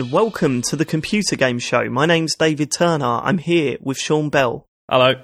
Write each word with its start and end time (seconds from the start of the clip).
and 0.00 0.10
welcome 0.10 0.60
to 0.60 0.74
the 0.74 0.84
Computer 0.84 1.36
Game 1.36 1.60
Show. 1.60 1.88
My 1.88 2.04
name's 2.04 2.34
David 2.34 2.72
Turner. 2.72 3.20
I'm 3.22 3.38
here 3.38 3.76
with 3.80 3.96
Sean 3.96 4.28
Bell. 4.28 4.66
Hello. 4.90 5.14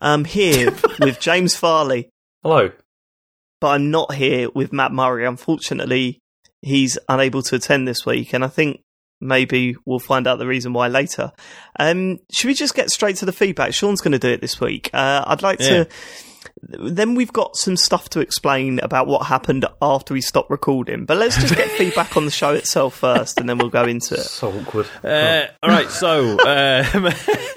I'm 0.00 0.24
here 0.24 0.72
with 1.00 1.18
James 1.18 1.56
Farley, 1.56 2.08
Hello. 2.44 2.70
but 3.60 3.68
I'm 3.68 3.90
not 3.90 4.14
here 4.14 4.48
with 4.54 4.72
Mat 4.72 4.92
Murray. 4.92 5.26
Unfortunately, 5.26 6.20
he's 6.62 6.96
unable 7.08 7.42
to 7.42 7.56
attend 7.56 7.88
this 7.88 8.06
week, 8.06 8.32
and 8.32 8.44
I 8.44 8.48
think 8.48 8.82
maybe 9.20 9.74
we'll 9.84 9.98
find 9.98 10.28
out 10.28 10.38
the 10.38 10.46
reason 10.46 10.72
why 10.72 10.86
later. 10.86 11.32
Um, 11.78 12.18
should 12.32 12.46
we 12.46 12.54
just 12.54 12.74
get 12.76 12.90
straight 12.90 13.16
to 13.16 13.26
the 13.26 13.32
feedback? 13.32 13.74
Sean's 13.74 14.00
going 14.00 14.12
to 14.12 14.18
do 14.20 14.30
it 14.30 14.40
this 14.40 14.60
week. 14.60 14.90
Uh, 14.94 15.24
I'd 15.26 15.42
like 15.42 15.58
Yeah. 15.60 15.84
to. 15.84 15.88
Then 16.62 17.14
we've 17.14 17.32
got 17.32 17.56
some 17.56 17.76
stuff 17.76 18.10
to 18.10 18.20
explain 18.20 18.80
about 18.80 19.06
what 19.06 19.26
happened 19.26 19.64
after 19.80 20.12
we 20.14 20.20
stopped 20.20 20.50
recording. 20.50 21.06
But 21.06 21.16
let's 21.16 21.36
just 21.36 21.56
get 21.56 21.70
feedback 21.78 22.16
on 22.16 22.26
the 22.26 22.30
show 22.30 22.52
itself 22.52 22.96
first, 22.96 23.40
and 23.40 23.48
then 23.48 23.58
we'll 23.58 23.70
go 23.70 23.84
into 23.84 24.14
it. 24.14 24.24
So 24.24 24.52
awkward. 24.52 24.86
Uh, 25.02 25.46
all 25.62 25.70
right, 25.70 25.90
so 25.90 26.38
um, 26.40 27.12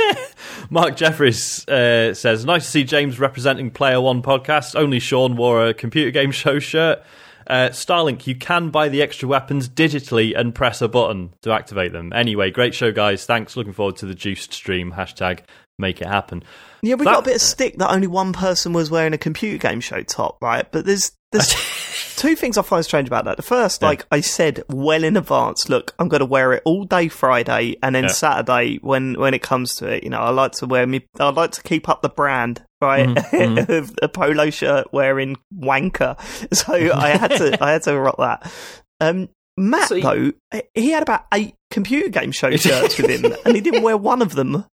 Mark 0.69 0.95
Jeffries 0.95 1.67
uh, 1.67 2.13
says, 2.13 2.45
"Nice 2.45 2.65
to 2.65 2.71
see 2.71 2.83
James 2.83 3.19
representing 3.19 3.71
Player 3.71 3.99
One 3.99 4.21
podcast. 4.21 4.75
Only 4.75 4.99
Sean 4.99 5.35
wore 5.35 5.67
a 5.67 5.73
computer 5.73 6.11
game 6.11 6.31
show 6.31 6.59
shirt. 6.59 7.03
Uh, 7.45 7.69
Starlink, 7.71 8.25
you 8.25 8.35
can 8.35 8.69
buy 8.69 8.87
the 8.87 9.01
extra 9.01 9.27
weapons 9.27 9.67
digitally 9.67 10.37
and 10.37 10.55
press 10.55 10.81
a 10.81 10.87
button 10.87 11.33
to 11.41 11.51
activate 11.51 11.91
them. 11.91 12.13
Anyway, 12.13 12.51
great 12.51 12.73
show, 12.73 12.91
guys. 12.91 13.25
Thanks. 13.25 13.57
Looking 13.57 13.73
forward 13.73 13.97
to 13.97 14.05
the 14.05 14.15
juiced 14.15 14.53
stream. 14.53 14.93
Hashtag 14.93 15.39
make 15.77 16.01
it 16.01 16.07
happen. 16.07 16.43
Yeah, 16.83 16.95
we 16.95 17.05
That- 17.05 17.13
got 17.13 17.19
a 17.23 17.25
bit 17.25 17.35
of 17.37 17.41
stick 17.41 17.77
that 17.77 17.89
only 17.91 18.07
one 18.07 18.33
person 18.33 18.73
was 18.73 18.91
wearing 18.91 19.13
a 19.13 19.17
computer 19.17 19.57
game 19.57 19.79
show 19.79 20.01
top, 20.03 20.37
right? 20.41 20.69
But 20.71 20.85
there's 20.85 21.11
there's 21.31 21.49
two 22.17 22.35
things 22.35 22.57
I 22.59 22.61
find 22.61 22.83
strange 22.85 23.07
about 23.07 23.25
that. 23.25 23.37
The 23.37 23.41
first, 23.43 23.81
Yeah. 23.81 23.87
like 23.87 24.05
I 24.11 24.19
said 24.21 24.61
well 24.69 25.03
in 25.03 25.17
advance, 25.17 25.67
look, 25.69 25.95
I'm 25.97 26.07
going 26.09 26.19
to 26.19 26.25
wear 26.27 26.53
it 26.53 26.61
all 26.65 26.83
day 26.83 27.07
Friday, 27.07 27.77
and 27.81 27.95
then 27.95 28.03
Yeah. 28.03 28.09
Saturday 28.09 28.77
when 28.81 29.19
when 29.19 29.33
it 29.33 29.41
comes 29.41 29.75
to 29.75 29.87
it, 29.87 30.03
you 30.03 30.09
know, 30.11 30.19
I 30.19 30.29
like 30.29 30.51
to 30.53 30.67
wear 30.67 30.85
me. 30.85 31.05
I 31.19 31.29
like 31.29 31.51
to 31.51 31.63
keep 31.63 31.87
up 31.89 32.01
the 32.03 32.09
brand. 32.09 32.61
Right, 32.81 33.07
Mhm, 33.07 33.69
of 33.79 33.93
a 34.01 34.09
polo 34.09 34.49
shirt 34.49 34.91
wearing 34.91 35.37
wanker, 35.57 36.17
so 36.53 36.73
I 36.73 37.11
had 37.17 37.29
to 37.37 37.63
I 37.63 37.71
had 37.71 37.83
to 37.83 37.97
rock 37.97 38.17
that. 38.17 38.51
Um, 38.99 39.29
Mat 39.55 39.87
So 39.87 39.95
you- 39.95 40.33
though, 40.51 40.61
he 40.73 40.89
had 40.89 41.01
about 41.03 41.21
eight 41.33 41.55
computer 41.71 42.09
game 42.09 42.31
show 42.33 42.53
shirts 42.57 42.97
with 42.97 43.09
him, 43.09 43.33
and 43.45 43.55
he 43.55 43.61
didn't 43.61 43.83
wear 43.83 43.95
one 43.95 44.21
of 44.21 44.35
them. 44.35 44.65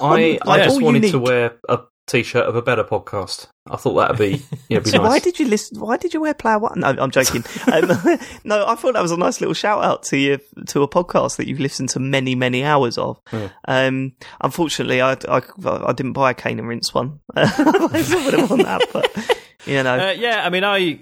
I, 0.00 0.38
I 0.46 0.64
just 0.64 0.76
all 0.76 0.82
wanted 0.82 1.10
to 1.10 1.18
wear 1.18 1.56
a 1.68 1.80
t-shirt 2.06 2.46
of 2.46 2.54
a 2.54 2.62
better 2.62 2.84
podcast. 2.84 3.48
I 3.68 3.76
thought 3.76 3.94
that'd 3.94 4.18
be 4.18 4.42
yeah, 4.68 4.78
be 4.78 4.90
So 4.90 5.02
why 5.02 5.18
did 5.18 5.38
you 5.40 5.46
listen? 5.46 5.80
Why 5.80 5.96
did 5.96 6.14
you 6.14 6.20
wear 6.20 6.34
Player 6.34 6.58
One? 6.58 6.80
No, 6.80 6.88
I'm 6.88 7.10
joking. 7.10 7.44
um, 7.72 7.88
no, 8.44 8.64
I 8.66 8.74
thought 8.76 8.94
that 8.94 9.02
was 9.02 9.10
a 9.10 9.16
nice 9.16 9.40
little 9.40 9.54
shout 9.54 9.82
out 9.82 10.04
to 10.04 10.16
you 10.16 10.38
to 10.68 10.82
a 10.82 10.88
podcast 10.88 11.36
that 11.36 11.48
you've 11.48 11.60
listened 11.60 11.88
to 11.90 12.00
many, 12.00 12.34
many 12.34 12.62
hours 12.64 12.96
of. 12.96 13.20
Yeah. 13.32 13.48
Um, 13.66 14.12
unfortunately, 14.40 15.00
I, 15.00 15.12
I, 15.28 15.42
I 15.64 15.92
didn't 15.92 16.12
buy 16.12 16.30
a 16.30 16.34
Cane 16.34 16.58
and 16.58 16.68
Rinse 16.68 16.94
one. 16.94 17.20
I 17.34 17.42
would 17.58 18.34
have 18.34 18.50
won 18.50 18.60
that, 18.60 18.86
but 18.92 19.38
you 19.66 19.82
know, 19.82 20.08
Uh, 20.08 20.12
yeah, 20.12 20.46
I 20.46 20.50
mean, 20.50 20.62
I, 20.62 21.00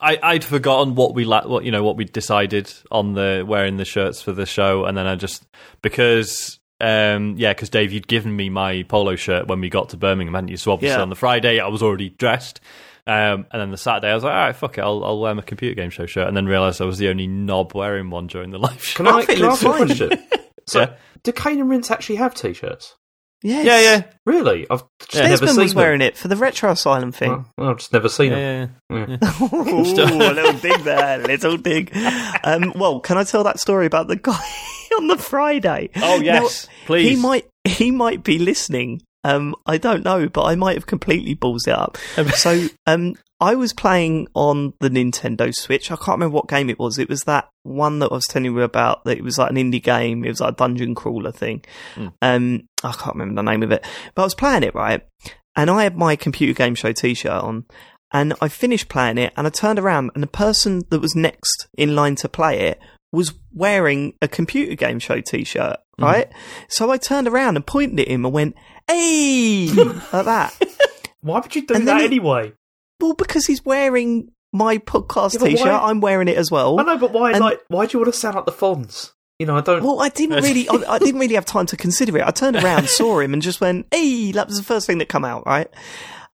I, 0.00 0.18
I'd 0.22 0.44
forgotten 0.44 0.94
what 0.94 1.14
we 1.14 1.24
la- 1.24 1.48
what 1.48 1.64
you 1.64 1.72
know 1.72 1.82
what 1.82 1.96
we 1.96 2.04
decided 2.04 2.72
on 2.92 3.14
the 3.14 3.44
wearing 3.46 3.76
the 3.76 3.84
shirts 3.84 4.22
for 4.22 4.32
the 4.32 4.46
show, 4.46 4.84
and 4.84 4.96
then 4.96 5.06
I 5.06 5.16
just 5.16 5.44
because. 5.82 6.60
Um, 6.80 7.34
yeah, 7.38 7.52
because 7.52 7.70
Dave, 7.70 7.92
you'd 7.92 8.06
given 8.06 8.34
me 8.36 8.48
my 8.50 8.84
polo 8.84 9.16
shirt 9.16 9.48
when 9.48 9.60
we 9.60 9.68
got 9.68 9.88
to 9.90 9.96
Birmingham, 9.96 10.34
hadn't 10.34 10.48
you? 10.48 10.56
So 10.56 10.72
obviously 10.72 10.96
Yeah. 10.96 11.02
on 11.02 11.08
the 11.10 11.16
Friday 11.16 11.58
I 11.60 11.66
was 11.68 11.82
already 11.82 12.10
dressed, 12.10 12.60
um, 13.06 13.46
and 13.50 13.60
then 13.60 13.70
the 13.70 13.76
Saturday 13.76 14.10
I 14.10 14.14
was 14.14 14.22
like, 14.22 14.32
all 14.32 14.38
right, 14.38 14.54
fuck 14.56 14.78
it, 14.78 14.82
I'll, 14.82 15.04
I'll 15.04 15.18
wear 15.20 15.34
my 15.34 15.42
computer 15.42 15.74
game 15.74 15.90
show 15.90 16.06
shirt, 16.06 16.28
and 16.28 16.36
then 16.36 16.46
realised 16.46 16.80
I 16.80 16.84
was 16.84 16.98
the 16.98 17.08
only 17.08 17.26
knob 17.26 17.74
wearing 17.74 18.10
one 18.10 18.26
during 18.28 18.50
the 18.50 18.58
live 18.60 18.82
show. 18.84 18.96
Can 18.98 19.08
I, 19.08 19.24
can 19.24 19.42
I 19.44 19.52
it's 19.52 19.62
ask 19.62 19.62
you 19.62 19.68
a 19.70 19.72
fine. 19.72 19.86
question? 19.86 20.22
So, 20.68 20.80
Yeah. 20.80 20.94
do 21.24 21.32
Cane 21.32 21.60
and 21.60 21.68
Rinse 21.68 21.90
actually 21.90 22.16
have 22.16 22.34
t-shirts? 22.34 22.94
Yes. 23.42 23.64
Yeah, 23.64 23.80
yeah, 23.80 24.02
Really? 24.26 24.66
I've 24.70 24.82
just 25.00 25.14
Yeah. 25.14 25.20
never 25.22 25.30
Desmond 25.32 25.50
seen 25.56 25.62
was 25.64 25.74
wearing 25.74 26.00
it 26.00 26.16
for 26.16 26.28
the 26.28 26.36
Retro 26.36 26.70
Asylum 26.70 27.12
thing. 27.12 27.30
them. 27.30 27.46
Well, 27.56 27.70
I've 27.70 27.78
just 27.78 27.92
never 27.92 28.08
seen 28.08 28.32
yeah, 28.32 28.66
them. 28.90 29.18
yeah. 29.20 29.32
Ooh, 29.42 29.82
a 29.82 30.32
little 30.32 30.52
dig 30.60 30.80
there, 30.84 31.18
little 31.18 31.56
dig. 31.56 31.96
Um, 32.44 32.72
well, 32.76 33.00
can 33.00 33.16
I 33.18 33.24
tell 33.24 33.44
that 33.44 33.58
story 33.60 33.86
about 33.86 34.08
the 34.08 34.16
guy 34.16 34.38
on 34.98 35.06
the 35.08 35.16
Friday? 35.18 35.90
Oh 35.96 36.20
yes, 36.20 36.66
Now, 36.66 36.72
please. 36.86 37.08
He 37.08 37.16
might 37.16 37.46
he 37.64 37.90
might 37.90 38.22
be 38.24 38.38
listening. 38.38 39.02
Um, 39.24 39.54
I 39.66 39.78
don't 39.78 40.04
know, 40.04 40.28
but 40.28 40.44
I 40.44 40.54
might 40.54 40.76
have 40.76 40.86
completely 40.86 41.34
balls 41.34 41.66
it 41.66 41.74
up. 41.74 41.98
so, 42.34 42.68
um, 42.86 43.14
I 43.40 43.54
was 43.54 43.72
playing 43.72 44.26
on 44.34 44.74
the 44.80 44.90
Nintendo 44.90 45.54
Switch. 45.54 45.90
I 45.90 45.96
can't 45.96 46.18
remember 46.18 46.34
what 46.34 46.48
game 46.48 46.68
it 46.70 46.78
was. 46.78 46.98
It 46.98 47.08
was 47.08 47.22
that 47.22 47.48
one 47.62 48.00
that 48.00 48.10
I 48.10 48.14
was 48.14 48.26
telling 48.26 48.46
you 48.46 48.62
about. 48.62 49.04
That 49.04 49.18
it 49.18 49.24
was 49.24 49.38
like 49.38 49.50
an 49.50 49.56
indie 49.56 49.82
game. 49.82 50.24
It 50.24 50.28
was 50.28 50.40
like 50.40 50.54
a 50.54 50.56
dungeon 50.56 50.94
crawler 50.94 51.30
thing. 51.30 51.64
Mm. 51.94 52.12
Um, 52.20 52.68
I 52.82 52.92
can't 52.92 53.14
remember 53.14 53.36
the 53.36 53.50
name 53.50 53.62
of 53.62 53.70
it, 53.70 53.84
but 54.14 54.22
I 54.22 54.26
was 54.26 54.34
playing 54.34 54.64
it 54.64 54.74
right, 54.74 55.02
and 55.54 55.70
I 55.70 55.84
had 55.84 55.96
my 55.96 56.16
computer 56.16 56.52
game 56.52 56.74
show 56.74 56.92
T-shirt 56.92 57.30
on, 57.30 57.66
and 58.12 58.34
I 58.40 58.48
finished 58.48 58.88
playing 58.88 59.18
it, 59.18 59.32
and 59.36 59.46
I 59.46 59.50
turned 59.50 59.78
around, 59.78 60.10
and 60.14 60.22
the 60.22 60.28
person 60.28 60.82
that 60.90 61.00
was 61.00 61.14
next 61.14 61.68
in 61.76 61.94
line 61.94 62.16
to 62.16 62.28
play 62.28 62.60
it 62.60 62.80
was 63.12 63.34
wearing 63.52 64.14
a 64.20 64.28
computer 64.28 64.74
game 64.74 64.98
show 64.98 65.20
T-shirt, 65.20 65.76
right? 65.98 66.30
So 66.68 66.90
I 66.90 66.98
turned 66.98 67.28
around 67.28 67.56
and 67.56 67.66
pointed 67.66 68.00
at 68.00 68.08
him 68.08 68.24
and 68.24 68.34
went, 68.34 68.54
"Hey!" 68.88 69.68
like 69.72 70.24
that. 70.24 70.54
Why 71.20 71.40
would 71.40 71.54
you 71.54 71.66
do 71.66 71.74
that 71.78 72.00
anyway? 72.02 72.52
Well, 73.00 73.14
because 73.14 73.46
he's 73.46 73.64
wearing 73.64 74.30
my 74.52 74.78
podcast 74.78 75.34
Yeah, 75.40 75.48
T-shirt, 75.48 75.66
why- 75.66 75.90
I'm 75.90 76.00
wearing 76.00 76.28
it 76.28 76.36
as 76.36 76.50
well. 76.50 76.80
I 76.80 76.84
know, 76.84 76.96
but 76.98 77.12
why? 77.12 77.32
And- 77.32 77.40
like, 77.40 77.60
why 77.68 77.86
do 77.86 77.96
you 77.96 78.02
want 78.02 78.12
to 78.12 78.18
sound 78.18 78.36
like 78.36 78.46
the 78.46 78.52
Fonz? 78.52 79.12
You 79.38 79.46
know, 79.46 79.56
I 79.56 79.60
don't. 79.60 79.84
Well, 79.84 80.00
I 80.00 80.08
didn't 80.08 80.42
really, 80.42 80.68
I, 80.68 80.94
I 80.94 80.98
didn't 80.98 81.20
really 81.20 81.34
have 81.36 81.44
time 81.44 81.66
to 81.66 81.76
consider 81.76 82.16
it. 82.18 82.24
I 82.26 82.30
turned 82.32 82.56
around, 82.64 82.88
saw 82.88 83.20
him, 83.20 83.32
and 83.34 83.40
just 83.42 83.60
went, 83.60 83.86
"Hey!" 83.92 84.32
That 84.32 84.48
was 84.48 84.56
the 84.56 84.64
first 84.64 84.86
thing 84.86 84.98
that 84.98 85.08
come 85.08 85.24
out, 85.24 85.46
right? 85.46 85.68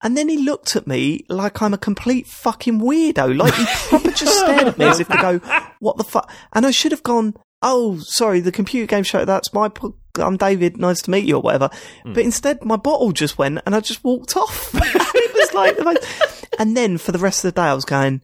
And 0.05 0.17
then 0.17 0.29
he 0.29 0.37
looked 0.39 0.77
at 0.77 0.87
me 0.87 1.25
like 1.29 1.63
I'm 1.63 1.75
a 1.75 1.79
complete 1.79 2.27
fucking 2.29 2.81
weirdo. 2.81 3.37
Like 3.37 3.55
he 3.55 3.65
proper 3.89 4.11
just 4.11 4.39
stared 4.39 4.69
at 4.69 4.79
me 4.79 4.85
as 4.85 5.01
if 5.01 5.09
to 5.09 5.17
go, 5.17 5.39
"What 5.81 5.97
the 5.97 6.05
fuck?" 6.05 6.31
And 6.53 6.65
I 6.67 6.71
should 6.71 6.93
have 6.93 7.03
gone, 7.03 7.35
"Oh, 7.61 7.99
sorry, 8.01 8.39
the 8.41 8.53
computer 8.53 8.87
game 8.87 9.05
show. 9.05 9.25
That's 9.25 9.53
my. 9.53 9.69
po- 9.69 9.97
I'm 10.17 10.37
David. 10.37 10.77
Nice 10.77 11.03
to 11.03 11.11
meet 11.11 11.25
you, 11.25 11.37
or 11.37 11.43
whatever." 11.43 11.71
Hmm. 12.03 12.13
But 12.13 12.25
instead, 12.25 12.65
my 12.65 12.77
bottle 12.77 13.13
just 13.13 13.39
went, 13.39 13.61
and 13.67 13.75
I 13.75 13.81
just 13.81 14.03
walked 14.05 14.37
off. 14.37 14.71
it 14.75 15.35
was 15.35 15.55
like, 15.55 15.77
the 15.77 15.85
most- 15.85 16.47
and 16.59 16.77
then 16.77 16.99
for 16.99 17.13
the 17.13 17.19
rest 17.19 17.45
of 17.45 17.55
the 17.55 17.61
day, 17.61 17.67
I 17.67 17.75
was 17.75 17.85
going. 17.85 18.23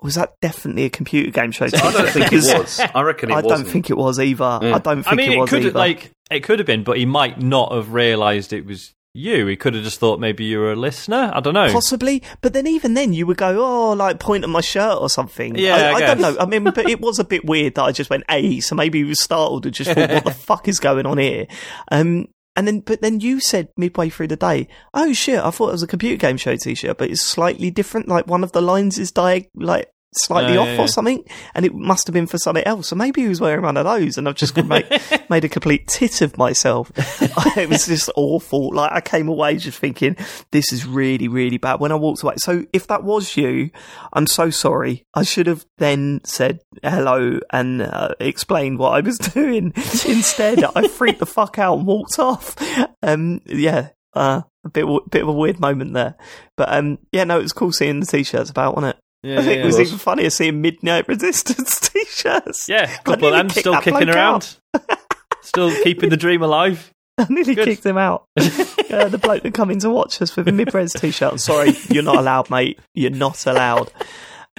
Was 0.00 0.14
that 0.14 0.34
definitely 0.40 0.84
a 0.84 0.90
computer 0.90 1.30
game 1.32 1.50
show? 1.50 1.64
I 1.66 1.68
don't 1.68 2.08
think 2.10 2.32
it 2.32 2.56
was. 2.56 2.78
I 2.94 3.02
reckon 3.02 3.30
it 3.30 3.32
I 3.32 3.40
wasn't. 3.40 3.64
don't 3.64 3.72
think 3.72 3.90
it 3.90 3.96
was 3.96 4.20
either. 4.20 4.60
Yeah. 4.62 4.76
I 4.76 4.78
don't 4.78 5.02
think 5.02 5.08
I 5.08 5.16
mean, 5.16 5.32
it 5.32 5.42
it, 5.42 5.48
could 5.48 5.64
either. 5.64 5.76
like 5.78 6.12
it 6.30 6.40
could 6.44 6.60
have 6.60 6.66
been, 6.66 6.84
but 6.84 6.98
he 6.98 7.04
might 7.04 7.40
not 7.40 7.72
have 7.72 7.92
realised 7.92 8.52
it 8.52 8.64
was 8.64 8.94
you. 9.18 9.46
He 9.46 9.56
could 9.56 9.74
have 9.74 9.84
just 9.84 9.98
thought 10.00 10.20
maybe 10.20 10.44
you 10.44 10.58
were 10.58 10.72
a 10.72 10.76
listener. 10.76 11.30
I 11.34 11.40
don't 11.40 11.54
know. 11.54 11.70
Possibly, 11.72 12.22
but 12.40 12.52
then 12.52 12.66
even 12.66 12.94
then 12.94 13.12
you 13.12 13.26
would 13.26 13.36
go, 13.36 13.58
oh, 13.58 13.92
like 13.92 14.18
point 14.18 14.44
at 14.44 14.50
my 14.50 14.60
shirt 14.60 14.98
or 14.98 15.08
something. 15.10 15.56
Yeah, 15.56 15.74
I, 15.74 15.90
I 15.90 15.94
I 15.94 16.00
don't 16.00 16.20
know. 16.20 16.36
I 16.38 16.46
mean, 16.46 16.64
but 16.64 16.88
it 16.88 17.00
was 17.00 17.18
a 17.18 17.24
bit 17.24 17.44
weird 17.44 17.74
that 17.74 17.82
I 17.82 17.92
just 17.92 18.10
went, 18.10 18.24
"Hey," 18.28 18.60
so 18.60 18.74
maybe 18.74 18.98
he 18.98 19.04
was 19.04 19.22
startled 19.22 19.66
and 19.66 19.74
just 19.74 19.90
thought, 19.90 20.10
"What 20.10 20.24
the 20.24 20.30
fuck 20.48 20.68
is 20.68 20.78
going 20.80 21.06
on 21.06 21.18
here?" 21.18 21.46
Um, 21.90 22.28
and 22.56 22.66
then, 22.66 22.80
but 22.80 23.02
then 23.02 23.20
you 23.20 23.40
said 23.40 23.68
midway 23.76 24.08
through 24.08 24.28
the 24.28 24.36
day, 24.36 24.68
"Oh 24.94 25.12
shit, 25.12 25.40
I 25.40 25.50
thought 25.50 25.68
it 25.68 25.72
was 25.72 25.82
a 25.82 25.88
computer 25.88 26.16
game 26.16 26.36
show 26.36 26.56
T-shirt, 26.56 26.98
but 26.98 27.10
it's 27.10 27.22
slightly 27.22 27.70
different. 27.70 28.08
Like 28.08 28.26
one 28.26 28.42
of 28.42 28.52
the 28.52 28.62
lines 28.62 28.98
is 28.98 29.12
diag- 29.12 29.48
like." 29.54 29.90
Slightly 30.18 30.54
Yeah, 30.54 30.60
off 30.60 30.68
yeah, 30.68 30.80
or 30.80 30.88
something, 30.88 31.24
and 31.54 31.64
it 31.64 31.74
must 31.74 32.06
have 32.06 32.14
been 32.14 32.26
for 32.26 32.38
something 32.38 32.64
else. 32.64 32.88
So 32.88 32.96
maybe 32.96 33.22
he 33.22 33.28
was 33.28 33.40
wearing 33.40 33.62
one 33.62 33.76
of 33.76 33.84
those, 33.84 34.18
and 34.18 34.28
I've 34.28 34.34
just 34.34 34.56
made, 34.64 34.86
made 35.30 35.44
a 35.44 35.48
complete 35.48 35.86
tit 35.86 36.20
of 36.20 36.36
myself. 36.36 36.90
it 37.56 37.68
was 37.68 37.86
just 37.86 38.10
awful. 38.16 38.74
Like 38.74 38.92
I 38.92 39.00
came 39.00 39.28
away 39.28 39.56
just 39.56 39.78
thinking, 39.78 40.16
this 40.50 40.72
is 40.72 40.86
really, 40.86 41.28
really 41.28 41.58
bad. 41.58 41.80
When 41.80 41.92
I 41.92 41.96
walked 41.96 42.22
away, 42.22 42.34
so 42.38 42.64
if 42.72 42.86
that 42.88 43.04
was 43.04 43.36
you, 43.36 43.70
I'm 44.12 44.26
so 44.26 44.50
sorry. 44.50 45.04
I 45.14 45.22
should 45.22 45.46
have 45.46 45.64
then 45.78 46.20
said 46.24 46.60
hello 46.82 47.40
and 47.52 47.82
uh, 47.82 48.14
explained 48.20 48.78
what 48.78 48.94
I 48.94 49.00
was 49.00 49.18
doing. 49.34 49.72
Instead, 49.76 50.64
I 50.64 50.88
freaked 50.88 51.20
the 51.20 51.26
fuck 51.26 51.58
out 51.58 51.78
and 51.78 51.86
walked 51.86 52.18
off. 52.18 52.56
Um, 53.02 53.40
yeah, 53.46 53.90
uh, 54.14 54.42
a 54.64 54.68
bit, 54.70 54.86
bit 55.10 55.22
of 55.22 55.28
a 55.28 55.32
weird 55.32 55.60
moment 55.60 55.94
there, 55.94 56.16
but 56.56 56.72
um, 56.72 56.98
yeah, 57.12 57.24
no, 57.24 57.38
it 57.38 57.42
was 57.42 57.52
cool 57.52 57.72
seeing 57.72 58.00
the 58.00 58.06
t-shirts 58.06 58.50
about, 58.50 58.74
wasn't 58.74 58.96
it? 58.96 59.00
Yeah, 59.22 59.40
I 59.40 59.42
think 59.42 59.56
yeah, 59.56 59.62
it 59.62 59.66
was 59.66 59.80
even 59.80 59.98
funnier 59.98 60.30
seeing 60.30 60.60
Midnight 60.60 61.08
Resistance 61.08 61.80
t-shirts. 61.90 62.68
Yeah, 62.68 62.90
a 62.90 63.02
couple 63.02 63.28
of 63.28 63.32
them 63.34 63.50
still 63.50 63.80
kicking 63.80 64.08
around, 64.08 64.56
still 65.42 65.74
keeping 65.82 66.10
the 66.10 66.16
dream 66.16 66.42
alive. 66.42 66.92
I 67.18 67.26
nearly 67.28 67.56
Good. 67.56 67.64
kicked 67.64 67.84
him 67.84 67.98
out. 67.98 68.26
uh, 68.36 69.08
the 69.08 69.18
bloke 69.20 69.42
that 69.42 69.52
come 69.54 69.72
in 69.72 69.80
to 69.80 69.90
watch 69.90 70.22
us 70.22 70.36
with 70.36 70.46
a 70.46 70.52
mid-res 70.52 70.92
t-shirt. 70.92 71.32
I'm 71.32 71.38
sorry, 71.38 71.72
you're 71.90 72.04
not 72.04 72.16
allowed, 72.16 72.48
mate. 72.48 72.78
You're 72.94 73.10
not 73.10 73.44
allowed. 73.44 73.90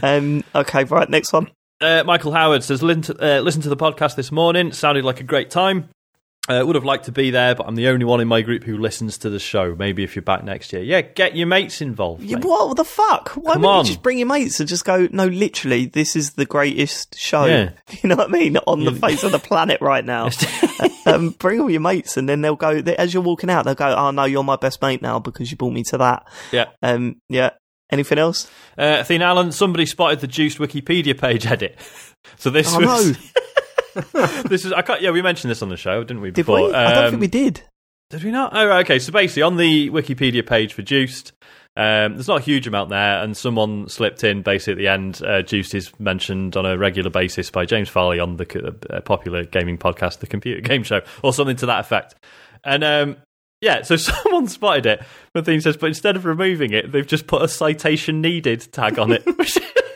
Um, 0.04 0.44
okay, 0.54 0.84
right, 0.84 1.10
next 1.10 1.32
one. 1.32 1.50
Uh, 1.80 2.04
Michael 2.06 2.34
Howard 2.34 2.62
says, 2.64 2.84
listen 2.84 3.04
to, 3.04 3.38
uh, 3.38 3.40
listen 3.40 3.62
to 3.62 3.70
the 3.70 3.78
podcast 3.78 4.16
this 4.16 4.30
morning. 4.30 4.74
Sounded 4.74 5.06
like 5.06 5.22
a 5.22 5.24
great 5.24 5.50
time. 5.50 5.88
Uh, 6.50 6.66
would 6.66 6.76
have 6.76 6.84
liked 6.84 7.06
to 7.06 7.12
be 7.12 7.30
there, 7.30 7.54
but 7.54 7.68
I'm 7.68 7.76
the 7.76 7.90
only 7.90 8.06
one 8.06 8.20
in 8.22 8.28
my 8.28 8.42
group 8.42 8.64
who 8.64 8.78
listens 8.78 9.20
to 9.20 9.30
the 9.30 9.38
show. 9.38 9.76
Maybe 9.76 10.04
if 10.04 10.16
you're 10.16 10.24
back 10.24 10.44
next 10.44 10.74
year, 10.74 10.82
yeah, 10.82 11.02
get 11.02 11.36
your 11.36 11.46
mates 11.46 11.80
involved. 11.80 12.24
Mate. 12.24 12.44
what 12.44 12.76
the 12.76 12.84
fuck? 12.84 13.30
Why 13.36 13.54
Come 13.54 13.62
wouldn't 13.62 13.66
on. 13.66 13.86
you 13.86 13.92
just 13.92 14.02
bring 14.02 14.18
your 14.18 14.28
mates 14.28 14.60
and 14.60 14.68
just 14.68 14.84
go, 14.84 15.08
no, 15.12 15.28
literally, 15.28 15.86
this 15.86 16.16
is 16.16 16.32
the 16.34 16.46
greatest 16.48 17.16
show, 17.20 17.46
Yeah. 17.46 17.70
you 18.02 18.10
know 18.10 18.16
what 18.16 18.30
I 18.30 18.32
mean, 18.32 18.58
on 18.66 18.84
the 18.84 18.92
face 18.94 19.24
of 19.24 19.32
the 19.32 19.38
planet 19.40 19.80
right 19.82 20.04
now. 20.04 20.30
um, 21.06 21.30
bring 21.38 21.62
all 21.62 21.70
your 21.70 21.82
mates 21.82 22.18
and 22.18 22.28
then 22.28 22.42
they'll 22.42 22.56
go, 22.56 22.82
they, 22.82 22.96
as 22.98 23.14
you're 23.14 23.22
walking 23.22 23.52
out, 23.52 23.66
they'll 23.66 23.76
go, 23.76 23.94
oh 23.96 24.10
no, 24.10 24.24
you're 24.24 24.44
my 24.44 24.56
best 24.56 24.82
mate 24.82 25.04
now 25.04 25.20
because 25.20 25.52
you 25.52 25.58
brought 25.58 25.74
me 25.74 25.84
to 25.84 26.00
that. 26.00 26.28
Yeah. 26.52 26.66
Um, 26.82 27.22
yeah. 27.30 27.52
Anything 27.92 28.18
else? 28.18 28.50
Uh, 28.78 28.98
Athena 29.02 29.26
Allen, 29.26 29.52
somebody 29.52 29.86
spotted 29.86 30.20
the 30.20 30.28
juiced 30.28 30.58
Wikipedia 30.58 31.16
page 31.20 31.46
edit. 31.46 31.78
So 32.38 32.50
this 32.50 32.74
Oh 32.74 32.80
was 32.80 33.12
no, 33.12 33.18
this 34.48 34.66
is 34.66 34.74
I 34.74 34.82
can't, 34.82 35.02
yeah 35.02 35.12
we 35.12 35.22
mentioned 35.22 35.52
this 35.52 35.62
on 35.62 35.70
the 35.70 35.78
show 35.78 36.04
didn't 36.04 36.22
we 36.22 36.30
did 36.32 36.46
before? 36.46 36.68
we? 36.70 36.74
I 36.74 36.94
don't 36.94 37.04
Um, 37.06 37.10
think 37.12 37.22
we 37.22 37.28
did. 37.28 37.62
Did 38.10 38.24
we 38.24 38.32
not? 38.32 38.54
Oh, 38.56 38.78
okay. 38.80 38.98
So 38.98 39.12
basically, 39.12 39.44
on 39.44 39.58
the 39.58 39.92
Wikipedia 39.92 40.44
page 40.44 40.74
for 40.74 40.82
Juiced, 40.82 41.32
um, 41.78 42.14
there's 42.16 42.28
not 42.28 42.40
a 42.40 42.44
huge 42.44 42.66
amount 42.66 42.90
there, 42.90 43.22
and 43.24 43.38
someone 43.38 43.88
slipped 43.88 44.24
in 44.24 44.42
basically 44.42 44.72
at 44.74 44.78
the 44.80 44.88
end. 44.88 45.22
Uh, 45.24 45.44
Juiced 45.44 45.76
is 45.76 45.92
mentioned 46.00 46.58
on 46.58 46.66
a 46.66 46.76
regular 46.76 47.12
basis 47.12 47.52
by 47.52 47.66
James 47.66 47.88
Farley 47.88 48.20
on 48.20 48.38
the 48.38 48.80
uh, 48.90 49.02
popular 49.02 49.46
gaming 49.46 49.78
podcast, 49.78 50.20
The 50.22 50.28
Computer 50.28 50.60
Game 50.60 50.82
Show, 50.82 51.02
or 51.22 51.34
something 51.34 51.56
to 51.58 51.68
that 51.68 51.82
effect. 51.82 52.16
And 52.64 52.84
um, 52.84 53.18
yeah, 53.62 53.84
so 53.84 53.96
someone 53.98 54.48
spotted 54.48 54.88
it. 54.88 55.04
The 55.36 55.44
thing 55.44 55.62
says, 55.62 55.78
but 55.78 55.86
instead 55.86 56.16
of 56.16 56.26
removing 56.26 56.74
it, 56.74 56.92
they've 56.92 57.06
just 57.06 57.28
put 57.28 57.44
a 57.44 57.48
citation 57.48 58.22
needed 58.22 58.68
tag 58.72 58.98
on 58.98 59.12
it. 59.12 59.24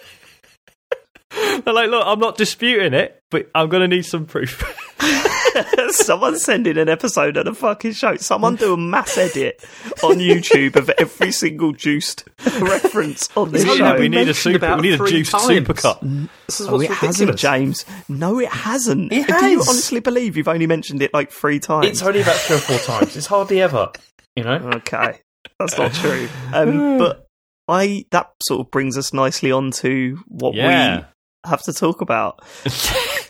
They're 1.66 1.74
like, 1.74 1.90
look, 1.90 2.04
I'm 2.06 2.20
not 2.20 2.38
disputing 2.38 2.94
it, 2.94 3.20
but 3.32 3.50
I'm 3.56 3.70
going 3.70 3.82
to 3.90 3.96
need 3.96 4.04
some 4.06 4.26
proof. 4.26 4.64
Someone 5.90 6.40
send 6.40 6.66
in 6.66 6.78
an 6.80 6.90
episode 6.90 7.38
of 7.38 7.46
the 7.46 7.54
fucking 7.54 7.94
show. 7.94 8.16
Someone 8.18 8.56
do 8.56 8.74
a 8.74 8.78
mass 8.78 9.18
edit 9.18 9.64
on 10.04 10.16
YouTube 10.16 10.76
of 10.76 10.90
every 10.98 11.32
single 11.32 11.72
juiced 11.74 12.28
reference 12.60 13.30
on 13.38 13.52
this 13.52 13.62
It's 13.64 13.72
we, 13.72 13.78
show. 13.78 14.00
we 14.00 14.10
need 14.10 14.28
a 14.28 14.34
super. 14.34 14.76
We 14.78 14.82
need 14.90 15.00
a 15.00 15.06
juiced 15.06 15.32
times. 15.32 15.46
supercut. 15.48 16.28
This 16.48 16.60
is 16.62 16.68
Oh, 16.68 16.72
what's 16.74 16.86
it 16.86 16.92
hasn't, 16.92 17.30
ridiculous. 17.32 17.42
James. 17.42 17.86
No, 18.10 18.40
it 18.40 18.50
hasn't. 18.50 19.12
It 19.14 19.28
Do 19.28 19.46
you 19.46 19.60
honestly 19.60 20.00
believe 20.00 20.36
you've 20.38 20.48
only 20.48 20.66
mentioned 20.68 21.02
it 21.04 21.14
like 21.14 21.32
three 21.32 21.60
times? 21.60 21.86
It's 21.88 22.02
only 22.02 22.22
about 22.22 22.36
three 22.38 22.56
or 22.56 22.60
four 22.60 22.80
times. 22.80 23.16
It's 23.16 23.28
hardly 23.28 23.62
ever. 23.62 23.92
You 24.36 24.44
know. 24.46 24.56
okay, 24.78 25.20
that's 25.60 25.78
not 25.78 25.94
true. 25.94 26.28
Um, 26.52 26.98
but 26.98 27.28
I 27.68 28.06
that 28.10 28.32
sort 28.42 28.62
of 28.66 28.72
brings 28.72 28.98
us 28.98 29.14
nicely 29.14 29.52
on 29.52 29.70
to 29.72 30.18
what 30.28 30.56
Yeah. 30.56 30.98
we 30.98 31.06
have 31.46 31.62
to 31.64 31.74
talk 31.74 32.02
about. 32.02 32.42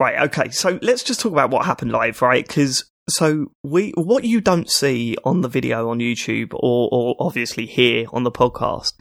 Right. 0.00 0.22
Okay. 0.22 0.50
So 0.50 0.80
let's 0.82 1.04
just 1.04 1.20
talk 1.20 1.30
about 1.30 1.50
what 1.52 1.64
happened 1.64 1.92
live, 1.92 2.22
right? 2.22 2.44
Because 2.44 2.90
so 3.08 3.52
we, 3.62 3.92
what 3.96 4.24
you 4.24 4.40
don't 4.40 4.68
see 4.68 5.16
on 5.22 5.42
the 5.42 5.48
video 5.48 5.90
on 5.90 6.00
YouTube 6.00 6.52
or, 6.54 6.88
or 6.90 7.14
obviously 7.20 7.66
here 7.66 8.06
on 8.12 8.24
the 8.24 8.32
podcast 8.32 8.94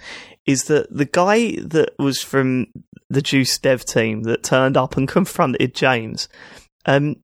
is 0.46 0.66
that 0.66 0.96
the 0.96 1.06
guy 1.06 1.56
that 1.60 1.94
was 1.98 2.22
from 2.22 2.68
the 3.10 3.24
Juice 3.24 3.58
Dev 3.58 3.84
team 3.84 4.22
that 4.24 4.44
turned 4.44 4.78
up 4.78 4.96
and 4.96 5.08
confronted 5.08 5.74
James, 5.74 6.30
um, 6.86 7.16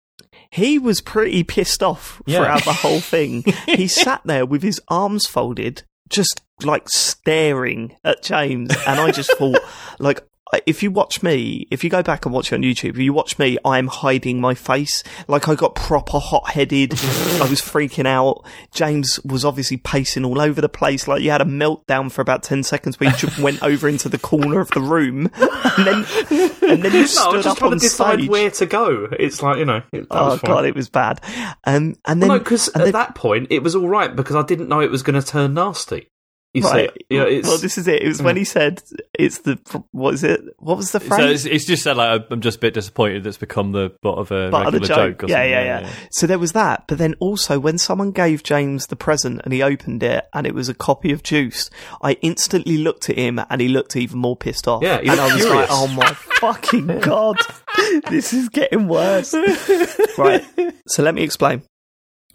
he 0.50 0.80
was 0.80 1.00
pretty 1.00 1.44
pissed 1.44 1.84
off 1.84 2.20
Yeah. 2.26 2.40
throughout 2.40 2.64
the 2.64 2.74
whole 2.74 3.00
thing. 3.02 3.44
he 3.68 3.88
sat 3.88 4.22
there 4.26 4.46
with 4.48 4.64
his 4.64 4.82
arms 4.88 5.28
folded, 5.28 5.84
just 6.10 6.42
like 6.64 6.90
staring 6.90 7.96
at 8.04 8.24
James, 8.24 8.72
and 8.88 9.00
I 9.00 9.12
just 9.12 9.38
thought, 9.38 9.60
like, 10.00 10.22
if 10.66 10.82
you 10.84 10.92
watch 10.92 11.22
me, 11.24 11.68
if 11.72 11.84
you 11.84 11.90
go 11.90 12.02
back 12.02 12.26
and 12.26 12.34
watch 12.34 12.52
it 12.52 12.56
on 12.56 12.62
YouTube, 12.62 12.92
if 12.92 12.98
you 13.00 13.14
watch 13.14 13.38
me, 13.38 13.58
I 13.66 13.78
am 13.80 13.88
hiding 13.88 14.40
my 14.40 14.54
face. 14.54 15.04
Like 15.28 15.48
I 15.50 15.56
got 15.56 15.76
proper 15.76 16.20
hot 16.20 16.50
headed. 16.50 16.94
I 17.42 17.48
was 17.50 17.62
freaking 17.62 18.06
out. 18.06 18.46
James 18.74 19.20
was 19.26 19.44
obviously 19.44 19.78
pacing 19.78 20.24
all 20.26 20.40
over 20.40 20.62
the 20.62 20.70
place. 20.70 21.08
Like 21.08 21.22
you 21.22 21.32
had 21.32 21.42
a 21.42 21.46
meltdown 21.46 22.12
for 22.12 22.22
about 22.22 22.44
10 22.44 22.64
seconds 22.64 23.00
where 23.00 23.10
you 23.10 23.16
just 23.18 23.38
went 23.42 23.62
over 23.64 23.88
into 23.90 24.10
the 24.10 24.18
corner 24.20 24.60
of 24.60 24.70
the 24.72 24.82
room 24.82 25.30
and 25.36 25.86
then, 25.86 26.06
and 26.70 26.84
then 26.84 26.92
you 26.94 27.00
No, 27.02 27.06
stood 27.06 27.44
just 27.44 27.48
up 27.48 27.58
trying 27.58 27.72
on 27.74 27.78
to 27.80 27.84
decide 27.84 28.20
stage. 28.20 28.30
where 28.30 28.52
to 28.52 28.66
go. 28.66 29.08
It's 29.20 29.42
like 29.42 29.58
you 29.58 29.66
know. 29.66 29.82
It, 29.92 30.08
Oh 30.12 30.32
was 30.32 30.42
god, 30.42 30.66
it 30.66 30.76
was 30.76 30.90
bad. 30.90 31.20
Um, 31.66 31.96
and 32.06 32.22
then 32.22 32.30
Well, 32.30 32.38
no, 32.38 32.44
because 32.44 32.70
at 32.70 32.84
then- 32.84 32.92
that 32.94 33.16
point 33.16 33.48
it 33.50 33.64
was 33.64 33.76
all 33.76 33.90
right 33.90 34.16
because 34.16 34.36
I 34.36 34.44
didn't 34.44 34.70
know 34.70 34.80
it 34.80 34.92
was 34.92 35.04
going 35.04 35.20
to 35.20 35.26
turn 35.28 35.54
nasty. 35.56 36.08
You 36.54 36.64
right. 36.64 36.90
see, 36.90 37.06
yeah, 37.10 37.24
it's, 37.24 37.48
well, 37.48 37.58
this 37.58 37.78
is 37.78 37.88
it. 37.88 38.02
It 38.02 38.08
was 38.08 38.22
when 38.22 38.36
mm. 38.36 38.40
he 38.40 38.44
said, 38.46 38.82
"It's 39.14 39.40
the 39.40 39.60
what 39.92 40.14
is 40.16 40.24
it? 40.24 40.42
What 40.58 40.78
was 40.78 40.92
the 40.92 41.00
So 41.00 41.06
phrase?" 41.08 41.46
it's, 41.46 41.56
it's 41.56 41.66
just 41.66 41.84
said 41.84 41.98
like 41.98 42.26
I'm 42.32 42.42
just 42.42 42.58
a 42.58 42.60
bit 42.62 42.74
disappointed. 42.74 43.24
That's 43.26 43.38
become 43.38 43.74
the 43.74 43.92
butt 44.02 44.18
of 44.18 44.32
a 44.32 44.50
Part 44.50 44.68
of 44.68 44.74
the 44.74 44.80
regular 44.80 44.88
joke. 44.88 45.20
joke. 45.20 45.24
or 45.24 45.32
yeah, 45.32 45.36
something. 45.36 45.52
yeah, 45.52 45.80
yeah, 45.82 45.90
So 46.12 46.26
there 46.26 46.40
was 46.40 46.54
that. 46.54 46.86
But 46.88 46.98
then 46.98 47.14
also 47.20 47.60
when 47.60 47.78
someone 47.78 48.12
gave 48.12 48.44
James 48.44 48.88
the 48.88 48.96
present 48.96 49.42
and 49.44 49.54
he 49.54 49.62
opened 49.62 50.02
it 50.02 50.26
and 50.34 50.48
it 50.48 50.56
was 50.56 50.70
a 50.70 50.74
copy 50.74 51.12
of 51.12 51.22
Juice, 51.22 51.70
I 52.02 52.14
instantly 52.22 52.78
looked 52.78 53.10
at 53.10 53.18
him 53.18 53.40
and 53.50 53.62
he 53.62 53.68
looked 53.68 53.96
even 53.96 54.18
more 54.18 54.36
pissed 54.38 54.68
off. 54.68 54.82
Yeah, 54.82 54.98
and 54.98 55.12
I 55.12 55.34
was 55.34 55.44
furious. 55.44 55.54
like, 55.54 55.68
"Oh 55.70 55.88
my 55.88 56.14
fucking 56.40 56.88
god, 57.02 57.38
this 58.10 58.34
is 58.34 58.50
getting 58.50 58.88
worse." 58.88 59.34
right. 60.18 60.44
So 60.88 61.04
let 61.04 61.14
me 61.14 61.24
explain. 61.24 61.62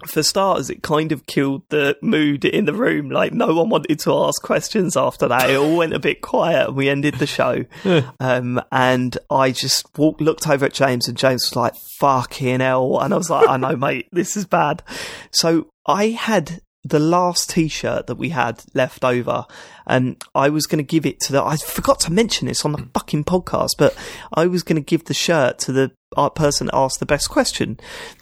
For 0.06 0.22
starters, 0.22 0.70
it 0.70 0.82
kind 0.82 1.12
of 1.12 1.26
killed 1.26 1.62
the 1.68 1.96
mood 2.02 2.44
in 2.44 2.64
the 2.64 2.74
room. 2.74 3.10
Like 3.10 3.32
no 3.32 3.54
one 3.54 3.68
wanted 3.68 3.98
to 4.00 4.14
ask 4.14 4.42
questions 4.42 4.96
after 4.96 5.28
that. 5.28 5.50
It 5.50 5.56
all 5.56 5.76
went 5.76 5.94
a 5.94 5.98
bit 5.98 6.20
quiet. 6.20 6.68
and 6.68 6.76
We 6.76 6.88
ended 6.88 7.14
the 7.14 7.26
show, 7.26 7.64
um, 8.20 8.60
and 8.70 9.16
I 9.30 9.52
just 9.52 9.86
walked, 9.96 10.20
looked 10.20 10.48
over 10.48 10.66
at 10.66 10.74
James, 10.74 11.08
and 11.08 11.16
James 11.16 11.44
was 11.50 11.56
like, 11.56 11.74
"Fucking 11.98 12.60
hell!" 12.60 13.00
And 13.00 13.14
I 13.14 13.16
was 13.16 13.30
like, 13.30 13.48
"I 13.48 13.56
know, 13.56 13.76
mate, 13.76 14.08
this 14.12 14.36
is 14.36 14.44
bad." 14.44 14.82
So 15.30 15.68
I 15.86 16.08
had 16.08 16.60
the 16.84 16.98
last 16.98 17.50
T-shirt 17.50 18.08
that 18.08 18.16
we 18.16 18.30
had 18.30 18.62
left 18.74 19.04
over, 19.04 19.46
and 19.86 20.22
I 20.34 20.48
was 20.48 20.66
going 20.66 20.78
to 20.78 20.88
give 20.88 21.06
it 21.06 21.20
to 21.20 21.32
the. 21.32 21.42
I 21.42 21.56
forgot 21.56 22.00
to 22.00 22.12
mention 22.12 22.48
this 22.48 22.64
on 22.64 22.72
the 22.72 22.88
fucking 22.94 23.24
podcast, 23.24 23.70
but 23.78 23.96
I 24.34 24.46
was 24.46 24.62
going 24.62 24.76
to 24.76 24.82
give 24.82 25.04
the 25.04 25.14
shirt 25.14 25.58
to 25.60 25.72
the 25.72 25.92
uh, 26.16 26.30
person 26.30 26.66
that 26.66 26.74
asked 26.74 27.00
the 27.00 27.06
best 27.06 27.30
question. 27.30 27.78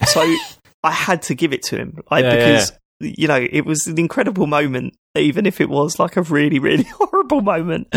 So 0.07 0.37
I 0.83 0.93
had 0.93 1.23
to 1.23 1.35
give 1.35 1.53
it 1.53 1.63
to 1.65 1.77
him, 1.77 1.99
like 2.11 2.25
Yeah, 2.25 2.35
yeah, 2.35 2.53
because 2.53 2.73
you 3.01 3.29
know 3.29 3.47
it 3.51 3.65
was 3.65 3.87
an 3.87 3.99
incredible 3.99 4.47
moment, 4.47 4.95
even 5.15 5.47
if 5.47 5.61
it 5.61 5.69
was 5.69 5.99
like 5.99 6.17
a 6.17 6.23
really, 6.23 6.59
really 6.59 6.85
horrible 6.95 7.41
moment. 7.41 7.95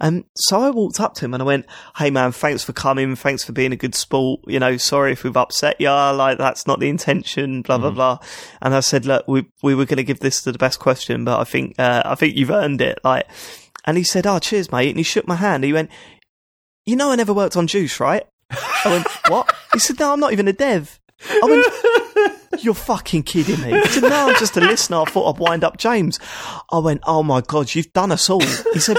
And 0.00 0.24
so 0.34 0.60
I 0.60 0.70
walked 0.70 1.00
up 1.00 1.14
to 1.14 1.24
him 1.24 1.34
and 1.34 1.42
I 1.42 1.46
went, 1.46 1.66
"Hey, 1.96 2.10
man, 2.10 2.32
thanks 2.32 2.62
for 2.62 2.72
coming. 2.72 3.16
Thanks 3.16 3.44
for 3.44 3.52
being 3.52 3.72
a 3.72 3.76
good 3.76 3.94
sport. 3.94 4.40
You 4.46 4.58
know, 4.58 4.76
sorry 4.76 5.12
if 5.12 5.24
we've 5.24 5.36
upset 5.36 5.80
you. 5.80 5.88
Like 5.88 6.38
that's 6.38 6.66
not 6.66 6.80
the 6.80 6.88
intention. 6.88 7.62
Blah 7.62 7.78
blah 7.78 7.90
blah." 7.90 8.18
And 8.60 8.74
I 8.74 8.80
said, 8.80 9.06
"Look, 9.06 9.26
we 9.26 9.46
we 9.62 9.74
were 9.74 9.86
going 9.86 9.96
to 9.96 10.04
give 10.04 10.20
this 10.20 10.42
to 10.42 10.52
the 10.52 10.58
best 10.58 10.78
question, 10.78 11.24
but 11.24 11.40
I 11.40 11.44
think 11.44 11.74
uh, 11.78 12.02
I 12.04 12.14
think 12.14 12.36
you've 12.36 12.50
earned 12.50 12.80
it." 12.82 12.98
Like, 13.04 13.26
and 13.84 13.96
he 13.96 14.04
said, 14.04 14.26
"Oh, 14.26 14.38
cheers, 14.38 14.70
mate." 14.70 14.88
And 14.88 14.98
he 14.98 15.02
shook 15.02 15.26
my 15.26 15.36
hand. 15.36 15.64
He 15.64 15.72
went, 15.72 15.90
"You 16.84 16.96
know, 16.96 17.10
I 17.10 17.16
never 17.16 17.32
worked 17.32 17.56
on 17.56 17.66
Juice, 17.66 17.98
right?" 17.98 18.26
I 18.50 18.90
went, 18.90 19.06
"What?" 19.28 19.54
He 19.72 19.78
said, 19.78 19.98
"No, 19.98 20.12
I'm 20.12 20.20
not 20.20 20.32
even 20.32 20.48
a 20.48 20.52
dev." 20.52 21.00
I 21.30 21.40
went, 21.42 21.66
"You're 22.64 22.74
fucking 22.74 23.22
kidding 23.24 23.60
me." 23.60 23.70
He 23.80 23.86
said, 23.86 24.02
"No, 24.04 24.28
I'm 24.28 24.36
just 24.36 24.56
a 24.56 24.60
listener. 24.60 25.02
I 25.02 25.04
thought 25.04 25.34
I'd 25.34 25.40
wind 25.40 25.64
up 25.64 25.76
James." 25.76 26.18
I 26.72 26.78
went, 26.78 27.02
"Oh 27.06 27.22
my 27.22 27.40
god, 27.40 27.74
you've 27.74 27.92
done 27.92 28.12
us 28.12 28.28
all." 28.30 28.40
He 28.72 28.78
said, 28.78 28.98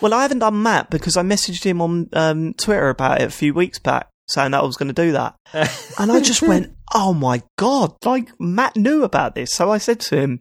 "Well, 0.00 0.14
I 0.14 0.22
haven't 0.22 0.40
done 0.40 0.62
Mat 0.62 0.90
because 0.90 1.16
I 1.16 1.22
messaged 1.22 1.64
him 1.64 1.80
on 1.80 2.08
um, 2.12 2.54
Twitter 2.54 2.88
about 2.88 3.20
it 3.20 3.26
a 3.26 3.30
few 3.30 3.54
weeks 3.54 3.78
back." 3.78 4.08
Saying 4.28 4.50
that 4.50 4.62
I 4.62 4.66
was 4.66 4.76
going 4.76 4.92
to 4.92 5.02
do 5.02 5.12
that. 5.12 5.36
And 5.98 6.12
I 6.12 6.20
just 6.20 6.42
went, 6.42 6.76
oh 6.94 7.14
my 7.14 7.42
God, 7.56 7.96
like 8.04 8.28
Mat 8.38 8.76
knew 8.76 9.02
about 9.02 9.34
this. 9.34 9.52
So 9.52 9.70
I 9.70 9.78
said 9.78 10.00
to 10.00 10.16
him, 10.16 10.40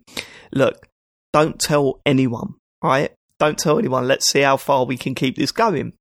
look, 0.54 0.88
don't 1.34 1.60
tell 1.60 2.02
anyone, 2.06 2.56
right? 2.84 3.12
Don't 3.40 3.58
tell 3.58 3.80
anyone. 3.80 4.08
Let's 4.08 4.30
see 4.30 4.42
how 4.42 4.58
far 4.58 4.86
we 4.86 4.98
can 4.98 5.16
keep 5.16 5.36
this 5.36 5.52
going. 5.52 5.94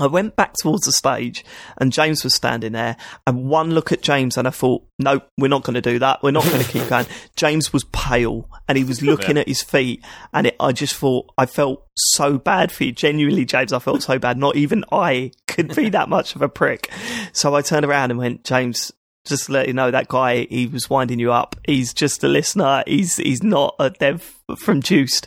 I 0.00 0.06
went 0.06 0.36
back 0.36 0.54
towards 0.54 0.86
the 0.86 0.92
stage 0.92 1.44
and 1.76 1.92
James 1.92 2.22
was 2.22 2.34
standing 2.34 2.72
there 2.72 2.96
and 3.26 3.48
one 3.48 3.72
look 3.72 3.90
at 3.90 4.00
James 4.00 4.36
and 4.36 4.46
I 4.46 4.50
thought, 4.50 4.84
no, 4.98 5.20
we're 5.36 5.48
not 5.48 5.64
going 5.64 5.74
to 5.74 5.80
do 5.80 5.98
that. 5.98 6.22
We're 6.22 6.30
not 6.30 6.44
going 6.44 6.62
to 6.62 6.70
keep 6.70 6.88
going. 6.88 7.06
James 7.34 7.72
was 7.72 7.84
pale 7.84 8.48
and 8.68 8.78
he 8.78 8.84
was 8.84 9.02
looking 9.02 9.36
at 9.36 9.48
his 9.48 9.62
feet 9.62 10.04
and 10.32 10.46
it, 10.46 10.56
I 10.60 10.72
just 10.72 10.94
thought, 10.94 11.32
I 11.36 11.46
felt 11.46 11.86
so 11.96 12.38
bad 12.38 12.70
for 12.70 12.84
you. 12.84 12.92
Genuinely, 12.92 13.44
James, 13.44 13.72
I 13.72 13.80
felt 13.80 14.02
so 14.02 14.18
bad. 14.18 14.38
Not 14.38 14.56
even 14.56 14.84
I 14.92 15.32
could 15.48 15.74
be 15.74 15.88
that 15.90 16.08
much 16.08 16.36
of 16.36 16.42
a 16.42 16.48
prick. 16.48 16.90
So 17.32 17.54
I 17.56 17.62
turned 17.62 17.84
around 17.84 18.10
and 18.10 18.18
went, 18.18 18.44
James, 18.44 18.92
just 19.24 19.46
to 19.46 19.52
let 19.52 19.66
you 19.66 19.74
know, 19.74 19.90
that 19.90 20.08
guy, 20.08 20.46
he 20.48 20.66
was 20.66 20.88
winding 20.88 21.18
you 21.18 21.32
up. 21.32 21.56
He's 21.66 21.92
just 21.92 22.22
a 22.22 22.28
listener. 22.28 22.84
He's, 22.86 23.16
he's 23.16 23.42
not 23.42 23.74
a 23.80 23.90
dev 23.90 24.38
from 24.58 24.80
Juiced. 24.80 25.26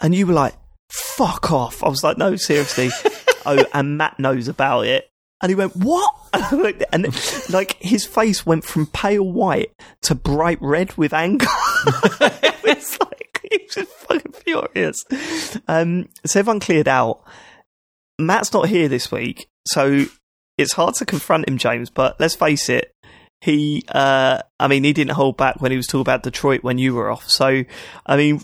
And 0.00 0.14
you 0.14 0.26
were 0.26 0.34
like, 0.34 0.54
fuck 0.90 1.50
off. 1.50 1.82
I 1.82 1.88
was 1.88 2.04
like, 2.04 2.18
no, 2.18 2.36
seriously. 2.36 2.90
oh, 3.46 3.64
and 3.72 3.98
Mat 3.98 4.18
knows 4.18 4.48
about 4.48 4.86
it. 4.86 5.10
And 5.42 5.48
he 5.50 5.56
went, 5.56 5.74
what? 5.76 6.14
and 6.92 7.06
like 7.50 7.76
his 7.80 8.04
face 8.04 8.44
went 8.44 8.64
from 8.64 8.86
pale 8.86 9.24
white 9.24 9.72
to 10.02 10.14
bright 10.14 10.58
red 10.60 10.96
with 10.96 11.14
anger. 11.14 11.46
it's 11.86 13.00
like, 13.00 13.40
he 13.50 13.58
was 13.64 13.74
just 13.74 13.90
fucking 13.90 14.32
furious. 14.32 15.04
Um, 15.66 16.08
so 16.26 16.40
everyone 16.40 16.60
cleared 16.60 16.88
out. 16.88 17.22
Mat's 18.18 18.52
not 18.52 18.68
here 18.68 18.88
this 18.88 19.10
week, 19.10 19.48
so 19.66 20.04
it's 20.58 20.74
hard 20.74 20.94
to 20.96 21.06
confront 21.06 21.48
him, 21.48 21.56
James, 21.56 21.88
but 21.88 22.20
let's 22.20 22.34
face 22.34 22.68
it, 22.68 22.94
he, 23.40 23.82
uh, 23.88 24.40
I 24.58 24.68
mean, 24.68 24.84
he 24.84 24.92
didn't 24.92 25.12
hold 25.12 25.38
back 25.38 25.60
when 25.62 25.70
he 25.70 25.76
was 25.78 25.86
talking 25.86 26.02
about 26.02 26.22
Detroit 26.22 26.62
when 26.62 26.76
you 26.76 26.94
were 26.94 27.10
off. 27.10 27.28
So, 27.28 27.64
I 28.04 28.16
mean, 28.16 28.42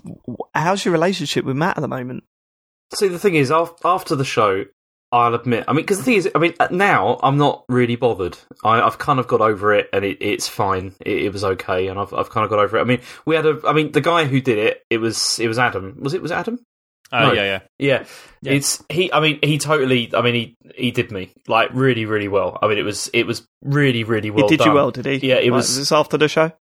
how's 0.54 0.84
your 0.84 0.92
relationship 0.92 1.44
with 1.44 1.56
Mat 1.56 1.76
at 1.76 1.82
the 1.82 1.88
moment? 1.88 2.24
See, 2.94 3.08
the 3.08 3.18
thing 3.18 3.34
is, 3.34 3.50
after 3.50 4.16
the 4.16 4.24
show, 4.24 4.64
I'll 5.16 5.35
admit, 5.35 5.64
I 5.66 5.73
mean, 5.73 5.82
because 5.82 5.99
the 5.99 6.04
thing 6.04 6.14
is, 6.14 6.28
I 6.35 6.38
mean, 6.38 6.54
uh, 6.61 6.68
now 6.70 7.18
I'm 7.23 7.38
not 7.38 7.64
really 7.68 7.96
bothered. 7.96 8.37
I, 8.64 8.80
I've 8.82 8.99
kind 8.99 9.18
of 9.18 9.26
got 9.26 9.40
over 9.40 9.73
it, 9.75 9.88
and 9.92 10.04
it, 10.04 10.18
it's 10.20 10.46
fine. 10.49 10.94
It, 11.00 11.23
it 11.25 11.32
was 11.32 11.42
okay, 11.42 11.88
and 11.88 11.99
I've 11.99 12.12
I've 12.12 12.30
kind 12.30 12.44
of 12.44 12.50
got 12.50 12.58
over 12.58 12.76
it. 12.76 12.80
I 12.80 12.85
mean, 12.85 13.00
we 13.25 13.35
had 13.35 13.46
a, 13.46 13.58
I 13.66 13.73
mean, 13.73 13.92
the 13.92 14.00
guy 14.00 14.25
who 14.26 14.40
did 14.40 14.58
it, 14.58 14.82
it 14.90 14.99
was 14.99 15.38
it 15.40 15.49
was 15.49 15.58
Adam. 15.58 15.96
Was 16.00 16.14
it 16.14 16.23
was 16.23 16.30
it 16.30 16.35
Adam? 16.35 16.58
Uh, 17.12 17.28
No. 17.28 17.32
Yeah, 17.32 17.42
yeah. 17.44 17.61
Yeah. 17.78 18.04
Yeah. 18.42 18.52
it's 18.52 18.85
he. 18.88 19.12
I 19.12 19.20
mean, 19.20 19.38
he 19.42 19.58
totally. 19.58 20.11
I 20.14 20.23
mean, 20.23 20.35
he 20.35 20.56
he 20.75 20.90
did 20.90 21.11
me 21.11 21.32
like 21.49 21.70
really, 21.73 22.04
really 22.04 22.28
well. 22.28 22.58
I 22.61 22.68
mean, 22.68 22.78
it 22.78 22.85
was 22.85 23.08
it 23.14 23.26
was 23.26 23.46
really, 23.62 24.04
really 24.04 24.30
well. 24.30 24.46
he 24.49 24.56
did 24.56 24.58
done. 24.58 24.68
you 24.68 24.75
well, 24.75 24.90
did 24.90 25.06
he? 25.06 25.28
Yeah, 25.28 25.37
it 25.37 25.50
Right, 25.50 25.56
was- 25.56 25.76
this 25.78 25.92
after 25.92 26.16
the 26.18 26.28
show? 26.28 26.52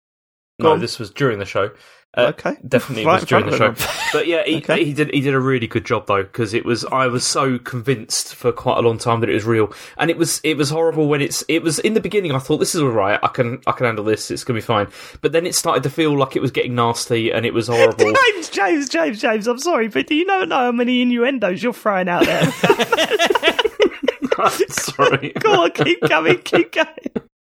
No, 0.59 0.73
on. 0.73 0.79
this 0.79 0.99
was 0.99 1.09
during 1.09 1.39
the 1.39 1.45
show. 1.45 1.71
Uh, 2.17 2.31
okay. 2.33 2.55
Definitely 2.65 3.05
Right 3.05 3.15
was 3.15 3.23
in 3.23 3.27
during 3.27 3.49
the 3.49 3.57
show. 3.57 3.75
But 4.13 4.25
yeah, 4.25 4.43
he, 4.45 4.59
Okay. 4.59 4.85
he 4.85 4.93
did 4.93 5.09
he 5.13 5.19
did 5.19 5.33
a 5.33 5.39
really 5.39 5.67
good 5.67 5.85
job 5.85 6.07
though 6.07 6.23
because 6.23 6.53
it 6.53 6.63
was 6.63 6.85
I 6.85 7.07
was 7.07 7.25
so 7.25 7.59
convinced 7.59 8.35
for 8.35 8.53
quite 8.53 8.77
a 8.77 8.81
long 8.81 8.97
time 8.97 9.19
that 9.19 9.29
it 9.29 9.33
was 9.33 9.43
real, 9.43 9.73
and 9.97 10.09
it 10.09 10.15
was 10.17 10.39
it 10.45 10.55
was 10.55 10.69
horrible 10.69 11.09
when 11.09 11.19
it's 11.19 11.43
it 11.49 11.61
was 11.61 11.77
in 11.79 11.93
the 11.93 11.99
beginning. 11.99 12.31
I 12.31 12.39
thought 12.39 12.59
this 12.59 12.73
is 12.73 12.79
all 12.81 12.87
right, 12.87 13.19
I 13.21 13.27
can 13.27 13.59
I 13.67 13.73
can 13.73 13.85
handle 13.85 14.05
this, 14.05 14.31
it's 14.31 14.45
gonna 14.45 14.59
be 14.59 14.61
fine. 14.61 14.87
But 15.19 15.33
then 15.33 15.45
it 15.45 15.55
started 15.55 15.83
to 15.83 15.89
feel 15.89 16.17
like 16.17 16.37
it 16.37 16.41
was 16.41 16.51
getting 16.51 16.73
nasty 16.73 17.33
and 17.33 17.45
it 17.45 17.53
was 17.53 17.67
horrible. 17.67 18.13
James, 18.33 18.49
James, 18.49 18.87
James, 18.87 19.19
James, 19.19 19.45
I'm 19.47 19.59
sorry, 19.59 19.89
but 19.89 20.07
do 20.07 20.15
you 20.15 20.23
not 20.23 20.47
know 20.47 20.55
how 20.55 20.71
many 20.71 21.01
innuendos 21.01 21.61
you're 21.61 21.73
throwing 21.73 22.07
out 22.07 22.25
there? 22.25 22.49
Sorry. 24.69 25.31
Go 25.39 25.63
on, 25.63 25.71
keep 25.71 26.01
going, 26.01 26.37
keep 26.39 26.75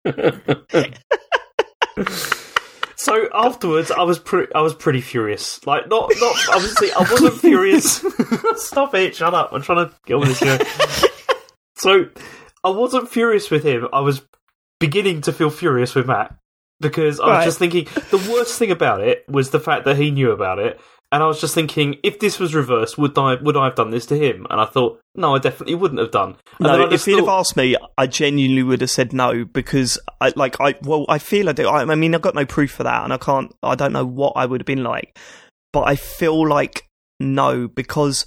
going. 0.05 0.93
So 3.03 3.27
afterwards, 3.33 3.91
I 3.91 4.03
was 4.03 4.17
pretty, 4.17 4.53
I 4.55 4.61
was 4.61 4.73
pretty 4.73 5.01
furious. 5.01 5.65
Like, 5.67 5.89
not, 5.89 6.09
not 6.21 6.35
obviously, 6.53 6.91
I 6.93 6.99
wasn't 6.99 7.33
furious. 7.41 8.01
Stop 8.55 8.95
it! 8.95 9.13
Shut 9.15 9.33
up! 9.33 9.51
I'm 9.51 9.61
trying 9.61 9.89
to 9.89 9.93
get 10.05 10.13
on 10.13 10.21
this. 10.25 10.39
Here. 10.39 10.57
so, 11.75 12.05
I 12.63 12.69
wasn't 12.69 13.09
furious 13.09 13.51
with 13.51 13.63
him. 13.65 13.89
I 13.91 13.99
was 13.99 14.21
beginning 14.79 15.19
to 15.23 15.33
feel 15.33 15.49
furious 15.49 15.95
with 15.95 16.07
Mat 16.07 16.33
because 16.79 17.19
I 17.19 17.25
was 17.25 17.31
Right. 17.39 17.43
just 17.45 17.59
thinking 17.59 17.87
the 18.09 18.25
worst 18.31 18.57
thing 18.57 18.71
about 18.71 19.01
it 19.01 19.25
was 19.27 19.49
the 19.49 19.59
fact 19.59 19.83
that 19.83 19.97
he 19.97 20.09
knew 20.09 20.31
about 20.31 20.59
it, 20.59 20.79
and 21.13 21.21
I 21.21 21.27
was 21.27 21.39
just 21.39 21.53
thinking 21.53 21.97
if 22.01 22.19
this 22.19 22.39
was 22.39 22.55
reversed, 22.55 22.97
would 22.97 23.15
I 23.19 23.35
would 23.35 23.55
I 23.55 23.65
have 23.65 23.75
done 23.75 23.91
this 23.91 24.07
to 24.07 24.17
him? 24.17 24.47
And 24.49 24.59
I 24.59 24.65
thought, 24.65 24.99
no, 25.13 25.35
I 25.35 25.39
definitely 25.39 25.75
wouldn't 25.75 25.99
have 25.99 26.09
done. 26.09 26.37
And 26.57 26.67
then 26.67 26.79
No, 26.79 26.91
if 26.91 27.05
he'd 27.05 27.17
have 27.17 27.27
asked 27.27 27.55
me, 27.55 27.75
I 27.99 28.07
genuinely 28.07 28.63
would 28.63 28.81
have 28.81 28.89
said 28.89 29.13
no 29.13 29.45
because 29.45 29.99
I 30.19 30.33
like 30.35 30.59
I 30.59 30.73
well 30.81 31.05
I 31.07 31.19
feel 31.19 31.49
I 31.49 31.51
do. 31.51 31.67
I, 31.67 31.83
I 31.83 31.95
mean 31.95 32.15
I've 32.15 32.23
got 32.23 32.33
no 32.33 32.47
proof 32.47 32.71
for 32.71 32.81
that, 32.81 33.03
and 33.03 33.13
I 33.13 33.17
can't. 33.17 33.53
I 33.61 33.75
don't 33.75 33.93
know 33.93 34.05
what 34.05 34.33
I 34.35 34.47
would 34.47 34.61
have 34.61 34.65
been 34.65 34.83
like, 34.83 35.15
but 35.71 35.81
I 35.81 35.95
feel 35.95 36.47
like 36.47 36.87
no 37.19 37.67
because 37.67 38.25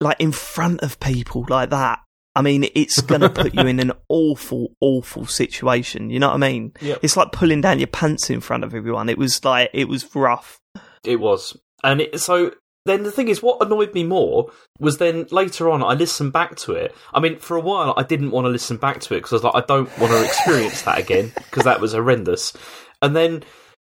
like 0.00 0.20
in 0.20 0.30
front 0.30 0.80
of 0.82 1.00
people 1.00 1.44
like 1.48 1.70
that. 1.70 1.98
I 2.34 2.40
mean, 2.40 2.64
it's 2.74 3.02
going 3.02 3.20
to 3.20 3.28
put 3.28 3.52
you 3.52 3.66
in 3.66 3.78
an 3.78 3.92
awful, 4.08 4.72
awful 4.80 5.26
situation. 5.26 6.08
You 6.08 6.18
know 6.18 6.28
what 6.28 6.36
I 6.36 6.38
mean? 6.38 6.72
Yep. 6.80 7.00
It's 7.02 7.14
like 7.14 7.30
pulling 7.30 7.60
down 7.60 7.78
your 7.78 7.88
pants 7.88 8.30
in 8.30 8.40
front 8.40 8.64
of 8.64 8.74
everyone. 8.74 9.10
It 9.10 9.18
was 9.18 9.44
like, 9.44 9.68
it 9.74 9.86
was 9.86 10.14
rough. 10.14 10.58
It 11.04 11.20
was. 11.20 11.58
And 11.84 12.00
it, 12.02 12.20
so 12.20 12.52
then 12.84 13.02
the 13.04 13.12
thing 13.12 13.28
is, 13.28 13.42
what 13.42 13.62
annoyed 13.64 13.94
me 13.94 14.04
more 14.04 14.50
was 14.80 14.98
then 14.98 15.26
later 15.30 15.70
on, 15.70 15.82
I 15.82 15.94
listened 15.94 16.32
back 16.32 16.56
to 16.56 16.72
it. 16.72 16.94
I 17.14 17.20
mean, 17.20 17.38
for 17.38 17.56
a 17.56 17.60
while, 17.60 17.94
I 17.96 18.02
didn't 18.02 18.30
want 18.32 18.44
to 18.46 18.50
listen 18.50 18.76
back 18.76 19.00
to 19.02 19.14
it 19.14 19.18
because 19.18 19.32
I 19.32 19.36
was 19.36 19.44
like, 19.44 19.62
I 19.62 19.66
don't 19.66 19.98
want 19.98 20.12
to 20.12 20.24
experience 20.24 20.82
that 20.82 20.98
again 20.98 21.32
because 21.36 21.64
that 21.64 21.80
was 21.80 21.92
horrendous. 21.92 22.52
And 23.00 23.14
then 23.16 23.44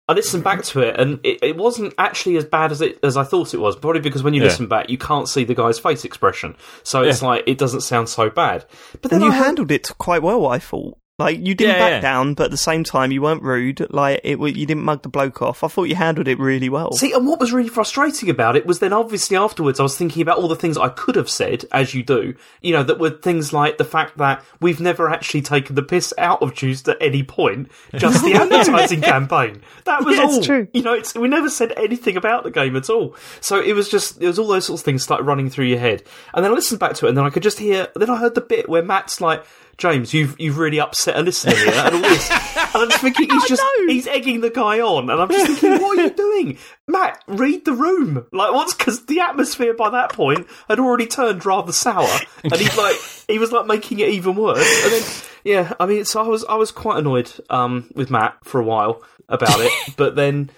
I 0.07 0.13
listened 0.13 0.43
back 0.43 0.63
to 0.65 0.81
it, 0.81 0.99
and 0.99 1.19
it, 1.23 1.39
it 1.41 1.57
wasn't 1.57 1.93
actually 1.97 2.37
as 2.37 2.45
bad 2.45 2.71
as 2.71 2.79
it 2.81 2.99
as 3.01 3.17
I 3.17 3.23
thought 3.23 3.53
it 3.53 3.57
was. 3.59 3.75
Probably 3.75 4.01
because 4.01 4.21
when 4.23 4.33
you 4.35 4.41
Yeah. 4.41 4.47
listen 4.49 4.67
back, 4.67 4.89
you 4.89 4.97
can't 4.99 5.27
see 5.27 5.43
the 5.45 5.55
guy's 5.55 5.79
face 5.79 6.05
expression, 6.05 6.55
so 6.83 7.01
it's 7.01 7.21
like 7.23 7.43
it 7.47 7.57
doesn't 7.57 7.81
sound 7.81 8.07
so 8.07 8.29
bad. 8.29 8.65
But 9.01 9.09
then 9.09 9.23
And 9.23 9.31
you 9.31 9.31
I 9.31 9.43
handled 9.43 9.71
it 9.71 9.89
quite 9.97 10.21
well, 10.21 10.45
I 10.45 10.59
thought. 10.59 10.97
Like 11.17 11.37
you 11.45 11.55
didn't 11.55 11.75
Yeah, 11.75 11.79
back 11.79 11.91
yeah. 11.91 11.99
down, 12.01 12.33
but 12.33 12.45
at 12.45 12.51
the 12.51 12.57
same 12.57 12.83
time 12.83 13.11
you 13.13 13.21
weren't 13.21 13.41
rude. 13.41 13.87
Like 13.89 14.19
it, 14.25 14.37
you 14.37 14.65
didn't 14.65 14.83
mug 14.83 15.01
the 15.01 15.07
bloke 15.07 15.41
off. 15.41 15.63
I 15.63 15.69
thought 15.69 15.83
you 15.85 15.95
handled 15.95 16.27
it 16.27 16.37
really 16.39 16.67
well. 16.67 16.91
See, 16.91 17.13
and 17.13 17.25
what 17.25 17.39
was 17.39 17.53
really 17.53 17.69
frustrating 17.69 18.29
about 18.29 18.57
it 18.57 18.65
was 18.65 18.79
then 18.79 18.91
obviously 18.91 19.37
afterwards 19.37 19.79
I 19.79 19.83
was 19.83 19.95
thinking 19.97 20.21
about 20.21 20.39
all 20.39 20.49
the 20.49 20.57
things 20.57 20.77
I 20.77 20.89
could 20.89 21.15
have 21.15 21.29
said, 21.29 21.63
as 21.71 21.93
you 21.93 22.03
do, 22.03 22.35
you 22.61 22.73
know, 22.73 22.83
that 22.83 22.99
were 22.99 23.11
things 23.11 23.53
like 23.53 23.77
the 23.77 23.85
fact 23.85 24.17
that 24.17 24.43
we've 24.59 24.81
never 24.81 25.07
actually 25.09 25.41
taken 25.41 25.75
the 25.75 25.83
piss 25.83 26.13
out 26.17 26.41
of 26.41 26.53
Juiced 26.53 26.89
at 26.89 26.97
any 26.99 27.23
point, 27.23 27.71
just 27.95 28.21
the 28.25 28.33
advertising 28.35 28.99
campaign. 28.99 29.61
That 29.85 30.03
was 30.03 30.17
Yeah, 30.17 30.25
it's 30.25 30.33
all. 30.35 30.43
true. 30.43 30.67
You 30.73 30.81
know, 30.83 30.93
it's, 30.93 31.15
we 31.15 31.29
never 31.29 31.49
said 31.49 31.71
anything 31.77 32.17
about 32.17 32.43
the 32.43 32.51
game 32.51 32.75
at 32.75 32.89
all. 32.89 33.15
So 33.39 33.61
it 33.61 33.71
was 33.71 33.87
just, 33.87 34.21
it 34.21 34.27
was 34.27 34.37
all 34.37 34.47
those 34.47 34.65
sorts 34.65 34.81
of 34.81 34.85
things 34.85 35.03
started 35.03 35.23
running 35.23 35.49
through 35.49 35.65
your 35.67 35.79
head. 35.79 36.03
And 36.33 36.43
then 36.43 36.51
I 36.51 36.55
listened 36.55 36.81
back 36.81 36.95
to 36.95 37.05
it 37.05 37.09
and 37.09 37.17
then 37.17 37.23
I 37.23 37.29
could 37.29 37.43
just 37.43 37.59
hear, 37.59 37.87
then 37.95 38.09
I 38.09 38.17
heard 38.17 38.35
the 38.35 38.41
bit 38.41 38.67
where 38.67 38.83
Mat's 38.83 39.21
like, 39.21 39.45
James, 39.77 40.13
you've 40.13 40.39
you've 40.39 40.57
really 40.57 40.79
upset 40.79 41.17
a 41.17 41.21
listener 41.21 41.55
here, 41.55 41.73
and 41.73 41.95
all 41.95 42.01
this. 42.01 42.31
And 42.31 42.83
I'm 42.83 42.89
just 42.89 43.01
thinking 43.01 43.29
he's 43.29 43.43
just 43.47 43.63
he's 43.87 44.07
egging 44.07 44.41
the 44.41 44.49
guy 44.49 44.79
on, 44.79 45.09
and 45.09 45.21
I'm 45.21 45.29
just 45.29 45.47
thinking, 45.59 45.81
what 45.81 45.97
are 45.97 46.03
you 46.03 46.09
doing, 46.15 46.57
Mat? 46.87 47.23
Read 47.27 47.65
the 47.65 47.73
room. 47.73 48.25
Like, 48.31 48.53
what's 48.53 48.73
because 48.73 49.05
the 49.05 49.19
atmosphere 49.19 49.73
by 49.73 49.89
that 49.89 50.13
point 50.13 50.47
had 50.69 50.79
already 50.79 51.07
turned 51.07 51.45
rather 51.45 51.71
sour, 51.71 52.07
and 52.43 52.55
he's 52.55 52.77
like, 52.77 52.95
he 53.27 53.37
was 53.39 53.51
like 53.51 53.65
making 53.65 53.99
it 53.99 54.09
even 54.09 54.35
worse. 54.35 54.83
And 54.83 54.91
then, 54.93 55.03
yeah, 55.43 55.73
I 55.79 55.85
mean, 55.85 56.05
so 56.05 56.21
I 56.23 56.27
was 56.27 56.45
I 56.45 56.55
was 56.55 56.71
quite 56.71 56.99
annoyed 56.99 57.31
um, 57.49 57.89
with 57.95 58.09
Mat 58.09 58.37
for 58.43 58.59
a 58.59 58.63
while 58.63 59.03
about 59.27 59.59
it, 59.59 59.71
but 59.97 60.15
then 60.15 60.51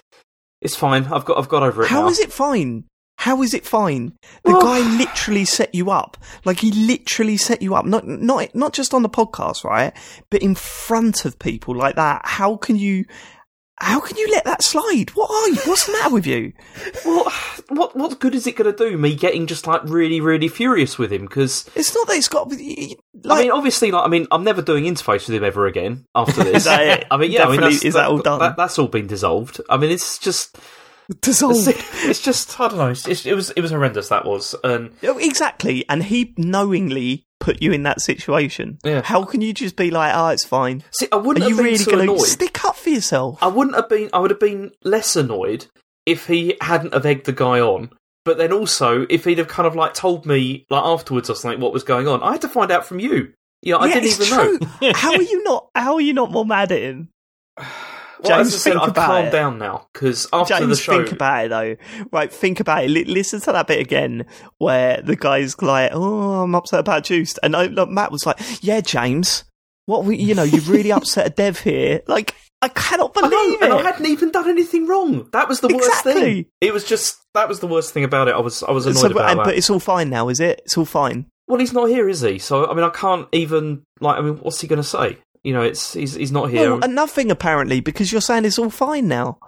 it's 0.60 0.76
fine. 0.76 1.04
I've 1.04 1.24
got 1.24 1.38
I've 1.38 1.48
got 1.48 1.62
over 1.62 1.82
it 1.82 1.88
How 1.88 2.02
now. 2.02 2.08
is 2.08 2.18
it 2.18 2.32
fine? 2.32 2.84
How 3.18 3.42
is 3.42 3.52
it 3.52 3.66
fine? 3.66 4.12
The 4.44 4.52
Well- 4.52 4.62
guy 4.62 4.78
literally 4.98 5.44
set 5.44 5.74
you 5.74 5.90
up. 5.90 6.16
Like 6.44 6.60
he 6.60 6.70
literally 6.70 7.36
set 7.36 7.60
you 7.62 7.74
up. 7.74 7.84
Not 7.84 8.06
not 8.06 8.54
not 8.54 8.72
just 8.72 8.94
on 8.94 9.02
the 9.02 9.08
podcast, 9.08 9.64
right? 9.64 9.92
But 10.30 10.42
in 10.42 10.54
front 10.54 11.24
of 11.24 11.38
people 11.38 11.76
like 11.76 11.96
that. 11.96 12.22
How 12.24 12.56
can 12.56 12.76
you 12.76 13.04
how 13.80 14.00
can 14.00 14.16
you 14.16 14.28
let 14.32 14.44
that 14.44 14.62
slide? 14.62 15.10
What 15.14 15.30
are 15.30 15.48
you? 15.50 15.56
What's 15.64 15.86
the 15.86 15.92
matter 15.92 16.14
with 16.14 16.26
you? 16.26 16.52
Well, 17.04 17.32
what 17.68 17.96
what 17.96 18.20
good 18.20 18.34
is 18.36 18.46
it 18.46 18.54
going 18.56 18.72
to 18.72 18.90
do 18.90 18.96
me 18.96 19.14
getting 19.16 19.46
just 19.48 19.66
like 19.66 19.82
really 19.84 20.20
really 20.20 20.48
furious 20.48 20.96
with 20.98 21.12
him 21.12 21.22
because 21.22 21.68
It's 21.74 21.94
not 21.94 22.06
that 22.08 22.16
it's 22.16 22.28
got 22.28 22.48
like 22.50 22.98
I 23.26 23.42
mean, 23.42 23.50
obviously, 23.50 23.90
like 23.90 24.04
I 24.06 24.08
mean, 24.08 24.28
I'm 24.30 24.44
never 24.44 24.62
doing 24.62 24.84
interface 24.84 25.26
with 25.26 25.30
him 25.36 25.42
ever 25.44 25.66
again 25.66 26.04
after 26.14 26.44
this. 26.44 26.64
That? 26.64 27.06
I 27.10 27.16
mean, 27.16 27.32
yeah, 27.32 27.46
I 27.48 27.56
mean, 27.56 27.62
is 27.64 27.94
that 27.94 28.08
all 28.08 28.18
done? 28.18 28.54
that's 28.56 28.78
all 28.78 28.86
been 28.88 29.08
dissolved. 29.08 29.60
I 29.68 29.76
mean, 29.76 29.90
it's 29.90 30.18
just, 30.18 30.56
dissolved. 31.20 31.68
it's, 31.68 32.20
just, 32.20 32.58
I 32.60 32.68
don't 32.68 32.78
know. 32.78 32.88
It's, 32.88 33.26
it 33.26 33.34
was, 33.34 33.50
it 33.50 33.60
was 33.60 33.70
horrendous. 33.70 34.08
That 34.08 34.24
was, 34.24 34.54
and 34.62 34.90
Oh, 35.02 35.18
Exactly, 35.18 35.84
and 35.88 36.02
he 36.02 36.34
knowingly 36.36 37.24
put 37.40 37.62
you 37.62 37.72
in 37.72 37.82
that 37.84 38.00
situation. 38.00 38.78
Yeah. 38.84 39.02
How 39.02 39.24
can 39.24 39.40
you 39.40 39.54
just 39.54 39.76
be 39.76 39.90
like, 39.90 40.12
"Oh, 40.14 40.28
it's 40.28 40.44
fine"? 40.44 40.82
see, 40.90 41.08
I 41.10 41.16
wouldn't 41.16 41.44
Are 41.44 41.48
you 41.48 41.56
have 41.56 41.64
been 41.64 41.72
really 41.72 41.78
so 41.78 41.90
going 41.92 42.06
to 42.06 42.12
annoyed. 42.14 42.26
stick 42.26 42.64
up 42.64 42.76
for 42.76 42.90
yourself? 42.90 43.42
I 43.42 43.46
wouldn't 43.46 43.76
have 43.76 43.88
been. 43.88 44.10
I 44.12 44.18
would 44.18 44.30
have 44.30 44.40
been 44.40 44.72
less 44.84 45.16
annoyed 45.16 45.66
if 46.04 46.26
he 46.26 46.56
hadn't 46.60 46.94
have 46.94 47.06
egged 47.06 47.26
the 47.26 47.32
guy 47.32 47.60
on. 47.60 47.90
But 48.24 48.36
then 48.36 48.52
also, 48.52 49.06
if 49.08 49.24
he'd 49.24 49.38
have 49.38 49.48
kind 49.48 49.66
of 49.66 49.74
like 49.74 49.94
told 49.94 50.26
me 50.26 50.66
like 50.68 50.84
afterwards 50.84 51.30
or 51.30 51.36
something 51.36 51.60
what 51.60 51.72
was 51.72 51.84
going 51.84 52.06
on, 52.06 52.22
I 52.22 52.32
had 52.32 52.42
to 52.42 52.48
find 52.48 52.70
out 52.70 52.84
from 52.84 53.00
you. 53.00 53.32
Yeah, 53.62 53.76
I 53.76 53.86
yeah, 53.86 53.94
didn't 54.00 54.20
even 54.22 54.60
know. 54.80 54.92
how 54.94 55.14
are 55.14 55.22
you 55.22 55.42
not? 55.44 55.68
How 55.74 55.94
are 55.94 56.00
you 56.00 56.12
not 56.12 56.30
more 56.30 56.44
mad 56.44 56.70
at 56.72 56.82
him? 56.82 57.08
Well, 58.22 58.36
James, 58.38 58.48
as 58.48 58.54
I 58.54 58.58
said, 58.58 58.70
think 58.72 58.82
I've 58.82 58.88
about 58.90 59.06
calmed 59.06 59.28
it. 59.28 59.30
down 59.32 59.58
now 59.58 59.86
because 59.92 60.26
after 60.32 60.54
the 60.54 60.60
James, 60.66 60.80
show, 60.80 60.92
think 61.04 61.12
about 61.12 61.44
it 61.44 61.48
though. 61.50 61.76
Right, 62.12 62.32
think 62.32 62.60
about 62.60 62.84
it. 62.84 62.90
Li- 62.90 63.04
listen 63.04 63.40
to 63.42 63.52
that 63.52 63.66
bit 63.66 63.80
again 63.80 64.26
where 64.58 65.00
the 65.02 65.16
guy's 65.16 65.60
like, 65.62 65.90
"Oh, 65.94 66.42
I'm 66.42 66.54
upset 66.54 66.80
about 66.80 67.04
Juiced," 67.04 67.38
and 67.42 67.54
I, 67.54 67.66
look, 67.66 67.88
Mat 67.88 68.10
was 68.10 68.26
like, 68.26 68.38
"Yeah, 68.60 68.80
James, 68.80 69.44
what 69.86 70.04
we, 70.04 70.16
you 70.16 70.34
know, 70.34 70.42
you've 70.42 70.68
really 70.68 70.90
upset 70.92 71.26
a 71.26 71.30
dev 71.30 71.60
here." 71.60 72.00
Like, 72.08 72.34
I 72.60 72.68
cannot 72.68 73.12
I 73.16 73.20
know, 73.20 73.28
believe 73.30 73.62
and 73.62 73.72
I 73.72 73.82
hadn't 73.82 74.06
even 74.06 74.32
done 74.32 74.48
anything 74.48 74.88
wrong. 74.88 75.28
That 75.32 75.48
was 75.48 75.60
the 75.60 75.68
worst 75.68 75.86
Exactly. 75.88 76.14
thing. 76.14 76.46
It 76.60 76.72
was 76.72 76.84
just 76.84 77.16
that 77.34 77.48
was 77.48 77.60
the 77.60 77.68
worst 77.68 77.94
thing 77.94 78.02
about 78.02 78.26
it. 78.26 78.34
I 78.34 78.40
was 78.40 78.64
I 78.64 78.72
was 78.72 78.84
annoyed 78.86 78.98
So, 79.00 79.10
about 79.10 79.30
and- 79.30 79.38
that. 79.40 79.44
but 79.44 79.54
it's 79.54 79.70
all 79.70 79.78
fine 79.80 80.10
now, 80.10 80.28
is 80.28 80.40
it? 80.40 80.60
It's 80.64 80.76
all 80.76 80.84
fine. 80.84 81.26
well, 81.46 81.60
he's 81.60 81.72
not 81.72 81.88
here, 81.88 82.08
is 82.08 82.20
he? 82.22 82.38
So 82.40 82.68
I 82.68 82.74
mean, 82.74 82.82
I 82.84 82.90
can't 82.90 83.28
even 83.32 83.84
like. 84.00 84.18
I 84.18 84.22
mean, 84.22 84.38
what's 84.38 84.60
he 84.60 84.66
going 84.66 84.82
to 84.82 84.88
say? 84.88 85.18
You 85.42 85.52
know, 85.52 85.62
it's 85.62 85.94
he's 85.94 86.14
he's 86.14 86.32
not 86.32 86.50
here. 86.50 86.70
Well, 86.70 86.84
and 86.84 86.94
nothing 86.94 87.30
apparently 87.30 87.80
because 87.80 88.12
you're 88.12 88.20
saying 88.20 88.44
it's 88.44 88.58
all 88.58 88.70
fine 88.70 89.08
now. 89.08 89.38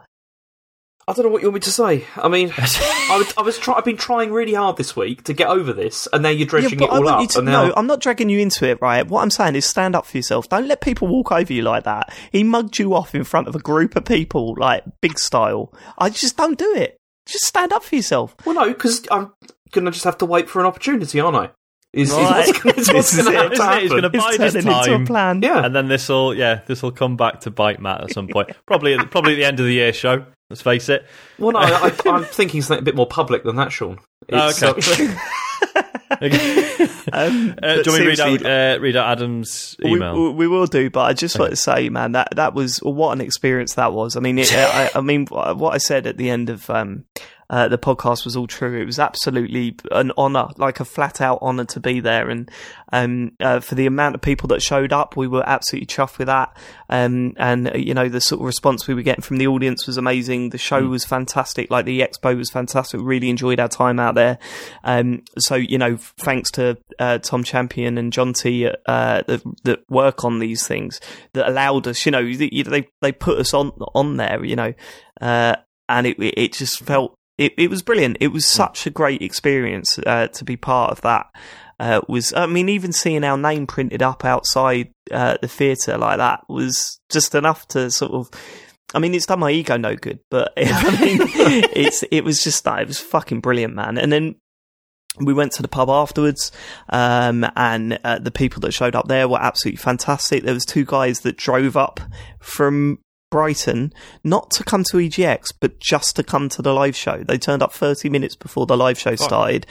I 1.08 1.12
don't 1.12 1.24
know 1.24 1.30
what 1.32 1.42
you 1.42 1.48
want 1.48 1.54
me 1.54 1.60
to 1.60 1.72
say. 1.72 2.04
I 2.16 2.28
mean, 2.28 2.52
I 2.56 3.16
was 3.18 3.34
I 3.36 3.42
was 3.42 3.58
try- 3.58 3.74
I've 3.74 3.84
been 3.84 3.96
trying 3.96 4.32
really 4.32 4.54
hard 4.54 4.76
this 4.76 4.94
week 4.94 5.24
to 5.24 5.32
get 5.32 5.48
over 5.48 5.72
this, 5.72 6.06
and 6.12 6.22
now 6.22 6.28
you're 6.28 6.46
dredging 6.46 6.78
but 6.78 6.84
it 6.84 6.92
I 6.92 6.96
all 6.98 7.08
up. 7.08 7.28
to 7.30 7.38
and 7.38 7.46
now, 7.46 7.66
know, 7.66 7.74
I'm 7.76 7.88
not 7.88 8.00
dragging 8.00 8.28
you 8.28 8.38
into 8.38 8.64
it, 8.68 8.78
right? 8.80 9.04
What 9.04 9.22
I'm 9.22 9.30
saying 9.30 9.56
is 9.56 9.66
stand 9.66 9.96
up 9.96 10.06
for 10.06 10.16
yourself. 10.18 10.48
Don't 10.48 10.68
let 10.68 10.80
people 10.80 11.08
walk 11.08 11.32
over 11.32 11.52
you 11.52 11.62
like 11.62 11.82
that. 11.84 12.14
He 12.30 12.44
mugged 12.44 12.78
you 12.78 12.94
off 12.94 13.14
in 13.14 13.24
front 13.24 13.48
of 13.48 13.56
a 13.56 13.58
group 13.58 13.96
of 13.96 14.04
people, 14.04 14.54
like 14.56 14.84
big 15.00 15.18
style. 15.18 15.74
I 15.98 16.10
just 16.10 16.36
don't 16.36 16.58
do 16.58 16.74
it. 16.76 16.96
Just 17.26 17.44
stand 17.44 17.72
up 17.72 17.82
for 17.82 17.96
yourself. 17.96 18.36
well, 18.46 18.54
no, 18.54 18.68
because 18.68 19.04
I'm 19.10 19.32
going 19.72 19.86
to 19.86 19.90
just 19.90 20.04
have 20.04 20.18
to 20.18 20.26
wait 20.26 20.48
for 20.48 20.60
an 20.60 20.66
opportunity, 20.66 21.18
aren't 21.18 21.36
I? 21.36 21.50
Is, 21.94 22.10
is 22.12 22.16
what's, 22.16 22.48
is 22.48 22.92
what's 22.92 23.10
This 23.16 23.24
going 23.26 23.50
to 23.50 23.52
it. 23.52 23.58
have 23.58 23.76
it? 23.78 23.82
He's 23.82 23.90
gonna 23.90 24.10
It's 24.14 24.24
bide 24.24 24.40
his 24.40 24.52
turning 24.52 24.78
into 24.78 24.94
a 24.94 25.06
plan. 25.06 25.42
Yeah. 25.42 25.64
And 25.66 25.74
then 25.74 25.88
this 25.88 26.08
will, 26.08 26.32
yeah, 26.34 26.60
this 26.66 26.82
will 26.84 26.92
come 26.92 27.16
back 27.16 27.40
to 27.40 27.50
bite 27.50 27.80
Mat 27.80 28.02
at 28.04 28.12
some 28.12 28.28
point. 28.28 28.50
Probably, 28.66 28.94
at- 28.94 29.10
probably 29.10 29.32
at 29.32 29.36
the 29.36 29.44
end 29.44 29.58
of 29.58 29.66
the 29.66 29.72
year 29.72 29.92
show. 29.92 30.24
Let's 30.48 30.62
face 30.62 30.88
it. 30.88 31.04
Well, 31.38 31.50
no, 31.52 31.58
I, 31.58 31.88
I, 31.88 31.92
I'm 32.10 32.24
thinking 32.24 32.62
something 32.62 32.82
a 32.82 32.84
bit 32.84 32.94
more 32.94 33.06
public 33.08 33.42
than 33.42 33.56
that, 33.56 33.72
Sean. 33.72 33.98
Oh, 34.32 34.48
It's, 34.50 34.62
okay. 34.62 35.14
uh, 35.72 35.82
Um, 37.12 37.54
Uh, 37.62 37.82
do 37.82 37.82
you 37.86 37.92
want 37.92 38.00
me 38.00 38.06
read 38.06 38.16
seriously, 38.18 38.46
out, 38.46 38.76
uh, 38.76 38.80
read 38.80 38.96
out 38.96 39.08
Adam's 39.18 39.76
We, 39.82 39.92
email? 39.92 40.14
we, 40.14 40.30
we 40.30 40.48
will 40.48 40.66
do, 40.66 40.90
but 40.90 41.02
I 41.02 41.12
just 41.12 41.38
want 41.38 41.50
to 41.50 41.56
say, 41.56 41.88
man, 41.88 42.12
that 42.12 42.28
that 42.36 42.54
was 42.54 42.78
what 42.78 43.12
an 43.12 43.20
experience 43.20 43.74
that 43.74 43.92
was. 43.92 44.16
I 44.16 44.20
mean, 44.20 44.38
it, 44.38 44.52
I, 44.52 44.90
I 44.94 45.00
mean, 45.00 45.26
what 45.26 45.74
I 45.74 45.78
said 45.78 46.06
at 46.06 46.16
the 46.18 46.30
end 46.30 46.50
of 46.50 46.68
um, 46.70 47.04
uh, 47.50 47.68
the 47.68 47.76
podcast 47.78 48.24
was 48.24 48.36
all 48.36 48.46
true. 48.46 48.80
It 48.80 48.86
was 48.86 48.98
absolutely 48.98 49.76
an 49.90 50.12
honor, 50.16 50.48
like 50.56 50.78
a 50.78 50.84
flat 50.84 51.20
out 51.20 51.40
honor 51.42 51.64
to 51.66 51.80
be 51.80 51.98
there, 51.98 52.30
and 52.30 52.50
um, 52.92 53.32
uh, 53.40 53.58
for 53.58 53.74
the 53.74 53.86
amount 53.86 54.14
of 54.14 54.20
people 54.20 54.46
that 54.48 54.62
showed 54.62 54.92
up, 54.92 55.16
we 55.16 55.26
were 55.26 55.42
absolutely 55.46 55.86
chuffed 55.86 56.18
with 56.18 56.28
that. 56.28 56.56
Um, 56.88 57.34
and 57.36 57.68
uh, 57.68 57.76
you 57.76 57.92
know, 57.92 58.08
the 58.08 58.20
sort 58.20 58.40
of 58.40 58.46
response 58.46 58.86
we 58.86 58.94
were 58.94 59.02
getting 59.02 59.22
from 59.22 59.38
the 59.38 59.48
audience 59.48 59.86
was 59.86 59.96
amazing. 59.96 60.50
The 60.50 60.58
show 60.58 60.86
was 60.86 61.04
fantastic. 61.04 61.70
Like 61.70 61.84
the 61.84 62.00
expo 62.00 62.36
was 62.36 62.50
fantastic. 62.50 63.00
We 63.00 63.06
really 63.06 63.30
enjoyed 63.30 63.58
our 63.58 63.68
time 63.68 63.98
out 63.98 64.14
there. 64.14 64.38
Um, 64.84 65.24
so 65.36 65.56
you 65.56 65.76
know, 65.76 65.96
thanks 66.18 66.52
to 66.52 66.78
uh, 67.00 67.18
Tom 67.18 67.42
Champion 67.42 67.98
and 67.98 68.12
John 68.12 68.32
T 68.32 68.66
uh, 68.66 68.72
that, 68.86 69.42
that 69.64 69.90
work 69.90 70.24
on 70.24 70.38
these 70.38 70.66
things 70.66 71.00
that 71.32 71.48
allowed 71.48 71.88
us. 71.88 72.06
You 72.06 72.12
know, 72.12 72.32
they 72.32 72.48
they, 72.48 72.88
they 73.00 73.12
put 73.12 73.38
us 73.38 73.52
on 73.52 73.70
on 73.94 74.18
there. 74.18 74.44
You 74.44 74.54
know, 74.56 74.74
uh, 75.20 75.56
and 75.88 76.06
it 76.06 76.16
it 76.18 76.52
just 76.52 76.80
felt. 76.80 77.16
It, 77.40 77.54
it 77.56 77.70
was 77.70 77.80
brilliant. 77.80 78.18
It 78.20 78.28
was 78.28 78.44
such 78.44 78.86
a 78.86 78.90
great 78.90 79.22
experience 79.22 79.98
uh, 80.00 80.26
to 80.28 80.44
be 80.44 80.58
part 80.58 80.92
of 80.92 81.00
that. 81.00 81.34
Uh, 81.80 82.02
was 82.06 82.34
I 82.34 82.44
mean, 82.44 82.68
even 82.68 82.92
seeing 82.92 83.24
our 83.24 83.38
name 83.38 83.66
printed 83.66 84.02
up 84.02 84.26
outside 84.26 84.90
uh, 85.10 85.38
the 85.40 85.48
theatre 85.48 85.96
like 85.96 86.18
that 86.18 86.44
was 86.50 87.00
just 87.08 87.34
enough 87.34 87.66
to 87.68 87.90
sort 87.90 88.12
of. 88.12 88.30
I 88.92 88.98
mean, 88.98 89.14
it's 89.14 89.24
done 89.24 89.38
my 89.38 89.50
ego 89.50 89.78
no 89.78 89.96
good, 89.96 90.18
but 90.30 90.52
I 90.58 91.00
mean, 91.00 91.20
it's 91.72 92.04
it 92.10 92.24
was 92.24 92.44
just 92.44 92.62
that 92.64 92.82
it 92.82 92.88
was 92.88 92.98
fucking 92.98 93.40
brilliant, 93.40 93.74
man. 93.74 93.96
And 93.96 94.12
then 94.12 94.34
we 95.18 95.32
went 95.32 95.52
to 95.52 95.62
the 95.62 95.68
pub 95.68 95.88
afterwards, 95.88 96.52
um, 96.90 97.46
and 97.56 97.98
uh, 98.04 98.18
the 98.18 98.30
people 98.30 98.60
that 98.60 98.74
showed 98.74 98.94
up 98.94 99.08
there 99.08 99.26
were 99.26 99.40
absolutely 99.40 99.78
fantastic. 99.78 100.42
There 100.42 100.52
was 100.52 100.66
two 100.66 100.84
guys 100.84 101.20
that 101.20 101.38
drove 101.38 101.78
up 101.78 102.00
from 102.38 102.98
Brighton, 103.30 103.92
not 104.24 104.50
to 104.52 104.64
come 104.64 104.84
to 104.84 104.96
EGX, 104.98 105.52
but 105.60 105.78
just 105.80 106.16
to 106.16 106.22
come 106.22 106.48
to 106.50 106.62
the 106.62 106.72
live 106.74 106.96
show. 106.96 107.22
They 107.22 107.38
turned 107.38 107.62
up 107.62 107.72
30 107.72 108.08
minutes 108.08 108.34
before 108.36 108.66
the 108.66 108.76
live 108.76 108.98
show 108.98 109.14
started. 109.16 109.66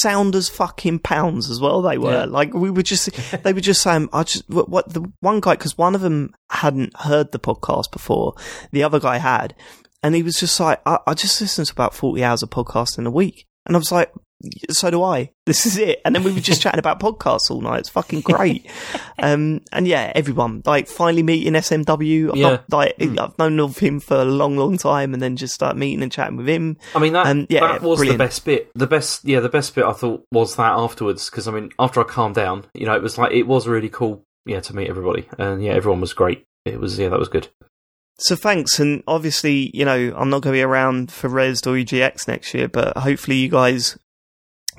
Sound 0.00 0.34
as 0.36 0.48
fucking 0.48 1.00
pounds 1.00 1.50
as 1.50 1.60
well. 1.60 1.82
They 1.82 1.98
were 1.98 2.12
Yeah. 2.12 2.24
like 2.24 2.54
we 2.54 2.70
were 2.70 2.82
just. 2.84 3.10
they 3.42 3.52
were 3.52 3.60
just 3.60 3.82
saying, 3.82 4.08
"I 4.12 4.22
just 4.22 4.48
what, 4.48 4.68
what 4.68 4.92
the 4.94 5.12
one 5.20 5.40
guy 5.40 5.54
because 5.54 5.76
one 5.76 5.94
of 5.94 6.00
them 6.00 6.32
hadn't 6.50 6.96
heard 7.00 7.32
the 7.32 7.40
podcast 7.40 7.90
before, 7.90 8.34
the 8.70 8.84
other 8.84 9.00
guy 9.00 9.18
had, 9.18 9.54
and 10.02 10.14
he 10.14 10.22
was 10.22 10.36
just 10.36 10.58
like, 10.60 10.80
I, 10.86 10.98
I 11.06 11.14
just 11.14 11.40
listen 11.40 11.64
to 11.64 11.72
about 11.72 11.94
forty 11.94 12.22
hours 12.24 12.42
of 12.44 12.50
podcast 12.50 12.96
in 12.96 13.06
a 13.06 13.10
week, 13.10 13.44
and 13.66 13.76
I 13.76 13.78
was 13.78 13.90
like, 13.92 14.12
so 14.70 14.90
do 14.90 15.02
I. 15.02 15.30
This 15.44 15.66
is 15.66 15.76
it. 15.76 16.00
And 16.04 16.14
then 16.14 16.22
we 16.22 16.32
were 16.32 16.38
just 16.38 16.62
chatting 16.62 16.78
about 16.78 17.00
podcasts 17.00 17.50
all 17.50 17.60
night. 17.60 17.80
It's 17.80 17.88
fucking 17.88 18.20
great. 18.32 18.64
um, 19.18 19.60
and 19.72 19.88
yeah, 19.88 20.12
everyone 20.14 20.62
like 20.64 20.86
finally 20.86 21.24
meeting 21.24 21.54
SMW. 21.54 22.30
I've 22.30 22.36
Yeah. 22.36 22.48
not, 22.50 22.70
like 22.70 22.94
I've 23.00 23.36
known 23.38 23.58
of 23.58 23.78
him 23.78 23.98
for 23.98 24.16
a 24.18 24.24
long, 24.24 24.56
long 24.56 24.78
time, 24.78 25.12
and 25.12 25.20
then 25.20 25.36
just 25.36 25.52
start 25.52 25.76
meeting 25.76 26.00
and 26.00 26.12
chatting 26.12 26.36
with 26.36 26.48
him. 26.48 26.76
I 26.94 27.00
mean 27.00 27.12
that 27.14 27.26
Um, 27.26 27.46
yeah, 27.50 27.60
that 27.60 27.82
was 27.82 27.98
brilliant. 27.98 28.18
the 28.18 28.24
best 28.24 28.44
bit. 28.44 28.70
The 28.74 28.86
best, 28.86 29.24
yeah, 29.24 29.40
the 29.40 29.48
best 29.48 29.74
bit 29.74 29.84
I 29.84 29.92
thought 29.92 30.22
was 30.30 30.54
that 30.56 30.72
afterwards 30.78 31.28
because 31.28 31.48
I 31.48 31.50
mean 31.50 31.70
after 31.80 32.00
I 32.00 32.04
calmed 32.04 32.36
down, 32.36 32.64
you 32.72 32.86
know, 32.86 32.94
it 32.94 33.02
was 33.02 33.18
like 33.18 33.32
it 33.32 33.48
was 33.48 33.66
really 33.66 33.88
cool, 33.88 34.22
yeah, 34.46 34.60
to 34.60 34.76
meet 34.76 34.88
everybody, 34.88 35.28
and 35.38 35.60
yeah, 35.60 35.72
everyone 35.72 36.00
was 36.00 36.12
great. 36.12 36.44
It 36.64 36.78
was 36.78 37.00
yeah, 37.00 37.08
that 37.08 37.18
was 37.18 37.28
good. 37.28 37.48
So 38.18 38.36
thanks, 38.36 38.78
and 38.78 39.02
obviously, 39.08 39.72
you 39.74 39.84
know, 39.84 40.14
I'm 40.16 40.30
not 40.30 40.42
going 40.42 40.52
to 40.52 40.58
be 40.58 40.62
around 40.62 41.10
for 41.10 41.28
Res 41.28 41.66
or 41.66 41.72
EGX 41.72 42.28
next 42.28 42.54
year, 42.54 42.68
but 42.68 42.96
hopefully 42.96 43.38
you 43.38 43.48
guys 43.48 43.98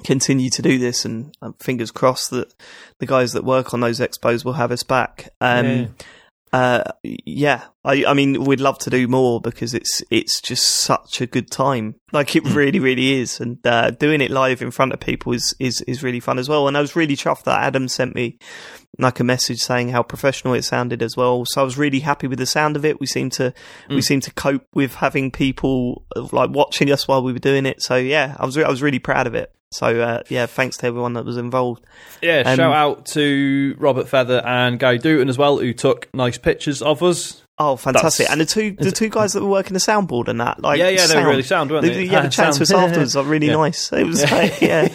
continue 0.04 0.50
to 0.52 0.62
do 0.62 0.78
this, 0.78 1.06
and 1.06 1.36
uh, 1.42 1.52
fingers 1.60 1.92
crossed 1.92 2.30
that 2.32 2.54
the 3.00 3.06
guys 3.06 3.34
that 3.34 3.44
work 3.44 3.74
on 3.74 3.80
those 3.80 4.00
expos 4.00 4.44
will 4.46 4.54
have 4.54 4.72
us 4.72 4.84
back. 4.84 5.30
Um, 5.42 5.66
Yeah. 5.66 5.88
uh, 6.54 6.84
yeah, 7.04 7.64
I, 7.84 8.06
I 8.06 8.14
mean, 8.14 8.44
we'd 8.44 8.60
love 8.62 8.78
to 8.80 8.90
do 8.92 9.08
more 9.08 9.42
because 9.42 9.74
it's 9.74 10.04
it's 10.12 10.40
just 10.40 10.68
such 10.68 11.20
a 11.22 11.26
good 11.26 11.50
time. 11.50 11.96
Like 12.12 12.36
it 12.36 12.44
really, 12.46 12.80
really 12.80 13.14
is, 13.20 13.40
and 13.40 13.58
uh, 13.66 13.90
doing 13.92 14.22
it 14.22 14.30
live 14.30 14.62
in 14.62 14.70
front 14.72 14.94
of 14.94 15.00
people 15.00 15.34
is 15.34 15.56
is 15.60 15.82
is 15.82 16.04
really 16.04 16.20
fun 16.20 16.38
as 16.38 16.48
well. 16.48 16.68
And 16.68 16.78
I 16.78 16.82
was 16.82 16.96
really 16.96 17.16
chuffed 17.16 17.46
that 17.46 17.64
Adam 17.64 17.88
sent 17.88 18.14
me 18.14 18.38
like 19.00 19.20
a 19.20 19.24
message 19.24 19.60
saying 19.60 19.90
how 19.90 20.04
professional 20.04 20.54
it 20.54 20.64
sounded 20.64 21.02
as 21.02 21.18
well. 21.18 21.46
So 21.48 21.62
I 21.62 21.64
was 21.64 21.80
really 21.80 22.02
happy 22.02 22.28
with 22.28 22.38
the 22.38 22.46
sound 22.46 22.76
of 22.76 22.86
it. 22.86 23.00
We 23.00 23.08
seemed 23.08 23.32
to 23.34 23.52
we 23.90 23.96
Mm. 23.98 24.04
seemed 24.04 24.24
to 24.24 24.34
cope 24.34 24.68
with 24.76 24.94
having 24.94 25.32
people 25.32 26.06
like 26.32 26.52
watching 26.52 26.92
us 26.92 27.08
while 27.08 27.24
we 27.24 27.34
were 27.34 27.40
doing 27.40 27.66
it. 27.66 27.82
So 27.82 27.96
yeah, 27.96 28.36
I 28.40 28.46
was 28.46 28.56
re- 28.56 28.64
I 28.64 28.70
was 28.70 28.84
really 28.84 29.00
proud 29.00 29.26
of 29.26 29.34
it. 29.34 29.52
So 29.74 30.00
uh, 30.02 30.24
yeah, 30.30 30.46
thanks 30.46 30.78
to 30.78 30.88
everyone 30.88 31.14
that 31.14 31.26
was 31.26 31.38
involved. 31.38 31.84
Yeah, 32.22 32.44
Um, 32.46 32.56
shout 32.56 32.74
out 32.74 33.06
to 33.08 33.76
Robert 33.80 34.08
Feather 34.08 34.42
and 34.46 34.80
Guy 34.80 34.98
Dutton 34.98 35.30
as 35.30 35.38
well, 35.38 35.58
who 35.58 35.74
took 35.74 36.14
nice 36.14 36.38
pictures 36.38 36.82
of 36.82 37.02
us. 37.04 37.42
Oh, 37.64 37.76
fantastic! 37.76 38.28
That's- 38.28 38.32
and 38.32 38.42
the 38.42 38.46
two 38.46 38.72
the 38.84 38.92
two 38.92 39.10
guys 39.10 39.34
that 39.34 39.42
were 39.44 39.50
working 39.50 39.74
the 39.74 39.80
soundboard 39.80 40.28
and 40.28 40.40
that, 40.42 40.62
like 40.62 40.80
yeah, 40.80 40.90
yeah, 40.90 40.98
they 41.02 41.08
sound. 41.08 41.26
were 41.26 41.30
really 41.32 41.44
sound, 41.44 41.72
weren't 41.72 41.84
They, 41.86 41.94
they? 41.94 42.04
yeah, 42.12 42.22
the 42.22 42.30
chat 42.30 42.54
to 42.56 42.62
us 42.64 42.72
afterwards 42.72 43.16
are 43.16 43.24
really 43.24 43.48
Yeah. 43.48 43.54
nice. 43.54 43.92
It 43.94 44.06
was 44.06 44.22
like, 44.32 44.62
yeah, 44.62 44.90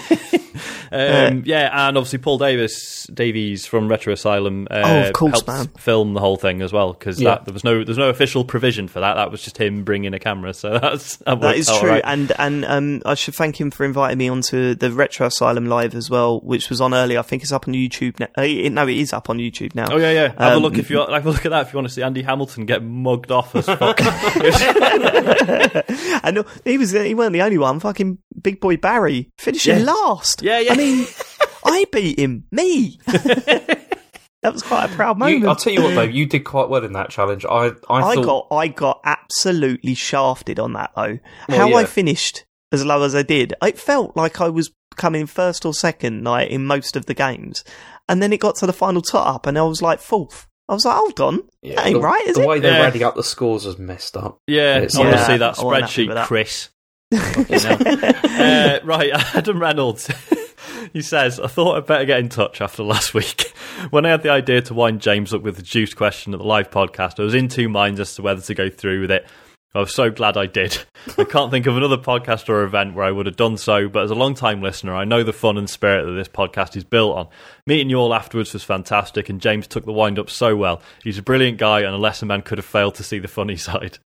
Um, 0.91 1.43
yeah, 1.45 1.87
and 1.89 1.99
obviously 1.99 2.19
Paul 2.19 2.39
Davis 2.39 3.07
Davies 3.13 3.67
from 3.67 3.89
Retro 3.89 4.15
Asylum. 4.15 4.67
Uh, 4.71 4.83
Oh, 4.85 5.07
of 5.09 5.13
course, 5.13 5.33
helped 5.33 5.47
man. 5.49 5.67
Film 5.79 6.15
the 6.15 6.21
whole 6.21 6.37
thing 6.39 6.63
as 6.63 6.73
well 6.73 6.95
because 6.95 7.21
Yeah. 7.21 7.39
there 7.45 7.53
was 7.53 7.63
no 7.63 7.85
there's 7.85 7.99
no 7.99 8.09
official 8.09 8.43
provision 8.45 8.89
for 8.89 9.01
that. 9.01 9.15
That 9.15 9.31
was 9.31 9.43
just 9.43 9.59
him 9.59 9.85
bringing 9.85 10.15
a 10.15 10.19
camera. 10.19 10.55
So 10.55 10.79
that's 10.83 11.17
that, 11.19 11.41
that 11.43 11.57
is 11.57 11.67
true. 11.67 11.77
alright. 11.91 12.03
And 12.07 12.33
and 12.39 12.65
um, 12.65 13.03
I 13.05 13.15
should 13.15 13.35
thank 13.35 13.61
him 13.61 13.71
for 13.71 13.85
inviting 13.85 14.17
me 14.19 14.29
onto 14.31 14.75
the 14.75 14.91
Retro 14.91 15.27
Asylum 15.27 15.67
live 15.67 15.95
as 15.95 16.09
well, 16.09 16.41
which 16.41 16.71
was 16.71 16.81
on 16.81 16.95
earlier. 16.95 17.19
I 17.19 17.23
think 17.23 17.43
it's 17.43 17.53
up 17.53 17.69
on 17.69 17.75
YouTube 17.75 18.19
now. 18.19 18.29
Uh, 18.37 18.69
no, 18.71 18.89
it 18.89 18.97
is 18.97 19.13
up 19.13 19.29
on 19.29 19.39
YouTube 19.39 19.75
now. 19.75 19.89
Oh 19.91 19.99
yeah, 19.99 20.11
yeah. 20.13 20.29
Have 20.39 20.53
a 20.55 20.57
Um, 20.57 20.63
look 20.63 20.79
if 20.79 20.89
you 20.91 20.99
have 20.99 21.27
a 21.27 21.31
look 21.31 21.45
at 21.45 21.51
that 21.51 21.67
if 21.67 21.73
you 21.73 21.77
want 21.77 21.89
to 21.89 21.95
see 21.95 22.03
Andy 22.03 22.23
Hamilton 22.23 22.58
get 22.66 22.83
mugged 22.83 23.31
off 23.31 23.55
as 23.57 23.66
fuck. 23.66 24.01
and 26.25 26.44
he 26.64 26.79
was 26.79 26.90
he 26.92 27.14
weren't 27.14 27.33
the 27.33 27.42
only 27.42 27.59
one. 27.59 27.81
Fucking 27.81 28.18
big 28.40 28.61
boy 28.61 28.77
Barry 28.77 29.31
finishing 29.38 29.79
Yeah. 29.79 29.85
last. 29.92 30.42
Yeah, 30.42 30.61
yeah. 30.61 30.73
I 30.73 30.77
mean, 30.77 31.07
I 31.64 31.87
beat 31.92 32.18
him. 32.18 32.44
Me. 32.51 32.99
that 33.07 34.53
was 34.53 34.62
quite 34.62 34.90
a 34.90 34.94
proud 34.94 35.18
moment. 35.18 35.40
You, 35.42 35.49
I'll 35.49 35.57
tell 35.57 35.73
you 35.73 35.83
what 35.83 35.94
though, 35.94 36.03
you 36.03 36.27
did 36.27 36.40
quite 36.40 36.68
well 36.68 36.85
in 36.85 36.92
that 36.92 37.11
challenge. 37.11 37.44
I 37.44 37.66
I, 37.88 37.90
I 37.90 38.14
thought 38.14 38.49
got 38.51 38.57
I 38.57 38.68
got 38.68 39.01
absolutely 39.05 39.94
shafted 39.94 40.59
on 40.59 40.73
that 40.75 40.92
though. 40.97 41.18
Well, 41.49 41.59
How 41.59 41.75
I 41.77 41.85
finished 41.85 42.44
as 42.73 42.85
low 42.85 43.03
as 43.03 43.14
I 43.14 43.23
did, 43.23 43.55
it 43.62 43.79
felt 43.79 44.16
like 44.16 44.40
I 44.40 44.49
was 44.49 44.71
coming 44.97 45.27
first 45.27 45.64
or 45.64 45.73
second 45.73 46.25
like 46.25 46.51
in 46.51 46.66
most 46.66 46.97
of 46.97 47.07
the 47.07 47.14
games, 47.14 47.64
and 48.09 48.23
then 48.23 48.33
it 48.33 48.40
got 48.40 48.57
to 48.57 48.66
the 48.66 48.73
final 48.73 49.03
tot 49.03 49.27
up, 49.35 49.47
and 49.47 49.59
I 49.59 49.62
was 49.62 49.83
like 49.83 50.01
fourth. 50.01 50.47
I 50.69 50.75
was 50.75 50.85
like, 50.85 50.97
hold 50.97 51.21
on, 51.21 51.43
yeah, 51.63 51.77
that 51.77 51.87
ain't 51.87 51.95
the, 51.95 52.01
right, 52.01 52.27
is 52.27 52.37
the 52.37 52.43
it? 52.43 52.47
way 52.49 52.61
they're 52.61 52.79
Yeah. 52.81 52.87
adding 52.87 53.03
up 53.03 53.15
the 53.17 53.23
scores 53.25 53.65
was 53.65 53.79
messed 53.79 54.17
up. 54.17 54.39
yeah, 54.47 54.75
I 54.75 54.77
It's- 54.83 54.97
want 54.99 55.11
to 55.13 55.17
yeah, 55.17 55.27
see 55.27 55.37
that 55.39 55.59
I 55.59 55.65
wasn't 55.65 55.83
happy 55.91 56.07
spreadsheet, 56.07 56.15
that. 56.15 56.27
Chris. 56.27 56.69
Uh, 58.39 58.79
right, 58.85 59.11
Adam 59.35 59.59
Reynolds. 59.61 60.11
he 60.93 61.03
says, 61.03 61.41
I 61.41 61.47
thought 61.49 61.77
I'd 61.77 61.87
better 61.87 62.05
get 62.05 62.21
in 62.21 62.29
touch 62.29 62.61
after 62.61 62.83
last 62.83 63.15
week. 63.15 63.53
When 63.91 64.07
I 64.07 64.11
had 64.11 64.23
the 64.23 64.31
idea 64.31 64.61
to 64.63 64.75
wind 64.75 65.01
James 65.01 65.33
up 65.35 65.43
with 65.43 65.57
the 65.57 65.63
juice 65.63 65.95
question 65.95 66.33
at 66.35 66.39
the 66.39 66.47
live 66.47 66.71
podcast, 66.71 67.19
I 67.19 67.25
was 67.25 67.35
in 67.35 67.49
two 67.49 67.69
minds 67.69 67.99
as 68.01 68.15
to 68.17 68.23
whether 68.23 68.41
to 68.43 68.55
go 68.55 68.69
through 68.71 69.01
with 69.03 69.11
it. 69.11 69.27
I 69.75 69.81
was 69.81 69.95
so 69.95 70.11
glad 70.11 70.39
I 70.39 70.47
did. 70.47 70.79
I 71.19 71.25
can't 71.25 71.51
think 71.51 71.67
of 71.67 71.77
another 71.77 71.99
podcast 71.99 72.49
or 72.49 72.63
event 72.65 72.95
where 72.95 73.05
I 73.05 73.11
would 73.11 73.27
have 73.27 73.37
done 73.37 73.59
so, 73.59 73.87
but 73.87 74.03
as 74.03 74.11
a 74.11 74.15
long 74.15 74.35
time 74.35 74.63
listener, 74.63 74.95
I 74.95 75.05
know 75.05 75.23
the 75.23 75.33
fun 75.33 75.59
and 75.59 75.69
spirit 75.69 76.07
that 76.07 76.13
this 76.13 76.29
podcast 76.29 76.75
is 76.75 76.85
built 76.85 77.17
on. 77.17 77.29
Meeting 77.67 77.91
you 77.91 77.97
all 77.97 78.15
afterwards 78.15 78.55
was 78.55 78.65
fantastic, 78.65 79.29
and 79.29 79.43
James 79.43 79.67
took 79.67 79.85
the 79.85 79.93
wind 79.93 80.19
up 80.19 80.31
so 80.31 80.57
well. 80.57 80.81
He's 81.05 81.19
a 81.19 81.23
brilliant 81.23 81.59
guy, 81.59 81.81
and 81.81 81.95
a 81.95 81.99
lesser 81.99 82.25
man 82.25 82.41
could 82.41 82.57
have 82.57 82.65
failed 82.65 82.95
to 82.95 83.03
see 83.03 83.19
the 83.19 83.29
funny 83.29 83.57
side. 83.69 83.99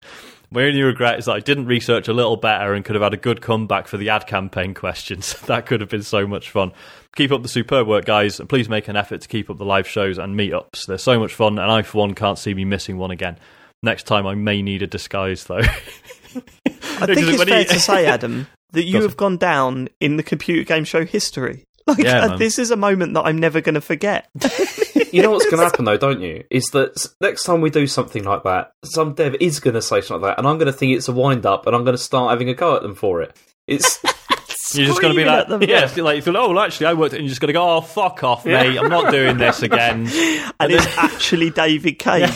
My 0.51 0.65
only 0.65 0.83
regret 0.83 1.21
is 1.21 1.27
that 1.27 1.37
I 1.37 1.41
didn't 1.41 1.67
research 1.67 2.09
a 2.09 2.13
little 2.13 2.37
better 2.37 2.75
and 2.75 2.85
could 2.85 2.97
have 2.97 3.03
had 3.03 3.15
a 3.15 3.19
good 3.19 3.41
comeback 3.41 3.87
for 3.87 3.97
the 3.97 4.11
ad 4.11 4.27
campaign 4.27 4.75
questions. 4.75 5.35
that 5.47 5.65
could 5.67 5.81
have 5.81 5.91
been 5.91 6.03
so 6.03 6.27
much 6.27 6.51
fun. 6.51 6.73
Keep 7.15 7.31
up 7.31 7.43
the 7.43 7.49
superb 7.49 7.87
work, 7.87 8.05
guys, 8.05 8.41
and 8.41 8.49
please 8.49 8.69
make 8.69 8.89
an 8.89 8.97
effort 8.97 9.21
to 9.21 9.29
keep 9.29 9.49
up 9.49 9.59
the 9.59 9.65
live 9.65 9.87
shows 9.87 10.19
and 10.19 10.37
meetups. 10.37 10.87
They're 10.87 10.99
so 10.99 11.21
much 11.21 11.33
fun, 11.33 11.59
and 11.59 11.71
I, 11.71 11.83
for 11.83 11.99
one, 11.99 12.15
can't 12.15 12.39
see 12.39 12.53
me 12.53 12.65
missing 12.65 12.99
one 12.99 13.13
again. 13.13 13.39
Next 13.83 14.05
time, 14.05 14.27
I 14.27 14.35
may 14.35 14.63
need 14.63 14.83
a 14.83 14.87
disguise, 14.87 15.45
though. 15.45 15.57
I 15.57 15.63
think 16.35 17.19
it's 17.19 17.39
When 17.39 17.49
fair 17.49 17.59
he- 17.61 17.65
to 17.67 17.81
say, 17.81 18.07
Adam, 18.07 18.47
that 18.73 18.85
you 18.85 18.95
Doesn't. 18.95 19.11
have 19.11 19.17
gone 19.17 19.37
down 19.39 19.89
in 20.01 20.17
the 20.17 20.23
computer 20.23 20.63
game 20.65 20.85
show 20.85 21.05
history. 21.05 21.65
Like 21.85 21.99
Yeah, 21.99 22.27
uh, 22.27 22.37
this 22.37 22.61
is 22.61 22.71
a 22.71 22.77
moment 22.77 23.15
that 23.15 23.23
I'm 23.23 23.39
never 23.39 23.61
going 23.61 23.75
to 23.75 23.81
forget. 23.81 24.29
You 25.11 25.21
know 25.21 25.33
what's 25.33 25.47
going 25.47 25.57
to 25.59 25.65
happen 25.65 25.85
though, 25.85 25.97
don't 25.97 26.21
you? 26.21 26.45
Is 26.49 26.67
that 26.67 27.05
next 27.21 27.43
time 27.43 27.61
we 27.61 27.71
do 27.71 27.89
something 27.89 28.23
like 28.23 28.45
that, 28.45 28.71
some 28.85 29.15
dev 29.15 29.35
is 29.41 29.59
going 29.59 29.75
to 29.75 29.83
say 29.83 30.01
something 30.01 30.23
like 30.23 30.37
that, 30.37 30.39
and 30.39 30.47
I'm 30.47 30.59
going 30.59 30.67
to 30.71 30.73
think 30.73 30.97
it's 30.97 31.09
a 31.09 31.13
wind 31.13 31.45
up, 31.45 31.67
and 31.67 31.75
I'm 31.75 31.83
going 31.83 31.97
to 31.97 32.03
start 32.03 32.31
having 32.31 32.49
a 32.49 32.55
go 32.55 32.77
at 32.77 32.83
them 32.83 32.95
for 32.95 33.21
it. 33.21 33.37
It's 33.67 33.99
You're 34.75 34.87
just 34.87 35.03
going 35.03 35.13
to 35.13 35.21
be 35.21 35.25
like, 35.25 35.49
them. 35.49 35.61
yeah, 35.65 35.83
it's 35.85 35.97
like 35.97 36.15
you 36.15 36.23
feel, 36.23 36.37
oh, 36.37 36.51
well, 36.51 36.61
actually, 36.61 36.87
I 36.87 36.93
worked, 36.95 37.15
it. 37.15 37.17
and 37.17 37.25
you're 37.25 37.31
just 37.31 37.41
going 37.41 37.49
to 37.49 37.53
go, 37.53 37.69
oh, 37.79 37.81
fuck 37.81 38.23
off, 38.23 38.47
mate. 38.47 38.79
I'm 38.79 38.89
not 38.89 39.11
doing 39.11 39.37
this 39.39 39.61
again. 39.63 40.03
and 40.61 40.73
it's 40.73 40.87
actually 40.99 41.51
David 41.51 41.99
Cage. 41.99 42.31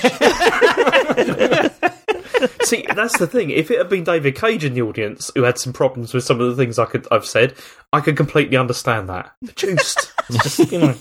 See, 2.63 2.85
that's 2.95 3.17
the 3.19 3.27
thing. 3.27 3.51
If 3.51 3.71
it 3.71 3.79
had 3.79 3.89
been 3.89 4.05
David 4.05 4.35
Cage 4.37 4.65
in 4.65 4.75
the 4.75 4.83
audience 4.83 5.31
who 5.35 5.43
had 5.45 5.59
some 5.59 5.73
problems 5.73 6.13
with 6.13 6.25
some 6.25 6.41
of 6.41 6.49
the 6.49 6.57
things 6.57 6.79
I 6.79 6.85
could 6.85 7.07
I've 7.11 7.25
said, 7.25 7.55
I 7.93 8.01
could 8.01 8.17
completely 8.17 8.57
understand 8.57 9.09
that. 9.09 9.33
Juiced, 9.55 10.13
just, 10.31 10.71
you 10.71 10.79
know. 10.79 10.95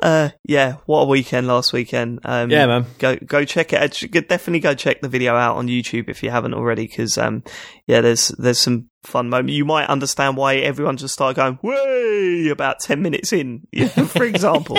Uh, 0.00 0.28
yeah, 0.44 0.76
what 0.86 1.00
a 1.00 1.04
weekend 1.06 1.48
last 1.48 1.72
weekend. 1.72 2.20
Um, 2.24 2.50
Yeah, 2.50 2.66
man. 2.66 2.86
Go 3.00 3.16
go 3.16 3.44
check 3.44 3.72
it. 3.72 3.82
out. 3.82 4.00
Definitely 4.28 4.60
go 4.60 4.74
check 4.74 5.00
the 5.00 5.08
video 5.08 5.34
out 5.34 5.56
on 5.56 5.66
YouTube 5.66 6.08
if 6.08 6.22
you 6.22 6.30
haven't 6.30 6.54
already, 6.54 6.86
because 6.86 7.18
um, 7.18 7.42
yeah, 7.88 8.00
there's 8.00 8.28
there's 8.38 8.60
some 8.60 8.88
fun 9.02 9.28
moments. 9.28 9.54
You 9.54 9.64
might 9.64 9.88
understand 9.88 10.36
why 10.36 10.56
everyone 10.56 10.98
just 10.98 11.14
started 11.14 11.34
going 11.34 11.58
way 11.62 12.48
about 12.48 12.78
ten 12.78 13.02
minutes 13.02 13.32
in, 13.32 13.66
yeah, 13.72 13.88
for 13.88 14.22
example. 14.22 14.78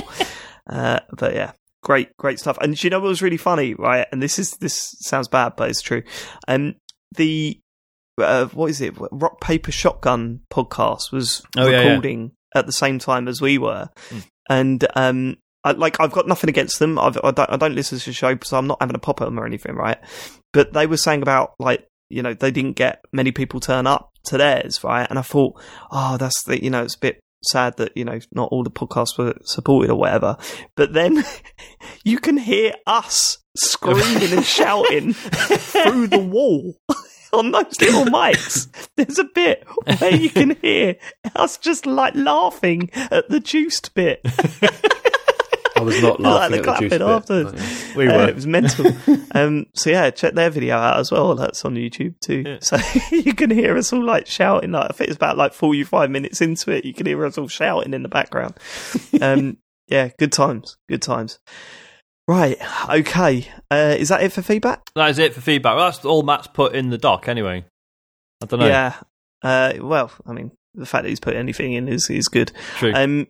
uh, 0.70 1.02
but 1.18 1.36
yeah, 1.36 1.52
great 1.84 2.16
great 2.18 2.40
stuff. 2.40 2.58
And 2.62 2.82
you 2.84 2.90
know 2.90 3.00
what 3.00 3.08
was 3.10 3.22
really 3.22 3.38
funny, 3.38 3.74
right? 3.74 4.08
And 4.12 4.22
this 4.22 4.40
is 4.40 4.52
this 4.54 4.96
sounds 5.00 5.28
bad, 5.28 5.54
but 5.56 5.70
it's 5.70 5.82
true. 5.82 6.04
Um, 6.48 6.76
the 7.16 7.60
uh, 8.20 8.46
what 8.48 8.70
is 8.70 8.82
it? 8.82 8.94
Rock 9.12 9.40
Paper 9.42 9.72
Shotgun 9.72 10.42
podcast 10.52 11.12
was 11.12 11.42
Oh, 11.58 11.68
yeah, 11.68 11.82
yeah. 11.82 11.88
recording 11.90 12.32
at 12.56 12.66
the 12.66 12.72
same 12.74 13.00
time 13.00 13.28
as 13.28 13.42
we 13.42 13.58
were, 13.58 13.90
and 14.50 14.86
um, 14.96 15.38
I, 15.64 15.72
like 15.72 16.00
I've 16.00 16.12
got 16.12 16.28
nothing 16.28 16.50
against 16.50 16.80
them. 16.80 17.00
I've, 17.00 17.18
I 17.24 17.32
don't 17.32 17.50
I 17.50 17.58
don't 17.58 17.76
listen 17.76 17.98
to 18.00 18.06
the 18.06 18.14
show, 18.14 18.38
so 18.44 18.58
I'm 18.58 18.68
not 18.68 18.82
having 18.82 18.96
a 18.96 19.00
pop 19.00 19.22
at 19.22 19.26
them 19.26 19.40
or 19.40 19.46
anything, 19.46 19.76
right? 19.76 19.98
But 20.52 20.74
they 20.74 20.88
were 20.88 20.98
saying 20.98 21.22
about 21.22 21.54
like 21.60 21.88
you 22.10 22.22
know 22.24 22.34
they 22.34 22.52
didn't 22.52 22.74
get 22.76 23.04
many 23.14 23.32
people 23.32 23.60
turn 23.60 23.88
up 23.88 24.10
to 24.26 24.38
theirs, 24.38 24.84
right? 24.84 25.08
And 25.10 25.18
I 25.20 25.22
thought, 25.22 25.62
oh, 25.92 26.18
that's 26.18 26.44
the 26.44 26.62
you 26.62 26.70
know 26.70 26.84
it's 26.84 26.96
a 26.96 27.00
bit 27.00 27.20
sad 27.44 27.78
that 27.78 27.96
you 27.96 28.06
know 28.06 28.20
not 28.32 28.50
all 28.52 28.64
the 28.64 28.72
podcasts 28.72 29.18
were 29.18 29.36
supported 29.44 29.92
or 29.92 29.96
whatever. 29.96 30.38
But 30.76 30.94
then 30.94 31.24
you 32.04 32.20
can 32.20 32.38
hear 32.38 32.74
us 32.86 33.38
screaming 33.56 34.34
and 34.34 34.46
shouting 34.46 35.14
through 35.14 36.08
the 36.08 36.20
wall. 36.20 36.76
On 37.32 37.52
those 37.52 37.80
little 37.80 38.06
mics, 38.06 38.68
there's 38.96 39.20
a 39.20 39.24
bit 39.24 39.64
where 40.00 40.16
you 40.16 40.32
can 40.32 40.58
hear 40.64 40.96
us 41.36 41.60
just 41.60 41.86
like 41.86 42.16
laughing 42.16 42.90
at 42.96 43.30
the 43.30 43.40
juiced 43.40 43.94
bit. 43.94 44.22
I 45.90 45.94
was 45.96 46.02
not 46.02 46.20
like 46.20 46.34
laughing 46.34 46.52
the 46.52 46.58
at 46.58 46.62
the 46.62 46.64
clapping 46.64 46.90
juice 46.90 46.98
bit. 46.98 47.02
afterwards. 47.02 47.96
We 47.96 48.08
Uh, 48.08 48.18
were. 48.18 48.30
it 48.30 48.36
was 48.36 48.48
mental. 48.48 48.86
um, 49.32 49.66
so 49.76 49.90
yeah, 49.90 50.10
check 50.12 50.34
their 50.34 50.50
video 50.50 50.76
out 50.78 51.00
as 51.00 51.12
well. 51.12 51.36
That's 51.36 51.64
on 51.66 51.76
YouTube 51.76 52.20
too. 52.22 52.58
So 52.62 52.78
you 53.12 53.34
can 53.34 53.50
hear 53.50 53.78
us 53.78 53.92
all 53.94 54.04
like 54.04 54.28
shouting. 54.28 54.72
Like 54.72 54.88
I 54.90 54.94
think 54.94 55.10
it's 55.10 55.18
about 55.18 55.38
like 55.38 55.54
forty-five 55.54 56.10
minutes 56.10 56.42
into 56.42 56.72
it. 56.72 56.86
You 56.86 56.94
can 56.94 57.06
hear 57.06 57.26
us 57.26 57.38
all 57.38 57.48
shouting 57.48 57.94
in 57.94 58.04
the 58.04 58.10
background. 58.10 58.56
Um, 59.22 59.58
yeah, 59.88 60.10
good 60.20 60.32
times. 60.32 60.78
Good 60.88 61.02
times. 61.02 61.40
Right. 62.28 62.58
Okay. 62.90 63.48
Uh, 63.72 63.96
is 63.98 64.10
that 64.10 64.22
it 64.22 64.32
for 64.32 64.44
feedback? 64.44 64.84
That 64.96 65.10
is 65.10 65.18
it 65.18 65.34
for 65.34 65.42
feedback. 65.42 65.76
Well, 65.76 65.86
that's 65.90 66.06
all 66.06 66.22
Mat's 66.22 66.46
put 66.48 66.76
in 66.76 66.92
the 66.92 66.98
doc 67.00 67.28
anyway. 67.28 67.66
I 68.42 68.46
don't 68.46 68.60
know. 68.60 68.68
Yeah. 68.68 68.96
Uh, 69.44 69.74
well, 69.82 70.12
I 70.28 70.34
mean, 70.34 70.52
the 70.76 70.86
fact 70.86 71.04
that 71.04 71.10
he's 71.10 71.20
put 71.20 71.36
anything 71.36 71.74
in 71.74 71.88
is 71.88 72.08
is 72.10 72.28
good. 72.28 72.52
True. 72.78 72.94
Um, 72.94 73.28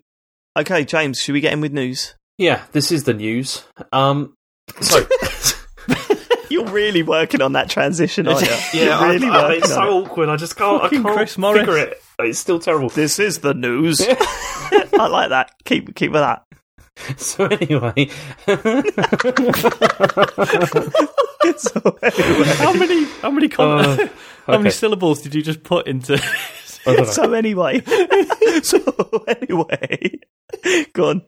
okay, 0.57 0.83
James, 0.83 1.21
should 1.21 1.31
we 1.33 1.39
get 1.39 1.53
in 1.53 1.61
with 1.61 1.71
news? 1.71 2.15
Yeah, 2.39 2.63
this 2.71 2.91
is 2.91 3.03
the 3.03 3.13
news. 3.13 3.63
Um, 3.91 4.33
so 4.81 5.05
You're 6.49 6.65
really 6.69 7.03
working 7.03 7.41
on 7.41 7.51
that 7.53 7.69
transition, 7.69 8.27
aren't 8.27 8.41
you? 8.41 8.47
yeah, 8.81 8.99
You're 9.01 9.09
really 9.13 9.27
I, 9.27 9.39
I, 9.49 9.53
it's 9.55 9.69
so 9.69 9.83
it. 9.83 9.87
awkward. 10.07 10.29
I 10.29 10.35
just 10.37 10.55
can't. 10.55 10.79
I 10.81 10.85
Fucking 10.85 11.03
can't 11.03 11.15
Chris 11.17 11.37
Morris. 11.37 11.59
figure 11.59 11.77
it. 11.77 12.01
It's 12.19 12.39
still 12.39 12.57
terrible. 12.59 12.89
This 12.89 13.19
is 13.19 13.39
the 13.39 13.53
news. 13.53 14.01
I 14.09 15.07
like 15.11 15.29
that. 15.29 15.51
Keep 15.65 15.95
keep 15.95 16.11
with 16.11 16.21
that. 16.21 16.43
So 17.17 17.45
anyway, 17.45 18.09
So, 21.57 21.97
anyway, 22.03 22.45
how 22.57 22.73
many 22.73 23.03
how 23.21 23.31
many 23.31 23.47
con- 23.49 23.79
Uh, 23.85 24.07
how 24.47 24.57
many 24.57 24.69
syllables 24.71 25.21
did 25.21 25.33
you 25.35 25.41
just 25.41 25.63
put 25.63 25.87
into? 25.87 26.13
I 26.85 26.95
don't 26.95 26.97
know. 26.97 27.03
so 27.05 27.33
anyway, 27.33 27.81
so 28.63 28.79
anyway, 29.27 30.19
go 30.93 31.09
on. 31.09 31.21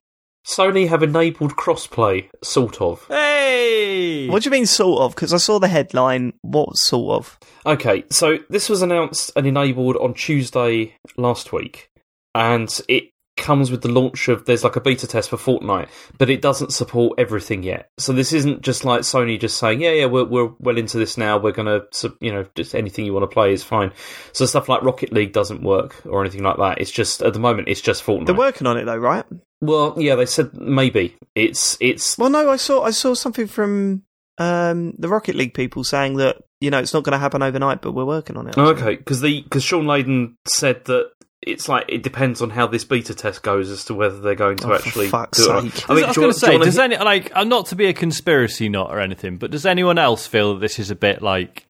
Sony 0.46 0.88
have 0.88 1.04
enabled 1.04 1.56
crossplay, 1.56 2.28
sort 2.44 2.82
of. 2.82 3.06
hey, 3.08 4.28
What 4.28 4.44
do 4.44 4.48
you 4.48 4.52
mean, 4.52 4.66
sort 4.66 5.02
of? 5.02 5.16
Because 5.16 5.34
I 5.34 5.38
saw 5.38 5.60
the 5.60 5.68
headline. 5.68 6.34
What 6.42 6.76
sort 6.78 7.16
of? 7.20 7.40
Okay, 7.66 8.04
so 8.10 8.40
this 8.50 8.68
was 8.70 8.82
announced 8.82 9.32
and 9.36 9.46
enabled 9.46 9.98
on 9.98 10.14
Tuesday 10.14 10.96
last 11.16 11.54
week, 11.54 11.90
and 12.34 12.70
it 12.88 13.10
comes 13.42 13.70
with 13.70 13.82
the 13.82 13.92
launch 13.92 14.30
of 14.30 14.46
there's 14.46 14.64
like 14.64 14.78
a 14.78 14.82
beta 14.82 15.08
test 15.08 15.30
for 15.30 15.38
Fortnite, 15.38 15.90
but 16.18 16.30
it 16.30 16.42
doesn't 16.42 16.72
support 16.72 17.20
everything 17.20 17.64
yet. 17.64 17.90
So 17.98 18.14
this 18.14 18.32
isn't 18.32 18.62
just 18.62 18.86
like 18.86 19.02
Sony 19.02 19.40
just 19.40 19.58
saying, 19.58 19.82
yeah, 19.82 19.92
yeah, 19.92 20.06
we're 20.06 20.24
we're 20.24 20.52
well 20.60 20.78
into 20.78 20.98
this 20.98 21.18
now. 21.18 21.38
We're 21.38 21.52
gonna, 21.52 21.82
you 22.22 22.32
know, 22.32 22.46
just 22.56 22.74
anything 22.74 23.06
you 23.06 23.14
want 23.14 23.24
to 23.24 23.34
play 23.34 23.52
is 23.52 23.64
fine. 23.64 23.92
So 24.32 24.46
stuff 24.46 24.70
like 24.70 24.84
Rocket 24.84 25.12
League 25.12 25.34
doesn't 25.34 25.64
work 25.64 26.02
or 26.06 26.22
anything 26.22 26.44
like 26.44 26.58
that. 26.58 26.80
It's 26.80 26.92
just 26.92 27.22
at 27.22 27.34
the 27.34 27.40
moment 27.40 27.68
it's 27.68 27.82
just 27.82 28.06
Fortnite. 28.06 28.28
They're 28.28 28.36
working 28.36 28.68
on 28.68 28.78
it 28.78 28.86
though, 28.86 28.98
right? 28.98 29.26
well, 29.62 29.94
yeah, 29.98 30.16
they 30.16 30.26
said 30.26 30.54
maybe 30.60 31.16
it's 31.36 31.78
it's 31.80 32.18
Well, 32.18 32.30
no, 32.30 32.50
I 32.50 32.58
saw 32.58 32.84
I 32.84 32.92
saw 32.92 33.14
something 33.14 33.48
from 33.48 34.04
um, 34.38 34.94
the 34.98 35.08
Rocket 35.08 35.36
League 35.36 35.54
people 35.54 35.84
saying 35.84 36.18
that 36.18 36.38
you 36.60 36.72
know 36.72 36.80
it's 36.80 36.94
not 36.94 37.04
going 37.04 37.14
to 37.14 37.20
happen 37.20 37.44
overnight, 37.44 37.82
but 37.82 37.94
we're 37.94 38.06
working 38.06 38.38
on 38.38 38.48
it. 38.48 38.58
Okay, 38.58 38.96
because 38.96 39.22
the 39.22 39.42
because 39.42 39.64
Shawn 39.64 39.86
Layden 39.86 40.36
said 40.48 40.86
that 40.86 41.12
it's 41.42 41.68
like 41.68 41.86
it 41.90 42.04
depends 42.04 42.42
on 42.42 42.50
how 42.52 42.68
this 42.68 42.84
beta 42.84 43.14
test 43.14 43.42
goes 43.42 43.70
as 43.70 43.86
to 43.86 43.94
whether 43.94 44.20
they're 44.20 44.36
going 44.36 44.58
to 44.58 44.66
Oh, 44.66 44.68
for 44.70 44.76
actually 44.76 45.08
fuck's 45.08 45.40
do 45.40 45.52
it. 45.52 45.90
I 45.90 45.94
mean, 45.96 46.04
I 46.04 46.08
was 46.08 46.18
going 46.18 46.32
to 46.32 46.40
say, 46.40 46.58
does 46.58 46.78
any 46.78 46.98
like 46.98 47.32
I'm 47.36 47.50
not 47.50 47.68
to 47.68 47.76
be 47.76 47.86
a 47.86 47.94
conspiracy 47.94 48.70
nut 48.70 48.88
or 48.90 49.00
anything, 49.00 49.38
but 49.38 49.52
does 49.52 49.66
anyone 49.66 49.98
else 49.98 50.28
feel 50.28 50.54
that 50.54 50.60
this 50.60 50.78
is 50.80 50.92
a 50.92 50.96
bit 50.96 51.22
like 51.22 51.66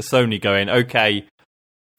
Sony 0.00 0.40
going, 0.40 0.68
okay, 0.68 1.26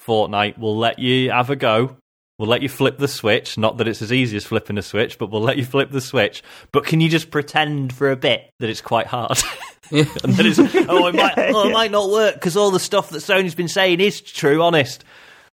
Fortnite, 0.01 0.57
we'll 0.57 0.77
let 0.77 0.99
you 0.99 1.31
have 1.31 1.49
a 1.49 1.55
go. 1.55 1.97
We'll 2.37 2.47
let 2.47 2.61
you 2.61 2.69
flip 2.69 2.97
the 2.97 3.09
switch. 3.09 3.57
Not 3.57 3.77
that 3.77 3.87
it's 3.89 4.01
as 4.01 4.13
easy 4.13 4.37
as 4.37 4.45
flipping 4.45 4.77
a 4.77 4.81
switch, 4.81 5.17
but 5.17 5.29
we'll 5.29 5.41
let 5.41 5.57
you 5.57 5.65
flip 5.65 5.91
the 5.91 5.99
switch. 5.99 6.41
But 6.71 6.85
can 6.85 7.01
you 7.01 7.09
just 7.09 7.31
pretend 7.31 7.91
for 7.91 8.11
a 8.11 8.15
bit 8.15 8.49
that 8.59 8.69
it's 8.69 8.79
quite 8.79 9.07
hard? 9.07 9.37
and 9.91 10.05
that 10.05 10.45
it's, 10.45 10.59
oh, 10.59 11.07
it 11.07 11.15
might, 11.15 11.33
oh, 11.37 11.63
it 11.63 11.67
yeah. 11.67 11.73
might 11.73 11.91
not 11.91 12.11
work 12.11 12.35
because 12.35 12.55
all 12.55 12.71
the 12.71 12.79
stuff 12.79 13.09
that 13.09 13.17
Sony's 13.17 13.55
been 13.55 13.67
saying 13.67 13.99
is 13.99 14.21
true, 14.21 14.61
honest. 14.61 15.03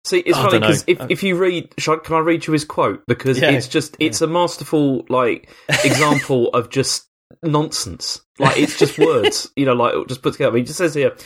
See, 0.06 0.18
it's 0.18 0.36
I 0.36 0.42
funny 0.42 0.58
because 0.60 0.84
if, 0.86 1.00
uh. 1.00 1.06
if 1.08 1.22
you 1.22 1.36
read, 1.36 1.72
I, 1.78 1.96
can 1.96 2.14
I 2.16 2.18
read 2.18 2.46
you 2.46 2.52
his 2.52 2.64
quote? 2.64 3.06
Because 3.06 3.40
Yeah. 3.40 3.50
it's 3.50 3.68
just 3.68 3.96
it's 4.00 4.20
a 4.20 4.26
masterful 4.26 5.04
like 5.08 5.48
example 5.84 6.48
of 6.48 6.68
just 6.70 7.08
nonsense. 7.42 8.20
Like 8.38 8.58
it's 8.58 8.78
just 8.78 8.98
words, 8.98 9.50
you 9.56 9.64
know, 9.64 9.72
like 9.74 9.94
just 10.08 10.22
put 10.22 10.32
together. 10.34 10.56
He 10.56 10.62
just 10.62 10.78
says 10.78 10.94
here. 10.94 11.16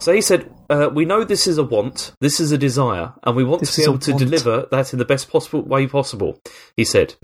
So 0.00 0.14
he 0.14 0.22
said, 0.22 0.50
uh, 0.70 0.88
"We 0.92 1.04
know 1.04 1.24
this 1.24 1.46
is 1.46 1.58
a 1.58 1.62
want, 1.62 2.12
this 2.20 2.40
is 2.40 2.52
a 2.52 2.58
desire, 2.58 3.12
and 3.22 3.36
we 3.36 3.44
want 3.44 3.60
This 3.60 3.74
to 3.74 3.80
be 3.82 3.84
able 3.84 3.98
to 3.98 4.12
want. 4.12 4.24
deliver 4.24 4.66
that 4.70 4.92
in 4.94 4.98
the 4.98 5.04
best 5.04 5.30
possible 5.30 5.62
way 5.62 5.86
possible." 5.86 6.40
He 6.76 6.84
said. 6.84 7.14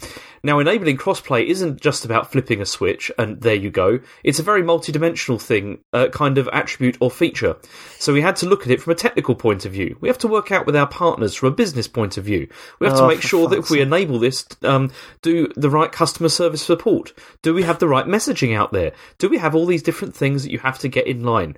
Now, 0.45 0.59
enabling 0.61 0.99
crossplay 0.99 1.47
isn't 1.47 1.81
just 1.81 2.05
about 2.05 2.31
flipping 2.31 2.61
a 2.61 2.67
switch 2.67 3.11
and 3.19 3.41
there 3.41 3.55
you 3.55 3.69
go. 3.71 3.99
It's 4.23 4.39
a 4.39 4.45
very 4.45 4.63
multidimensional 4.63 5.41
thing, 5.41 5.79
uh, 5.93 6.07
kind 6.13 6.39
of 6.39 6.49
attribute 6.53 6.97
or 7.01 7.11
feature. 7.11 7.57
So 7.99 8.13
we 8.13 8.21
had 8.21 8.37
to 8.37 8.47
look 8.47 8.63
at 8.63 8.71
it 8.71 8.81
from 8.81 8.93
a 8.93 8.97
technical 8.97 9.35
point 9.35 9.65
of 9.65 9.73
view. 9.73 9.97
We 10.01 10.09
have 10.09 10.19
to 10.19 10.29
work 10.29 10.53
out 10.53 10.65
with 10.67 10.77
our 10.77 10.87
partners 10.87 11.35
from 11.35 11.49
a 11.49 11.57
business 11.57 11.89
point 11.89 12.17
of 12.17 12.25
view. 12.25 12.47
We 12.79 12.87
have 12.87 12.97
Oh, 12.97 13.01
to 13.01 13.09
make 13.09 13.23
sure 13.23 13.49
that 13.49 13.59
if 13.59 13.71
we 13.71 13.81
enable 13.81 14.21
this, 14.21 14.47
um, 14.63 14.93
do 15.23 15.49
the 15.57 15.71
right 15.71 15.91
customer 15.91 16.29
service 16.29 16.63
support? 16.63 17.13
Do 17.43 17.53
we 17.53 17.65
have 17.65 17.81
the 17.81 17.89
right 17.89 18.07
messaging 18.07 18.55
out 18.55 18.73
there? 18.73 18.93
Do 19.19 19.29
we 19.29 19.39
have 19.39 19.55
all 19.57 19.67
these 19.67 19.83
different 19.83 20.15
things 20.15 20.45
that 20.45 20.53
you 20.53 20.61
have 20.61 20.79
to 20.81 20.89
get 20.89 21.07
in 21.09 21.25
line? 21.25 21.57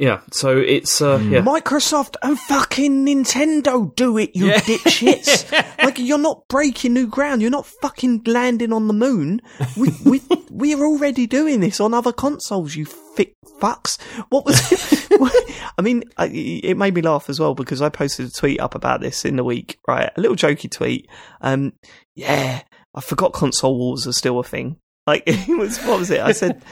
Yeah, 0.00 0.20
so 0.32 0.56
it's 0.56 1.02
uh, 1.02 1.18
Hmm. 1.18 1.30
yeah. 1.34 1.40
Microsoft 1.42 2.16
and 2.22 2.38
fucking 2.38 3.04
Nintendo 3.04 3.94
do 3.94 4.16
it, 4.16 4.30
you 4.34 4.46
Yeah. 4.46 4.60
dipshits. 4.60 5.52
like 5.84 5.98
you're 5.98 6.16
not 6.16 6.48
breaking 6.48 6.94
new 6.94 7.06
ground. 7.06 7.42
You're 7.42 7.50
not 7.50 7.66
fucking 7.66 8.22
landing 8.24 8.72
on 8.72 8.88
the 8.88 8.94
moon. 8.94 9.42
We 9.76 9.90
we 10.02 10.22
we're 10.50 10.86
already 10.86 11.26
doing 11.26 11.60
this 11.60 11.80
on 11.80 11.92
other 11.92 12.12
consoles. 12.12 12.74
You 12.76 12.86
thick 12.86 13.34
fucks. 13.60 14.00
What 14.30 14.46
was? 14.46 14.58
I 15.78 15.82
mean, 15.82 16.04
I, 16.16 16.28
it 16.28 16.78
made 16.78 16.94
me 16.94 17.02
laugh 17.02 17.28
as 17.28 17.38
well 17.38 17.54
because 17.54 17.82
I 17.82 17.90
posted 17.90 18.26
a 18.26 18.30
tweet 18.30 18.58
up 18.58 18.74
about 18.74 19.02
this 19.02 19.26
in 19.26 19.36
the 19.36 19.44
week. 19.44 19.78
Right, 19.86 20.10
a 20.16 20.18
little 20.20 20.36
jokey 20.36 20.70
tweet. 20.70 21.08
Um, 21.42 21.74
yeah, 22.14 22.62
I 22.94 23.00
forgot 23.02 23.34
console 23.34 23.76
wars 23.76 24.06
are 24.06 24.12
still 24.12 24.38
a 24.38 24.44
thing. 24.44 24.76
Like 25.06 25.24
it 25.26 25.58
was. 25.58 25.78
What 25.84 25.98
was 25.98 26.10
it? 26.10 26.20
I 26.20 26.32
said. 26.32 26.62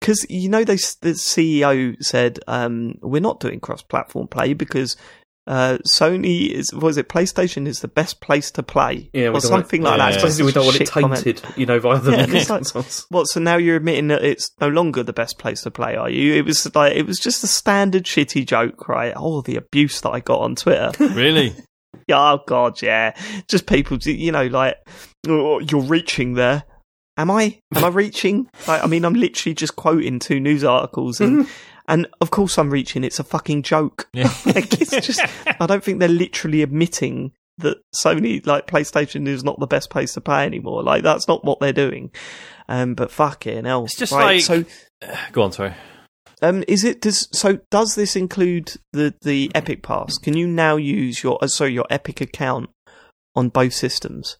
Because 0.00 0.26
you 0.28 0.48
know, 0.48 0.62
they, 0.64 0.76
the 0.76 1.14
CEO 1.16 1.96
said 2.00 2.38
um, 2.46 2.94
we're 3.02 3.20
not 3.20 3.40
doing 3.40 3.60
cross-platform 3.60 4.28
play 4.28 4.52
because 4.52 4.96
uh, 5.46 5.78
Sony 5.88 6.50
is 6.50 6.74
was 6.74 6.96
it 6.96 7.08
PlayStation 7.08 7.66
is 7.68 7.80
the 7.80 7.88
best 7.88 8.20
place 8.20 8.50
to 8.52 8.62
play, 8.62 9.10
Yeah, 9.12 9.22
or 9.22 9.24
don't 9.24 9.32
want 9.32 9.42
something 9.42 9.82
like 9.82 9.98
yeah. 9.98 10.06
that. 10.10 10.14
It's 10.14 10.22
Basically, 10.22 10.46
we 10.46 10.52
don't 10.52 10.64
want 10.64 10.76
it 10.76 10.78
shit 10.80 10.90
comment. 10.90 11.22
tainted, 11.24 11.42
you 11.56 11.66
know, 11.66 11.78
via 11.78 11.98
the 12.00 12.10
Yeah, 12.12 12.24
like- 12.26 12.46
consoles. 12.46 13.06
What? 13.10 13.24
So 13.28 13.40
now 13.40 13.56
you're 13.56 13.76
admitting 13.76 14.08
that 14.08 14.24
it's 14.24 14.50
no 14.60 14.68
longer 14.68 15.02
the 15.02 15.12
best 15.12 15.38
place 15.38 15.62
to 15.62 15.70
play, 15.70 15.94
are 15.96 16.10
you? 16.10 16.34
It 16.34 16.44
was 16.44 16.74
like 16.74 16.94
it 16.94 17.06
was 17.06 17.18
just 17.18 17.42
a 17.44 17.46
standard 17.46 18.04
shitty 18.04 18.44
joke, 18.46 18.88
right? 18.88 19.12
Oh, 19.16 19.40
the 19.40 19.56
abuse 19.56 20.00
that 20.02 20.10
I 20.10 20.20
got 20.20 20.40
on 20.40 20.56
Twitter. 20.56 20.90
Really? 21.14 21.54
Yeah, 22.08 22.32
oh 22.32 22.40
god, 22.46 22.82
yeah. 22.82 23.16
Just 23.48 23.66
people, 23.66 23.98
you 23.98 24.30
know, 24.30 24.46
like 24.46 24.76
oh, 25.28 25.60
you're 25.60 25.80
reaching 25.82 26.34
there. 26.34 26.64
Am 27.16 27.30
I? 27.30 27.60
Am 27.74 27.84
I 27.84 27.88
reaching? 27.88 28.48
Like, 28.68 28.84
I 28.84 28.86
mean, 28.86 29.04
I'm 29.04 29.14
literally 29.14 29.54
just 29.54 29.76
quoting 29.76 30.18
two 30.18 30.38
news 30.40 30.64
articles, 30.64 31.20
and 31.20 31.48
and 31.88 32.06
of 32.20 32.30
course 32.30 32.58
I'm 32.58 32.70
reaching. 32.70 33.04
It's 33.04 33.18
a 33.18 33.24
fucking 33.24 33.62
joke. 33.62 34.08
Yeah. 34.12 34.32
like, 34.46 34.80
it's 34.80 34.90
just. 35.06 35.20
I 35.60 35.66
don't 35.66 35.82
think 35.82 35.98
they're 36.00 36.08
literally 36.08 36.62
admitting 36.62 37.32
that 37.58 37.78
Sony, 37.94 38.46
like 38.46 38.66
PlayStation, 38.66 39.26
is 39.26 39.42
not 39.44 39.58
the 39.60 39.66
best 39.66 39.88
place 39.88 40.12
to 40.14 40.20
play 40.20 40.44
anymore. 40.44 40.82
Like 40.82 41.02
that's 41.02 41.26
not 41.26 41.44
what 41.44 41.58
they're 41.60 41.72
doing. 41.72 42.10
Um, 42.68 42.94
but 42.94 43.10
fucking 43.10 43.64
hell, 43.64 43.84
It's 43.84 43.96
just 43.96 44.12
Right, 44.12 44.36
like- 44.36 44.42
so. 44.42 44.64
Go 45.32 45.42
on, 45.42 45.52
sorry. 45.52 45.74
Um, 46.42 46.64
is 46.68 46.84
it 46.84 47.00
does 47.00 47.28
so? 47.32 47.60
Does 47.70 47.94
this 47.94 48.14
include 48.14 48.74
the 48.92 49.14
the 49.22 49.50
Epic 49.54 49.82
Pass? 49.82 50.18
Can 50.18 50.36
you 50.36 50.46
now 50.46 50.76
use 50.76 51.22
your 51.22 51.38
uh, 51.42 51.46
sorry 51.46 51.72
your 51.72 51.86
Epic 51.88 52.20
account 52.20 52.68
on 53.34 53.48
both 53.48 53.72
systems? 53.72 54.36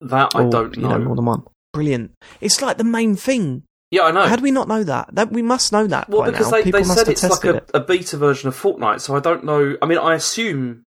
That 0.00 0.34
I 0.34 0.44
Or, 0.44 0.50
don't 0.50 0.74
you 0.76 0.82
know. 0.82 0.98
more 0.98 1.14
than 1.16 1.26
one. 1.26 1.42
Brilliant. 1.74 2.12
It's 2.40 2.62
like 2.62 2.78
the 2.78 2.84
main 2.84 3.16
thing. 3.16 3.64
Yeah, 3.90 4.02
I 4.04 4.10
know. 4.10 4.26
How 4.26 4.36
do 4.36 4.42
we 4.42 4.50
not 4.50 4.66
know 4.66 4.82
that? 4.84 5.14
That 5.14 5.30
we 5.30 5.42
must 5.42 5.70
know 5.72 5.86
that. 5.86 6.08
well, 6.08 6.28
because 6.30 6.50
now. 6.50 6.56
they, 6.58 6.62
People 6.64 6.80
they 6.80 6.84
said 6.84 7.08
it's 7.08 7.22
like 7.22 7.44
a, 7.44 7.56
it. 7.56 7.70
a 7.74 7.80
beta 7.80 8.16
version 8.16 8.48
of 8.48 8.60
Fortnite, 8.60 9.00
so 9.00 9.14
I 9.14 9.20
don't 9.20 9.44
know. 9.44 9.76
I 9.82 9.86
mean, 9.86 9.98
I 9.98 10.14
assume 10.14 10.84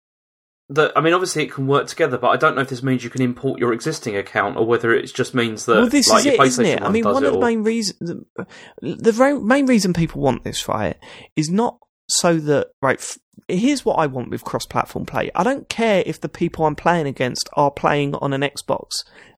that. 0.70 0.92
I 0.96 1.00
mean, 1.02 1.12
obviously 1.12 1.42
it 1.42 1.52
can 1.52 1.66
work 1.66 1.86
together, 1.86 2.16
but 2.16 2.28
I 2.28 2.36
don't 2.36 2.54
know 2.54 2.62
if 2.62 2.68
this 2.70 2.82
means 2.82 3.04
you 3.04 3.10
can 3.10 3.20
import 3.20 3.60
your 3.60 3.72
existing 3.72 4.16
account 4.16 4.56
or 4.56 4.64
whether 4.64 4.94
it 4.94 5.12
just 5.12 5.34
means 5.34 5.66
that. 5.66 5.74
Well, 5.76 5.88
this 5.88 6.08
like, 6.08 6.20
is 6.20 6.26
it, 6.26 6.40
isn't 6.40 6.64
it? 6.64 6.82
I 6.82 6.88
mean, 6.90 7.04
one 7.04 7.24
of 7.24 7.32
the 7.32 7.38
or- 7.38 7.44
main 7.44 7.62
reasons, 7.62 7.98
the, 8.00 8.24
the 8.80 9.40
main 9.42 9.66
reason 9.66 9.92
people 9.92 10.22
want 10.22 10.44
this, 10.44 10.66
right, 10.68 10.96
is 11.36 11.50
not 11.50 11.78
so 12.08 12.36
that 12.36 12.68
right. 12.80 12.98
F- 12.98 13.18
here's 13.48 13.84
what 13.84 13.96
I 13.96 14.06
want 14.06 14.30
with 14.30 14.44
cross-platform 14.44 15.04
play. 15.04 15.30
I 15.34 15.42
don't 15.42 15.68
care 15.68 16.02
if 16.06 16.20
the 16.20 16.28
people 16.30 16.64
I'm 16.64 16.76
playing 16.76 17.06
against 17.06 17.50
are 17.54 17.70
playing 17.70 18.14
on 18.14 18.32
an 18.32 18.40
Xbox. 18.40 18.90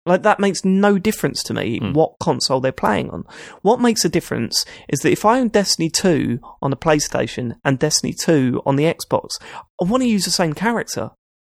Like 0.07 0.23
that 0.23 0.41
makes 0.41 0.65
no 0.65 0.99
difference 0.99 1.43
to 1.45 1.55
me 1.55 1.79
hmm. 1.79 1.93
what 1.93 2.15
console 2.21 2.61
they're 2.61 2.73
playing 2.73 3.11
on. 3.11 3.25
What 3.63 3.81
makes 3.81 4.05
a 4.05 4.09
difference 4.09 4.65
is 4.89 5.01
that 5.01 5.11
if 5.11 5.25
I 5.25 5.41
own 5.41 5.49
Destiny 5.49 5.91
2 5.91 6.39
on 6.63 6.71
the 6.71 6.77
PlayStation 6.77 7.57
and 7.65 7.79
Destiny 7.79 8.15
2 8.19 8.63
on 8.65 8.77
the 8.77 8.85
Xbox, 8.85 9.39
I 9.81 9.85
want 9.85 10.03
to 10.03 10.09
use 10.09 10.25
the 10.25 10.31
same 10.31 10.55
character. 10.55 11.11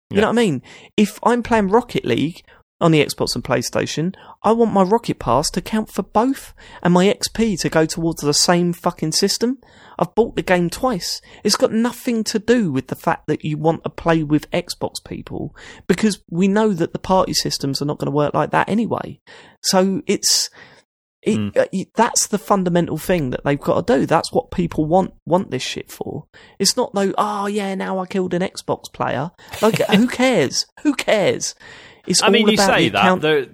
You 0.10 0.18
Yeah. 0.18 0.22
know 0.22 0.28
what 0.28 0.39
I 0.39 0.46
mean? 0.46 0.62
If 0.96 1.20
I'm 1.24 1.42
playing 1.42 1.70
Rocket 1.70 2.06
League 2.06 2.44
on 2.84 2.91
the 2.91 3.04
Xbox 3.04 3.34
and 3.34 3.43
PlayStation, 3.43 4.13
I 4.43 4.52
want 4.52 4.74
my 4.74 4.84
Rocket 4.84 5.17
Pass 5.17 5.50
to 5.52 5.62
count 5.62 5.89
for 5.89 6.04
both 6.04 6.54
and 6.84 6.93
my 6.93 7.06
XP 7.06 7.60
to 7.62 7.69
go 7.69 7.86
towards 7.86 8.22
the 8.22 8.34
same 8.34 8.74
fucking 8.74 9.13
system. 9.13 9.58
I've 9.98 10.13
bought 10.15 10.36
the 10.36 10.41
game 10.41 10.69
twice. 10.69 11.22
It's 11.43 11.56
got 11.56 11.72
nothing 11.72 12.24
to 12.26 12.39
do 12.39 12.72
with 12.72 12.88
the 12.88 12.96
fact 12.96 13.28
that 13.28 13.46
you 13.46 13.58
want 13.58 13.84
to 13.86 13.89
play 13.89 14.22
with 14.24 14.50
Xbox 14.52 15.04
people 15.04 15.56
because 15.88 16.22
we 16.30 16.48
know 16.48 16.74
that 16.74 16.93
the 16.93 17.00
party 17.00 17.34
systems 17.34 17.82
are 17.82 17.86
not 17.86 17.98
going 18.00 18.08
to 18.12 18.15
work 18.15 18.34
like 18.34 18.52
that 18.52 18.69
anyway. 18.69 19.19
So 19.62 20.02
it's 20.06 20.50
it, 21.22 21.38
Mm. 21.38 21.56
uh, 21.56 21.86
that's 21.96 22.28
the 22.28 22.38
fundamental 22.38 22.98
thing 22.98 23.30
that 23.30 23.46
they've 23.46 23.58
got 23.58 23.88
to 23.88 24.00
do. 24.00 24.06
That's 24.06 24.34
what 24.34 24.52
people 24.52 24.84
want 24.86 25.13
want 25.26 25.52
this 25.52 25.62
shit 25.63 25.89
for. 25.89 26.26
It's 26.60 26.76
not 26.76 26.93
though. 26.93 27.13
Oh 27.17 27.46
yeah, 27.48 27.76
now 27.76 28.00
I 28.00 28.08
killed 28.08 28.34
an 28.34 28.41
Xbox 28.41 28.91
player. 28.91 29.32
Like 29.62 29.78
who 29.96 30.08
cares? 30.08 30.65
Who 30.82 30.93
cares? 30.96 31.56
It's 32.08 32.22
I 32.24 32.30
mean, 32.30 32.48
you 32.48 32.58
say 32.58 32.89
that. 32.89 33.00
account- 33.00 33.22
There, 33.22 33.48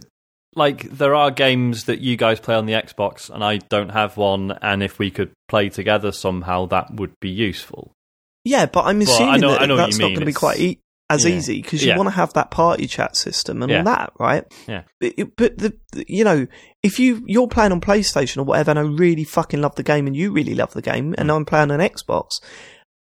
like, 0.55 0.89
there 0.89 1.13
are 1.15 1.31
games 1.31 1.85
that 1.85 1.99
you 2.01 2.17
guys 2.17 2.39
play 2.39 2.55
on 2.55 2.65
the 2.65 2.73
Xbox, 2.73 3.29
and 3.29 3.43
I 3.43 3.57
don't 3.57 3.89
have 3.89 4.17
one, 4.17 4.51
and 4.61 4.81
if 4.83 4.97
we 4.99 5.11
could 5.11 5.31
play 5.47 5.69
together 5.69 6.11
somehow, 6.11 6.65
that 6.67 6.93
would 6.95 7.13
be 7.19 7.29
useful. 7.29 7.93
Yeah, 8.43 8.65
but 8.65 8.85
I'm 8.85 8.99
Well, 8.99 9.09
I 9.09 9.13
assuming 9.13 9.41
know- 9.41 9.51
that 9.51 9.61
I 9.61 9.65
know 9.67 9.75
that's 9.77 9.97
not 9.99 10.07
going 10.07 10.19
to 10.21 10.25
be 10.25 10.33
quite 10.33 10.59
e- 10.59 10.79
as 11.11 11.25
yeah. 11.25 11.35
easy 11.35 11.61
because 11.61 11.83
you 11.83 11.89
Yeah. 11.89 11.97
want 11.97 12.07
to 12.07 12.15
have 12.15 12.33
that 12.33 12.51
party 12.51 12.87
chat 12.87 13.15
system 13.17 13.61
and 13.63 13.71
Yeah. 13.71 13.79
all 13.79 13.83
that, 13.85 14.13
right? 14.19 14.43
Yeah. 14.67 14.83
But, 14.99 15.13
but 15.37 15.57
the, 15.57 15.73
the 15.91 16.05
you 16.07 16.23
know, 16.23 16.45
if 16.83 16.99
you 16.99 17.23
you're 17.27 17.47
playing 17.47 17.71
on 17.71 17.81
PlayStation 17.81 18.37
or 18.37 18.43
whatever, 18.43 18.71
and 18.71 18.79
I 18.79 18.83
really 18.83 19.23
fucking 19.23 19.59
love 19.61 19.75
the 19.75 19.83
game, 19.83 20.07
and 20.07 20.15
you 20.15 20.31
really 20.31 20.55
love 20.55 20.73
the 20.73 20.81
game, 20.81 21.11
Mm. 21.11 21.15
and 21.17 21.31
I'm 21.31 21.45
playing 21.45 21.71
on 21.71 21.79
Xbox, 21.79 22.39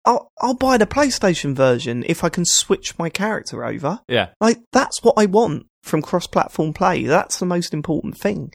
I'll 0.04 0.30
I'll 0.40 0.54
buy 0.54 0.78
the 0.78 0.86
PlayStation 0.86 1.54
version 1.54 2.04
if 2.06 2.24
I 2.24 2.28
can 2.28 2.44
switch 2.44 2.98
my 2.98 3.08
character 3.10 3.64
over. 3.64 4.00
Yeah. 4.08 4.28
Like 4.40 4.58
that's 4.72 5.02
what 5.02 5.14
I 5.16 5.26
want 5.26 5.66
from 5.82 6.02
cross-platform 6.02 6.74
play. 6.74 7.04
That's 7.04 7.38
the 7.38 7.46
most 7.46 7.72
important 7.72 8.16
thing. 8.18 8.52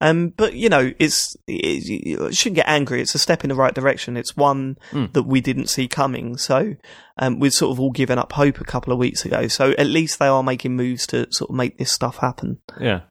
Um, 0.00 0.30
but 0.30 0.54
you 0.54 0.68
know, 0.68 0.92
it's 0.98 1.36
it, 1.46 1.84
you 2.06 2.32
shouldn't 2.32 2.56
get 2.56 2.68
angry. 2.68 3.00
It's 3.00 3.14
a 3.14 3.18
step 3.18 3.44
in 3.44 3.48
the 3.50 3.54
right 3.54 3.72
direction. 3.74 4.16
It's 4.16 4.36
one 4.36 4.76
Mm. 4.90 5.12
that 5.12 5.22
we 5.22 5.40
didn't 5.40 5.68
see 5.68 5.86
coming. 5.86 6.36
So 6.36 6.74
um, 7.18 7.38
we'd 7.38 7.52
sort 7.52 7.70
of 7.72 7.78
all 7.80 7.92
given 7.92 8.18
up 8.18 8.32
hope 8.32 8.60
a 8.60 8.64
couple 8.64 8.92
of 8.92 8.98
weeks 8.98 9.24
ago. 9.24 9.46
So 9.48 9.70
at 9.72 9.86
least 9.86 10.18
they 10.18 10.26
are 10.26 10.42
making 10.42 10.74
moves 10.76 11.06
to 11.08 11.26
sort 11.30 11.50
of 11.50 11.56
make 11.56 11.78
this 11.78 11.92
stuff 11.92 12.16
happen. 12.16 12.58
Yeah. 12.80 13.02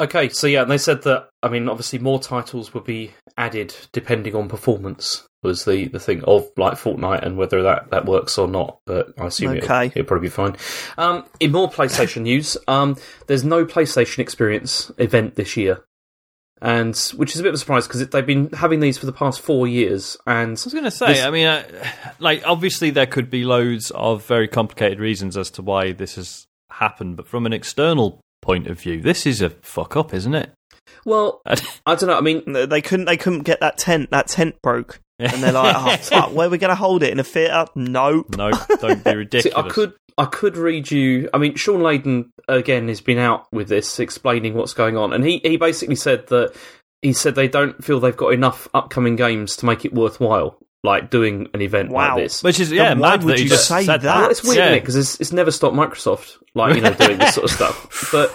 Okay, 0.00 0.28
so 0.28 0.46
yeah, 0.48 0.62
and 0.62 0.70
they 0.70 0.78
said 0.78 1.02
that. 1.02 1.28
I 1.42 1.48
mean, 1.48 1.68
obviously, 1.68 2.00
more 2.00 2.18
titles 2.18 2.74
would 2.74 2.84
be 2.84 3.12
added 3.36 3.74
depending 3.92 4.34
on 4.34 4.48
performance. 4.48 5.24
Was 5.44 5.64
the, 5.66 5.86
the 5.88 6.00
thing 6.00 6.24
of 6.24 6.48
like 6.56 6.72
Fortnite 6.74 7.22
and 7.22 7.36
whether 7.36 7.62
that, 7.62 7.90
that 7.90 8.06
works 8.06 8.38
or 8.38 8.48
not? 8.48 8.78
But 8.86 9.12
I 9.18 9.26
assume 9.26 9.52
Okay. 9.58 9.86
it'll, 9.86 9.98
it'll 10.00 10.04
probably 10.04 10.26
be 10.28 10.30
fine. 10.32 10.56
Um, 10.98 11.24
in 11.38 11.52
more 11.52 11.70
PlayStation 11.70 12.22
news, 12.22 12.56
um, 12.66 12.96
there's 13.26 13.44
no 13.44 13.64
PlayStation 13.66 14.18
Experience 14.20 14.90
event 14.98 15.34
this 15.36 15.56
year, 15.56 15.84
and 16.60 16.96
which 17.16 17.34
is 17.34 17.40
a 17.40 17.42
bit 17.42 17.50
of 17.50 17.54
a 17.54 17.58
surprise 17.58 17.86
because 17.86 18.08
they've 18.08 18.26
been 18.26 18.48
having 18.50 18.80
these 18.80 18.96
for 18.98 19.06
the 19.06 19.12
past 19.12 19.40
four 19.42 19.68
years, 19.68 20.16
and 20.26 20.48
I 20.58 20.64
was 20.64 20.72
going 20.72 20.84
to 20.84 20.90
say, 20.90 21.08
This- 21.08 21.24
I 21.24 21.30
mean, 21.30 21.46
uh, 21.46 21.62
like, 22.18 22.42
obviously, 22.46 22.90
there 22.90 23.06
could 23.06 23.30
be 23.30 23.44
loads 23.44 23.92
of 23.92 24.24
very 24.26 24.48
complicated 24.48 24.98
reasons 24.98 25.36
as 25.36 25.50
to 25.52 25.62
why 25.62 25.92
this 25.92 26.16
has 26.16 26.46
happened, 26.70 27.16
but 27.16 27.28
from 27.28 27.46
an 27.46 27.52
external 27.52 28.20
point 28.44 28.66
of 28.68 28.78
view, 28.80 29.00
this 29.00 29.26
is 29.26 29.40
a 29.42 29.50
fuck 29.50 29.96
up, 29.96 30.12
isn't 30.14 30.34
it? 30.34 30.50
well, 31.04 31.40
I 31.46 31.94
don't 31.94 32.06
know. 32.08 32.16
I 32.16 32.20
mean, 32.20 32.42
They 32.68 32.80
couldn't. 32.82 33.06
They 33.06 33.16
couldn't 33.16 33.42
get 33.42 33.60
that 33.60 33.78
tent. 33.78 34.10
That 34.10 34.28
tent 34.28 34.56
broke, 34.62 35.00
and 35.18 35.42
they're 35.42 35.52
like, 35.52 35.74
"Oh 35.76 35.96
fuck, 36.02 36.32
where 36.32 36.46
are 36.46 36.50
we 36.50 36.58
going 36.58 36.68
to 36.70 36.74
hold 36.74 37.02
it 37.02 37.10
in 37.10 37.18
a 37.20 37.24
theater? 37.24 37.66
Nope." 37.74 38.36
no, 38.36 38.50
No. 38.50 38.58
don't 38.80 39.02
be 39.04 39.10
See, 39.10 39.16
ridiculous. 39.16 39.56
I 39.56 39.68
could 39.68 39.92
I 40.16 40.24
could 40.26 40.56
read 40.56 40.90
you. 40.90 41.28
I 41.34 41.38
mean, 41.38 41.56
Shawn 41.56 41.80
Layden 41.80 42.28
again 42.48 42.88
has 42.88 43.00
been 43.00 43.18
out 43.18 43.46
with 43.52 43.68
this, 43.68 43.98
explaining 43.98 44.54
what's 44.54 44.74
going 44.74 44.96
on, 44.96 45.12
and 45.12 45.24
he 45.24 45.40
he 45.42 45.56
basically 45.56 45.96
said 45.96 46.26
that 46.28 46.54
he 47.02 47.12
said 47.12 47.34
they 47.34 47.48
don't 47.48 47.82
feel 47.84 47.98
they've 48.00 48.16
got 48.16 48.32
enough 48.32 48.68
upcoming 48.74 49.16
games 49.16 49.56
to 49.56 49.66
make 49.66 49.84
it 49.84 49.92
worthwhile, 49.94 50.58
like 50.84 51.10
doing 51.10 51.48
an 51.54 51.62
event 51.62 51.90
Wow. 51.90 52.14
like 52.14 52.24
this. 52.24 52.42
Which 52.42 52.60
is, 52.60 52.70
yeah, 52.70 52.90
Then 52.90 52.98
why 53.00 53.10
mad 53.10 53.24
would 53.24 53.38
that 53.38 53.42
you 53.42 53.48
just 53.48 53.66
say 53.66 53.84
said 53.84 54.02
that? 54.02 54.16
Well, 54.20 54.30
it's 54.30 54.44
weird, 54.44 54.56
yeah. 54.56 54.64
isn't 54.64 54.74
it? 54.76 54.80
Because 54.80 54.96
it's, 54.96 55.20
it's 55.20 55.32
never 55.32 55.50
stopped 55.50 55.74
Microsoft, 55.74 56.36
like 56.54 56.76
you 56.76 56.82
know, 56.82 56.92
doing 56.94 57.18
this 57.18 57.34
sort 57.34 57.44
of 57.44 57.50
stuff. 57.50 58.10
But 58.12 58.34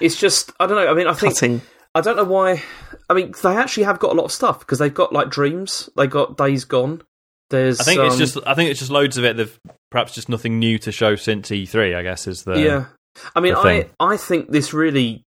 it's 0.00 0.18
just 0.18 0.50
I 0.58 0.66
don't 0.66 0.76
know. 0.76 0.90
I 0.90 0.94
mean, 0.94 1.06
I 1.06 1.12
think 1.12 1.34
Cutting. 1.34 1.60
I 1.94 2.00
don't 2.00 2.16
know 2.16 2.24
why. 2.24 2.62
I 3.08 3.14
mean, 3.14 3.32
they 3.42 3.56
actually 3.56 3.82
have 3.82 3.98
got 3.98 4.12
a 4.12 4.14
lot 4.14 4.24
of 4.24 4.32
stuff 4.32 4.60
because 4.60 4.78
they've 4.78 4.92
got 4.92 5.12
like 5.12 5.28
Dreams, 5.28 5.90
they 5.96 6.06
got 6.06 6.36
Days 6.36 6.64
Gone. 6.64 7.02
There's 7.50 7.80
I 7.80 7.84
think 7.84 8.00
it's 8.00 8.14
um, 8.14 8.18
just. 8.18 8.38
I 8.46 8.54
think 8.54 8.70
it's 8.70 8.78
just 8.78 8.92
loads 8.92 9.18
of 9.18 9.24
it. 9.24 9.36
They've 9.36 9.60
perhaps 9.90 10.14
just 10.14 10.28
nothing 10.28 10.58
new 10.58 10.78
to 10.78 10.92
show 10.92 11.16
since 11.16 11.50
E3. 11.50 11.96
I 11.96 12.02
guess 12.02 12.26
is 12.26 12.44
the 12.44 12.58
yeah. 12.58 12.86
I 13.34 13.40
mean, 13.40 13.54
I. 13.54 13.90
I 13.98 14.16
think 14.16 14.50
this 14.50 14.72
really 14.72 15.24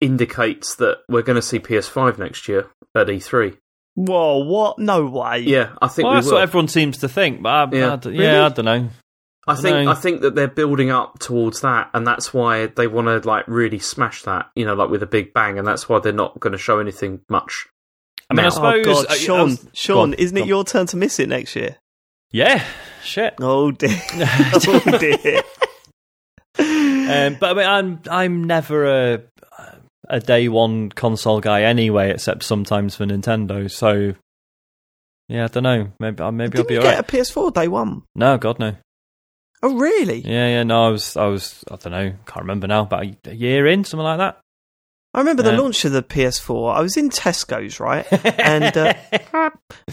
indicates 0.00 0.76
that 0.76 0.98
we're 1.08 1.22
going 1.22 1.36
to 1.36 1.42
see 1.42 1.58
PS5 1.58 2.18
next 2.18 2.48
year 2.48 2.70
at 2.94 3.08
E3. 3.08 3.56
Whoa! 3.94 4.38
What? 4.44 4.78
No 4.78 5.06
way. 5.06 5.40
Yeah, 5.40 5.70
I 5.80 5.88
think 5.88 6.04
Well, 6.04 6.14
we 6.14 6.16
that's 6.18 6.26
will. 6.26 6.34
what 6.34 6.42
everyone 6.42 6.68
seems 6.68 6.98
to 6.98 7.08
think, 7.08 7.42
but 7.42 7.48
I, 7.50 7.76
Yeah. 7.76 7.92
I 7.92 7.96
d- 7.96 8.08
Really? 8.10 8.24
yeah, 8.24 8.46
I 8.46 8.48
don't 8.48 8.64
know. 8.64 8.88
I 9.46 9.54
think 9.56 9.84
know. 9.84 9.90
I 9.90 9.94
think 9.94 10.22
that 10.22 10.34
they're 10.34 10.48
building 10.48 10.90
up 10.90 11.18
towards 11.18 11.60
that, 11.60 11.90
and 11.94 12.06
that's 12.06 12.32
why 12.34 12.66
they 12.66 12.86
want 12.86 13.06
to 13.08 13.28
like 13.28 13.44
really 13.46 13.78
smash 13.78 14.22
that, 14.22 14.46
you 14.56 14.64
know, 14.64 14.74
like 14.74 14.88
with 14.90 15.02
a 15.02 15.06
big 15.06 15.32
bang, 15.34 15.58
and 15.58 15.66
that's 15.68 15.88
why 15.88 15.98
they're 16.00 16.12
not 16.12 16.40
going 16.40 16.52
to 16.52 16.58
show 16.58 16.78
anything 16.80 17.20
much. 17.28 17.66
I 18.30 18.34
mean, 18.34 18.44
I 18.44 18.48
oh, 18.48 18.50
suppose. 18.50 18.86
oh 18.86 18.92
god, 18.94 19.04
uh, 19.06 19.08
I- 19.10 19.12
I 19.12 19.16
Sean, 19.18 19.40
um, 19.40 19.46
was- 19.50 19.66
Sean, 19.74 19.98
on, 19.98 20.14
isn't 20.14 20.36
go 20.36 20.42
it 20.44 20.48
your 20.48 20.64
turn 20.64 20.86
to 20.86 20.96
miss 20.96 21.20
it 21.20 21.28
next 21.28 21.54
year? 21.54 21.76
Yeah, 22.32 22.64
shit. 23.04 23.34
Oh 23.40 23.70
dear. 23.70 24.00
oh 24.14 24.98
dear. 24.98 25.42
um, 26.58 27.36
but 27.38 27.50
I 27.50 27.54
mean, 27.54 27.66
I'm 27.66 28.00
I'm 28.10 28.44
never 28.44 28.84
a 28.86 29.20
a 30.14 30.20
day 30.20 30.48
one 30.48 30.90
console 30.90 31.40
guy 31.40 31.62
anyway, 31.62 32.10
except 32.10 32.42
sometimes 32.44 32.94
for 32.96 33.04
Nintendo. 33.04 33.70
So 33.70 34.14
yeah, 35.28 35.44
I 35.44 35.46
don't 35.48 35.62
know. 35.62 35.88
Maybe 35.98 36.22
uh, 36.22 36.30
maybe 36.30 36.58
I'll 36.58 36.64
Didn't 36.64 36.68
be 36.68 36.74
you 36.74 36.80
alright. 36.80 37.06
get 37.06 37.14
a 37.14 37.16
PS4 37.24 37.52
day 37.54 37.68
one? 37.68 38.02
No, 38.14 38.38
God 38.38 38.58
no. 38.58 38.76
Oh 39.62 39.74
really? 39.76 40.20
Yeah, 40.20 40.48
yeah. 40.48 40.62
No, 40.62 40.86
I 40.86 40.88
was 40.90 41.16
I 41.16 41.26
was 41.26 41.64
I 41.70 41.76
don't 41.76 41.92
know. 41.92 42.12
Can't 42.26 42.40
remember 42.42 42.66
now. 42.66 42.82
About 42.82 43.06
a 43.26 43.34
year 43.34 43.66
in, 43.66 43.84
something 43.84 44.04
like 44.04 44.18
that. 44.18 44.40
I 45.14 45.18
remember 45.20 45.42
the 45.44 45.52
Yeah. 45.52 45.60
launch 45.60 45.84
of 45.84 45.92
the 45.92 46.02
PS4. 46.02 46.74
I 46.74 46.80
was 46.80 46.96
in 46.96 47.08
Tesco's, 47.10 47.78
right? 47.80 48.04
And 48.40 48.76
uh, 48.76 48.94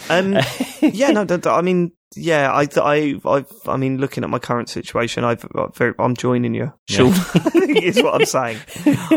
um, 0.10 0.38
yeah, 0.82 1.12
no, 1.12 1.26
I 1.46 1.62
mean, 1.62 1.92
yeah, 2.16 2.52
I, 2.52 2.68
I, 2.78 3.20
I, 3.24 3.46
I 3.68 3.78
mean, 3.78 3.98
looking 4.00 4.24
at 4.26 4.30
my 4.30 4.40
current 4.40 4.68
situation, 4.68 5.24
I've, 5.24 5.46
I've 5.56 5.76
very, 5.76 5.94
I'm 6.00 6.16
joining 6.16 6.54
you. 6.54 6.74
Sure, 6.90 7.08
is 7.56 8.02
what 8.04 8.16
I'm 8.16 8.26
saying. 8.26 8.58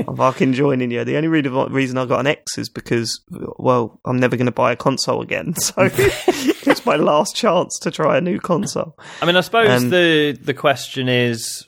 I'm 0.06 0.16
fucking 0.16 0.52
joining 0.52 0.90
you. 0.92 1.02
The 1.04 1.16
only 1.16 1.28
reason 1.28 1.72
reason 1.72 1.98
I 1.98 2.04
got 2.06 2.20
an 2.20 2.26
X 2.28 2.56
is 2.58 2.68
because, 2.68 3.20
well, 3.58 3.98
I'm 4.04 4.18
never 4.20 4.36
going 4.36 4.46
to 4.46 4.52
buy 4.52 4.70
a 4.72 4.76
console 4.76 5.22
again, 5.22 5.54
so 5.56 5.74
it's 5.90 6.86
my 6.86 6.96
last 6.96 7.34
chance 7.34 7.78
to 7.80 7.90
try 7.90 8.16
a 8.16 8.20
new 8.20 8.38
console. 8.38 8.96
I 9.20 9.26
mean, 9.26 9.36
I 9.36 9.40
suppose 9.40 9.82
Um, 9.82 9.90
the 9.90 10.38
the 10.40 10.54
question 10.54 11.08
is, 11.08 11.66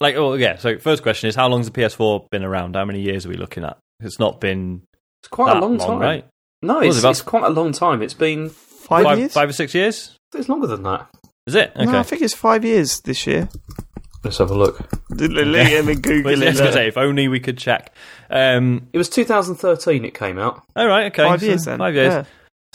like, 0.00 0.16
oh 0.16 0.34
yeah. 0.34 0.56
So 0.56 0.78
first 0.78 1.02
question 1.02 1.28
is, 1.28 1.34
how 1.34 1.48
long's 1.48 1.70
the 1.70 1.80
PS4 1.80 2.28
been 2.30 2.44
around? 2.44 2.76
How 2.76 2.84
many 2.84 3.00
years 3.00 3.26
are 3.26 3.28
we 3.28 3.36
looking 3.36 3.64
at? 3.64 3.78
It's 4.00 4.18
not 4.18 4.40
been 4.40 4.82
It's 5.22 5.28
quite 5.28 5.52
that 5.54 5.56
a 5.62 5.66
long, 5.66 5.78
time. 5.78 5.98
right? 5.98 6.24
No, 6.62 6.80
it's, 6.80 6.96
it 6.96 7.00
about- 7.00 7.10
it's 7.10 7.22
quite 7.22 7.44
a 7.44 7.50
long 7.50 7.72
time. 7.72 8.02
It's 8.02 8.14
been 8.14 8.50
Five, 8.50 9.04
five, 9.04 9.18
years? 9.18 9.32
five 9.32 9.48
or 9.48 9.52
six 9.52 9.74
years. 9.74 10.16
it's 10.34 10.48
longer 10.48 10.66
than 10.66 10.82
that. 10.84 11.08
Is 11.46 11.54
it? 11.54 11.72
Okay. 11.76 11.84
No, 11.84 11.98
I 11.98 12.02
think 12.02 12.22
it's 12.22 12.34
five 12.34 12.64
years 12.64 13.00
this 13.00 13.26
year. 13.26 13.48
Let's 14.24 14.38
have 14.38 14.50
a 14.50 14.54
look. 14.54 14.78
Let 15.10 15.84
me 15.84 15.94
Google 15.94 16.32
Well, 16.32 16.42
I 16.42 16.46
was 16.50 16.60
it. 16.60 16.72
say, 16.72 16.88
if 16.88 16.96
only 16.96 17.28
we 17.28 17.38
could 17.40 17.56
check. 17.56 17.94
Um, 18.30 18.88
It 18.92 18.98
was 18.98 19.08
2013. 19.08 20.04
It 20.04 20.14
came 20.14 20.38
out. 20.38 20.62
all 20.76 20.86
right, 20.86 21.06
okay. 21.06 21.22
Five 21.24 21.40
so 21.40 21.46
years 21.46 21.64
then. 21.64 21.78
Five 21.78 21.94
years. 21.94 22.12
Yeah. 22.14 22.24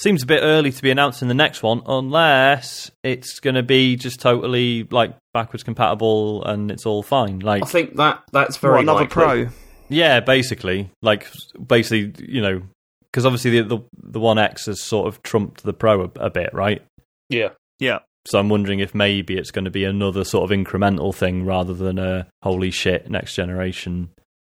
Seems 0.04 0.22
a 0.22 0.26
bit 0.26 0.42
early 0.44 0.70
to 0.74 0.82
be 0.82 0.92
announcing 0.92 1.30
the 1.30 1.34
next 1.34 1.64
one, 1.64 1.82
unless 1.86 2.92
it's 3.04 3.40
going 3.40 3.56
to 3.56 3.64
be 3.64 3.96
just 3.96 4.20
totally 4.20 4.84
like 4.92 5.16
backwards 5.34 5.64
compatible 5.64 6.44
and 6.44 6.70
it's 6.70 6.86
all 6.86 7.04
fine. 7.04 7.40
Like, 7.40 7.64
I 7.64 7.68
think 7.68 7.96
that 7.96 8.22
that's 8.34 8.58
very 8.58 8.74
What, 8.74 8.82
another 8.82 9.00
likely. 9.06 9.46
pro? 9.46 9.48
yeah, 9.88 10.20
basically, 10.20 10.90
like 11.02 11.32
basically, 11.66 12.14
you 12.28 12.42
know, 12.42 12.64
because 13.10 13.26
obviously 13.26 13.62
the, 13.62 13.64
the 13.78 13.80
the 14.04 14.20
One 14.20 14.38
X 14.38 14.66
has 14.66 14.84
sort 14.84 15.08
of 15.08 15.24
trumped 15.24 15.64
the 15.64 15.72
Pro 15.72 16.02
a, 16.02 16.12
a 16.20 16.30
bit, 16.30 16.54
right? 16.54 16.82
Yeah. 17.30 17.52
Yeah. 17.80 18.00
So 18.26 18.40
I'm 18.40 18.50
wondering 18.50 18.80
if 18.80 18.94
maybe 18.94 19.38
it's 19.38 19.52
going 19.52 19.64
to 19.66 19.72
be 19.72 19.86
another 19.86 20.26
sort 20.26 20.52
of 20.52 20.58
incremental 20.58 21.16
thing 21.16 21.46
rather 21.46 21.74
than 21.74 21.98
a 21.98 22.28
holy 22.42 22.72
shit 22.72 23.10
next 23.10 23.36
generation. 23.36 24.10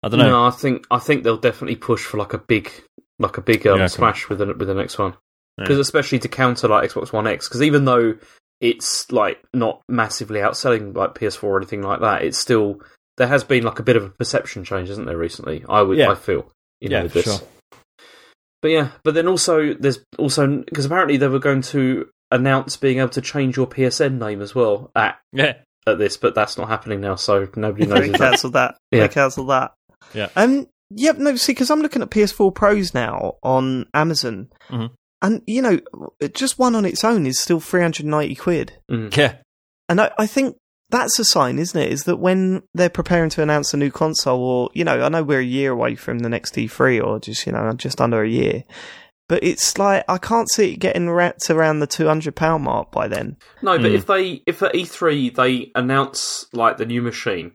I 0.02 0.09
don't 0.09 0.20
know. 0.20 0.30
No, 0.30 0.44
I 0.46 0.50
think 0.52 0.87
I 0.90 0.98
think 1.00 1.22
they'll 1.22 1.37
definitely 1.37 1.76
push 1.76 2.02
for 2.02 2.16
like 2.16 2.33
a 2.33 2.38
big 2.38 2.70
like 3.18 3.37
a 3.37 3.42
big 3.42 3.66
um, 3.66 3.76
Yeah, 3.76 3.85
okay. 3.85 3.92
smash 3.92 4.30
with 4.30 4.38
the 4.38 4.46
with 4.46 4.68
the 4.68 4.74
next 4.74 4.98
one 4.98 5.14
Yeah. 5.58 5.64
because 5.64 5.78
especially 5.78 6.18
to 6.20 6.28
counter 6.28 6.68
like 6.68 6.90
Xbox 6.90 7.12
One 7.12 7.26
X 7.26 7.48
because 7.48 7.62
even 7.62 7.84
though 7.84 8.14
it's 8.60 9.10
like 9.12 9.38
not 9.52 9.82
massively 9.88 10.40
outselling 10.40 10.96
like 10.96 11.14
PS4 11.14 11.42
or 11.44 11.56
anything 11.58 11.82
like 11.82 12.00
that, 12.00 12.22
it's 12.22 12.38
still 12.38 12.80
there 13.16 13.28
has 13.28 13.44
been 13.44 13.62
like 13.64 13.78
a 13.78 13.82
bit 13.84 13.96
of 13.96 14.04
a 14.04 14.10
perception 14.10 14.64
change, 14.64 14.90
isn't 14.90 15.04
there? 15.06 15.16
Recently, 15.16 15.64
I 15.68 15.82
would 15.82 15.98
Yeah. 15.98 16.10
I 16.10 16.14
feel 16.16 16.50
you 16.80 16.88
know 16.88 16.96
Yeah, 16.98 17.02
with 17.04 17.12
this. 17.12 17.24
sure. 17.24 17.38
But 18.62 18.70
yeah, 18.70 18.88
but 19.02 19.14
then 19.14 19.28
also 19.28 19.74
there's 19.74 19.98
also 20.18 20.46
because 20.66 20.86
apparently 20.86 21.18
they 21.18 21.28
were 21.28 21.38
going 21.38 21.62
to 21.62 22.08
announce 22.30 22.76
being 22.76 22.98
able 22.98 23.10
to 23.10 23.20
change 23.20 23.56
your 23.56 23.66
PSN 23.66 24.18
name 24.18 24.40
as 24.40 24.54
well 24.54 24.90
at 24.96 25.18
Yeah. 25.32 25.54
at 25.86 25.98
this, 25.98 26.16
but 26.16 26.34
that's 26.34 26.56
not 26.56 26.68
happening 26.68 27.00
now, 27.00 27.14
so 27.14 27.46
nobody 27.56 27.86
knows. 27.86 27.98
They 28.00 28.06
if 28.06 28.12
that- 28.12 28.18
cancelled 28.30 28.52
that. 28.54 28.76
Yeah. 28.90 29.00
They 29.06 29.08
cancelled 29.12 29.50
that. 29.50 29.72
Yeah. 30.14 30.28
Um. 30.34 30.66
Yep. 30.90 31.18
No. 31.18 31.36
See, 31.36 31.52
because 31.52 31.70
I'm 31.70 31.80
looking 31.82 32.02
at 32.02 32.10
PS4 32.10 32.54
Pros 32.54 32.94
now 32.94 33.34
on 33.42 33.86
Amazon, 33.94 34.48
Mhm. 34.70 34.90
And 35.24 35.42
you 35.46 35.62
know, 35.62 35.80
just 36.34 36.58
one 36.58 36.74
on 36.76 36.84
its 36.84 37.02
own 37.04 37.26
is 37.26 37.40
still 37.40 37.60
390 37.60 38.34
quid, 38.37 38.72
Mm. 38.90 39.16
Yeah. 39.16 39.37
and 39.88 40.00
I, 40.00 40.10
I 40.18 40.26
think 40.26 40.56
that's 40.90 41.18
a 41.18 41.24
sign, 41.24 41.58
isn't 41.58 41.80
it? 41.80 41.90
Is 41.90 42.04
that 42.04 42.18
when 42.18 42.62
they're 42.74 42.88
preparing 42.90 43.30
to 43.30 43.42
announce 43.42 43.74
a 43.74 43.76
new 43.76 43.90
console, 43.90 44.40
or 44.40 44.70
you 44.74 44.84
know, 44.84 45.00
I 45.02 45.08
know 45.08 45.22
we're 45.24 45.40
a 45.40 45.44
year 45.44 45.72
away 45.72 45.94
from 45.96 46.20
the 46.20 46.28
next 46.28 46.54
E3, 46.54 47.02
or 47.04 47.18
just 47.18 47.46
you 47.46 47.52
know, 47.52 47.72
just 47.72 48.00
under 48.00 48.22
a 48.22 48.28
year. 48.28 48.62
But 49.28 49.42
it's 49.42 49.78
like 49.78 50.04
I 50.06 50.18
can't 50.18 50.50
see 50.52 50.74
it 50.74 50.80
getting 50.80 51.08
ra- 51.08 51.32
to 51.46 51.56
around 51.56 51.78
the 51.80 51.87
two 51.87 52.06
hundred 52.06 52.37
pound 52.37 52.62
mark 52.64 52.92
by 52.92 53.08
then. 53.08 53.38
No, 53.62 53.78
but 53.78 53.90
Mm. 53.90 53.94
if 53.94 54.06
they 54.06 54.42
if 54.46 54.62
at 54.62 54.74
E3 54.74 55.34
they 55.34 55.72
announce 55.74 56.46
like 56.52 56.76
the 56.76 56.84
new 56.87 57.00
machine, 57.00 57.52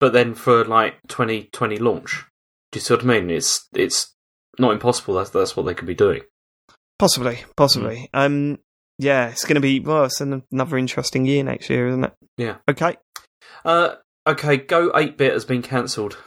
but 0.00 0.14
then 0.14 0.34
for 0.34 0.64
like 0.64 0.94
2020 1.08 1.76
launch, 1.76 2.24
do 2.72 2.78
you 2.78 2.80
see 2.80 2.94
what 2.94 3.02
I 3.04 3.06
mean? 3.06 3.28
It's 3.30 3.68
it's 3.74 4.14
not 4.58 4.72
impossible. 4.72 5.14
That's 5.14 5.28
that's 5.30 5.54
what 5.54 5.66
they 5.66 5.74
could 5.74 5.86
be 5.86 5.94
doing. 5.94 6.22
Possibly, 7.00 7.38
possibly. 7.56 8.10
Um, 8.12 8.58
yeah, 8.98 9.28
it's 9.30 9.44
going 9.44 9.54
to 9.54 9.60
be 9.62 9.80
well. 9.80 10.04
It's 10.04 10.20
another 10.20 10.76
interesting 10.76 11.24
year 11.24 11.42
next 11.42 11.70
year, 11.70 11.88
isn't 11.88 12.04
it? 12.04 12.12
Yeah. 12.36 12.56
Okay. 12.68 12.96
Uh, 13.64 13.94
okay, 14.26 14.58
Go 14.58 14.92
8 14.94 15.16
bit 15.16 15.32
has 15.32 15.46
been 15.46 15.62
cancelled. 15.62 16.18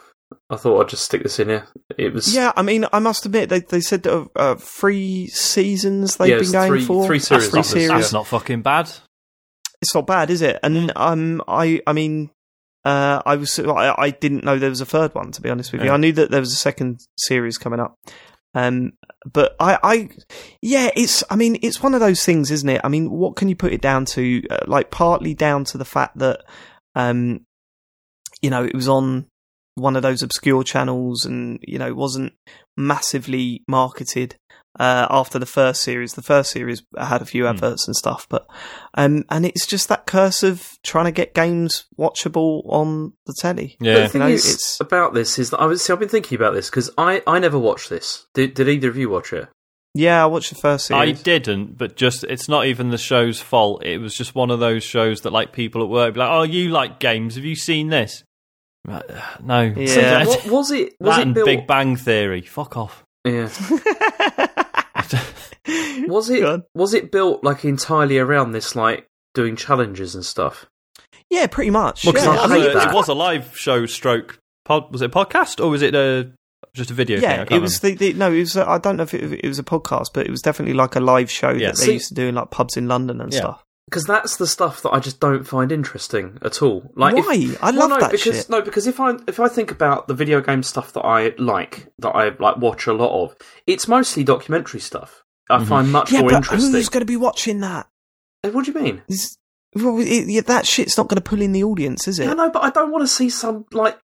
I 0.49 0.55
thought 0.55 0.81
I'd 0.81 0.89
just 0.89 1.05
stick 1.05 1.21
this 1.21 1.39
in 1.39 1.49
here. 1.49 1.67
It 1.95 2.11
was 2.11 2.33
Yeah, 2.35 2.51
I 2.55 2.63
mean, 2.63 2.85
I 2.91 2.97
must 2.97 3.23
admit 3.25 3.49
they 3.49 3.59
they 3.59 3.81
said 3.81 4.01
that 4.03 4.13
uh, 4.15 4.25
uh, 4.35 4.55
three 4.55 5.27
seasons 5.27 6.17
they've 6.17 6.29
Yeah, 6.29 6.39
been 6.39 6.51
going 6.51 6.69
three- 6.71 6.85
for. 6.85 7.05
three 7.05 7.19
series 7.19 7.49
Three 7.49 7.61
series. 7.61 7.89
That's 7.89 8.13
not 8.13 8.25
fucking 8.25 8.63
bad. 8.63 8.89
It's 9.79 9.93
not 9.93 10.07
bad, 10.07 10.31
is 10.31 10.41
it? 10.41 10.59
And 10.63 10.91
um, 10.95 11.43
I 11.47 11.81
I 11.85 11.93
mean, 11.93 12.31
uh, 12.83 13.21
I 13.25 13.35
was 13.35 13.59
I, 13.59 13.93
I 13.95 14.09
didn't 14.09 14.43
know 14.43 14.57
there 14.57 14.71
was 14.71 14.81
a 14.81 14.85
third 14.87 15.13
one. 15.13 15.31
To 15.33 15.41
be 15.41 15.49
honest 15.51 15.71
with 15.71 15.83
you, 15.83 15.91
I 15.91 15.97
knew 15.97 16.13
that 16.13 16.31
there 16.31 16.39
was 16.39 16.51
a 16.51 16.55
second 16.57 17.01
series 17.17 17.57
coming 17.59 17.79
up. 17.79 17.99
Um, 18.53 18.93
but 19.25 19.55
I, 19.59 19.79
I, 19.83 20.09
yeah, 20.61 20.89
it's. 20.95 21.23
I 21.29 21.35
mean, 21.35 21.57
it's 21.61 21.81
one 21.81 21.93
of 21.93 21.99
those 21.99 22.23
things, 22.23 22.51
isn't 22.51 22.69
it? 22.69 22.81
I 22.83 22.89
mean, 22.89 23.09
what 23.09 23.35
can 23.35 23.49
you 23.49 23.55
put 23.55 23.73
it 23.73 23.81
down 23.81 24.05
to? 24.05 24.43
Uh, 24.49 24.59
like, 24.67 24.91
partly 24.91 25.33
down 25.33 25.63
to 25.65 25.77
the 25.77 25.85
fact 25.85 26.17
that, 26.19 26.43
um, 26.95 27.41
you 28.41 28.49
know, 28.49 28.63
it 28.63 28.75
was 28.75 28.87
on 28.87 29.27
one 29.75 29.95
of 29.95 30.03
those 30.03 30.21
obscure 30.21 30.63
channels, 30.63 31.25
and 31.25 31.59
you 31.63 31.79
know, 31.79 31.93
wasn't 31.93 32.33
massively 32.77 33.63
marketed. 33.67 34.35
Uh, 34.79 35.05
after 35.11 35.37
the 35.37 35.45
first 35.45 35.83
series, 35.83 36.13
the 36.13 36.21
first 36.23 36.49
series 36.49 36.81
had 36.97 37.21
a 37.21 37.25
few 37.25 37.43
Hmm. 37.43 37.49
adverts 37.49 37.85
and 37.85 37.95
stuff, 37.95 38.25
but 38.27 38.47
um, 38.95 39.23
and 39.29 39.45
it's 39.45 39.67
just 39.67 39.87
that 39.89 40.07
curse 40.07 40.41
of 40.41 40.67
trying 40.83 41.05
to 41.05 41.11
get 41.11 41.35
games 41.35 41.85
watchable 41.99 42.63
on 42.65 43.13
the 43.27 43.35
telly. 43.39 43.75
But 43.79 43.85
Yeah. 43.87 43.99
the 43.99 44.09
thing 44.09 44.21
You 44.23 44.27
know, 44.29 44.33
is 44.33 44.45
it's- 44.45 44.77
about 44.79 45.13
this 45.13 45.37
is 45.37 45.51
that 45.51 45.59
I 45.59 45.65
was 45.67 45.83
see, 45.83 45.93
I've 45.93 45.99
been 45.99 46.09
thinking 46.09 46.35
about 46.35 46.55
this 46.55 46.71
because 46.71 46.89
I, 46.97 47.21
I 47.27 47.37
never 47.37 47.59
watched 47.59 47.91
this. 47.91 48.25
Did 48.33 48.55
did 48.55 48.67
either 48.67 48.89
of 48.89 48.97
you 48.97 49.09
watch 49.09 49.31
it? 49.31 49.47
Yeah, 49.93 50.23
I 50.23 50.25
watched 50.25 50.49
the 50.49 50.55
first 50.59 50.87
series. 50.87 51.19
I 51.19 51.21
didn't, 51.21 51.77
but 51.77 51.95
just 51.95 52.23
it's 52.23 52.49
not 52.49 52.65
even 52.65 52.89
the 52.89 52.97
show's 52.97 53.39
fault. 53.39 53.85
It 53.85 53.99
was 53.99 54.15
just 54.15 54.33
one 54.33 54.49
of 54.49 54.59
those 54.59 54.83
shows 54.83 55.21
that 55.21 55.31
like 55.31 55.53
people 55.53 55.83
at 55.83 55.89
work 55.89 56.15
be 56.15 56.19
like, 56.19 56.31
"Oh, 56.31 56.41
you 56.41 56.69
like 56.69 56.99
games? 56.99 57.35
Have 57.35 57.45
you 57.45 57.55
seen 57.55 57.89
this?" 57.89 58.23
Right, 58.87 59.07
uh, 59.07 59.21
No. 59.43 59.61
Yeah. 59.61 60.23
So 60.23 60.29
what, 60.29 60.45
was 60.47 60.71
it? 60.71 60.95
Was 60.99 61.15
that 61.15 61.19
it 61.19 61.21
and 61.27 61.33
built? 61.35 61.45
Big 61.45 61.67
Bang 61.67 61.95
Theory. 61.95 62.41
Fuck 62.41 62.75
off. 62.75 63.03
Yeah. 63.23 63.49
Was 66.09 66.29
it 66.29 66.61
was 66.75 66.93
it 66.93 67.11
built 67.11 67.43
like 67.43 67.63
entirely 67.65 68.17
around 68.17 68.51
this 68.51 68.75
like 68.75 69.07
doing 69.33 69.55
challenges 69.55 70.15
and 70.15 70.25
stuff? 70.25 70.65
Yeah, 71.29 71.47
pretty 71.47 71.71
much. 71.71 72.05
Well, 72.05 72.13
'cause 72.13 72.25
yeah, 72.25 72.31
I 72.31 72.35
it, 72.35 72.37
I 72.39 72.41
was 72.43 72.51
mean, 72.51 72.77
a, 72.77 72.89
it 72.89 72.93
was 72.93 73.07
a 73.07 73.13
live 73.13 73.57
show. 73.57 73.85
Stroke 73.85 74.39
pod. 74.65 74.91
Was 74.91 75.01
it 75.01 75.05
a 75.05 75.09
podcast 75.09 75.63
or 75.63 75.69
was 75.69 75.81
it 75.81 75.95
a 75.95 76.31
just 76.73 76.91
a 76.91 76.93
video? 76.93 77.19
thing? 77.19 77.29
I 77.29 77.31
yeah, 77.31 77.37
can't 77.39 77.51
it 77.53 77.59
was 77.59 77.79
the, 77.79 77.95
the 77.95 78.13
no, 78.13 78.31
it 78.31 78.39
was. 78.39 78.57
uh, 78.57 78.65
I 78.67 78.77
don't 78.77 78.97
know 78.97 79.03
if 79.03 79.13
it, 79.13 79.39
it 79.43 79.47
was 79.47 79.59
a 79.59 79.63
podcast, 79.63 80.07
but 80.13 80.25
it 80.27 80.31
was 80.31 80.41
definitely 80.41 80.73
like 80.75 80.95
a 80.95 80.99
live 80.99 81.31
show 81.31 81.49
Yeah. 81.51 81.71
that 81.71 81.77
they 81.79 81.93
used 81.93 82.09
to 82.09 82.13
do 82.13 82.27
in 82.27 82.35
like 82.35 82.51
pubs 82.51 82.77
in 82.77 82.87
London 82.87 83.19
and 83.21 83.33
Yeah. 83.33 83.39
stuff. 83.39 83.63
Because 83.89 84.05
that's 84.05 84.37
the 84.37 84.47
stuff 84.47 84.81
that 84.83 84.91
I 84.91 84.99
just 84.99 85.19
don't 85.19 85.43
find 85.43 85.71
interesting 85.71 86.37
at 86.41 86.61
all. 86.61 86.89
Like 86.95 87.15
if- 87.17 87.25
Why? 87.25 87.57
I 87.61 87.71
Well, 87.71 87.79
love 87.81 87.89
no, 87.89 87.99
that 87.99 88.11
because 88.11 88.35
shit. 88.37 88.49
no, 88.49 88.61
because 88.61 88.87
if 88.87 88.99
I 88.99 89.15
if 89.27 89.39
I 89.39 89.49
think 89.49 89.71
about 89.71 90.07
the 90.07 90.13
video 90.13 90.39
game 90.41 90.63
stuff 90.63 90.93
that 90.93 91.01
I 91.01 91.33
like, 91.37 91.87
that 91.99 92.09
I 92.11 92.29
like 92.39 92.57
watch 92.57 92.87
a 92.87 92.93
lot 92.93 93.23
of, 93.23 93.35
it's 93.67 93.87
mostly 93.87 94.23
documentary 94.23 94.79
stuff. 94.79 95.22
I 95.49 95.57
Mhm. 95.59 95.67
find 95.67 95.91
much 95.91 96.11
Yeah, 96.11 96.21
more 96.21 96.29
but 96.31 96.37
interesting. 96.37 96.71
who's 96.71 96.89
going 96.89 97.01
to 97.01 97.05
be 97.05 97.17
watching 97.17 97.59
that? 97.61 97.87
Eh, 98.43 98.49
What 98.49 98.65
do 98.65 98.71
you 98.71 98.79
mean? 98.81 99.01
Is- 99.09 99.37
well, 99.75 99.99
it, 99.99 100.27
yeah, 100.27 100.41
that 100.41 100.67
shit's 100.67 100.97
not 100.97 101.07
going 101.07 101.15
to 101.21 101.21
pull 101.29 101.41
in 101.41 101.51
the 101.51 101.63
audience, 101.63 102.07
is 102.07 102.19
it? 102.19 102.25
Yeah, 102.25 102.33
no, 102.33 102.49
but 102.49 102.63
I 102.63 102.69
don't 102.69 102.91
want 102.91 103.01
to 103.03 103.07
see 103.07 103.29
some 103.29 103.65
like 103.71 103.97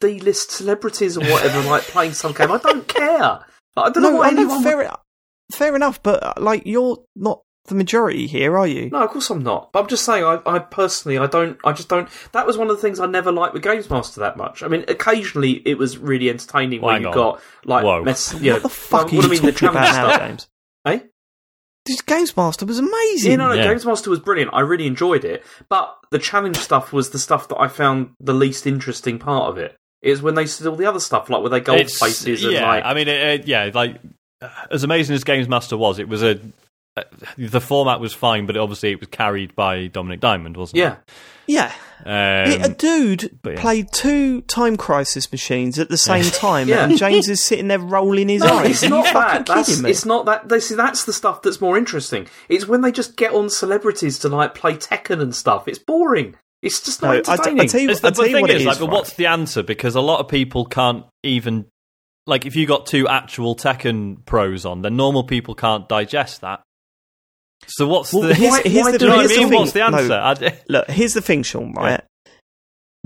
D-list 0.00 0.50
celebrities 0.50 1.16
or 1.16 1.20
whatever 1.22 1.62
like 1.68 1.82
playing 1.88 2.12
some 2.12 2.32
game. 2.32 2.52
I 2.52 2.58
don't 2.58 2.86
care. 2.86 3.18
Like, 3.18 3.46
I 3.76 3.90
don't 3.90 4.02
know 4.02 4.10
no, 4.10 4.16
what 4.16 4.26
I 4.26 4.30
know, 4.32 4.42
anyone. 4.42 4.62
fair, 4.62 4.96
fair 5.52 5.74
enough, 5.76 6.02
but 6.02 6.22
uh, 6.22 6.34
like 6.38 6.62
you're 6.66 6.98
not 7.16 7.40
the 7.66 7.74
majority 7.74 8.26
here, 8.26 8.58
are 8.58 8.66
you? 8.66 8.90
No, 8.90 8.98
of 8.98 9.10
course 9.10 9.30
I'm 9.30 9.42
not. 9.42 9.72
But 9.72 9.80
I'm 9.80 9.86
just 9.88 10.04
saying, 10.04 10.24
I, 10.24 10.40
I 10.46 10.58
personally, 10.58 11.16
I 11.18 11.26
don't, 11.26 11.58
I 11.64 11.72
just 11.72 11.88
don't. 11.88 12.08
That 12.32 12.46
was 12.46 12.58
one 12.58 12.68
of 12.70 12.76
the 12.76 12.82
things 12.82 13.00
I 13.00 13.06
never 13.06 13.32
liked 13.32 13.54
with 13.54 13.62
Games 13.62 13.88
Master 13.88 14.20
that 14.20 14.36
much. 14.36 14.62
I 14.62 14.68
mean, 14.68 14.84
occasionally 14.88 15.62
it 15.66 15.78
was 15.78 15.96
really 15.96 16.28
entertaining 16.28 16.82
when 16.82 17.00
you 17.02 17.08
on. 17.08 17.14
got 17.14 17.40
like 17.64 17.84
Whoa. 17.84 18.02
mess. 18.04 18.34
You 18.34 18.40
know, 18.50 18.52
what 18.56 18.62
the 18.64 18.68
fuck 18.68 19.04
like, 19.04 19.12
are 19.12 19.16
you 19.16 19.22
I 19.22 19.26
mean, 19.28 19.42
the 19.42 19.52
talking 19.52 19.68
about 19.68 19.86
challenge 19.86 20.18
now. 20.20 20.26
James? 20.26 20.48
This 21.88 22.00
Games 22.02 22.36
Master 22.36 22.64
was 22.64 22.78
amazing. 22.78 23.32
Yeah, 23.32 23.36
no, 23.38 23.48
no, 23.48 23.54
Yeah. 23.54 23.64
Games 23.64 23.84
Master 23.84 24.10
was 24.10 24.20
brilliant. 24.20 24.52
I 24.54 24.60
really 24.60 24.86
enjoyed 24.86 25.24
it. 25.24 25.44
But 25.68 25.96
the 26.10 26.18
challenge 26.20 26.56
stuff 26.58 26.92
was 26.92 27.10
the 27.10 27.18
stuff 27.18 27.48
that 27.48 27.58
I 27.60 27.66
found 27.68 28.10
the 28.20 28.32
least 28.34 28.66
interesting 28.66 29.18
part 29.18 29.50
of 29.50 29.58
it. 29.58 29.74
Is 30.00 30.22
when 30.22 30.36
they 30.36 30.44
did 30.44 30.64
all 30.66 30.76
the 30.76 30.86
other 30.86 31.00
stuff, 31.00 31.28
like 31.28 31.40
where 31.40 31.50
they 31.50 31.58
gold 31.60 31.80
It's- 31.80 31.98
places 31.98 32.44
and 32.44 32.52
yeah, 32.52 32.62
like. 32.68 32.84
I 32.84 32.94
mean, 32.94 33.08
it, 33.08 33.40
it- 33.40 33.46
yeah, 33.48 33.70
like 33.74 33.96
as 34.70 34.84
amazing 34.84 35.16
as 35.16 35.24
Games 35.24 35.48
Master 35.48 35.76
was, 35.76 35.98
it 35.98 36.08
was 36.08 36.22
a 36.22 36.38
the 37.36 37.60
format 37.60 38.00
was 38.00 38.12
fine, 38.14 38.46
but 38.46 38.56
obviously 38.56 38.90
it 38.92 39.00
was 39.00 39.08
carried 39.10 39.54
by 39.54 39.88
Dominik 39.88 40.20
Diamond, 40.20 40.56
wasn't 40.56 40.78
it? 40.78 40.82
Yeah. 40.82 40.96
Yeah. 41.46 41.72
a 42.04 42.64
Um, 42.66 42.72
dude 42.74 43.38
but 43.42 43.54
yeah. 43.54 43.60
played 43.60 43.90
two 43.92 44.42
Time 44.42 44.76
Crisis 44.76 45.32
machines 45.32 45.78
at 45.78 45.88
the 45.88 45.96
same 45.96 46.24
time, 46.30 46.68
Yeah. 46.68 46.84
and 46.84 46.98
James 46.98 47.28
is 47.28 47.42
sitting 47.42 47.68
there 47.68 47.78
rolling 47.78 48.28
his 48.28 48.42
No, 48.42 48.58
eyes. 48.58 48.82
it's 48.82 48.90
not 48.90 49.06
fucking 49.12 49.44
that. 49.44 49.46
That's, 49.46 49.68
kidding 49.68 49.84
me? 49.84 49.90
it's 49.90 50.04
not 50.04 50.26
that. 50.26 50.48
They 50.48 50.60
see 50.60 50.74
that's 50.74 51.04
the 51.04 51.12
stuff 51.12 51.42
that's 51.42 51.60
more 51.60 51.78
interesting. 51.78 52.26
It's 52.48 52.66
when 52.66 52.82
they 52.82 52.92
just 52.92 53.16
get 53.16 53.32
on 53.32 53.48
celebrities 53.50 54.18
to 54.20 54.28
like 54.28 54.54
play 54.54 54.74
Tekken 54.74 55.20
and 55.22 55.34
stuff. 55.34 55.66
It's 55.68 55.78
boring. 55.78 56.34
It's 56.60 56.80
just 56.82 57.00
not 57.02 57.08
No, 57.12 57.18
I, 57.18 57.20
t- 57.22 57.28
I 57.30 57.32
entertaining. 57.34 57.68
tell 57.68 57.80
you, 57.80 57.90
It's 57.90 58.04
I 58.04 58.10
the, 58.10 58.14
tell 58.16 58.24
the 58.26 58.32
thing 58.32 58.40
what 58.42 58.50
it 58.50 58.56
is, 58.56 58.62
is. 58.62 58.66
like, 58.66 58.78
but 58.80 58.86
right? 58.86 58.92
what's 58.92 59.12
the 59.14 59.26
answer? 59.26 59.62
Because 59.62 59.94
a 59.94 60.00
lot 60.00 60.20
of 60.20 60.28
people 60.28 60.66
can't 60.66 61.04
even 61.22 61.66
like 62.26 62.44
if 62.44 62.56
you 62.56 62.66
got 62.66 62.84
two 62.84 63.08
actual 63.08 63.56
Tekken 63.56 64.22
pros 64.26 64.66
on, 64.66 64.82
then 64.82 64.96
normal 64.96 65.24
people 65.24 65.54
can't 65.54 65.88
digest 65.88 66.42
that. 66.42 66.60
So 67.66 67.86
what's 67.86 68.12
Well, 68.12 68.28
the? 68.28 68.34
here's- 68.34 68.52
Why- 68.52 68.62
here's 68.70 68.84
why 68.84 68.92
the- 68.92 68.98
do 68.98 69.04
you 69.04 69.10
know 69.10 69.16
what 69.16 69.26
here's 69.26 69.38
I 69.38 69.44
the 69.44 69.50
mean? 69.50 69.60
What's 69.60 69.72
the 69.72 69.82
answer? 69.84 70.12
I- 70.12 70.58
Look, 70.68 70.88
here's 70.90 71.14
the 71.14 71.20
thing, 71.20 71.42
Sean. 71.42 71.72
Right, 71.74 72.02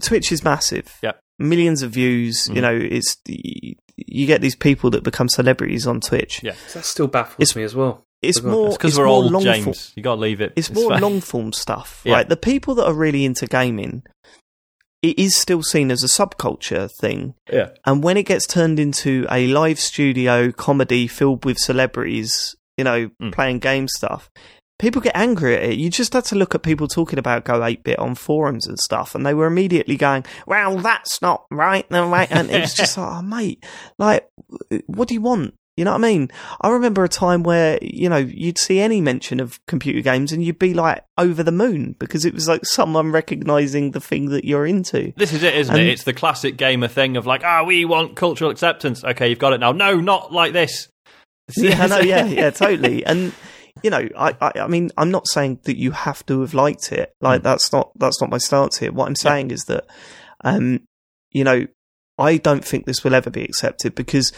Twitch 0.03 0.31
is 0.33 0.45
massive. 0.45 0.95
Yeah, 1.03 1.13
millions 1.39 1.83
of 1.83 1.91
views. 1.93 2.49
You 2.49 2.57
Mhm. 2.57 2.61
know, 2.63 2.79
it's 2.81 3.17
you 3.27 4.27
get 4.27 4.41
these 4.41 4.57
people 4.57 4.91
that 4.91 5.03
become 5.05 5.29
celebrities 5.29 5.87
on 5.87 6.01
Twitch. 6.01 6.41
Yeah. 6.43 6.55
that 6.75 6.85
still 6.85 7.07
baffles 7.09 7.37
It's- 7.41 7.57
me 7.57 7.63
as 7.63 7.75
well. 7.75 8.05
It's 8.21 8.39
As 8.39 8.45
well. 8.45 8.55
more 8.55 8.71
because 8.71 8.97
we're 8.97 9.05
more 9.07 9.15
all 9.15 9.29
long 9.29 9.43
James. 9.43 9.65
form. 9.65 9.77
You 9.97 10.03
got 10.05 10.15
to 10.15 10.21
leave 10.21 10.41
it. 10.41 10.53
It's 10.55 10.71
more 10.71 10.91
fine. 10.91 11.03
long 11.03 11.21
form 11.21 11.53
stuff, 11.53 12.03
Yeah. 12.05 12.15
right? 12.15 12.29
The 12.29 12.37
people 12.37 12.75
that 12.77 12.87
are 12.87 12.95
really 12.95 13.25
into 13.25 13.47
gaming, 13.47 14.05
it 15.03 15.19
is 15.19 15.35
still 15.37 15.63
seen 15.65 15.91
as 15.91 16.05
a 16.05 16.07
subculture 16.07 16.89
thing. 17.01 17.35
Yeah. 17.53 17.71
And 17.85 18.01
when 18.05 18.17
it 18.17 18.23
gets 18.25 18.47
turned 18.47 18.79
into 18.79 19.27
a 19.29 19.49
live 19.49 19.81
studio 19.81 20.53
comedy 20.53 21.09
filled 21.09 21.45
with 21.45 21.59
celebrities, 21.59 22.55
you 22.77 22.85
know, 22.85 23.11
Mm. 23.21 23.33
playing 23.33 23.59
game 23.59 23.89
stuff, 23.89 24.31
people 24.79 25.01
get 25.03 25.17
angry 25.17 25.57
at 25.57 25.63
it. 25.63 25.79
You 25.79 25.91
just 25.91 26.13
had 26.13 26.25
to 26.27 26.35
look 26.35 26.55
at 26.55 26.63
people 26.63 26.89
talking 26.89 27.19
about 27.19 27.45
Go 27.45 27.65
8 27.65 27.85
bit 27.85 27.99
on 27.99 28.15
forums 28.15 28.67
and 28.67 28.79
stuff, 28.79 29.15
and 29.15 29.25
they 29.25 29.35
were 29.35 29.47
immediately 29.47 29.97
going, 29.97 30.25
Well, 30.47 30.79
that's 30.79 31.21
not 31.23 31.45
right. 31.51 31.89
No, 31.91 32.09
right. 32.09 32.29
And 32.31 32.51
it 32.51 32.61
was 32.61 32.75
just 32.75 32.97
like, 32.99 33.09
Oh, 33.09 33.23
mate, 33.23 33.65
like, 33.99 34.27
what 34.87 35.09
do 35.09 35.15
you 35.15 35.21
want? 35.21 35.55
You 35.79 35.87
know 35.87 35.93
what 35.93 36.05
I 36.05 36.09
mean? 36.13 36.31
I 36.61 36.69
remember 36.69 37.03
a 37.03 37.09
time 37.09 37.43
where, 37.45 37.79
you 37.81 38.11
know, 38.11 38.19
you'd 38.19 38.59
see 38.59 38.79
any 38.79 39.01
mention 39.01 39.41
of 39.41 39.59
computer 39.67 40.03
games 40.03 40.31
and 40.31 40.45
you'd 40.45 40.59
be 40.59 40.75
like 40.75 41.03
over 41.17 41.43
the 41.43 41.51
moon 41.51 41.97
because 41.99 42.27
it 42.27 42.35
was 42.35 42.47
like 42.47 42.67
someone 42.67 43.11
recognizing 43.11 43.93
the 43.93 44.01
thing 44.01 44.29
that 44.31 44.45
you're 44.45 44.67
into. 44.67 45.15
This 45.17 45.33
is 45.33 45.43
it, 45.43 45.55
isn't 45.55 45.75
And- 45.75 45.83
it? 45.89 45.91
It's 45.91 46.05
the 46.05 46.13
classic 46.13 46.59
gamer 46.59 46.89
thing 46.89 47.17
of 47.17 47.25
like, 47.27 47.43
ah, 47.43 47.63
we 47.65 47.87
want 47.87 48.17
cultural 48.17 48.51
acceptance. 48.51 49.03
Okay, 49.03 49.29
you've 49.31 49.39
got 49.39 49.55
it 49.55 49.61
now. 49.61 49.73
No, 49.73 49.99
not 49.99 50.31
like 50.31 50.53
this. 50.53 50.89
Yeah, 51.57 51.87
no, 51.87 51.99
yeah, 52.01 52.27
yeah, 52.27 52.51
totally. 52.65 53.05
And 53.05 53.33
you 53.83 53.91
know, 53.91 54.07
I, 54.17 54.37
I, 54.41 54.53
I 54.61 54.67
mean, 54.69 54.91
I'm 54.97 55.11
not 55.11 55.27
saying 55.27 55.61
that 55.65 55.77
you 55.79 55.91
have 55.93 56.25
to 56.27 56.41
have 56.43 56.55
liked 56.55 56.93
it. 56.93 57.13
Like 57.21 57.41
Mm. 57.41 57.45
that's 57.45 57.73
not 57.73 57.91
that's 57.99 58.21
not 58.21 58.31
my 58.31 58.39
stance 58.39 58.79
here. 58.79 58.93
What 58.93 59.09
I'm 59.09 59.17
saying 59.17 59.51
is 59.51 59.65
that, 59.65 59.87
um, 60.45 60.81
you 61.31 61.43
know, 61.45 61.67
I 62.19 62.37
don't 62.37 62.65
think 62.65 62.85
this 62.87 63.03
will 63.03 63.15
ever 63.15 63.31
be 63.31 63.43
accepted 63.43 63.95
because 63.95 64.31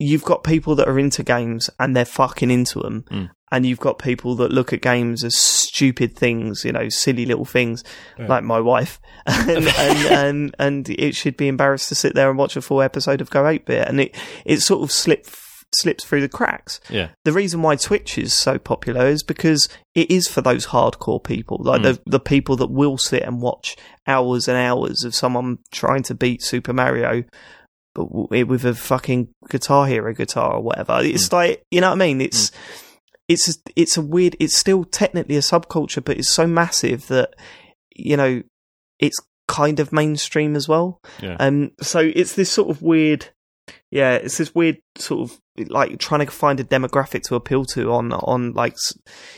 you've 0.00 0.24
got 0.24 0.44
people 0.44 0.74
that 0.76 0.88
are 0.88 0.98
into 0.98 1.22
games 1.22 1.68
and 1.78 1.94
they're 1.94 2.04
fucking 2.04 2.50
into 2.50 2.78
them. 2.80 3.04
Mm. 3.10 3.30
And 3.50 3.64
you've 3.66 3.80
got 3.80 3.98
people 3.98 4.34
that 4.36 4.52
look 4.52 4.72
at 4.74 4.82
games 4.82 5.24
as 5.24 5.36
stupid 5.38 6.14
things, 6.16 6.64
you 6.66 6.72
know, 6.72 6.88
silly 6.90 7.24
little 7.26 7.46
things, 7.46 7.82
Yeah. 8.18 8.26
like 8.26 8.44
my 8.44 8.60
wife, 8.60 9.00
and, 9.26 9.66
and 9.68 10.06
and 10.06 10.54
and 10.58 10.90
it 10.90 11.14
should 11.14 11.36
be 11.36 11.48
embarrassed 11.48 11.88
to 11.88 11.94
sit 11.94 12.14
there 12.14 12.28
and 12.28 12.38
watch 12.38 12.56
a 12.56 12.62
full 12.62 12.82
episode 12.82 13.20
of 13.22 13.30
Go 13.30 13.46
Eight 13.48 13.64
Bit, 13.64 13.88
and 13.88 14.00
it 14.02 14.14
it 14.44 14.60
sort 14.60 14.82
of 14.82 14.92
slip 14.92 15.26
slips 15.74 16.04
through 16.04 16.20
the 16.22 16.28
cracks. 16.28 16.80
Yeah. 16.88 17.08
The 17.24 17.32
reason 17.32 17.62
why 17.62 17.76
Twitch 17.76 18.16
is 18.18 18.32
so 18.32 18.58
popular 18.58 19.06
is 19.06 19.22
because 19.22 19.68
it 19.94 20.10
is 20.10 20.26
for 20.28 20.40
those 20.40 20.66
hardcore 20.68 21.22
people, 21.22 21.58
like 21.60 21.80
Mm. 21.80 21.84
the 21.84 22.00
the 22.06 22.20
people 22.20 22.56
that 22.56 22.70
will 22.70 22.98
sit 22.98 23.22
and 23.22 23.40
watch 23.42 23.76
hours 24.06 24.48
and 24.48 24.56
hours 24.56 25.04
of 25.04 25.14
someone 25.14 25.58
trying 25.72 26.02
to 26.04 26.14
beat 26.14 26.42
Super 26.42 26.72
Mario, 26.72 27.24
but 27.94 28.08
w- 28.10 28.46
with 28.46 28.64
a 28.64 28.74
fucking 28.74 29.28
Guitar 29.50 29.86
Hero 29.86 30.14
guitar 30.14 30.54
or 30.54 30.62
whatever. 30.62 31.00
It's 31.02 31.32
like 31.32 31.62
you 31.70 31.80
know 31.80 31.88
what 31.90 31.96
I 32.02 32.06
mean. 32.06 32.20
It's 32.20 32.50
it's 33.28 33.58
it's 33.76 33.96
a 33.96 34.02
weird. 34.02 34.36
It's 34.40 34.56
still 34.56 34.84
technically 34.84 35.36
a 35.36 35.40
subculture, 35.40 36.02
but 36.02 36.16
it's 36.16 36.30
so 36.30 36.46
massive 36.46 37.08
that 37.08 37.34
you 37.94 38.16
know 38.16 38.42
it's 38.98 39.18
kind 39.48 39.80
of 39.80 39.92
mainstream 39.92 40.56
as 40.56 40.66
well. 40.68 41.00
Yeah. 41.22 41.36
Um, 41.38 41.72
so 41.82 41.98
it's 42.00 42.34
this 42.34 42.50
sort 42.50 42.70
of 42.70 42.80
weird, 42.82 43.28
yeah, 43.90 44.14
it's 44.14 44.38
this 44.38 44.54
weird 44.54 44.78
sort 44.96 45.30
of 45.30 45.40
like 45.68 45.98
trying 45.98 46.24
to 46.24 46.30
find 46.30 46.60
a 46.60 46.64
demographic 46.64 47.22
to 47.22 47.34
appeal 47.34 47.64
to 47.64 47.92
on 47.92 48.12
on 48.12 48.52
like 48.52 48.76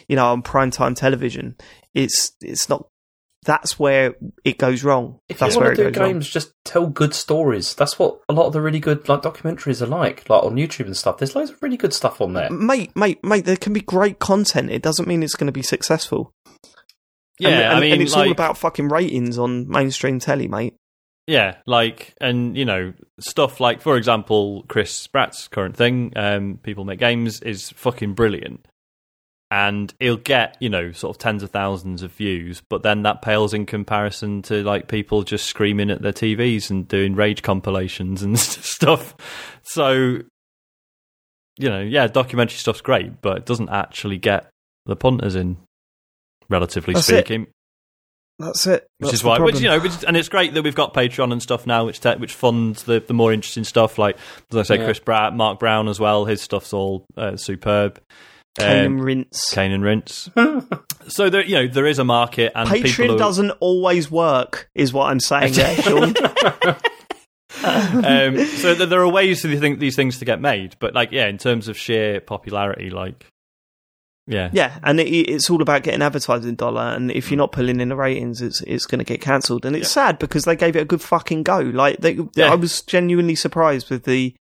you 0.08 0.16
know 0.16 0.26
on 0.26 0.42
primetime 0.42 0.94
television. 0.94 1.56
It's 1.94 2.32
it's 2.40 2.68
not. 2.68 2.86
That's 3.46 3.78
where 3.78 4.16
it 4.44 4.58
goes 4.58 4.84
wrong. 4.84 5.18
If 5.30 5.38
That's 5.38 5.54
you 5.54 5.62
want 5.62 5.72
it 5.72 5.76
to 5.76 5.84
do 5.84 5.90
goes 5.92 6.00
wrong. 6.00 6.12
games, 6.12 6.28
just 6.28 6.52
tell 6.66 6.86
good 6.86 7.14
stories. 7.14 7.74
That's 7.74 7.98
what 7.98 8.20
a 8.28 8.34
lot 8.34 8.46
of 8.46 8.52
the 8.52 8.60
really 8.60 8.80
good 8.80 9.08
like 9.08 9.22
documentaries 9.22 9.80
are 9.80 9.86
like, 9.86 10.28
like 10.28 10.42
on 10.42 10.56
YouTube 10.56 10.84
and 10.84 10.96
stuff. 10.96 11.16
There's 11.16 11.34
loads 11.34 11.50
of 11.50 11.62
really 11.62 11.78
good 11.78 11.94
stuff 11.94 12.20
on 12.20 12.34
there. 12.34 12.50
Mate, 12.50 12.94
mate, 12.94 13.24
mate, 13.24 13.46
there 13.46 13.56
can 13.56 13.72
be 13.72 13.80
great 13.80 14.18
content. 14.18 14.70
It 14.70 14.82
doesn't 14.82 15.08
mean 15.08 15.22
it's 15.22 15.36
going 15.36 15.46
to 15.46 15.52
be 15.52 15.62
successful. 15.62 16.34
Yeah, 17.38 17.48
and, 17.48 17.62
and, 17.62 17.72
I 17.72 17.80
mean, 17.80 17.92
and 17.94 18.02
it's 18.02 18.14
like, 18.14 18.26
all 18.26 18.32
about 18.32 18.58
fucking 18.58 18.88
ratings 18.88 19.38
on 19.38 19.66
mainstream 19.66 20.18
telly, 20.18 20.46
mate. 20.46 20.74
Yeah, 21.30 21.58
like, 21.64 22.12
and 22.20 22.56
you 22.56 22.64
know, 22.64 22.92
stuff 23.20 23.60
like, 23.60 23.80
for 23.80 23.96
example, 23.96 24.64
Chris 24.66 25.06
Bratt's 25.06 25.46
current 25.46 25.76
thing, 25.76 26.12
um, 26.16 26.58
People 26.64 26.84
Make 26.84 26.98
Games, 26.98 27.40
is 27.42 27.70
fucking 27.70 28.14
brilliant. 28.14 28.66
And 29.48 29.94
he'll 30.00 30.16
get, 30.16 30.56
you 30.58 30.68
know, 30.68 30.90
sort 30.90 31.14
of 31.14 31.18
tens 31.18 31.44
of 31.44 31.50
thousands 31.52 32.02
of 32.02 32.10
views, 32.10 32.62
but 32.68 32.82
then 32.82 33.02
that 33.04 33.22
pales 33.22 33.54
in 33.54 33.64
comparison 33.64 34.42
to 34.42 34.64
like 34.64 34.88
people 34.88 35.22
just 35.22 35.46
screaming 35.46 35.88
at 35.88 36.02
their 36.02 36.12
TVs 36.12 36.68
and 36.68 36.88
doing 36.88 37.14
rage 37.14 37.42
compilations 37.42 38.24
and 38.24 38.36
stuff. 38.38 39.14
So, 39.62 40.22
you 41.58 41.68
know, 41.68 41.80
yeah, 41.80 42.08
documentary 42.08 42.58
stuff's 42.58 42.80
great, 42.80 43.20
but 43.20 43.36
it 43.36 43.46
doesn't 43.46 43.68
actually 43.68 44.18
get 44.18 44.50
the 44.84 44.96
punters 44.96 45.36
in, 45.36 45.58
relatively 46.48 46.94
That's 46.94 47.08
it. 47.10 47.50
Speaking 48.41 48.47
That's 48.47 48.66
it. 48.66 48.88
which 48.99 49.12
is 49.14 49.22
the 49.22 49.28
why, 49.28 49.38
which 49.41 49.61
you 49.61 49.68
know, 49.68 49.78
which, 49.80 50.05
and 50.07 50.16
it's 50.16 50.28
great 50.28 50.55
that 50.55 50.62
we've 50.62 50.74
got 50.74 50.95
Patreon 50.95 51.32
and 51.32 51.43
stuff 51.43 51.66
now, 51.66 51.84
which 51.84 52.01
te- 52.01 52.16
which 52.16 52.34
funds 52.34 52.84
the 52.84 53.01
the 53.07 53.14
more 53.14 53.32
interesting 53.32 53.64
stuff. 53.64 53.99
Like 53.99 54.16
as 54.51 54.57
I 54.57 54.62
say, 54.62 54.78
Yeah. 54.78 54.84
Chris 54.84 55.01
Bratt, 55.01 55.34
Mark 55.34 55.59
Brown 55.59 55.88
as 55.88 56.01
well. 56.01 56.24
His 56.24 56.41
stuff's 56.43 56.72
all 56.72 57.05
uh, 57.16 57.36
superb. 57.36 58.01
Cane 58.59 58.68
Um, 58.68 58.86
and 58.95 59.05
rinse. 59.05 59.51
Cane 59.55 59.70
and 59.72 59.84
Rinse. 59.84 60.28
so 61.09 61.30
there, 61.30 61.45
you 61.45 61.55
know, 61.55 61.66
there 61.68 61.86
is 61.86 61.99
a 62.01 62.05
market, 62.05 62.51
and 62.55 62.68
people 62.68 62.91
Patreon 62.91 63.11
who, 63.11 63.18
doesn't 63.18 63.51
always 63.61 64.11
work, 64.11 64.68
is 64.74 64.93
what 64.93 65.05
I'm 65.11 65.20
saying 65.20 65.53
there, 65.53 65.76
Sean. 65.82 66.14
um, 67.64 68.45
so 68.47 68.74
there, 68.74 68.86
there 68.86 69.01
are 69.03 69.09
ways 69.09 69.43
to 69.43 69.59
think 69.59 69.78
these 69.80 69.97
things 69.97 70.18
to 70.18 70.24
get 70.24 70.41
made, 70.41 70.76
but 70.80 70.95
like, 70.95 71.12
yeah, 71.12 71.26
in 71.26 71.38
terms 71.38 71.68
of 71.68 71.76
sheer 71.78 72.20
popularity, 72.20 72.91
like, 72.91 73.26
yeah, 74.30 74.48
yeah, 74.52 74.78
and 74.82 74.98
it, 75.00 75.08
it's 75.10 75.50
all 75.50 75.60
about 75.60 75.82
getting 75.82 76.00
advertising 76.02 76.54
dollar. 76.54 76.80
And 76.94 77.10
if 77.10 77.30
you're 77.30 77.38
not 77.38 77.52
pulling 77.52 77.80
in 77.80 77.88
the 77.90 77.96
ratings, 77.96 78.40
it's 78.40 78.62
it's 78.62 78.86
going 78.86 79.00
to 79.00 79.04
get 79.04 79.20
cancelled. 79.20 79.66
And 79.66 79.76
it's 79.76 79.90
sad 79.90 80.18
because 80.18 80.44
they 80.44 80.56
gave 80.56 80.76
it 80.76 80.80
a 80.82 80.84
good 80.86 81.02
fucking 81.02 81.42
go. 81.42 81.58
Like 81.58 81.98
they, 81.98 82.18
Yeah. 82.34 82.52
I 82.52 82.54
was 82.54 82.80
genuinely 82.82 83.34
surprised 83.34 83.90
with 83.90 84.04
the 84.04 84.34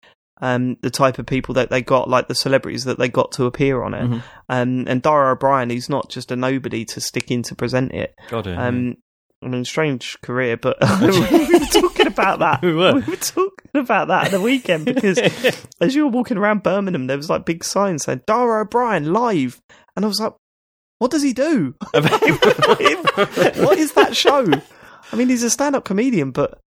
um 0.42 0.76
the 0.82 0.90
type 0.90 1.18
of 1.18 1.24
people 1.26 1.54
that 1.54 1.70
they 1.70 1.80
got, 1.80 2.10
like 2.10 2.28
the 2.28 2.34
celebrities 2.34 2.84
that 2.84 2.98
they 2.98 3.08
got 3.08 3.32
to 3.32 3.46
appear 3.46 3.82
on 3.82 3.94
it. 3.94 4.04
Mhm. 4.10 4.22
Um, 4.48 4.84
and 4.86 5.00
Dara 5.00 5.34
Ó 5.34 5.38
Briain, 5.38 5.70
he's 5.70 5.88
not 5.88 6.10
just 6.10 6.30
a 6.30 6.36
nobody 6.36 6.84
to 6.84 7.00
stick 7.00 7.30
in 7.30 7.42
to 7.44 7.54
present 7.54 7.92
it. 7.92 8.14
God, 8.28 8.46
yeah. 8.46 8.66
Um, 8.66 8.96
I 9.42 9.48
mean, 9.48 9.64
strange 9.64 10.20
career, 10.22 10.56
but 10.56 10.76
we 11.00 11.06
were 11.06 11.66
talking 11.66 12.06
about 12.06 12.40
that. 12.40 12.62
We 12.62 12.74
were. 12.74 12.94
We 12.94 13.00
were 13.02 13.16
talking 13.76 13.86
about 13.86 14.08
that 14.08 14.26
at 14.26 14.30
the 14.30 14.40
weekend 14.40 14.84
because 14.94 15.18
as 15.80 15.94
you 15.94 16.04
were 16.04 16.10
walking 16.10 16.36
around 16.36 16.62
Birmingham, 16.62 17.06
there 17.06 17.16
was 17.16 17.30
like 17.30 17.44
big 17.44 17.64
signs 17.64 18.04
saying 18.04 18.22
Dara 18.26 18.64
Ó 18.64 18.68
Briain 18.68 19.12
live, 19.12 19.60
and 19.94 20.04
I 20.04 20.08
was 20.08 20.20
like, 20.20 20.32
"What 20.98 21.10
does 21.10 21.22
he 21.22 21.32
do? 21.32 21.74
what 21.92 23.78
is 23.78 23.92
that 23.92 24.16
show?" 24.16 24.46
I 25.12 25.16
mean, 25.16 25.28
he's 25.28 25.44
a 25.44 25.50
stand-up 25.50 25.84
comedian, 25.84 26.32
but 26.32 26.58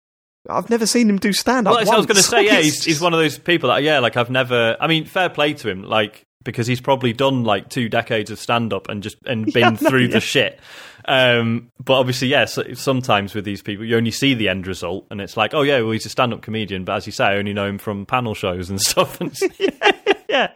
I've 0.48 0.70
never 0.70 0.86
seen 0.86 1.10
him 1.10 1.18
do 1.18 1.32
stand-up. 1.32 1.74
Well, 1.74 1.90
I 1.90 1.96
was 1.96 2.06
going 2.06 2.16
to 2.16 2.22
say. 2.22 2.46
Yeah, 2.46 2.60
he's, 2.60 2.84
he's 2.84 3.00
one 3.00 3.12
of 3.12 3.18
those 3.18 3.36
people 3.36 3.70
that, 3.70 3.82
yeah, 3.82 3.98
like 3.98 4.16
I've 4.16 4.30
never. 4.30 4.76
I 4.80 4.86
mean, 4.86 5.04
fair 5.06 5.28
play 5.28 5.54
to 5.54 5.68
him, 5.68 5.82
like 5.82 6.24
because 6.44 6.66
he's 6.66 6.80
probably 6.80 7.12
done 7.12 7.44
like 7.44 7.68
two 7.68 7.88
decades 7.88 8.30
of 8.30 8.38
stand 8.38 8.72
up 8.72 8.88
and 8.88 9.02
just 9.02 9.16
and 9.26 9.44
been 9.52 9.54
Yeah, 9.54 9.70
no, 9.80 9.88
through 9.90 10.06
yeah. 10.06 10.12
the 10.12 10.20
shit. 10.20 10.60
Um, 11.04 11.70
but 11.82 11.94
obviously, 11.94 12.28
yes, 12.28 12.58
sometimes 12.74 13.34
with 13.34 13.44
these 13.44 13.62
people, 13.62 13.84
you 13.84 13.96
only 13.96 14.10
see 14.10 14.34
the 14.34 14.48
end 14.48 14.66
result, 14.66 15.06
and 15.10 15.20
it's 15.20 15.36
like, 15.36 15.54
oh 15.54 15.62
yeah, 15.62 15.80
well 15.80 15.92
he's 15.92 16.04
a 16.06 16.10
stand 16.10 16.34
up 16.34 16.42
comedian, 16.42 16.84
but 16.84 16.96
as 16.96 17.06
you 17.06 17.12
say, 17.12 17.24
I 17.24 17.36
only 17.36 17.54
know 17.54 17.66
him 17.66 17.78
from 17.78 18.04
panel 18.06 18.34
shows 18.34 18.68
and 18.70 18.80
stuff. 18.88 19.20
And 19.20 19.34
yeah. 20.28 20.52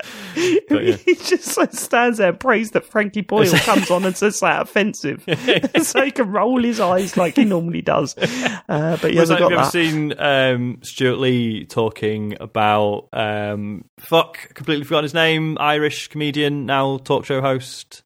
But, 0.69 0.85
yeah. 0.85 0.97
He 1.05 1.15
just 1.15 1.57
like, 1.57 1.73
stands 1.73 2.19
there 2.19 2.31
and 2.31 2.41
prays 2.41 2.73
that 2.73 2.85
Frankie 2.85 3.23
Boyle 3.23 3.51
comes 3.51 3.91
on 3.91 4.05
and 4.05 4.17
says 4.17 4.41
that 4.41 4.63
offensive, 4.63 5.25
so 5.83 6.05
he 6.05 6.11
can 6.11 6.31
roll 6.31 6.63
his 6.63 6.81
eyes 6.81 7.17
like 7.17 7.37
he 7.37 7.45
normally 7.45 7.83
does. 7.83 8.17
Uh, 8.17 8.99
but 9.01 9.13
yeah, 9.13 9.21
Was 9.21 9.31
hasn't 9.31 9.39
that, 9.39 9.41
have 9.41 9.41
got 9.41 9.51
you 9.51 9.59
ever 9.59 9.71
seen 9.71 10.15
um, 10.19 10.79
Stewart 10.83 11.19
Lee 11.19 11.65
talking 11.65 12.37
about 12.41 13.09
um, 13.13 13.85
fuck? 13.99 14.55
Completely 14.55 14.85
forgotten 14.85 15.05
his 15.05 15.15
name. 15.15 15.57
Irish 15.59 16.09
comedian, 16.09 16.67
now 16.67 16.99
talk 16.99 17.25
show 17.25 17.41
host. 17.41 18.03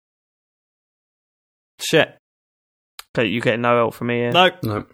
Shit. 1.81 2.17
Okay, 3.17 3.29
you 3.29 3.41
get 3.41 3.59
no 3.59 3.77
help 3.77 3.95
from 3.95 4.09
me. 4.09 4.17
Here. 4.17 4.33
No, 4.33 4.51
No. 4.63 4.87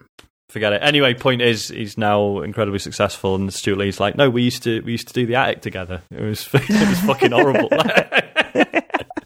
Forget 0.52 0.74
it. 0.74 0.82
Anyway, 0.82 1.14
point 1.14 1.40
is, 1.40 1.68
he's 1.68 1.96
now 1.96 2.40
incredibly 2.42 2.78
successful, 2.78 3.34
and 3.34 3.50
Stewart 3.52 3.78
Lee's 3.78 3.98
like, 3.98 4.16
no, 4.16 4.28
we 4.28 4.42
used 4.42 4.62
to 4.64 4.82
we 4.82 4.92
used 4.92 5.08
to 5.08 5.14
do 5.14 5.24
the 5.24 5.34
attic 5.34 5.62
together. 5.62 6.02
It 6.10 6.20
was 6.20 6.46
it 6.52 6.88
was 6.88 7.00
fucking 7.00 7.32
horrible. 7.32 7.70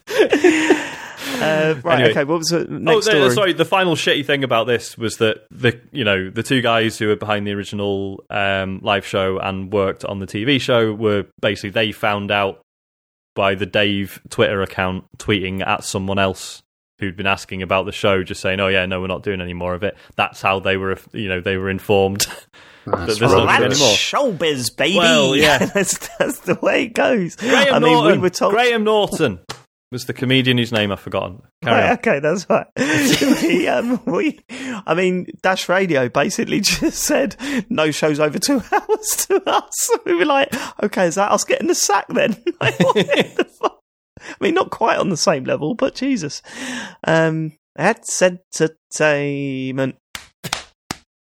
Uh, 1.39 1.75
right. 1.85 1.95
Anyway. 1.97 2.11
Okay. 2.13 2.25
What 2.25 2.39
was 2.39 2.49
the 2.49 2.61
Oh, 2.61 2.79
next 2.79 3.05
the- 3.07 3.11
story? 3.13 3.31
sorry. 3.31 3.53
The 3.53 3.65
final 3.67 3.95
shitty 3.95 4.25
thing 4.25 4.43
about 4.43 4.67
this 4.67 4.97
was 4.97 5.19
that 5.19 5.45
the 5.51 5.79
you 5.93 6.03
know 6.03 6.31
the 6.31 6.43
two 6.43 6.63
guys 6.63 6.97
who 6.99 7.09
were 7.09 7.17
behind 7.17 7.47
the 7.47 7.53
original 7.53 8.25
um, 8.31 8.81
live 8.83 9.05
show 9.05 9.39
and 9.39 9.71
worked 9.71 10.03
on 10.05 10.19
the 10.19 10.27
TV 10.27 10.59
show 10.59 10.95
were 10.95 11.27
basically 11.41 11.71
they 11.71 11.93
found 11.93 12.31
out 12.31 12.63
by 13.35 13.55
the 13.55 13.67
Dave 13.67 14.23
Twitter 14.31 14.63
account 14.63 15.05
tweeting 15.19 15.65
at 15.67 15.85
someone 15.85 16.19
else 16.19 16.63
who'd 16.99 17.17
been 17.17 17.27
asking 17.27 17.63
about 17.63 17.87
the 17.87 17.93
show, 17.93 18.23
just 18.23 18.41
saying, 18.41 18.61
"Oh 18.61 18.69
yeah, 18.69 18.87
no, 18.87 19.01
we're 19.01 19.07
not 19.07 19.23
doing 19.23 19.41
any 19.41 19.55
more 19.55 19.75
of 19.75 19.83
it." 19.83 19.97
That's 20.17 20.41
how 20.43 20.61
they 20.61 20.77
were 20.77 20.99
you 21.13 21.29
know 21.29 21.41
they 21.41 21.57
were 21.57 21.71
informed. 21.71 22.27
That's 22.87 23.19
there's 23.19 23.21
Well, 23.33 23.45
not 23.47 23.59
that's 23.61 23.81
anymore. 23.81 23.97
showbiz, 23.97 24.77
baby. 24.77 24.97
Well, 24.99 25.35
yeah. 25.35 25.59
that's, 25.75 25.99
that's 26.19 26.39
the 26.41 26.55
way 26.63 26.85
it 26.85 26.95
goes. 26.95 27.35
Graham 27.35 27.75
I 27.75 27.79
mean, 27.81 27.93
Norton. 27.93 28.13
we 28.13 28.19
were 28.19 28.31
told. 28.31 28.53
Graham 28.55 28.85
Norton 28.85 29.41
was 29.91 30.05
the 30.05 30.13
comedian 30.13 30.57
whose 30.57 30.71
name 30.71 30.93
I've 30.93 31.01
forgotten. 31.01 31.43
Carry 31.65 31.81
Right, 31.81 31.91
on. 31.91 31.97
okay, 31.99 32.19
that's 32.21 32.49
right. 32.49 32.67
we, 33.43 33.67
um, 33.67 34.01
we, 34.07 34.39
I 34.87 34.95
mean, 34.95 35.27
Dash 35.43 35.69
Radio 35.69 36.09
basically 36.09 36.61
just 36.61 37.03
said 37.03 37.35
no 37.69 37.91
shows 37.91 38.21
over 38.21 38.39
two 38.39 38.63
hours 38.73 39.27
to 39.29 39.43
us. 39.51 39.91
We 40.05 40.15
were 40.15 40.25
like, 40.25 40.55
okay, 40.85 41.07
is 41.09 41.17
that 41.17 41.33
us 41.33 41.43
getting 41.43 41.67
the 41.67 41.75
sack 41.75 42.07
then? 42.09 42.37
Like, 42.61 42.79
what 42.79 42.95
the 42.95 43.49
fuck? 43.61 43.81
I 44.29 44.35
mean, 44.41 44.55
not 44.55 44.71
quite 44.71 44.99
on 44.99 45.09
the 45.11 45.17
same 45.17 45.45
level, 45.45 45.75
but 45.75 45.95
Jesus. 45.95 46.43
Um, 47.07 47.53
that's 47.75 48.21
entertainment. 48.23 49.97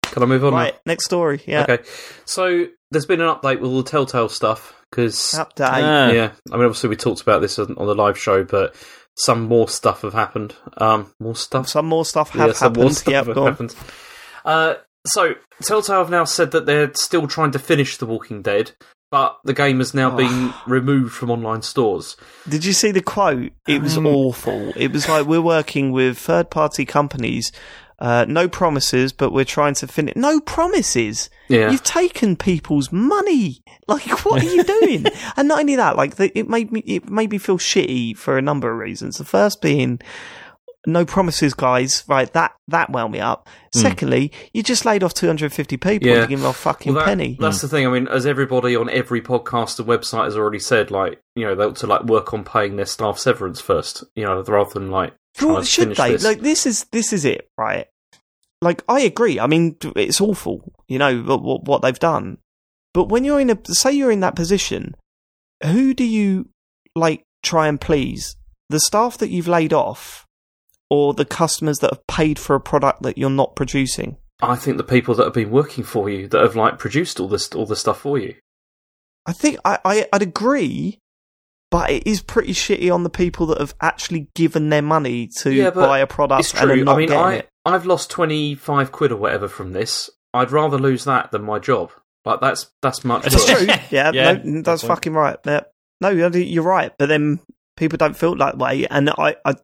Can 0.03 0.23
I 0.23 0.25
move 0.25 0.43
on? 0.43 0.51
now? 0.51 0.57
Right, 0.59 0.75
next 0.85 1.05
story. 1.05 1.41
Yeah. 1.45 1.63
Okay. 1.63 1.83
So 2.25 2.65
there's 2.91 3.05
been 3.05 3.21
an 3.21 3.33
update 3.33 3.61
with 3.61 3.71
all 3.71 3.81
the 3.81 3.89
Telltale 3.89 4.27
stuff 4.29 4.73
because 4.89 5.15
Update. 5.37 5.69
Ah. 5.83 6.11
yeah, 6.11 6.31
I 6.51 6.55
mean 6.57 6.65
obviously 6.65 6.89
we 6.89 6.97
talked 6.97 7.21
about 7.21 7.41
this 7.41 7.57
on, 7.57 7.77
on 7.77 7.87
the 7.87 7.95
live 7.95 8.17
show, 8.17 8.43
but 8.43 8.75
some 9.17 9.43
more 9.43 9.69
stuff 9.69 10.01
have 10.01 10.13
happened. 10.13 10.53
Um, 10.77 11.13
more 11.19 11.35
stuff. 11.35 11.69
Some 11.69 11.85
more 11.85 12.03
stuff 12.05 12.31
have 12.31 12.47
Yeah, 12.47 12.53
some 12.53 12.73
more 12.73 12.83
happened. 12.83 12.97
stuff 12.97 13.11
Yep, 13.13 13.25
have 13.27 13.35
go 13.35 13.45
happened. 13.45 13.75
Uh, 14.43 14.73
so 15.07 15.33
Telltale 15.63 15.99
have 15.99 16.09
now 16.09 16.25
said 16.25 16.51
that 16.51 16.65
they're 16.65 16.93
still 16.93 17.27
trying 17.27 17.51
to 17.51 17.59
finish 17.59 17.95
The 17.97 18.05
Walking 18.05 18.41
Dead, 18.41 18.71
but 19.11 19.37
the 19.43 19.53
game 19.53 19.77
has 19.79 19.93
now 19.93 20.09
been 20.15 20.53
removed 20.65 21.13
from 21.13 21.29
online 21.29 21.61
stores. 21.61 22.17
Did 22.49 22.65
you 22.65 22.73
see 22.73 22.91
the 22.91 23.01
quote? 23.01 23.51
It 23.67 23.81
was 23.81 23.97
Um, 23.97 24.07
awful. 24.07 24.73
It 24.75 24.91
was 24.91 25.07
like 25.07 25.27
we're 25.27 25.41
working 25.41 25.91
with 25.91 26.17
third 26.17 26.49
party 26.49 26.85
companies. 26.85 27.51
Uh, 27.99 28.25
no 28.27 28.49
promises, 28.49 29.13
but 29.13 29.31
we're 29.31 29.45
trying 29.45 29.75
to 29.75 29.85
finish. 29.85 30.15
No 30.15 30.39
promises. 30.39 31.29
Yeah. 31.49 31.69
You've 31.69 31.83
taken 31.83 32.35
people's 32.35 32.91
money. 32.91 33.61
Like, 33.87 34.25
what 34.25 34.41
are 34.41 34.45
you 34.45 34.63
doing? 34.79 35.05
and 35.37 35.47
not 35.47 35.59
only 35.59 35.75
that, 35.75 35.97
like, 35.97 36.15
the, 36.15 36.35
it 36.35 36.49
made 36.49 36.71
me 36.71 36.79
it 36.87 37.09
made 37.09 37.29
me 37.29 37.37
feel 37.37 37.59
shitty 37.59 38.17
for 38.17 38.39
a 38.39 38.41
number 38.41 38.71
of 38.71 38.79
reasons. 38.79 39.17
The 39.17 39.23
first 39.25 39.61
being, 39.61 39.99
no 40.87 41.05
promises, 41.05 41.53
guys. 41.53 42.03
Right, 42.07 42.31
that 42.33 42.53
that 42.67 42.89
wound 42.91 43.11
me 43.13 43.19
up. 43.19 43.47
Hmm. 43.73 43.79
Secondly, 43.79 44.31
you 44.53 44.63
just 44.63 44.85
laid 44.85 45.03
off 45.03 45.13
250 45.13 45.77
people. 45.77 46.07
Yeah. 46.07 46.21
You 46.21 46.27
give 46.27 46.39
them 46.39 46.49
a 46.49 46.53
fucking 46.53 46.93
Well, 46.93 47.03
that- 47.03 47.09
penny. 47.09 47.37
That's 47.39 47.61
the 47.61 47.67
thing. 47.67 47.85
I 47.85 47.89
mean, 47.91 48.07
as 48.07 48.25
everybody 48.25 48.75
on 48.75 48.89
every 48.89 49.21
podcast 49.21 49.79
and 49.79 49.87
website 49.87 50.25
has 50.25 50.35
already 50.37 50.59
said, 50.59 50.91
like 50.91 51.21
you 51.35 51.45
know, 51.45 51.55
they 51.55 51.63
ought 51.65 51.75
to 51.77 51.87
like 51.87 52.03
work 52.05 52.33
on 52.33 52.43
paying 52.43 52.75
their 52.75 52.85
staff 52.85 53.17
severance 53.19 53.61
first. 53.61 54.03
You 54.15 54.25
know, 54.25 54.41
rather 54.43 54.73
than 54.73 54.89
like 54.91 55.13
Well, 55.41 55.61
should 55.63 55.95
they? 55.95 56.11
this. 56.13 56.23
Like 56.23 56.41
this 56.41 56.65
is 56.65 56.85
this 56.91 57.13
is 57.13 57.25
it, 57.25 57.49
right? 57.57 57.87
Like 58.61 58.83
I 58.87 59.01
agree. 59.01 59.39
I 59.39 59.47
mean, 59.47 59.75
it's 59.95 60.21
awful, 60.21 60.71
you 60.87 60.99
know, 60.99 61.21
what, 61.21 61.41
what, 61.41 61.63
what 61.63 61.81
they've 61.81 61.97
done. 61.97 62.37
But 62.93 63.05
when 63.09 63.23
you're 63.23 63.39
in 63.39 63.49
a 63.49 63.57
say 63.65 63.91
you're 63.91 64.11
in 64.11 64.19
that 64.19 64.35
position, 64.35 64.95
who 65.63 65.93
do 65.93 66.03
you 66.03 66.49
like 66.95 67.23
try 67.41 67.67
and 67.67 67.79
please? 67.81 68.35
The 68.69 68.79
staff 68.79 69.17
that 69.17 69.29
you've 69.29 69.47
laid 69.47 69.73
off, 69.73 70.25
or 70.91 71.13
the 71.15 71.25
customers 71.25 71.79
that 71.79 71.89
have 71.91 72.05
paid 72.07 72.37
for 72.37 72.53
a 72.55 72.59
product 72.59 73.01
that 73.01 73.17
you're 73.17 73.29
not 73.31 73.55
producing? 73.55 74.17
I 74.41 74.55
think 74.55 74.77
the 74.77 74.83
people 74.83 75.15
that 75.15 75.23
have 75.23 75.33
been 75.33 75.49
working 75.51 75.83
for 75.83 76.09
you 76.09 76.27
that 76.27 76.41
have 76.41 76.55
like 76.55 76.77
produced 76.77 77.19
all 77.19 77.27
this 77.27 77.49
all 77.53 77.65
the 77.65 77.75
stuff 77.75 78.01
for 78.01 78.17
you. 78.19 78.35
I 79.25 79.33
think 79.33 79.57
I, 79.63 79.79
I 79.85 80.07
I'd 80.11 80.21
agree, 80.23 80.99
but 81.69 81.89
it 81.91 82.05
is 82.07 82.21
pretty 82.21 82.53
shitty 82.53 82.93
on 82.93 83.03
the 83.03 83.09
people 83.09 83.45
that 83.47 83.59
have 83.59 83.73
actually 83.81 84.27
given 84.35 84.69
their 84.69 84.81
money 84.81 85.27
to 85.41 85.51
Yeah, 85.51 85.69
buy 85.69 85.99
a 85.99 86.07
product 86.07 86.53
and 86.55 86.69
are 86.71 86.75
not 86.83 86.95
I 86.95 86.97
mean, 86.97 87.07
getting 87.07 87.23
I 87.23 87.33
it. 87.35 87.49
I've 87.65 87.85
lost 87.85 88.09
twenty 88.09 88.55
five 88.55 88.91
quid 88.91 89.11
or 89.11 89.17
whatever 89.17 89.47
from 89.47 89.71
this. 89.73 90.09
I'd 90.33 90.51
rather 90.51 90.77
lose 90.77 91.03
that 91.05 91.31
than 91.31 91.43
my 91.43 91.59
job. 91.59 91.91
Like 92.25 92.41
that's 92.41 92.71
that's 92.81 93.05
much. 93.05 93.27
It's 93.27 93.45
true. 93.45 93.67
Yeah, 93.91 94.11
Yeah, 94.11 94.39
no, 94.43 94.61
that's 94.63 94.81
point. 94.81 94.89
fucking 94.89 95.13
right. 95.13 95.37
Yeah. 95.45 95.61
No, 96.01 96.09
you're 96.09 96.63
right. 96.63 96.91
But 96.97 97.09
then 97.09 97.39
people 97.77 97.97
don't 97.97 98.15
feel 98.17 98.35
that 98.35 98.57
way, 98.57 98.85
and 98.87 99.09
I, 99.09 99.35
I 99.45 99.55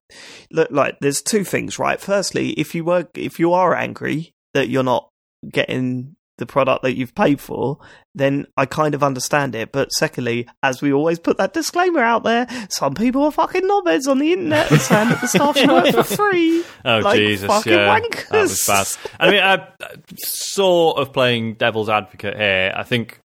look 0.51 0.69
like 0.71 0.97
there's 1.01 1.21
two 1.21 1.43
things, 1.43 1.77
right? 1.79 1.99
Firstly, 1.99 2.49
if 2.51 2.73
you 2.75 2.83
were 2.85 3.07
if 3.15 3.39
you 3.39 3.53
are 3.53 3.75
angry 3.75 4.33
that 4.53 4.69
you're 4.69 4.83
not 4.83 5.09
getting 5.51 6.15
the 6.39 6.45
product 6.45 6.83
that 6.83 6.95
you've 6.95 7.15
paid 7.15 7.41
for, 7.41 7.79
then 8.13 8.45
I 8.55 8.67
kind 8.67 8.93
of 8.93 9.01
understand 9.03 9.55
it. 9.55 9.71
But 9.71 9.91
secondly, 9.91 10.47
as 10.61 10.83
we 10.83 10.93
always 10.93 11.17
put 11.17 11.37
that 11.39 11.51
disclaimer 11.53 11.99
out 12.01 12.23
there, 12.23 12.45
some 12.69 12.93
people 12.93 13.23
are 13.23 13.31
fucking 13.31 13.63
knobheads 13.63 14.07
on 14.07 14.19
the 14.19 14.33
internet 14.33 14.67
saying 14.69 15.09
that 15.09 15.21
the 15.21 15.27
staff 15.27 15.57
should 15.57 15.67
work 15.71 15.87
for 15.95 16.03
free. 16.03 16.63
Oh 16.85 16.99
Like 16.99 17.17
Jesus! 17.17 17.47
fucking 17.47 17.73
Yeah, 17.73 17.99
wankers. 17.99 18.29
that 18.29 18.39
was 18.39 18.65
bad. 18.67 19.11
I 19.19 19.31
mean, 19.31 19.41
I, 19.41 19.53
I- 19.55 19.95
sort 20.25 20.99
of 20.99 21.11
playing 21.11 21.55
devil's 21.55 21.89
advocate 21.89 22.37
here. 22.37 22.71
I 22.75 22.83
think 22.83 23.19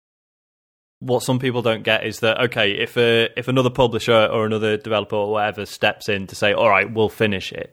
what 1.02 1.22
some 1.22 1.38
people 1.38 1.62
don't 1.62 1.82
get 1.82 2.06
is 2.06 2.20
that 2.20 2.40
okay, 2.40 2.72
if 2.72 2.96
a 2.96 3.28
if 3.36 3.48
another 3.48 3.70
publisher 3.70 4.26
or 4.26 4.46
another 4.46 4.76
developer 4.76 5.16
or 5.16 5.32
whatever 5.32 5.66
steps 5.66 6.08
in 6.08 6.26
to 6.28 6.36
say, 6.36 6.52
"All 6.52 6.68
right, 6.68 6.92
we'll 6.92 7.08
finish 7.08 7.52
it," 7.52 7.72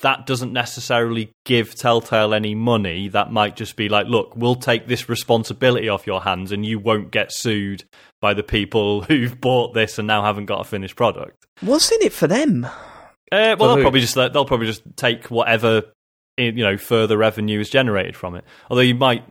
that 0.00 0.26
doesn't 0.26 0.52
necessarily 0.52 1.30
give 1.44 1.74
Telltale 1.74 2.32
any 2.32 2.54
money. 2.54 3.08
That 3.08 3.30
might 3.30 3.56
just 3.56 3.76
be 3.76 3.88
like, 3.88 4.06
"Look, 4.06 4.34
we'll 4.36 4.54
take 4.54 4.86
this 4.86 5.08
responsibility 5.08 5.88
off 5.88 6.06
your 6.06 6.22
hands, 6.22 6.50
and 6.50 6.64
you 6.64 6.78
won't 6.78 7.10
get 7.10 7.30
sued 7.30 7.84
by 8.20 8.32
the 8.32 8.42
people 8.42 9.02
who've 9.08 9.38
bought 9.38 9.74
this 9.74 9.98
and 9.98 10.08
now 10.08 10.22
haven't 10.22 10.46
got 10.46 10.62
a 10.62 10.64
finished 10.64 10.96
product." 10.96 11.46
What's 11.60 11.92
in 11.92 12.02
it 12.02 12.12
for 12.12 12.26
them? 12.26 12.64
Uh, 12.64 12.70
well, 13.30 13.56
For 13.56 13.66
they'll 13.66 13.84
probably 13.84 14.00
just 14.00 14.14
they'll 14.14 14.46
probably 14.46 14.66
just 14.66 14.82
take 14.96 15.30
whatever 15.30 15.82
you 16.38 16.64
know 16.64 16.76
further 16.76 17.18
revenue 17.18 17.60
is 17.60 17.68
generated 17.68 18.16
from 18.16 18.34
it. 18.34 18.44
Although 18.70 18.82
you 18.82 18.94
might, 18.94 19.24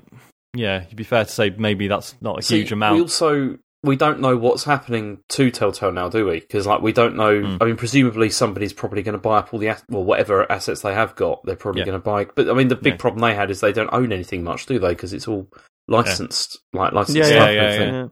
yeah, 0.58 0.84
it'd 0.84 0.95
be 0.95 1.03
fair 1.03 1.26
to 1.26 1.32
say 1.32 1.49
maybe 1.58 1.88
that's 1.88 2.16
not 2.22 2.39
a 2.39 2.41
See, 2.41 2.58
huge 2.60 2.72
amount. 2.72 2.95
We 2.95 3.01
also 3.01 3.58
we 3.84 3.95
don't 3.95 4.20
know 4.20 4.36
what's 4.36 4.64
happening 4.64 5.20
to 5.30 5.51
Telltale 5.51 5.91
now, 5.91 6.10
do 6.10 6.26
we? 6.26 6.39
Because 6.39 6.66
like 6.66 6.82
we 6.82 6.91
don't 6.91 7.16
know. 7.16 7.39
Hmm. 7.41 7.58
I 7.62 7.66
mean, 7.66 7.76
presumably 7.78 8.30
somebody's 8.30 8.74
probably 8.74 9.03
going 9.03 9.14
to 9.14 9.20
buy 9.22 9.38
up 9.38 9.53
all 9.53 9.60
the 9.60 9.76
well 9.89 10.03
whatever 10.03 10.51
assets 10.51 10.82
they 10.82 10.93
have 10.93 11.16
got. 11.16 11.45
They're 11.45 11.55
probably 11.55 11.82
Yeah. 11.82 11.86
going 11.86 11.99
to 12.01 12.03
buy. 12.03 12.26
But 12.26 12.49
I 12.49 12.53
mean, 12.53 12.68
the 12.70 12.76
big 12.76 12.93
Yeah. 12.93 12.97
problem 12.97 13.22
they 13.22 13.36
had 13.36 13.51
is 13.51 13.60
they 13.62 13.72
don't 13.74 13.89
own 13.93 14.12
anything 14.12 14.43
much, 14.43 14.66
do 14.66 14.80
they? 14.80 14.89
Because 14.89 15.14
it's 15.14 15.28
all 15.28 15.47
licensed, 15.88 16.60
like 16.74 16.91
licensed 16.93 17.18
Yeah, 17.18 17.26
stuff. 17.26 17.49
yeah, 17.51 17.51
yeah, 17.80 17.91
yeah. 17.91 18.08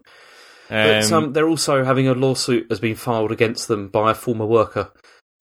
But 0.70 1.12
Um, 1.12 1.24
um, 1.26 1.34
they're 1.34 1.48
also 1.50 1.84
having 1.84 2.08
a 2.08 2.14
lawsuit 2.14 2.68
has 2.70 2.80
been 2.80 2.96
filed 2.96 3.32
against 3.32 3.68
them 3.68 3.90
by 3.90 4.12
a 4.12 4.16
former 4.16 4.46
worker. 4.46 4.90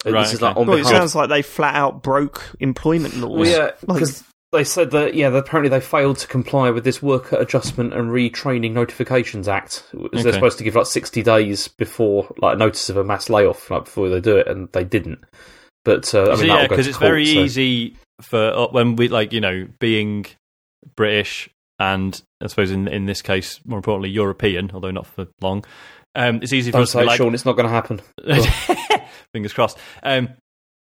Right, 0.04 0.20
this 0.22 0.34
is 0.34 0.38
okay. 0.42 0.46
like 0.48 0.56
on 0.58 0.66
Well, 0.66 0.76
it 0.78 0.84
sounds 0.84 1.14
like 1.14 1.30
they 1.30 1.40
flat 1.40 1.74
out 1.76 2.02
broke 2.02 2.42
employment 2.60 3.16
laws. 3.16 3.38
Well, 3.40 3.48
yeah, 3.48 3.70
Like- 3.86 4.00
because 4.00 4.22
they 4.54 4.64
said 4.64 4.90
that 4.92 5.14
yeah, 5.14 5.30
that 5.30 5.38
apparently 5.38 5.68
they 5.68 5.84
failed 5.84 6.18
to 6.18 6.26
comply 6.26 6.70
with 6.70 6.84
this 6.84 7.02
Worker 7.02 7.36
Adjustment 7.36 7.92
and 7.92 8.10
Retraining 8.10 8.72
Notifications 8.72 9.48
Act. 9.48 9.84
Okay. 9.94 10.22
They're 10.22 10.32
supposed 10.32 10.58
to 10.58 10.64
give 10.64 10.74
like 10.74 10.86
sixty 10.86 11.22
days 11.22 11.68
before 11.68 12.32
like 12.38 12.56
notice 12.56 12.88
of 12.88 12.96
a 12.96 13.04
mass 13.04 13.28
layoff, 13.28 13.70
like 13.70 13.84
before 13.84 14.08
they 14.08 14.20
do 14.20 14.36
it, 14.36 14.48
and 14.48 14.68
they 14.72 14.84
didn't. 14.84 15.22
But 15.84 16.14
uh, 16.14 16.22
I 16.22 16.26
mean, 16.28 16.36
so, 16.36 16.44
yeah, 16.44 16.66
because 16.66 16.86
it's 16.86 16.96
court, 16.96 17.08
very 17.08 17.26
so- 17.26 17.40
easy 17.40 17.96
for 18.22 18.38
uh, 18.38 18.68
when 18.68 18.96
we 18.96 19.08
like 19.08 19.32
you 19.32 19.40
know 19.40 19.68
being 19.78 20.26
British 20.96 21.50
and 21.78 22.20
I 22.42 22.46
suppose 22.46 22.70
in 22.70 22.88
in 22.88 23.06
this 23.06 23.22
case 23.22 23.60
more 23.64 23.78
importantly 23.78 24.10
European, 24.10 24.70
although 24.72 24.90
not 24.90 25.06
for 25.06 25.26
long. 25.40 25.64
Um, 26.14 26.40
it's 26.42 26.52
easy 26.52 26.70
for 26.70 26.76
Don't 26.76 26.82
us 26.84 26.92
to 26.92 26.98
say, 26.98 27.00
be 27.00 27.06
like, 27.06 27.16
Sean, 27.16 27.34
it's 27.34 27.44
not 27.44 27.56
going 27.56 27.66
to 27.66 27.72
happen. 27.72 28.00
fingers 29.32 29.52
crossed. 29.52 29.76
Um, 30.02 30.28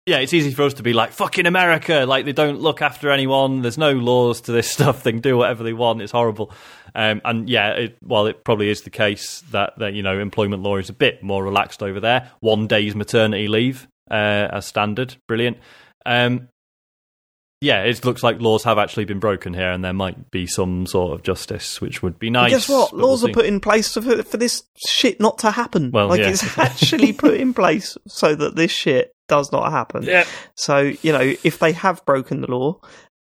yeah, 0.07 0.19
it's 0.19 0.35
easy 0.35 0.51
for 0.53 0.63
us 0.63 0.75
to 0.75 0.83
be 0.83 0.93
like 0.93 1.13
fucking 1.13 1.47
America, 1.47 2.05
like 2.09 2.25
they 2.25 2.33
don't 2.33 2.61
look 2.61 2.83
after 2.83 3.11
anyone. 3.11 3.63
There's 3.63 3.79
no 3.79 3.93
laws 3.93 4.41
to 4.43 4.53
this 4.53 4.71
stuff. 4.71 5.03
They 5.03 5.13
can 5.13 5.21
do 5.21 5.37
whatever 5.37 5.63
they 5.63 5.73
want. 5.73 6.03
It's 6.03 6.13
horrible. 6.13 6.53
Um, 6.95 7.23
and 7.25 7.49
yeah, 7.49 7.71
it, 7.71 7.99
while 8.01 8.27
it 8.27 8.45
probably 8.45 8.69
is 8.69 8.83
the 8.83 8.91
case 8.91 9.43
that, 9.53 9.79
that 9.79 9.95
you 9.95 10.03
know 10.03 10.19
employment 10.19 10.63
law 10.63 10.77
is 10.77 10.89
a 10.89 10.93
bit 10.93 11.23
more 11.23 11.45
relaxed 11.45 11.83
over 11.83 12.01
there, 12.01 12.31
one 12.41 12.67
day's 12.67 12.95
maternity 12.95 13.47
leave 13.49 13.87
uh, 14.11 14.49
as 14.51 14.67
standard, 14.67 15.17
brilliant. 15.29 15.59
Um, 16.05 16.49
yeah, 17.61 17.85
it 17.85 18.05
looks 18.05 18.25
like 18.25 18.41
laws 18.41 18.65
have 18.65 18.79
actually 18.79 19.05
been 19.05 19.21
broken 19.21 19.55
here, 19.55 19.71
and 19.71 19.85
there 19.85 19.93
might 19.93 20.33
be 20.33 20.49
some 20.49 20.85
sort 20.85 21.13
of 21.13 21.23
justice, 21.23 21.81
which 21.81 22.03
would 22.03 22.19
be 22.19 22.29
nice. 22.29 22.51
Guess 22.51 22.69
what? 22.69 22.91
but 22.91 22.97
we'll 22.99 23.11
Laws 23.11 23.25
are 23.25 23.29
put 23.29 23.47
in 23.47 23.61
place 23.61 23.95
for, 23.95 24.25
for 24.25 24.37
this 24.37 24.65
shit 24.89 25.21
not 25.21 25.39
to 25.39 25.53
happen. 25.53 25.93
Well, 25.93 26.09
like 26.09 26.19
yeah. 26.19 26.31
it's 26.31 26.59
actually 26.59 27.13
put 27.13 27.35
in 27.35 27.55
place 27.55 27.97
so 28.09 28.35
that 28.35 28.57
this 28.57 28.73
shit 28.73 29.13
does 29.33 29.51
not 29.51 29.71
happen. 29.73 30.03
Yeah. 30.03 30.25
So 30.57 30.93
you 31.03 31.13
know, 31.13 31.35
if 31.43 31.59
they 31.59 31.73
have 31.73 32.05
broken 32.05 32.43
the 32.43 32.51
law, 32.51 32.79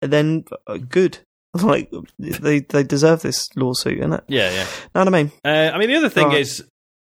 then 0.03 0.45
uh, 0.67 0.77
good. 0.77 1.19
Like 1.57 1.91
they 2.19 2.61
they 2.61 2.83
deserve 2.83 3.23
this 3.23 3.49
lawsuit, 3.57 3.99
innit? 4.01 4.25
Yeah, 4.29 4.51
yeah. 4.51 4.65
Know 4.95 5.01
what 5.01 5.09
I 5.09 5.11
mean? 5.11 5.33
Uh, 5.43 5.71
I 5.73 5.79
mean, 5.79 5.89
the 5.89 5.97
other 5.97 6.11
thing 6.11 6.27
Right. 6.29 6.41
is, 6.41 6.63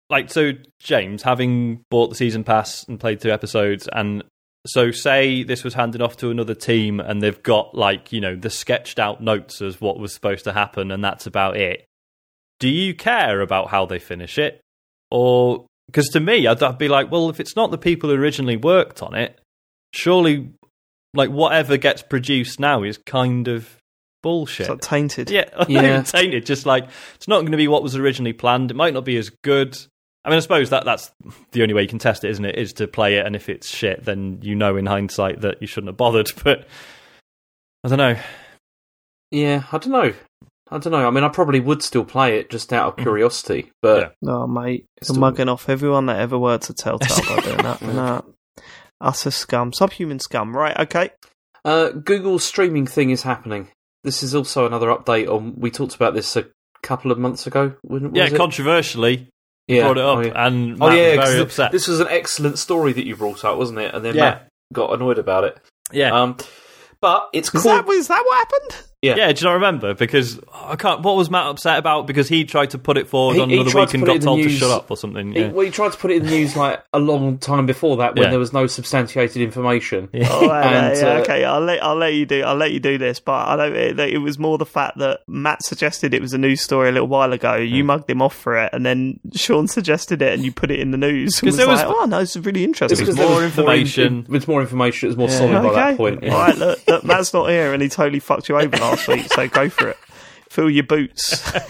like, 0.09 0.29
so 0.29 0.51
James, 0.81 1.23
having 1.23 1.85
bought 1.89 2.09
the 2.11 2.17
season 2.17 2.43
pass 2.43 2.83
and 2.89 2.99
played 2.99 3.21
two 3.21 3.31
episodes, 3.31 3.89
and 3.93 4.25
so 4.67 4.91
say 4.91 5.45
this 5.45 5.63
was 5.63 5.75
handed 5.75 6.03
off 6.03 6.17
to 6.17 6.31
another 6.31 6.57
team, 6.57 6.99
and 6.99 7.23
they've 7.23 7.41
got 7.45 7.77
like 7.77 8.13
you 8.13 8.21
know 8.21 8.35
the 8.35 8.51
sketched 8.51 8.99
out 8.99 9.23
notes 9.23 9.63
as 9.63 9.81
what 9.81 10.01
was 10.01 10.13
supposed 10.13 10.43
to 10.45 10.53
happen, 10.53 10.91
and 10.91 11.05
that's 11.05 11.27
about 11.29 11.57
it. 11.57 11.85
Do 12.59 12.69
you 12.69 12.93
care 12.93 13.41
about 13.43 13.69
how 13.71 13.87
they 13.87 14.01
finish 14.01 14.37
it, 14.37 14.61
or 15.13 15.65
because 15.91 16.09
to 16.11 16.21
me, 16.21 16.47
I'd, 16.47 16.63
I'd 16.63 16.79
be 16.79 16.89
like, 16.89 17.11
well, 17.11 17.29
if 17.31 17.41
it's 17.41 17.57
not 17.57 17.71
the 17.71 17.79
people 17.79 18.11
who 18.11 18.17
originally 18.17 18.57
worked 18.57 19.03
on 19.03 19.15
it, 19.15 19.41
surely, 19.95 20.51
like 21.15 21.31
whatever 21.31 21.77
gets 21.77 22.03
produced 22.03 22.61
now 22.61 22.83
is 22.83 22.99
kind 22.99 23.49
of 23.49 23.77
bullshit. 24.23 24.61
It's 24.65 24.71
like 24.71 24.81
tainted. 24.81 25.31
Yeah, 25.31 25.49
Yeah. 25.69 26.03
tainted. 26.03 26.47
Just 26.47 26.67
like 26.67 26.89
it's 27.15 27.29
not 27.29 27.41
going 27.41 27.53
to 27.53 27.57
be 27.59 27.69
what 27.69 27.83
was 27.83 27.97
originally 27.97 28.33
planned. 28.33 28.71
It 28.71 28.75
might 28.75 28.95
not 28.95 29.05
be 29.05 29.17
as 29.17 29.31
good. 29.43 29.77
I 30.25 30.29
mean, 30.29 30.37
I 30.37 30.41
suppose 30.41 30.69
that 30.71 30.85
that's 30.85 31.11
the 31.53 31.63
only 31.63 31.73
way 31.75 31.83
you 31.83 31.89
can 31.89 31.99
test 31.99 32.25
it, 32.25 32.31
isn't 32.31 32.45
it? 32.45 32.57
Is 32.59 32.75
to 32.75 32.87
play 32.87 33.17
it, 33.17 33.25
and 33.27 33.35
if 33.35 33.49
it's 33.49 33.69
shit, 33.69 34.05
then 34.05 34.39
you 34.43 34.55
know 34.55 34.77
in 34.77 34.85
hindsight 34.87 35.41
that 35.41 35.61
you 35.61 35.67
shouldn't 35.67 35.89
have 35.89 35.97
bothered. 35.97 36.31
But 36.45 36.67
I 37.83 37.89
don't 37.89 37.99
know. 37.99 38.17
Yeah, 39.31 39.63
I 39.73 39.79
don't 39.79 39.93
know. 39.93 40.13
I 40.71 40.79
don't 40.79 40.93
know. 40.93 41.07
I 41.07 41.11
mean, 41.11 41.25
I 41.25 41.29
probably 41.29 41.59
would 41.61 41.83
still 41.83 42.05
play 42.05 42.39
it 42.39 42.49
just 42.51 42.73
out 42.73 42.89
of 42.89 42.97
curiosity, 43.03 43.73
but 43.83 44.15
Oh, 44.27 44.47
mate, 44.47 44.85
you're 45.01 45.05
Still- 45.07 45.17
mugging 45.19 45.49
off 45.49 45.69
everyone 45.69 46.07
that 46.07 46.21
ever 46.21 46.39
worked 46.39 46.71
at 46.71 46.77
Telltale 46.77 47.37
by 47.37 47.41
doing 47.43 47.57
that. 47.59 47.83
Nah. 47.83 48.21
a 49.01 49.13
scum. 49.15 49.73
Subhuman 49.73 50.21
scum. 50.21 50.57
Right, 50.57 50.79
okay. 50.81 51.11
uh, 51.65 51.89
Google's 51.91 52.45
streaming 52.45 52.87
thing 52.87 53.11
is 53.11 53.23
happening. 53.23 53.69
This 54.05 54.23
is 54.23 54.35
also 54.35 54.65
another 54.67 54.89
update 54.89 55.29
on. 55.29 55.55
We 55.59 55.71
talked 55.71 55.95
about 55.95 56.15
this 56.15 56.37
a 56.37 56.47
couple 56.83 57.11
of 57.11 57.19
months 57.19 57.47
ago. 57.47 57.75
When, 57.83 58.15
Yeah, 58.15 58.25
was 58.25 58.33
it? 58.33 58.37
controversially 58.37 59.29
yeah. 59.69 59.83
brought 59.85 59.99
it 59.99 60.05
up, 60.05 60.19
Oh, 60.19 60.21
yeah. 60.23 60.47
and 60.47 60.83
Oh 60.83 60.91
yeah, 60.91 61.09
was 61.11 61.17
'cause 61.19 61.25
very 61.29 61.37
th- 61.37 61.47
upset. 61.47 61.73
This 61.73 61.89
was 61.89 62.01
an 62.01 62.09
excellent 62.09 62.59
story 62.59 62.93
that 62.93 63.05
you 63.07 63.17
brought 63.17 63.45
up, 63.45 63.59
wasn't 63.59 63.79
it? 63.81 63.95
And 63.95 64.05
then 64.05 64.15
Yeah. 64.15 64.23
Mat 64.23 64.49
got 64.73 64.93
annoyed 64.95 65.19
about 65.19 65.45
it. 65.45 65.59
yeah, 65.93 66.13
Um, 66.19 66.37
but 67.01 67.29
it's 67.33 67.51
cool. 67.51 67.59
Is 67.59 67.63
called. 67.65 67.87
that, 67.87 67.93
is 67.93 68.09
that 68.09 68.23
what 68.25 68.37
happened? 68.39 68.87
Yeah. 69.03 69.17
yeah. 69.17 69.33
Do 69.33 69.41
you 69.41 69.47
not 69.49 69.55
remember? 69.55 69.95
Because 69.95 70.39
I 70.53 70.77
can't. 70.77 71.01
What 71.01 71.17
was 71.17 71.31
Mat 71.31 71.47
upset 71.47 71.79
about? 71.79 72.07
Because 72.07 72.29
he 72.29 72.45
tried 72.45 72.71
to 72.71 72.79
put 72.79 72.99
it 72.99 73.09
forward 73.09 73.37
He- 73.37 73.41
on 73.41 73.49
he 73.49 73.55
another 73.57 73.71
tried 73.71 73.81
week 73.83 73.89
to 73.91 73.97
and 73.97 74.05
put 74.05 74.11
it 74.17 74.23
got 74.25 74.33
in 74.35 74.37
the 74.39 74.43
to 74.43 74.49
news- 74.51 74.59
shut 74.59 74.71
up 74.71 74.91
or 74.91 74.97
something. 74.99 75.33
He, 75.33 75.45
well, 75.45 75.65
he 75.65 75.71
tried 75.71 75.93
to 75.93 75.99
put 75.99 76.11
it 76.11 76.19
in 76.19 76.25
the 76.27 76.31
news 76.31 76.55
like 76.55 76.83
a 76.93 76.99
long 76.99 77.39
time 77.39 77.65
before 77.65 77.97
that 77.97 78.15
when 78.15 78.25
Yeah. 78.25 78.31
there 78.31 78.39
was 78.39 78.53
no 78.53 78.67
substantiated 78.67 79.41
information. 79.41 80.11
Oh, 80.13 80.19
yeah, 80.19 80.89
And, 80.91 80.99
yeah, 80.99 81.07
uh, 81.07 81.21
okay. 81.21 81.45
I'll 81.45 81.61
let 81.63 81.83
I'll 81.83 81.97
let 81.97 82.13
you 82.13 82.27
do 82.27 82.43
I'll 82.43 82.57
let 82.57 82.73
you 82.73 82.81
do 82.81 82.99
this, 82.99 83.21
but 83.21 83.49
I 83.49 83.57
don't. 83.57 83.75
It, 83.75 83.99
it 84.01 84.19
was 84.19 84.39
more 84.39 84.59
the 84.59 84.67
fact 84.67 84.99
that 84.99 85.21
Mat 85.27 85.63
suggested 85.63 86.13
it 86.13 86.21
was 86.21 86.35
a 86.35 86.39
news 86.39 86.61
story 86.61 86.91
a 86.91 86.93
little 86.93 87.09
while 87.09 87.33
ago. 87.33 87.55
You 87.57 87.85
mugged 87.85 88.11
him 88.11 88.21
off 88.21 88.37
for 88.37 88.59
it, 88.63 88.71
and 88.75 88.85
then 88.85 89.19
Sean 89.35 89.67
suggested 89.67 90.21
it, 90.21 90.35
and 90.35 90.45
you 90.45 90.53
put 90.53 90.71
it 90.71 90.79
in 90.79 90.91
the 90.91 90.99
news. 90.99 91.41
and 91.41 91.49
'Cause 91.49 91.57
there 91.57 91.67
like, 91.67 91.87
was- 91.89 91.97
oh 92.03 92.05
no, 92.05 92.19
this 92.21 92.37
is 92.37 92.45
really 92.45 92.65
interesting. 92.65 92.99
because 92.99 93.17
more 93.17 93.29
there 93.29 93.37
was 93.37 93.45
information. 93.45 94.27
It, 94.29 94.29
was 94.29 94.47
more 94.47 94.61
information. 94.61 95.07
It 95.07 95.17
was 95.17 95.17
more 95.17 95.29
Yeah. 95.31 95.39
solid 95.39 95.69
by 95.69 95.75
that 95.75 95.97
point. 95.97 96.23
yeah. 96.23 96.35
all 96.35 96.41
right. 96.41 96.59
Look, 96.59 96.87
look, 96.87 97.05
Mat's 97.05 97.33
not 97.33 97.49
here, 97.49 97.73
and 97.73 97.83
he 97.83 97.89
totally 97.89 98.21
fucked 98.21 98.51
you 98.51 98.59
over 98.59 98.77
last 98.91 99.09
week. 99.09 99.33
So 99.33 99.49
go 99.49 99.69
for 99.69 99.89
it. 99.89 99.97
Fill 100.51 100.69
your 100.69 100.85
boots. 100.85 101.49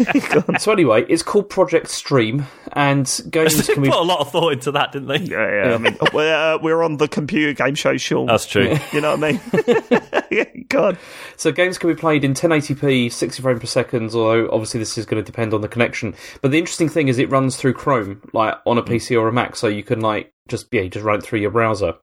So 0.59 0.73
anyway, 0.73 1.05
it's 1.09 1.23
called 1.23 1.49
Project 1.49 1.89
Stream, 1.89 2.47
and 2.73 3.07
games 3.31 3.67
They 3.67 3.75
can 3.75 3.83
be 3.83 3.89
put 3.89 3.99
a 3.99 4.03
lot 4.03 4.21
of 4.21 4.31
thought 4.31 4.53
into 4.53 4.73
that, 4.73 4.93
didn't 4.93 5.09
they? 5.09 5.19
Yeah, 5.19 5.65
yeah. 5.69 5.75
I 5.75 5.79
mean, 5.79 5.97
we're, 6.13 6.35
uh, 6.35 6.59
we're 6.59 6.83
on 6.83 6.97
the 6.97 7.09
computer 7.09 7.53
game 7.53 7.75
show, 7.75 7.97
Sean. 7.97 8.27
That's 8.27 8.47
true. 8.47 8.77
you 8.93 9.01
know 9.01 9.17
what 9.17 9.25
I 9.25 10.21
mean? 10.31 10.67
God. 10.69 10.99
So 11.37 11.53
games 11.53 11.79
can 11.79 11.89
be 11.89 11.95
played 11.95 12.25
in 12.25 12.35
1080p, 12.35 13.13
60 13.13 13.43
frames 13.43 13.61
per 13.61 13.67
second. 13.67 14.13
Although 14.15 14.51
obviously 14.51 14.81
this 14.81 14.99
is 14.99 15.07
going 15.07 15.23
to 15.23 15.27
depend 15.27 15.55
on 15.55 15.61
the 15.61 15.69
connection. 15.69 16.15
But 16.43 16.51
the 16.51 16.59
interesting 16.59 16.89
thing 16.89 17.09
is 17.09 17.19
it 17.19 17.31
runs 17.31 17.57
through 17.57 17.75
Chrome, 17.75 18.21
like 18.33 18.57
on 18.67 18.77
a 18.79 18.83
PC 18.83 19.19
or 19.19 19.29
a 19.29 19.33
Mac, 19.33 19.57
so 19.57 19.67
you 19.69 19.83
can 19.83 20.01
like 20.01 20.33
just 20.49 20.67
yeah, 20.73 20.85
just 20.87 21.05
run 21.05 21.19
it 21.19 21.23
through 21.23 21.41
your 21.41 21.51
browser. 21.51 21.95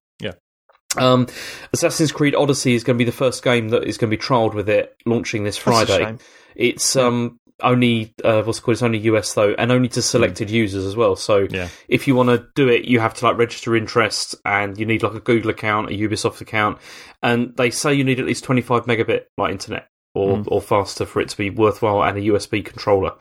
Um, 0.95 1.27
Assassin's 1.73 2.11
Creed 2.11 2.35
Odyssey 2.35 2.73
is 2.73 2.83
going 2.83 2.95
to 2.95 3.03
be 3.03 3.09
the 3.09 3.15
first 3.15 3.43
game 3.43 3.69
that 3.69 3.83
is 3.83 3.97
going 3.97 4.09
to 4.09 4.17
be 4.17 4.21
trialed 4.21 4.53
with 4.53 4.69
it, 4.69 4.95
launching 5.05 5.43
this 5.43 5.57
Friday. 5.57 6.17
It's 6.55 6.95
um 6.95 7.39
only 7.61 8.13
uh, 8.23 8.43
what's 8.43 8.59
it 8.59 8.61
called? 8.61 8.73
It's 8.73 8.83
only 8.83 8.99
US 8.99 9.33
though, 9.33 9.53
and 9.57 9.71
only 9.71 9.89
to 9.89 10.01
selected 10.01 10.49
users 10.49 10.85
as 10.85 10.95
well. 10.95 11.15
So 11.15 11.47
Yeah. 11.49 11.69
if 11.88 12.07
you 12.07 12.15
want 12.15 12.29
to 12.29 12.47
do 12.55 12.69
it, 12.69 12.85
you 12.85 12.99
have 12.99 13.13
to 13.15 13.25
like 13.25 13.38
register 13.38 13.75
interest, 13.75 14.35
and 14.45 14.77
you 14.77 14.85
need 14.85 15.03
like 15.03 15.13
a 15.13 15.19
Google 15.19 15.49
account, 15.49 15.89
a 15.89 15.93
Ubisoft 15.93 16.41
account, 16.41 16.77
and 17.21 17.55
they 17.57 17.69
say 17.71 17.93
you 17.93 18.03
need 18.03 18.19
at 18.19 18.25
least 18.25 18.43
25 18.43 18.85
megabit 18.85 19.25
like 19.38 19.51
internet 19.51 19.88
or 20.13 20.43
or 20.47 20.61
faster 20.61 21.05
for 21.05 21.19
it 21.19 21.29
to 21.29 21.38
be 21.38 21.49
worthwhile, 21.49 22.03
and 22.03 22.17
a 22.17 22.21
USB 22.21 22.63
controller. 22.63 23.13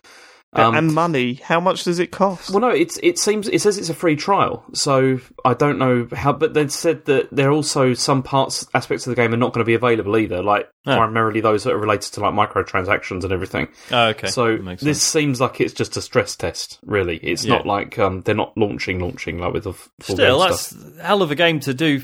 Um, 0.58 0.74
and 0.76 0.94
money. 0.94 1.34
How 1.34 1.60
much 1.60 1.84
does 1.84 1.98
it 1.98 2.10
cost? 2.10 2.50
well, 2.50 2.60
no, 2.60 2.68
it's 2.70 2.98
it 3.02 3.18
seems 3.18 3.48
it 3.48 3.60
says 3.60 3.78
it's 3.78 3.88
a 3.90 3.94
free 3.94 4.16
trial, 4.16 4.64
so 4.72 5.20
I 5.44 5.54
don't 5.54 5.78
know 5.78 6.08
how. 6.12 6.32
But 6.32 6.54
they 6.54 6.68
said 6.68 7.04
that 7.06 7.28
there 7.30 7.48
are 7.48 7.52
also 7.52 7.94
some 7.94 8.22
parts 8.22 8.66
aspects 8.74 9.06
of 9.06 9.10
the 9.10 9.20
game 9.20 9.32
are 9.34 9.36
not 9.36 9.52
going 9.52 9.64
to 9.64 9.66
be 9.66 9.74
available 9.74 10.16
either, 10.16 10.42
like 10.42 10.68
Oh. 10.88 10.96
primarily 10.96 11.40
those 11.40 11.64
that 11.64 11.72
are 11.72 11.78
related 11.78 12.12
to 12.14 12.20
like 12.20 12.32
microtransactions 12.32 13.24
and 13.24 13.32
everything. 13.32 13.68
Oh, 13.90 14.08
okay. 14.08 14.28
So 14.28 14.56
this 14.56 15.02
seems 15.02 15.40
like 15.40 15.60
it's 15.60 15.74
just 15.74 15.96
a 15.96 16.02
stress 16.02 16.36
test, 16.36 16.78
really. 16.84 17.16
It's 17.18 17.44
Yeah. 17.44 17.54
not 17.56 17.66
like 17.66 17.98
um, 17.98 18.22
they're 18.22 18.34
not 18.34 18.56
launching, 18.56 19.00
launching 19.00 19.38
like 19.38 19.52
with 19.52 19.64
the 19.64 19.72
full 19.72 20.16
Still, 20.16 20.38
that's 20.40 20.70
stuff. 20.70 20.98
hell 21.00 21.22
of 21.22 21.30
a 21.30 21.34
game 21.34 21.58
to 21.60 21.74
do 21.74 22.02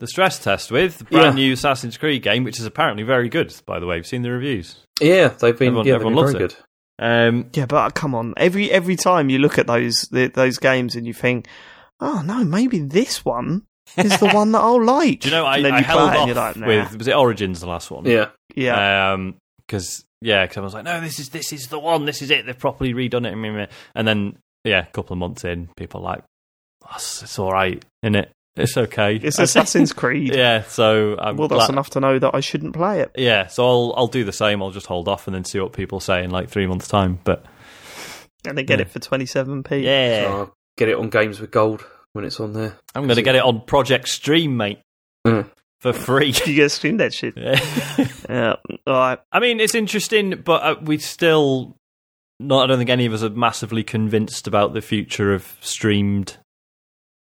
the 0.00 0.06
stress 0.06 0.38
test 0.42 0.72
with. 0.72 1.08
Brand 1.10 1.38
Yeah. 1.38 1.44
new 1.44 1.52
Assassin's 1.52 1.96
Creed 1.98 2.22
game, 2.22 2.42
which 2.42 2.58
is 2.58 2.64
apparently 2.66 3.02
very 3.04 3.28
good, 3.28 3.54
by 3.66 3.78
the 3.78 3.86
way. 3.86 3.96
We've 3.96 4.06
seen 4.06 4.22
the 4.22 4.30
reviews. 4.32 4.76
Yeah, 5.00 5.28
they've 5.28 5.56
been 5.58 5.68
Everyone- 5.68 5.86
yeah, 5.86 5.94
everyone 5.94 6.14
been 6.14 6.24
very 6.32 6.44
it. 6.44 6.48
good. 6.48 6.56
Um, 6.98 7.50
Yeah, 7.54 7.66
but 7.66 7.76
uh, 7.76 7.90
come 7.90 8.14
on. 8.14 8.34
Every 8.36 8.70
every 8.70 8.96
time 8.96 9.28
you 9.28 9.38
look 9.38 9.58
at 9.58 9.66
those 9.66 10.08
the, 10.10 10.28
those 10.28 10.58
games 10.58 10.94
and 10.94 11.06
you 11.06 11.14
think, 11.14 11.46
oh 12.00 12.22
no, 12.24 12.44
maybe 12.44 12.80
this 12.80 13.24
one 13.24 13.64
is 13.96 14.18
the 14.18 14.28
one 14.32 14.52
that 14.52 14.60
I'll 14.60 14.82
like. 14.82 15.20
do 15.20 15.28
you 15.28 15.34
know, 15.34 15.46
I, 15.46 15.56
and 15.56 15.64
then 15.64 15.74
I 15.74 15.78
you 15.78 15.84
held 15.84 15.98
play 15.98 16.06
it 16.08 16.16
off 16.16 16.16
and 16.18 16.26
you're 16.28 16.36
like, 16.36 16.56
nah. 16.56 16.66
with, 16.66 16.98
was 16.98 17.08
it 17.08 17.14
Origins, 17.14 17.60
the 17.60 17.66
last 17.66 17.90
one? 17.90 18.04
Yeah, 18.04 18.28
yeah. 18.54 19.12
Um 19.12 19.34
'cause 19.68 20.04
yeah, 20.20 20.44
because 20.44 20.58
I 20.58 20.60
was 20.60 20.74
like, 20.74 20.84
no, 20.84 21.00
this 21.00 21.18
is 21.18 21.30
this 21.30 21.52
is 21.52 21.68
the 21.68 21.78
one, 21.78 22.04
this 22.04 22.22
is 22.22 22.30
it. 22.30 22.46
They've 22.46 22.58
properly 22.58 22.94
redone 22.94 23.26
it, 23.26 23.70
and 23.94 24.06
then 24.08 24.38
yeah, 24.64 24.82
a 24.86 24.90
couple 24.90 25.14
of 25.14 25.18
months 25.18 25.44
in, 25.44 25.68
people 25.76 26.00
are 26.00 26.04
like, 26.14 26.24
oh, 26.84 26.92
it's, 26.94 27.22
it's 27.22 27.38
all 27.38 27.50
right, 27.52 27.84
isn't 28.02 28.14
it? 28.14 28.30
It's 28.56 28.76
okay. 28.76 29.16
it's 29.16 29.38
Assassin's 29.38 29.92
Creed. 29.94 30.34
yeah, 30.34 30.62
so 30.64 31.16
I'm 31.18 31.36
well, 31.36 31.48
that's 31.48 31.60
glad- 31.66 31.70
enough 31.70 31.90
to 31.90 32.00
know 32.00 32.18
that 32.18 32.34
I 32.34 32.40
shouldn't 32.40 32.74
play 32.74 33.00
it. 33.00 33.10
Yeah, 33.16 33.46
so 33.46 33.66
I'll 33.66 33.94
I'll 33.96 34.06
do 34.08 34.24
the 34.24 34.32
same. 34.32 34.62
I'll 34.62 34.70
just 34.70 34.86
hold 34.86 35.08
off 35.08 35.26
and 35.26 35.34
then 35.34 35.44
see 35.44 35.58
what 35.58 35.72
people 35.72 36.00
say 36.00 36.22
in 36.22 36.30
like 36.30 36.48
three 36.50 36.66
months' 36.66 36.88
time. 36.88 37.18
But 37.24 37.44
And 38.46 38.58
they 38.58 38.62
get 38.64 38.78
Yeah. 38.78 38.82
it 38.86 38.90
for 38.90 38.98
27p. 38.98 39.82
yeah, 39.82 40.22
so 40.24 40.28
I'll 40.36 40.56
get 40.76 40.88
it 40.88 40.96
on 40.96 41.08
Games 41.08 41.40
with 41.40 41.50
Gold 41.50 41.84
when 42.12 42.24
it's 42.26 42.40
on 42.40 42.52
there. 42.52 42.76
I'm 42.94 43.04
going 43.06 43.16
to 43.16 43.22
get 43.22 43.36
it 43.36 43.42
on 43.42 43.62
Project 43.62 44.08
Stream, 44.08 44.56
mate, 44.56 44.80
Mm. 45.26 45.48
for 45.80 45.92
free. 45.94 46.34
You 46.46 46.54
get 46.54 46.70
Stream 46.72 46.98
that 46.98 47.14
shit. 47.14 47.34
Yeah. 47.38 48.56
All 48.86 48.92
right. 48.94 49.18
I 49.32 49.40
mean, 49.40 49.60
it's 49.60 49.74
interesting, 49.74 50.42
but 50.44 50.62
uh, 50.62 50.74
we 50.82 50.98
still 50.98 51.76
not. 52.38 52.64
I 52.64 52.66
don't 52.66 52.78
think 52.78 52.90
any 52.90 53.06
of 53.06 53.14
us 53.14 53.22
are 53.22 53.30
massively 53.30 53.82
convinced 53.82 54.46
about 54.46 54.74
the 54.74 54.82
future 54.82 55.32
of 55.32 55.56
streamed 55.60 56.36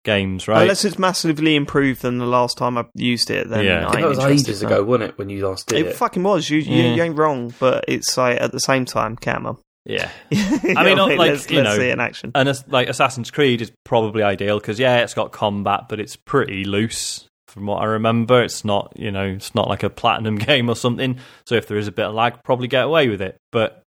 games, 0.05 0.47
right? 0.47 0.63
Unless 0.63 0.85
it's 0.85 0.99
massively 0.99 1.57
improved 1.57 2.03
than 2.03 2.19
the 2.19 2.27
last 2.27 2.57
time 2.57 2.79
I 2.79 2.85
used 2.95 3.31
it, 3.31 3.49
then 3.49 3.65
Yeah. 3.65 3.89
I 3.89 4.01
that 4.01 4.09
was 4.09 4.19
ages 4.21 4.63
ago, 4.63 4.83
wasn't 4.85 5.11
it, 5.11 5.19
when 5.19 5.31
you 5.31 5.47
last 5.49 5.67
did 5.69 5.81
It, 5.81 5.87
it? 5.89 5.97
fucking 5.97 6.23
was. 6.23 6.49
You, 6.49 6.59
you, 6.59 6.83
Yeah. 6.83 6.95
you 6.95 7.03
ain't 7.03 7.17
wrong, 7.17 7.53
but 7.59 7.85
it's 7.89 8.17
like 8.17 8.41
at 8.41 8.53
the 8.53 8.61
same 8.61 8.85
time, 8.85 9.17
camera. 9.17 9.57
yeah. 9.85 10.11
I 10.33 10.85
mean, 10.85 10.97
not 10.97 11.09
like, 11.11 11.19
let's, 11.33 11.51
you 11.51 11.59
let's 11.63 11.71
know, 11.71 11.77
see 11.79 11.89
it 11.89 11.93
in 11.93 12.01
action. 12.01 12.33
And 12.35 12.65
like 12.69 12.89
Assassin's 12.89 13.31
Creed 13.31 13.61
is 13.63 13.73
probably 13.85 14.23
ideal 14.23 14.59
because 14.61 14.79
yeah, 14.79 14.99
it's 14.99 15.15
got 15.15 15.33
combat, 15.33 15.87
but 15.89 15.99
it's 16.01 16.17
pretty 16.17 16.65
loose 16.65 17.27
from 17.49 17.67
what 17.67 17.83
I 17.83 17.85
remember. 17.85 18.43
It's 18.43 18.65
not 18.65 18.93
you 18.97 19.11
know 19.13 19.25
it's 19.27 19.55
not 19.55 19.69
like 19.69 19.83
a 19.83 19.91
platinum 19.91 20.37
game 20.51 20.69
or 20.69 20.75
something. 20.77 21.19
So 21.47 21.55
if 21.55 21.67
there 21.69 21.77
is 21.79 21.87
a 21.89 21.93
bit 21.93 22.07
of 22.07 22.15
lag, 22.15 22.43
probably 22.45 22.67
get 22.69 22.85
away 22.85 23.09
with 23.09 23.21
it. 23.23 23.37
But 23.53 23.83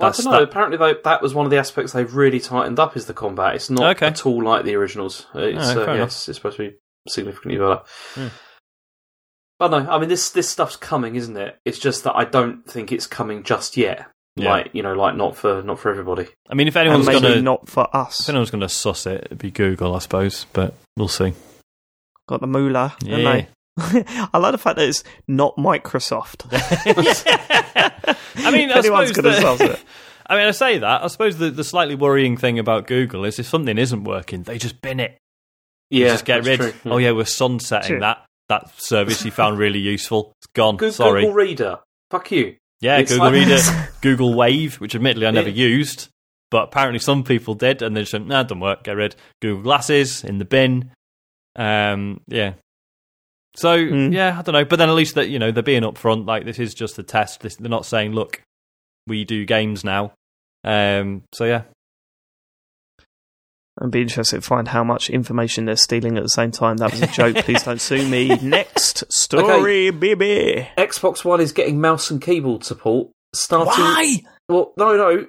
Well, 0.00 0.06
I 0.06 0.10
that's 0.10 0.22
don't 0.24 0.32
know. 0.32 0.38
that- 0.40 0.48
Apparently, 0.48 0.76
they, 0.78 0.94
that 1.04 1.22
was 1.22 1.34
one 1.34 1.44
of 1.46 1.50
the 1.50 1.58
aspects 1.58 1.92
they've 1.92 2.14
really 2.14 2.40
tightened 2.40 2.78
up 2.78 2.96
is 2.96 3.06
the 3.06 3.14
combat. 3.14 3.56
It's 3.56 3.68
not 3.70 3.96
Okay. 3.96 4.06
at 4.06 4.24
all 4.26 4.42
like 4.42 4.64
the 4.64 4.74
originals. 4.76 5.26
It's, 5.34 5.68
Alright, 5.70 5.88
uh, 5.88 5.94
yeah, 5.94 6.04
it's, 6.04 6.28
it's 6.28 6.38
supposed 6.38 6.56
to 6.58 6.70
be 6.70 6.76
significantly 7.08 7.58
better. 7.58 7.80
Hmm. 8.14 8.26
But 9.58 9.70
no, 9.72 9.78
I 9.90 9.98
mean 9.98 10.08
this 10.08 10.30
this 10.30 10.48
stuff's 10.48 10.76
coming, 10.76 11.16
isn't 11.16 11.36
it? 11.36 11.58
It's 11.64 11.80
just 11.80 12.04
that 12.04 12.14
I 12.14 12.24
don't 12.24 12.64
think 12.64 12.92
it's 12.92 13.08
coming 13.08 13.42
just 13.42 13.76
yet. 13.76 14.06
Yeah. 14.36 14.50
Like 14.52 14.70
you 14.72 14.84
know, 14.84 14.92
like 14.94 15.16
not 15.16 15.36
for 15.36 15.62
not 15.64 15.80
for 15.80 15.90
everybody. 15.90 16.28
I 16.48 16.54
mean, 16.54 16.68
if 16.68 16.76
anyone's 16.76 17.06
maybe 17.08 17.20
gonna, 17.20 17.42
not 17.42 17.68
for 17.68 17.84
us, 17.94 18.20
if 18.20 18.24
us. 18.24 18.28
anyone's 18.28 18.52
gonna 18.52 18.68
suss 18.68 19.04
it, 19.06 19.24
it'd 19.24 19.38
be 19.38 19.50
Google, 19.50 19.96
I 19.96 19.98
suppose. 19.98 20.46
But 20.52 20.74
we'll 20.96 21.08
see. 21.08 21.32
Got 22.28 22.40
the 22.40 22.46
moolah, 22.46 22.94
Yeah. 23.02 23.46
Haven't 23.78 24.06
they? 24.08 24.24
I 24.32 24.38
like 24.38 24.52
the 24.52 24.58
fact 24.58 24.76
that 24.76 24.88
it's 24.88 25.04
not 25.26 25.56
Microsoft. 25.56 26.46
I 28.36 28.50
mean, 28.50 28.70
I 28.70 28.78
Anyone's 28.78 29.12
going 29.12 29.24
to 29.24 29.30
that- 29.30 29.42
solve 29.42 29.60
it. 29.60 29.80
I 30.30 30.36
mean, 30.36 30.46
I 30.46 30.50
say 30.50 30.78
that. 30.78 31.02
I 31.04 31.06
suppose 31.06 31.38
the, 31.38 31.50
the 31.50 31.64
slightly 31.64 31.94
worrying 31.94 32.36
thing 32.36 32.58
about 32.58 32.86
Google 32.86 33.24
is 33.24 33.38
if 33.38 33.46
something 33.46 33.78
isn't 33.78 34.04
working, 34.04 34.42
they 34.42 34.58
just 34.58 34.82
bin 34.82 35.00
it. 35.00 35.16
They 35.90 35.98
Yeah, 36.00 36.08
just 36.08 36.26
get 36.26 36.44
rid. 36.44 36.60
true. 36.60 36.74
Oh 36.84 36.98
yeah, 36.98 37.12
we're 37.12 37.24
sunsetting 37.24 37.88
True. 37.92 38.00
that 38.00 38.26
that 38.50 38.70
service 38.78 39.24
you 39.24 39.30
found 39.30 39.58
really 39.58 39.78
useful. 39.78 40.32
It's 40.40 40.46
gone. 40.54 40.76
Google, 40.76 40.92
Sorry. 40.92 41.22
Google 41.22 41.34
Reader. 41.34 41.78
Fuck 42.10 42.30
you. 42.30 42.56
yeah, 42.80 42.98
it's 42.98 43.10
Google 43.10 43.26
like- 43.26 43.34
Reader, 43.34 43.58
Google 44.02 44.34
Wave, 44.34 44.74
which 44.82 44.94
admittedly 44.94 45.26
I 45.26 45.30
never 45.30 45.48
Yeah. 45.48 45.66
used, 45.66 46.08
but 46.50 46.64
apparently 46.64 46.98
some 46.98 47.24
people 47.24 47.54
did, 47.54 47.80
and 47.80 47.96
they 47.96 48.02
just 48.02 48.12
went, 48.12 48.26
"Nah, 48.26 48.40
it 48.40 48.44
doesn't 48.44 48.60
work. 48.60 48.84
Get 48.84 48.96
rid." 48.96 49.16
Google 49.40 49.62
Glasses 49.62 50.24
in 50.24 50.36
the 50.36 50.44
bin. 50.44 50.90
Um, 51.56 52.20
yeah. 52.28 52.52
So 53.58 53.76
Mm. 53.76 54.12
yeah, 54.14 54.38
I 54.38 54.42
don't 54.42 54.52
know, 54.52 54.64
but 54.64 54.76
then 54.78 54.88
at 54.88 54.94
least 54.94 55.16
that 55.16 55.28
you 55.30 55.38
know 55.38 55.50
they're 55.50 55.62
being 55.64 55.82
upfront. 55.82 56.26
Like 56.26 56.44
this 56.44 56.58
is 56.60 56.74
just 56.74 56.98
a 56.98 57.02
test. 57.02 57.40
This, 57.40 57.56
they're 57.56 57.68
not 57.68 57.84
saying, 57.86 58.12
"Look, 58.12 58.40
we 59.08 59.24
do 59.24 59.44
games 59.44 59.82
now." 59.84 60.12
Um, 60.64 61.22
so 61.34 61.44
yeah, 61.44 61.62
I'd 63.80 63.90
be 63.90 64.02
interested 64.02 64.36
to 64.36 64.42
find 64.42 64.68
how 64.68 64.82
much 64.82 65.08
information 65.08 65.64
they're 65.64 65.76
stealing 65.76 66.16
at 66.16 66.22
the 66.24 66.28
same 66.28 66.50
time. 66.50 66.78
That 66.78 66.90
was 66.90 67.02
a 67.02 67.06
joke. 67.06 67.36
Please 67.44 67.62
don't 67.62 67.80
sue 67.80 68.06
me. 68.08 68.28
Next 68.42 69.04
story, 69.12 69.90
baby. 69.90 70.68
Xbox 70.76 71.24
One 71.24 71.40
is 71.40 71.52
getting 71.52 71.80
mouse 71.80 72.10
and 72.10 72.20
keyboard 72.20 72.64
support. 72.64 73.08
Starting. 73.34 73.84
Why? 73.84 74.16
Well, 74.48 74.72
no, 74.76 74.96
no. 74.96 75.26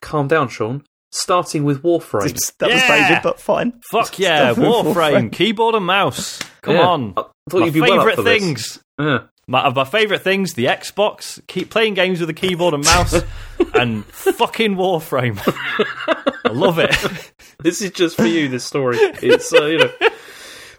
Calm 0.00 0.28
down, 0.28 0.48
Sean. 0.48 0.84
Starting 1.10 1.64
with 1.64 1.82
Warframe. 1.82 2.34
That 2.58 2.70
was 2.70 2.82
Yeah. 2.82 3.08
David, 3.08 3.22
but 3.22 3.40
fine. 3.40 3.72
Fuck 3.90 4.18
yeah, 4.18 4.52
Warframe, 4.54 5.32
keyboard 5.32 5.74
and 5.74 5.86
mouse. 5.86 6.38
Come 6.62 6.74
Yeah. 6.76 6.86
on. 6.86 7.14
I 7.48 7.50
thought 7.50 7.60
My 7.60 7.66
you'd 7.66 7.74
be 7.74 7.80
well 7.80 7.92
up 7.92 7.98
favourite 8.00 8.16
for 8.16 8.22
this. 8.22 8.42
things. 8.42 8.84
Yeah. 8.98 9.18
My, 9.50 9.62
of 9.62 9.74
my 9.74 9.84
favourite 9.84 10.20
things, 10.22 10.54
the 10.54 10.66
Xbox, 10.66 11.40
keep 11.46 11.70
playing 11.70 11.94
games 11.94 12.20
with 12.20 12.28
a 12.28 12.34
keyboard 12.34 12.74
and 12.74 12.84
mouse, 12.84 13.14
and 13.74 14.04
fucking 14.06 14.74
Warframe. 14.76 15.38
I 16.44 16.50
love 16.50 16.78
it. 16.78 16.94
This 17.60 17.82
is 17.82 17.90
just 17.90 18.16
for 18.16 18.24
you. 18.26 18.46
This 18.48 18.62
story. 18.64 18.96
It's 18.98 19.52
uh, 19.52 19.64
you 19.64 19.78
know. 19.78 19.90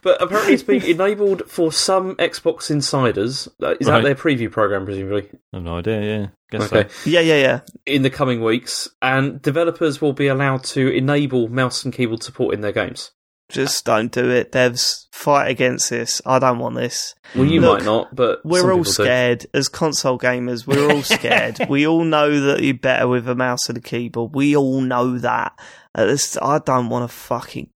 But 0.02 0.22
apparently, 0.22 0.54
it's 0.54 0.64
being 0.64 0.82
enabled 0.84 1.50
for 1.50 1.74
some 1.74 2.16
Xbox 2.16 2.72
insiders. 2.72 3.50
Uh, 3.62 3.76
Is 3.82 3.88
Right. 3.90 3.96
that 4.02 4.04
their 4.04 4.16
preview 4.16 4.50
program, 4.50 4.86
presumably? 4.86 5.28
I 5.52 5.58
have 5.58 5.64
no 5.66 5.78
idea, 5.80 6.02
yeah. 6.02 6.28
Guess 6.52 6.72
Okay. 6.72 6.88
so. 6.90 7.10
Yeah, 7.10 7.20
yeah, 7.20 7.36
yeah. 7.42 7.60
In 7.86 8.04
the 8.04 8.10
coming 8.10 8.42
weeks, 8.42 8.88
and 9.02 9.42
developers 9.42 10.00
will 10.00 10.14
be 10.14 10.28
allowed 10.28 10.64
to 10.66 10.88
enable 10.90 11.50
mouse 11.50 11.84
and 11.84 11.94
keyboard 11.94 12.24
support 12.24 12.54
in 12.56 12.62
their 12.62 12.72
games. 12.72 13.12
Just 13.50 13.84
don't 13.86 14.12
do 14.12 14.30
it, 14.30 14.52
devs. 14.52 15.08
Fight 15.12 15.48
against 15.50 15.90
this. 15.90 16.22
I 16.26 16.38
don't 16.40 16.60
want 16.60 16.76
this. 16.76 17.16
Well, 17.36 17.46
you 17.46 17.62
Look, 17.62 17.80
might 17.80 17.86
not, 17.86 18.16
but 18.16 18.40
We're 18.46 18.62
all 18.72 18.78
people 18.80 18.84
do. 18.84 18.92
scared. 18.92 19.46
As 19.54 19.68
console 19.68 20.20
gamers, 20.20 20.68
we're 20.68 20.90
all 20.92 21.02
scared. 21.18 21.58
we 21.68 21.88
all 21.88 22.04
know 22.04 22.40
that 22.42 22.64
you're 22.64 22.76
better 22.76 23.08
with 23.08 23.28
a 23.28 23.36
mouse 23.36 23.68
and 23.68 23.78
a 23.78 23.82
keyboard. 23.82 24.36
We 24.36 24.56
all 24.56 24.82
know 24.82 25.18
that. 25.18 25.60
At 25.96 26.08
least 26.08 26.38
I 26.42 26.60
don't 26.60 26.90
want 26.90 27.10
to 27.10 27.16
fucking 27.16 27.70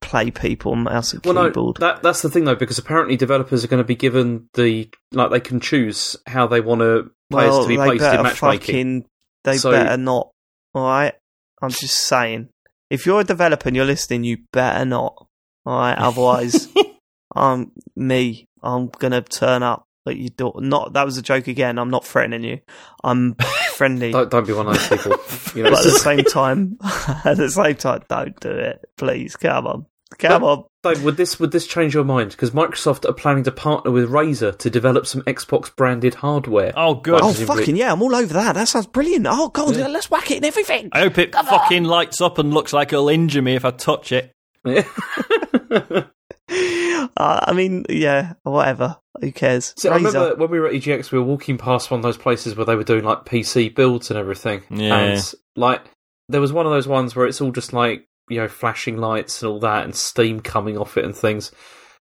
play 0.00 0.30
people 0.30 0.72
on 0.72 0.84
mouse 0.84 1.12
and 1.12 1.24
Well, 1.24 1.34
no, 1.34 1.48
keyboard. 1.50 1.78
that 1.78 2.02
that's 2.02 2.22
the 2.22 2.30
thing 2.30 2.44
though, 2.44 2.54
because 2.54 2.78
apparently 2.78 3.16
developers 3.16 3.64
are 3.64 3.68
going 3.68 3.82
to 3.82 3.84
be 3.86 3.96
given 3.96 4.48
the 4.54 4.88
like 5.12 5.30
they 5.30 5.40
can 5.40 5.58
choose 5.58 6.16
how 6.26 6.46
they 6.46 6.60
want 6.60 6.80
to 6.82 7.10
players 7.30 7.50
well, 7.50 7.62
to 7.64 7.68
be 7.68 7.76
placed 7.76 8.04
in 8.04 8.22
matchmaking. 8.22 8.60
fucking. 8.60 9.06
They 9.44 9.58
So- 9.58 9.72
better 9.72 9.96
not. 9.96 10.30
All 10.74 10.84
right. 10.86 11.14
I'm 11.60 11.70
just 11.70 11.96
saying. 11.96 12.50
If 12.90 13.06
you're 13.06 13.20
a 13.20 13.24
developer 13.24 13.68
and 13.68 13.76
you're 13.76 13.84
listening, 13.84 14.24
you 14.24 14.38
better 14.52 14.84
not. 14.84 15.26
All 15.64 15.78
right. 15.78 15.96
Otherwise, 15.98 16.68
I'm 16.76 16.92
um, 17.60 17.72
me. 17.94 18.46
I'm 18.62 18.88
gonna 18.88 19.22
turn 19.22 19.62
up 19.62 19.86
at 20.06 20.16
your 20.16 20.30
door. 20.30 20.54
Not 20.58 20.92
that 20.94 21.04
was 21.04 21.18
a 21.18 21.22
joke 21.22 21.48
again. 21.48 21.78
I'm 21.78 21.90
not 21.90 22.04
threatening 22.04 22.44
you. 22.44 22.60
I'm 23.02 23.36
friendly. 23.72 24.12
Don't, 24.16 24.30
don't 24.30 24.46
be 24.46 24.52
one 24.52 24.68
of 24.68 24.74
those 24.74 24.88
people. 24.88 25.16
You 25.54 25.64
know, 25.64 25.70
but 25.70 25.80
at 25.80 25.84
the 25.84 25.98
same 25.98 26.24
time, 26.24 26.78
at 27.24 27.36
the 27.36 27.50
same 27.50 27.76
time, 27.76 28.02
don't 28.08 28.38
do 28.40 28.50
it, 28.50 28.84
please. 28.96 29.36
Come 29.36 29.66
on, 29.66 29.86
come 30.18 30.44
on. 30.44 30.64
Dave, 30.94 31.04
would 31.04 31.16
this 31.16 31.38
would 31.40 31.52
this 31.52 31.66
change 31.66 31.94
your 31.94 32.04
mind? 32.04 32.30
Because 32.30 32.50
Microsoft 32.52 33.08
are 33.08 33.12
planning 33.12 33.44
to 33.44 33.52
partner 33.52 33.90
with 33.90 34.08
Razer 34.10 34.56
to 34.58 34.70
develop 34.70 35.06
some 35.06 35.22
Xbox 35.22 35.74
branded 35.74 36.14
hardware. 36.16 36.72
Oh, 36.76 36.94
good. 36.94 37.20
Oh 37.22 37.28
presumably- 37.32 37.56
fucking 37.62 37.76
yeah, 37.76 37.92
I'm 37.92 38.02
all 38.02 38.14
over 38.14 38.32
that. 38.34 38.54
That 38.54 38.68
sounds 38.68 38.86
brilliant. 38.86 39.26
Oh 39.28 39.48
god, 39.48 39.76
Yeah. 39.76 39.88
let's 39.88 40.10
whack 40.10 40.30
it 40.30 40.36
and 40.36 40.44
everything. 40.44 40.88
I 40.92 41.00
hope 41.00 41.18
it 41.18 41.34
fucking 41.34 41.84
lights 41.84 42.20
up 42.20 42.38
and 42.38 42.52
looks 42.52 42.72
like 42.72 42.92
it'll 42.92 43.08
injure 43.08 43.42
me 43.42 43.54
if 43.56 43.64
I 43.64 43.70
touch 43.70 44.12
it. 44.12 44.32
Uh, 46.48 47.40
I 47.46 47.52
mean, 47.54 47.84
yeah, 47.88 48.34
whatever. 48.42 48.96
Who 49.20 49.32
cares? 49.32 49.72
So 49.78 49.90
I 49.90 49.96
remember 49.96 50.34
when 50.36 50.50
we 50.50 50.60
were 50.60 50.66
at 50.68 50.74
EGX, 50.74 51.10
we 51.10 51.18
were 51.18 51.24
walking 51.24 51.56
past 51.58 51.90
one 51.90 51.98
of 52.00 52.04
those 52.04 52.18
places 52.18 52.54
where 52.54 52.66
they 52.66 52.76
were 52.76 52.84
doing 52.84 53.04
like 53.04 53.24
PC 53.24 53.74
builds 53.74 54.10
and 54.10 54.18
everything. 54.18 54.62
Yeah. 54.70 54.94
And 54.96 55.34
like 55.56 55.82
there 56.28 56.40
was 56.40 56.52
one 56.52 56.66
of 56.66 56.72
those 56.72 56.86
ones 56.86 57.16
where 57.16 57.26
it's 57.26 57.40
all 57.40 57.52
just 57.52 57.72
like 57.72 58.06
you 58.28 58.38
know 58.40 58.48
flashing 58.48 58.96
lights 58.96 59.42
and 59.42 59.50
all 59.50 59.60
that, 59.60 59.84
and 59.84 59.94
steam 59.94 60.40
coming 60.40 60.76
off 60.78 60.96
it 60.96 61.04
and 61.04 61.14
things. 61.16 61.52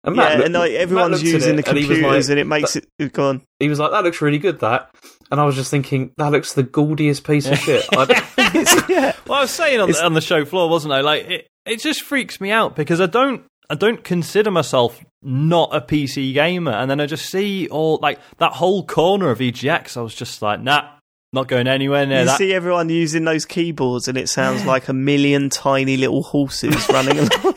And 0.03 0.17
Mat 0.17 0.31
yeah, 0.31 0.37
looked- 0.37 0.47
and 0.47 0.55
like, 0.55 0.73
everyone's 0.73 1.11
looked 1.13 1.25
using 1.25 1.59
it 1.59 1.63
the 1.65 1.71
and 1.71 1.79
computers, 1.79 2.03
like- 2.29 2.31
and 2.31 2.39
it 2.41 2.47
makes 2.47 2.77
it 2.77 3.13
go 3.13 3.29
on. 3.29 3.43
He 3.59 3.69
was 3.69 3.79
like, 3.79 3.91
"That 3.91 4.03
looks 4.05 4.23
really 4.23 4.39
good." 4.39 4.61
That, 4.61 4.91
and 5.31 5.39
I 5.41 5.45
was 5.45 5.55
just 5.57 5.71
thinking, 5.71 6.13
that 6.17 6.33
looks 6.33 6.55
the 6.55 6.63
gaudiest 6.63 7.25
piece 7.27 7.47
of 7.47 7.59
shit. 7.59 7.85
I, 7.93 8.05
yeah, 8.89 9.13
Well, 9.27 9.39
I 9.39 9.43
was 9.43 9.51
saying 9.51 9.79
on, 9.81 9.91
It's- 9.91 10.03
on 10.05 10.15
the 10.15 10.21
show 10.23 10.45
floor, 10.45 10.69
wasn't 10.71 10.95
I? 10.95 11.03
Like 11.03 11.29
it, 11.29 11.47
it 11.67 11.81
just 11.81 12.03
freaks 12.03 12.41
me 12.41 12.51
out 12.51 12.75
because 12.77 13.01
I 13.01 13.07
don't, 13.07 13.45
I 13.69 13.75
don't 13.75 14.03
consider 14.03 14.51
myself 14.51 14.99
not 15.23 15.69
a 15.77 15.83
PC 15.83 16.33
gamer, 16.33 16.73
and 16.73 16.91
then 16.91 16.99
I 16.99 17.05
just 17.05 17.27
see 17.27 17.69
all 17.69 17.99
like 18.01 18.19
that 18.39 18.53
whole 18.55 18.87
corner 18.87 19.29
of 19.31 19.39
EGX. 19.41 19.99
I 19.99 20.01
was 20.01 20.15
just 20.15 20.41
like, 20.41 20.61
nah, 20.63 20.89
not 21.33 21.49
going 21.49 21.67
anywhere 21.67 22.07
near 22.07 22.21
you 22.21 22.27
that. 22.27 22.39
see 22.39 22.53
everyone 22.53 22.89
using 22.89 23.25
those 23.25 23.45
keyboards, 23.45 24.09
and 24.09 24.19
it 24.19 24.29
sounds 24.29 24.65
like 24.65 24.89
a 24.89 24.93
million 24.93 25.49
tiny 25.49 25.97
little 25.97 26.23
horses 26.23 26.89
running 26.89 27.19
along. 27.19 27.31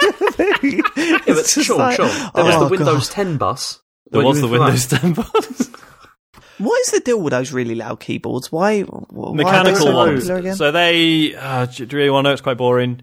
yeah, 0.63 1.17
but 1.25 1.45
Sean, 1.45 1.93
Sean, 1.93 2.31
there 2.35 2.45
was 2.45 2.55
oh, 2.55 2.65
the 2.65 2.69
Windows 2.69 3.09
God. 3.09 3.15
10 3.15 3.37
bus. 3.37 3.81
there 4.11 4.23
was 4.23 4.41
the 4.41 4.47
in 4.47 4.53
for 4.53 4.59
that? 4.59 4.65
Windows 4.65 4.87
10 4.87 5.13
bus. 5.13 5.69
What 6.59 6.79
is 6.81 6.91
the 6.91 6.99
deal 6.99 7.19
with 7.19 7.31
those 7.31 7.51
really 7.51 7.73
loud 7.73 7.99
keyboards? 7.99 8.51
Why? 8.51 8.81
why 8.81 9.31
are 9.31 9.35
they 9.35 9.43
mechanical 9.43 9.87
so 9.87 9.95
ones. 9.95 10.29
again? 10.29 10.55
So 10.55 10.71
they, 10.71 11.35
uh, 11.35 11.65
do 11.65 11.83
you 11.83 11.97
really 11.97 12.09
want 12.11 12.25
to 12.25 12.29
know? 12.29 12.33
It's 12.33 12.41
quite 12.41 12.57
boring. 12.57 13.01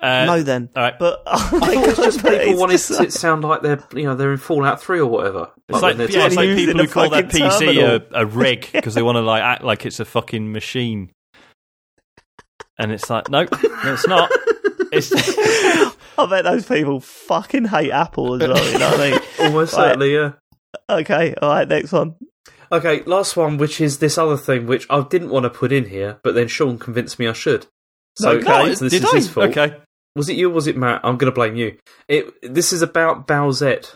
Uh, 0.00 0.24
no, 0.26 0.42
then. 0.42 0.68
all 0.76 0.82
right. 0.84 0.98
But 0.98 1.22
I 1.26 1.38
thought 1.38 1.68
it's 1.88 1.96
just 1.96 2.18
people 2.18 2.32
it's 2.38 2.60
wanted 2.60 2.72
just 2.74 2.90
it 2.92 2.94
like- 2.98 3.08
to 3.08 3.18
sound 3.18 3.42
like 3.42 3.62
they're 3.62 3.82
you 3.94 4.04
know 4.04 4.14
they're 4.14 4.30
in 4.32 4.38
Fallout 4.38 4.80
Three 4.80 5.00
or 5.00 5.06
whatever. 5.06 5.50
It's 5.68 5.82
like, 5.82 5.96
when 5.96 5.98
they're 5.98 6.10
yeah, 6.10 6.26
it's 6.26 6.36
like 6.36 6.56
people 6.56 6.80
who 6.80 6.86
call 6.88 7.10
their 7.10 7.24
PC 7.24 7.82
a, 7.82 8.20
a 8.20 8.24
rig 8.26 8.68
because 8.72 8.94
they 8.94 9.02
want 9.02 9.16
to 9.16 9.22
like 9.22 9.42
act 9.42 9.64
like 9.64 9.84
it's 9.86 9.98
a 10.00 10.04
fucking 10.04 10.52
machine. 10.52 11.10
And 12.78 12.92
it's 12.92 13.10
like, 13.10 13.28
nope, 13.28 13.50
no, 13.62 13.92
it's 13.92 14.06
not. 14.06 14.30
It's 14.92 15.10
I 16.18 16.26
bet 16.30 16.44
those 16.44 16.64
people 16.66 17.00
fucking 17.00 17.64
hate 17.64 17.90
Apple 17.90 18.34
as 18.40 18.48
well. 18.48 18.72
You 18.72 18.78
know 18.78 18.90
what 18.90 19.00
I 19.00 19.10
mean? 19.10 19.20
almost 19.40 19.74
Right. 19.74 19.82
certainly 19.86 20.14
yeah. 20.14 20.32
Okay, 20.88 21.34
all 21.42 21.48
right, 21.50 21.66
next 21.68 21.90
one. 21.92 22.14
Okay, 22.70 23.02
last 23.04 23.36
one, 23.36 23.56
which 23.58 23.80
is 23.80 23.98
this 23.98 24.16
other 24.18 24.36
thing, 24.36 24.66
which 24.66 24.86
I 24.90 25.02
didn't 25.02 25.30
want 25.30 25.44
to 25.44 25.50
put 25.50 25.72
in 25.72 25.86
here, 25.86 26.20
but 26.22 26.34
then 26.34 26.46
Sean 26.48 26.78
convinced 26.78 27.18
me 27.18 27.26
I 27.26 27.32
should. 27.32 27.66
So, 28.16 28.30
Okay. 28.32 28.74
so 28.74 28.84
this 28.88 28.92
Did 28.92 29.04
is 29.04 29.12
I? 29.12 29.16
his 29.16 29.28
fault. 29.30 29.50
Okay. 29.56 29.76
Was 30.18 30.28
it 30.28 30.36
you 30.36 30.50
or 30.50 30.52
was 30.52 30.66
it 30.66 30.76
Mat? 30.76 31.00
I'm 31.04 31.16
going 31.16 31.30
to 31.30 31.34
blame 31.34 31.56
you. 31.56 31.78
It. 32.08 32.34
This 32.42 32.72
is 32.72 32.82
about 32.82 33.26
Bowsette. 33.26 33.94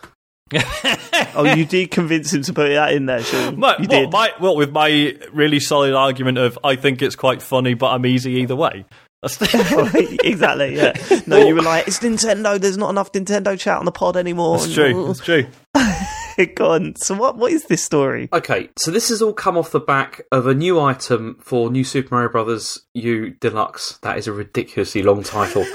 Oh, 1.35 1.45
you 1.45 1.65
did 1.65 1.89
convince 1.89 2.31
him 2.31 2.43
to 2.43 2.53
put 2.53 2.69
that 2.69 2.93
in 2.93 3.07
there, 3.07 3.23
Sean. 3.23 3.59
My, 3.59 3.75
you 3.77 3.87
what, 3.87 3.89
did. 3.89 4.11
my, 4.11 4.31
well, 4.39 4.55
with 4.55 4.71
my 4.71 5.17
really 5.31 5.59
solid 5.59 5.93
argument 5.93 6.37
of 6.37 6.59
I 6.63 6.75
think 6.75 7.01
it's 7.01 7.15
quite 7.15 7.41
funny, 7.41 7.73
but 7.73 7.89
I'm 7.89 8.05
easy 8.05 8.33
either 8.33 8.55
way. 8.55 8.85
Exactly, 9.23 10.75
yeah. 10.75 10.93
No, 11.27 11.37
you 11.37 11.55
were 11.55 11.61
like, 11.61 11.87
it's 11.87 11.99
Nintendo. 11.99 12.59
There's 12.59 12.77
not 12.77 12.89
enough 12.89 13.11
Nintendo 13.13 13.57
chat 13.57 13.79
on 13.79 13.85
the 13.85 13.91
pod 13.91 14.17
anymore. 14.17 14.57
That's 14.57 14.73
true. 14.73 15.07
That's 15.07 15.21
true. 15.21 15.47
Go 16.55 16.71
on. 16.71 16.95
So, 16.97 17.15
what? 17.15 17.37
What 17.37 17.51
is 17.51 17.65
this 17.65 17.83
story? 17.83 18.27
Okay, 18.33 18.69
so 18.77 18.91
this 18.91 19.09
has 19.09 19.21
all 19.21 19.33
come 19.33 19.57
off 19.57 19.71
the 19.71 19.79
back 19.79 20.23
of 20.31 20.45
a 20.45 20.53
new 20.53 20.79
item 20.79 21.37
for 21.39 21.71
New 21.71 21.83
Super 21.83 22.15
Mario 22.15 22.29
Brothers 22.29 22.81
U 22.95 23.29
Deluxe. 23.29 23.97
That 24.01 24.17
is 24.17 24.27
a 24.27 24.33
ridiculously 24.33 25.03
long 25.03 25.23
title, 25.23 25.65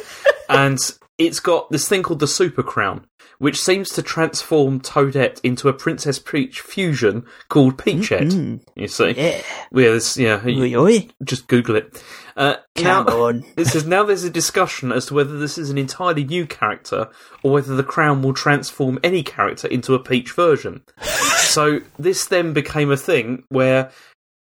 and 0.49 0.78
it's 1.18 1.40
got 1.40 1.70
this 1.70 1.88
thing 1.88 2.03
called 2.03 2.20
the 2.20 2.28
Super 2.28 2.62
Crown, 2.62 3.07
which 3.38 3.61
seems 3.61 3.90
to 3.90 4.03
transform 4.03 4.80
Toadette 4.80 5.40
into 5.42 5.68
a 5.68 5.72
Princess 5.72 6.18
Peach 6.18 6.61
fusion 6.61 7.24
called 7.49 7.76
Peachette. 7.76 8.32
You 8.76 8.88
see? 8.88 9.11
Yeah. 9.11 9.42
Yeah, 9.72 9.90
this, 9.90 10.16
yeah. 10.16 10.40
Oi, 10.46 10.74
oi. 10.76 11.09
just 11.24 11.49
Google 11.49 11.76
it. 11.76 12.03
Uh, 12.36 12.55
Come 12.76 13.07
now, 13.07 13.22
on. 13.24 13.44
it 13.57 13.66
says 13.66 13.84
now 13.84 14.05
there's 14.05 14.22
a 14.22 14.30
discussion 14.30 14.92
as 14.92 15.07
to 15.07 15.14
whether 15.14 15.36
this 15.38 15.59
is 15.59 15.70
an 15.70 15.78
entirely 15.78 16.22
new 16.22 16.46
character 16.46 17.09
or 17.42 17.51
whether 17.51 17.74
the 17.74 17.82
crown 17.82 18.22
will 18.22 18.32
transform 18.34 19.01
any 19.03 19.24
character 19.24 19.66
into 19.66 19.94
a 19.94 19.99
Peach 19.99 20.30
version. 20.32 20.82
so 21.03 21.80
this 21.99 22.26
then 22.26 22.53
became 22.53 22.92
a 22.92 22.96
thing 22.96 23.42
where 23.49 23.90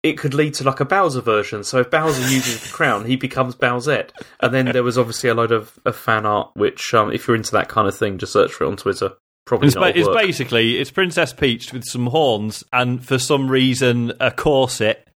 it 0.08 0.18
could 0.18 0.34
lead 0.34 0.54
to 0.54 0.64
like 0.64 0.80
a 0.80 0.84
Bowser 0.84 1.20
version. 1.20 1.64
So 1.64 1.78
if 1.80 1.90
Bowser 1.90 2.20
uses 2.22 2.62
the 2.62 2.68
crown, 2.70 3.04
he 3.04 3.16
becomes 3.16 3.54
Bowsette. 3.54 4.10
And 4.40 4.52
then 4.54 4.66
there 4.66 4.82
was 4.82 4.98
obviously 4.98 5.30
a 5.30 5.34
load 5.34 5.52
of, 5.52 5.78
of 5.84 5.96
fan 5.96 6.26
art, 6.26 6.50
which 6.54 6.92
um, 6.94 7.12
if 7.12 7.26
you're 7.26 7.36
into 7.36 7.52
that 7.52 7.68
kind 7.68 7.86
of 7.88 7.96
thing, 7.96 8.18
just 8.18 8.32
search 8.32 8.52
for 8.52 8.64
it 8.64 8.68
on 8.68 8.76
Twitter. 8.76 9.12
Probably 9.46 9.68
It's, 9.68 9.76
not. 9.76 9.94
ba- 9.94 9.98
it's 9.98 10.08
basically 10.08 10.78
it's 10.78 10.90
Princess 10.90 11.32
Peach 11.32 11.72
with 11.72 11.84
some 11.84 12.06
horns 12.08 12.64
and 12.72 13.04
for 13.04 13.18
some 13.18 13.50
reason 13.50 14.12
a 14.20 14.30
corset. 14.30 15.08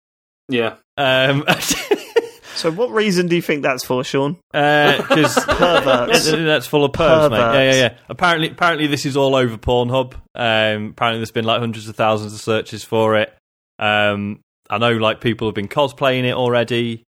yeah. 0.49 0.75
Um, 0.97 1.43
So, 2.53 2.69
what 2.69 2.91
reason 2.91 3.27
do 3.27 3.35
you 3.35 3.41
think 3.41 3.63
that's 3.63 3.83
for, 3.83 4.03
Sean? 4.03 4.33
because 4.51 5.35
Perverts. 5.47 6.29
that's 6.31 6.67
full 6.67 6.83
of 6.83 6.91
pervs, 6.91 7.31
mate. 7.31 7.37
Yeah, 7.37 7.61
yeah, 7.63 7.73
yeah. 7.75 7.97
Apparently, 8.09 8.49
apparently 8.49 8.87
this 8.87 9.05
is 9.05 9.15
all 9.17 9.35
over 9.35 9.57
Pornhub. 9.57 10.13
Um, 10.35 10.89
apparently, 10.91 11.19
there's 11.19 11.31
been 11.31 11.45
like 11.45 11.59
hundreds 11.59 11.87
of 11.87 11.95
thousands 11.95 12.33
of 12.33 12.41
searches 12.41 12.83
for 12.83 13.15
it. 13.15 13.33
Um, 13.79 14.41
I 14.71 14.77
know, 14.79 14.93
like 14.93 15.21
people 15.21 15.47
have 15.47 15.53
been 15.55 15.67
cosplaying 15.67 16.23
it 16.23 16.33
already, 16.33 17.03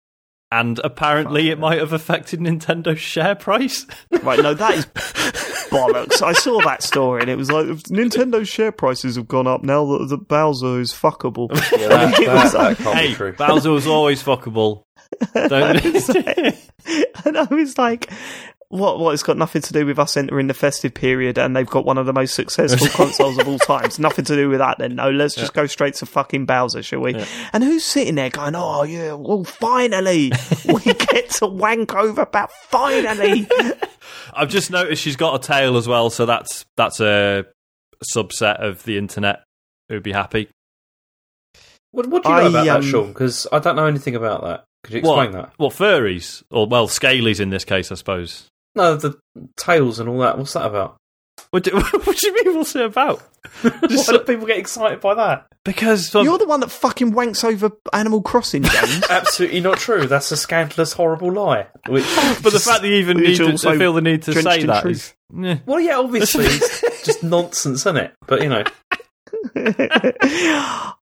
and 0.51 0.79
apparently, 0.83 1.49
it 1.49 1.57
might 1.57 1.79
have 1.79 1.93
affected 1.93 2.39
Nintendo's 2.39 2.99
share 2.99 3.33
price. 3.35 3.87
Right, 4.21 4.39
no, 4.39 4.53
that 4.53 4.75
is 4.75 4.85
bollocks. 4.85 6.21
I 6.21 6.33
saw 6.33 6.61
that 6.61 6.83
story 6.83 7.21
and 7.21 7.29
it 7.29 7.35
was 7.35 7.49
like 7.51 7.65
Nintendo's 7.65 8.47
share 8.47 8.71
prices 8.71 9.15
have 9.15 9.27
gone 9.27 9.47
up 9.47 9.63
now 9.63 9.85
that 9.97 10.05
the 10.07 10.17
Bowser 10.17 10.79
is 10.79 10.91
fuckable. 10.93 11.49
Yeah, 11.77 11.87
that, 11.89 12.19
It 12.19 12.27
was 12.29 12.53
like- 12.53 12.77
can't 12.77 12.95
hey, 12.97 13.07
be 13.09 13.13
true. 13.15 13.33
Bowser 13.33 13.71
was 13.71 13.87
always 13.87 14.21
fuckable. 14.23 14.83
Don't- 15.33 15.83
and 17.25 17.37
I 17.37 17.43
was 17.49 17.77
like, 17.77 18.09
what? 18.73 18.99
What? 18.99 19.13
It's 19.13 19.21
got 19.21 19.37
nothing 19.37 19.61
to 19.61 19.73
do 19.73 19.85
with 19.85 19.99
us 19.99 20.17
entering 20.17 20.47
the 20.47 20.53
festive 20.55 20.95
period, 20.95 21.37
and 21.37 21.55
they've 21.55 21.69
got 21.69 21.85
one 21.85 21.99
of 21.99 22.07
the 22.07 22.13
most 22.13 22.33
successful 22.33 22.87
consoles 23.05 23.37
of 23.37 23.47
all 23.47 23.59
time. 23.59 23.85
It's 23.85 23.99
nothing 23.99 24.25
to 24.25 24.35
do 24.35 24.49
with 24.49 24.59
that. 24.59 24.79
Then 24.79 24.95
no, 24.95 25.11
let's 25.11 25.35
just 25.35 25.53
go 25.53 25.67
straight 25.67 25.93
to 25.95 26.07
fucking 26.07 26.47
Bowser, 26.47 26.81
shall 26.81 27.01
we? 27.01 27.15
And 27.53 27.63
who's 27.63 27.85
sitting 27.85 28.15
there 28.15 28.31
going, 28.31 28.55
"Oh 28.55 28.81
yeah, 28.81 29.13
well, 29.13 29.43
finally 29.43 30.31
we 30.65 30.81
get 30.93 31.29
to 31.31 31.45
wank 31.45 31.93
over 31.93 32.23
about 32.23 32.51
finally." 32.51 33.47
I've 34.33 34.49
just 34.49 34.71
noticed 34.71 35.03
she's 35.03 35.15
got 35.15 35.35
a 35.35 35.47
tail 35.47 35.77
as 35.77 35.87
well, 35.87 36.09
so 36.09 36.25
that's 36.25 36.65
that's 36.75 36.99
a 36.99 37.45
subset 38.15 38.55
of 38.55 38.83
the 38.83 38.97
internet 38.97 39.43
who'd 39.87 40.01
be 40.01 40.13
happy. 40.13 40.49
What, 41.91 42.07
what 42.07 42.23
do 42.23 42.29
you 42.29 42.35
know 42.35 42.41
I, 42.41 42.47
about 42.47 42.67
um, 42.67 42.81
that, 42.81 42.87
Sean? 42.87 43.07
Because 43.09 43.45
I 43.51 43.59
don't 43.59 43.75
know 43.75 43.85
anything 43.85 44.15
about 44.15 44.41
that. 44.43 44.63
Could 44.83 44.93
you 44.93 44.99
explain 44.99 45.33
what? 45.33 45.41
that? 45.43 45.53
Well, 45.59 45.69
furries 45.69 46.41
or 46.49 46.65
well, 46.65 46.87
scalies 46.87 47.39
in 47.39 47.51
this 47.51 47.65
case, 47.65 47.91
I 47.91 47.95
suppose. 47.95 48.49
No, 48.75 48.95
the 48.95 49.19
tails 49.57 49.99
and 49.99 50.09
all 50.09 50.19
that. 50.19 50.37
What's 50.37 50.53
that 50.53 50.65
about? 50.65 50.97
What 51.51 51.63
do, 51.63 51.71
what 51.79 52.17
do 52.17 52.27
you 52.27 52.33
mean? 52.33 52.57
What's 52.57 52.75
it 52.75 52.85
about? 52.85 53.21
Just 53.87 54.11
Why 54.11 54.17
do 54.17 54.23
people 54.23 54.47
get 54.47 54.57
excited 54.57 55.01
by 55.01 55.15
that? 55.15 55.47
because 55.63 56.13
um, 56.13 56.25
You're 56.25 56.37
the 56.37 56.45
one 56.45 56.59
that 56.59 56.71
fucking 56.71 57.13
wanks 57.13 57.43
over 57.43 57.71
Animal 57.93 58.21
Crossing, 58.21 58.63
James. 58.63 59.03
Absolutely 59.09 59.61
not 59.61 59.77
true. 59.77 60.07
That's 60.07 60.31
a 60.31 60.37
scandalous, 60.37 60.93
horrible 60.93 61.31
lie. 61.31 61.67
Which, 61.87 62.05
but 62.41 62.53
the 62.53 62.59
fact 62.59 62.81
that 62.81 62.87
you 62.87 62.95
even 62.95 63.17
need 63.17 63.37
to, 63.37 63.51
also 63.51 63.77
feel 63.77 63.93
the 63.93 64.01
need 64.01 64.23
to 64.23 64.33
say 64.33 64.63
that 64.63 64.81
truth. 64.81 65.15
is, 65.35 65.45
eh. 65.45 65.57
well, 65.65 65.79
yeah, 65.79 65.97
obviously, 65.97 66.45
it's 66.45 67.05
just 67.05 67.23
nonsense, 67.23 67.81
isn't 67.81 67.97
it? 67.97 68.13
But 68.27 68.41
you 68.41 68.49
know, 68.49 68.63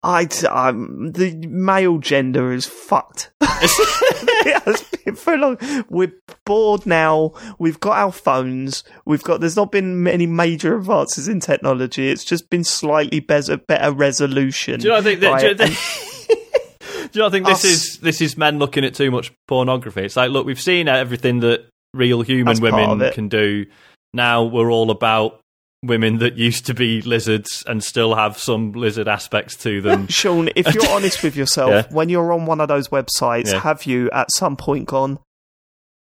I, 0.03 0.27
um, 0.49 1.11
the 1.11 1.35
male 1.47 1.99
gender 1.99 2.51
is 2.51 2.65
fucked. 2.65 3.31
it 3.41 4.63
has 4.63 4.81
been 5.05 5.15
for 5.15 5.37
long. 5.37 5.57
We're 5.89 6.13
bored 6.45 6.87
now. 6.87 7.33
We've 7.59 7.79
got 7.79 7.97
our 7.97 8.11
phones. 8.11 8.83
We've 9.05 9.21
got. 9.21 9.41
There's 9.41 9.55
not 9.55 9.71
been 9.71 10.01
many 10.01 10.25
major 10.25 10.75
advances 10.75 11.27
in 11.27 11.39
technology. 11.39 12.09
It's 12.09 12.23
just 12.23 12.49
been 12.49 12.63
slightly 12.63 13.19
better, 13.19 13.57
better 13.57 13.91
resolution. 13.91 14.79
Do 14.79 14.87
you 14.87 14.93
not 14.93 15.03
think 15.03 15.19
that? 15.19 15.39
Do 15.39 15.45
you, 15.45 15.51
right? 15.53 15.57
think- 15.57 17.11
do 17.11 17.19
you 17.19 17.23
not 17.23 17.31
think 17.31 17.45
this 17.45 17.63
Us- 17.63 17.65
is 17.65 17.97
this 17.99 18.21
is 18.21 18.37
men 18.37 18.57
looking 18.57 18.83
at 18.83 18.95
too 18.95 19.11
much 19.11 19.31
pornography? 19.47 20.01
It's 20.01 20.15
like, 20.15 20.31
look, 20.31 20.47
we've 20.47 20.59
seen 20.61 20.87
everything 20.87 21.41
that 21.41 21.69
real 21.93 22.21
human 22.23 22.59
women 22.59 23.11
can 23.11 23.27
do. 23.29 23.67
Now 24.13 24.43
we're 24.45 24.71
all 24.71 24.89
about 24.89 25.40
women 25.83 26.19
that 26.19 26.37
used 26.37 26.65
to 26.67 26.73
be 26.73 27.01
lizards 27.01 27.63
and 27.67 27.83
still 27.83 28.15
have 28.15 28.37
some 28.37 28.71
lizard 28.73 29.07
aspects 29.07 29.55
to 29.57 29.81
them. 29.81 30.07
Sean, 30.09 30.49
if 30.55 30.73
you're 30.73 30.89
honest 30.89 31.23
with 31.23 31.35
yourself, 31.35 31.71
Yeah. 31.71 31.83
when 31.95 32.09
you're 32.09 32.31
on 32.31 32.45
one 32.45 32.61
of 32.61 32.67
those 32.67 32.89
websites, 32.89 33.51
Yeah. 33.51 33.59
have 33.61 33.85
you 33.85 34.09
at 34.11 34.27
some 34.31 34.55
point 34.55 34.87
gone, 34.87 35.19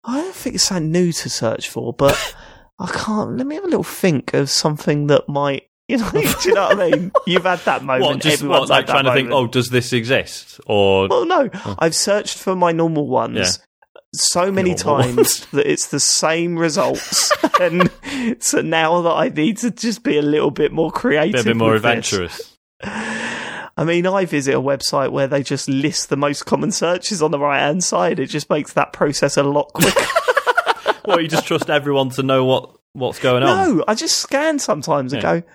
I 0.04 0.20
don't 0.22 0.36
think 0.36 0.56
it's 0.56 0.66
something 0.66 0.92
new 0.92 1.12
to 1.14 1.30
search 1.30 1.70
for, 1.70 1.94
but 1.94 2.36
I 2.80 2.88
can't, 2.88 3.38
let 3.38 3.48
me 3.48 3.56
have 3.56 3.64
a 3.64 3.68
little 3.68 3.84
think 3.84 4.34
of 4.34 4.50
something 4.50 5.08
that 5.08 5.30
might, 5.30 5.68
you 5.88 5.98
know, 5.98 6.10
do 6.12 6.20
you 6.20 6.54
know 6.54 6.68
what 6.70 6.80
I 6.80 6.90
mean? 6.92 7.12
You've 7.28 7.44
had 7.44 7.60
that 7.60 7.84
moment. 7.84 8.06
what? 8.06 8.20
Just 8.22 8.42
Everyone's 8.44 8.62
what? 8.62 8.70
Like 8.70 8.88
that 8.88 8.92
trying 8.94 9.06
to 9.06 9.14
think? 9.14 9.32
Oh, 9.32 9.48
does 9.48 9.70
this 9.70 9.94
exist? 9.94 10.60
Or 10.66 11.08
Well, 11.08 11.26
no, 11.26 11.50
oh. 11.54 11.76
I've 11.80 11.96
searched 11.96 12.38
for 12.38 12.56
my 12.56 12.72
normal 12.72 13.08
ones. 13.08 13.38
Yeah. 13.38 13.66
So 14.14 14.52
many 14.52 14.76
times 14.76 15.46
that 15.52 15.70
it's 15.70 15.88
the 15.88 16.00
same 16.00 16.58
results, 16.60 17.32
and 17.62 17.90
so 18.40 18.62
now 18.62 19.02
that 19.04 19.14
I 19.14 19.30
need 19.30 19.58
to 19.60 19.72
just 19.72 20.04
be 20.04 20.18
a 20.18 20.22
little 20.22 20.52
bit 20.52 20.74
more 20.74 20.92
creative, 20.92 21.42
a 21.42 21.44
bit 21.46 21.56
more 21.58 21.76
adventurous? 21.76 22.58
I 22.84 23.86
mean, 23.86 24.06
I 24.06 24.26
visit 24.26 24.54
a 24.54 24.60
website 24.62 25.12
where 25.12 25.28
they 25.28 25.44
just 25.44 25.70
list 25.70 26.10
the 26.10 26.18
most 26.18 26.46
common 26.46 26.72
searches 26.72 27.22
on 27.22 27.32
the 27.32 27.40
right 27.40 27.60
hand 27.60 27.84
side. 27.84 28.20
It 28.20 28.28
just 28.28 28.50
makes 28.50 28.74
that 28.74 28.92
process 28.92 29.38
a 29.38 29.44
lot 29.44 29.72
quicker. 29.74 30.06
well, 31.06 31.22
you 31.22 31.28
just 31.28 31.48
trust 31.48 31.70
everyone 31.70 32.10
to 32.12 32.24
know 32.24 32.44
what 32.44 32.76
what's 32.94 33.20
going 33.20 33.44
on? 33.44 33.78
no, 33.78 33.84
I 33.88 33.96
just 33.96 34.18
scan 34.18 34.60
sometimes 34.60 35.14
and 35.14 35.24
Yeah. 35.24 35.40
go, 35.40 35.48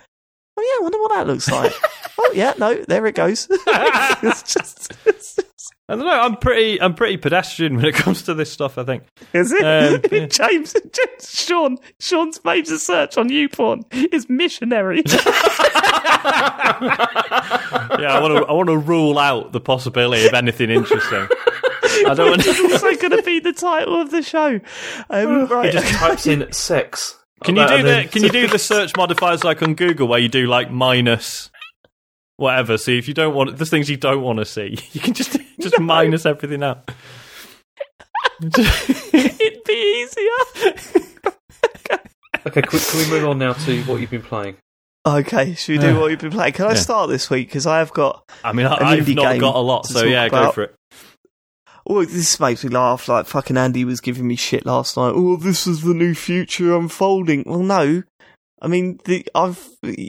oh 0.56 0.62
yeah, 0.62 0.80
I 0.80 0.82
wonder 0.82 0.98
what 0.98 1.10
that 1.12 1.26
looks 1.26 1.50
like. 1.50 1.72
oh 2.18 2.32
yeah, 2.34 2.54
no, 2.58 2.74
there 2.88 3.04
it 3.06 3.14
goes. 3.14 3.46
it's 3.50 4.54
just, 4.54 4.92
it's, 5.04 5.38
I 5.88 5.94
don't 5.94 6.04
know. 6.04 6.20
I'm 6.20 6.36
pretty. 6.36 6.80
I'm 6.80 6.94
pretty 6.94 7.16
pedestrian 7.16 7.76
when 7.76 7.84
it 7.84 7.94
comes 7.96 8.22
to 8.22 8.34
this 8.34 8.50
stuff. 8.50 8.76
I 8.76 8.84
think. 8.84 9.04
is 9.32 9.52
it? 9.52 9.64
Um, 9.64 10.00
yeah. 10.12 10.26
James, 10.26 10.72
James, 10.72 11.30
Sean, 11.30 11.78
Sean's 12.00 12.40
major 12.44 12.78
search 12.78 13.16
on 13.16 13.28
YouPorn 13.28 13.84
is 14.12 14.28
missionary. 14.28 15.02
Yeah, 17.98 18.12
I 18.12 18.20
want 18.20 18.36
to. 18.36 18.44
I 18.44 18.52
want 18.52 18.68
to 18.68 18.76
rule 18.76 19.18
out 19.18 19.52
the 19.52 19.60
possibility 19.60 20.26
of 20.26 20.34
anything 20.34 20.70
interesting. 20.70 21.26
I 22.06 22.14
don't 22.14 22.30
want. 22.30 22.46
It's 22.46 22.60
also 22.60 22.94
going 22.96 23.16
to 23.16 23.22
be 23.22 23.40
the 23.40 23.52
title 23.52 23.98
of 24.00 24.10
the 24.10 24.22
show. 24.22 24.60
Um, 25.08 25.46
he 25.64 25.70
just 25.70 25.94
types 25.94 26.26
in 26.26 26.52
sex. 26.52 27.16
Can 27.44 27.56
you 27.56 27.66
do 27.66 27.74
and 27.74 27.86
the 27.86 28.08
Can 28.10 28.22
you 28.22 28.30
do 28.30 28.48
the 28.48 28.58
search 28.58 28.96
modifiers 28.96 29.44
like 29.44 29.62
on 29.62 29.74
Google 29.74 30.08
where 30.08 30.18
you 30.18 30.28
do 30.28 30.46
like 30.46 30.70
minus 30.70 31.50
whatever? 32.36 32.78
See 32.78 32.98
if 32.98 33.08
you 33.08 33.14
don't 33.14 33.34
want 33.34 33.56
the 33.56 33.66
things 33.66 33.88
you 33.90 33.96
don't 33.96 34.22
want 34.22 34.38
to 34.38 34.44
see, 34.44 34.78
you 34.92 35.00
can 35.00 35.14
just 35.14 35.36
just 35.60 35.78
minus 35.80 36.26
everything 36.26 36.62
out. 36.62 36.90
It'd 38.42 39.64
be 39.64 40.06
easier. 40.08 40.72
Okay, 42.46 42.62
can, 42.62 42.78
can 42.80 42.98
we 42.98 43.10
move 43.10 43.28
on 43.28 43.38
now 43.38 43.54
to 43.54 43.82
what 43.84 44.00
you've 44.00 44.10
been 44.10 44.22
playing? 44.22 44.56
Okay, 45.06 45.54
should 45.54 45.72
we 45.72 45.78
do 45.78 45.86
Yeah. 45.94 45.98
what 46.00 46.10
you've 46.10 46.20
been 46.20 46.30
playing? 46.30 46.52
Can 46.52 46.66
I 46.66 46.70
Yeah. 46.70 46.74
start 46.80 47.08
this 47.08 47.28
week? 47.30 47.48
Because 47.48 47.66
I 47.66 47.78
have 47.78 47.92
got. 47.92 48.22
I 48.44 48.52
mean, 48.52 48.66
An 48.66 48.72
I, 48.72 48.90
I've 48.92 49.06
indie 49.06 49.14
not 49.16 49.32
game 49.32 49.40
got 49.40 49.54
a 49.56 49.60
lot, 49.60 49.86
so 49.86 50.00
talk 50.02 50.08
yeah, 50.10 50.28
go 50.28 50.52
for 50.52 50.62
it. 50.64 50.74
Oh, 51.88 52.04
this 52.04 52.38
makes 52.40 52.64
me 52.64 52.70
laugh. 52.70 53.08
Like 53.08 53.26
fucking 53.26 53.56
Andy 53.56 53.84
was 53.84 54.00
giving 54.00 54.26
me 54.26 54.34
shit 54.36 54.66
last 54.66 54.96
night. 54.96 55.12
Oh, 55.14 55.36
this 55.36 55.66
is 55.66 55.82
the 55.82 55.94
new 55.94 56.14
future 56.14 56.76
unfolding. 56.76 57.44
Well, 57.46 57.60
no. 57.60 58.02
I 58.66 58.68
mean, 58.68 58.98
the 59.04 59.24
I've. 59.32 59.64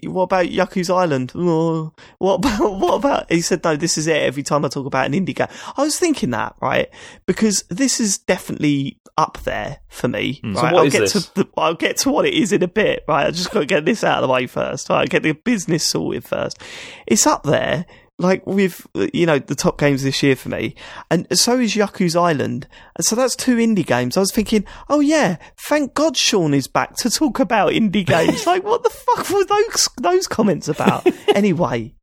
What 0.05 0.23
about 0.23 0.47
Yoku's 0.47 0.89
Island? 0.89 1.31
Oh, 1.35 1.93
what 2.17 2.35
about 2.43 2.79
what 2.79 2.95
about? 2.95 3.31
He 3.31 3.41
said 3.41 3.63
no. 3.63 3.75
This 3.75 3.99
is 3.99 4.07
it. 4.07 4.17
Every 4.17 4.41
time 4.41 4.65
I 4.65 4.67
talk 4.67 4.87
about 4.87 5.05
an 5.05 5.13
indie 5.13 5.35
game, 5.35 5.47
I 5.77 5.83
was 5.83 5.99
thinking 5.99 6.31
that 6.31 6.55
right 6.59 6.89
because 7.27 7.63
this 7.69 7.99
is 7.99 8.17
definitely 8.17 8.97
up 9.15 9.37
there 9.43 9.77
for 9.89 10.07
me. 10.07 10.39
Hmm. 10.43 10.55
So 10.55 10.63
what 10.63 10.73
I'll 10.73 10.85
is 10.85 10.93
get 10.93 10.99
this? 11.01 11.13
to 11.13 11.35
the, 11.35 11.49
I'll 11.55 11.75
get 11.75 11.97
to 11.97 12.09
what 12.09 12.25
it 12.25 12.33
is 12.33 12.51
in 12.51 12.63
a 12.63 12.67
bit. 12.67 13.03
Right, 13.07 13.27
I 13.27 13.31
just 13.31 13.51
got 13.51 13.59
to 13.59 13.67
get 13.67 13.85
this 13.85 14.03
out 14.03 14.23
of 14.23 14.27
the 14.27 14.33
way 14.33 14.47
first. 14.47 14.89
Right, 14.89 15.07
get 15.07 15.21
the 15.21 15.33
business 15.33 15.83
sorted 15.83 16.23
first. 16.23 16.59
It's 17.05 17.27
up 17.27 17.43
there. 17.43 17.85
Like 18.19 18.47
with 18.47 18.87
you 19.13 19.27
know 19.27 19.37
the 19.37 19.53
top 19.53 19.77
games 19.77 20.01
this 20.01 20.23
year 20.23 20.35
for 20.35 20.49
me, 20.49 20.73
and 21.11 21.27
so 21.37 21.59
is 21.59 21.75
Yoku's 21.75 22.15
Island, 22.15 22.67
and 22.95 23.05
so 23.05 23.15
that's 23.15 23.35
two 23.35 23.57
indie 23.57 23.85
games. 23.85 24.17
I 24.17 24.21
was 24.21 24.31
thinking, 24.31 24.65
oh 24.89 25.01
yeah, 25.01 25.37
thank 25.67 25.93
God 25.93 26.17
Sean 26.17 26.55
is 26.55 26.67
back 26.67 26.95
to 26.97 27.11
talk 27.11 27.39
about 27.39 27.73
indie 27.73 28.03
games. 28.03 28.45
like 28.47 28.63
what 28.63 28.81
the 28.81 28.89
fuck 28.89 29.29
were 29.29 29.45
those 29.45 29.89
those 29.97 30.27
comments 30.27 30.67
about? 30.67 31.05
anyway, 31.35 31.93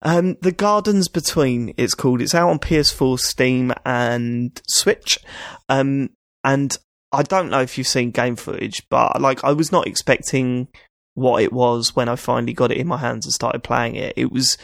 um, 0.00 0.36
the 0.40 0.52
Gardens 0.52 1.08
Between 1.08 1.74
it's 1.76 1.94
called. 1.94 2.22
It's 2.22 2.34
out 2.34 2.48
on 2.48 2.58
PS4, 2.58 3.18
Steam, 3.18 3.74
and 3.84 4.58
Switch. 4.66 5.18
Um, 5.68 6.08
and 6.42 6.74
I 7.12 7.22
don't 7.22 7.50
know 7.50 7.60
if 7.60 7.76
you've 7.76 7.86
seen 7.86 8.12
game 8.12 8.36
footage, 8.36 8.88
but 8.88 9.20
like 9.20 9.44
I 9.44 9.52
was 9.52 9.72
not 9.72 9.86
expecting 9.86 10.68
what 11.14 11.42
it 11.42 11.52
was 11.52 11.96
when 11.96 12.08
I 12.08 12.16
finally 12.16 12.52
got 12.52 12.70
it 12.70 12.78
in 12.78 12.86
my 12.86 12.96
hands 12.96 13.26
and 13.26 13.32
started 13.32 13.64
playing 13.64 13.96
it. 13.96 14.14
It 14.16 14.30
was, 14.30 14.56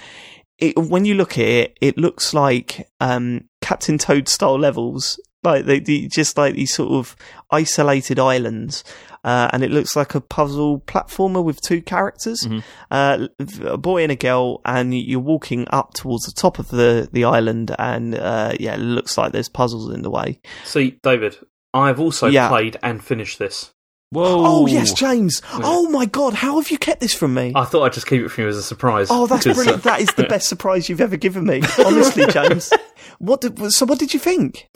it, 0.71 0.77
when 0.79 1.05
you 1.05 1.15
look 1.15 1.33
at 1.33 1.45
it, 1.45 1.79
it 1.81 1.99
looks 1.99 2.35
like 2.35 2.89
um, 3.01 3.49
Captain 3.61 3.99
Toad 3.99 4.29
style 4.29 4.59
levels, 4.59 5.19
like 5.43 5.65
they, 5.67 5.81
they, 5.81 6.07
just 6.07 6.37
like 6.39 6.55
these 6.55 6.73
sort 6.75 6.91
of 6.93 7.17
isolated 7.51 8.19
islands. 8.19 8.85
Uh, 9.23 9.49
and 9.55 9.63
it 9.65 9.71
looks 9.71 9.97
like 9.97 10.15
a 10.15 10.21
puzzle 10.21 10.81
platformer 10.81 11.43
with 11.43 11.59
two 11.63 11.81
characters, 11.81 12.41
Mhm. 12.43 12.63
uh, 12.91 13.29
a 13.65 13.79
boy 13.79 14.03
and 14.03 14.13
a 14.13 14.17
girl, 14.17 14.61
and 14.67 14.95
you're 14.95 15.19
walking 15.19 15.67
up 15.71 15.95
towards 15.95 16.27
the 16.27 16.33
top 16.33 16.59
of 16.59 16.69
the, 16.69 17.09
the 17.11 17.25
island, 17.25 17.75
and 17.79 18.15
uh, 18.15 18.53
yeah, 18.61 18.75
it 18.75 18.81
looks 18.81 19.17
like 19.17 19.33
there's 19.33 19.49
puzzles 19.49 19.91
in 19.95 20.03
the 20.03 20.11
way. 20.11 20.41
See, 20.65 20.99
David, 21.03 21.39
I've 21.73 21.99
also 22.01 22.27
Yeah. 22.29 22.49
played 22.49 22.77
and 22.83 23.03
finished 23.03 23.39
this. 23.39 23.73
Whoa! 24.15 24.43
Oh 24.47 24.67
yes, 24.67 24.93
James! 24.93 25.43
Oh 25.53 25.89
my 25.91 26.07
God, 26.07 26.35
how 26.35 26.61
have 26.61 26.71
you 26.71 26.79
kept 26.79 27.01
this 27.01 27.13
from 27.15 27.35
me? 27.35 27.53
I 27.55 27.65
thought 27.65 27.83
I'd 27.83 27.93
just 27.93 28.07
keep 28.07 28.23
it 28.23 28.29
from 28.31 28.45
you 28.45 28.49
as 28.49 28.57
a 28.57 28.63
surprise. 28.63 29.09
Oh, 29.11 29.27
that's 29.27 29.45
'cause, 29.45 29.59
uh, 29.59 29.63
brilliant! 29.63 29.83
That 29.83 30.01
is 30.01 30.09
the 30.15 30.25
best 30.29 30.49
surprise 30.49 30.89
you've 30.89 31.01
ever 31.01 31.17
given 31.17 31.45
me, 31.45 31.63
honestly, 31.85 32.27
James. 32.31 32.73
What 33.19 33.41
did, 33.41 33.73
so? 33.73 33.87
What 33.87 33.99
did 33.99 34.15
you 34.15 34.21
think? 34.21 34.69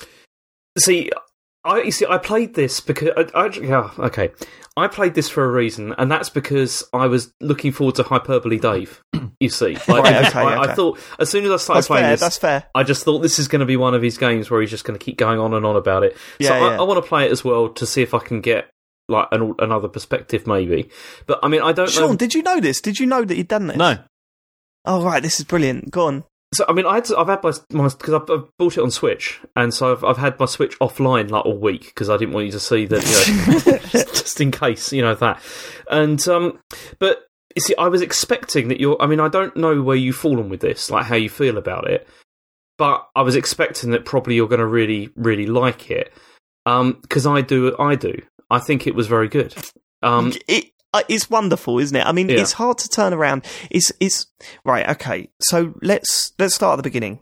See, 0.79 1.11
I 1.65 1.83
you 1.83 1.91
see, 1.93 2.07
I 2.09 2.19
played 2.19 2.55
this 2.55 2.81
because 2.81 3.11
I, 3.17 3.27
I, 3.35 3.47
yeah, 3.59 3.91
okay, 3.99 4.31
I 4.77 4.87
played 4.89 5.15
this 5.15 5.29
for 5.29 5.45
a 5.45 5.49
reason, 5.51 5.95
and 5.99 6.11
that's 6.11 6.31
because 6.31 6.85
I 6.93 7.07
was 7.07 7.33
looking 7.41 7.73
forward 7.73 7.97
to 7.97 8.03
Hyperbole 8.03 8.59
Dave. 8.59 9.03
You 9.41 9.51
see, 9.51 9.75
like, 9.87 9.89
Right, 10.03 10.27
okay, 10.27 10.41
I, 10.41 10.63
I 10.63 10.75
thought 10.75 10.99
as 11.21 11.31
soon 11.31 11.45
as 11.45 11.53
I 11.53 11.57
started 11.59 11.79
That's 11.79 11.87
playing 11.87 12.03
fair. 12.07 12.11
this, 12.15 12.21
That's 12.21 12.39
fair. 12.39 12.65
I 12.75 12.83
just 12.83 13.05
thought 13.05 13.21
this 13.21 13.39
is 13.39 13.47
going 13.47 13.61
to 13.61 13.67
be 13.67 13.77
one 13.77 13.95
of 13.95 14.03
his 14.03 14.19
games 14.19 14.51
where 14.51 14.61
he's 14.61 14.71
just 14.71 14.83
going 14.85 14.99
to 14.99 15.05
keep 15.05 15.17
going 15.17 15.39
on 15.39 15.55
and 15.55 15.65
on 15.65 15.77
about 15.77 16.03
it. 16.03 16.17
so 16.17 16.21
Yeah, 16.41 16.55
I, 16.55 16.59
yeah. 16.73 16.81
I 16.81 16.83
want 16.83 17.01
to 17.05 17.09
play 17.09 17.27
it 17.27 17.31
as 17.31 17.45
well 17.45 17.69
to 17.69 17.87
see 17.87 18.03
if 18.03 18.15
I 18.15 18.19
can 18.19 18.41
get 18.41 18.69
like 19.09 19.29
an, 19.33 19.55
another 19.59 19.89
perspective, 19.89 20.47
maybe. 20.47 20.91
But 21.27 21.41
I 21.43 21.49
mean, 21.49 21.63
I 21.63 21.73
don't 21.73 21.91
Sean, 21.91 22.11
know. 22.11 22.17
did 22.17 22.35
you 22.35 22.43
know 22.43 22.61
this? 22.61 22.81
Did 22.81 22.99
you 22.99 23.07
know 23.07 23.25
that 23.25 23.35
he'd 23.35 23.49
done 23.49 23.69
this? 23.69 23.77
No. 23.77 23.99
Oh 24.85 25.03
right, 25.05 25.23
this 25.23 25.39
is 25.39 25.45
brilliant. 25.45 25.91
Go 25.91 26.07
on. 26.07 26.25
So 26.55 26.65
I 26.67 26.73
mean, 26.73 26.87
I 26.87 26.95
had 26.95 27.05
to, 27.07 27.19
I've 27.19 27.29
had 27.29 27.43
my 27.43 27.53
my 27.71 27.89
because 27.89 28.15
I've, 28.15 28.31
I've 28.31 28.57
bought 28.59 28.79
it 28.79 28.83
on 28.83 28.91
Switch, 28.91 29.39
and 29.55 29.73
so 29.73 29.93
I've 29.93 30.05
I've 30.05 30.17
had 30.17 30.39
my 30.39 30.47
Switch 30.47 30.79
offline 30.79 31.31
like 31.31 31.45
all 31.45 31.59
week 31.59 31.87
because 31.87 32.09
I 32.09 32.17
didn't 32.17 32.33
want 32.33 32.47
you 32.47 32.53
to 32.53 32.61
see 32.61 32.87
that, 32.87 33.05
you 33.05 33.73
know, 33.73 33.79
just 33.91 34.41
in 34.41 34.51
case, 34.51 34.93
you 34.93 35.03
know 35.03 35.15
that. 35.17 35.43
And 35.91 36.27
um, 36.29 36.59
but 36.99 37.27
you 37.55 37.61
see, 37.61 37.75
I 37.77 37.89
was 37.89 38.01
expecting 38.01 38.69
that 38.69 38.81
you're. 38.81 39.01
I 39.01 39.07
mean, 39.07 39.21
I 39.21 39.29
don't 39.29 39.57
know 39.57 39.83
where 39.83 39.97
you've 39.97 40.17
fallen 40.17 40.49
with 40.49 40.61
this, 40.61 40.91
like 40.91 41.05
how 41.05 41.17
you 41.17 41.29
feel 41.29 41.59
about 41.59 41.87
it, 41.91 42.09
but 42.79 43.07
I 43.15 43.21
was 43.23 43.37
expecting 43.37 43.91
that 43.91 44.07
probably 44.07 44.35
you're 44.35 44.49
going 44.49 44.61
to 44.61 44.67
really 44.67 45.11
really 45.17 45.47
like 45.47 45.91
it. 45.91 46.13
Um, 46.65 46.99
because 47.03 47.27
I 47.27 47.43
do, 47.43 47.77
I 47.79 47.95
do. 47.95 48.23
I 48.51 48.59
think 48.59 48.87
it 48.87 48.95
was 48.95 49.07
very 49.07 49.29
good. 49.29 49.55
Um, 50.03 50.33
it, 50.47 50.67
uh, 50.95 51.03
it's 51.09 51.29
wonderful, 51.29 51.79
isn't 51.79 51.97
it? 51.97 52.07
I 52.07 52.13
mean, 52.13 52.29
Yeah. 52.29 52.41
it's 52.41 52.53
hard 52.53 52.79
to 52.79 52.89
turn 52.89 53.13
around. 53.13 53.45
It's 53.71 53.93
it's 54.01 54.27
right. 54.65 54.89
Okay, 54.91 55.29
so 55.41 55.75
let's 55.83 56.33
let's 56.39 56.55
start 56.55 56.75
at 56.75 56.77
the 56.77 56.89
beginning. 56.89 57.21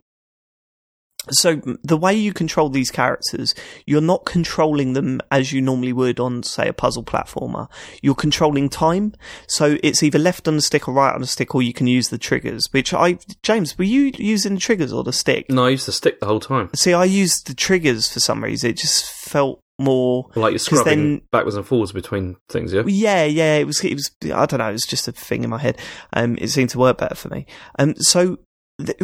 So 1.30 1.60
the 1.82 1.96
way 1.96 2.14
you 2.14 2.32
control 2.32 2.68
these 2.68 2.92
characters, 2.92 3.52
you're 3.84 4.00
not 4.00 4.24
controlling 4.24 4.92
them 4.92 5.20
as 5.32 5.52
you 5.52 5.60
normally 5.60 5.92
would 5.92 6.20
on, 6.20 6.44
say, 6.44 6.68
a 6.68 6.72
puzzle 6.72 7.02
platformer. 7.02 7.68
You're 8.00 8.14
controlling 8.14 8.68
time. 8.68 9.12
So 9.48 9.76
it's 9.82 10.04
either 10.04 10.20
left 10.20 10.46
on 10.46 10.54
the 10.54 10.62
stick 10.62 10.86
or 10.86 10.94
right 10.94 11.12
on 11.12 11.20
the 11.20 11.26
stick, 11.26 11.52
or 11.52 11.62
you 11.62 11.72
can 11.72 11.88
use 11.88 12.10
the 12.10 12.18
triggers. 12.18 12.68
Which 12.70 12.94
I, 12.94 13.18
James, 13.42 13.76
were 13.76 13.82
you 13.82 14.12
using 14.16 14.54
the 14.54 14.60
triggers 14.60 14.92
or 14.92 15.02
the 15.02 15.12
stick? 15.12 15.46
no, 15.50 15.64
I 15.64 15.70
used 15.70 15.88
the 15.88 15.92
stick 15.92 16.20
the 16.20 16.26
whole 16.26 16.38
time, 16.38 16.70
See, 16.76 16.92
I 16.92 17.04
used 17.06 17.48
the 17.48 17.54
triggers 17.54 18.06
for 18.12 18.20
some 18.20 18.44
reason. 18.44 18.70
It 18.70 18.76
just 18.76 19.10
felt 19.10 19.58
more. 19.78 20.30
like 20.34 20.52
you're 20.52 20.58
scrubbing 20.58 20.98
then- 20.98 21.22
backwards 21.32 21.56
and 21.56 21.66
forwards 21.66 21.92
between 21.92 22.36
things. 22.48 22.72
Yeah, 22.72 22.82
Yeah, 22.86 23.24
yeah, 23.24 23.56
it 23.56 23.66
was, 23.66 23.84
it 23.84 23.94
was, 23.94 24.10
I 24.24 24.46
don't 24.46 24.58
know, 24.58 24.68
it 24.68 24.72
was 24.72 24.82
just 24.86 25.08
a 25.08 25.12
thing 25.12 25.44
in 25.44 25.50
my 25.50 25.58
head. 25.58 25.78
Um, 26.12 26.36
it 26.40 26.48
seemed 26.48 26.70
to 26.70 26.78
work 26.78 26.98
better 26.98 27.14
for 27.14 27.28
me. 27.28 27.46
Um, 27.78 27.94
so, 27.96 28.38
th- 28.84 28.98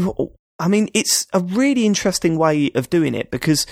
I 0.59 0.69
mean, 0.69 0.89
it's 0.95 1.27
a 1.33 1.41
really 1.41 1.87
interesting 1.87 2.39
way 2.39 2.71
of 2.75 2.89
doing 2.91 3.15
it 3.15 3.31
because 3.31 3.67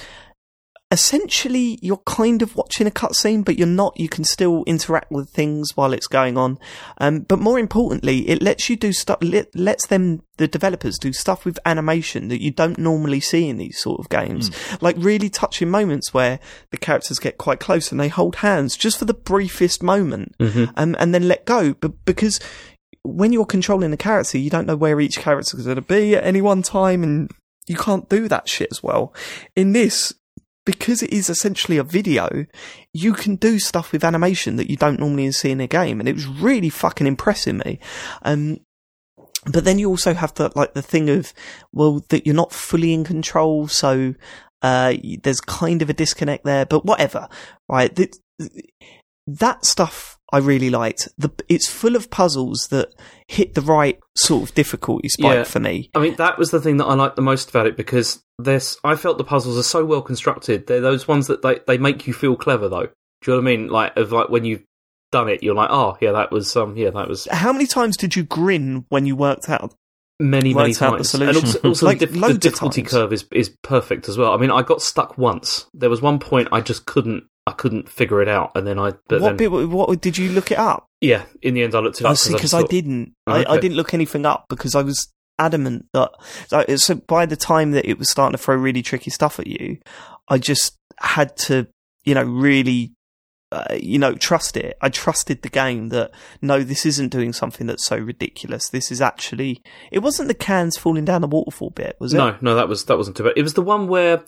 essentially 0.93 1.79
you're 1.83 2.03
kind 2.05 2.43
of 2.43 2.57
watching 2.57 2.87
a 2.87 2.91
cutscene, 2.91 3.45
but 3.45 3.57
you're 3.57 3.67
not. 3.67 3.99
You 3.99 4.09
can 4.09 4.25
still 4.25 4.65
interact 4.67 5.11
with 5.13 5.31
things 5.31 5.77
while 5.77 5.93
it's 5.93 6.09
going 6.09 6.37
on. 6.37 6.59
Um, 6.99 7.21
but 7.21 7.39
more 7.39 7.59
importantly, 7.59 8.29
it 8.29 8.43
lets 8.43 8.69
you 8.69 8.77
do 8.77 8.93
stuff, 8.93 9.19
let, 9.23 9.55
lets 9.55 9.87
them, 9.87 10.23
the 10.39 10.49
developers 10.49 10.99
do 10.99 11.13
stuff 11.13 11.45
with 11.45 11.61
animation 11.65 12.29
that 12.29 12.43
you 12.43 12.51
don't 12.51 12.79
normally 12.79 13.21
see 13.21 13.49
in 13.49 13.59
these 13.59 13.79
sort 13.79 14.01
of 14.01 14.09
games. 14.09 14.51
Like 14.81 14.97
really 14.99 15.31
touching 15.31 15.71
moments 15.71 16.13
where 16.13 16.41
the 16.71 16.77
characters 16.77 17.19
get 17.19 17.39
quite 17.39 17.61
close 17.61 17.93
and 17.93 18.01
they 18.01 18.09
hold 18.09 18.37
hands 18.37 18.77
just 18.77 18.99
for 18.99 19.05
the 19.05 19.15
briefest 19.15 19.83
moment, 19.83 20.35
um, 20.77 20.97
and 20.99 21.15
then 21.15 21.29
let 21.29 21.45
go. 21.45 21.75
But 21.75 22.05
because 22.05 22.41
when 23.03 23.33
you're 23.33 23.47
controlling 23.47 23.93
the 23.93 23.97
character, 23.97 24.39
you 24.39 24.51
don't 24.51 24.67
know 24.67 24.77
where 24.77 25.01
each 25.01 25.19
character 25.19 25.57
is 25.57 25.65
going 25.65 25.77
to 25.77 25.83
be 25.83 26.17
at 26.17 26.25
any 26.25 26.41
one 26.41 26.63
time, 26.63 27.05
and 27.05 27.31
you 27.69 27.77
can't 27.77 28.09
do 28.09 28.27
that 28.29 28.49
shit 28.49 28.69
as 28.73 28.83
well. 28.83 29.15
In 29.55 29.73
this, 29.73 30.15
because 30.65 31.03
it 31.03 31.13
is 31.13 31.31
essentially 31.31 31.79
a 31.79 31.85
video, 31.85 32.47
you 32.93 33.13
can 33.13 33.37
do 33.37 33.59
stuff 33.59 33.93
with 33.93 34.05
animation 34.05 34.57
that 34.57 34.71
you 34.71 34.77
don't 34.77 35.01
normally 35.01 35.31
see 35.33 35.51
in 35.51 35.61
a 35.61 35.67
game, 35.67 36.01
and 36.01 36.09
it 36.09 36.15
was 36.15 36.27
really 36.27 36.71
fucking 36.71 37.07
impressing 37.07 37.59
me. 37.59 37.79
Um, 38.23 38.59
but 39.47 39.65
then 39.65 39.79
you 39.79 39.89
also 39.89 40.13
have 40.13 40.35
the 40.35 40.53
like 40.55 40.75
the 40.75 40.83
thing 40.83 41.09
of 41.09 41.33
well 41.73 42.05
that 42.11 42.27
you're 42.27 42.35
not 42.35 42.53
fully 42.53 42.93
in 42.93 43.05
control, 43.05 43.69
so 43.69 44.15
uh, 44.63 44.95
there's 45.23 45.41
kind 45.41 45.83
of 45.83 45.89
a 45.89 45.95
disconnect 45.95 46.45
there. 46.45 46.67
But 46.67 46.85
whatever, 46.85 47.29
right? 47.69 47.95
Th- 47.95 48.15
that 49.27 49.65
stuff 49.65 50.19
I 50.33 50.39
really 50.39 50.71
liked. 50.71 51.09
The 51.19 51.31
it's 51.49 51.69
full 51.69 51.97
of 51.97 52.11
puzzles 52.11 52.69
that 52.71 52.93
hit 53.27 53.55
the 53.55 53.61
right 53.61 53.99
sort 54.17 54.43
of 54.49 54.55
difficulty 54.55 55.09
spike 55.09 55.35
Yeah. 55.35 55.45
for 55.45 55.61
me. 55.61 55.91
I 55.95 55.99
mean, 56.01 56.15
that 56.17 56.39
was 56.39 56.51
the 56.51 56.61
thing 56.61 56.77
that 56.79 56.87
I 56.87 56.95
liked 56.95 57.17
the 57.17 57.23
most 57.23 57.51
about 57.51 57.67
it 57.67 57.77
because 57.77 58.23
this, 58.39 58.77
I 58.85 58.95
felt 58.97 59.19
the 59.19 59.25
puzzles 59.25 59.59
are 59.59 59.63
so 59.63 59.85
well 59.85 60.03
constructed. 60.03 60.67
They're 60.67 60.81
those 60.81 61.07
ones 61.09 61.27
that 61.27 61.43
they, 61.43 61.61
they 61.67 61.79
make 61.79 62.07
you 62.07 62.13
feel 62.15 62.37
clever, 62.37 62.69
though. 62.69 62.87
Do 63.23 63.33
you 63.33 63.33
know 63.33 63.43
what 63.43 63.51
I 63.53 63.57
mean? 63.57 63.69
Like, 63.69 63.97
of 63.97 64.13
like 64.13 64.29
when 64.31 64.45
you've 64.45 64.65
done 65.13 65.29
it, 65.29 65.43
you're 65.43 65.55
like, 65.55 65.71
oh 65.71 65.97
yeah, 66.01 66.13
that 66.13 66.31
was 66.31 66.55
um, 66.57 66.77
yeah, 66.77 66.91
that 66.91 67.09
was 67.09 67.27
How 67.31 67.53
many 67.53 67.67
times 67.67 67.97
did 67.97 68.15
you 68.17 68.23
grin 68.23 68.85
when 68.89 69.07
you 69.07 69.17
worked 69.17 69.49
out? 69.51 69.75
many 70.23 70.53
many 70.53 70.75
times. 70.75 71.09
solution. 71.09 71.37
And 71.37 71.47
also, 71.47 71.59
also 71.69 71.87
Like, 71.87 71.99
the, 71.99 72.07
dif- 72.07 72.21
the 72.21 72.35
difficulty 72.35 72.83
curve 72.83 73.13
is 73.13 73.25
is 73.33 73.49
perfect 73.63 74.09
as 74.09 74.19
well. 74.19 74.33
I 74.33 74.37
mean, 74.37 74.51
I 74.51 74.63
got 74.63 74.83
stuck 74.83 75.17
once. 75.17 75.67
There 75.75 75.89
was 75.91 76.03
one 76.03 76.19
point 76.19 76.49
I 76.53 76.61
just 76.61 76.85
couldn't. 76.87 77.25
I 77.51 77.53
couldn't 77.55 77.89
figure 77.89 78.23
it 78.23 78.29
out, 78.29 78.53
and 78.55 78.67
then 78.67 78.79
I. 78.79 78.93
But 79.09 79.21
what 79.21 79.37
then, 79.37 79.51
bit? 79.51 79.69
What 79.69 80.01
did 80.01 80.17
you 80.19 80.31
look 80.31 80.51
it 80.51 80.59
up? 80.59 80.87
yeah, 81.01 81.25
in 81.43 81.55
the 81.55 81.63
end, 81.63 81.75
I 81.75 81.79
looked 81.81 82.01
it 82.01 82.05
up. 82.05 82.13
I 82.13 82.15
see, 82.15 82.33
because 82.33 82.55
I 82.55 82.61
thought- 82.61 82.71
didn't. 82.71 83.15
Oh, 83.27 83.33
I, 83.33 83.55
I 83.55 83.59
didn't 83.59 83.77
look 83.77 83.95
anything 83.95 84.27
up 84.27 84.47
because 84.49 84.75
I 84.75 84.83
was 84.83 85.11
adamant 85.39 85.87
that. 85.95 86.11
So, 86.49 86.65
so 86.77 86.95
by 86.97 87.27
the 87.27 87.37
time 87.37 87.73
that 87.73 87.89
it 87.89 87.99
was 87.99 88.11
starting 88.11 88.37
to 88.37 88.43
throw 88.43 88.55
really 88.55 88.83
tricky 88.83 89.11
stuff 89.11 89.39
at 89.41 89.47
you, 89.47 89.79
I 90.29 90.39
just 90.39 90.77
had 90.99 91.37
to, 91.39 91.67
you 92.05 92.15
know, 92.15 92.23
really, 92.25 92.93
uh, 93.51 93.77
you 93.81 93.99
know, 93.99 94.15
trust 94.15 94.57
it. 94.59 94.77
I 94.83 94.91
trusted 94.91 95.41
the 95.41 95.49
game 95.49 95.89
that 95.89 96.11
no, 96.43 96.63
this 96.63 96.85
isn't 96.85 97.09
doing 97.09 97.33
something 97.33 97.67
that's 97.67 97.87
so 97.87 97.97
ridiculous. 97.97 98.69
This 98.69 98.93
is 98.93 99.01
actually. 99.01 99.63
It 99.91 100.01
wasn't 100.01 100.29
the 100.29 100.35
cans 100.35 100.77
falling 100.77 101.07
down 101.07 101.23
the 101.23 101.27
waterfall 101.27 101.71
bit, 101.71 101.97
was 101.99 102.13
it? 102.13 102.19
No, 102.19 102.37
no, 102.43 102.55
that 102.55 102.69
was 102.69 102.85
that 102.85 102.99
wasn't 102.99 103.17
too 103.17 103.25
bad. 103.25 103.33
It 103.37 103.43
was 103.43 103.55
the 103.55 103.63
one 103.63 103.89
where 103.89 104.23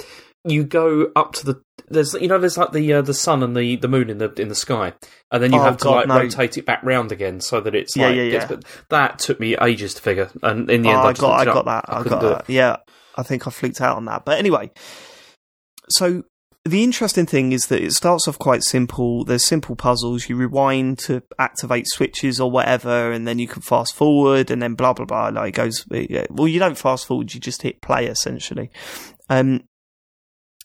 you 0.44 0.64
go 0.64 1.10
up 1.14 1.32
to 1.34 1.46
the 1.46 1.62
there's 1.88 2.14
you 2.14 2.26
know 2.28 2.38
there's 2.38 2.56
like 2.58 2.72
the 2.72 2.92
uh, 2.94 3.02
the 3.02 3.14
sun 3.14 3.42
and 3.42 3.56
the, 3.56 3.76
the 3.76 3.88
moon 3.88 4.08
in 4.10 4.18
the 4.18 4.32
in 4.40 4.48
the 4.48 4.54
sky, 4.54 4.92
and 5.30 5.42
then 5.42 5.52
you 5.52 5.60
Oh, 5.60 5.62
have 5.64 5.76
to 5.78 5.84
God, 5.84 5.94
like 5.94 6.08
no. 6.08 6.18
rotate 6.20 6.56
it 6.58 6.64
back 6.66 6.82
round 6.82 7.12
again 7.12 7.40
so 7.40 7.60
that 7.60 7.74
it's 7.74 7.96
Yeah, 7.96 8.06
like 8.08 8.16
yeah, 8.16 8.22
yeah. 8.22 8.46
but 8.46 8.64
that 8.88 9.18
took 9.18 9.38
me 9.38 9.56
ages 9.60 9.94
to 9.94 10.02
figure, 10.02 10.30
and 10.42 10.70
in 10.70 10.82
the 10.82 10.88
Oh, 10.88 10.92
end, 10.92 11.00
I, 11.00 11.08
I 11.08 11.12
got, 11.12 11.40
I 11.40 11.44
got 11.44 11.56
up. 11.58 11.64
that. 11.66 11.84
I 11.88 11.98
I, 12.00 12.02
got 12.04 12.20
that. 12.22 12.50
Yeah, 12.50 12.76
I 13.16 13.22
think 13.22 13.46
I 13.46 13.50
fluked 13.50 13.80
out 13.80 13.96
on 13.96 14.06
that. 14.06 14.24
But 14.24 14.38
anyway, 14.38 14.70
so 15.88 16.22
the 16.64 16.84
interesting 16.84 17.26
thing 17.26 17.52
is 17.52 17.66
that 17.66 17.82
it 17.82 17.92
starts 17.92 18.28
off 18.28 18.38
quite 18.38 18.62
simple. 18.62 19.24
There's 19.24 19.44
simple 19.44 19.74
puzzles. 19.76 20.28
You 20.28 20.36
rewind 20.36 20.98
to 21.00 21.22
activate 21.38 21.86
switches 21.88 22.40
or 22.40 22.50
whatever, 22.50 23.10
and 23.12 23.26
then 23.26 23.38
you 23.38 23.48
can 23.48 23.62
fast 23.62 23.94
forward, 23.94 24.50
and 24.50 24.62
then 24.62 24.74
blah 24.74 24.92
blah 24.92 25.04
blah. 25.06 25.28
Like 25.28 25.50
it 25.50 25.56
goes. 25.56 25.84
yeah. 25.90 26.26
Well, 26.30 26.48
you 26.48 26.58
don't 26.58 26.78
fast 26.78 27.06
forward. 27.06 27.34
You 27.34 27.40
just 27.40 27.62
hit 27.62 27.82
play 27.82 28.06
essentially. 28.06 28.70
Um, 29.28 29.64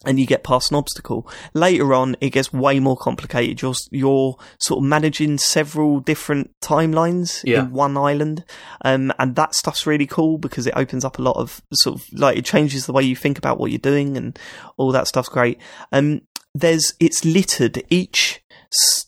and 0.06 0.20
you 0.20 0.26
get 0.28 0.44
past 0.44 0.72
an 0.72 0.78
obstacle. 0.78 1.28
Later 1.54 1.94
on, 1.94 2.16
it 2.22 2.30
gets 2.30 2.54
way 2.54 2.80
more 2.80 2.96
complicated. 2.98 3.62
You're 3.62 3.74
you're 3.92 4.38
sort 4.60 4.80
of 4.80 4.84
managing 4.84 5.38
several 5.40 6.00
different 6.00 6.52
timelines 6.62 7.42
Yeah. 7.44 7.62
in 7.62 7.72
one 7.72 7.98
island, 7.98 8.46
um, 8.86 9.12
and 9.18 9.36
that 9.36 9.56
stuff's 9.56 9.88
really 9.88 10.06
cool 10.06 10.38
because 10.38 10.68
it 10.68 10.74
opens 10.76 11.04
up 11.04 11.18
a 11.18 11.24
lot 11.24 11.38
of 11.38 11.62
sort 11.74 12.00
of 12.00 12.06
like 12.14 12.38
it 12.38 12.46
changes 12.46 12.86
the 12.86 12.94
way 12.94 13.04
you 13.04 13.16
think 13.16 13.38
about 13.38 13.60
what 13.60 13.72
you're 13.72 13.80
doing, 13.80 14.18
and 14.18 14.38
all 14.78 14.92
that 14.92 15.08
stuff's 15.08 15.30
great. 15.30 15.60
Um, 15.92 16.22
there's 16.54 16.94
it's 17.00 17.26
littered 17.26 17.84
each 17.90 18.42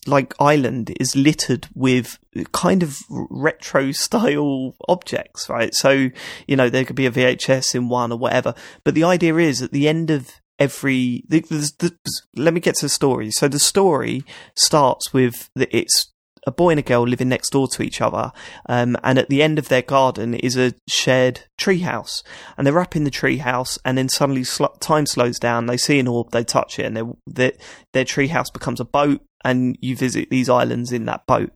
like 0.08 0.34
island 0.40 0.96
is 1.02 1.16
littered 1.18 1.68
with 1.76 2.18
kind 2.54 2.82
of 2.82 3.00
retro 3.10 3.92
style 3.92 4.74
objects, 4.88 5.50
right? 5.50 5.76
So, 5.76 6.10
you 6.48 6.56
know, 6.56 6.70
there 6.70 6.86
could 6.86 6.96
be 6.96 7.06
a 7.06 7.12
VHS 7.12 7.76
in 7.76 7.90
one 7.90 8.12
or 8.14 8.18
whatever. 8.18 8.54
But 8.86 8.96
the 8.96 9.04
idea 9.04 9.36
is 9.36 9.62
at 9.62 9.72
the 9.74 9.90
end 9.90 10.10
of 10.12 10.30
every, 10.60 11.24
the, 11.28 11.40
the, 11.42 11.72
the, 11.80 11.98
let 12.36 12.54
me 12.54 12.60
get 12.60 12.76
to 12.76 12.86
the 12.86 12.90
story. 12.90 13.32
So 13.32 13.48
the 13.48 13.60
story 13.60 14.24
starts 14.56 15.14
with 15.14 15.50
it's 15.56 16.12
a 16.48 16.52
boy 16.52 16.72
and 16.72 16.80
a 16.80 16.84
girl 16.84 17.04
living 17.04 17.30
next 17.30 17.52
door 17.52 17.68
to 17.68 17.84
each 17.84 18.02
other, 18.02 18.32
um, 18.68 18.98
and 19.04 19.20
at 19.20 19.30
the 19.30 19.44
end 19.44 19.60
of 19.60 19.68
their 19.68 19.82
garden 19.82 20.34
is 20.34 20.58
a 20.58 20.74
shared 20.88 21.42
treehouse, 21.60 22.24
and 22.58 22.66
they're 22.66 22.80
up 22.80 22.96
in 22.96 23.04
the 23.04 23.12
treehouse, 23.12 23.78
and 23.84 23.98
then 23.98 24.10
suddenly 24.10 24.44
sl- 24.44 24.66
time 24.80 25.06
slows 25.06 25.38
down. 25.38 25.66
They 25.66 25.78
see 25.78 26.00
an 26.00 26.08
orb, 26.08 26.32
they 26.32 26.44
touch 26.44 26.80
it, 26.80 26.86
and 26.86 26.96
their 26.96 27.06
their, 27.28 27.52
their 27.94 28.06
treehouse 28.06 28.52
becomes 28.52 28.80
a 28.80 28.86
boat, 28.86 29.22
and 29.44 29.78
you 29.82 29.96
visit 29.96 30.30
these 30.30 30.50
islands 30.50 30.92
in 30.92 31.06
that 31.06 31.26
boat. 31.28 31.52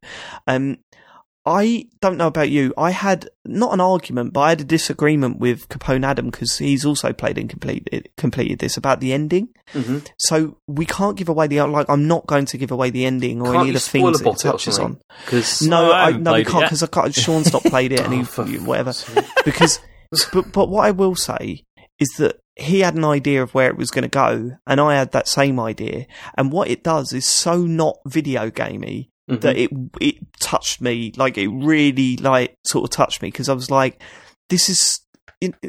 Um, 0.48 0.78
I 1.46 1.88
don't 2.00 2.18
know 2.18 2.28
about 2.28 2.50
you. 2.50 2.74
I 2.78 2.92
had 2.92 3.30
not 3.44 3.74
an 3.74 3.82
argument, 3.82 4.32
but 4.32 4.40
I 4.42 4.50
had 4.50 4.62
a 4.62 4.66
disagreement 4.66 5.40
with 5.40 5.68
Capone 5.68 6.06
Adam 6.06 6.28
because 6.28 6.58
he's 6.58 6.86
also 6.86 7.12
played 7.12 7.38
and 7.38 7.50
completed 7.50 8.10
completed 8.16 8.60
this 8.60 8.78
about 8.78 9.02
the 9.02 9.12
ending. 9.12 9.50
Mm-hmm. 9.74 10.00
So 10.20 10.58
we 10.68 10.86
can't 10.86 11.18
give 11.18 11.28
away 11.28 11.48
the 11.48 11.62
like. 11.64 11.90
I'm 11.90 12.08
not 12.08 12.28
going 12.28 12.46
to 12.46 12.58
give 12.58 12.72
away 12.72 12.92
the 12.92 13.06
ending 13.06 13.42
or 13.42 13.52
Can't 13.52 13.58
any 13.58 13.70
of 13.70 13.74
the 13.74 13.80
things 13.82 14.20
that 14.20 14.28
it 14.28 14.38
touches 14.38 14.80
on. 14.80 15.02
Because 15.26 15.62
No, 15.62 15.92
I 15.92 16.08
I, 16.08 16.12
no, 16.12 16.34
we 16.34 16.46
can't 16.46 16.64
because 16.64 16.82
I 16.82 16.88
can't. 16.88 17.14
Sean's 17.14 17.52
not 17.52 17.64
played 17.64 17.92
it, 17.92 18.00
and 18.06 18.14
Oh, 18.14 18.44
he 18.44 18.58
whatever. 18.60 18.94
Because, 19.44 19.80
but 20.32 20.52
but 20.54 20.70
what 20.70 20.86
I 20.86 20.92
will 20.92 21.16
say 21.16 21.66
is 22.00 22.10
that 22.20 22.40
he 22.56 22.82
had 22.82 22.96
an 22.96 23.04
idea 23.04 23.42
of 23.42 23.54
where 23.54 23.68
it 23.68 23.78
was 23.78 23.92
going 23.92 24.04
to 24.04 24.08
go, 24.08 24.58
and 24.66 24.80
I 24.80 24.96
had 24.96 25.12
that 25.12 25.28
same 25.28 25.60
idea. 25.60 26.06
And 26.38 26.54
what 26.54 26.70
it 26.70 26.84
does 26.84 27.12
is 27.12 27.28
so 27.28 27.58
not 27.58 27.98
video 28.06 28.50
gamey 28.50 29.10
Mhm. 29.30 29.42
that 29.42 29.56
it 29.58 29.70
it 30.02 30.16
touched 30.40 30.82
me 30.82 31.14
like 31.16 31.38
it 31.38 31.48
really 31.48 32.18
like 32.18 32.58
sort 32.66 32.84
of 32.84 32.90
touched 32.90 33.22
me 33.22 33.30
because 33.30 33.48
I 33.50 33.54
was 33.54 33.72
like, 33.72 34.02
this 34.50 34.70
is. 34.70 35.00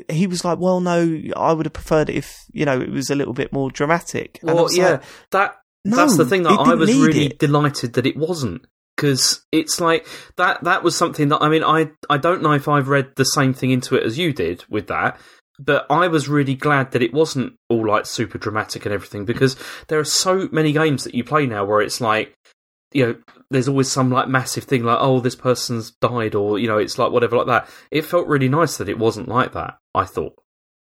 He 0.08 0.28
was 0.28 0.44
like, 0.44 0.60
"Well, 0.60 0.80
no, 0.80 1.20
I 1.36 1.52
would 1.52 1.66
have 1.66 1.72
preferred 1.72 2.08
it 2.08 2.14
if 2.14 2.44
you 2.52 2.64
know 2.64 2.80
it 2.80 2.90
was 2.92 3.10
a 3.10 3.16
little 3.16 3.32
bit 3.32 3.52
more 3.52 3.70
dramatic." 3.72 4.38
And 4.42 4.54
Well, 4.54 4.72
yeah, 4.72 4.90
like, 4.90 5.02
that 5.32 5.56
No, 5.84 5.96
that's 5.96 6.16
the 6.16 6.24
thing 6.24 6.44
that 6.44 6.50
I 6.52 6.74
was 6.74 6.94
really 6.94 7.26
it. 7.26 7.38
delighted 7.40 7.94
that 7.94 8.06
it 8.06 8.16
wasn't 8.16 8.66
because 8.96 9.44
it's 9.50 9.80
like 9.80 10.06
that. 10.36 10.62
That 10.62 10.84
was 10.84 10.94
something 10.96 11.28
that 11.30 11.42
I 11.42 11.48
mean, 11.48 11.64
I 11.64 11.90
I 12.08 12.18
don't 12.18 12.40
know 12.42 12.52
if 12.52 12.68
I've 12.68 12.86
read 12.88 13.16
the 13.16 13.24
same 13.24 13.52
thing 13.52 13.72
into 13.72 13.96
it 13.96 14.04
as 14.04 14.16
you 14.16 14.32
did 14.32 14.64
with 14.68 14.86
that, 14.86 15.18
but 15.58 15.86
I 15.90 16.06
was 16.06 16.28
really 16.28 16.54
glad 16.54 16.92
that 16.92 17.02
it 17.02 17.12
wasn't 17.12 17.54
all 17.68 17.84
like 17.88 18.06
super 18.06 18.38
dramatic 18.38 18.84
and 18.86 18.94
everything 18.94 19.24
because 19.24 19.56
there 19.88 19.98
are 19.98 20.04
so 20.04 20.48
many 20.52 20.70
games 20.72 21.02
that 21.02 21.14
you 21.16 21.24
play 21.24 21.46
now 21.46 21.64
where 21.64 21.80
it's 21.80 22.00
like. 22.00 22.32
You 22.94 23.06
know, 23.06 23.16
there's 23.50 23.68
always 23.68 23.90
some 23.90 24.10
like 24.10 24.28
massive 24.28 24.64
thing 24.64 24.84
like, 24.84 24.98
oh, 25.00 25.20
this 25.20 25.36
person's 25.36 25.90
died, 25.90 26.34
or 26.34 26.58
you 26.58 26.68
know, 26.68 26.78
it's 26.78 26.98
like 26.98 27.12
whatever 27.12 27.36
like 27.36 27.48
that. 27.48 27.68
It 27.90 28.02
felt 28.06 28.28
really 28.28 28.48
nice 28.48 28.78
that 28.78 28.88
it 28.88 28.98
wasn't 28.98 29.28
like 29.28 29.52
that. 29.52 29.78
I 29.94 30.04
thought. 30.04 30.34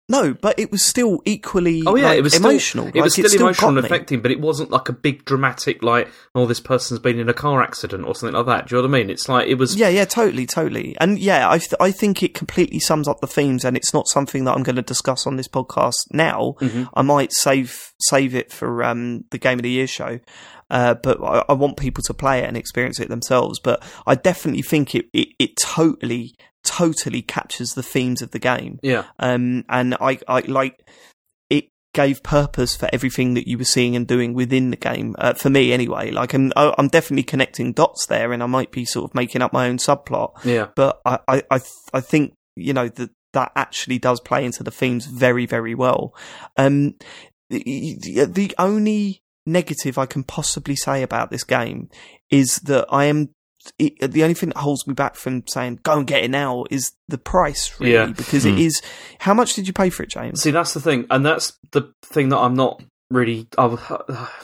No, 0.10 0.34
but 0.34 0.60
it 0.60 0.72
was 0.72 0.84
still 0.84 1.22
equally 1.24 1.84
Oh 1.86 1.95
yeah, 1.95 2.10
like, 2.10 2.18
it 2.18 2.22
was 2.24 2.36
emotional. 2.36 2.88
Still, 2.88 2.99
it 2.99 3.03
was 3.03 3.18
Like, 3.18 3.28
still 3.28 3.41
emotional 3.41 3.78
and 3.78 3.86
affecting, 3.86 4.22
but 4.22 4.32
it 4.32 4.41
wasn't 4.41 4.72
like 4.72 4.89
a 4.89 4.93
big 4.93 5.24
dramatic 5.26 5.84
like, 5.84 6.10
oh, 6.36 6.45
this 6.47 6.60
person's 6.60 6.99
been 6.99 7.20
in 7.20 7.30
a 7.30 7.34
car 7.34 7.62
accident 7.62 8.05
or 8.05 8.16
something 8.16 8.36
like 8.36 8.47
that. 8.47 8.68
Do 8.68 8.76
you 8.76 8.82
know 8.82 8.88
what 8.89 8.95
I 8.95 8.99
mean? 9.01 9.10
It's 9.10 9.30
like 9.30 9.47
it 9.47 9.55
was. 9.55 9.76
Yeah, 9.76 9.89
yeah, 9.89 10.05
totally, 10.05 10.45
totally. 10.45 10.97
And 10.99 11.20
yeah, 11.20 11.49
I 11.49 11.60
th- 11.60 11.76
I 11.80 11.91
think 11.91 12.24
it 12.24 12.34
completely 12.34 12.80
sums 12.80 13.07
up 13.07 13.22
the 13.22 13.28
themes, 13.28 13.64
and 13.64 13.78
it's 13.78 13.93
not 13.93 14.07
something 14.07 14.45
that 14.45 14.55
I'm 14.55 14.64
going 14.64 14.76
to 14.78 14.82
discuss 14.82 15.28
on 15.28 15.36
this 15.38 15.47
podcast 15.47 15.95
now. 16.12 16.55
Mhm. 16.60 16.89
I 16.95 17.03
might 17.03 17.32
save 17.34 17.93
save 17.99 18.34
it 18.34 18.51
for 18.51 18.84
um, 18.84 19.26
the 19.30 19.38
Game 19.38 19.60
of 19.60 19.64
the 19.64 19.70
Year 19.70 19.88
show. 19.88 20.20
Uh, 20.72 20.93
but 20.93 21.20
I, 21.24 21.43
I 21.49 21.53
want 21.53 21.78
people 21.78 22.03
to 22.03 22.14
play 22.14 22.39
it 22.41 22.45
and 22.47 22.55
experience 22.55 22.99
it 22.99 23.10
themselves. 23.10 23.60
But 23.60 23.82
I 24.05 24.14
definitely 24.14 24.62
think 24.62 24.93
it, 24.93 25.07
it, 25.14 25.30
it 25.39 25.55
totally, 25.60 26.36
totally 26.64 27.22
captures 27.22 27.74
the 27.74 27.84
themes 27.84 28.22
of 28.22 28.32
the 28.32 28.39
game. 28.39 28.80
Yeah, 28.84 29.05
Um, 29.20 29.64
and 29.70 29.95
I, 29.99 30.20
I 30.28 30.41
like 30.41 30.76
it 31.49 31.70
gave 31.93 32.22
purpose 32.22 32.76
for 32.76 32.89
everything 32.93 33.34
that 33.34 33.47
you 33.47 33.57
were 33.57 33.64
seeing 33.64 33.95
and 33.95 34.05
doing 34.07 34.34
within 34.34 34.70
the 34.70 34.78
game. 34.78 35.16
Uh, 35.18 35.34
for 35.34 35.49
me, 35.49 35.72
anyway. 35.74 36.12
Like 36.12 36.34
I'm, 36.34 36.51
I- 36.55 36.76
I'm 36.78 36.88
definitely 36.88 37.24
connecting 37.24 37.74
dots 37.74 38.05
there, 38.07 38.32
and 38.34 38.43
I 38.43 38.45
might 38.45 38.72
be 38.72 38.86
sort 38.86 39.10
of 39.10 39.16
making 39.16 39.41
up 39.41 39.53
my 39.53 39.68
own 39.70 39.78
subplot. 39.78 40.34
yeah, 40.45 40.68
But 40.76 40.99
I, 41.05 41.20
I, 41.28 41.43
I, 41.49 41.57
th- 41.60 41.72
I 41.93 42.01
think 42.01 42.34
you 42.55 42.74
know 42.74 42.88
that 42.89 43.10
that 43.34 43.51
actually 43.55 43.99
does 43.99 44.20
play 44.20 44.43
into 44.43 44.64
the 44.64 44.72
themes 44.72 45.05
very, 45.05 45.45
very 45.45 45.76
well. 45.76 46.14
Um, 46.57 46.95
the, 47.49 48.26
the 48.30 48.53
only 48.57 49.22
negative 49.45 49.97
I 49.97 50.05
can 50.05 50.24
possibly 50.24 50.76
say 50.76 51.01
about 51.03 51.32
this 51.32 51.43
game 51.43 51.89
is 52.30 52.57
that 52.66 52.86
I 52.89 53.05
am. 53.05 53.30
It, 53.78 54.12
the 54.12 54.24
only 54.24 54.34
thing 54.36 54.49
that 54.49 54.57
holds 54.57 54.88
me 54.88 54.93
back 54.93 55.16
from 55.16 55.45
saying 55.47 55.80
go 55.84 55.97
and 55.97 56.07
get 56.07 56.24
it 56.24 56.32
now 56.32 56.66
is 56.72 56.93
the 57.07 57.18
price, 57.18 57.78
really, 57.80 57.93
Yeah. 57.93 58.05
because 58.07 58.45
it 58.45 58.53
Hmm. 58.53 58.60
is. 58.60 58.82
How 59.20 59.34
much 59.34 59.53
did 59.53 59.68
you 59.68 59.74
pay 59.74 59.89
for 59.89 60.03
it, 60.03 60.10
James? 60.10 60.41
See, 60.41 60.51
that's 60.51 60.74
the 60.74 60.80
thing, 60.80 61.05
and 61.10 61.26
that's 61.26 61.57
the 61.72 61.91
thing 62.03 62.30
that 62.30 62.38
I'm 62.38 62.53
not 62.55 62.82
really. 63.12 63.47
I, 63.57 63.66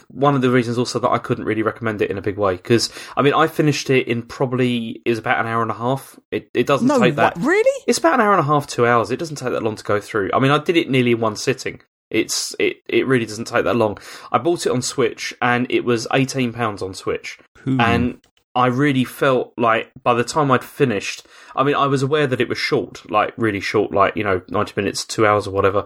one 0.10 0.36
of 0.36 0.42
the 0.42 0.50
reasons 0.52 0.78
also 0.78 1.00
that 1.00 1.10
I 1.10 1.18
couldn't 1.18 1.46
really 1.46 1.62
recommend 1.64 2.02
it 2.02 2.10
in 2.12 2.18
a 2.18 2.22
big 2.22 2.38
way 2.38 2.56
because 2.58 2.90
I 3.16 3.22
mean 3.22 3.34
I 3.34 3.48
finished 3.48 3.90
it 3.90 4.08
in 4.08 4.24
probably 4.24 5.02
is 5.06 5.18
about 5.20 5.40
an 5.40 5.48
hour 5.48 5.62
and 5.62 5.72
a 5.72 5.76
half. 5.76 6.18
It 6.32 6.50
it 6.54 6.66
doesn't 6.68 6.88
No, 6.88 7.00
take 7.00 7.16
that. 7.16 7.38
what, 7.38 7.46
really? 7.46 7.84
It's 7.88 8.00
about 8.00 8.16
an 8.16 8.22
hour 8.22 8.32
and 8.32 8.40
a 8.42 8.44
half, 8.44 8.68
two 8.68 8.86
hours. 8.86 9.12
It 9.12 9.18
doesn't 9.18 9.38
take 9.38 9.52
that 9.52 9.64
long 9.64 9.76
to 9.76 9.84
go 9.84 10.00
through. 10.02 10.30
I 10.34 10.40
mean, 10.40 10.52
I 10.52 10.58
did 10.58 10.78
it 10.78 10.90
nearly 10.90 11.12
in 11.12 11.20
one 11.20 11.36
sitting. 11.36 11.80
It's 12.12 12.56
it 12.60 12.78
it 12.90 13.08
really 13.08 13.26
doesn't 13.26 13.46
take 13.48 13.64
that 13.64 13.76
long. 13.76 13.98
I 14.32 14.40
bought 14.40 14.66
it 14.66 14.72
on 14.72 14.82
Switch 14.82 15.34
and 15.42 15.68
it 15.70 15.86
was 15.86 16.08
eighteen 16.14 16.52
pounds 16.54 16.82
on 16.82 16.94
Switch, 16.94 17.38
and 17.66 18.20
I 18.56 18.68
really 18.68 19.04
felt 19.04 19.54
like 19.58 19.92
by 20.02 20.14
the 20.14 20.24
time 20.24 20.50
I'd 20.50 20.64
finished, 20.64 21.28
I 21.56 21.64
mean, 21.64 21.76
I 21.76 21.88
was 21.88 22.02
aware 22.02 22.26
that 22.26 22.40
it 22.40 22.48
was 22.50 22.58
short, 22.58 23.10
like 23.12 23.34
really 23.38 23.60
short, 23.60 23.92
like 23.92 24.16
you 24.16 24.24
know, 24.24 24.42
ninety 24.50 24.74
minutes, 24.78 25.04
two 25.06 25.26
hours, 25.28 25.46
or 25.48 25.52
whatever. 25.52 25.86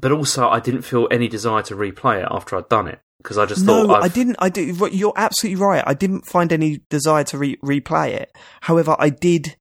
But 0.00 0.10
also, 0.10 0.48
I 0.48 0.58
didn't 0.58 0.82
feel 0.82 1.06
any 1.10 1.28
desire 1.28 1.62
to 1.62 1.76
replay 1.76 2.20
it 2.22 2.28
after 2.30 2.56
I'd 2.56 2.68
done 2.68 2.88
it 2.88 2.98
because 3.18 3.38
I 3.38 3.46
just 3.46 3.64
No, 3.64 3.86
thought 3.86 4.02
I 4.02 4.06
I've, 4.06 4.12
didn't. 4.12 4.36
I 4.40 4.48
did. 4.48 4.76
You're 4.92 5.12
absolutely 5.16 5.62
right. 5.64 5.84
I 5.86 5.94
didn't 5.94 6.26
find 6.26 6.52
any 6.52 6.80
desire 6.90 7.22
to 7.24 7.38
re- 7.38 7.56
replay 7.64 8.08
it. 8.10 8.36
However, 8.62 8.96
I 8.98 9.10
did 9.10 9.56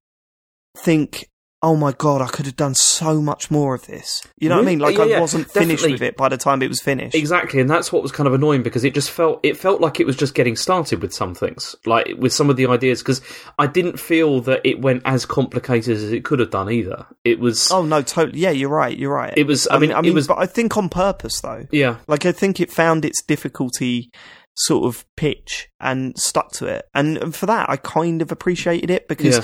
think, 0.75 1.29
oh 1.63 1.75
my 1.77 1.93
god, 1.93 2.21
I 2.21 2.27
could 2.27 2.45
have 2.45 2.57
done 2.57 2.75
so 2.75 3.21
much 3.21 3.49
more 3.49 3.73
of 3.73 3.87
this. 3.87 4.21
You 4.37 4.49
know 4.49 4.57
what 4.57 4.63
I 4.63 4.65
mean? 4.65 4.79
Like 4.79 4.97
Yeah, 4.97 5.03
I 5.03 5.07
yeah, 5.07 5.19
wasn't 5.21 5.49
finished 5.49 5.89
with 5.89 6.01
it 6.01 6.17
by 6.17 6.27
the 6.29 6.35
time 6.37 6.61
it 6.61 6.67
was 6.67 6.81
finished. 6.81 7.15
Exactly, 7.15 7.61
and 7.61 7.69
that's 7.69 7.91
what 7.91 8.03
was 8.03 8.11
kind 8.11 8.27
of 8.27 8.33
annoying 8.33 8.61
because 8.63 8.83
it 8.83 8.93
just 8.93 9.09
felt 9.09 9.39
it 9.43 9.55
felt 9.57 9.79
like 9.79 9.99
it 10.01 10.05
was 10.05 10.17
just 10.17 10.35
getting 10.35 10.55
started 10.57 11.01
with 11.01 11.13
some 11.13 11.33
things, 11.33 11.75
like 11.85 12.09
with 12.17 12.33
some 12.33 12.49
of 12.49 12.57
the 12.57 12.67
ideas. 12.67 13.01
Because 13.01 13.21
I 13.57 13.67
didn't 13.67 13.97
feel 13.99 14.41
that 14.41 14.61
it 14.65 14.81
went 14.81 15.01
as 15.05 15.25
complicated 15.25 15.95
as 15.95 16.11
it 16.11 16.25
could 16.25 16.39
have 16.39 16.51
done 16.51 16.69
either. 16.69 17.05
It 17.23 17.39
was, 17.39 17.71
Oh 17.71 17.83
no, 17.85 18.01
totally. 18.01 18.39
Yeah, 18.39 18.51
you're 18.51 18.69
right. 18.69 18.97
You're 18.97 19.13
right. 19.13 19.33
It 19.37 19.47
was- 19.47 19.65
I 19.69 19.75
um, 19.75 19.81
mean, 19.81 19.93
I 19.93 19.99
it 19.99 20.03
mean, 20.03 20.13
was- 20.15 20.27
but 20.27 20.37
I 20.39 20.45
think 20.45 20.75
on 20.77 20.89
purpose 20.89 21.39
though. 21.41 21.65
yeah, 21.71 21.95
Like 22.07 22.25
I 22.25 22.33
think 22.33 22.59
it 22.59 22.71
found 22.71 23.05
its 23.05 23.23
difficulty 23.23 24.11
sort 24.55 24.83
of 24.85 25.05
pitch 25.15 25.69
and 25.79 26.15
stuck 26.19 26.51
to 26.51 26.65
it, 26.67 26.85
and, 26.93 27.17
and 27.17 27.33
for 27.33 27.45
that 27.45 27.69
I 27.69 27.77
kind 27.77 28.21
of 28.21 28.31
appreciated 28.31 28.91
it 28.91 29.07
because 29.07 29.37
Yeah. 29.37 29.43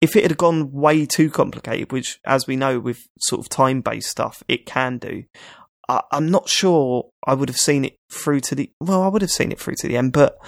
If 0.00 0.16
it 0.16 0.24
had 0.24 0.36
gone 0.38 0.72
way 0.72 1.04
too 1.06 1.30
complicated, 1.30 1.92
which 1.92 2.20
as 2.24 2.46
we 2.46 2.56
know 2.56 2.80
with 2.80 3.06
sort 3.18 3.40
of 3.40 3.48
time 3.48 3.80
based 3.80 4.08
stuff, 4.10 4.42
it 4.48 4.66
can 4.66 4.98
do. 4.98 5.24
I, 5.88 6.02
I'm 6.12 6.30
not 6.30 6.48
sure 6.48 7.10
I 7.26 7.34
would 7.34 7.48
have 7.48 7.58
seen 7.58 7.84
it 7.84 7.96
through 8.10 8.40
to 8.40 8.54
the 8.54 8.72
well, 8.80 9.02
I 9.02 9.08
would 9.08 9.22
have 9.22 9.30
seen 9.30 9.52
it 9.52 9.60
through 9.60 9.74
to 9.80 9.88
the 9.88 9.96
end, 9.96 10.12
but 10.12 10.38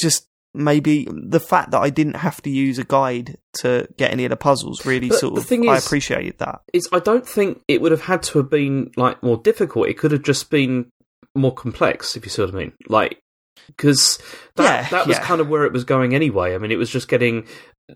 just 0.00 0.26
maybe 0.54 1.08
the 1.10 1.40
fact 1.40 1.70
that 1.70 1.80
I 1.80 1.90
didn't 1.90 2.16
have 2.16 2.42
to 2.42 2.50
use 2.50 2.78
a 2.78 2.84
guide 2.84 3.38
to 3.54 3.88
get 3.96 4.12
any 4.12 4.24
of 4.24 4.30
the 4.30 4.36
puzzles 4.36 4.84
really 4.84 5.08
But 5.08 5.18
sort 5.18 5.34
the 5.34 5.40
of 5.40 5.46
thing 5.46 5.68
I 5.68 5.78
appreciated 5.78 6.38
that. 6.38 6.60
Is. 6.72 6.88
I 6.92 6.98
don't 6.98 7.26
think 7.26 7.62
it 7.68 7.80
would 7.80 7.92
have 7.92 8.02
had 8.02 8.22
to 8.24 8.38
have 8.38 8.50
been 8.50 8.90
like 8.96 9.22
more 9.22 9.38
difficult. 9.38 9.88
It 9.88 9.98
could 9.98 10.12
have 10.12 10.22
just 10.22 10.50
been 10.50 10.90
more 11.34 11.54
complex, 11.54 12.16
if 12.16 12.24
you 12.24 12.30
see 12.30 12.42
what 12.42 12.54
I 12.54 12.56
mean. 12.58 12.72
Like 12.88 13.18
because 13.66 14.18
that 14.56 14.64
Yeah, 14.64 14.88
that 14.90 15.06
was 15.06 15.16
yeah. 15.18 15.22
kind 15.24 15.40
of 15.40 15.48
where 15.48 15.64
it 15.64 15.72
was 15.72 15.84
going 15.84 16.14
anyway. 16.14 16.54
I 16.54 16.58
mean, 16.58 16.70
it 16.70 16.78
was 16.78 16.90
just 16.90 17.08
getting 17.08 17.46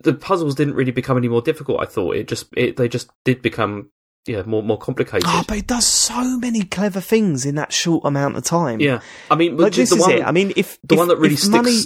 the 0.03 0.15
puzzles 0.15 0.55
didn't 0.55 0.75
really 0.75 0.93
become 0.93 1.17
any 1.17 1.29
more 1.29 1.43
difficult. 1.43 1.81
I 1.81 1.87
thought 1.87 2.17
it 2.17 2.29
just 2.29 2.47
it, 2.57 2.77
they 2.77 2.89
just 2.89 3.11
did 3.25 3.43
become 3.43 3.91
yeah 4.27 4.43
more 4.45 4.63
more 4.63 4.79
complicated. 4.79 5.25
Oh, 5.27 5.45
but 5.47 5.59
it 5.59 5.67
does 5.67 5.87
so 5.87 6.39
many 6.39 6.63
clever 6.65 7.01
things 7.01 7.45
in 7.47 7.55
that 7.57 7.73
short 7.73 8.05
amount 8.05 8.37
of 8.37 8.45
time. 8.45 8.81
yeah, 8.81 9.01
I 9.31 9.35
mean, 9.37 9.57
Like, 9.57 9.73
this 9.75 9.91
the 9.91 9.97
is 9.97 10.01
one 10.03 10.13
it. 10.13 10.23
I 10.25 10.33
mean, 10.33 10.53
if 10.57 10.79
the 10.83 10.95
if- 10.95 10.99
one 10.99 11.09
that 11.09 11.19
really 11.19 11.37
sticks. 11.37 11.49
money, 11.49 11.79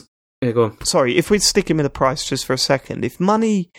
yeah, 0.43 0.53
go 0.53 0.65
on. 0.65 0.85
sorry, 0.85 1.17
if 1.19 1.31
we're 1.31 1.41
sticking 1.41 1.77
with 1.77 1.85
the 1.85 1.91
price 1.91 2.25
just 2.25 2.47
for 2.47 2.53
a 2.55 2.59
second, 2.59 3.05
if 3.05 3.21
money 3.21 3.71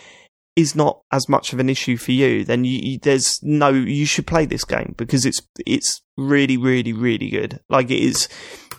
is 0.54 0.76
not 0.76 1.00
as 1.10 1.28
much 1.30 1.54
of 1.54 1.58
an 1.60 1.70
issue 1.70 1.96
for 1.96 2.12
you, 2.12 2.44
then 2.44 2.62
you, 2.62 2.78
you, 2.82 2.98
there's 3.02 3.40
no 3.42 3.70
you 3.70 4.04
should 4.04 4.26
play 4.26 4.44
this 4.44 4.64
game 4.64 4.94
because 4.98 5.24
it's 5.24 5.40
it's 5.66 6.02
really 6.18 6.56
really 6.58 6.92
really 6.92 7.30
good. 7.30 7.58
Like 7.70 7.90
it 7.90 7.98
is, 7.98 8.28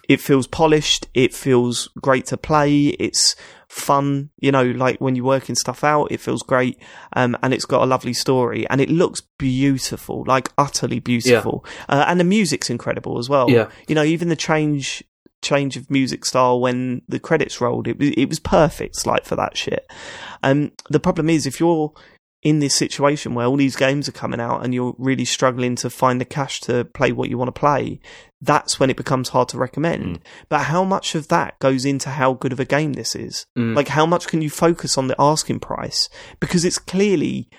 it 0.09 0.19
feels 0.19 0.47
polished. 0.47 1.07
It 1.13 1.33
feels 1.33 1.89
great 2.01 2.25
to 2.27 2.37
play. 2.37 2.87
It's 2.87 3.35
fun. 3.67 4.29
You 4.39 4.51
know, 4.51 4.63
like 4.63 4.99
when 4.99 5.15
you're 5.15 5.25
working 5.25 5.55
stuff 5.55 5.83
out, 5.83 6.11
it 6.11 6.19
feels 6.19 6.43
great. 6.43 6.77
Um, 7.13 7.37
and 7.41 7.53
it's 7.53 7.65
got 7.65 7.83
a 7.83 7.85
lovely 7.85 8.13
story 8.13 8.67
and 8.69 8.81
it 8.81 8.89
looks 8.89 9.21
beautiful, 9.21 10.23
like 10.27 10.51
utterly 10.57 10.99
beautiful. 10.99 11.65
Uh, 11.87 12.05
and 12.07 12.19
the 12.19 12.25
music's 12.25 12.69
incredible 12.69 13.17
as 13.17 13.29
well. 13.29 13.49
Yeah. 13.49 13.69
You 13.87 13.95
know, 13.95 14.03
even 14.03 14.29
the 14.29 14.35
change 14.35 15.03
change 15.41 15.75
of 15.75 15.91
music 15.91 16.23
style 16.23 16.59
when 16.59 17.01
the 17.07 17.19
credits 17.19 17.59
rolled, 17.61 17.87
it 17.87 17.99
was 17.99 18.09
it 18.09 18.27
was 18.29 18.39
perfect, 18.39 19.05
like 19.05 19.25
for 19.25 19.35
that 19.35 19.57
shit. 19.57 19.85
Um, 20.41 20.71
the 20.89 20.99
problem 20.99 21.29
is 21.29 21.45
if 21.45 21.59
you're 21.59 21.93
in 22.43 22.59
this 22.59 22.75
situation 22.75 23.33
where 23.33 23.45
all 23.45 23.55
these 23.55 23.77
games 23.77 24.09
are 24.09 24.13
coming 24.13 24.41
out 24.41 24.63
and 24.63 24.73
you're 24.73 24.95
really 24.97 25.25
struggling 25.25 25.75
to 25.77 25.89
find 25.89 26.19
the 26.19 26.25
cash 26.25 26.59
to 26.61 26.83
play 26.83 27.11
what 27.11 27.29
you 27.29 27.37
want 27.37 27.47
to 27.47 27.59
play, 27.59 27.99
that's 28.41 28.79
when 28.79 28.89
it 28.89 28.97
becomes 28.97 29.29
hard 29.29 29.47
to 29.49 29.57
recommend. 29.57 30.19
But 30.49 30.63
how 30.63 30.83
much 30.83 31.15
of 31.15 31.29
that 31.29 31.57
goes 31.59 31.85
into 31.85 32.09
how 32.09 32.33
good 32.33 32.51
of 32.51 32.59
a 32.59 32.65
game 32.65 32.93
this 32.93 33.15
is? 33.15 33.45
Mm. 33.57 33.75
Like, 33.75 33.87
how 33.87 34.05
much 34.05 34.27
can 34.27 34.41
you 34.41 34.49
focus 34.49 34.97
on 34.97 35.07
the 35.07 35.15
asking 35.17 35.61
price? 35.61 36.09
Because 36.41 36.65
it's 36.65 36.77
clearly, 36.77 37.49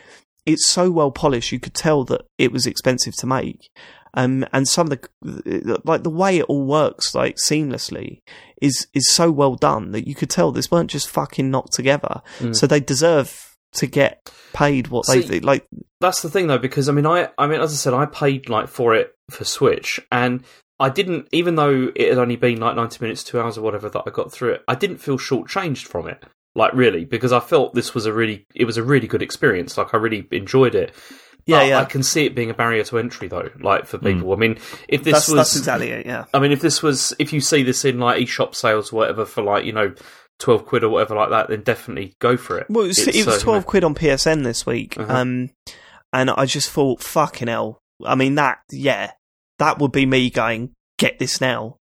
it's 0.44 0.66
so 0.66 0.90
well 0.90 1.10
polished, 1.10 1.50
you 1.50 1.60
could 1.60 1.74
tell 1.74 2.04
that 2.04 2.22
it 2.36 2.52
was 2.52 2.66
expensive 2.66 3.16
to 3.16 3.26
make. 3.26 3.70
Um, 4.12 4.46
and 4.52 4.68
some 4.68 4.92
of 4.92 5.00
the, 5.22 5.80
like 5.84 6.02
the 6.04 6.10
way 6.10 6.38
it 6.38 6.44
all 6.44 6.66
works, 6.66 7.14
like 7.14 7.36
seamlessly, 7.36 8.20
is 8.62 8.86
is 8.94 9.10
so 9.10 9.32
well 9.32 9.56
done 9.56 9.90
that 9.90 10.06
you 10.06 10.14
could 10.14 10.30
tell 10.30 10.52
this 10.52 10.70
weren't 10.70 10.90
just 10.90 11.10
fucking 11.10 11.50
knocked 11.50 11.72
together. 11.72 12.22
Mm. 12.38 12.54
So 12.54 12.68
they 12.68 12.78
deserve 12.78 13.53
to 13.74 13.86
get 13.86 14.32
paid 14.52 14.88
what 14.88 15.06
See, 15.06 15.20
they 15.20 15.40
like. 15.40 15.66
That's 16.00 16.22
the 16.22 16.30
thing 16.30 16.46
though, 16.46 16.58
because 16.58 16.88
I 16.88 16.92
mean, 16.92 17.06
I, 17.06 17.28
I 17.38 17.46
mean, 17.46 17.60
as 17.60 17.72
I 17.72 17.76
said, 17.76 17.94
I 17.94 18.06
paid 18.06 18.48
like 18.48 18.68
for 18.68 18.94
it 18.94 19.14
for 19.30 19.44
Switch, 19.44 20.00
and 20.10 20.44
I 20.78 20.88
didn't, 20.88 21.28
even 21.32 21.54
though 21.54 21.92
it 21.94 22.08
had 22.08 22.18
only 22.18 22.36
been 22.36 22.60
like 22.60 22.76
ninety 22.76 22.98
minutes, 23.00 23.24
two 23.24 23.40
hours, 23.40 23.58
or 23.58 23.62
whatever 23.62 23.88
that 23.88 24.02
I 24.06 24.10
got 24.10 24.32
through 24.32 24.54
it, 24.54 24.64
I 24.68 24.74
didn't 24.74 24.98
feel 24.98 25.18
shortchanged 25.18 25.86
from 25.86 26.08
it. 26.08 26.22
Like 26.56 26.72
really, 26.72 27.04
because 27.04 27.32
I 27.32 27.40
felt 27.40 27.74
this 27.74 27.94
was 27.94 28.06
a 28.06 28.12
really, 28.12 28.46
it 28.54 28.64
was 28.64 28.76
a 28.76 28.82
really 28.82 29.08
good 29.08 29.22
experience. 29.22 29.76
Like 29.76 29.92
I 29.92 29.96
really 29.96 30.26
enjoyed 30.30 30.74
it. 30.74 30.94
Yeah, 31.46 31.58
But 31.58 31.68
yeah. 31.68 31.80
I 31.80 31.84
can 31.84 32.02
see 32.02 32.24
it 32.24 32.34
being 32.34 32.48
a 32.48 32.54
barrier 32.54 32.84
to 32.84 32.98
entry 32.98 33.28
though. 33.28 33.50
Like 33.60 33.86
for 33.86 33.98
hmm. 33.98 34.06
people, 34.06 34.32
I 34.32 34.36
mean, 34.36 34.58
if 34.88 35.02
this 35.02 35.12
That's, 35.12 35.28
was, 35.28 35.36
that's 35.36 35.56
exactly 35.56 35.90
it. 35.90 36.06
Yeah. 36.06 36.24
I 36.32 36.38
mean, 36.38 36.52
if 36.52 36.60
this 36.60 36.82
was, 36.82 37.12
if 37.18 37.32
you 37.32 37.40
see 37.40 37.62
this 37.64 37.84
in 37.84 37.98
like 37.98 38.22
eShop 38.22 38.54
sales 38.54 38.92
or 38.92 38.96
whatever 38.96 39.24
for 39.24 39.42
like 39.42 39.64
you 39.64 39.72
know 39.72 39.94
twelve 40.38 40.66
quid 40.66 40.84
or 40.84 40.88
whatever 40.90 41.14
like 41.14 41.30
that, 41.30 41.48
then 41.48 41.62
definitely 41.62 42.14
go 42.20 42.36
for 42.36 42.58
it. 42.58 42.66
Well, 42.68 42.84
it 42.84 42.88
was, 42.88 42.98
it 43.00 43.06
was 43.08 43.16
you 43.16 43.24
know- 43.26 43.38
twelve 43.38 43.66
quid 43.66 43.84
on 43.84 43.94
PSN 43.94 44.44
this 44.44 44.66
week, 44.66 44.98
Uh-huh. 44.98 45.12
um, 45.12 45.50
and 46.12 46.30
I 46.30 46.46
just 46.46 46.70
thought, 46.70 47.02
fucking 47.02 47.48
hell. 47.48 47.78
I 48.04 48.14
mean, 48.14 48.34
that 48.36 48.58
yeah, 48.70 49.12
that 49.58 49.78
would 49.78 49.92
be 49.92 50.06
me 50.06 50.30
going 50.30 50.70
get 50.98 51.18
this 51.18 51.40
now. 51.40 51.76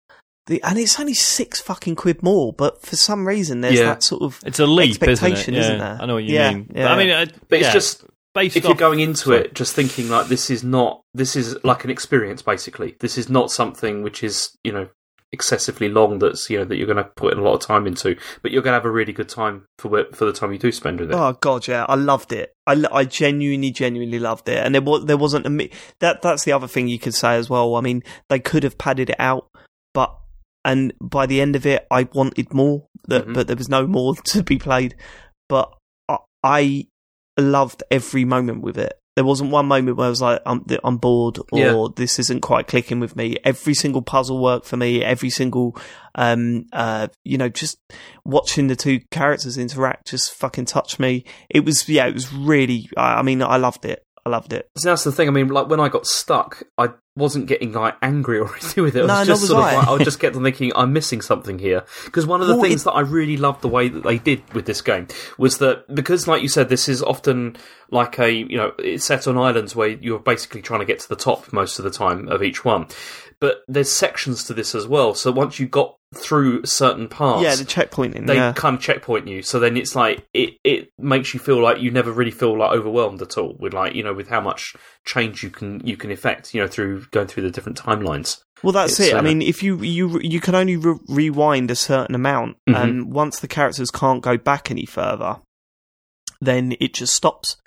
The, 0.47 0.61
and 0.63 0.79
it's 0.79 0.99
only 0.99 1.13
six 1.13 1.61
fucking 1.61 1.95
quid 1.95 2.23
more, 2.23 2.51
but 2.53 2.81
for 2.81 2.95
some 2.95 3.27
reason 3.27 3.61
there's 3.61 3.75
Yeah. 3.77 3.85
that 3.85 4.03
sort 4.03 4.23
of 4.23 4.39
It's 4.45 4.59
a 4.59 4.65
leap, 4.65 5.01
isn't 5.03 5.31
it? 5.31 5.47
Yeah. 5.49 5.59
isn't 5.59 5.77
there? 5.77 5.97
I 6.01 6.05
know 6.07 6.15
what 6.15 6.23
you 6.23 6.33
Yeah, 6.33 6.51
mean. 6.53 6.71
yeah. 6.73 6.85
But, 6.85 6.91
I 6.91 6.97
mean, 6.97 7.09
uh, 7.11 7.25
But 7.49 7.59
it's 7.61 7.71
just 7.71 8.03
based 8.33 8.57
if 8.57 8.63
you're 8.63 8.73
going 8.73 8.99
into 8.99 9.19
Sorry. 9.21 9.37
it 9.41 9.53
just 9.53 9.75
thinking 9.75 10.09
like 10.09 10.27
this 10.27 10.49
is 10.49 10.63
not 10.63 11.01
this 11.13 11.35
is 11.35 11.55
like 11.63 11.83
an 11.83 11.89
experience 11.89 12.41
basically 12.43 12.95
this 12.99 13.17
is 13.17 13.27
not 13.29 13.51
something 13.51 14.01
which 14.03 14.23
is 14.23 14.55
you 14.63 14.71
know 14.71 14.87
excessively 15.31 15.87
long 15.89 16.17
that's 16.19 16.49
you 16.49 16.57
know 16.57 16.65
that 16.65 16.75
you're 16.77 16.87
going 16.87 16.97
to 16.97 17.03
put 17.15 17.31
in 17.33 17.39
a 17.39 17.41
lot 17.43 17.53
of 17.53 17.61
time 17.61 17.85
into 17.85 18.15
but 18.41 18.51
you're 18.51 18.63
going 18.63 18.71
to 18.71 18.77
have 18.79 18.85
a 18.85 18.89
really 18.91 19.13
good 19.13 19.29
time 19.29 19.63
for 19.77 20.05
for 20.11 20.25
the 20.25 20.33
time 20.33 20.51
you 20.51 20.57
do 20.57 20.71
spend 20.71 20.99
with 20.99 21.11
it 21.11 21.15
Oh 21.15 21.33
god, 21.39 21.67
yeah, 21.67 21.85
I 21.87 21.95
loved 21.95 22.31
it. 22.33 22.51
I, 22.65 22.83
I 22.91 23.05
genuinely, 23.05 23.71
genuinely 23.71 24.19
loved 24.19 24.49
it, 24.49 24.57
and 24.57 24.73
there 24.73 24.81
was 24.81 25.05
there 25.05 25.17
wasn't 25.17 25.45
a 25.45 25.69
that 25.99 26.21
that's 26.21 26.45
the 26.45 26.51
other 26.51 26.67
thing 26.67 26.87
you 26.87 26.99
could 26.99 27.13
say 27.15 27.35
as 27.35 27.49
well. 27.49 27.75
I 27.75 27.81
mean, 27.81 28.03
they 28.29 28.39
could 28.39 28.63
have 28.63 28.77
padded 28.77 29.09
it 29.11 29.19
out, 29.19 29.47
but 29.93 30.15
and 30.65 30.93
by 31.01 31.25
the 31.25 31.41
end 31.41 31.55
of 31.55 31.65
it, 31.65 31.87
I 31.89 32.07
wanted 32.13 32.53
more, 32.53 32.85
that, 33.07 33.27
Mhm. 33.27 33.33
but 33.33 33.47
there 33.47 33.55
was 33.55 33.69
no 33.69 33.87
more 33.87 34.15
to 34.25 34.43
be 34.43 34.57
played. 34.57 34.95
But 35.47 35.73
I, 36.07 36.17
I 36.43 36.87
loved 37.39 37.81
every 37.89 38.25
moment 38.25 38.61
with 38.61 38.77
it. 38.77 38.98
There 39.15 39.25
wasn't 39.25 39.51
one 39.51 39.65
moment 39.67 39.97
where 39.97 40.07
I 40.07 40.09
was 40.09 40.21
like, 40.21 40.41
I'm, 40.45 40.65
I'm 40.83 40.97
bored 40.97 41.39
or 41.51 41.59
Yeah. 41.59 41.87
this 41.95 42.19
isn't 42.19 42.41
quite 42.41 42.67
clicking 42.67 42.99
with 42.99 43.15
me. 43.15 43.35
Every 43.43 43.73
single 43.73 44.01
puzzle 44.01 44.41
worked 44.41 44.65
for 44.65 44.77
me. 44.77 45.03
Every 45.03 45.29
single, 45.29 45.75
um, 46.15 46.65
uh, 46.71 47.07
you 47.25 47.37
know, 47.37 47.49
just 47.49 47.79
watching 48.23 48.67
the 48.67 48.75
two 48.77 49.01
characters 49.11 49.57
interact 49.57 50.07
just 50.07 50.33
fucking 50.33 50.65
touched 50.65 50.99
me. 50.99 51.25
It 51.49 51.65
was, 51.65 51.89
yeah, 51.89 52.07
it 52.07 52.13
was 52.13 52.31
really, 52.31 52.89
I, 52.95 53.15
I 53.15 53.21
mean, 53.23 53.41
I 53.41 53.57
loved 53.57 53.83
it. 53.83 54.05
I 54.25 54.29
loved 54.29 54.53
it. 54.53 54.69
So 54.77 54.89
that's 54.89 55.03
the 55.03 55.11
thing. 55.11 55.27
I 55.27 55.31
mean, 55.31 55.47
like 55.47 55.67
when 55.69 55.79
I 55.79 55.89
got 55.89 56.05
stuck, 56.05 56.63
I 56.77 56.89
wasn't 57.15 57.47
getting 57.47 57.71
like 57.73 57.95
angry 58.01 58.39
or 58.39 58.49
anything 58.55 58.83
with 58.83 58.95
it. 58.95 59.03
I 59.03 59.07
No, 59.07 59.19
was 59.19 59.27
just 59.27 59.41
was 59.41 59.49
sort 59.49 59.63
I. 59.63 59.71
of 59.71 59.77
like, 59.79 59.87
I 59.87 59.91
would 59.91 60.03
just 60.03 60.19
get 60.19 60.33
them 60.33 60.43
thinking 60.43 60.71
I'm 60.75 60.93
missing 60.93 61.21
something 61.21 61.59
here. 61.59 61.83
Because 62.05 62.25
one 62.27 62.41
of 62.41 62.47
the 62.47 62.53
Well, 62.55 62.63
things 62.63 62.81
it- 62.81 62.85
that 62.85 62.91
I 62.91 63.01
really 63.01 63.37
loved 63.37 63.61
the 63.61 63.67
way 63.67 63.89
that 63.89 64.03
they 64.03 64.17
did 64.17 64.41
with 64.53 64.65
this 64.65 64.81
game 64.81 65.07
was 65.37 65.57
that 65.59 65.93
because, 65.93 66.27
like 66.27 66.41
you 66.41 66.47
said, 66.49 66.69
this 66.69 66.87
is 66.89 67.01
often 67.01 67.55
like 67.91 68.19
a 68.19 68.31
you 68.31 68.55
know 68.57 68.71
it's 68.79 69.05
set 69.05 69.27
on 69.27 69.37
islands 69.37 69.75
where 69.75 69.89
you're 69.89 70.19
basically 70.19 70.61
trying 70.61 70.79
to 70.81 70.85
get 70.85 70.99
to 70.99 71.09
the 71.09 71.15
top 71.15 71.51
most 71.51 71.79
of 71.79 71.83
the 71.85 71.91
time 71.91 72.27
of 72.29 72.43
each 72.43 72.63
one. 72.63 72.87
But 73.41 73.61
there's 73.67 73.89
sections 73.91 74.43
to 74.45 74.53
this 74.53 74.75
as 74.75 74.85
well. 74.87 75.13
So 75.15 75.31
once 75.31 75.59
you 75.59 75.67
got 75.67 75.95
through 76.15 76.65
certain 76.65 77.07
parts, 77.07 77.43
Yeah, 77.43 77.55
the 77.55 77.63
checkpointing. 77.63 78.25
they 78.27 78.35
yeah. 78.35 78.51
kind 78.53 78.75
of 78.75 78.81
checkpoint 78.81 79.27
you. 79.27 79.41
So 79.43 79.59
then 79.59 79.77
it's 79.77 79.95
like 79.95 80.25
it 80.33 80.55
it 80.63 80.89
makes 80.97 81.33
you 81.33 81.39
feel 81.39 81.61
like 81.61 81.79
you 81.79 81.89
never 81.91 82.11
really 82.11 82.31
feel 82.31 82.57
like 82.57 82.71
overwhelmed 82.71 83.21
at 83.21 83.37
all 83.37 83.55
with 83.59 83.73
like 83.73 83.95
you 83.95 84.03
know 84.03 84.13
with 84.13 84.27
how 84.27 84.41
much 84.41 84.75
change 85.05 85.43
you 85.43 85.49
can 85.51 85.79
you 85.85 85.95
can 85.97 86.11
effect 86.11 86.53
you 86.53 86.61
know 86.61 86.67
through 86.67 87.05
going 87.11 87.27
through 87.27 87.43
the 87.43 87.51
different 87.51 87.79
timelines. 87.79 88.39
Well, 88.61 88.73
that's 88.73 88.99
It's, 88.99 89.09
it. 89.11 89.15
I 89.15 89.19
uh, 89.19 89.21
mean, 89.21 89.41
if 89.41 89.63
you 89.63 89.77
you 89.81 90.19
you 90.19 90.41
can 90.41 90.53
only 90.55 90.75
re- 90.75 90.99
rewind 91.07 91.71
a 91.71 91.75
certain 91.75 92.15
amount, 92.15 92.57
Mhm. 92.67 92.75
and 92.75 93.13
once 93.13 93.39
the 93.39 93.47
characters 93.47 93.89
can't 93.89 94.21
go 94.21 94.35
back 94.37 94.69
any 94.69 94.85
further, 94.85 95.37
then 96.41 96.75
it 96.79 96.93
just 96.93 97.13
stops. 97.13 97.57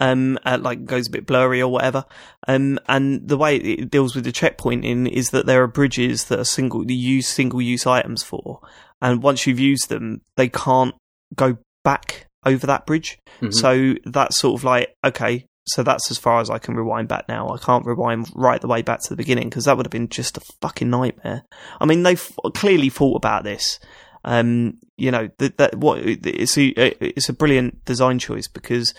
Um, 0.00 0.38
uh, 0.46 0.56
like 0.60 0.84
goes 0.84 1.08
a 1.08 1.10
bit 1.10 1.26
blurry 1.26 1.60
or 1.60 1.70
whatever. 1.70 2.04
Um, 2.46 2.78
and 2.88 3.26
the 3.28 3.36
way 3.36 3.56
it 3.56 3.90
deals 3.90 4.14
with 4.14 4.24
the 4.24 4.32
checkpointing 4.32 5.08
is 5.08 5.30
that 5.30 5.46
there 5.46 5.62
are 5.64 5.66
bridges 5.66 6.26
that 6.26 6.38
are 6.38 6.44
single, 6.44 6.88
you 6.88 6.96
use 6.96 7.26
single 7.28 7.60
use 7.60 7.86
items 7.86 8.22
for, 8.22 8.60
and 9.02 9.22
once 9.22 9.46
you've 9.46 9.58
used 9.58 9.88
them, 9.88 10.20
they 10.36 10.48
can't 10.48 10.94
go 11.34 11.58
back 11.82 12.26
over 12.46 12.66
that 12.68 12.86
bridge. 12.86 13.18
Mhm. 13.42 13.52
So 13.52 13.94
that's 14.04 14.38
sort 14.38 14.60
of 14.60 14.64
like, 14.64 14.94
okay, 15.04 15.46
so 15.66 15.82
that's 15.82 16.10
as 16.10 16.18
far 16.18 16.40
as 16.40 16.50
I 16.50 16.58
can 16.58 16.74
rewind 16.74 17.08
back 17.08 17.28
now. 17.28 17.48
I 17.50 17.58
can't 17.58 17.84
rewind 17.84 18.30
right 18.34 18.60
the 18.60 18.68
way 18.68 18.82
back 18.82 19.00
to 19.02 19.10
the 19.10 19.16
beginning 19.16 19.48
because 19.48 19.64
that 19.64 19.76
would 19.76 19.86
have 19.86 19.92
been 19.92 20.08
just 20.08 20.36
a 20.36 20.40
fucking 20.62 20.88
nightmare. 20.88 21.42
I 21.80 21.86
mean, 21.86 22.02
they've 22.02 22.32
clearly 22.54 22.90
thought 22.90 23.16
about 23.16 23.44
this. 23.44 23.78
Um, 24.24 24.78
you 25.00 25.10
know, 25.10 25.28
that, 25.38 25.56
that 25.58 25.76
what 25.76 25.98
it's 26.00 26.56
a, 26.58 26.68
it's 27.04 27.28
a 27.28 27.32
brilliant 27.32 27.84
design 27.84 28.18
choice 28.18 28.48
because 28.48 28.94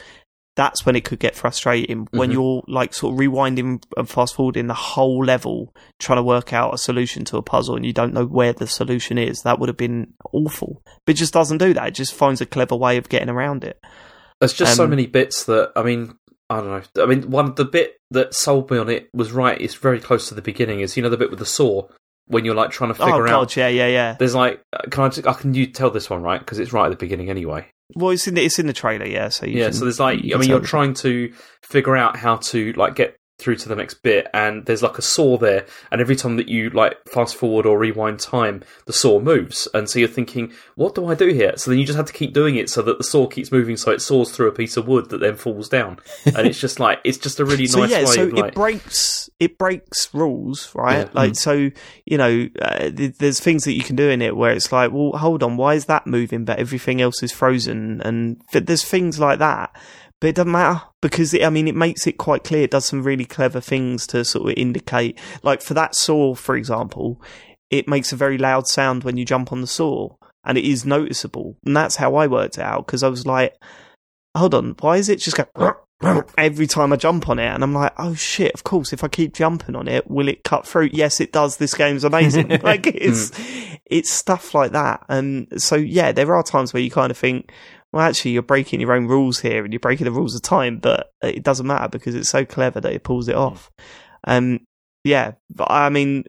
that's 0.57 0.85
when 0.85 0.97
it 0.97 1.05
could 1.05 1.19
get 1.19 1.33
frustrating 1.33 2.07
when 2.11 2.29
Mhm. 2.29 2.33
you're 2.33 2.63
like 2.67 2.93
sort 2.93 3.13
of 3.13 3.19
rewinding 3.19 3.81
and 3.95 4.09
fast 4.09 4.35
forwarding 4.35 4.67
the 4.67 4.73
whole 4.73 5.23
level 5.23 5.73
trying 5.99 6.17
to 6.17 6.23
work 6.23 6.51
out 6.51 6.73
a 6.73 6.77
solution 6.77 7.23
to 7.25 7.37
a 7.37 7.41
puzzle 7.41 7.77
and 7.77 7.85
you 7.85 7.93
don't 7.93 8.13
know 8.13 8.25
where 8.25 8.51
the 8.51 8.67
solution 8.67 9.17
is. 9.17 9.43
That 9.43 9.59
would 9.59 9.69
have 9.69 9.77
been 9.77 10.13
awful. 10.33 10.81
But 11.05 11.15
it 11.15 11.19
just 11.19 11.31
doesn't 11.33 11.59
do 11.59 11.73
that. 11.73 11.87
It 11.87 11.95
just 11.95 12.13
finds 12.13 12.41
a 12.41 12.45
clever 12.45 12.75
way 12.75 12.97
of 12.97 13.07
getting 13.07 13.29
around 13.29 13.63
it. 13.63 13.79
There's 14.41 14.53
just 14.53 14.75
so 14.75 14.83
Um, 14.83 14.89
many 14.89 15.05
bits 15.07 15.45
that 15.45 15.71
I 15.75 15.83
mean 15.83 16.15
I 16.49 16.59
don't 16.59 16.67
know. 16.97 17.03
I 17.03 17.05
mean 17.05 17.29
one 17.31 17.55
the 17.55 17.63
bit 17.63 17.95
that 18.09 18.33
sold 18.33 18.69
me 18.71 18.77
on 18.77 18.89
it 18.89 19.07
was 19.13 19.31
right. 19.31 19.59
It's 19.61 19.75
very 19.75 20.01
close 20.01 20.27
to 20.27 20.35
the 20.35 20.41
beginning. 20.41 20.81
Is 20.81 20.97
you 20.97 21.03
know 21.03 21.09
the 21.09 21.15
bit 21.15 21.29
with 21.29 21.39
the 21.39 21.45
saw 21.45 21.87
when 22.31 22.45
you're 22.45 22.55
like 22.55 22.71
trying 22.71 22.89
to 22.89 22.95
figure 22.95 23.27
oh 23.27 23.31
out. 23.31 23.49
god, 23.49 23.55
yeah, 23.55 23.67
yeah, 23.67 23.87
yeah. 23.87 24.15
There's 24.17 24.35
like, 24.35 24.61
uh, 24.73 24.79
can 24.89 25.03
I? 25.03 25.09
Just, 25.09 25.27
I 25.27 25.33
can 25.33 25.53
you 25.53 25.67
tell 25.67 25.89
this 25.91 26.09
one 26.09 26.23
right 26.23 26.39
because 26.39 26.59
it's 26.59 26.73
right 26.73 26.85
at 26.85 26.89
the 26.89 26.95
beginning 26.95 27.29
anyway. 27.29 27.67
Well, 27.93 28.11
it's 28.11 28.27
in 28.27 28.35
the, 28.35 28.43
it's 28.45 28.57
in 28.57 28.67
the 28.67 28.73
trailer, 28.73 29.05
yeah. 29.05 29.29
So 29.29 29.45
you 29.45 29.59
yeah 29.59 29.65
can- 29.65 29.73
so 29.73 29.85
there's 29.85 29.99
like 29.99 30.19
i 30.33 30.37
mean 30.37 30.49
you're 30.49 30.61
trying 30.61 30.93
to 30.95 31.33
figure 31.61 31.95
out 31.97 32.15
how 32.15 32.37
to 32.37 32.71
like 32.73 32.95
get 32.95 33.17
through 33.41 33.55
to 33.55 33.67
the 33.67 33.75
next 33.75 33.95
bit 33.95 34.27
and 34.33 34.65
there's 34.65 34.83
like 34.83 34.97
a 34.97 35.01
saw 35.01 35.37
there 35.37 35.65
and 35.91 35.99
every 35.99 36.15
time 36.15 36.37
that 36.37 36.47
you 36.47 36.69
like 36.69 36.95
fast 37.09 37.35
forward 37.35 37.65
or 37.65 37.77
rewind 37.77 38.19
time 38.19 38.63
the 38.85 38.93
saw 38.93 39.19
moves 39.19 39.67
and 39.73 39.89
so 39.89 39.99
you're 39.99 40.07
thinking 40.07 40.51
what 40.75 40.95
do 40.95 41.05
i 41.07 41.15
do 41.15 41.27
here 41.27 41.53
so 41.57 41.71
then 41.71 41.79
you 41.79 41.85
just 41.85 41.97
have 41.97 42.05
to 42.05 42.13
keep 42.13 42.33
doing 42.33 42.55
it 42.55 42.69
so 42.69 42.81
that 42.81 42.97
the 42.97 43.03
saw 43.03 43.27
keeps 43.27 43.51
moving 43.51 43.75
so 43.75 43.91
it 43.91 44.01
saws 44.01 44.31
through 44.31 44.47
a 44.47 44.51
piece 44.51 44.77
of 44.77 44.87
wood 44.87 45.09
that 45.09 45.19
then 45.19 45.35
falls 45.35 45.67
down 45.67 45.97
and 46.25 46.47
it's 46.47 46.59
just 46.59 46.79
like 46.79 46.99
it's 47.03 47.17
just 47.17 47.39
a 47.39 47.45
really 47.45 47.67
so 47.67 47.79
nice 47.79 47.91
yeah, 47.91 47.99
way 47.99 48.15
so 48.15 48.23
of 48.23 48.33
like 48.33 48.49
it 48.49 48.55
breaks 48.55 49.29
it 49.41 49.57
breaks 49.57 50.13
rules, 50.13 50.73
right? 50.75 51.07
Yeah. 51.07 51.09
Like 51.13 51.35
so, 51.35 51.71
you 52.05 52.17
know, 52.17 52.47
uh, 52.61 52.91
th- 52.91 53.17
there's 53.17 53.39
things 53.39 53.63
that 53.63 53.73
you 53.73 53.83
can 53.83 53.95
do 53.95 54.07
in 54.07 54.21
it 54.21 54.37
where 54.37 54.51
it's 54.51 54.71
like, 54.71 54.91
well, 54.91 55.13
hold 55.13 55.41
on, 55.41 55.57
why 55.57 55.73
is 55.73 55.85
that 55.85 56.05
moving, 56.05 56.45
but 56.45 56.59
everything 56.59 57.01
else 57.01 57.23
is 57.23 57.31
frozen? 57.31 58.01
And 58.01 58.39
th- 58.51 58.65
there's 58.65 58.85
things 58.85 59.19
like 59.19 59.39
that, 59.39 59.75
but 60.21 60.27
it 60.27 60.35
doesn't 60.35 60.51
matter 60.51 60.83
because 61.01 61.33
it, 61.33 61.43
I 61.43 61.49
mean, 61.49 61.67
it 61.67 61.75
makes 61.75 62.07
it 62.07 62.13
quite 62.13 62.43
clear. 62.45 62.63
It 62.63 62.71
does 62.71 62.85
some 62.85 63.03
really 63.03 63.25
clever 63.25 63.59
things 63.59 64.07
to 64.07 64.23
sort 64.23 64.51
of 64.51 64.57
indicate, 64.57 65.19
like 65.43 65.61
for 65.61 65.73
that 65.73 65.95
saw, 65.95 66.35
for 66.35 66.55
example, 66.55 67.21
it 67.71 67.87
makes 67.87 68.13
a 68.13 68.15
very 68.15 68.37
loud 68.37 68.67
sound 68.67 69.03
when 69.03 69.17
you 69.17 69.25
jump 69.25 69.51
on 69.51 69.61
the 69.61 69.67
saw, 69.67 70.15
and 70.45 70.57
it 70.57 70.63
is 70.63 70.85
noticeable, 70.85 71.57
and 71.65 71.75
that's 71.75 71.97
how 71.97 72.15
I 72.15 72.27
worked 72.27 72.59
it 72.59 72.63
out 72.63 72.85
because 72.85 73.03
I 73.03 73.09
was 73.09 73.25
like, 73.25 73.55
hold 74.37 74.53
on, 74.53 74.75
why 74.79 74.97
is 74.97 75.09
it 75.09 75.19
just 75.19 75.37
go 75.37 75.75
every 76.37 76.67
time 76.67 76.93
I 76.93 76.97
jump 76.97 77.27
on 77.27 77.39
it? 77.39 77.47
And 77.47 77.63
I'm 77.63 77.73
like, 77.73 77.93
oh 77.97 78.13
shit, 78.13 78.53
of 78.53 78.63
course, 78.63 78.93
if 78.93 79.03
I 79.03 79.07
keep 79.07 79.33
jumping 79.33 79.75
on 79.75 79.87
it, 79.87 80.09
will 80.09 80.27
it 80.27 80.43
cut 80.43 80.67
through? 80.67 80.89
Yes, 80.93 81.19
it 81.19 81.31
does. 81.31 81.57
This 81.57 81.73
game's 81.73 82.03
amazing. 82.03 82.49
like 82.63 82.85
it's, 82.87 83.35
hmm. 83.35 83.75
it's 83.87 84.11
stuff 84.13 84.53
like 84.53 84.71
that. 84.73 85.03
And 85.09 85.47
so, 85.61 85.75
yeah, 85.75 86.11
there 86.11 86.35
are 86.35 86.43
times 86.43 86.73
where 86.73 86.83
you 86.83 86.91
kind 86.91 87.11
of 87.11 87.17
think, 87.17 87.51
well, 87.93 88.05
actually, 88.05 88.31
you're 88.31 88.41
breaking 88.41 88.79
your 88.79 88.93
own 88.93 89.07
rules 89.07 89.39
here 89.39 89.63
and 89.63 89.73
you're 89.73 89.79
breaking 89.79 90.05
the 90.05 90.11
rules 90.11 90.35
of 90.35 90.41
time, 90.41 90.79
but 90.79 91.11
it 91.21 91.43
doesn't 91.43 91.67
matter 91.67 91.89
because 91.89 92.15
it's 92.15 92.29
so 92.29 92.45
clever 92.45 92.79
that 92.79 92.93
it 92.93 93.03
pulls 93.03 93.27
it 93.27 93.35
off. 93.35 93.69
Um, 94.25 94.61
yeah, 95.03 95.33
but 95.53 95.69
I 95.69 95.89
mean, 95.89 96.23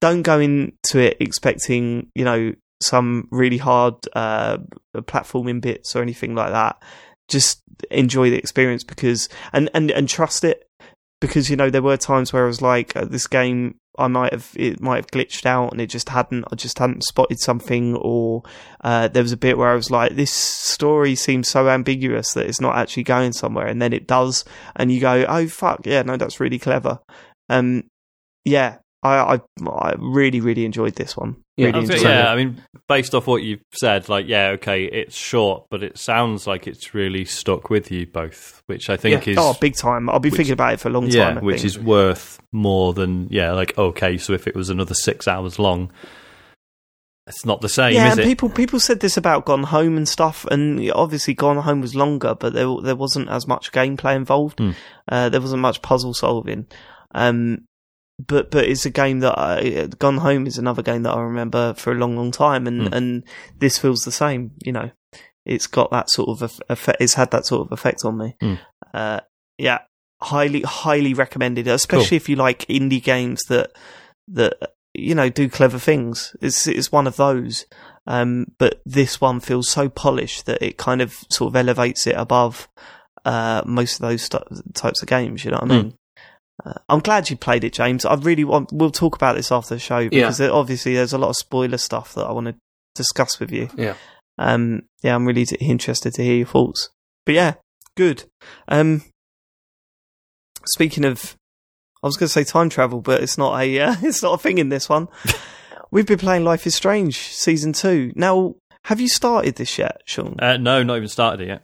don't 0.00 0.22
go 0.22 0.40
into 0.40 0.98
it 0.98 1.18
expecting, 1.20 2.10
you 2.14 2.24
know, 2.24 2.52
some 2.82 3.28
really 3.30 3.58
hard 3.58 3.94
uh, 4.14 4.58
platforming 4.94 5.60
bits 5.60 5.94
or 5.94 6.02
anything 6.02 6.34
like 6.34 6.50
that. 6.52 6.82
just 7.28 7.62
enjoy 7.90 8.30
the 8.30 8.38
experience 8.38 8.84
because 8.84 9.28
and 9.52 9.68
and 9.74 9.90
and 9.90 10.08
trust 10.08 10.44
it 10.44 10.64
because 11.20 11.50
you 11.50 11.56
know 11.56 11.70
there 11.70 11.82
were 11.82 11.96
times 11.96 12.32
where 12.32 12.44
I 12.44 12.46
was 12.46 12.62
like 12.62 12.94
uh, 12.96 13.04
this 13.04 13.26
game 13.26 13.76
I 13.98 14.08
might 14.08 14.32
have 14.32 14.50
it 14.54 14.80
might 14.80 14.96
have 14.96 15.06
glitched 15.08 15.46
out 15.46 15.72
and 15.72 15.80
it 15.80 15.88
just 15.88 16.08
hadn't 16.08 16.44
I 16.50 16.56
just 16.56 16.78
hadn't 16.78 17.04
spotted 17.04 17.40
something 17.40 17.96
or 17.96 18.42
uh, 18.82 19.08
there 19.08 19.22
was 19.22 19.32
a 19.32 19.36
bit 19.36 19.58
where 19.58 19.70
I 19.70 19.74
was 19.74 19.90
like 19.90 20.16
this 20.16 20.32
story 20.32 21.14
seems 21.14 21.48
so 21.48 21.68
ambiguous 21.68 22.32
that 22.34 22.46
it's 22.46 22.60
not 22.60 22.76
actually 22.76 23.04
going 23.04 23.32
somewhere. 23.32 23.66
And 23.66 23.80
then 23.80 23.92
it 23.92 24.06
does 24.06 24.44
and 24.74 24.92
you 24.92 25.00
go 25.00 25.24
oh 25.28 25.48
fuck. 25.48 25.86
Yeah 25.86 26.02
no 26.02 26.16
that's 26.16 26.40
really 26.40 26.58
clever. 26.58 27.00
Um 27.48 27.84
yeah 28.44 28.78
I 29.06 29.34
I, 29.34 29.40
I 29.70 29.94
really 29.98 30.40
really 30.40 30.64
enjoyed 30.64 30.94
this 30.96 31.16
one 31.16 31.36
Yeah, 31.56 31.66
really 31.66 31.78
I 31.78 31.92
was 31.92 32.02
yeah. 32.02 32.30
I 32.32 32.36
mean, 32.36 32.62
based 32.88 33.14
off 33.14 33.26
what 33.26 33.42
you've 33.42 33.62
said, 33.72 34.08
like, 34.08 34.26
yeah, 34.28 34.48
okay, 34.56 34.84
it's 34.84 35.16
short, 35.16 35.66
but 35.70 35.82
it 35.82 35.96
sounds 35.98 36.46
like 36.46 36.66
it's 36.66 36.94
really 36.94 37.24
stuck 37.24 37.70
with 37.70 37.90
you 37.90 38.06
both, 38.06 38.62
which 38.66 38.90
I 38.90 38.96
think 38.96 39.26
Yeah. 39.26 39.32
is 39.32 39.38
oh 39.38 39.54
big 39.60 39.74
time 39.76 40.08
I'll 40.10 40.18
be 40.18 40.28
which- 40.30 40.36
thinking 40.36 40.52
about 40.52 40.74
it 40.74 40.80
for 40.80 40.88
a 40.88 40.92
long 40.92 41.06
yeah, 41.08 41.24
time 41.28 41.38
I 41.38 41.40
which 41.42 41.56
think. 41.62 41.66
is 41.66 41.78
worth 41.78 42.38
more 42.52 42.92
than 42.92 43.28
yeah, 43.30 43.52
like 43.52 43.76
okay, 43.78 44.18
so 44.18 44.32
if 44.32 44.46
it 44.46 44.54
was 44.54 44.70
another 44.70 44.94
six 44.94 45.26
hours 45.28 45.58
long, 45.58 45.90
it's 47.26 47.44
not 47.44 47.60
the 47.60 47.68
same, 47.68 47.94
yeah, 47.94 48.06
is 48.06 48.12
and 48.12 48.20
it? 48.20 48.24
people 48.24 48.48
people 48.48 48.78
said 48.78 49.00
this 49.00 49.16
about 49.16 49.44
Gone 49.46 49.64
Home 49.64 49.96
and 49.96 50.08
stuff, 50.08 50.44
and 50.50 50.88
obviously 50.92 51.34
Gone 51.34 51.56
Home 51.56 51.80
was 51.80 51.94
longer, 51.96 52.36
but 52.36 52.52
there 52.52 52.68
there 52.82 52.94
wasn't 52.94 53.28
as 53.28 53.48
much 53.48 53.72
gameplay 53.72 54.14
involved. 54.14 54.60
Hmm. 54.60 54.70
Uh, 55.08 55.28
there 55.28 55.40
wasn't 55.40 55.60
much 55.62 55.82
puzzle 55.82 56.14
solving. 56.14 56.66
Um, 57.14 57.64
but 58.18 58.50
but 58.50 58.64
it's 58.64 58.86
a 58.86 58.90
game 58.90 59.20
that 59.20 59.38
I, 59.38 59.86
Gone 59.98 60.18
Home 60.18 60.46
is 60.46 60.58
another 60.58 60.82
game 60.82 61.02
that 61.02 61.12
I 61.14 61.20
remember 61.20 61.74
for 61.74 61.92
a 61.92 61.96
long 61.96 62.16
long 62.16 62.30
time, 62.30 62.66
and 62.66 62.88
Hmm. 62.88 62.94
and 62.94 63.24
this 63.58 63.78
feels 63.78 64.00
the 64.00 64.12
same. 64.12 64.52
You 64.64 64.72
know, 64.72 64.90
it's 65.44 65.66
got 65.66 65.90
that 65.90 66.10
sort 66.10 66.28
of 66.42 66.60
effect. 66.68 67.00
It's 67.00 67.14
had 67.14 67.30
that 67.32 67.46
sort 67.46 67.66
of 67.66 67.72
effect 67.72 68.04
on 68.04 68.18
me. 68.18 68.36
Hmm. 68.40 68.54
Uh, 68.94 69.20
yeah, 69.58 69.80
highly 70.22 70.62
highly 70.62 71.14
recommended, 71.14 71.66
especially 71.68 72.16
if 72.16 72.28
you 72.28 72.36
like 72.36 72.60
indie 72.66 73.02
games 73.02 73.42
that 73.48 73.72
that 74.28 74.54
you 74.94 75.14
know 75.14 75.28
do 75.28 75.48
clever 75.48 75.78
things. 75.78 76.34
It's 76.40 76.66
it's 76.66 76.90
one 76.90 77.06
of 77.06 77.16
those. 77.16 77.66
Um, 78.08 78.46
but 78.58 78.80
this 78.86 79.20
one 79.20 79.40
feels 79.40 79.68
so 79.68 79.88
polished 79.88 80.46
that 80.46 80.62
it 80.62 80.76
kind 80.78 81.02
of 81.02 81.12
sort 81.28 81.50
of 81.50 81.56
elevates 81.56 82.06
it 82.06 82.14
above 82.16 82.68
uh, 83.24 83.62
most 83.66 83.94
of 83.96 84.02
those 84.08 84.22
st- 84.22 84.74
types 84.74 85.02
of 85.02 85.08
games. 85.08 85.44
You 85.44 85.50
know 85.50 85.56
what 85.60 85.72
I 85.72 85.74
Hmm. 85.74 85.82
mean? 85.82 85.94
Uh, 86.64 86.72
I'm 86.88 87.00
glad 87.00 87.28
you 87.28 87.36
played 87.36 87.64
it, 87.64 87.72
James. 87.72 88.04
I 88.04 88.14
really 88.14 88.44
want. 88.44 88.70
We'll 88.72 88.90
talk 88.90 89.14
about 89.14 89.36
this 89.36 89.52
after 89.52 89.74
the 89.74 89.78
show 89.80 90.08
because 90.08 90.38
there, 90.38 90.52
obviously 90.52 90.94
there's 90.94 91.12
a 91.12 91.18
lot 91.18 91.28
of 91.30 91.36
spoiler 91.36 91.78
stuff 91.78 92.14
that 92.14 92.24
I 92.26 92.32
want 92.32 92.46
to 92.46 92.56
discuss 92.94 93.38
with 93.38 93.52
you. 93.52 93.68
Yeah. 93.76 93.94
Um. 94.38 94.82
Yeah, 95.02 95.14
I'm 95.14 95.26
really 95.26 95.44
t- 95.46 95.56
interested 95.60 96.14
to 96.14 96.22
hear 96.24 96.36
your 96.36 96.46
thoughts. 96.46 96.88
But 97.24 97.34
yeah, 97.34 97.54
good. 97.96 98.24
Um. 98.68 99.02
Speaking 100.66 101.04
of, 101.04 101.36
I 102.02 102.06
was 102.06 102.16
going 102.16 102.26
to 102.28 102.32
say 102.32 102.44
time 102.44 102.68
travel, 102.68 103.00
but 103.00 103.22
it's 103.22 103.38
not 103.38 103.60
a 103.60 103.80
uh, 103.80 103.96
it's 104.02 104.22
not 104.22 104.34
a 104.34 104.38
thing 104.38 104.58
in 104.58 104.68
this 104.68 104.88
one. 104.88 105.08
We've 105.90 106.06
been 106.06 106.18
playing 106.18 106.44
Life 106.44 106.66
is 106.66 106.74
Strange 106.74 107.16
season 107.18 107.72
two. 107.72 108.12
Now, 108.16 108.54
have 108.84 109.00
you 109.00 109.08
started 109.08 109.54
this 109.56 109.78
yet, 109.78 110.00
Sean? 110.04 110.36
Uh, 110.40 110.56
no, 110.56 110.82
not 110.82 110.96
even 110.96 111.08
started 111.08 111.42
it 111.42 111.48
yet. 111.48 111.62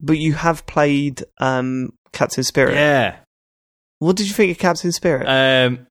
but 0.00 0.16
you 0.18 0.32
have 0.34 0.64
played 0.66 1.24
um 1.38 1.90
Captain 2.12 2.44
Spirit. 2.44 2.74
Yeah, 2.74 3.16
What 4.02 4.16
did 4.16 4.26
you 4.26 4.34
think 4.34 4.50
of 4.50 4.58
Captain 4.58 4.90
Spirit? 4.90 5.26
um, 5.28 5.86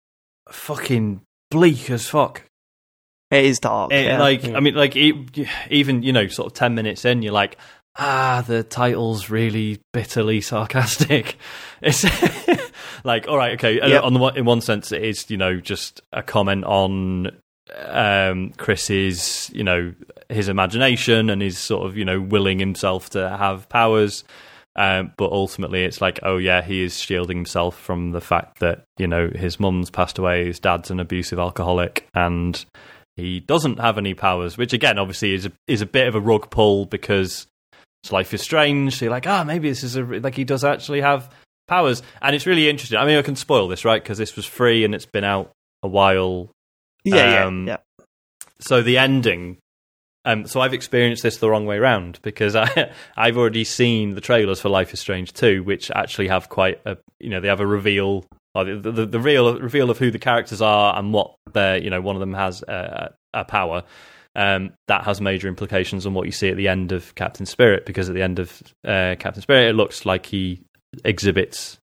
fucking 0.50 1.22
bleak 1.50 1.90
as 1.90 2.08
fuck. 2.10 2.44
it 3.32 3.46
is 3.46 3.60
dark. 3.60 3.94
It- 3.94 4.06
yeah. 4.06 4.20
like 4.20 4.44
I 4.44 4.60
mean, 4.60 4.76
like 4.76 4.96
e- 4.98 5.26
even 5.70 6.04
you 6.04 6.12
know, 6.12 6.28
sort 6.28 6.48
of 6.48 6.54
ten 6.54 6.76
minutes 6.76 7.06
in, 7.06 7.22
you're 7.22 7.32
like, 7.32 7.58
ah, 7.98 8.44
the 8.46 8.64
title's 8.64 9.30
really 9.30 9.80
bitterly 9.94 10.42
sarcastic. 10.42 11.38
It's 11.82 12.04
like, 13.04 13.28
all 13.28 13.38
right, 13.38 13.54
okay. 13.54 13.80
uh, 13.80 13.88
Yep. 13.88 14.04
On 14.04 14.14
the 14.14 14.20
in 14.36 14.46
one 14.46 14.62
sense, 14.62 14.92
it 14.92 15.04
is 15.04 15.32
you 15.32 15.38
know 15.38 15.60
just 15.62 16.02
a 16.12 16.22
comment 16.22 16.64
on 16.66 17.32
um, 17.86 18.52
Chris's 18.58 19.50
you 19.54 19.64
know 19.64 19.94
his 20.30 20.50
imagination 20.50 21.30
and 21.30 21.42
his 21.42 21.58
sort 21.58 21.88
of 21.88 21.96
you 21.98 22.06
know 22.06 22.20
willing 22.20 22.60
himself 22.60 23.10
to 23.12 23.30
have 23.38 23.68
powers. 23.70 24.24
Um, 24.76 25.12
but 25.18 25.32
ultimately, 25.32 25.84
it's 25.84 26.00
like, 26.02 26.20
oh 26.24 26.38
yeah, 26.38 26.62
he 26.62 26.84
is 26.84 26.98
shielding 26.98 27.38
himself 27.38 27.78
from 27.78 28.12
the 28.12 28.22
fact 28.22 28.60
that 28.60 28.84
you 28.98 29.08
know 29.08 29.30
his 29.30 29.60
mum's 29.60 29.90
passed 29.90 30.18
away, 30.18 30.46
his 30.46 30.60
dad's 30.60 30.92
an 30.92 31.00
abusive 31.00 31.40
alcoholic, 31.40 32.08
and 32.14 32.64
he 33.18 33.42
doesn't 33.42 33.80
have 33.80 33.98
any 33.98 34.14
powers. 34.14 34.58
Which 34.58 34.74
again, 34.74 34.98
obviously, 34.98 35.34
is 35.34 35.46
a, 35.46 35.52
is 35.68 35.82
a 35.82 35.86
bit 35.86 36.08
of 36.08 36.16
a 36.16 36.22
rug 36.22 36.50
pull 36.50 36.86
because 36.86 37.48
life 38.10 38.34
is 38.34 38.42
strange. 38.42 38.98
So 38.98 39.06
you're 39.06 39.12
like, 39.12 39.28
ah, 39.28 39.44
maybe 39.44 39.70
this 39.70 39.84
is 39.84 39.98
a, 39.98 40.04
like 40.04 40.36
he 40.36 40.46
does 40.46 40.64
actually 40.64 41.02
have 41.02 41.30
powers, 41.68 42.02
and 42.22 42.36
it's 42.36 42.46
really 42.46 42.70
interesting. 42.70 42.98
I 42.98 43.06
mean, 43.06 43.18
I 43.18 43.24
can 43.24 43.36
spoil 43.36 43.68
this, 43.68 43.84
right? 43.84 44.02
Because 44.02 44.18
this 44.18 44.36
was 44.36 44.46
free 44.46 44.86
and 44.86 44.96
it's 44.96 45.06
been 45.06 45.26
out 45.26 45.52
a 45.84 45.88
while. 45.88 46.50
yeah, 47.04 47.46
um, 47.46 47.68
yeah, 47.68 47.78
So 48.60 48.82
the 48.82 48.98
ending. 48.98 49.58
Um, 50.24 50.46
so 50.46 50.62
I've 50.62 50.74
experienced 50.74 51.24
this 51.24 51.38
the 51.38 51.50
wrong 51.50 51.66
way 51.66 51.80
round 51.80 52.20
because 52.22 52.56
I, 52.56 52.92
I've 53.18 53.38
already 53.38 53.64
seen 53.64 54.14
the 54.16 54.22
trailers 54.22 54.62
for 54.62 54.70
Life 54.70 54.94
is 54.94 55.00
Strange 55.00 55.34
2, 55.34 55.64
which 55.64 55.90
actually 55.92 56.28
have 56.28 56.50
quite 56.50 56.80
a, 56.86 56.98
you 57.20 57.30
know, 57.30 57.40
they 57.40 57.48
have 57.48 57.60
a 57.60 57.66
reveal, 57.66 58.26
or 58.54 58.66
the, 58.66 58.92
the, 58.92 59.06
the 59.06 59.20
real 59.20 59.60
reveal 59.60 59.90
of 59.90 59.98
who 59.98 60.12
the 60.12 60.20
characters 60.20 60.62
are 60.62 60.98
and 60.98 61.14
what 61.14 61.36
they're, 61.54 61.78
you 61.78 61.90
know, 61.90 62.02
one 62.02 62.16
of 62.16 62.20
them 62.20 62.34
has 62.34 62.62
a, 62.64 63.14
a 63.34 63.46
power. 63.46 63.84
Um, 64.34 64.72
that 64.88 65.04
has 65.04 65.20
major 65.20 65.50
implications 65.50 66.06
on 66.06 66.14
what 66.14 66.26
you 66.26 66.32
see 66.32 66.48
at 66.48 66.56
the 66.56 66.70
end 66.70 66.94
of 66.94 67.14
Captain 67.16 67.46
Spirit 67.46 67.86
because 67.86 68.08
at 68.08 68.16
the 68.16 68.22
end 68.22 68.40
of 68.40 68.62
uh, 68.86 69.16
Captain 69.20 69.42
Spirit, 69.42 69.72
it 69.72 69.74
looks 69.74 70.06
like 70.06 70.26
he 70.28 70.62
exhibits 71.04 71.80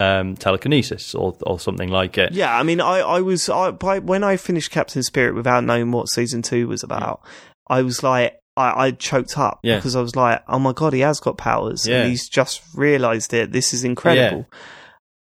um, 0.00 0.36
telekinesis 0.36 1.14
or 1.14 1.36
or 1.42 1.58
something 1.58 1.88
like 1.88 2.18
it. 2.18 2.32
yeah. 2.32 2.58
I 2.58 2.62
mean, 2.62 2.80
I, 2.80 2.98
I 2.98 3.20
was 3.20 3.48
I 3.48 3.70
by, 3.70 3.98
when 4.00 4.24
I 4.24 4.36
finished 4.36 4.70
Captain 4.70 5.02
Spirit 5.02 5.34
without 5.34 5.64
knowing 5.64 5.92
what 5.92 6.10
season 6.10 6.42
two 6.42 6.68
was 6.68 6.82
about. 6.82 7.20
I 7.68 7.82
was 7.82 8.02
like, 8.02 8.38
I, 8.56 8.86
I 8.86 8.90
choked 8.92 9.36
up 9.38 9.60
Yeah. 9.62 9.76
because 9.76 9.96
I 9.96 10.00
was 10.00 10.16
like, 10.16 10.42
oh 10.48 10.58
my 10.58 10.72
god, 10.72 10.92
he 10.92 11.00
has 11.00 11.20
got 11.20 11.36
powers, 11.38 11.86
Yeah. 11.86 12.00
and 12.02 12.10
he's 12.10 12.28
just 12.28 12.62
realised 12.74 13.34
it. 13.34 13.52
This 13.52 13.74
is 13.74 13.84
incredible. 13.84 14.46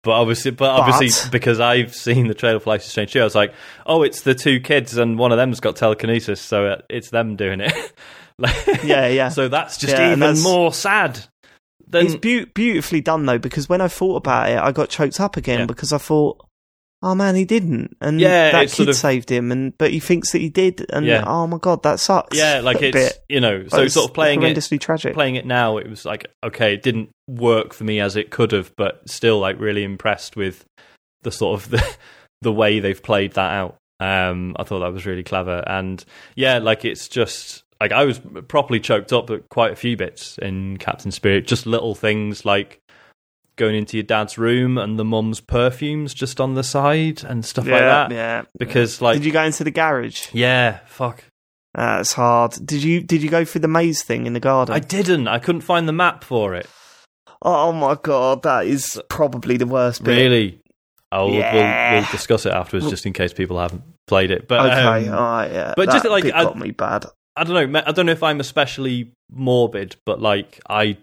But 0.02 0.12
obviously, 0.12 0.50
but 0.52 0.76
But- 0.76 0.80
obviously, 0.90 1.30
because 1.30 1.60
I've 1.60 1.94
seen 1.94 2.26
the 2.26 2.34
trailer 2.34 2.58
for 2.58 2.70
Life 2.70 2.80
is 2.82 2.86
Strange 2.88 3.12
2, 3.12 3.20
I 3.20 3.24
was 3.24 3.34
like, 3.34 3.52
oh, 3.86 4.02
it's 4.02 4.22
the 4.22 4.34
two 4.34 4.58
kids, 4.60 4.96
and 4.96 5.18
one 5.18 5.30
of 5.30 5.36
them's 5.38 5.60
got 5.60 5.76
telekinesis, 5.76 6.40
so 6.40 6.66
uh, 6.66 6.76
it's 6.88 7.10
them 7.10 7.36
doing 7.36 7.60
it. 7.60 7.74
Like- 8.38 8.82
Yeah, 8.82 9.06
yeah. 9.08 9.28
So 9.38 9.48
that's 9.48 9.76
just 9.76 9.92
Yeah, 9.92 10.08
even 10.08 10.20
that's- 10.20 10.42
more 10.42 10.72
sad. 10.72 11.20
Then, 11.86 12.06
it's 12.06 12.14
beau- 12.14 12.46
beautifully 12.54 13.00
done 13.02 13.26
though 13.26 13.38
because 13.38 13.68
when 13.68 13.80
I 13.82 13.88
thought 13.88 14.16
about 14.16 14.48
it, 14.48 14.58
I 14.58 14.70
got 14.72 14.88
choked 14.88 15.20
up 15.20 15.36
again 15.36 15.58
Yeah. 15.60 15.66
because 15.66 15.92
I 15.92 15.98
thought, 15.98 16.38
oh 17.02 17.14
man, 17.14 17.34
he 17.34 17.44
didn't, 17.44 17.96
and 18.00 18.20
Yeah, 18.20 18.50
that 18.52 18.62
kid 18.68 18.70
sort 18.70 18.88
of- 18.90 18.96
saved 18.96 19.30
him, 19.30 19.50
and 19.52 19.76
but 19.78 19.90
he 19.90 20.00
thinks 20.00 20.32
that 20.32 20.38
he 20.40 20.48
did, 20.48 20.86
and 20.90 21.06
Yeah. 21.06 21.24
oh 21.26 21.46
my 21.46 21.58
god, 21.58 21.82
that 21.84 22.00
sucks. 22.00 22.36
yeah, 22.36 22.60
like 22.60 22.82
it's 22.82 22.94
bit. 22.94 23.18
you 23.28 23.40
know, 23.40 23.66
so 23.68 23.82
it's 23.82 23.94
sort 23.94 24.08
of 24.10 24.14
playing 24.14 24.42
it, 24.42 24.80
tragic. 24.80 25.14
playing 25.14 25.36
it 25.36 25.46
now, 25.46 25.78
it 25.78 25.88
was 25.88 26.04
like 26.04 26.26
okay, 26.44 26.74
it 26.74 26.82
didn't 26.82 27.10
work 27.28 27.72
for 27.72 27.84
me 27.84 28.00
as 28.00 28.16
it 28.16 28.30
could 28.30 28.52
have, 28.52 28.72
but 28.76 29.08
still, 29.08 29.38
like 29.38 29.58
really 29.60 29.84
impressed 29.84 30.36
with 30.36 30.64
the 31.22 31.30
sort 31.32 31.60
of 31.62 31.70
the 31.70 31.96
the 32.42 32.52
way 32.52 32.80
they've 32.80 33.02
played 33.02 33.32
that 33.32 33.52
out. 33.52 33.76
Um, 34.00 34.56
I 34.58 34.64
thought 34.64 34.80
that 34.80 34.92
was 34.92 35.04
really 35.06 35.22
clever, 35.22 35.62
and 35.66 36.02
yeah, 36.34 36.58
like 36.58 36.84
it's 36.84 37.06
just 37.08 37.62
like 37.80 37.92
I 37.92 38.04
was 38.04 38.20
properly 38.48 38.80
choked 38.80 39.12
up 39.12 39.30
at 39.30 39.48
quite 39.48 39.72
a 39.72 39.76
few 39.76 39.96
bits 39.96 40.38
in 40.38 40.76
Captain 40.78 41.10
Spirit, 41.10 41.46
just 41.46 41.66
little 41.66 41.94
things 41.94 42.44
like 42.44 42.78
going 43.60 43.76
into 43.76 43.96
your 43.96 44.04
dad's 44.04 44.36
room 44.36 44.76
and 44.78 44.98
the 44.98 45.04
mum's 45.04 45.40
perfumes 45.40 46.12
just 46.14 46.40
on 46.40 46.54
the 46.54 46.64
side 46.64 47.22
and 47.22 47.44
stuff 47.44 47.66
yeah, 47.66 47.74
like 47.74 47.82
that. 47.82 48.10
yeah. 48.12 48.42
Because 48.58 49.00
like 49.00 49.16
did 49.18 49.24
you 49.24 49.32
go 49.32 49.42
into 49.44 49.62
the 49.62 49.70
garage? 49.70 50.26
yeah, 50.32 50.80
fuck. 50.86 51.22
That's 51.74 52.12
hard. 52.14 52.52
Did 52.64 52.82
you 52.82 53.00
did 53.02 53.22
you 53.22 53.30
go 53.30 53.44
through 53.44 53.60
the 53.60 53.68
maze 53.68 54.02
thing 54.02 54.26
in 54.26 54.32
the 54.32 54.40
garden? 54.40 54.74
I 54.74 54.80
didn't. 54.80 55.28
I 55.28 55.38
couldn't 55.38 55.60
find 55.60 55.86
the 55.86 55.92
map 55.92 56.24
for 56.24 56.54
it. 56.56 56.68
oh 57.42 57.70
my 57.72 57.96
god, 58.02 58.42
that 58.42 58.66
is 58.66 59.00
probably 59.08 59.56
the 59.56 59.66
worst 59.66 60.02
bit. 60.02 60.16
Really? 60.16 60.60
Oh, 61.12 61.26
we'll- 61.26 61.34
Yeah. 61.36 61.92
we'll, 61.92 62.00
we'll 62.02 62.10
discuss 62.10 62.46
it 62.46 62.52
afterwards, 62.52 62.90
just 62.90 63.06
in 63.06 63.12
case 63.12 63.32
people 63.32 63.58
haven't 63.58 63.82
played 64.06 64.30
it. 64.30 64.46
But 64.48 64.60
Okay, 64.70 65.08
um, 65.08 65.14
all 65.14 65.20
right, 65.22 65.50
yeah. 65.50 65.74
but 65.76 65.86
that 65.86 65.92
just, 66.02 66.08
like, 66.08 66.24
I- 66.26 66.44
got 66.44 66.58
me 66.58 66.70
bad. 66.72 67.06
I 67.36 67.44
don't 67.44 67.72
know. 67.72 67.82
I 67.86 67.92
don't 67.92 68.06
know 68.06 68.12
if 68.12 68.22
I'm 68.22 68.40
especially 68.40 69.12
morbid, 69.30 69.96
but 70.04 70.20
like 70.20 70.60
I 70.68 70.98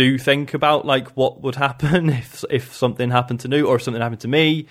do 0.00 0.18
think 0.18 0.54
about 0.54 0.84
like 0.86 1.08
what 1.10 1.42
would 1.42 1.56
happen 1.56 2.08
if 2.22 2.44
if 2.50 2.74
something 2.74 3.10
happened 3.10 3.40
to 3.40 3.48
Newt 3.48 3.66
or 3.66 3.76
if 3.76 3.82
something 3.82 4.02
happened 4.02 4.20
to 4.22 4.28
me, 4.28 4.66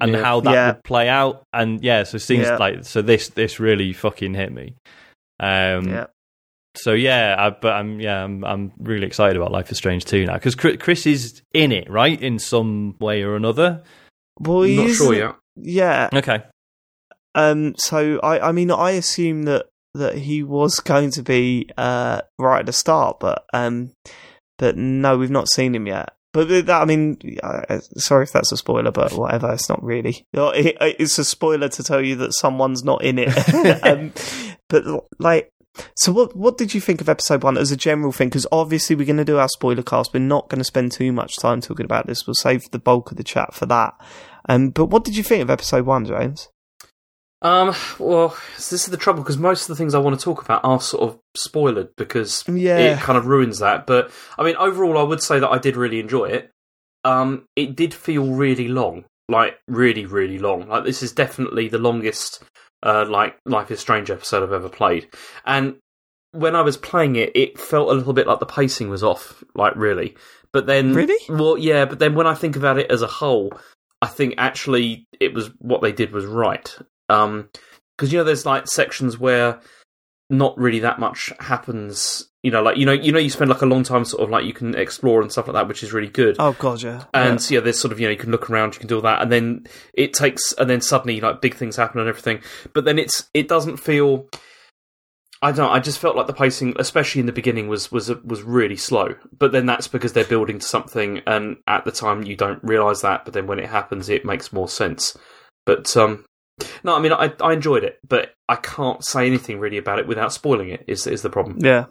and 0.00 0.12
Yeah. 0.12 0.22
how 0.22 0.40
that 0.40 0.52
Yeah. 0.52 0.66
would 0.72 0.84
play 0.84 1.08
out. 1.08 1.42
And 1.52 1.82
yeah, 1.82 2.04
so 2.04 2.18
things 2.18 2.46
Yeah. 2.46 2.56
like 2.56 2.84
so 2.84 3.02
this 3.02 3.28
this 3.30 3.58
really 3.60 3.92
fucking 3.92 4.34
hit 4.34 4.52
me. 4.52 4.74
Um, 5.40 5.88
Yeah. 5.88 6.06
So 6.76 6.92
yeah, 6.92 7.34
I, 7.38 7.50
but 7.50 7.72
I'm 7.72 8.00
yeah 8.00 8.22
I'm 8.24 8.44
I'm 8.44 8.72
really 8.78 9.06
excited 9.06 9.36
about 9.36 9.50
Life 9.50 9.70
is 9.72 9.78
Strange 9.78 10.04
2 10.04 10.26
now 10.26 10.34
because 10.34 10.54
Chris 10.54 11.06
is 11.06 11.42
in 11.52 11.72
it 11.72 11.90
right 11.90 12.20
in 12.22 12.38
some 12.38 12.94
way 13.00 13.22
or 13.24 13.34
another. 13.36 13.82
Well, 14.38 14.62
he 14.62 14.76
Not 14.76 14.90
sure 14.90 15.14
yet. 15.14 15.34
Yeah. 15.56 16.08
Okay. 16.14 16.42
Um. 17.34 17.74
So 17.78 18.20
I, 18.22 18.48
I 18.48 18.52
mean, 18.52 18.70
I 18.70 18.92
assume 18.92 19.42
that 19.44 19.66
that 19.94 20.14
he 20.18 20.42
was 20.44 20.78
going 20.92 21.10
to 21.12 21.22
be 21.22 21.68
uh, 21.76 22.20
right 22.38 22.60
at 22.60 22.66
the 22.66 22.72
start, 22.72 23.18
but 23.18 23.44
um, 23.52 23.90
but 24.58 24.76
no, 24.76 25.16
we've 25.16 25.30
not 25.30 25.48
seen 25.48 25.74
him 25.74 25.86
yet. 25.86 26.10
But 26.32 26.48
that, 26.48 26.70
I 26.70 26.84
mean, 26.84 27.18
sorry 27.96 28.24
if 28.24 28.32
that's 28.32 28.52
a 28.52 28.56
spoiler, 28.56 28.90
but 28.90 29.12
whatever. 29.14 29.52
It's 29.52 29.68
not 29.68 29.82
really. 29.82 30.26
It's 30.34 31.18
a 31.18 31.24
spoiler 31.24 31.68
to 31.70 31.82
tell 31.82 32.04
you 32.04 32.16
that 32.16 32.34
someone's 32.34 32.84
not 32.84 33.02
in 33.02 33.18
it. 33.18 33.28
um, 33.84 34.12
but 34.68 34.84
like, 35.18 35.50
so 35.96 36.12
what? 36.12 36.36
What 36.36 36.58
did 36.58 36.74
you 36.74 36.80
think 36.80 37.00
of 37.00 37.08
episode 37.08 37.42
one 37.42 37.56
as 37.56 37.72
a 37.72 37.76
general 37.76 38.12
thing? 38.12 38.28
Because 38.28 38.46
obviously 38.52 38.94
we're 38.94 39.06
going 39.06 39.16
to 39.16 39.24
do 39.24 39.38
our 39.38 39.48
spoiler 39.48 39.82
cast. 39.82 40.12
We're 40.12 40.20
not 40.20 40.48
going 40.50 40.58
to 40.58 40.64
spend 40.64 40.92
too 40.92 41.12
much 41.12 41.36
time 41.36 41.60
talking 41.60 41.86
about 41.86 42.06
this. 42.06 42.26
We'll 42.26 42.34
save 42.34 42.70
the 42.72 42.78
bulk 42.78 43.10
of 43.10 43.16
the 43.16 43.24
chat 43.24 43.54
for 43.54 43.66
that. 43.66 43.94
Um, 44.48 44.70
but 44.70 44.86
what 44.86 45.04
did 45.04 45.16
you 45.16 45.22
think 45.22 45.42
of 45.42 45.50
episode 45.50 45.86
one, 45.86 46.04
James? 46.04 46.48
Um, 47.40 47.74
well, 48.00 48.36
this 48.56 48.72
is 48.72 48.86
the 48.86 48.96
trouble 48.96 49.22
because 49.22 49.38
most 49.38 49.62
of 49.62 49.68
the 49.68 49.76
things 49.76 49.94
I 49.94 49.98
want 50.00 50.18
to 50.18 50.24
talk 50.24 50.42
about 50.42 50.64
are 50.64 50.80
sort 50.80 51.02
of 51.08 51.18
spoiled 51.36 51.88
because 51.96 52.42
Yeah. 52.48 52.78
it 52.78 52.98
kind 53.00 53.16
of 53.16 53.26
ruins 53.26 53.60
that. 53.60 53.86
But 53.86 54.10
I 54.36 54.42
mean, 54.44 54.56
overall, 54.56 54.98
I 54.98 55.02
would 55.02 55.22
say 55.22 55.38
that 55.38 55.48
I 55.50 55.58
did 55.58 55.76
really 55.76 56.00
enjoy 56.00 56.26
it. 56.26 56.50
Um, 57.04 57.44
it 57.54 57.76
did 57.76 57.94
feel 57.94 58.26
really 58.26 58.66
long, 58.68 59.04
like 59.28 59.58
really, 59.68 60.04
really 60.04 60.38
long. 60.38 60.66
Like 60.68 60.84
this 60.84 61.02
is 61.02 61.12
definitely 61.12 61.68
the 61.68 61.78
longest, 61.78 62.42
uh, 62.82 63.04
like 63.08 63.36
Life 63.46 63.70
is 63.70 63.78
Strange 63.78 64.10
episode 64.10 64.42
I've 64.42 64.52
ever 64.52 64.68
played. 64.68 65.08
And 65.46 65.76
when 66.32 66.56
I 66.56 66.62
was 66.62 66.76
playing 66.76 67.14
it, 67.16 67.30
it 67.36 67.58
felt 67.58 67.88
a 67.88 67.94
little 67.94 68.12
bit 68.12 68.26
like 68.26 68.40
the 68.40 68.46
pacing 68.46 68.88
was 68.90 69.04
off, 69.04 69.44
like 69.54 69.74
really. 69.76 70.16
But 70.52 70.66
then, 70.66 70.92
Really? 70.92 71.16
Well, 71.28 71.56
yeah. 71.56 71.84
But 71.84 72.00
then 72.00 72.14
when 72.16 72.26
I 72.26 72.34
think 72.34 72.56
about 72.56 72.78
it 72.78 72.90
as 72.90 73.00
a 73.02 73.06
whole, 73.06 73.52
I 74.02 74.08
think 74.08 74.34
actually 74.38 75.06
it 75.20 75.34
was 75.34 75.50
what 75.58 75.82
they 75.82 75.92
did 75.92 76.10
was 76.10 76.24
right. 76.26 76.76
Um, 77.08 77.48
because 77.96 78.12
you 78.12 78.18
know, 78.18 78.24
there's 78.24 78.46
like 78.46 78.68
sections 78.68 79.18
where 79.18 79.60
not 80.30 80.56
really 80.58 80.80
that 80.80 80.98
much 80.98 81.32
happens. 81.40 82.28
You 82.42 82.52
know, 82.52 82.62
like 82.62 82.76
you 82.76 82.86
know, 82.86 82.92
you 82.92 83.10
know, 83.10 83.18
you 83.18 83.30
spend 83.30 83.50
like 83.50 83.62
a 83.62 83.66
long 83.66 83.82
time 83.82 84.04
sort 84.04 84.22
of 84.22 84.30
like 84.30 84.44
you 84.44 84.52
can 84.52 84.74
explore 84.74 85.20
and 85.20 85.32
stuff 85.32 85.48
like 85.48 85.54
that, 85.54 85.66
which 85.66 85.82
is 85.82 85.92
really 85.92 86.08
good. 86.08 86.36
Oh 86.38 86.52
god, 86.52 86.82
yeah. 86.82 87.04
And 87.12 87.50
yeah. 87.50 87.60
there's 87.60 87.78
sort 87.78 87.92
of 87.92 87.98
you 87.98 88.06
know 88.06 88.12
you 88.12 88.18
can 88.18 88.30
look 88.30 88.48
around, 88.48 88.74
you 88.74 88.80
can 88.80 88.88
do 88.88 88.96
all 88.96 89.02
that, 89.02 89.20
and 89.20 89.32
then 89.32 89.66
it 89.94 90.12
takes, 90.12 90.52
and 90.52 90.70
then 90.70 90.80
suddenly 90.80 91.20
like 91.20 91.40
big 91.40 91.54
things 91.54 91.76
happen 91.76 92.00
and 92.00 92.08
everything. 92.08 92.40
But 92.74 92.84
then 92.84 92.98
it's 92.98 93.28
it 93.34 93.48
doesn't 93.48 93.78
feel. 93.78 94.28
I 95.40 95.52
don't. 95.52 95.66
know, 95.66 95.72
I 95.72 95.78
just 95.78 96.00
felt 96.00 96.16
like 96.16 96.26
the 96.26 96.32
pacing, 96.32 96.74
especially 96.78 97.20
in 97.20 97.26
the 97.26 97.32
beginning, 97.32 97.68
was 97.68 97.90
was 97.90 98.08
was 98.24 98.42
really 98.42 98.76
slow. 98.76 99.14
But 99.36 99.52
then 99.52 99.66
that's 99.66 99.88
because 99.88 100.12
they're 100.12 100.24
building 100.24 100.60
to 100.60 100.66
something, 100.66 101.22
and 101.26 101.56
at 101.66 101.84
the 101.84 101.92
time 101.92 102.22
you 102.22 102.36
don't 102.36 102.62
realize 102.62 103.00
that. 103.02 103.24
But 103.24 103.34
then 103.34 103.46
when 103.46 103.58
it 103.58 103.68
happens, 103.68 104.08
it 104.08 104.24
makes 104.24 104.52
more 104.52 104.68
sense. 104.68 105.16
But 105.64 105.96
um, 105.96 106.24
no, 106.84 106.94
I 106.96 107.00
mean 107.00 107.12
I 107.12 107.32
I 107.40 107.52
enjoyed 107.52 107.84
it, 107.84 107.98
but 108.06 108.34
I 108.48 108.56
can't 108.56 109.04
say 109.04 109.26
anything 109.26 109.58
really 109.60 109.78
about 109.78 109.98
it 109.98 110.06
without 110.06 110.32
spoiling 110.32 110.70
it. 110.70 110.84
Is 110.86 111.06
is 111.06 111.22
the 111.22 111.30
problem? 111.30 111.58
Yeah. 111.60 111.86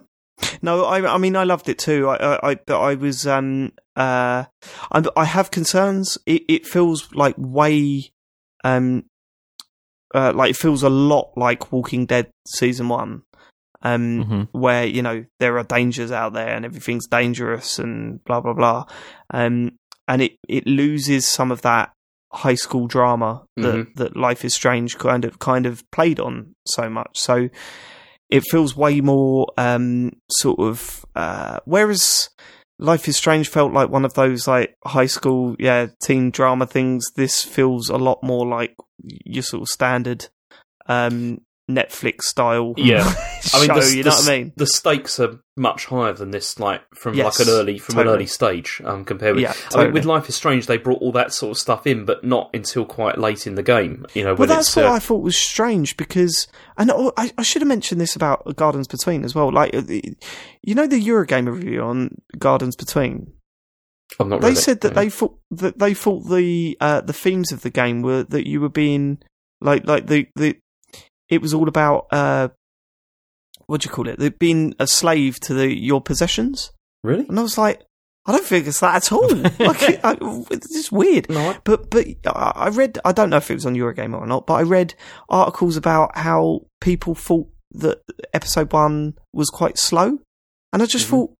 No, 0.62 0.84
I, 0.84 1.14
I 1.14 1.18
mean, 1.18 1.34
I 1.34 1.42
loved 1.42 1.68
it 1.68 1.78
too. 1.80 2.08
I, 2.08 2.14
I, 2.16 2.50
I, 2.50 2.54
but 2.54 2.80
I 2.80 2.94
was, 2.94 3.26
um, 3.26 3.72
uh, 3.96 4.44
I, 4.92 5.02
I 5.16 5.24
have 5.24 5.50
concerns. 5.50 6.16
It, 6.26 6.42
it 6.48 6.64
feels 6.64 7.12
like 7.12 7.34
way, 7.36 8.12
um, 8.62 9.04
uh, 10.14 10.32
like 10.34 10.50
it 10.50 10.56
feels 10.56 10.84
a 10.84 10.88
lot 10.90 11.32
like 11.36 11.72
Walking 11.72 12.06
Dead 12.06 12.30
season 12.46 12.88
one, 12.88 13.22
um, 13.82 14.24
Mhm. 14.24 14.48
where 14.52 14.84
you 14.86 15.02
know 15.02 15.24
there 15.40 15.58
are 15.58 15.64
dangers 15.64 16.12
out 16.12 16.34
there 16.34 16.54
and 16.54 16.64
everything's 16.64 17.08
dangerous 17.08 17.80
and 17.80 18.22
blah 18.24 18.40
blah 18.40 18.54
blah, 18.54 18.84
um, 19.34 19.72
and 20.06 20.22
it 20.22 20.36
it 20.48 20.66
loses 20.68 21.26
some 21.26 21.50
of 21.50 21.62
that 21.62 21.90
high 22.32 22.54
school 22.54 22.86
drama 22.86 23.44
that 23.56 23.74
Mhm. 23.74 23.94
that 23.96 24.16
Life 24.16 24.44
is 24.44 24.54
Strange 24.54 24.98
kind 24.98 25.24
of 25.24 25.38
kind 25.38 25.66
of 25.66 25.82
played 25.90 26.20
on 26.20 26.54
so 26.66 26.88
much. 26.90 27.18
So 27.18 27.48
it 28.30 28.42
feels 28.50 28.76
way 28.76 29.00
more 29.00 29.46
um, 29.56 30.12
sort 30.30 30.58
of 30.60 31.04
uh, 31.14 31.58
whereas 31.64 32.28
Life 32.78 33.08
is 33.08 33.16
Strange 33.16 33.48
felt 33.48 33.72
like 33.72 33.88
one 33.90 34.04
of 34.04 34.14
those 34.14 34.46
like 34.46 34.76
high 34.84 35.06
school 35.06 35.56
yeah 35.58 35.86
teen 36.02 36.30
drama 36.30 36.66
things. 36.66 37.04
This 37.16 37.42
feels 37.42 37.88
a 37.88 37.96
lot 37.96 38.22
more 38.22 38.46
like 38.46 38.74
your 39.24 39.42
sort 39.42 39.62
of 39.62 39.68
standard 39.68 40.26
um, 40.86 41.40
Netflix 41.68 42.22
style 42.22 42.72
Yeah. 42.76 43.04
show. 43.12 43.18
I 43.58 43.60
mean, 43.66 43.78
the, 43.78 43.96
you 43.96 44.02
the, 44.02 44.10
know 44.10 44.16
what 44.16 44.28
I 44.28 44.38
mean? 44.38 44.52
The 44.56 44.66
stakes 44.66 45.20
are 45.20 45.38
much 45.56 45.86
higher 45.86 46.12
than 46.12 46.30
this, 46.30 46.58
like 46.58 46.82
from 46.94 47.14
Yes, 47.14 47.38
like 47.38 47.46
an 47.46 47.52
early 47.52 47.78
from 47.78 47.98
an 47.98 48.08
early 48.08 48.26
stage, 48.26 48.80
um, 48.84 49.04
compared 49.04 49.34
with. 49.34 49.42
Yeah, 49.42 49.54
I 49.74 49.84
mean, 49.84 49.92
with 49.92 50.04
Life 50.04 50.28
is 50.28 50.34
Strange, 50.36 50.66
they 50.66 50.78
brought 50.78 51.02
all 51.02 51.12
that 51.12 51.32
sort 51.32 51.50
of 51.52 51.58
stuff 51.58 51.86
in, 51.86 52.04
but 52.04 52.24
not 52.24 52.50
until 52.54 52.84
quite 52.84 53.18
late 53.18 53.46
in 53.46 53.54
the 53.54 53.62
game. 53.62 54.06
You 54.14 54.24
know, 54.24 54.34
Well, 54.34 54.48
that's 54.48 54.74
what 54.74 54.86
uh, 54.86 54.92
I 54.92 54.98
thought 54.98 55.22
was 55.22 55.36
strange 55.36 55.96
because, 55.96 56.48
and 56.76 56.90
oh, 56.90 57.12
I, 57.16 57.32
I 57.36 57.42
should 57.42 57.62
have 57.62 57.68
mentioned 57.68 58.00
this 58.00 58.16
about 58.16 58.56
Gardens 58.56 58.88
Between 58.88 59.24
as 59.24 59.34
well. 59.34 59.52
Like, 59.52 59.74
uh, 59.74 59.82
you 60.62 60.74
know, 60.74 60.86
the 60.86 61.00
Eurogamer 61.02 61.54
review 61.54 61.82
on 61.82 62.16
Gardens 62.38 62.76
Between. 62.76 63.32
I'm 64.18 64.30
not. 64.30 64.40
They 64.40 64.48
read 64.48 64.56
it, 64.58 64.60
said 64.60 64.80
that 64.80 64.94
they 64.94 65.10
thought 65.10 65.38
that 65.50 65.78
they 65.78 65.92
thought 65.92 66.28
the 66.30 66.78
uh, 66.80 67.02
the 67.02 67.12
themes 67.12 67.52
of 67.52 67.60
the 67.60 67.70
game 67.70 68.00
were 68.00 68.22
that 68.22 68.48
you 68.48 68.60
were 68.60 68.70
being 68.70 69.18
like 69.60 69.86
like 69.86 70.06
the 70.06 70.26
the 70.34 70.56
it 71.28 71.42
was 71.42 71.52
all 71.54 71.68
about 71.68 72.06
uh, 72.12 72.48
what 73.66 73.80
do 73.82 73.88
you 73.88 73.92
call 73.94 74.08
it? 74.08 74.18
The, 74.18 74.30
being 74.30 74.74
a 74.78 74.86
slave 74.86 75.38
to 75.40 75.54
the 75.54 75.72
your 75.74 76.00
possessions, 76.00 76.70
really. 77.04 77.26
and 77.28 77.38
I 77.38 77.42
was 77.42 77.58
like, 77.58 77.82
I 78.26 78.32
don't 78.32 78.44
think 78.44 78.66
it's 78.66 78.80
that 78.80 78.96
at 78.96 79.12
all. 79.12 79.28
like, 79.58 80.04
I, 80.04 80.16
it's 80.50 80.90
weird. 80.92 81.28
No, 81.28 81.50
I- 81.50 81.58
But 81.64 81.90
but 81.90 82.06
I 82.26 82.68
read 82.68 82.98
I 83.04 83.12
don't 83.12 83.30
know 83.30 83.36
if 83.38 83.50
it 83.50 83.54
was 83.54 83.66
on 83.66 83.74
Eurogamer 83.74 84.18
or 84.20 84.26
not, 84.26 84.46
but 84.46 84.54
I 84.54 84.62
read 84.62 84.94
articles 85.28 85.76
about 85.76 86.16
how 86.16 86.62
people 86.80 87.14
thought 87.14 87.48
that 87.72 88.00
episode 88.32 88.72
one 88.72 89.14
was 89.34 89.50
quite 89.50 89.78
slow, 89.78 90.18
and 90.72 90.82
I 90.82 90.86
just 90.86 91.06
Mhm. 91.06 91.10
thought, 91.10 91.34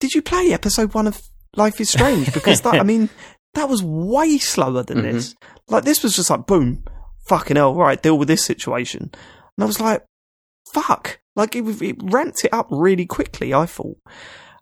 did 0.00 0.14
you 0.14 0.22
play 0.22 0.52
episode 0.52 0.94
one 0.94 1.06
of 1.08 1.20
Life 1.56 1.80
is 1.80 1.90
Strange? 1.90 2.32
Because 2.32 2.60
that 2.60 2.74
I 2.74 2.82
mean 2.92 3.08
that 3.54 3.68
was 3.68 3.82
way 3.82 4.38
slower 4.38 4.82
than 4.84 4.98
Mhm. 4.98 5.12
this. 5.12 5.34
Like 5.68 5.84
this 5.84 6.02
was 6.04 6.14
just 6.14 6.30
like 6.30 6.46
boom, 6.46 6.84
fucking 7.26 7.56
hell, 7.56 7.74
right, 7.74 8.00
deal 8.02 8.18
with 8.18 8.28
this 8.28 8.44
situation, 8.44 9.02
and 9.12 9.62
I 9.62 9.64
was 9.66 9.80
like, 9.80 10.04
fuck, 10.72 11.20
like 11.34 11.54
it 11.56 11.64
it 11.82 11.96
ramped 12.02 12.44
it 12.44 12.52
up 12.52 12.68
really 12.70 13.06
quickly. 13.06 13.52
I 13.54 13.66
thought, 13.66 13.98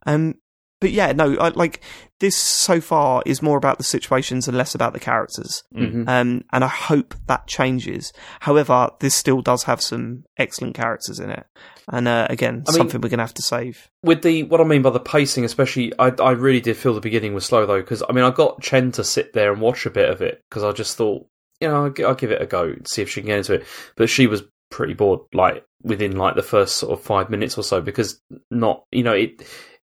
um. 0.07 0.35
But 0.81 0.91
yeah, 0.91 1.13
no, 1.13 1.35
I, 1.39 1.49
like 1.49 1.81
this 2.21 2.37
so 2.37 2.79
far 2.79 3.23
is 3.25 3.41
more 3.41 3.57
about 3.57 3.79
the 3.79 3.85
situations 3.85 4.47
and 4.47 4.57
less 4.59 4.75
about 4.75 4.93
the 4.93 5.01
characters. 5.01 5.63
Mhm. 5.75 6.07
Um, 6.07 6.45
and 6.53 6.63
I 6.63 6.67
hope 6.69 7.15
that 7.27 7.47
changes. 7.47 8.13
However, 8.41 8.91
this 9.01 9.15
still 9.15 9.41
does 9.41 9.63
have 9.63 9.81
some 9.81 10.25
excellent 10.37 10.75
characters 10.75 11.21
in 11.21 11.31
it. 11.31 11.47
And 11.91 12.07
uh, 12.07 12.27
again, 12.29 12.65
I 12.69 12.73
mean- 12.73 12.77
something 12.81 13.01
we're 13.01 13.09
going 13.09 13.19
to 13.19 13.23
have 13.25 13.33
to 13.35 13.43
save. 13.43 13.89
with 14.03 14.21
the 14.23 14.43
what 14.43 14.61
I 14.61 14.65
mean 14.65 14.83
by 14.83 14.91
the 14.91 15.01
pacing, 15.01 15.47
especially, 15.47 15.91
I 15.99 16.09
I 16.19 16.33
really 16.33 16.61
did 16.61 16.77
feel 16.77 16.93
the 16.93 17.01
beginning 17.01 17.33
was 17.33 17.47
slow 17.47 17.65
though, 17.65 17.81
because 17.81 18.03
I 18.07 18.13
mean 18.13 18.25
I 18.25 18.31
got 18.31 18.61
Chen 18.61 18.93
to 18.93 19.05
sit 19.05 19.33
there 19.33 19.53
and 19.53 19.63
watch 19.63 19.87
a 19.87 19.91
bit 19.91 20.11
of 20.11 20.21
it 20.21 20.43
because 20.51 20.65
I 20.65 20.73
just 20.73 20.99
thought, 20.99 21.27
you 21.65 21.69
know, 21.71 21.87
I'll, 21.87 22.07
I'll 22.07 22.15
give 22.15 22.31
it 22.31 22.41
a 22.43 22.47
go, 22.47 22.75
see 22.87 23.03
if 23.03 23.11
she 23.11 23.21
can 23.21 23.29
get 23.29 23.39
into 23.39 23.55
it. 23.55 23.67
But 23.97 24.09
she 24.09 24.27
was 24.27 24.43
pretty 24.71 24.95
bored, 24.95 25.21
like 25.33 25.65
within 25.83 26.17
like 26.17 26.35
the 26.37 26.43
first 26.43 26.77
sort 26.77 26.93
of 26.99 27.05
five 27.05 27.31
minutes 27.31 27.59
or 27.59 27.63
so, 27.63 27.81
because 27.81 28.21
not, 28.51 28.85
you 28.93 29.03
know, 29.03 29.13
it. 29.13 29.43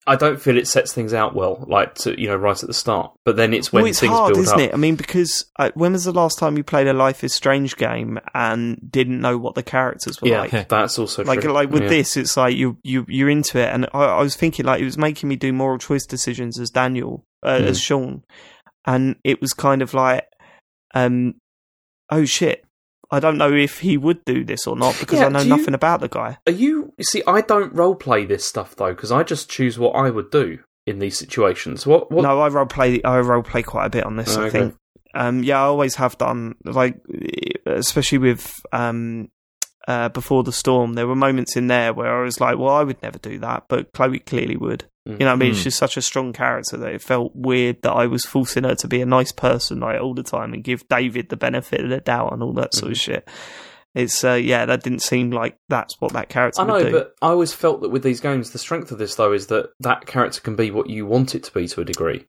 I 0.08 0.16
don't 0.16 0.40
feel 0.40 0.56
it 0.56 0.68
sets 0.68 0.94
things 0.94 1.16
out 1.16 1.34
well, 1.34 1.66
like 1.68 1.96
to 1.96 2.22
you 2.22 2.28
know, 2.28 2.36
right 2.36 2.62
at 2.62 2.68
the 2.68 2.76
start. 2.76 3.12
But 3.26 3.38
then 3.38 3.56
it's 3.56 3.74
when 3.74 3.82
well, 3.82 3.90
it's 3.90 4.00
things 4.00 4.14
hard, 4.14 4.34
build 4.34 4.44
isn't 4.44 4.54
up. 4.62 4.70
it? 4.70 4.72
I 4.72 4.78
mean, 4.78 4.96
because 4.96 5.46
uh, 5.58 5.72
when 5.74 5.94
was 5.94 6.04
the 6.04 6.12
last 6.12 6.38
time 6.38 6.58
you 6.58 6.64
played 6.64 6.86
a 6.86 6.94
Life 6.94 7.24
is 7.24 7.34
Strange 7.34 7.76
game 7.76 8.20
and 8.36 8.78
didn't 8.88 9.20
know 9.20 9.36
what 9.40 9.56
the 9.56 9.64
characters 9.64 10.22
were 10.22 10.28
Yeah, 10.28 10.42
like? 10.42 10.68
that's 10.70 11.00
also 11.00 11.24
Like, 11.24 11.42
true. 11.42 11.52
like 11.52 11.72
with 11.72 11.82
Yeah. 11.84 11.90
this, 11.90 12.18
it's 12.18 12.38
like 12.38 12.56
you 12.56 12.78
you 12.84 13.04
you're 13.08 13.32
into 13.32 13.58
it, 13.58 13.74
and 13.74 13.88
I, 13.96 14.04
I 14.04 14.22
was 14.22 14.36
thinking 14.36 14.68
like 14.68 14.80
it 14.80 14.86
was 14.86 14.96
making 15.00 15.28
me 15.28 15.38
do 15.38 15.52
moral 15.52 15.80
choice 15.80 16.06
decisions 16.06 16.60
as 16.60 16.70
Daniel, 16.70 17.26
uh, 17.42 17.58
Mm. 17.62 17.66
as 17.66 17.82
Sean, 17.82 18.24
and 18.86 19.16
it 19.24 19.42
was 19.42 19.54
kind 19.54 19.82
of 19.82 19.96
like, 19.96 20.28
um, 20.94 21.34
oh 22.10 22.26
shit, 22.26 22.64
I 23.12 23.20
don't 23.20 23.38
know 23.38 23.52
if 23.54 23.80
he 23.80 23.98
would 23.98 24.24
do 24.26 24.44
this 24.44 24.66
or 24.68 24.76
not 24.76 24.98
because 25.00 25.20
Yeah, 25.20 25.26
I 25.28 25.30
know 25.30 25.40
do 25.40 25.46
you- 25.46 25.56
nothing 25.58 25.74
about 25.74 26.02
the 26.02 26.08
guy. 26.10 26.38
Are 26.48 26.52
you 26.52 26.94
you 26.98 27.04
see? 27.04 27.24
I 27.28 27.42
don't 27.42 27.74
role 27.74 27.96
play 27.96 28.26
this 28.26 28.46
stuff 28.46 28.76
though, 28.76 28.94
because 28.94 29.12
I 29.12 29.24
just 29.24 29.50
choose 29.50 29.78
what 29.80 29.92
I 29.96 30.10
would 30.10 30.32
do 30.32 30.60
in 30.86 31.00
these 31.00 31.18
situations. 31.18 31.86
What? 31.88 32.12
what 32.12 32.22
No, 32.24 32.40
I 32.42 32.48
role 32.50 32.66
play. 32.66 33.02
I 33.04 33.20
role 33.20 33.44
play 33.44 33.64
quite 33.64 33.86
a 33.86 33.90
bit 33.90 34.06
on 34.06 34.16
this. 34.18 34.36
Oh, 34.38 34.42
I 34.44 34.48
okay. 34.48 34.60
think. 34.60 34.76
Um, 35.14 35.44
yeah, 35.44 35.60
I 35.62 35.66
always 35.66 35.96
have 35.96 36.18
done. 36.18 36.56
Like, 36.66 37.00
especially 37.66 38.18
with 38.18 38.54
um, 38.72 39.30
uh, 39.88 40.10
before 40.10 40.44
the 40.44 40.52
storm, 40.52 40.94
there 40.94 41.08
were 41.08 41.16
moments 41.16 41.56
in 41.56 41.68
there 41.68 41.94
where 41.94 42.20
I 42.20 42.24
was 42.24 42.40
like, 42.42 42.58
"Well, 42.58 42.74
I 42.74 42.84
would 42.84 43.02
never 43.02 43.18
do 43.18 43.40
that," 43.40 43.66
but 43.70 43.94
Chloe 43.94 44.20
clearly 44.20 44.58
would. 44.58 44.86
Mm. 45.08 45.12
You 45.14 45.18
know 45.20 45.26
what 45.28 45.32
I 45.34 45.36
mean? 45.36 45.54
Mm. 45.54 45.64
She's 45.64 45.76
such 45.76 45.98
a 45.98 46.02
strong 46.02 46.34
character 46.34 46.78
that 46.78 46.94
it 46.94 47.02
felt 47.02 47.36
weird 47.36 47.82
that 47.84 47.92
I 47.92 48.08
was 48.08 48.26
forcing 48.26 48.64
her 48.64 48.76
to 48.76 48.88
be 48.88 49.02
a 49.02 49.06
nice 49.06 49.32
person 49.32 49.80
like 49.80 50.02
all 50.02 50.14
the 50.14 50.24
time 50.24 50.54
and 50.54 50.64
give 50.64 50.88
David 50.88 51.30
the 51.30 51.38
benefit 51.38 51.82
of 51.82 51.90
the 51.90 52.00
doubt 52.00 52.34
and 52.34 52.42
all 52.42 52.54
that 52.54 52.74
sort 52.74 52.86
Mm-hmm. 52.86 52.92
of 52.94 52.98
shit. 52.98 53.30
It's 53.94 54.24
uh, 54.26 54.34
yeah, 54.34 54.66
that 54.66 54.84
didn't 54.84 55.04
seem 55.04 55.32
like 55.32 55.58
that's 55.70 56.02
what 56.02 56.12
that 56.14 56.28
character 56.28 56.62
I 56.62 56.66
know, 56.66 56.74
would 56.74 56.86
do. 56.88 56.92
but 56.92 57.16
I 57.22 57.30
always 57.30 57.54
felt 57.54 57.82
that 57.82 57.90
with 57.90 58.04
these 58.04 58.20
games, 58.20 58.52
the 58.52 58.58
strength 58.60 58.92
of 58.92 58.98
this 58.98 59.16
though 59.16 59.32
is 59.32 59.48
that 59.48 59.70
that 59.80 60.06
character 60.06 60.42
can 60.42 60.56
be 60.58 60.70
what 60.70 60.90
you 60.90 61.06
want 61.06 61.34
it 61.34 61.44
to 61.44 61.52
be 61.54 61.66
to 61.70 61.82
a 61.82 61.86
degree. 61.86 62.26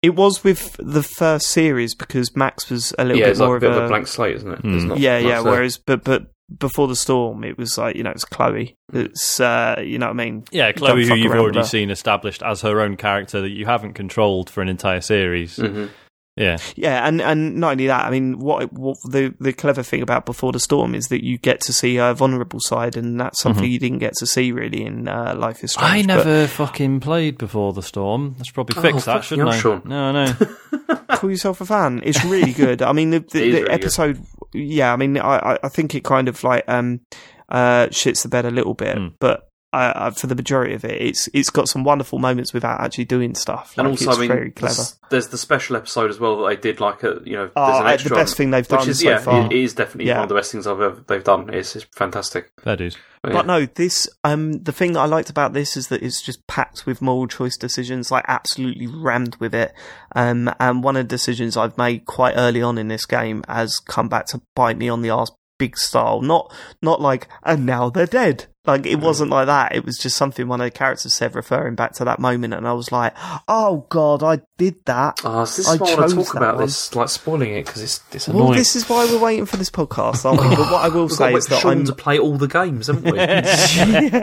It 0.00 0.14
was 0.16 0.42
with 0.42 0.74
the 0.78 1.02
first 1.02 1.48
series 1.48 1.94
because 1.94 2.34
Max 2.34 2.70
was 2.70 2.94
a 2.98 3.04
little 3.04 3.18
yeah, 3.18 3.26
bit 3.26 3.30
it's 3.32 3.40
like 3.40 3.46
more 3.46 3.56
a 3.56 3.60
bit 3.60 3.70
of 3.72 3.76
of 3.76 3.84
a 3.84 3.88
blank 3.88 4.06
slate, 4.06 4.36
isn't 4.36 4.50
it? 4.52 4.62
Mm. 4.62 4.86
not 4.86 4.98
yeah, 5.00 5.18
yeah. 5.18 5.42
there. 5.42 5.52
Whereas, 5.52 5.76
but 5.78 6.02
but 6.02 6.26
before 6.58 6.88
the 6.88 6.96
storm, 6.96 7.44
it 7.44 7.56
was 7.58 7.78
like 7.78 7.96
you 7.96 8.02
know 8.02 8.10
it's 8.10 8.24
Chloe. 8.24 8.76
It's 8.92 9.40
uh, 9.40 9.82
you 9.84 9.98
know 9.98 10.06
what 10.06 10.20
I 10.20 10.24
mean. 10.24 10.44
Yeah, 10.50 10.72
Chloe, 10.72 11.06
who 11.06 11.14
you've 11.14 11.32
already 11.32 11.58
her. 11.58 11.64
seen 11.64 11.90
established 11.90 12.42
as 12.42 12.60
her 12.62 12.80
own 12.80 12.96
character 12.96 13.40
that 13.40 13.50
you 13.50 13.66
haven't 13.66 13.94
controlled 13.94 14.50
for 14.50 14.60
an 14.62 14.68
entire 14.68 15.00
series. 15.00 15.56
Mhm. 15.58 15.90
Yeah, 16.34 16.56
Yeah, 16.76 17.06
and, 17.06 17.20
and 17.20 17.56
not 17.56 17.72
only 17.72 17.88
that, 17.88 18.06
I 18.06 18.10
mean, 18.10 18.38
what 18.38 18.72
what 18.72 18.96
the 19.10 19.34
the 19.38 19.52
clever 19.52 19.82
thing 19.82 20.00
about 20.00 20.24
Before 20.24 20.50
the 20.50 20.60
Storm 20.60 20.94
is 20.94 21.08
that 21.08 21.22
you 21.22 21.36
get 21.36 21.60
to 21.62 21.74
see 21.74 21.96
her 21.96 22.14
vulnerable 22.14 22.58
side, 22.58 22.96
and 22.96 23.20
that's 23.20 23.38
something 23.42 23.70
you 23.70 23.78
didn't 23.78 23.98
get 23.98 24.14
to 24.14 24.26
see 24.26 24.50
really 24.50 24.82
in 24.82 25.08
uh, 25.08 25.34
Life 25.36 25.62
is 25.62 25.72
Strange. 25.72 26.06
Mm-hmm. 26.06 26.10
I 26.10 26.14
But 26.16 26.24
never 26.26 26.46
fucking 26.46 27.00
played 27.00 27.36
before 27.36 27.74
the 27.74 27.82
storm. 27.82 28.36
I 28.40 28.44
should 28.44 28.54
probably 28.54 28.76
Oh, 28.78 28.80
fix 28.80 29.04
that, 29.04 29.24
shouldn't 29.24 29.50
I? 29.50 29.58
Sean. 29.58 29.82
No, 29.84 30.10
no. 30.10 30.32
call 31.16 31.28
yourself 31.30 31.60
a 31.60 31.66
fan. 31.66 32.00
It's 32.02 32.24
really 32.24 32.52
good. 32.54 32.80
I 32.80 32.92
mean, 32.92 33.10
the, 33.10 33.18
the, 33.18 33.26
the 33.38 33.40
really 33.64 33.78
good. 34.14 34.26
Yeah, 34.54 34.92
I 34.92 34.96
mean, 34.96 35.16
I 35.18 35.54
I- 35.54 35.58
I 35.64 35.68
think 35.68 35.94
it 35.94 36.04
kind 36.04 36.28
of 36.28 36.42
like 36.44 36.64
um 36.68 37.00
uh 37.48 37.86
shits 37.88 38.22
the 38.22 38.28
bed 38.28 38.44
a 38.46 38.50
little 38.50 38.74
bit, 38.74 38.96
Mm. 38.96 39.14
but. 39.20 39.48
Uh, 39.74 39.92
uh, 39.96 40.10
for 40.10 40.26
the 40.26 40.34
majority 40.34 40.74
of 40.74 40.84
it, 40.84 41.00
it's 41.00 41.30
it's 41.32 41.48
got 41.48 41.66
some 41.66 41.82
wonderful 41.82 42.18
moments 42.18 42.52
without 42.52 42.78
actually 42.82 43.06
doing 43.06 43.34
stuff. 43.34 43.72
And 43.78 43.88
also, 43.88 44.10
it's 44.10 44.18
I 44.18 44.20
mean, 44.20 44.28
very 44.28 44.50
clever. 44.50 44.74
there's, 44.74 44.98
there's 45.10 45.28
the 45.28 45.38
special 45.38 45.76
episode 45.76 46.10
as 46.10 46.20
well 46.20 46.42
that 46.42 46.48
they 46.50 46.56
did. 46.56 46.78
Like, 46.78 47.02
a, 47.02 47.22
you 47.24 47.36
know, 47.36 47.50
Oh, 47.56 47.66
there's 47.66 47.80
an 47.80 47.86
uh, 47.86 47.90
extra 47.90 48.08
the 48.10 48.14
best 48.16 48.34
on- 48.34 48.36
thing 48.36 48.50
they've 48.50 48.68
done 48.68 48.86
is, 48.86 49.00
so 49.00 49.08
yeah, 49.08 49.18
far. 49.18 49.46
It 49.46 49.52
is 49.52 49.72
definitely 49.72 50.08
Yeah. 50.08 50.16
one 50.16 50.24
of 50.24 50.28
the 50.28 50.34
best 50.34 50.52
things 50.52 50.66
I've 50.66 50.80
ever 50.80 51.02
they've 51.08 51.24
done. 51.24 51.48
It's, 51.54 51.74
it's 51.74 51.86
fantastic. 51.96 52.50
Fair 52.62 52.76
dues. 52.76 52.98
But, 53.22 53.32
But 53.32 53.46
no, 53.46 53.64
this 53.66 54.08
um 54.24 54.62
the 54.64 54.72
thing 54.72 54.92
that 54.92 55.00
I 55.00 55.06
liked 55.06 55.30
about 55.30 55.52
this 55.54 55.74
is 55.76 55.88
that 55.88 56.02
it's 56.02 56.20
just 56.20 56.46
packed 56.48 56.84
with 56.84 57.00
moral 57.00 57.26
choice 57.28 57.56
decisions, 57.56 58.10
like 58.10 58.24
absolutely 58.28 58.88
rammed 58.88 59.36
with 59.36 59.54
it. 59.54 59.72
Um 60.14 60.52
and 60.60 60.82
one 60.82 60.96
of 60.96 61.04
the 61.08 61.14
decisions 61.16 61.56
I've 61.56 61.78
made 61.78 62.04
quite 62.04 62.34
early 62.36 62.60
on 62.60 62.76
in 62.78 62.88
this 62.88 63.06
game 63.06 63.42
has 63.48 63.78
come 63.78 64.08
back 64.10 64.26
to 64.26 64.42
bite 64.54 64.76
me 64.76 64.88
on 64.90 65.00
the 65.02 65.10
ass 65.10 65.30
big 65.58 65.78
style. 65.78 66.20
Not 66.20 66.52
not 66.82 67.00
like 67.00 67.28
and 67.44 67.64
now 67.64 67.88
they're 67.90 68.06
dead. 68.06 68.46
Like 68.64 68.86
it 68.86 69.00
wasn't 69.00 69.30
like 69.30 69.46
that. 69.46 69.74
It 69.74 69.84
was 69.84 69.98
just 69.98 70.16
something 70.16 70.46
one 70.46 70.60
of 70.60 70.66
the 70.66 70.70
characters 70.70 71.14
said 71.14 71.34
referring 71.34 71.74
back 71.74 71.94
to 71.94 72.04
that 72.04 72.20
moment 72.20 72.54
and 72.54 72.66
I 72.68 72.72
was 72.74 72.92
like, 72.92 73.12
Oh 73.48 73.86
god, 73.88 74.22
I 74.22 74.40
did 74.56 74.76
that. 74.86 75.20
Oh, 75.24 75.44
so 75.44 75.56
this 75.62 75.68
I 75.68 75.74
is 75.74 75.80
why 75.80 75.86
I 75.88 75.94
chose 75.96 76.14
talk 76.14 76.26
that 76.34 76.36
about 76.36 76.54
one. 76.56 76.64
this, 76.66 76.94
like 76.94 77.08
spoiling 77.08 77.54
it 77.54 77.66
because 77.66 77.82
it's 77.82 78.00
it's 78.12 78.28
Well, 78.28 78.36
annoying. 78.38 78.58
this 78.58 78.76
is 78.76 78.88
why 78.88 79.04
we're 79.06 79.18
waiting 79.18 79.46
for 79.46 79.56
this 79.56 79.70
podcast, 79.70 80.24
aren't 80.24 80.40
we? 80.42 80.48
But 80.56 80.70
what 80.70 80.84
I 80.84 80.88
will 80.88 81.02
We've 81.06 81.12
say 81.12 81.34
is 81.34 81.46
that 81.46 81.60
Sean 81.60 81.78
I'm 81.78 81.84
to 81.86 81.92
play 81.94 82.18
all 82.20 82.36
the 82.36 82.46
games, 82.46 82.86
haven't 82.86 83.04
we? 83.12 83.18
Yeah. 83.18 84.22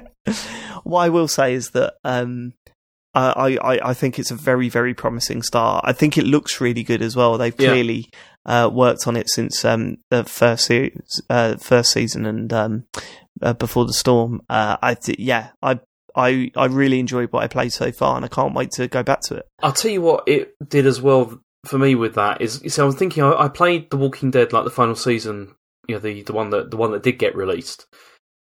What 0.84 1.02
I 1.02 1.10
will 1.10 1.28
say 1.28 1.54
is 1.54 1.72
that 1.72 1.96
um, 2.06 2.54
I, 3.14 3.58
I, 3.62 3.90
I 3.90 3.94
think 3.94 4.20
it's 4.20 4.32
a 4.32 4.36
very, 4.36 4.70
very 4.70 4.94
promising 4.94 5.42
start. 5.42 5.84
I 5.86 5.92
think 5.94 6.18
it 6.18 6.24
looks 6.24 6.62
really 6.62 6.84
good 6.84 7.02
as 7.02 7.16
well. 7.16 7.38
They've 7.38 7.54
Yeah. 7.60 7.72
clearly 7.72 8.10
uh, 8.46 8.70
worked 8.72 9.06
on 9.08 9.18
it 9.18 9.30
since 9.30 9.66
um, 9.66 9.98
the 10.10 10.24
first 10.24 10.66
series, 10.66 11.22
uh, 11.30 11.58
first 11.58 11.92
season 11.92 12.26
and 12.26 12.54
um, 12.54 12.86
uh, 13.42 13.54
before 13.54 13.86
the 13.86 13.94
storm. 13.94 14.42
Uh, 14.50 14.78
I 14.82 14.96
th- 14.96 15.20
yeah, 15.20 15.50
I. 15.62 15.80
I, 16.16 16.52
I 16.56 16.66
really 16.66 17.00
enjoyed 17.00 17.32
what 17.32 17.44
I 17.44 17.48
played 17.48 17.72
so 17.72 17.92
far, 17.92 18.16
and 18.16 18.26
I 18.26 18.30
can't 18.30 18.56
wait 18.56 18.72
to 18.72 18.88
go 18.88 19.04
back 19.04 19.22
to 19.22 19.36
it. 19.36 19.48
I'll 19.62 19.72
tell 19.72 19.92
you 19.92 20.02
what 20.02 20.28
it 20.28 20.56
did 20.68 20.88
as 20.88 21.00
well 21.00 21.40
for 21.66 21.78
me 21.78 21.96
with 21.96 22.16
that 22.16 22.42
is 22.42 22.62
so 22.68 22.88
I'm 22.88 22.94
thinking 22.94 23.24
I, 23.24 23.44
I 23.44 23.48
played 23.48 23.90
The 23.90 23.98
Walking 23.98 24.32
Dead 24.32 24.54
like 24.54 24.64
the 24.64 24.72
final 24.72 24.96
season, 24.96 25.56
you 25.88 25.96
know, 25.96 26.00
the, 26.00 26.24
the 26.24 26.34
one 26.34 26.50
that 26.50 26.72
the 26.72 26.78
one 26.78 26.92
that 26.92 27.04
did 27.04 27.20
get 27.20 27.36
released. 27.36 27.86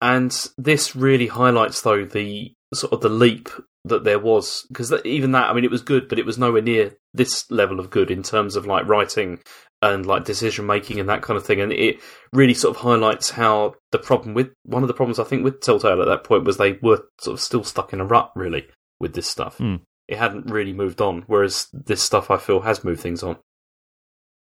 And 0.01 0.31
this 0.57 0.95
really 0.95 1.27
highlights 1.27 1.81
though 1.81 2.05
the 2.05 2.53
sort 2.73 2.93
of 2.93 3.01
the 3.01 3.09
leap 3.09 3.49
that 3.85 4.03
there 4.03 4.19
was 4.19 4.65
because 4.67 4.91
even 5.05 5.31
that 5.31 5.49
I 5.49 5.53
mean 5.53 5.63
it 5.63 5.71
was 5.71 5.81
good 5.81 6.09
but 6.09 6.19
it 6.19 6.25
was 6.25 6.37
nowhere 6.37 6.61
near 6.61 6.97
this 7.13 7.49
level 7.51 7.79
of 7.79 7.89
good 7.89 8.11
in 8.11 8.23
terms 8.23 8.55
of 8.55 8.65
like 8.65 8.87
writing 8.87 9.39
and 9.85 10.05
like 10.05 10.25
decision 10.25 10.65
making 10.65 10.99
and 10.99 11.07
that 11.09 11.21
kind 11.21 11.37
of 11.37 11.45
thing 11.45 11.61
and 11.61 11.71
it 11.71 11.99
really 12.33 12.53
sort 12.53 12.75
of 12.75 12.81
highlights 12.81 13.29
how 13.29 13.73
the 13.91 13.99
problem 13.99 14.33
with 14.33 14.49
one 14.63 14.83
of 14.83 14.87
the 14.87 14.93
problems 14.93 15.19
I 15.19 15.23
think 15.23 15.43
with 15.43 15.61
Telltale 15.61 16.01
at 16.01 16.07
that 16.07 16.23
point 16.23 16.43
was 16.43 16.57
they 16.57 16.73
were 16.81 17.03
sort 17.21 17.35
of 17.35 17.41
still 17.41 17.63
stuck 17.63 17.93
in 17.93 18.01
a 18.01 18.05
rut 18.05 18.31
really 18.35 18.67
with 18.99 19.13
this 19.13 19.27
stuff 19.27 19.57
Hmm. 19.57 19.75
it 20.07 20.17
hadn't 20.17 20.49
really 20.51 20.73
moved 20.73 21.01
on. 21.01 21.23
Whereas 21.27 21.67
this 21.73 22.01
stuff, 22.01 22.29
I 22.29 22.37
feel, 22.37 22.61
has 22.61 22.83
moved 22.83 23.01
things 23.01 23.23
on. 23.23 23.37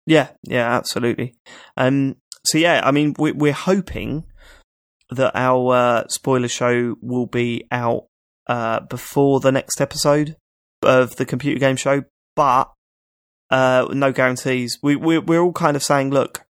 Yeah, 0.05 0.29
yeah, 0.43 0.75
absolutely. 0.75 1.35
Um, 1.77 2.15
so 2.45 2.57
yeah, 2.57 2.81
I 2.83 2.91
mean, 2.91 3.13
we, 3.19 3.31
we're 3.33 3.51
hoping 3.53 4.25
that 5.09 5.35
our 5.35 5.75
uh, 5.75 6.03
spoiler 6.07 6.47
show 6.47 6.95
will 7.01 7.27
be 7.27 7.65
out 7.71 8.05
uh, 8.47 8.79
before 8.81 9.39
the 9.39 9.51
next 9.51 9.81
episode 9.81 10.35
of 10.81 11.15
the 11.17 11.25
computer 11.25 11.59
game 11.59 11.75
show, 11.75 12.03
but 12.35 12.71
uh, 13.49 13.87
no 13.91 14.11
guarantees. 14.11 14.79
We 14.81 14.95
we 14.95 15.19
we're 15.19 15.41
all 15.41 15.53
kind 15.53 15.75
of 15.75 15.83
saying, 15.83 16.11
look, 16.11 16.45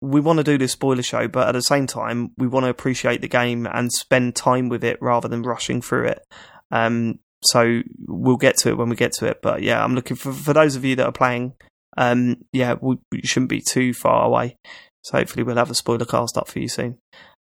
we 0.00 0.20
want 0.20 0.38
to 0.38 0.44
do 0.44 0.58
this 0.58 0.72
spoiler 0.72 1.02
show, 1.02 1.28
but 1.28 1.48
at 1.48 1.52
the 1.52 1.62
same 1.62 1.86
time, 1.86 2.32
we 2.36 2.46
want 2.46 2.64
to 2.64 2.70
appreciate 2.70 3.20
the 3.20 3.28
game 3.28 3.66
and 3.66 3.92
spend 3.92 4.36
time 4.36 4.68
with 4.68 4.84
it 4.84 5.00
rather 5.02 5.28
than 5.28 5.42
rushing 5.42 5.82
through 5.82 6.06
it. 6.06 6.22
Um, 6.70 7.18
so 7.42 7.82
we'll 8.06 8.36
get 8.36 8.56
to 8.58 8.70
it 8.70 8.78
when 8.78 8.88
we 8.88 8.96
get 8.96 9.12
to 9.14 9.26
it. 9.26 9.42
But 9.42 9.62
yeah, 9.62 9.82
I'm 9.82 9.94
looking 9.94 10.16
for 10.16 10.32
for 10.32 10.52
those 10.52 10.76
of 10.76 10.84
you 10.84 10.96
that 10.96 11.06
are 11.06 11.12
playing. 11.12 11.54
Um, 11.96 12.44
yeah, 12.52 12.76
we, 12.80 12.98
we 13.10 13.22
shouldn't 13.22 13.50
be 13.50 13.60
too 13.60 13.92
far 13.92 14.24
away. 14.24 14.56
So 15.02 15.18
hopefully 15.18 15.42
we'll 15.42 15.56
have 15.56 15.70
a 15.70 15.74
spoiler 15.74 16.04
cast 16.04 16.36
up 16.36 16.48
for 16.48 16.58
you 16.58 16.68
soon. 16.68 16.98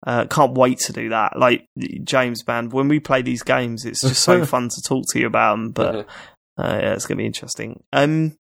Uh, 0.05 0.27
can't 0.27 0.55
wait 0.55 0.79
to 0.79 0.93
do 0.93 1.11
that. 1.11 1.39
Like 1.39 1.67
James, 2.05 2.47
man, 2.47 2.71
when 2.71 2.89
we 2.89 2.99
play 2.99 3.23
these 3.23 3.43
games, 3.43 3.85
it's 3.85 4.01
just 4.01 4.23
so 4.23 4.45
fun 4.47 4.69
to 4.69 4.83
talk 4.83 5.05
to 5.13 5.21
you 5.21 5.27
about 5.27 5.53
them. 5.53 5.71
But 5.71 6.09
uh, 6.59 6.79
yeah, 6.83 6.93
it's 6.95 7.07
going 7.07 7.17
to 7.19 7.23
be 7.23 7.27
interesting. 7.27 7.83
Um, 7.93 8.37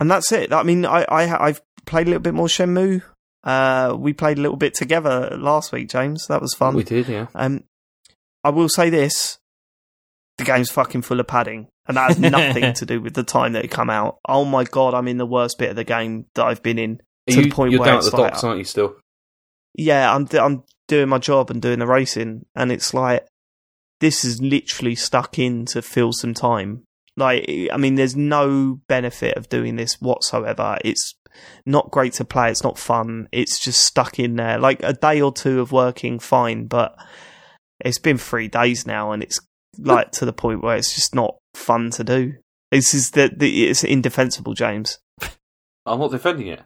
and 0.00 0.10
that's 0.10 0.30
it. 0.32 0.52
I 0.52 0.62
mean, 0.62 0.86
I, 0.86 1.04
I 1.08 1.46
I've 1.48 1.62
played 1.86 2.06
a 2.06 2.10
little 2.10 2.22
bit 2.22 2.34
more 2.34 2.46
Shenmue. 2.46 3.02
Uh, 3.44 3.96
we 3.98 4.12
played 4.12 4.38
a 4.38 4.40
little 4.40 4.56
bit 4.56 4.74
together 4.74 5.36
last 5.38 5.72
week, 5.72 5.88
James. 5.88 6.26
That 6.28 6.40
was 6.40 6.54
fun. 6.54 6.74
we 6.74 6.84
did, 6.84 7.08
yeah. 7.08 7.26
Um, 7.34 7.64
I 8.44 8.50
will 8.50 8.68
say 8.68 8.90
this: 8.90 9.38
the 10.38 10.44
game's 10.44 10.70
fucking 10.70 11.02
full 11.02 11.18
of 11.20 11.26
padding, 11.26 11.68
and 11.86 11.96
that 11.96 12.08
has 12.08 12.18
nothing 12.18 12.72
to 12.74 12.86
do 12.86 13.00
with 13.00 13.14
the 13.14 13.22
time 13.24 13.52
that 13.54 13.64
it 13.64 13.70
come 13.70 13.90
out. 13.90 14.18
Oh 14.28 14.44
my 14.44 14.64
god, 14.64 14.94
I'm 14.94 15.08
in 15.08 15.18
the 15.18 15.26
worst 15.26 15.58
bit 15.58 15.70
of 15.70 15.76
the 15.76 15.84
game 15.84 16.26
that 16.34 16.44
I've 16.44 16.62
been 16.62 16.78
in. 16.78 17.00
Are 17.28 17.32
To 17.32 17.36
you, 17.38 17.42
the 17.44 17.50
point 17.50 17.72
you're 17.72 17.80
where 17.80 17.88
down 17.88 17.96
at 17.98 18.04
it's 18.04 18.10
the 18.10 18.16
like- 18.16 18.32
docks, 18.32 18.44
aren't 18.44 18.58
you? 18.58 18.64
Still, 18.64 18.96
Yeah, 19.74 20.14
I'm 20.14 20.28
I'm 20.32 20.62
doing 20.86 21.08
my 21.08 21.18
job 21.18 21.50
and 21.50 21.60
doing 21.60 21.78
the 21.80 21.86
racing, 21.86 22.44
and 22.54 22.70
it's 22.70 22.94
like 22.94 23.26
this 24.00 24.24
is 24.24 24.40
literally 24.40 24.94
stuck 24.94 25.38
in 25.38 25.64
to 25.66 25.82
fill 25.82 26.12
some 26.12 26.34
time. 26.34 26.84
Like, 27.18 27.68
I 27.72 27.76
mean, 27.76 27.96
there's 27.96 28.16
no 28.16 28.80
benefit 28.88 29.36
of 29.36 29.48
doing 29.48 29.76
this 29.76 30.00
whatsoever. 30.00 30.78
It's 30.84 31.14
not 31.66 31.90
great 31.90 32.12
to 32.14 32.24
play. 32.24 32.50
It's 32.50 32.64
not 32.64 32.78
fun. 32.78 33.28
It's 33.32 33.58
just 33.60 33.80
stuck 33.80 34.18
in 34.18 34.36
there. 34.36 34.58
Like 34.58 34.80
a 34.82 34.92
day 34.92 35.20
or 35.20 35.32
two 35.32 35.60
of 35.60 35.72
working, 35.72 36.18
fine, 36.18 36.66
but 36.66 36.96
it's 37.80 37.98
been 37.98 38.18
three 38.18 38.48
days 38.48 38.86
now, 38.86 39.12
and 39.12 39.22
it's 39.22 39.40
like 39.78 40.10
to 40.12 40.24
the 40.24 40.32
point 40.32 40.62
where 40.62 40.76
it's 40.76 40.94
just 40.94 41.14
not 41.14 41.36
fun 41.54 41.90
to 41.90 42.04
do. 42.04 42.34
This 42.70 42.94
is 42.94 43.10
the, 43.12 43.30
the 43.36 43.68
it's 43.68 43.84
indefensible, 43.84 44.54
James. 44.54 44.98
I'm 45.86 45.98
not 46.00 46.10
defending 46.10 46.48
it. 46.48 46.62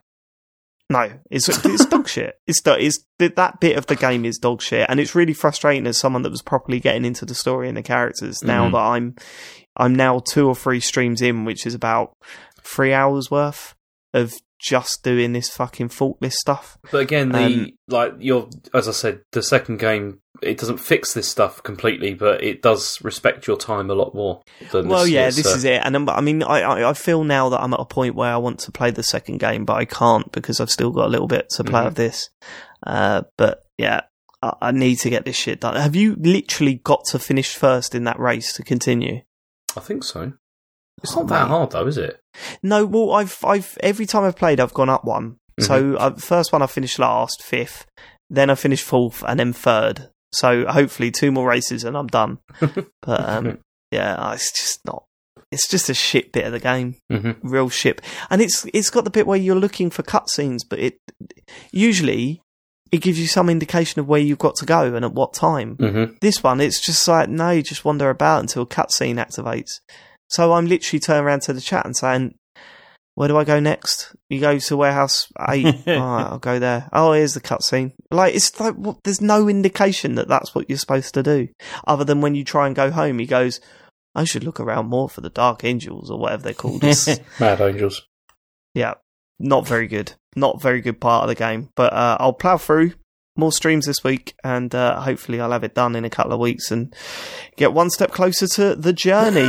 No, 0.91 1.11
it's 1.31 1.49
it's 1.49 1.87
dog 1.87 2.09
shit. 2.09 2.35
It's 2.47 2.61
it's 2.67 3.05
that 3.19 3.61
bit 3.61 3.77
of 3.79 3.87
the 3.87 3.97
game 3.97 4.25
is 4.25 4.39
dog 4.39 4.61
shit, 4.61 4.87
and 4.89 4.99
it's 5.01 5.15
really 5.15 5.33
frustrating 5.33 5.87
as 5.87 5.97
someone 5.99 6.23
that 6.23 6.31
was 6.31 6.43
properly 6.43 6.81
getting 6.81 7.05
into 7.05 7.25
the 7.25 7.35
story 7.35 7.69
and 7.69 7.77
the 7.77 7.83
characters. 7.83 8.43
Now 8.43 8.69
Mhm. 8.69 8.73
that 8.73 8.79
I'm 8.79 9.15
I'm 9.77 9.95
now 9.95 10.19
two 10.21 10.47
or 10.49 10.55
three 10.55 10.81
streams 10.81 11.23
in, 11.23 11.45
which 11.45 11.67
is 11.67 11.75
about 11.75 12.13
three 12.63 12.93
hours 12.93 13.31
worth 13.31 13.75
of 14.15 14.35
just 14.61 15.03
doing 15.03 15.33
this 15.33 15.49
fucking 15.49 15.89
forklift 15.89 16.35
stuff. 16.35 16.79
But 16.93 16.99
again, 16.99 17.31
the 17.31 17.39
Um, 17.45 17.71
like 17.89 18.15
you're 18.21 18.49
as 18.73 18.89
I 18.89 18.93
said, 18.93 19.21
the 19.33 19.43
second 19.43 19.79
game 19.79 20.21
it 20.41 20.59
doesn't 20.59 20.79
fix 20.79 21.15
this 21.15 21.29
stuff 21.29 21.63
completely, 21.63 22.15
but 22.15 22.43
it 22.43 22.63
does 22.63 23.01
respect 23.03 23.47
your 23.47 23.57
time 23.57 23.91
a 23.91 23.95
lot 23.95 24.13
more. 24.15 24.43
Than 24.73 24.89
Well, 24.89 25.07
yeah, 25.07 25.27
this, 25.27 25.37
this 25.37 25.47
uh, 25.47 25.57
is 25.57 25.65
it. 25.65 25.81
And 25.85 25.95
I'm, 25.95 26.09
I 26.09 26.21
mean, 26.21 26.43
I, 26.43 26.89
I 26.91 26.93
feel 26.95 27.23
now 27.23 27.49
that 27.51 27.61
I'm 27.61 27.73
at 27.73 27.79
a 27.81 27.85
point 27.85 28.17
where 28.17 28.33
I 28.33 28.39
want 28.39 28.59
to 28.61 28.73
play 28.73 28.91
the 28.91 29.05
second 29.05 29.39
game, 29.39 29.65
but 29.65 29.75
I 29.75 29.85
can't 29.85 30.31
because 30.33 30.61
I've 30.61 30.71
still 30.71 30.91
got 30.91 31.07
a 31.07 31.09
little 31.09 31.29
bit 31.29 31.49
to 31.51 31.65
play 31.65 31.83
Mhm. 31.83 31.87
of 31.87 31.95
this. 31.95 32.31
Uh, 32.85 33.23
but 33.39 33.63
yeah, 33.79 34.01
I, 34.43 34.55
I 34.61 34.71
need 34.73 34.97
to 34.97 35.11
get 35.11 35.25
this 35.25 35.37
shit 35.37 35.61
done. 35.61 35.77
Have 35.77 35.95
you 35.95 36.17
literally 36.19 36.75
got 36.83 37.05
to 37.11 37.19
finish 37.21 37.55
first 37.55 37.95
in 37.95 38.05
that 38.05 38.19
race 38.19 38.53
to 38.55 38.65
continue? 38.65 39.21
I 39.77 39.81
think 39.81 40.05
so. 40.05 40.33
It's 41.03 41.17
Oh, 41.17 41.21
not 41.21 41.29
that 41.29 41.43
mate. 41.43 41.49
hard 41.49 41.71
though, 41.73 41.87
is 41.87 41.99
it? 41.99 42.21
No, 42.63 42.85
well, 42.87 43.13
I've 43.13 43.39
I've 43.45 43.77
every 43.81 44.07
time 44.07 44.25
I've 44.25 44.37
played, 44.37 44.61
I've 44.61 44.75
gone 44.75 44.89
up 44.91 45.05
one. 45.05 45.37
So 45.61 45.97
uh, 45.97 46.15
first 46.17 46.53
one 46.53 46.63
I 46.63 46.67
finished 46.67 46.99
last, 46.99 47.43
fifth. 47.43 47.87
Then 48.31 48.51
I 48.51 48.55
finished 48.55 48.85
fourth, 48.85 49.23
and 49.27 49.39
then 49.39 49.53
third. 49.53 50.09
So 50.33 50.67
hopefully 50.67 51.11
two 51.11 51.31
more 51.31 51.47
races 51.49 51.85
and 51.85 51.97
I'm 51.97 52.07
done. 52.07 52.39
but 53.03 53.29
um, 53.29 53.59
yeah, 53.91 54.33
it's 54.33 54.51
just 54.53 54.81
not. 54.87 55.05
It's 55.51 55.69
just 55.69 55.91
a 55.91 55.95
shit 55.95 56.33
bit 56.33 56.47
of 56.47 56.53
the 56.53 56.59
game, 56.61 56.97
hmm 57.11 57.33
real 57.43 57.69
shit. 57.69 58.01
And 58.31 58.41
it's 58.41 58.67
it's 58.73 58.91
got 58.91 59.05
the 59.05 59.11
bit 59.11 59.27
where 59.27 59.39
you're 59.39 59.55
looking 59.57 59.91
for 59.91 60.03
cutscenes, 60.03 60.61
but 60.69 60.79
it 60.79 60.99
usually 61.73 62.42
it 62.93 62.99
gives 63.01 63.19
you 63.19 63.27
some 63.27 63.49
indication 63.49 63.99
of 64.01 64.07
where 64.07 64.21
you've 64.21 64.39
got 64.39 64.55
to 64.57 64.67
go 64.67 64.95
and 64.95 65.05
at 65.05 65.13
what 65.15 65.33
time. 65.35 65.77
hmm 65.77 66.05
This 66.21 66.43
one, 66.43 66.61
it's 66.61 66.81
just 66.85 67.09
like, 67.09 67.29
no, 67.29 67.51
you 67.51 67.63
just 67.63 67.85
wander 67.85 68.11
about 68.11 68.41
until 68.41 68.63
a 68.63 68.67
cutscene 68.67 69.17
activates. 69.17 69.81
So 70.29 70.53
I'm 70.53 70.67
literally 70.67 71.01
turning 71.01 71.25
around 71.25 71.43
to 71.43 71.53
the 71.53 71.61
chat 71.61 71.85
and 71.87 71.97
saying, 71.97 72.35
where 73.15 73.29
do 73.29 73.37
I 73.37 73.45
go 73.45 73.61
next? 73.61 74.15
You 74.31 74.41
go 74.41 74.59
to 74.59 74.77
warehouse 74.77 75.29
eight. 75.51 75.67
All 75.87 75.95
right, 75.95 76.27
I'll 76.27 76.39
go 76.39 76.59
there. 76.59 76.89
Oh, 76.93 77.13
here's 77.13 77.35
the 77.35 77.41
cutscene. 77.43 77.93
Like 78.11 78.35
it's 78.35 78.59
like 78.59 78.75
there's 79.05 79.21
no 79.21 79.49
indication 79.49 80.15
that 80.15 80.29
that's 80.29 80.55
what 80.55 80.71
you're 80.71 80.79
supposed 80.79 81.13
to 81.15 81.23
do, 81.23 81.49
other 81.87 82.05
than 82.05 82.23
when 82.23 82.35
you 82.35 82.43
try 82.43 82.67
and 82.67 82.75
go 82.75 82.91
home. 82.91 83.19
He 83.19 83.27
goes, 83.27 83.61
"I 84.15 84.25
should 84.25 84.45
look 84.45 84.61
around 84.61 84.87
more 84.89 85.11
for 85.11 85.21
the 85.21 85.29
Dark 85.29 85.63
Angels 85.63 86.11
or 86.11 86.19
whatever 86.19 86.43
they're 86.45 86.55
called." 86.55 86.83
Mad 87.39 87.61
Angels. 87.61 88.07
yeah, 88.73 88.95
not 89.39 89.67
very 89.67 89.89
good. 89.89 90.15
Not 90.35 90.63
very 90.63 90.81
good 90.81 91.01
part 91.01 91.23
of 91.25 91.29
the 91.29 91.35
game. 91.35 91.69
But 91.77 91.93
uh, 91.93 92.17
I'll 92.21 92.33
plow 92.33 92.57
through 92.59 92.93
more 93.37 93.53
streams 93.53 93.87
this 93.87 94.03
week, 94.05 94.35
and 94.45 94.75
uh, 94.75 95.01
hopefully 95.01 95.41
I'll 95.41 95.53
have 95.53 95.65
it 95.65 95.75
done 95.75 95.97
in 95.97 96.05
a 96.05 96.11
couple 96.11 96.33
of 96.33 96.39
weeks 96.41 96.71
and 96.71 96.95
get 97.57 97.73
one 97.73 97.91
step 97.91 98.11
closer 98.13 98.47
to 98.47 98.75
the 98.75 98.93
journey. 98.93 99.47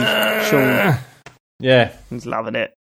Sean, 0.49 0.97
Yeah. 1.59 1.93
he's 2.09 2.25
loving 2.25 2.55
it, 2.55 2.73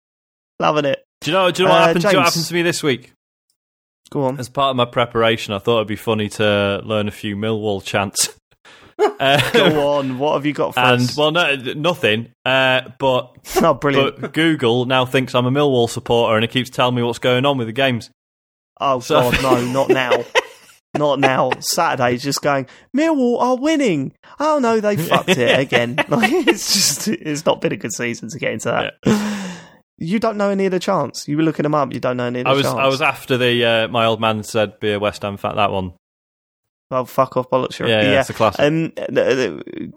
loving 0.58 0.84
it. 0.84 1.04
Do 1.20 1.30
you 1.30 1.36
know? 1.36 1.50
Do 1.52 1.62
you 1.62 1.68
know 1.68 1.74
what 1.74 1.80
Uh, 1.82 1.86
happened? 1.86 2.04
You 2.04 2.12
know 2.12 2.18
what 2.18 2.24
happened 2.26 2.44
to 2.46 2.54
me 2.54 2.62
this 2.62 2.82
week? 2.82 3.12
Go 4.10 4.24
on. 4.24 4.38
As 4.40 4.48
part 4.48 4.70
of 4.70 4.76
my 4.76 4.84
preparation, 4.84 5.54
I 5.54 5.58
thought 5.58 5.76
it'd 5.76 5.88
be 5.88 5.96
funny 5.96 6.28
to 6.30 6.80
learn 6.84 7.06
a 7.08 7.12
few 7.12 7.36
Millwall 7.36 7.82
chants. 7.82 8.36
Uh, 9.18 9.50
Go 9.52 9.88
on. 9.88 10.18
What 10.18 10.34
have 10.34 10.46
you 10.46 10.52
got 10.52 10.74
for 10.74 10.80
and 10.80 11.02
us? 11.02 11.16
well, 11.16 11.30
no, 11.30 11.54
nothing. 11.56 12.32
Uh, 12.44 12.82
but 12.98 13.36
oh, 13.62 13.74
brilliant. 13.74 14.20
but 14.20 14.32
Google 14.32 14.84
now 14.84 15.04
thinks 15.04 15.34
I'm 15.34 15.46
a 15.46 15.50
Millwall 15.50 15.88
supporter, 15.88 16.36
and 16.36 16.44
it 16.44 16.50
keeps 16.50 16.70
telling 16.70 16.94
me 16.94 17.02
what's 17.02 17.18
going 17.18 17.44
on 17.46 17.58
with 17.58 17.66
the 17.68 17.72
games. 17.72 18.10
oh 18.80 19.00
so- 19.00 19.30
God, 19.30 19.42
no, 19.42 19.64
not 19.72 19.88
now. 19.88 20.24
Not 20.94 21.20
now. 21.20 21.52
Saturday's 21.60 22.22
just 22.22 22.42
going. 22.42 22.66
Millwall 22.94 23.40
are 23.40 23.56
winning. 23.56 24.12
Oh 24.38 24.58
no, 24.58 24.78
they 24.78 24.98
fucked 24.98 25.30
it 25.30 25.58
again. 25.58 25.96
Like, 26.06 26.30
it's 26.30 26.74
just, 26.74 27.08
it's 27.08 27.46
not 27.46 27.62
been 27.62 27.72
a 27.72 27.78
good 27.78 27.94
season 27.94 28.28
to 28.28 28.38
get 28.38 28.52
into 28.52 28.68
that. 28.68 29.58
You 29.96 30.18
don't 30.18 30.36
know 30.36 30.50
any 30.50 30.66
of 30.66 30.72
the 30.72 30.78
chants. 30.78 31.26
You 31.28 31.38
were 31.38 31.44
looking 31.44 31.62
them 31.62 31.74
up. 31.74 31.94
You 31.94 32.00
don't 32.00 32.18
know 32.18 32.26
any 32.26 32.40
of 32.40 32.44
the 32.44 32.50
I 32.50 32.52
was 32.52 32.64
chants. 32.64 32.78
I 32.78 32.86
was 32.88 33.00
after 33.00 33.38
the 33.38 33.64
uh, 33.64 33.88
my 33.88 34.04
old 34.04 34.20
man 34.20 34.42
said 34.42 34.80
be 34.80 34.92
a 34.92 34.98
West 34.98 35.22
Ham 35.22 35.38
fan. 35.38 35.56
That 35.56 35.70
one, 35.70 35.94
Well, 36.92 37.06
fuck 37.06 37.36
off, 37.36 37.48
bollocks. 37.50 37.78
yeah, 37.80 37.86
you're- 37.86 38.12
yeah, 38.12 38.20
it's 38.20 38.30
a 38.30 38.34
classic. 38.34 38.60
Um, 38.60 38.92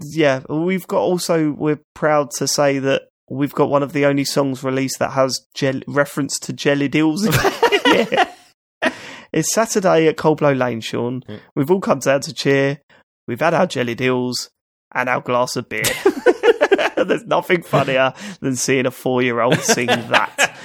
yeah, 0.01 0.41
we've 0.49 0.87
got 0.87 1.01
also, 1.01 1.51
we're 1.51 1.79
proud 1.93 2.31
to 2.37 2.47
say 2.47 2.79
that 2.79 3.03
we've 3.29 3.53
got 3.53 3.69
one 3.69 3.83
of 3.83 3.91
the 3.93 4.05
only 4.05 4.23
songs 4.23 4.63
released 4.63 4.97
that 4.99 5.11
has 5.11 5.45
gel- 5.53 5.81
reference 5.87 6.39
to 6.39 6.53
jellied 6.53 6.95
eels. 6.95 7.27
Yeah. 7.85 8.29
It's 9.31 9.53
Saturday 9.53 10.07
at 10.07 10.15
Coldblow 10.17 10.57
Lane, 10.57 10.79
Sean. 10.81 11.21
Yeah. 11.27 11.37
We've 11.55 11.69
all 11.69 11.81
come 11.81 11.99
down 11.99 12.21
to 12.21 12.33
cheer. 12.33 12.79
We've 13.27 13.39
had 13.39 13.53
our 13.53 13.67
jellied 13.67 13.99
eels 14.01 14.49
and 14.93 15.09
our 15.09 15.19
glass 15.21 15.55
of 15.57 15.67
beer. 15.69 15.83
There's 16.95 17.25
nothing 17.25 17.61
funnier 17.63 18.13
than 18.39 18.55
seeing 18.55 18.85
a 18.85 18.91
four 18.91 19.21
year 19.21 19.41
old 19.41 19.59
sing 19.59 19.87
that. 19.87 20.57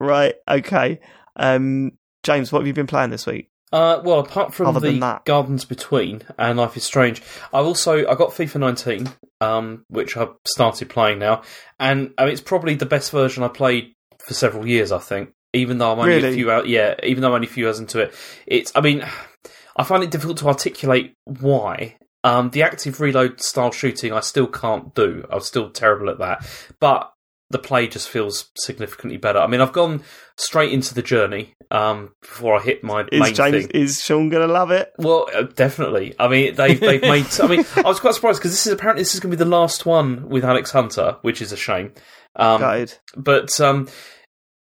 right, 0.00 0.34
okay. 0.48 1.00
Um, 1.36 1.92
James, 2.22 2.50
what 2.52 2.60
have 2.60 2.66
you 2.66 2.72
been 2.72 2.86
playing 2.86 3.10
this 3.10 3.26
week? 3.26 3.48
Uh, 3.76 4.00
well, 4.02 4.20
apart 4.20 4.54
from 4.54 4.68
Other 4.68 4.80
the. 4.80 5.20
Gardens 5.26 5.66
Between 5.66 6.22
and 6.38 6.56
Life 6.56 6.78
is 6.78 6.84
Strange, 6.84 7.20
I 7.52 7.58
also 7.58 8.06
I 8.06 8.14
got 8.14 8.30
FIFA 8.30 8.60
19, 8.60 9.10
um, 9.42 9.84
which 9.88 10.16
I've 10.16 10.32
started 10.46 10.88
playing 10.88 11.18
now, 11.18 11.42
and 11.78 12.14
I 12.16 12.24
mean, 12.24 12.32
it's 12.32 12.40
probably 12.40 12.74
the 12.74 12.86
best 12.86 13.10
version 13.10 13.42
I 13.42 13.48
played 13.48 13.92
for 14.26 14.32
several 14.32 14.66
years. 14.66 14.92
I 14.92 14.98
think, 14.98 15.34
even 15.52 15.76
though 15.76 15.92
I'm 15.92 15.98
only 15.98 16.14
Really? 16.14 16.30
a 16.30 16.32
few 16.32 16.50
out, 16.50 16.68
yeah, 16.68 16.94
even 17.02 17.20
though 17.20 17.28
I'm 17.28 17.34
only 17.34 17.48
a 17.48 17.50
few 17.50 17.66
hours 17.66 17.78
into 17.78 18.00
it, 18.00 18.14
it's. 18.46 18.72
I 18.74 18.80
mean, 18.80 19.06
I 19.76 19.84
find 19.84 20.02
it 20.02 20.10
difficult 20.10 20.38
to 20.38 20.48
articulate 20.48 21.14
why. 21.24 21.96
Um, 22.24 22.48
the 22.50 22.62
active 22.62 22.98
reload 22.98 23.42
style 23.42 23.72
shooting, 23.72 24.10
I 24.10 24.20
still 24.20 24.46
can't 24.46 24.94
do. 24.94 25.26
I'm 25.30 25.40
still 25.40 25.68
terrible 25.68 26.08
at 26.08 26.18
that, 26.20 26.46
but 26.80 27.12
the 27.50 27.58
play 27.58 27.86
just 27.86 28.08
feels 28.08 28.50
significantly 28.56 29.16
better. 29.18 29.38
I 29.38 29.46
mean, 29.46 29.60
I've 29.60 29.72
gone 29.72 30.02
straight 30.36 30.72
into 30.72 30.94
the 30.94 31.02
journey 31.02 31.54
um, 31.70 32.12
before 32.20 32.58
I 32.58 32.62
hit 32.62 32.82
my 32.82 33.06
Is 33.12 33.20
main 33.20 33.34
James, 33.34 33.66
thing. 33.66 33.70
is 33.74 34.02
Sean 34.02 34.28
going 34.28 34.46
to 34.46 34.52
love 34.52 34.70
it? 34.70 34.92
Well, 34.98 35.28
uh, 35.34 35.42
definitely. 35.42 36.14
I 36.18 36.28
mean, 36.28 36.54
they've 36.56 36.78
they've 36.80 37.02
made. 37.02 37.26
I 37.42 37.46
mean, 37.46 37.64
I 37.76 37.82
was 37.88 38.00
quite 38.00 38.14
surprised 38.14 38.40
because 38.40 38.50
this 38.52 38.66
is 38.66 38.72
apparently 38.72 39.02
this 39.02 39.14
is 39.14 39.20
going 39.20 39.30
to 39.30 39.36
be 39.36 39.42
the 39.44 39.48
last 39.50 39.86
one 39.86 40.28
with 40.28 40.44
Alex 40.44 40.70
Hunter, 40.72 41.18
which 41.22 41.40
is 41.40 41.52
a 41.52 41.56
shame. 41.56 41.92
Um, 42.34 42.60
Gutted. 42.60 42.98
but 43.16 43.58
um, 43.60 43.88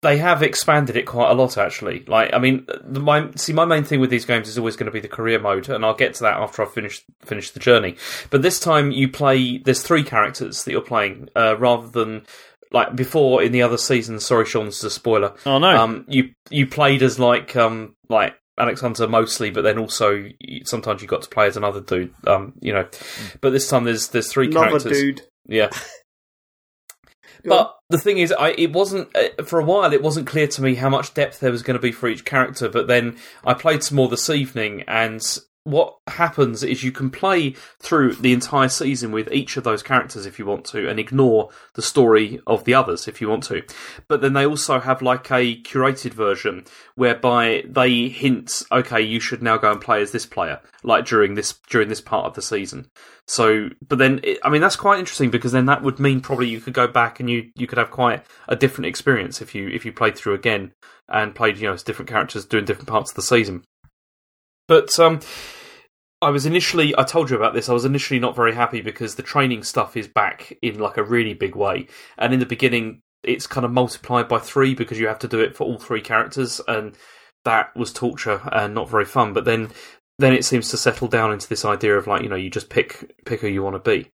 they 0.04 0.18
have 0.18 0.44
expanded 0.44 0.96
it 0.98 1.08
quite 1.08 1.32
a 1.32 1.34
lot, 1.34 1.58
actually. 1.58 2.04
Like, 2.06 2.34
I 2.34 2.38
mean, 2.38 2.68
the, 2.84 3.00
my 3.00 3.32
see, 3.36 3.54
my 3.54 3.66
main 3.66 3.84
thing 3.86 4.00
with 4.02 4.10
these 4.10 4.26
games 4.26 4.48
is 4.50 4.58
always 4.58 4.76
going 4.76 4.86
to 4.86 4.92
be 4.92 5.00
the 5.00 5.08
career 5.08 5.40
mode, 5.40 5.70
and 5.70 5.84
I'll 5.86 5.96
get 5.96 6.14
to 6.16 6.24
that 6.24 6.38
after 6.38 6.62
I've 6.62 6.74
finished 6.74 7.04
finished 7.26 7.54
the 7.54 7.60
journey. 7.60 7.96
But 8.30 8.42
this 8.42 8.60
time, 8.60 8.92
you 8.92 9.08
play. 9.10 9.58
There's 9.60 9.82
three 9.82 10.04
characters 10.04 10.64
that 10.66 10.72
you're 10.72 10.82
playing, 10.82 11.30
uh, 11.36 11.56
rather 11.58 11.88
than 11.88 12.26
like 12.74 12.96
before 12.96 13.42
in 13.44 13.52
the 13.54 13.62
other 13.62 13.78
seasons. 13.78 14.26
Sorry, 14.26 14.46
Sean, 14.46 14.66
this 14.66 14.80
is 14.80 14.84
a 14.86 14.90
spoiler. 14.90 15.34
oh 15.46 15.60
no, 15.60 15.82
Um, 15.82 16.06
you 16.10 16.32
you 16.50 16.68
played 16.68 17.02
as 17.04 17.20
like 17.20 17.56
um 17.56 17.96
like 18.10 18.36
Alex 18.58 18.82
Hunter 18.82 19.08
mostly, 19.08 19.50
but 19.50 19.62
then 19.64 19.80
also 19.80 20.28
sometimes 20.66 21.02
you 21.02 21.08
got 21.08 21.22
to 21.24 21.30
play 21.30 21.48
as 21.48 21.58
another 21.58 21.82
dude. 21.82 22.14
Um, 22.28 22.54
you 22.62 22.74
know, 22.74 22.88
but 23.42 23.52
this 23.52 23.70
time 23.70 23.84
there's 23.86 24.10
there's 24.10 24.32
three 24.32 24.48
Another 24.48 24.68
characters. 24.68 24.92
dude. 25.00 25.22
Yeah. 25.48 25.70
But 27.46 27.76
the 27.90 27.98
thing 27.98 28.20
is, 28.20 28.32
I 28.32 28.52
it 28.52 28.72
wasn't 28.72 29.10
uh, 29.18 29.44
for 29.44 29.60
a 29.60 29.66
while. 29.66 29.92
It 29.92 30.02
wasn't 30.02 30.28
clear 30.28 30.48
to 30.48 30.62
me 30.62 30.76
how 30.76 30.88
much 30.90 31.14
depth 31.14 31.42
there 31.42 31.52
was 31.52 31.62
going 31.62 31.76
to 31.76 31.82
be 31.82 31.92
for 31.92 32.08
each 32.08 32.24
character. 32.24 32.70
But 32.70 32.88
then 32.88 33.18
I 33.46 33.54
played 33.54 33.84
some 33.84 33.98
more 33.98 34.08
this 34.08 34.30
evening, 34.30 34.84
and 34.88 35.22
what 35.64 35.98
happens 36.08 36.62
is 36.62 36.84
you 36.84 36.92
can 36.92 37.10
play 37.10 37.52
through 37.80 38.16
the 38.16 38.34
entire 38.34 38.68
season 38.68 39.12
with 39.12 39.32
each 39.32 39.56
of 39.56 39.64
those 39.64 39.82
characters 39.82 40.26
if 40.26 40.38
you 40.38 40.46
want 40.46 40.66
to, 40.66 40.90
and 40.90 41.00
ignore 41.00 41.50
the 41.76 41.82
story 41.82 42.42
of 42.46 42.66
the 42.66 42.74
others 42.74 43.08
if 43.08 43.22
you 43.22 43.30
want 43.30 43.44
to. 43.44 43.64
But 44.08 44.22
then 44.22 44.34
they 44.34 44.46
also 44.46 44.80
have 44.80 45.02
like 45.02 45.32
a 45.32 45.62
curated 45.62 46.14
version 46.14 46.66
whereby 46.96 47.64
they 47.68 48.10
hint, 48.10 48.64
okay, 48.72 49.02
you 49.02 49.20
should 49.20 49.42
now 49.42 49.58
go 49.58 49.72
and 49.72 49.80
play 49.80 50.02
as 50.02 50.12
this 50.12 50.26
player, 50.26 50.60
like 50.84 51.06
during 51.06 51.36
this 51.36 51.54
during 51.70 51.88
this 51.88 52.02
part 52.02 52.26
of 52.26 52.34
the 52.34 52.42
season. 52.42 52.90
So, 53.26 53.70
but 53.88 54.00
then, 54.00 54.20
I 54.44 54.50
mean, 54.50 54.62
that's 54.62 54.76
quite 54.76 55.00
interesting 55.00 55.32
because 55.32 55.54
then 55.54 55.68
that 55.68 55.82
would 55.82 55.98
mean 55.98 56.20
probably 56.20 56.50
you 56.50 56.60
could 56.60 56.74
go 56.74 56.88
back 56.88 57.22
and 57.22 57.30
you 57.30 57.52
you 57.56 57.68
could 57.68 57.78
have 57.78 57.92
quite 57.92 58.26
a 58.50 58.56
different 58.56 58.88
experience 58.88 59.42
if 59.42 59.56
you 59.56 59.70
if 59.70 59.86
you 59.86 59.94
played 59.94 60.18
through 60.18 60.34
again 60.34 60.74
and 61.08 61.36
played 61.36 61.58
you 61.58 61.68
know 61.68 61.74
as 61.74 61.84
different 61.84 62.10
characters 62.10 62.46
doing 62.46 62.66
different 62.66 62.90
parts 62.90 63.12
of 63.12 63.16
the 63.16 63.22
season. 63.22 63.64
But 64.68 64.98
um, 65.00 65.20
I 66.22 66.30
was 66.30 66.46
initially, 66.46 66.98
I 66.98 67.04
told 67.04 67.30
you 67.30 67.36
about 67.36 67.54
this. 67.54 67.70
I 67.70 67.74
was 67.74 67.86
initially 67.86 68.20
not 68.20 68.36
very 68.36 68.54
happy 68.54 68.82
because 68.82 69.16
the 69.16 69.24
training 69.24 69.64
stuff 69.64 69.98
is 69.98 70.08
back 70.08 70.58
in 70.62 70.80
like 70.80 70.98
a 70.98 71.04
really 71.04 71.34
big 71.34 71.56
way, 71.56 71.88
and 72.18 72.34
in 72.34 72.40
the 72.40 72.46
beginning 72.46 73.02
it's 73.24 73.48
kind 73.48 73.66
of 73.66 73.72
multiplied 73.72 74.28
by 74.28 74.38
three 74.40 74.76
because 74.76 75.00
you 75.00 75.08
have 75.08 75.20
to 75.20 75.28
do 75.28 75.40
it 75.40 75.56
for 75.56 75.64
all 75.64 75.78
three 75.78 76.02
characters, 76.02 76.62
and 76.68 76.96
that 77.46 77.76
was 77.76 77.92
torture 77.94 78.42
and 78.52 78.74
not 78.74 78.90
very 78.90 79.06
fun. 79.06 79.34
But 79.34 79.46
then 79.46 79.70
then 80.20 80.34
it 80.34 80.46
seems 80.46 80.70
to 80.70 80.78
settle 80.78 81.08
down 81.08 81.34
into 81.34 81.50
this 81.50 81.66
idea 81.66 81.98
of 81.98 82.08
like 82.08 82.22
you 82.22 82.30
know 82.30 82.36
you 82.36 82.50
just 82.50 82.70
pick 82.70 83.14
pick 83.26 83.42
who 83.42 83.48
you 83.48 83.64
want 83.64 83.76
to 83.76 83.92
be. 83.92 84.10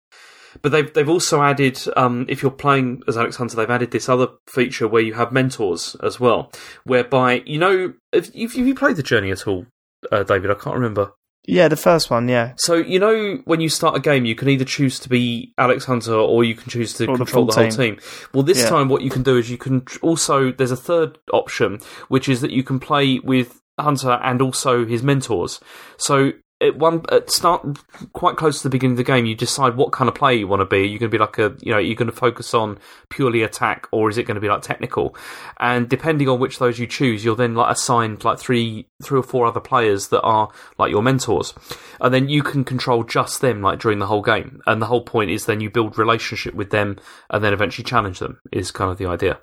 But 0.61 0.71
they've 0.71 0.91
they've 0.91 1.09
also 1.09 1.41
added 1.41 1.79
um, 1.95 2.25
if 2.27 2.41
you're 2.41 2.51
playing 2.51 3.03
as 3.07 3.17
Alex 3.17 3.35
Hunter, 3.35 3.55
they've 3.55 3.69
added 3.69 3.91
this 3.91 4.09
other 4.09 4.29
feature 4.47 4.87
where 4.87 5.01
you 5.01 5.13
have 5.13 5.31
mentors 5.31 5.95
as 6.01 6.19
well, 6.19 6.51
whereby 6.85 7.43
you 7.45 7.59
know 7.59 7.93
if, 8.11 8.33
if 8.33 8.55
you 8.55 8.73
played 8.73 8.95
the 8.95 9.03
journey 9.03 9.31
at 9.31 9.47
all, 9.47 9.65
uh, 10.11 10.23
David, 10.23 10.51
I 10.51 10.55
can't 10.55 10.75
remember. 10.75 11.11
Yeah, 11.47 11.67
the 11.67 11.77
first 11.77 12.11
one, 12.11 12.27
yeah. 12.27 12.53
So 12.57 12.75
you 12.75 12.99
know 12.99 13.39
when 13.45 13.59
you 13.59 13.69
start 13.69 13.95
a 13.95 13.99
game, 13.99 14.25
you 14.25 14.35
can 14.35 14.49
either 14.49 14.65
choose 14.65 14.99
to 14.99 15.09
be 15.09 15.53
Alex 15.57 15.85
Hunter 15.85 16.13
or 16.13 16.43
you 16.43 16.53
can 16.53 16.69
choose 16.69 16.93
to 16.95 17.05
Or 17.07 17.17
control 17.17 17.45
the, 17.45 17.53
full 17.53 17.63
whole 17.63 17.71
team. 17.71 17.97
Well, 18.33 18.43
this 18.43 18.59
Yeah. 18.61 18.69
time 18.69 18.89
what 18.89 19.01
you 19.01 19.09
can 19.09 19.23
do 19.23 19.37
is 19.37 19.49
you 19.49 19.57
can 19.57 19.83
also 20.01 20.51
there's 20.51 20.71
a 20.71 20.75
third 20.77 21.17
option, 21.33 21.79
which 22.07 22.29
is 22.29 22.41
that 22.41 22.51
you 22.51 22.61
can 22.63 22.79
play 22.79 23.19
with 23.23 23.61
Hunter 23.79 24.19
and 24.23 24.41
also 24.41 24.85
his 24.85 25.01
mentors. 25.01 25.59
So 25.97 26.33
at 26.61 26.77
one 26.77 27.03
at 27.11 27.29
start 27.31 27.65
quite 28.13 28.35
close 28.35 28.57
to 28.57 28.63
the 28.63 28.69
beginning 28.69 28.93
of 28.93 28.97
the 28.97 29.03
game, 29.03 29.25
you 29.25 29.35
decide 29.35 29.75
what 29.75 29.91
kind 29.91 30.09
of 30.09 30.15
player 30.15 30.37
you 30.37 30.47
want 30.47 30.59
to 30.61 30.65
be. 30.65 30.79
You're 30.79 30.87
you 30.87 30.99
going 30.99 31.11
to 31.11 31.17
be 31.17 31.21
like 31.21 31.37
a 31.37 31.55
you 31.61 31.71
know 31.71 31.77
you're 31.77 31.95
going 31.95 32.09
to 32.09 32.15
focus 32.15 32.53
on 32.53 32.77
purely 33.09 33.43
attack 33.43 33.87
or 33.91 34.09
is 34.09 34.17
it 34.17 34.23
going 34.23 34.35
to 34.35 34.41
be 34.41 34.49
like 34.49 34.61
technical? 34.61 35.15
And 35.59 35.87
depending 35.87 36.27
on 36.27 36.39
which 36.39 36.59
those 36.59 36.77
you 36.77 36.87
choose, 36.87 37.23
you're 37.23 37.35
then 37.35 37.55
like 37.55 37.71
assigned 37.71 38.23
like 38.23 38.39
three 38.39 38.87
three 39.01 39.19
or 39.19 39.23
four 39.23 39.45
other 39.45 39.61
players 39.61 40.09
that 40.09 40.21
are 40.21 40.49
like 40.77 40.91
your 40.91 41.01
mentors, 41.01 41.53
and 42.01 42.13
then 42.13 42.27
you 42.27 42.43
can 42.43 42.63
control 42.63 43.03
just 43.03 43.41
them 43.41 43.61
like 43.61 43.79
during 43.79 43.99
the 43.99 44.07
whole 44.07 44.21
game. 44.21 44.61
And 44.67 44.81
the 44.81 44.87
whole 44.87 45.03
point 45.03 45.31
is 45.31 45.45
then 45.45 45.61
you 45.61 45.69
build 45.69 45.97
relationship 45.97 46.53
with 46.53 46.71
them 46.71 46.97
and 47.29 47.43
then 47.43 47.53
eventually 47.53 47.85
challenge 47.85 48.19
them 48.19 48.39
is 48.51 48.71
kind 48.71 48.91
of 48.91 48.97
the 48.97 49.05
idea. 49.05 49.39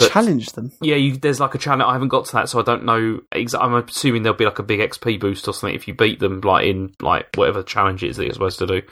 But- 0.00 0.10
Challenge 0.10 0.46
them. 0.52 0.72
Yeah, 0.80 0.96
you, 0.96 1.16
there's 1.16 1.38
like 1.40 1.54
a 1.54 1.58
challenge. 1.58 1.84
I 1.86 1.92
haven't 1.92 2.08
got 2.08 2.24
to 2.24 2.32
that, 2.32 2.48
so 2.48 2.58
I 2.58 2.62
don't 2.62 2.84
know. 2.84 3.20
Exa- 3.32 3.62
I'm 3.62 3.74
assuming 3.74 4.22
there'll 4.22 4.36
be 4.36 4.44
like 4.46 4.58
a 4.58 4.62
big 4.64 4.80
XP 4.80 5.20
boost 5.20 5.46
or 5.46 5.54
something 5.54 5.74
if 5.76 5.86
you 5.86 5.94
beat 5.94 6.18
them, 6.20 6.40
like 6.40 6.66
in 6.66 6.94
like 7.00 7.28
whatever 7.36 7.62
challenge 7.62 8.02
it 8.02 8.08
is 8.10 8.16
that 8.16 8.24
you're 8.24 8.32
supposed 8.32 8.58
to 8.60 8.66
do. 8.66 8.82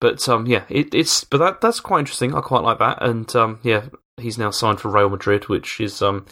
But 0.00 0.26
um, 0.28 0.46
yeah, 0.46 0.64
it, 0.68 0.94
it's 0.94 1.24
but 1.24 1.38
that 1.38 1.60
that's 1.60 1.80
quite 1.80 2.00
interesting. 2.00 2.34
I 2.34 2.40
quite 2.40 2.62
like 2.62 2.78
that, 2.78 3.02
and 3.02 3.34
um, 3.36 3.58
yeah, 3.62 3.84
he's 4.16 4.38
now 4.38 4.50
signed 4.50 4.80
for 4.80 4.90
Real 4.90 5.08
Madrid, 5.08 5.48
which 5.48 5.80
is 5.80 6.00
um, 6.02 6.26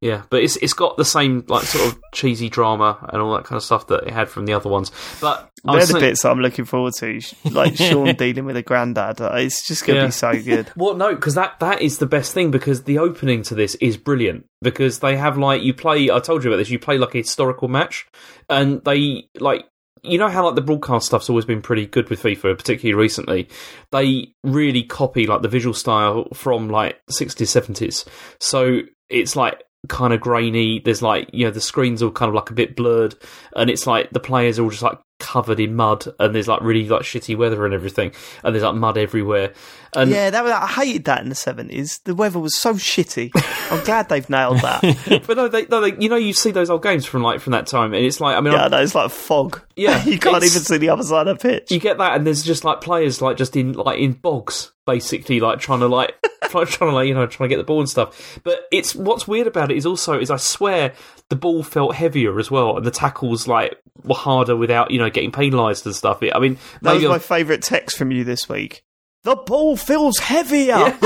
Yeah, 0.00 0.22
but 0.30 0.44
it's 0.44 0.54
it's 0.56 0.74
got 0.74 0.96
the 0.96 1.04
same 1.04 1.44
like 1.48 1.64
sort 1.64 1.88
of 1.92 1.98
cheesy 2.14 2.48
drama 2.48 3.04
and 3.12 3.20
all 3.20 3.34
that 3.34 3.44
kind 3.44 3.56
of 3.56 3.64
stuff 3.64 3.88
that 3.88 4.04
it 4.04 4.12
had 4.12 4.28
from 4.28 4.46
the 4.46 4.52
other 4.52 4.68
ones. 4.70 4.92
But 5.20 5.50
They're 5.64 5.80
the 5.80 5.86
saying- 5.86 6.00
bits 6.00 6.24
I'm 6.24 6.38
looking 6.38 6.66
forward 6.66 6.94
to. 6.98 7.20
Like 7.50 7.74
Sean 7.76 8.14
dealing 8.16 8.44
with 8.44 8.56
a 8.56 8.62
granddad. 8.62 9.20
Uh, 9.20 9.32
It's 9.34 9.66
just 9.66 9.84
going 9.84 9.96
to 9.96 10.02
Yeah. 10.02 10.06
be 10.06 10.12
so 10.12 10.40
good. 10.40 10.70
Well, 10.76 10.94
no, 10.94 11.14
because 11.16 11.34
that 11.34 11.58
that 11.58 11.82
is 11.82 11.98
the 11.98 12.06
best 12.06 12.32
thing 12.32 12.52
because 12.52 12.84
the 12.84 12.98
opening 12.98 13.42
to 13.44 13.56
this 13.56 13.74
is 13.76 13.96
brilliant 13.96 14.44
because 14.62 15.00
they 15.00 15.16
have 15.16 15.36
like 15.36 15.62
you 15.62 15.74
play. 15.74 16.10
I 16.10 16.20
told 16.20 16.44
you 16.44 16.50
about 16.50 16.58
this. 16.58 16.70
You 16.70 16.78
play 16.78 16.96
like 16.96 17.14
a 17.16 17.18
historical 17.18 17.66
match, 17.66 18.06
and 18.48 18.80
they 18.84 19.28
like 19.40 19.64
you 20.04 20.16
know 20.16 20.28
how 20.28 20.46
like 20.46 20.54
the 20.54 20.60
broadcast 20.60 21.06
stuff's 21.06 21.28
always 21.28 21.44
been 21.44 21.60
pretty 21.60 21.86
good 21.86 22.08
with 22.08 22.22
FIFA, 22.22 22.56
particularly 22.56 22.94
recently. 22.94 23.48
They 23.90 24.32
really 24.44 24.84
copy 24.84 25.26
like 25.26 25.42
the 25.42 25.48
visual 25.48 25.74
style 25.74 26.28
from 26.34 26.68
like 26.68 27.00
sixties, 27.10 27.50
seventies. 27.50 28.04
So 28.38 28.82
it's 29.10 29.34
like 29.34 29.60
kind 29.88 30.12
of 30.12 30.20
grainy. 30.20 30.80
There's 30.80 31.02
like 31.02 31.30
you 31.32 31.44
know 31.44 31.50
the 31.50 31.60
screens 31.60 32.02
all 32.02 32.10
kind 32.10 32.28
of 32.28 32.34
like 32.34 32.50
a 32.50 32.54
bit 32.54 32.76
blurred, 32.76 33.14
and 33.54 33.70
it's 33.70 33.86
like 33.86 34.10
the 34.10 34.20
players 34.20 34.58
are 34.58 34.62
all 34.64 34.70
just 34.70 34.82
like 34.82 34.98
covered 35.18 35.60
in 35.60 35.74
mud, 35.74 36.06
and 36.18 36.34
there's 36.34 36.48
like 36.48 36.60
really 36.62 36.88
like 36.88 37.02
shitty 37.02 37.36
weather 37.36 37.64
and 37.64 37.74
everything, 37.74 38.12
and 38.42 38.54
there's 38.54 38.64
like 38.64 38.74
mud 38.74 38.98
everywhere. 38.98 39.52
And 39.94 40.10
Yeah, 40.10 40.30
that 40.30 40.44
was, 40.44 40.52
I 40.52 40.66
hated 40.66 41.04
that 41.06 41.22
in 41.22 41.30
the 41.30 41.34
70s. 41.34 42.02
The 42.04 42.14
weather 42.14 42.38
was 42.38 42.58
so 42.58 42.74
shitty. 42.74 43.30
I'm 43.72 43.82
glad 43.84 44.08
they've 44.10 44.28
nailed 44.28 44.58
that. 44.58 44.82
but 45.26 45.36
no, 45.36 45.48
they, 45.48 45.64
no, 45.66 45.80
they, 45.80 45.96
you 45.98 46.10
know, 46.10 46.16
you 46.16 46.34
see 46.34 46.50
those 46.50 46.68
old 46.68 46.82
games 46.82 47.06
from 47.06 47.22
like 47.22 47.40
from 47.40 47.52
that 47.52 47.66
time, 47.66 47.94
and 47.94 48.04
it's 48.04 48.20
like, 48.20 48.36
I 48.36 48.40
mean, 48.40 48.52
Yeah, 48.52 48.68
no, 48.68 48.82
it's 48.82 48.94
like 48.94 49.10
fog. 49.10 49.62
Yeah, 49.76 50.04
you 50.04 50.18
can't 50.18 50.36
even 50.44 50.62
see 50.62 50.78
the 50.78 50.90
other 50.90 51.02
side 51.02 51.26
of 51.26 51.38
the 51.38 51.42
pitch. 51.48 51.70
you 51.70 51.80
get 51.80 51.98
that, 51.98 52.16
and 52.16 52.26
there's 52.26 52.42
just 52.42 52.64
like 52.64 52.80
players 52.80 53.22
like 53.22 53.36
just 53.36 53.56
in 53.56 53.72
like 53.72 53.98
in 53.98 54.12
bogs, 54.12 54.72
basically, 54.88 55.38
like 55.40 55.60
trying 55.60 55.80
to 55.80 55.86
like 55.86 56.14
trying 56.48 56.66
to 56.66 56.90
like 56.92 57.06
you 57.06 57.14
know 57.14 57.26
trying 57.26 57.48
to 57.48 57.54
get 57.54 57.58
the 57.58 57.64
ball 57.64 57.80
and 57.80 57.88
stuff. 57.88 58.40
But 58.42 58.60
it's 58.72 58.94
what's 58.94 59.28
weird 59.28 59.46
about 59.46 59.70
it 59.70 59.76
is 59.76 59.84
also 59.86 60.18
is 60.18 60.30
I 60.30 60.36
swear 60.38 60.94
the 61.28 61.36
ball 61.36 61.62
felt 61.62 61.94
heavier 61.94 62.38
as 62.38 62.50
well, 62.50 62.76
and 62.78 62.86
the 62.86 62.90
tackles 62.90 63.46
like 63.46 63.76
were 64.04 64.14
harder 64.14 64.56
without 64.56 64.90
you 64.90 64.98
know 64.98 65.10
getting 65.10 65.30
penalised 65.32 65.84
and 65.86 65.94
stuff. 65.94 66.22
I 66.22 66.38
mean, 66.38 66.56
That 66.82 66.94
was 66.94 67.04
my 67.04 67.10
I'm- 67.10 67.20
favourite 67.20 67.62
text 67.62 67.96
from 67.98 68.10
you 68.10 68.24
this 68.24 68.48
week. 68.48 68.82
The 69.24 69.34
ball 69.34 69.76
feels 69.76 70.18
heavier. 70.20 70.76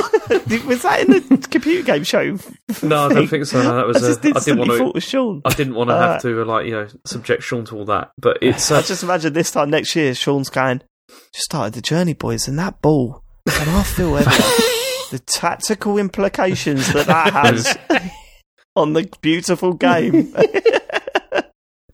was 0.67 0.83
that 0.83 1.01
in 1.01 1.11
the 1.29 1.49
computer 1.51 1.83
game 1.83 2.05
show? 2.05 2.37
no, 2.83 3.07
I 3.07 3.15
don't 3.15 3.27
think 3.27 3.47
so. 3.47 3.63
No, 3.63 3.75
that 3.75 3.85
I 3.85 3.87
was. 3.87 4.01
just 4.01 4.25
uh, 4.25 4.33
I 4.37 4.41
didn't 4.41 4.59
want 4.59 4.71
to. 4.71 4.79
thought 4.79 4.89
it 4.91 4.95
was 4.95 5.05
Sean. 5.05 5.43
I 5.47 5.55
didn't 5.55 5.75
want 5.75 5.89
to 5.89 5.95
Uh, 5.95 6.13
have 6.13 6.23
to 6.23 6.45
like 6.45 6.67
you 6.67 6.73
know 6.73 6.87
subject 7.07 7.43
Sean 7.43 7.65
to 7.65 7.77
all 7.79 7.85
that, 7.87 8.13
but 8.19 8.39
it's 8.43 8.71
I 8.71 8.77
uh, 8.79 8.83
just 8.83 9.03
imagine 9.03 9.33
this 9.33 9.51
time 9.51 9.71
next 9.71 9.97
year, 9.97 10.15
Sean's 10.15 10.51
going, 10.51 10.83
just 11.33 11.45
started 11.47 11.73
the 11.73 11.81
journey, 11.81 12.13
boys, 12.13 12.47
and 12.47 12.59
that 12.59 12.83
ball, 12.83 13.22
and 13.47 13.71
I 13.71 13.83
feel 13.83 14.15
heavier. 14.15 14.31
the 15.11 15.23
tactical 15.27 15.99
implications 15.99 16.93
that 16.93 17.07
that 17.07 17.33
has 17.33 17.77
on 18.77 18.93
the 18.93 19.09
beautiful 19.21 19.73
game. 19.75 20.35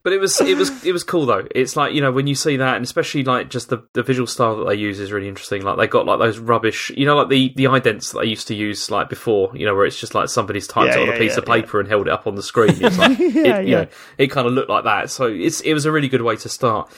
But 0.01 0.13
it 0.13 0.21
was 0.21 0.39
it 0.39 0.57
was 0.57 0.85
it 0.85 0.93
was 0.93 1.03
cool 1.03 1.25
though. 1.25 1.45
It's 1.53 1.75
like 1.75 1.93
you 1.93 1.99
know 1.99 2.11
when 2.11 2.25
you 2.25 2.33
see 2.33 2.55
that, 2.55 2.77
and 2.77 2.85
especially 2.85 3.25
like 3.25 3.49
just 3.49 3.67
the, 3.67 3.83
the 3.93 4.01
visual 4.01 4.27
style 4.27 4.55
that 4.55 4.63
they 4.69 4.75
use 4.75 4.97
is 4.97 5.11
really 5.11 5.27
interesting. 5.27 5.61
Like 5.61 5.77
they 5.77 5.87
got 5.87 6.05
like 6.05 6.19
those 6.19 6.39
rubbish, 6.39 6.89
you 6.95 7.05
know, 7.05 7.17
like 7.17 7.27
the 7.27 7.53
the 7.57 7.65
idents 7.65 8.13
that 8.13 8.19
they 8.21 8.25
used 8.27 8.47
to 8.47 8.55
use 8.55 8.89
like 8.89 9.09
before, 9.09 9.51
you 9.53 9.65
know, 9.65 9.75
where 9.75 9.85
it's 9.85 9.99
just 9.99 10.15
like 10.15 10.29
somebody's 10.29 10.67
typed 10.67 10.93
Yeah, 10.95 10.99
it 10.99 11.01
on 11.01 11.07
yeah, 11.09 11.13
a 11.15 11.19
piece 11.19 11.33
yeah, 11.33 11.39
of 11.39 11.45
paper 11.45 11.81
and 11.81 11.89
held 11.89 12.07
it 12.07 12.13
up 12.13 12.27
on 12.27 12.35
the 12.35 12.41
screen. 12.41 12.77
It's 12.81 12.97
like 12.97 13.19
Yeah, 13.19 13.57
it, 13.57 13.65
you 13.65 13.71
yeah. 13.71 13.81
know, 13.81 13.87
it 14.17 14.27
kind 14.27 14.47
of 14.47 14.53
looked 14.53 14.69
like 14.69 14.85
that. 14.85 15.11
So 15.11 15.25
it's 15.25 15.59
it 15.61 15.73
was 15.73 15.83
a 15.85 15.91
really 15.91 16.07
good 16.07 16.21
way 16.21 16.37
to 16.37 16.47
start. 16.49 16.89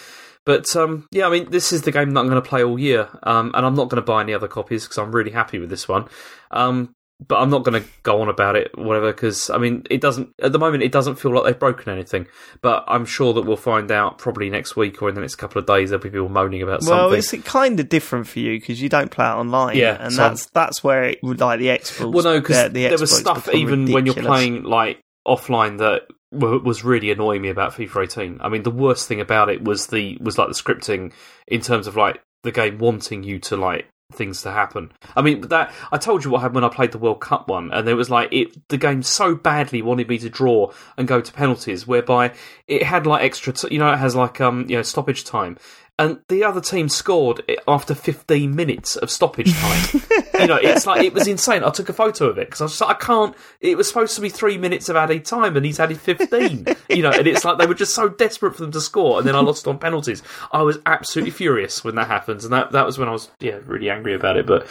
But 0.45 0.75
um, 0.75 1.07
yeah, 1.11 1.27
I 1.27 1.29
mean, 1.29 1.51
this 1.51 1.71
is 1.71 1.83
the 1.83 1.91
game 1.91 2.11
that 2.11 2.19
I'm 2.19 2.27
going 2.27 2.41
to 2.41 2.47
play 2.47 2.63
all 2.63 2.79
year, 2.79 3.09
um, 3.23 3.51
and 3.53 3.65
I'm 3.65 3.75
not 3.75 3.89
going 3.89 4.01
to 4.01 4.05
buy 4.05 4.21
any 4.21 4.33
other 4.33 4.47
copies 4.47 4.83
because 4.83 4.97
I'm 4.97 5.11
really 5.11 5.31
happy 5.31 5.59
with 5.59 5.69
this 5.69 5.87
one. 5.87 6.07
Um, 6.49 6.93
but 7.27 7.39
I'm 7.39 7.51
not 7.51 7.63
going 7.63 7.81
to 7.81 7.87
go 8.01 8.21
on 8.21 8.29
about 8.29 8.55
it, 8.55 8.75
whatever, 8.75 9.11
because 9.11 9.51
I 9.51 9.59
mean, 9.59 9.83
it 9.91 10.01
doesn't 10.01 10.33
at 10.41 10.51
the 10.51 10.59
moment. 10.59 10.81
It 10.81 10.91
doesn't 10.91 11.15
feel 11.15 11.31
like 11.31 11.45
they've 11.45 11.59
broken 11.59 11.93
anything. 11.93 12.27
But 12.61 12.83
I'm 12.87 13.05
sure 13.05 13.33
that 13.33 13.43
we'll 13.43 13.57
find 13.57 13.91
out 13.91 14.17
probably 14.17 14.49
next 14.49 14.75
week 14.75 15.01
or 15.01 15.09
in 15.09 15.15
the 15.15 15.21
next 15.21 15.35
couple 15.35 15.59
of 15.59 15.67
days. 15.67 15.91
There'll 15.91 16.01
be 16.01 16.09
people 16.09 16.29
moaning 16.29 16.63
about 16.63 16.81
well, 16.81 17.11
something. 17.11 17.19
it's 17.41 17.47
kind 17.47 17.79
of 17.79 17.89
different 17.89 18.27
for 18.27 18.39
you 18.39 18.59
because 18.59 18.81
you 18.81 18.89
don't 18.89 19.11
play 19.11 19.25
it 19.25 19.33
online. 19.33 19.77
Yeah, 19.77 19.97
and 19.99 20.11
so- 20.11 20.29
that's 20.29 20.47
that's 20.47 20.83
where 20.83 21.03
it 21.03 21.19
would 21.21 21.39
like 21.39 21.59
the 21.59 21.69
exploits. 21.69 22.13
Well, 22.13 22.23
no, 22.23 22.41
because 22.41 22.57
uh, 22.57 22.67
the 22.69 22.87
there 22.87 22.97
was 22.97 23.15
stuff 23.15 23.53
even 23.53 23.91
when 23.91 24.07
you're 24.07 24.15
playing 24.15 24.63
like 24.63 24.99
offline 25.27 25.77
that 25.77 26.07
was 26.31 26.83
really 26.83 27.11
annoying 27.11 27.41
me 27.41 27.49
about 27.49 27.73
FIFA 27.73 28.03
18. 28.03 28.37
I 28.41 28.49
mean, 28.49 28.63
the 28.63 28.71
worst 28.71 29.07
thing 29.07 29.19
about 29.19 29.49
it 29.49 29.63
was 29.63 29.87
the 29.87 30.17
was 30.21 30.37
like 30.37 30.47
the 30.47 30.53
scripting 30.53 31.13
in 31.47 31.61
terms 31.61 31.87
of 31.87 31.95
like 31.95 32.21
the 32.43 32.51
game 32.51 32.77
wanting 32.77 33.23
you 33.23 33.39
to 33.39 33.57
like 33.57 33.87
things 34.13 34.41
to 34.43 34.51
happen. 34.51 34.91
I 35.15 35.21
mean, 35.21 35.41
that 35.49 35.73
I 35.91 35.97
told 35.97 36.23
you 36.23 36.31
what 36.31 36.41
happened 36.41 36.55
when 36.55 36.63
I 36.63 36.69
played 36.69 36.91
the 36.91 36.97
World 36.97 37.21
Cup 37.21 37.47
one, 37.47 37.71
and 37.71 37.87
it 37.87 37.93
was 37.93 38.09
like 38.09 38.29
it. 38.31 38.67
The 38.69 38.77
game 38.77 39.03
so 39.03 39.35
badly 39.35 39.81
wanted 39.81 40.07
me 40.07 40.17
to 40.19 40.29
draw 40.29 40.71
and 40.97 41.07
go 41.07 41.21
to 41.21 41.33
penalties, 41.33 41.87
whereby 41.87 42.33
it 42.67 42.83
had 42.83 43.05
like 43.05 43.23
extra. 43.23 43.53
T- 43.53 43.69
you 43.71 43.79
know, 43.79 43.91
it 43.91 43.97
has 43.97 44.15
like 44.15 44.39
um 44.41 44.65
you 44.69 44.77
know 44.77 44.83
stoppage 44.83 45.23
time. 45.25 45.57
And 46.01 46.19
the 46.29 46.43
other 46.43 46.61
team 46.61 46.89
scored 46.89 47.43
after 47.67 47.93
15 47.93 48.55
minutes 48.55 48.95
of 48.95 49.11
stoppage 49.11 49.53
time. 49.53 50.01
you 50.39 50.47
know, 50.47 50.55
it's 50.55 50.87
like 50.87 51.03
it 51.03 51.13
was 51.13 51.27
insane. 51.27 51.63
I 51.63 51.69
took 51.69 51.89
a 51.89 51.93
photo 51.93 52.25
of 52.25 52.39
it 52.39 52.47
because 52.47 52.59
I 52.59 52.63
was 52.63 52.71
just 52.71 52.81
like, 52.81 52.95
I 52.95 53.05
can't. 53.05 53.35
It 53.59 53.77
was 53.77 53.87
supposed 53.87 54.15
to 54.15 54.21
be 54.21 54.29
three 54.29 54.57
minutes 54.57 54.89
of 54.89 54.95
added 54.95 55.25
time, 55.25 55.55
and 55.55 55.63
he's 55.63 55.79
added 55.79 55.99
15. 55.99 56.65
you 56.89 57.03
know, 57.03 57.11
and 57.11 57.27
it's 57.27 57.45
like 57.45 57.59
they 57.59 57.67
were 57.67 57.75
just 57.75 57.93
so 57.93 58.09
desperate 58.09 58.55
for 58.55 58.61
them 58.63 58.71
to 58.71 58.81
score, 58.81 59.19
and 59.19 59.27
then 59.27 59.35
I 59.35 59.41
lost 59.41 59.67
on 59.67 59.77
penalties. 59.77 60.23
I 60.51 60.63
was 60.63 60.79
absolutely 60.87 61.29
furious 61.29 61.83
when 61.83 61.93
that 61.95 62.07
happens, 62.07 62.45
and 62.45 62.53
that 62.53 62.71
that 62.71 62.83
was 62.83 62.97
when 62.97 63.07
I 63.07 63.11
was 63.11 63.29
yeah 63.39 63.59
really 63.67 63.91
angry 63.91 64.15
about 64.15 64.37
it. 64.37 64.47
But 64.47 64.65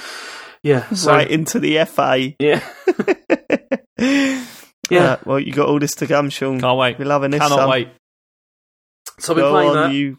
yeah, 0.64 0.88
so 0.90 1.12
right 1.12 1.30
into 1.30 1.60
the 1.60 1.84
FA. 1.84 2.34
yeah, 2.40 2.68
yeah. 3.98 4.44
Yeah. 4.90 5.16
well, 5.24 5.38
you 5.38 5.52
got 5.52 5.68
all 5.68 5.78
this 5.78 5.94
to 5.96 6.08
come, 6.08 6.28
Sean. 6.30 6.60
Can't 6.60 6.76
wait. 6.76 6.98
We're 6.98 7.04
loving 7.04 7.30
this. 7.30 7.40
Cannot 7.40 7.56
son. 7.56 7.70
wait. 7.70 7.88
so 9.20 9.32
I've 9.32 9.36
been 9.36 9.44
Go 9.44 9.50
playing 9.52 9.70
on, 9.70 9.76
that. 9.76 9.92
you. 9.94 10.18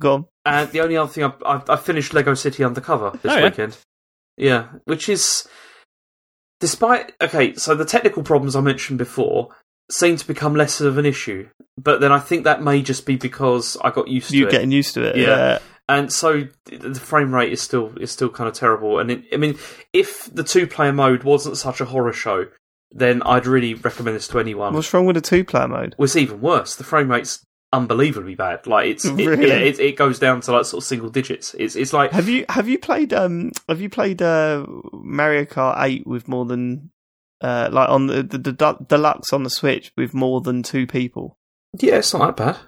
Go 0.00 0.14
on. 0.14 0.26
And 0.44 0.70
the 0.70 0.80
only 0.80 0.96
other 0.96 1.10
thing 1.10 1.24
I've, 1.24 1.42
I've, 1.44 1.70
I've 1.70 1.82
finished 1.82 2.12
Lego 2.14 2.34
City 2.34 2.62
Undercover 2.64 3.10
this 3.22 3.32
Oh, 3.32 3.36
yeah? 3.38 3.44
weekend. 3.44 3.76
Yeah, 4.36 4.66
which 4.84 5.08
is 5.08 5.48
despite 6.60 7.12
okay, 7.20 7.54
so 7.54 7.74
the 7.74 7.84
technical 7.84 8.22
problems 8.22 8.56
I 8.56 8.60
mentioned 8.60 8.98
before 8.98 9.48
seem 9.90 10.16
to 10.16 10.26
become 10.26 10.54
less 10.54 10.80
of 10.80 10.98
an 10.98 11.06
issue, 11.06 11.48
but 11.78 12.00
then 12.00 12.12
I 12.12 12.18
think 12.18 12.44
that 12.44 12.62
may 12.62 12.82
just 12.82 13.06
be 13.06 13.16
because 13.16 13.76
I 13.82 13.90
got 13.90 14.08
used 14.08 14.32
You 14.32 14.42
to 14.42 14.48
it. 14.48 14.50
getting 14.50 14.72
used 14.72 14.94
to 14.94 15.02
it? 15.02 15.16
Yeah. 15.16 15.58
and 15.88 16.12
so 16.12 16.48
the 16.66 16.94
frame 17.00 17.34
rate 17.34 17.52
is 17.52 17.60
still 17.62 17.92
is 17.98 18.10
still 18.10 18.28
kind 18.28 18.48
of 18.48 18.54
terrible. 18.54 18.98
And 18.98 19.10
it, 19.10 19.24
I 19.32 19.36
mean, 19.36 19.56
if 19.92 20.28
the 20.34 20.44
two 20.44 20.66
player 20.66 20.92
mode 20.92 21.22
wasn't 21.24 21.56
such 21.56 21.80
a 21.80 21.84
horror 21.86 22.12
show, 22.12 22.46
then 22.90 23.22
I'd 23.22 23.46
really 23.46 23.74
recommend 23.74 24.16
this 24.16 24.28
to 24.28 24.38
anyone. 24.40 24.74
What's 24.74 24.92
wrong 24.92 25.06
with 25.06 25.16
the 25.16 25.22
two-player 25.22 25.68
mode? 25.68 25.94
Well, 25.98 26.04
it's 26.04 26.16
even 26.16 26.40
worse. 26.40 26.74
The 26.76 26.84
frame 26.84 27.10
rate's 27.10 27.44
unbelievably 27.72 28.34
bad. 28.34 28.66
Like 28.66 28.88
it's 28.88 29.04
it, 29.04 29.12
Really? 29.14 29.48
yeah, 29.48 29.56
it, 29.56 29.78
it 29.80 29.96
goes 29.96 30.18
down 30.18 30.40
to 30.42 30.52
like 30.52 30.64
sort 30.64 30.82
of 30.82 30.86
single 30.86 31.10
digits. 31.10 31.54
It's 31.58 31.76
it's 31.76 31.92
like 31.92 32.12
Have 32.12 32.28
you 32.28 32.44
have 32.48 32.68
you 32.68 32.78
played 32.78 33.12
um 33.12 33.52
have 33.68 33.80
you 33.80 33.88
played 33.88 34.22
uh 34.22 34.64
Mario 34.92 35.44
Kart 35.44 35.82
Eight 35.82 36.06
with 36.06 36.28
more 36.28 36.44
than 36.44 36.90
uh 37.40 37.68
like 37.70 37.88
on 37.88 38.06
the 38.06 38.22
the, 38.22 38.38
the 38.38 38.76
deluxe 38.88 39.32
on 39.32 39.42
the 39.42 39.50
Switch 39.50 39.92
with 39.96 40.14
more 40.14 40.40
than 40.40 40.62
two 40.62 40.86
people? 40.86 41.36
yeah, 41.78 41.96
it's 41.96 42.14
not 42.14 42.36
that 42.36 42.44
bad. 42.44 42.58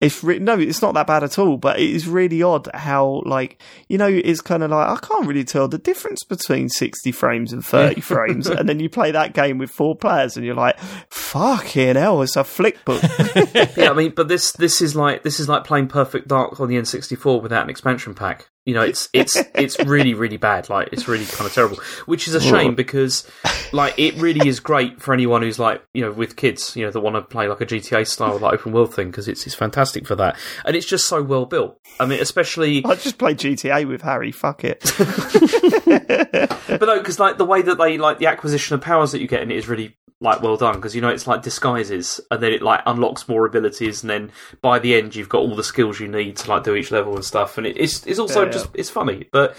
It's 0.00 0.22
re- 0.22 0.38
no, 0.38 0.56
it's 0.56 0.80
not 0.80 0.94
that 0.94 1.08
bad 1.08 1.24
at 1.24 1.40
all. 1.40 1.56
But 1.56 1.80
it 1.80 1.90
is 1.90 2.06
really 2.06 2.40
odd 2.40 2.68
how, 2.72 3.20
like, 3.26 3.60
you 3.88 3.98
know, 3.98 4.06
it's 4.06 4.40
kind 4.40 4.62
of 4.62 4.70
like 4.70 4.88
I 4.88 4.96
can't 5.04 5.26
really 5.26 5.42
tell 5.42 5.66
the 5.66 5.76
difference 5.76 6.22
between 6.22 6.68
sixty 6.68 7.10
frames 7.10 7.52
and 7.52 7.66
thirty 7.66 8.00
frames, 8.12 8.46
and 8.48 8.68
then 8.68 8.78
you 8.78 8.88
play 8.88 9.10
that 9.10 9.34
game 9.34 9.58
with 9.58 9.72
four 9.72 9.96
players, 9.96 10.36
and 10.36 10.46
you're 10.46 10.54
like, 10.54 10.78
"Fucking 11.28 11.96
hell, 11.96 12.22
it's 12.22 12.36
a 12.36 12.44
flick 12.44 12.84
book." 12.84 13.02
yeah, 13.76 13.90
I 13.90 13.92
mean, 13.92 14.12
but 14.16 14.28
this 14.28 14.52
this 14.52 14.80
is 14.80 14.96
like 14.96 15.22
this 15.22 15.40
is 15.40 15.48
like 15.48 15.64
playing 15.64 15.88
Perfect 15.88 16.28
Dark 16.28 16.58
on 16.58 16.68
the 16.68 16.76
N64 16.76 17.42
without 17.42 17.64
an 17.64 17.70
expansion 17.70 18.14
pack. 18.14 18.48
You 18.64 18.74
know, 18.74 18.82
it's 18.82 19.08
it's 19.12 19.36
it's 19.54 19.78
really 19.86 20.14
really 20.14 20.36
bad. 20.36 20.68
Like 20.68 20.88
it's 20.92 21.08
really 21.08 21.24
kind 21.24 21.46
of 21.46 21.54
terrible, 21.54 21.78
which 22.04 22.28
is 22.28 22.34
a 22.34 22.40
shame 22.40 22.74
because 22.74 23.26
like 23.72 23.94
it 23.98 24.14
really 24.16 24.46
is 24.46 24.60
great 24.60 25.00
for 25.00 25.14
anyone 25.14 25.42
who's 25.42 25.58
like 25.58 25.82
you 25.94 26.02
know 26.02 26.12
with 26.12 26.36
kids, 26.36 26.76
you 26.76 26.84
know, 26.84 26.90
that 26.90 27.00
want 27.00 27.16
to 27.16 27.22
play 27.22 27.48
like 27.48 27.60
a 27.62 27.66
GTA 27.66 28.06
style 28.06 28.38
like 28.38 28.54
open 28.54 28.72
world 28.72 28.94
thing 28.94 29.10
because 29.10 29.26
it's 29.26 29.46
it's 29.46 29.54
fantastic 29.54 30.06
for 30.06 30.16
that, 30.16 30.36
and 30.64 30.76
it's 30.76 30.86
just 30.86 31.08
so 31.08 31.22
well 31.22 31.46
built. 31.46 31.80
I 31.98 32.06
mean, 32.06 32.20
especially 32.20 32.84
I 32.84 32.94
just 32.94 33.18
play 33.18 33.34
GTA 33.34 33.88
with 33.88 34.02
Harry. 34.02 34.32
Fuck 34.32 34.64
it. 34.64 34.80
but 36.68 36.86
no, 36.86 36.98
because 36.98 37.18
like 37.18 37.38
the 37.38 37.46
way 37.46 37.62
that 37.62 37.78
they 37.78 37.96
like 37.96 38.18
the 38.18 38.26
acquisition 38.26 38.74
of 38.74 38.80
powers 38.80 39.12
that 39.12 39.20
you 39.20 39.28
get 39.28 39.42
in 39.42 39.50
it 39.50 39.56
is 39.56 39.68
really 39.68 39.96
like 40.20 40.42
well 40.42 40.56
done 40.56 40.74
because 40.74 40.94
you 40.96 41.00
know 41.00 41.08
it's 41.08 41.26
like 41.26 41.42
disguises 41.42 42.20
and 42.30 42.42
then 42.42 42.52
it 42.52 42.60
like 42.62 42.80
unlocks 42.86 43.28
more 43.28 43.46
abilities 43.46 44.02
and 44.02 44.10
then 44.10 44.32
by 44.60 44.78
the 44.78 44.94
end 44.96 45.14
you've 45.14 45.28
got 45.28 45.38
all 45.38 45.54
the 45.54 45.62
skills 45.62 46.00
you 46.00 46.08
need 46.08 46.36
to 46.36 46.50
like 46.50 46.64
do 46.64 46.74
each 46.74 46.90
level 46.90 47.14
and 47.14 47.24
stuff 47.24 47.56
and 47.56 47.66
it's 47.66 48.04
it's 48.06 48.18
also 48.18 48.40
Yeah, 48.40 48.46
yeah. 48.46 48.52
just 48.52 48.68
it's 48.74 48.90
funny 48.90 49.28
but 49.30 49.56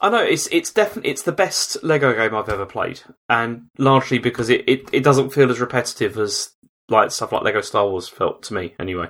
I 0.00 0.10
know 0.10 0.22
it's 0.22 0.46
it's 0.52 0.72
definitely 0.72 1.10
it's 1.10 1.22
the 1.24 1.32
best 1.32 1.82
Lego 1.82 2.14
game 2.14 2.32
I've 2.34 2.48
ever 2.48 2.64
played 2.66 3.00
and 3.28 3.66
largely 3.78 4.18
because 4.18 4.48
it, 4.48 4.62
it, 4.68 4.88
it 4.92 5.02
doesn't 5.02 5.30
feel 5.30 5.50
as 5.50 5.58
repetitive 5.58 6.16
as 6.16 6.50
like 6.88 7.10
stuff 7.10 7.32
like 7.32 7.42
Lego 7.42 7.60
Star 7.60 7.88
Wars 7.88 8.08
felt 8.08 8.44
to 8.44 8.54
me 8.54 8.74
anyway. 8.78 9.08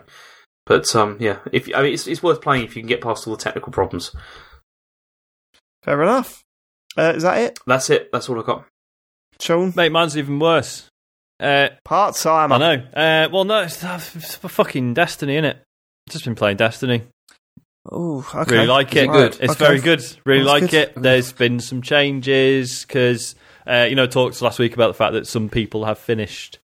But 0.64 0.94
um, 0.96 1.16
yeah, 1.20 1.38
if 1.52 1.68
I 1.74 1.82
mean, 1.82 1.94
it's 1.94 2.06
it's 2.06 2.22
worth 2.22 2.40
playing 2.42 2.64
if 2.64 2.76
you 2.76 2.82
can 2.82 2.88
get 2.88 3.00
past 3.00 3.26
all 3.26 3.36
the 3.36 3.42
technical 3.42 3.72
problems. 3.72 4.14
Fair 5.82 6.02
enough. 6.02 6.44
Uh, 6.96 7.12
is 7.14 7.22
that 7.22 7.38
it, 7.38 7.58
That's 7.66 7.88
it. 7.90 8.10
That's 8.12 8.28
all 8.28 8.40
I 8.40 8.42
got. 8.42 8.66
Sean? 9.40 9.72
Mate, 9.76 9.92
mine's 9.92 10.16
even 10.16 10.38
worse. 10.38 10.88
Uh, 11.40 11.68
Part 11.84 12.16
time. 12.16 12.52
I 12.52 12.58
know. 12.58 12.74
Uh, 12.92 13.28
well, 13.32 13.44
no, 13.44 13.62
it's, 13.62 13.82
it's 13.84 14.34
fucking 14.36 14.94
Destiny, 14.94 15.36
innit? 15.36 15.58
Just 16.10 16.24
been 16.24 16.34
playing 16.34 16.56
Destiny. 16.56 17.02
Oh, 17.90 18.28
okay. 18.34 18.56
Really 18.56 18.66
like 18.66 18.94
it. 18.96 19.04
it 19.04 19.12
good? 19.12 19.36
It's 19.40 19.52
Okay. 19.52 19.64
very 19.64 19.80
good. 19.80 20.04
Really 20.26 20.44
That's 20.44 20.62
like 20.62 20.70
good. 20.70 20.88
it. 20.88 20.94
There's 21.02 21.32
been 21.32 21.60
some 21.60 21.80
changes 21.80 22.84
because 22.84 23.34
uh, 23.66 23.86
you 23.88 23.94
know 23.96 24.06
talks 24.06 24.42
last 24.42 24.58
week 24.58 24.74
about 24.74 24.88
the 24.88 24.94
fact 24.94 25.12
that 25.14 25.26
some 25.26 25.48
people 25.48 25.84
have 25.84 25.98
finished 25.98 26.58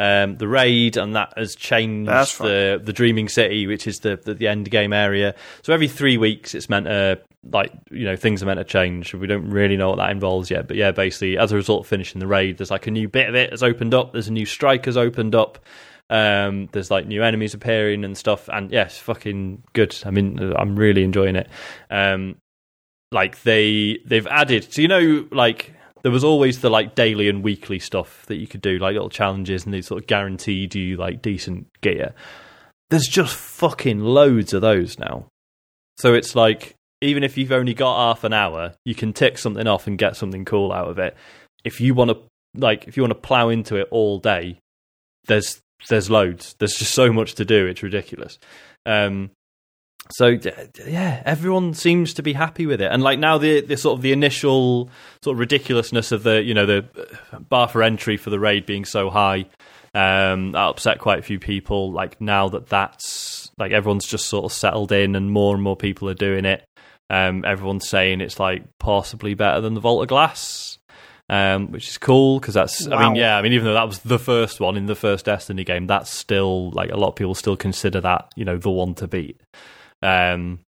um, 0.00 0.38
the 0.38 0.48
raid 0.48 0.96
and 0.96 1.14
that 1.14 1.34
has 1.36 1.54
changed 1.54 2.10
the 2.38 2.80
the 2.82 2.92
Dreaming 2.92 3.28
City, 3.28 3.66
which 3.66 3.86
is 3.86 4.00
the, 4.00 4.16
the 4.16 4.32
the 4.32 4.48
end 4.48 4.70
game 4.70 4.94
area. 4.94 5.34
So 5.62 5.74
every 5.74 5.88
three 5.88 6.16
weeks, 6.16 6.54
it's 6.54 6.70
meant 6.70 6.86
to 6.86 7.20
like 7.44 7.70
you 7.90 8.06
know 8.06 8.16
things 8.16 8.42
are 8.42 8.46
meant 8.46 8.58
to 8.58 8.64
change. 8.64 9.12
We 9.12 9.26
don't 9.26 9.50
really 9.50 9.76
know 9.76 9.90
what 9.90 9.98
that 9.98 10.10
involves 10.10 10.50
yet, 10.50 10.66
but 10.66 10.78
yeah, 10.78 10.90
basically 10.90 11.36
as 11.36 11.52
a 11.52 11.56
result 11.56 11.80
of 11.80 11.86
finishing 11.86 12.18
the 12.18 12.26
raid, 12.26 12.56
there's 12.56 12.70
like 12.70 12.86
a 12.86 12.90
new 12.90 13.08
bit 13.10 13.28
of 13.28 13.34
it 13.34 13.50
has 13.50 13.62
opened 13.62 13.92
up. 13.92 14.12
There's 14.12 14.28
a 14.28 14.32
new 14.32 14.46
strike 14.46 14.86
has 14.86 14.96
opened 14.96 15.34
up. 15.34 15.58
Um, 16.08 16.70
there's 16.72 16.90
like 16.90 17.06
new 17.06 17.22
enemies 17.22 17.52
appearing 17.52 18.02
and 18.02 18.16
stuff, 18.16 18.48
and 18.50 18.72
yes, 18.72 18.96
fucking 18.98 19.64
good. 19.74 19.94
I 20.06 20.10
mean, 20.10 20.54
I'm 20.56 20.76
really 20.76 21.04
enjoying 21.04 21.36
it. 21.36 21.50
Um, 21.90 22.36
like 23.12 23.42
they 23.42 23.98
they've 24.06 24.26
added, 24.28 24.72
so 24.72 24.80
you 24.80 24.88
know, 24.88 25.28
like 25.30 25.74
there 26.02 26.12
was 26.12 26.24
always 26.24 26.60
the 26.60 26.70
like 26.70 26.94
daily 26.94 27.28
and 27.28 27.42
weekly 27.42 27.78
stuff 27.78 28.24
that 28.26 28.36
you 28.36 28.46
could 28.46 28.62
do, 28.62 28.78
like 28.78 28.94
little 28.94 29.10
challenges, 29.10 29.64
and 29.64 29.74
they 29.74 29.82
sort 29.82 30.02
of 30.02 30.06
guaranteed 30.06 30.74
you 30.74 30.96
like 30.96 31.22
decent 31.22 31.66
gear. 31.80 32.14
There's 32.90 33.06
just 33.06 33.34
fucking 33.34 34.00
loads 34.00 34.52
of 34.52 34.62
those 34.62 34.98
now. 34.98 35.26
So 35.98 36.14
it's 36.14 36.34
like 36.34 36.74
even 37.00 37.22
if 37.22 37.36
you've 37.38 37.52
only 37.52 37.74
got 37.74 37.96
half 37.96 38.24
an 38.24 38.32
hour, 38.32 38.74
you 38.84 38.94
can 38.94 39.12
tick 39.12 39.38
something 39.38 39.66
off 39.66 39.86
and 39.86 39.98
get 39.98 40.16
something 40.16 40.44
cool 40.44 40.72
out 40.72 40.88
of 40.88 40.98
it. 40.98 41.16
If 41.64 41.80
you 41.80 41.94
want 41.94 42.10
to 42.10 42.18
like 42.54 42.88
if 42.88 42.96
you 42.96 43.02
want 43.02 43.12
to 43.12 43.20
plow 43.20 43.48
into 43.48 43.76
it 43.76 43.88
all 43.90 44.18
day, 44.18 44.58
there's 45.26 45.60
there's 45.88 46.10
loads. 46.10 46.56
There's 46.58 46.74
just 46.74 46.94
so 46.94 47.12
much 47.12 47.34
to 47.36 47.44
do. 47.44 47.66
It's 47.66 47.82
ridiculous. 47.82 48.38
Um, 48.86 49.30
so 50.12 50.38
yeah, 50.86 51.22
everyone 51.24 51.74
seems 51.74 52.14
to 52.14 52.22
be 52.22 52.32
happy 52.32 52.66
with 52.66 52.80
it, 52.80 52.90
and 52.90 53.02
like 53.02 53.18
now 53.18 53.38
the 53.38 53.60
the 53.60 53.76
sort 53.76 53.98
of 53.98 54.02
the 54.02 54.12
initial 54.12 54.90
sort 55.22 55.34
of 55.34 55.38
ridiculousness 55.38 56.12
of 56.12 56.22
the 56.22 56.42
you 56.42 56.54
know 56.54 56.66
the 56.66 56.84
uh, 57.32 57.38
bar 57.38 57.68
for 57.68 57.82
entry 57.82 58.16
for 58.16 58.30
the 58.30 58.40
raid 58.40 58.66
being 58.66 58.84
so 58.84 59.10
high, 59.10 59.46
um, 59.94 60.52
that 60.52 60.68
upset 60.68 60.98
quite 60.98 61.18
a 61.18 61.22
few 61.22 61.38
people. 61.38 61.92
Like 61.92 62.20
now 62.20 62.48
that 62.50 62.68
that's 62.68 63.50
like 63.58 63.72
everyone's 63.72 64.06
just 64.06 64.26
sort 64.26 64.44
of 64.44 64.52
settled 64.52 64.92
in, 64.92 65.16
and 65.16 65.30
more 65.30 65.54
and 65.54 65.62
more 65.62 65.76
people 65.76 66.08
are 66.08 66.14
doing 66.14 66.44
it. 66.44 66.64
Um, 67.08 67.44
everyone's 67.44 67.88
saying 67.88 68.20
it's 68.20 68.38
like 68.38 68.62
possibly 68.78 69.34
better 69.34 69.60
than 69.60 69.74
the 69.74 69.80
Vault 69.80 70.02
of 70.02 70.08
Glass, 70.08 70.78
um, 71.28 71.72
which 71.72 71.88
is 71.88 71.98
cool 71.98 72.38
because 72.38 72.54
that's. 72.54 72.86
I 72.86 73.06
mean, 73.08 73.16
yeah, 73.16 73.36
I 73.36 73.42
mean, 73.42 73.52
even 73.52 73.66
though 73.66 73.74
that 73.74 73.86
was 73.86 74.00
the 74.00 74.18
first 74.18 74.60
one 74.60 74.76
in 74.76 74.86
the 74.86 74.94
first 74.94 75.24
Destiny 75.24 75.64
game, 75.64 75.86
that's 75.86 76.10
still 76.10 76.70
like 76.70 76.90
a 76.90 76.96
lot 76.96 77.08
of 77.08 77.16
people 77.16 77.34
still 77.34 77.56
consider 77.56 78.00
that 78.00 78.32
you 78.36 78.44
know 78.44 78.56
the 78.56 78.70
one 78.70 78.94
to 78.94 79.08
beat. 79.08 79.40
Um, 80.02 80.60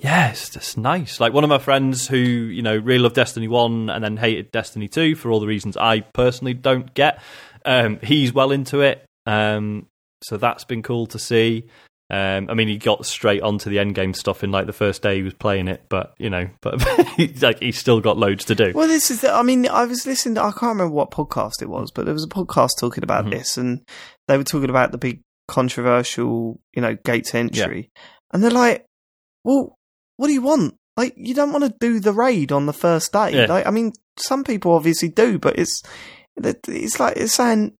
yeah, 0.00 0.30
it's 0.30 0.50
just 0.50 0.76
nice. 0.78 1.20
Like 1.20 1.32
one 1.32 1.44
of 1.44 1.50
my 1.50 1.58
friends 1.58 2.08
who 2.08 2.16
you 2.18 2.62
know 2.62 2.76
really 2.76 2.98
loved 3.00 3.14
Destiny 3.14 3.48
One 3.48 3.90
and 3.90 4.02
then 4.02 4.16
hated 4.16 4.50
Destiny 4.50 4.88
Two 4.88 5.14
for 5.14 5.30
all 5.30 5.40
the 5.40 5.46
reasons 5.46 5.76
I 5.76 6.00
personally 6.00 6.54
don't 6.54 6.92
get. 6.94 7.20
Um, 7.64 7.98
he's 8.02 8.32
well 8.32 8.50
into 8.50 8.80
it, 8.80 9.04
um, 9.26 9.86
so 10.22 10.36
that's 10.36 10.64
been 10.64 10.82
cool 10.82 11.06
to 11.08 11.18
see. 11.18 11.66
Um, 12.10 12.50
I 12.50 12.54
mean, 12.54 12.68
he 12.68 12.76
got 12.76 13.06
straight 13.06 13.42
onto 13.42 13.70
the 13.70 13.78
end 13.78 13.94
game 13.94 14.12
stuff 14.12 14.44
in 14.44 14.50
like 14.50 14.66
the 14.66 14.74
first 14.74 15.00
day 15.00 15.16
he 15.16 15.22
was 15.22 15.32
playing 15.32 15.68
it, 15.68 15.84
but 15.88 16.14
you 16.18 16.28
know, 16.28 16.48
but 16.60 16.82
like 17.40 17.60
he's 17.60 17.78
still 17.78 18.00
got 18.00 18.18
loads 18.18 18.44
to 18.46 18.54
do. 18.54 18.72
Well, 18.74 18.88
this 18.88 19.10
is. 19.10 19.20
The, 19.20 19.32
I 19.32 19.42
mean, 19.42 19.66
I 19.68 19.84
was 19.84 20.06
listening. 20.06 20.34
To, 20.36 20.42
I 20.42 20.50
can't 20.50 20.62
remember 20.62 20.90
what 20.90 21.10
podcast 21.10 21.62
it 21.62 21.68
was, 21.68 21.90
but 21.90 22.04
there 22.04 22.14
was 22.14 22.24
a 22.24 22.28
podcast 22.28 22.70
talking 22.78 23.04
about 23.04 23.26
Mhm. 23.26 23.30
this, 23.30 23.56
and 23.56 23.82
they 24.28 24.36
were 24.36 24.44
talking 24.44 24.70
about 24.70 24.92
the 24.92 24.98
big 24.98 25.20
controversial, 25.48 26.60
you 26.74 26.82
know, 26.82 26.96
gate 27.04 27.24
to 27.26 27.38
entry, 27.38 27.90
and 28.34 28.44
they're 28.44 28.50
like, 28.50 28.84
"Well, 29.44 29.78
what 30.16 30.26
do 30.26 30.34
you 30.34 30.42
want? 30.42 30.74
Like, 30.96 31.14
you 31.16 31.34
don't 31.34 31.52
want 31.52 31.64
to 31.64 31.74
do 31.80 32.00
the 32.00 32.12
raid 32.12 32.52
on 32.52 32.66
the 32.66 32.72
first 32.72 33.12
day. 33.12 33.32
Yeah. 33.32 33.46
Like, 33.46 33.66
I 33.66 33.70
mean, 33.70 33.92
some 34.16 34.44
people 34.44 34.72
obviously 34.72 35.08
do, 35.08 35.38
but 35.38 35.58
it's 35.58 35.82
it's 36.36 37.00
like 37.00 37.16
it's 37.16 37.34
saying, 37.34 37.74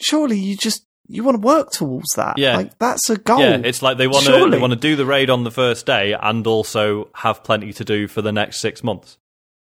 surely 0.00 0.38
you 0.38 0.56
just 0.56 0.86
you 1.08 1.24
want 1.24 1.40
to 1.40 1.46
work 1.46 1.70
towards 1.70 2.14
that. 2.16 2.38
Yeah. 2.38 2.56
like 2.56 2.78
that's 2.78 3.08
a 3.10 3.16
goal. 3.16 3.40
Yeah, 3.40 3.60
it's 3.64 3.82
like 3.82 3.98
they 3.98 4.06
want 4.06 4.26
to 4.26 4.48
they 4.50 4.58
want 4.58 4.72
to 4.72 4.78
do 4.78 4.96
the 4.96 5.06
raid 5.06 5.30
on 5.30 5.44
the 5.44 5.50
first 5.50 5.86
day 5.86 6.14
and 6.20 6.46
also 6.46 7.08
have 7.14 7.42
plenty 7.42 7.72
to 7.74 7.84
do 7.84 8.06
for 8.06 8.22
the 8.22 8.32
next 8.32 8.60
six 8.60 8.84
months. 8.84 9.18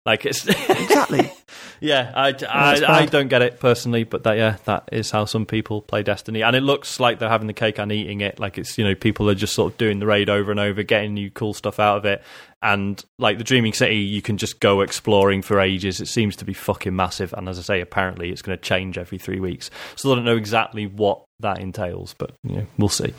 Like 0.06 0.26
it's 0.26 0.48
exactly. 0.70 1.32
Yeah, 1.80 2.12
I, 2.16 2.36
I, 2.48 3.02
I 3.02 3.06
don't 3.06 3.28
get 3.28 3.42
it 3.42 3.60
personally, 3.60 4.04
but 4.04 4.24
that 4.24 4.38
yeah, 4.38 4.58
that 4.66 4.90
is 4.92 5.12
how 5.12 5.26
some 5.26 5.46
people 5.46 5.82
play 5.82 6.04
Destiny, 6.04 6.42
and 6.42 6.56
it 6.56 6.62
looks 6.62 7.00
like 7.00 7.20
they're 7.20 7.30
having 7.30 7.48
the 7.48 7.54
cake 7.54 7.80
and 7.80 7.92
eating 7.92 8.22
it. 8.22 8.40
Like 8.40 8.58
it's 8.58 8.78
you 8.78 8.84
know 8.84 8.96
people 8.96 9.30
are 9.30 9.36
just 9.36 9.54
sort 9.54 9.74
of 9.74 9.78
doing 9.78 10.00
the 10.00 10.06
raid 10.06 10.30
over 10.30 10.52
and 10.52 10.60
over, 10.60 10.84
getting 10.84 11.14
new 11.14 11.30
cool 11.32 11.54
stuff 11.54 11.80
out 11.80 11.98
of 11.98 12.06
it, 12.06 12.24
and 12.62 13.04
like 13.18 13.38
the 13.38 13.44
Dreaming 13.44 13.74
City, 13.74 13.98
you 13.98 14.22
can 14.22 14.38
just 14.38 14.60
go 14.60 14.82
exploring 14.82 15.42
for 15.42 15.60
ages. 15.60 16.02
It 16.02 16.08
seems 16.08 16.36
to 16.38 16.46
be 16.46 16.54
fucking 16.54 16.96
massive, 16.96 17.34
and 17.34 17.48
as 17.48 17.60
I 17.60 17.62
say, 17.62 17.82
apparently 17.82 18.32
it's 18.32 18.42
going 18.42 18.58
to 18.58 18.64
change 18.64 18.98
every 18.98 19.18
three 19.18 19.40
weeks. 19.40 19.70
So 19.96 20.12
I 20.12 20.16
don't 20.16 20.26
know 20.26 20.38
exactly 20.38 20.88
what 20.88 21.24
that 21.40 21.60
entails, 21.60 22.14
but 22.18 22.32
you 22.44 22.58
know, 22.58 22.68
we'll 22.78 22.90
see. 22.90 23.14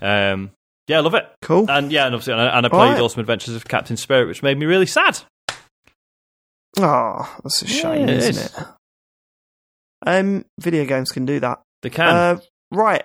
Um, 0.00 0.52
yeah, 0.86 0.98
I 0.98 1.00
love 1.00 1.14
it. 1.14 1.28
Cool. 1.42 1.70
And 1.70 1.92
yeah, 1.92 2.06
and 2.06 2.14
obviously, 2.14 2.32
and 2.32 2.42
I, 2.42 2.56
and 2.56 2.64
I 2.64 2.68
played 2.70 2.80
Alright. 2.80 3.00
Awesome 3.02 3.20
Adventures 3.20 3.54
of 3.54 3.66
Captain 3.66 3.96
Spirit, 3.98 4.26
which 4.26 4.42
made 4.42 4.58
me 4.58 4.64
really 4.64 4.86
sad. 4.86 5.18
Oh, 6.78 7.36
that's 7.42 7.62
a 7.62 7.66
shame, 7.66 8.08
Yeah, 8.08 8.14
it 8.14 8.18
isn't 8.18 8.30
is. 8.44 8.46
it? 8.58 8.64
Um, 10.06 10.44
video 10.60 10.84
games 10.84 11.10
can 11.10 11.26
do 11.26 11.40
that. 11.40 11.60
They 11.82 11.90
can. 11.90 12.08
Uh, 12.08 12.40
right. 12.70 13.04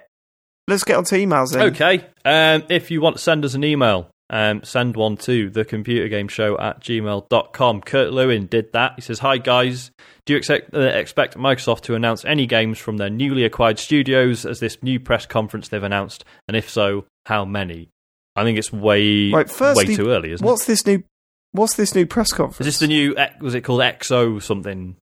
Let's 0.67 0.83
get 0.83 0.97
on 0.97 1.03
to 1.05 1.15
emails 1.15 1.51
then. 1.53 1.73
Okay. 1.73 2.05
Um, 2.23 2.63
if 2.69 2.89
you 2.91 3.01
want 3.01 3.17
to 3.17 3.21
send 3.21 3.43
us 3.43 3.53
an 3.53 3.63
email, 3.63 4.09
um, 4.29 4.63
send 4.63 4.95
one 4.95 5.17
to 5.17 5.49
thecomputergameshow 5.49 6.59
at 6.61 6.79
gmail.com. 6.81 7.81
Kurt 7.81 8.13
Lewin 8.13 8.45
did 8.45 8.71
that. 8.73 8.93
He 8.95 9.01
says, 9.01 9.19
Hi, 9.19 9.37
guys. 9.37 9.91
Do 10.25 10.33
you 10.33 10.37
expect, 10.37 10.73
uh, 10.73 10.79
expect 10.79 11.35
Microsoft 11.37 11.81
to 11.81 11.95
announce 11.95 12.23
any 12.23 12.45
games 12.45 12.79
from 12.79 12.97
their 12.97 13.09
newly 13.09 13.43
acquired 13.43 13.77
studios 13.79 14.45
as 14.45 14.59
this 14.61 14.81
new 14.81 14.99
press 14.99 15.25
conference 15.25 15.67
they've 15.67 15.83
announced? 15.83 16.23
And 16.47 16.55
if 16.55 16.69
so, 16.69 17.05
how 17.25 17.43
many? 17.43 17.89
I 18.35 18.43
think 18.43 18.57
it's 18.57 18.71
way, 18.71 19.31
Right, 19.31 19.49
firstly, 19.49 19.87
way 19.89 19.95
too 19.95 20.09
early, 20.09 20.31
isn't 20.31 20.45
it? 20.45 20.49
What's 20.49 20.65
this 20.65 20.85
new? 20.87 21.03
What's 21.53 21.75
this 21.75 21.95
new 21.95 22.05
press 22.05 22.31
conference? 22.31 22.59
Is 22.59 22.65
this 22.65 22.79
the 22.79 22.87
new, 22.87 23.15
was 23.39 23.55
it 23.55 23.61
called 23.61 23.81
XO 23.81 24.41
something? 24.41 24.97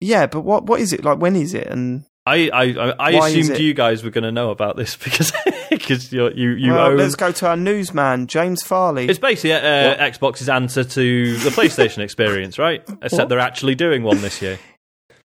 Yeah, 0.00 0.26
but 0.26 0.40
what 0.42 0.66
what 0.66 0.80
is 0.80 0.92
it 0.92 1.04
like? 1.04 1.18
When 1.18 1.36
is 1.36 1.54
it? 1.54 1.66
And 1.66 2.04
I, 2.26 2.50
I, 2.52 2.64
I, 2.98 3.12
Why 3.14 3.28
assumed 3.28 3.58
you 3.58 3.74
guys 3.74 4.02
were 4.02 4.10
going 4.10 4.24
to 4.24 4.32
know 4.32 4.50
about 4.50 4.76
this 4.76 4.96
because 5.04 5.32
because 5.70 6.12
you 6.12 6.28
you 6.30 6.72
well, 6.72 6.88
own 6.88 6.96
let's 6.96 7.14
go 7.14 7.32
to 7.32 7.48
our 7.48 7.56
newsman, 7.56 8.26
James 8.26 8.62
Farley. 8.62 9.08
It's 9.08 9.18
basically 9.18 9.52
uh, 9.52 9.96
Xbox's 9.96 10.48
answer 10.48 10.84
to 10.84 11.36
the 11.38 11.50
PlayStation 11.50 11.98
experience, 11.98 12.58
right? 12.58 12.80
Except 13.02 13.12
What? 13.12 13.28
they're 13.28 13.38
actually 13.38 13.74
doing 13.74 14.02
one 14.02 14.20
this 14.20 14.42
year. 14.42 14.58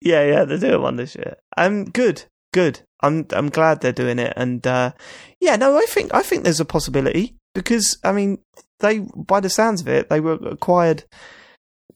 Yeah, 0.02 0.24
yeah, 0.24 0.44
they're 0.44 0.60
doing 0.60 0.84
one 0.84 0.98
this 0.98 1.16
year. 1.16 1.38
Um, 1.58 1.86
good, 1.86 2.26
good. 2.54 2.82
I'm 3.02 3.26
I'm 3.32 3.50
glad 3.50 3.82
they're 3.82 3.92
doing 3.92 4.20
it, 4.20 4.34
and 4.36 4.66
uh, 4.68 4.92
yeah, 5.40 5.56
no, 5.56 5.76
I 5.76 5.86
think 5.88 6.14
I 6.14 6.22
think 6.22 6.44
there's 6.44 6.60
a 6.60 6.66
possibility 6.66 7.38
because 7.56 7.98
I 8.04 8.12
mean 8.12 8.38
they, 8.80 9.00
by 9.16 9.40
the 9.40 9.50
sounds 9.50 9.82
of 9.82 9.88
it, 9.88 10.10
they 10.10 10.20
were 10.20 10.34
acquired. 10.50 11.04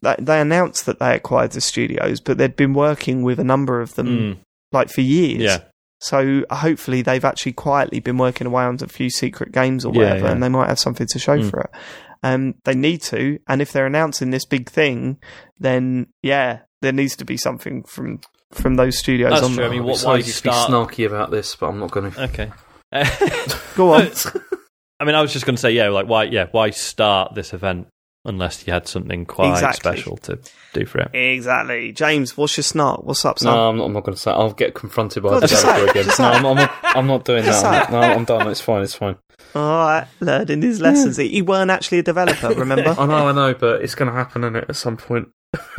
They 0.01 0.15
they 0.19 0.39
announced 0.39 0.85
that 0.85 0.99
they 0.99 1.15
acquired 1.15 1.51
the 1.51 1.61
studios, 1.61 2.19
but 2.21 2.37
they'd 2.37 2.55
been 2.55 2.73
working 2.73 3.23
with 3.23 3.39
a 3.39 3.43
number 3.43 3.81
of 3.81 3.95
them 3.95 4.07
Mm, 4.07 4.37
like 4.71 4.89
for 4.89 5.01
years. 5.01 5.41
yeah, 5.41 5.57
So 5.99 6.43
hopefully 6.49 7.01
they've 7.01 7.25
actually 7.25 7.51
quietly 7.53 7.99
been 7.99 8.17
working 8.17 8.47
away 8.47 8.63
on 8.63 8.77
a 8.81 8.87
few 8.87 9.09
secret 9.09 9.51
games 9.51 9.83
or 9.83 9.91
whatever, 9.91 10.25
yeah. 10.27 10.31
and 10.31 10.41
they 10.41 10.47
might 10.49 10.69
have 10.69 10.79
something 10.79 11.07
to 11.07 11.19
show 11.19 11.37
Mm. 11.39 11.49
for 11.49 11.59
it. 11.61 11.69
Um, 12.23 12.55
they 12.65 12.75
need 12.75 13.01
to, 13.03 13.39
and 13.47 13.61
if 13.61 13.71
they're 13.71 13.85
announcing 13.85 14.31
this 14.31 14.45
big 14.45 14.69
thing, 14.69 15.17
then 15.59 16.07
yeah, 16.23 16.59
there 16.81 16.91
needs 16.93 17.15
to 17.17 17.25
be 17.25 17.35
something 17.37 17.83
from 17.83 18.19
from 18.51 18.75
those 18.75 18.97
studios 18.97 19.31
That's 19.31 19.43
on 19.43 19.49
true. 19.51 19.57
there. 19.57 19.65
I 19.67 19.69
mean, 19.69 19.79
I'm 19.81 19.85
what- 19.85 19.93
excited 19.95 20.09
why 20.09 20.21
to 20.21 20.31
start- 20.33 20.67
be 20.69 20.73
snarky 21.03 21.05
about 21.05 21.29
this, 21.31 21.55
but 21.55 21.67
I'm 21.67 21.79
not 21.79 21.91
going 21.91 22.11
to. 22.11 22.23
okay. 22.23 22.51
Go 23.75 23.93
on. 23.93 24.07
I 24.99 25.05
mean, 25.05 25.15
I 25.15 25.21
was 25.21 25.31
just 25.33 25.45
going 25.45 25.55
to 25.55 25.61
say, 25.61 25.71
yeah, 25.71 25.89
like 25.89 26.07
why, 26.07 26.23
yeah, 26.25 26.47
why 26.51 26.69
start 26.71 27.33
this 27.35 27.53
event 27.53 27.87
unless 28.25 28.67
you 28.67 28.73
had 28.73 28.85
something 28.87 29.25
quite 29.25 29.51
Exactly. 29.53 29.79
special 29.79 30.17
to 30.17 30.37
do 30.73 30.85
for 30.85 30.99
it? 30.99 31.15
exactly, 31.15 31.91
James. 31.93 32.35
What's 32.35 32.57
your 32.57 32.63
snot? 32.65 33.05
What's 33.05 33.23
up, 33.23 33.39
son? 33.39 33.53
No, 33.55 33.69
I'm 33.69 33.77
not, 33.77 33.85
I'm 33.85 33.93
not 33.93 34.03
going 34.03 34.15
to 34.15 34.21
say. 34.21 34.31
I'll 34.31 34.51
get 34.51 34.73
confronted 34.75 35.23
by 35.23 35.29
Well, 35.31 35.39
the 35.39 35.47
just 35.47 35.63
developer 35.65 35.91
again. 35.91 36.05
No, 36.19 36.25
I'm, 36.25 36.45
I'm 36.45 36.55
not. 36.57 36.71
I'm 36.83 37.07
not 37.07 37.23
doing 37.25 37.43
Just 37.45 37.63
that. 37.63 37.87
say 37.87 37.93
No, 37.93 37.99
I'm 38.01 38.25
done. 38.25 38.47
It's 38.49 38.59
fine. 38.61 38.81
It's 38.83 38.93
fine. 38.93 39.15
All 39.55 39.61
right, 39.87 40.07
learning 40.19 40.61
his 40.61 40.79
lessons. 40.81 41.17
You 41.17 41.45
weren't 41.45 41.71
actually 41.71 41.99
a 41.99 42.03
developer, 42.03 42.49
remember? 42.49 42.89
I 42.99 43.05
know. 43.05 43.29
I 43.29 43.31
know. 43.31 43.53
But 43.53 43.81
it's 43.81 43.95
going 43.95 44.11
to 44.11 44.13
happen, 44.15 44.43
is 44.43 44.55
at 44.69 44.75
some 44.75 44.97
point. 44.97 45.29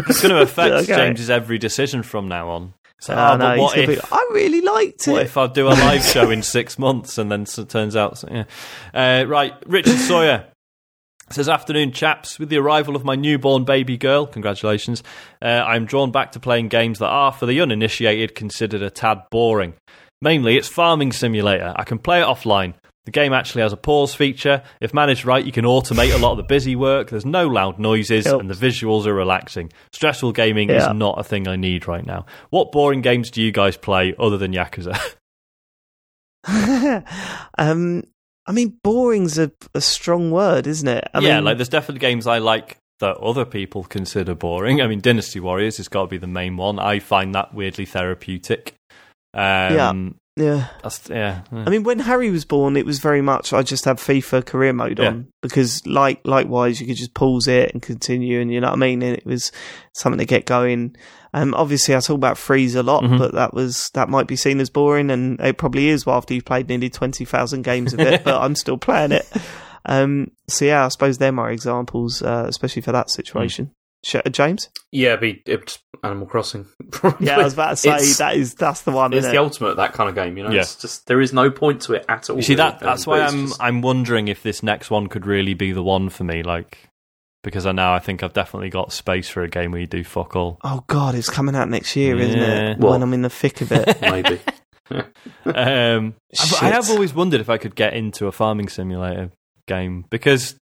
It's 0.08 0.22
going 0.22 0.34
to 0.34 0.40
affect 0.42 0.72
Okay. 0.90 0.96
James's 0.96 1.28
every 1.30 1.58
decision 1.58 2.02
from 2.02 2.26
now 2.26 2.48
on. 2.48 2.74
So, 3.00 3.14
Oh, 3.14 3.32
oh, 3.32 3.36
no, 3.36 3.56
what 3.62 3.78
if? 3.78 3.88
be, 3.88 3.98
I 4.12 4.28
really 4.32 4.60
liked 4.60 5.08
it. 5.08 5.12
What 5.12 5.22
if 5.22 5.36
I 5.36 5.46
do 5.46 5.68
a 5.68 5.70
live 5.70 6.04
show 6.14 6.30
in 6.30 6.42
six 6.42 6.78
months 6.78 7.16
and 7.18 7.32
then 7.32 7.42
it 7.42 7.68
turns 7.68 7.96
out, 7.96 8.22
yeah. 8.30 8.44
Uh, 8.92 9.24
right, 9.26 9.54
Richard 9.66 9.96
Sawyer 9.96 10.46
says, 11.30 11.48
Afternoon, 11.48 11.92
chaps. 11.92 12.38
With 12.38 12.48
the 12.50 12.58
arrival 12.58 12.96
of 12.96 13.04
my 13.04 13.14
newborn 13.14 13.64
baby 13.64 13.96
girl, 13.96 14.26
congratulations, 14.26 15.02
uh, 15.40 15.46
I'm 15.46 15.86
drawn 15.86 16.10
back 16.10 16.32
to 16.32 16.40
playing 16.40 16.68
games 16.68 16.98
that 16.98 17.06
are, 17.08 17.32
for 17.32 17.46
the 17.46 17.60
uninitiated, 17.60 18.34
considered 18.34 18.82
a 18.82 18.90
tad 18.90 19.22
boring. 19.30 19.74
Mainly, 20.20 20.58
it's 20.58 20.68
Farming 20.68 21.12
Simulator. 21.12 21.72
I 21.76 21.84
can 21.84 21.98
play 21.98 22.20
it 22.20 22.26
offline. 22.26 22.74
The 23.10 23.20
game 23.20 23.32
actually 23.32 23.62
has 23.62 23.72
a 23.72 23.76
pause 23.76 24.14
feature. 24.14 24.62
If 24.80 24.94
managed 24.94 25.24
right, 25.24 25.44
you 25.44 25.50
can 25.50 25.64
automate 25.64 26.14
a 26.14 26.18
lot 26.18 26.30
of 26.30 26.36
the 26.36 26.44
busy 26.44 26.76
work. 26.76 27.10
There's 27.10 27.26
no 27.26 27.48
loud 27.48 27.80
noises, 27.80 28.24
and 28.24 28.48
the 28.48 28.54
visuals 28.54 29.04
are 29.06 29.12
relaxing. 29.12 29.72
Stressful 29.92 30.30
gaming 30.30 30.68
Yeah. 30.68 30.90
is 30.90 30.96
not 30.96 31.18
a 31.18 31.24
thing 31.24 31.48
I 31.48 31.56
need 31.56 31.88
right 31.88 32.06
now. 32.06 32.26
What 32.50 32.70
boring 32.70 33.00
games 33.00 33.32
do 33.32 33.42
you 33.42 33.50
guys 33.50 33.76
play 33.76 34.14
other 34.16 34.38
than 34.38 34.52
Yakuza? 34.52 34.96
um, 37.58 38.04
I 38.46 38.52
mean, 38.52 38.78
boring's 38.84 39.38
a, 39.38 39.50
a 39.74 39.80
strong 39.80 40.30
word, 40.30 40.68
isn't 40.68 40.86
it? 40.86 41.08
I 41.12 41.18
yeah, 41.18 41.34
mean, 41.34 41.44
like 41.46 41.58
there's 41.58 41.68
definitely 41.68 41.98
games 41.98 42.28
I 42.28 42.38
like 42.38 42.78
that 43.00 43.16
other 43.16 43.44
people 43.44 43.82
consider 43.82 44.36
boring. 44.36 44.80
I 44.80 44.86
mean, 44.86 45.00
Dynasty 45.00 45.40
Warriors 45.40 45.78
has 45.78 45.88
got 45.88 46.02
to 46.02 46.06
be 46.06 46.18
the 46.18 46.28
main 46.28 46.56
one. 46.56 46.78
I 46.78 47.00
find 47.00 47.34
that 47.34 47.52
weirdly 47.54 47.86
therapeutic. 47.86 48.74
Um, 49.34 49.40
yeah. 49.74 49.92
That's, 50.82 51.08
yeah. 51.10 51.42
yeah. 51.52 51.64
I 51.66 51.70
mean, 51.70 51.82
when 51.84 51.98
Harry 52.00 52.30
was 52.30 52.44
born, 52.44 52.76
it 52.76 52.86
was 52.86 52.98
very 52.98 53.20
much 53.22 53.52
I 53.52 53.62
just 53.62 53.84
had 53.84 53.98
FIFA 53.98 54.44
career 54.46 54.72
mode 54.72 54.98
Yeah. 54.98 55.08
on 55.08 55.28
because, 55.42 55.86
like, 55.86 56.20
likewise, 56.24 56.80
you 56.80 56.86
could 56.86 56.96
just 56.96 57.14
pause 57.14 57.46
it 57.48 57.72
and 57.72 57.82
continue, 57.82 58.40
and 58.40 58.52
you 58.52 58.60
know 58.60 58.68
what 58.68 58.74
I 58.74 58.80
mean. 58.80 59.02
And 59.02 59.16
it 59.16 59.26
was 59.26 59.52
something 59.92 60.18
to 60.18 60.24
get 60.26 60.46
going. 60.46 60.96
Um, 61.32 61.54
obviously, 61.54 61.94
I 61.94 62.00
talk 62.00 62.16
about 62.16 62.38
freeze 62.38 62.74
a 62.74 62.82
lot, 62.82 63.04
Mhm. 63.04 63.18
but 63.18 63.32
that 63.34 63.54
was 63.54 63.90
that 63.94 64.08
might 64.08 64.26
be 64.26 64.36
seen 64.36 64.58
as 64.60 64.70
boring, 64.70 65.10
and 65.10 65.38
it 65.40 65.58
probably 65.58 65.88
is. 65.88 66.04
Well, 66.04 66.16
after 66.16 66.34
you've 66.34 66.44
played 66.44 66.68
nearly 66.68 66.90
twenty 66.90 67.24
thousand 67.24 67.62
games 67.62 67.92
of 67.92 68.00
it, 68.00 68.22
but 68.24 68.40
I'm 68.40 68.56
still 68.56 68.78
playing 68.78 69.12
it. 69.12 69.28
Um, 69.86 70.32
so 70.48 70.64
yeah, 70.64 70.84
I 70.84 70.88
suppose 70.88 71.18
they're 71.18 71.32
my 71.32 71.50
examples, 71.50 72.22
uh, 72.22 72.46
especially 72.48 72.82
for 72.82 72.92
that 72.92 73.10
situation. 73.10 73.70
Uh, 73.72 73.74
James? 74.30 74.68
Yeah, 74.92 75.16
be 75.16 75.42
it's 75.46 75.78
Animal 76.02 76.26
Crossing. 76.26 76.66
Yeah, 77.20 77.38
I 77.38 77.44
was 77.44 77.52
about 77.54 77.70
to 77.70 77.76
say 77.76 77.90
It's- 77.90 78.18
that 78.18 78.34
is 78.36 78.54
that's 78.54 78.82
the 78.82 78.90
one. 78.92 79.12
It's 79.12 79.26
the 79.26 79.34
it? 79.34 79.38
ultimate 79.38 79.76
that 79.76 79.92
kind 79.92 80.08
of 80.08 80.14
game, 80.14 80.36
you 80.36 80.44
know. 80.44 80.50
Yeah. 80.50 80.60
It's 80.62 80.76
just 80.76 81.06
there 81.06 81.20
is 81.20 81.32
no 81.32 81.50
point 81.50 81.82
to 81.82 81.94
it 81.94 82.04
at 82.08 82.28
all. 82.30 82.36
You 82.36 82.42
see 82.42 82.54
really. 82.54 82.70
that 82.70 82.80
that's 82.80 83.06
why 83.06 83.20
I'm 83.20 83.46
just- 83.48 83.62
I'm 83.62 83.82
wondering 83.82 84.28
if 84.28 84.42
this 84.42 84.62
next 84.62 84.90
one 84.90 85.08
could 85.08 85.26
really 85.26 85.54
be 85.54 85.72
the 85.72 85.82
one 85.82 86.08
for 86.08 86.24
me, 86.24 86.42
like 86.42 86.78
because 87.42 87.64
I 87.66 87.72
now 87.72 87.94
I 87.94 87.98
think 88.00 88.22
I've 88.22 88.32
definitely 88.34 88.68
got 88.70 88.92
space 88.92 89.28
for 89.28 89.42
a 89.42 89.48
game 89.48 89.70
where 89.72 89.80
you 89.80 89.86
do 89.86 90.02
fuck 90.04 90.34
all. 90.36 90.58
Oh 90.64 90.84
God, 90.88 91.14
it's 91.14 91.30
coming 91.30 91.54
out 91.54 91.68
next 91.70 91.94
year, 91.96 92.18
isn't 92.18 92.38
it? 92.40 92.78
What? 92.78 92.90
When 92.92 93.02
I'm 93.02 93.12
in 93.14 93.22
the 93.22 93.30
thick 93.30 93.60
of 93.60 93.70
it. 93.72 93.98
maybe. 94.02 94.40
Um, 95.44 96.14
I've- 96.38 96.56
I 96.56 96.66
Shit. 96.66 96.72
have 96.72 96.90
always 96.90 97.14
wondered 97.14 97.40
if 97.40 97.48
I 97.48 97.58
could 97.58 97.74
get 97.76 97.94
into 97.94 98.26
a 98.26 98.32
farming 98.32 98.68
simulator 98.68 99.30
game 99.66 100.04
because, 100.10 100.56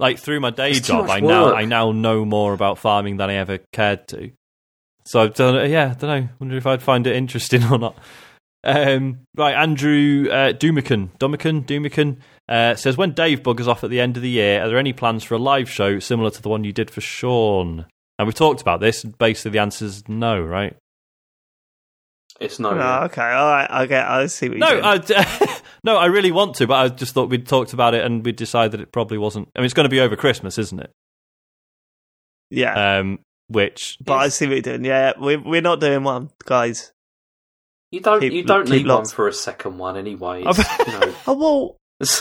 like, 0.00 0.18
through 0.18 0.40
my 0.40 0.50
day 0.50 0.72
It's 0.72 0.80
job, 0.88 1.06
much 1.06 1.10
I 1.16 1.20
now. 1.20 1.54
I 1.54 1.64
now 1.64 1.92
know 1.92 2.24
more 2.24 2.52
about 2.54 2.78
farming 2.78 3.18
than 3.18 3.30
I 3.30 3.34
ever 3.34 3.58
cared 3.72 4.08
to. 4.08 4.32
So 5.04 5.20
I've 5.22 5.34
done, 5.34 5.56
it 5.56 5.70
yeah, 5.70 5.90
I 5.90 5.94
don't 5.94 6.22
know. 6.22 6.28
Wonder 6.40 6.56
if 6.56 6.66
I'd 6.66 6.82
find 6.82 7.06
it 7.06 7.14
interesting 7.14 7.62
or 7.70 7.78
not. 7.78 7.96
Um, 8.62 9.20
right, 9.36 9.54
Andrew 9.54 10.26
uh, 10.30 10.52
Dumican, 10.52 11.10
Dumican, 11.18 11.64
Dumican 11.64 12.18
uh, 12.48 12.74
says, 12.74 12.96
when 12.96 13.12
Dave 13.12 13.42
buggers 13.42 13.66
off 13.66 13.84
at 13.84 13.90
the 13.90 14.00
end 14.00 14.16
of 14.16 14.22
the 14.22 14.28
year, 14.28 14.62
are 14.62 14.68
there 14.68 14.78
any 14.78 14.92
plans 14.92 15.24
for 15.24 15.34
a 15.34 15.38
live 15.38 15.70
show 15.70 15.98
similar 15.98 16.30
to 16.30 16.42
the 16.42 16.48
one 16.48 16.64
you 16.64 16.72
did 16.72 16.90
for 16.90 17.00
Sean? 17.00 17.86
And 18.18 18.26
we've 18.26 18.34
talked 18.34 18.60
about 18.60 18.80
this. 18.80 19.02
and 19.02 19.16
Basically, 19.16 19.52
the 19.52 19.60
answer 19.60 19.86
is 19.86 20.06
no, 20.08 20.40
right? 20.40 20.76
It's 22.38 22.58
no. 22.58 22.70
Oh, 22.70 23.04
okay, 23.04 23.22
all 23.22 23.50
right, 23.50 23.84
okay, 23.84 23.96
I 23.96 24.26
see 24.26 24.48
what 24.48 24.58
you're 24.58 24.66
No, 24.84 24.98
doing. 25.00 25.14
I, 25.16 25.49
no, 25.84 25.96
I 25.96 26.06
really 26.06 26.30
want 26.32 26.56
to, 26.56 26.66
but 26.66 26.74
I 26.74 26.88
just 26.88 27.14
thought 27.14 27.30
we'd 27.30 27.46
talked 27.46 27.72
about 27.72 27.94
it 27.94 28.04
and 28.04 28.24
we'd 28.24 28.36
decided 28.36 28.80
it 28.80 28.92
probably 28.92 29.18
wasn't. 29.18 29.48
I 29.56 29.60
mean, 29.60 29.64
it's 29.66 29.74
going 29.74 29.84
to 29.84 29.90
be 29.90 30.00
over 30.00 30.16
Christmas, 30.16 30.58
isn't 30.58 30.80
it? 30.80 30.90
yeah, 32.50 32.98
Um, 32.98 33.20
which 33.48 33.96
but 34.04 34.14
I 34.14 34.28
see 34.28 34.46
what 34.46 34.54
you're 34.54 34.62
doing. 34.62 34.84
Yeah, 34.84 35.12
we're 35.18 35.40
we're 35.40 35.60
not 35.62 35.80
doing 35.80 36.02
one, 36.04 36.30
guys. 36.44 36.92
You 37.90 38.00
don't. 38.00 38.20
Keep- 38.20 38.32
you 38.32 38.42
don't 38.44 38.66
keep 38.66 38.84
need 38.84 38.86
one 38.86 39.06
for 39.06 39.26
a 39.28 39.32
second 39.32 39.78
one 39.78 39.96
anyway. 39.96 40.42
You 40.86 40.92
know, 40.92 41.14
Oh 41.26 41.34
well, 41.34 41.76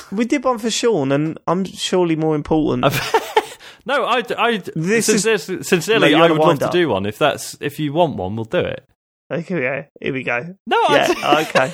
we 0.11 0.25
did 0.25 0.43
one 0.43 0.57
for 0.59 0.69
Sean, 0.71 1.11
and 1.11 1.37
I'm 1.47 1.65
surely 1.65 2.15
more 2.15 2.35
important. 2.35 2.81
no, 3.85 4.03
I, 4.05 4.23
I 4.37 4.57
This 4.75 5.09
is- 5.09 5.23
sincerely, 5.23 5.63
sincerely 5.63 6.11
No, 6.11 6.17
I 6.17 6.21
would 6.31 6.37
love 6.37 6.47
wind 6.47 6.59
to 6.61 6.69
do 6.71 6.89
one. 6.89 7.05
If 7.05 7.17
that's 7.19 7.57
if 7.61 7.79
you 7.79 7.93
want 7.93 8.15
one, 8.15 8.35
we'll 8.35 8.45
do 8.45 8.59
it. 8.59 8.83
Okay, 9.31 9.43
here 9.43 9.57
we 9.57 9.63
go. 9.63 9.85
Here 10.01 10.13
we 10.13 10.23
go. 10.23 10.55
No, 10.65 10.81
Yeah, 10.89 11.13
I, 11.23 11.41
okay. 11.47 11.73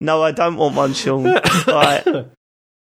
No, 0.00 0.22
I 0.22 0.32
don't 0.32 0.56
want 0.56 0.76
one, 0.76 0.92
Sean. 0.92 1.26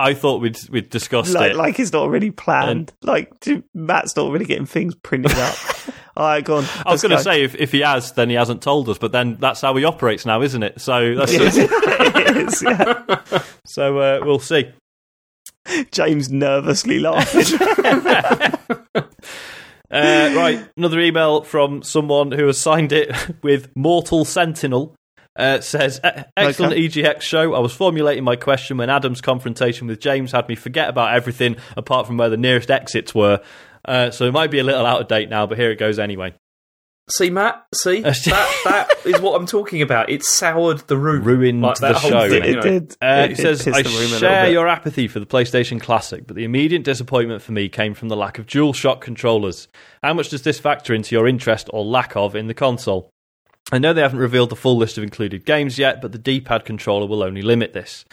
I 0.03 0.15
thought 0.15 0.41
we'd 0.41 0.59
we'd 0.69 0.91
discussed 0.91 1.33
like, 1.33 1.53
it. 1.53 1.57
like 1.57 1.79
it's 1.79 1.93
not 1.93 2.09
really 2.09 2.33
planned. 2.33 2.93
like 3.03 3.39
do- 3.39 3.63
Matt's 3.73 4.17
not 4.17 4.33
really 4.33 4.47
getting 4.47 4.67
things 4.67 4.97
printed 4.97 5.31
up. 5.33 5.57
All 6.17 6.27
right, 6.27 6.45
go 6.45 6.57
on. 6.57 6.65
I 6.85 6.91
was 6.91 7.03
going 7.03 7.17
to 7.17 7.23
say 7.23 7.45
if, 7.45 7.55
if 7.55 7.73
he 7.73 7.81
has, 7.81 8.13
then 8.13 8.29
he 8.29 8.35
hasn't 8.35 8.63
told 8.63 8.89
us. 8.89 8.99
But 8.99 9.13
then 9.13 9.37
that's 9.39 9.61
how 9.61 9.75
he 9.77 9.85
operates 9.85 10.27
now, 10.27 10.43
isn't 10.43 10.63
it? 10.63 10.81
So 10.81 11.15
that's 11.15 11.33
it 11.35 12.37
is, 12.37 12.63
yeah. 12.63 13.43
so 13.65 13.99
uh, 13.99 14.21
we'll 14.23 14.39
see. 14.41 14.71
James 15.93 16.31
nervously 16.31 16.99
laughing. 16.99 17.59
Uh, 19.93 20.33
right, 20.35 20.67
another 20.79 20.99
email 21.01 21.43
from 21.43 21.83
someone 21.83 22.33
who 22.33 22.47
has 22.47 22.59
signed 22.59 22.93
it 22.93 23.15
with 23.43 23.71
Mortal 23.77 24.25
Sentinel. 24.25 24.95
Uh, 25.35 25.61
says, 25.61 25.99
"E- 26.05 26.23
excellent 26.37 26.75
Okay. 26.75 26.83
EGX 26.89 27.23
show. 27.23 27.55
I 27.55 27.59
was 27.61 27.73
formulating 27.73 28.23
my 28.23 28.37
question 28.37 28.77
when 28.77 28.91
Adam's 28.91 29.21
confrontation 29.23 29.87
with 29.87 29.99
James 30.01 30.33
had 30.33 30.47
me 30.49 30.55
forget 30.55 30.89
about 30.91 31.15
everything 31.15 31.57
apart 31.77 32.07
from 32.07 32.19
where 32.19 32.29
the 32.29 32.37
nearest 32.37 32.71
exits 32.71 33.15
were. 33.15 33.41
Uh, 33.85 34.11
so 34.11 34.27
it 34.27 34.33
might 34.33 34.51
be 34.51 34.59
a 34.59 34.65
little 34.65 34.85
out 34.85 35.01
of 35.01 35.09
date 35.09 35.31
now, 35.31 35.47
but 35.47 35.57
here 35.59 35.71
it 35.71 35.77
goes 35.79 35.99
anyway. 35.99 36.35
see, 37.11 37.31
Matt. 37.31 37.65
See 37.75 38.01
that. 38.03 38.17
That 38.65 38.91
is 39.07 39.21
what 39.21 39.35
I'm 39.41 39.47
talking 39.47 39.83
about. 39.83 40.09
It 40.11 40.23
soured 40.23 40.79
the 40.87 40.97
room. 40.97 41.25
Ruined 41.25 41.63
Like, 41.63 41.79
the 41.79 41.95
whole 41.95 42.11
show. 42.11 42.29
thing, 42.29 42.43
it 42.45 42.49
you 42.49 42.55
know. 42.57 42.61
did. 42.63 42.97
Uh, 43.03 43.07
it 43.25 43.31
he 43.31 43.35
did 43.37 43.43
says, 43.43 43.65
piss 43.65 43.75
I 43.75 43.83
the 43.83 43.89
room 43.89 44.13
a 44.13 44.19
share 44.19 44.51
your 44.51 44.69
apathy 44.69 45.09
for 45.09 45.19
the 45.19 45.27
PlayStation 45.27 45.81
Classic, 45.81 46.27
but 46.27 46.37
the 46.37 46.45
immediate 46.45 46.85
disappointment 46.85 47.43
for 47.43 47.53
me 47.53 47.69
came 47.71 47.95
from 47.95 48.09
the 48.09 48.17
lack 48.17 48.39
of 48.39 48.47
DualShock 48.47 49.01
controllers. 49.01 49.67
How 50.03 50.13
much 50.15 50.29
does 50.29 50.43
this 50.43 50.61
factor 50.61 50.95
into 50.95 51.15
your 51.15 51.27
interest 51.27 51.69
or 51.73 51.85
lack 51.85 52.17
of 52.17 52.37
in 52.37 52.47
the 52.47 52.55
console? 52.55 53.11
I 53.71 53.79
know 53.79 53.93
they 53.93 54.03
haven't 54.03 54.19
revealed 54.19 54.51
the 54.51 54.57
full 54.57 54.77
list 54.77 54.99
of 54.99 55.05
included 55.05 55.47
games 55.47 55.79
yet, 55.79 56.03
but 56.03 56.13
the 56.13 56.19
D-pad 56.19 56.65
controller 56.65 57.07
will 57.07 57.23
only 57.23 57.43
limit 57.43 57.73
this. 57.73 58.05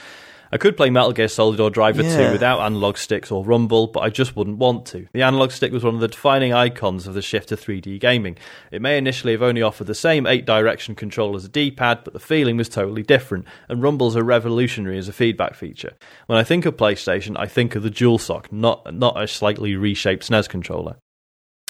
I 0.51 0.57
could 0.57 0.75
play 0.75 0.89
Metal 0.89 1.11
Gear 1.11 1.27
Solid 1.27 1.59
or 1.59 1.69
Driver 1.69 2.01
2 2.01 2.31
without 2.31 2.61
analog 2.61 2.97
sticks 2.97 3.29
or 3.29 3.45
rumble, 3.45 3.85
but 3.85 3.99
I 3.99 4.09
just 4.09 4.35
wouldn't 4.35 4.57
want 4.57 4.87
to. 4.87 5.07
The 5.13 5.21
analog 5.21 5.51
stick 5.51 5.71
was 5.71 5.83
one 5.83 5.93
of 5.93 6.01
the 6.01 6.07
defining 6.07 6.53
icons 6.53 7.05
of 7.05 7.13
the 7.13 7.21
shift 7.21 7.49
to 7.49 7.55
3D 7.55 7.99
gaming. 7.99 8.35
It 8.71 8.81
may 8.81 8.97
initially 8.97 9.33
have 9.33 9.43
only 9.43 9.61
offered 9.61 9.85
the 9.85 9.93
same 9.93 10.25
8 10.25 10.45
direction 10.45 10.95
control 10.95 11.35
as 11.35 11.45
a 11.45 11.49
D 11.49 11.69
pad, 11.69 11.99
but 12.03 12.13
the 12.13 12.19
feeling 12.19 12.57
was 12.57 12.67
totally 12.67 13.03
different, 13.03 13.45
and 13.67 13.83
rumbles 13.83 14.17
are 14.17 14.23
revolutionary 14.23 14.97
as 14.97 15.07
a 15.07 15.13
feedback 15.13 15.53
feature. 15.53 15.93
When 16.25 16.39
I 16.39 16.43
think 16.43 16.65
of 16.65 16.77
PlayStation, 16.77 17.35
I 17.37 17.45
think 17.45 17.75
of 17.75 17.83
the 17.83 17.91
DualShock, 17.91 18.51
not, 18.51 18.91
not 18.91 19.21
a 19.21 19.27
slightly 19.27 19.75
reshaped 19.75 20.27
SNES 20.27 20.49
controller. 20.49 20.95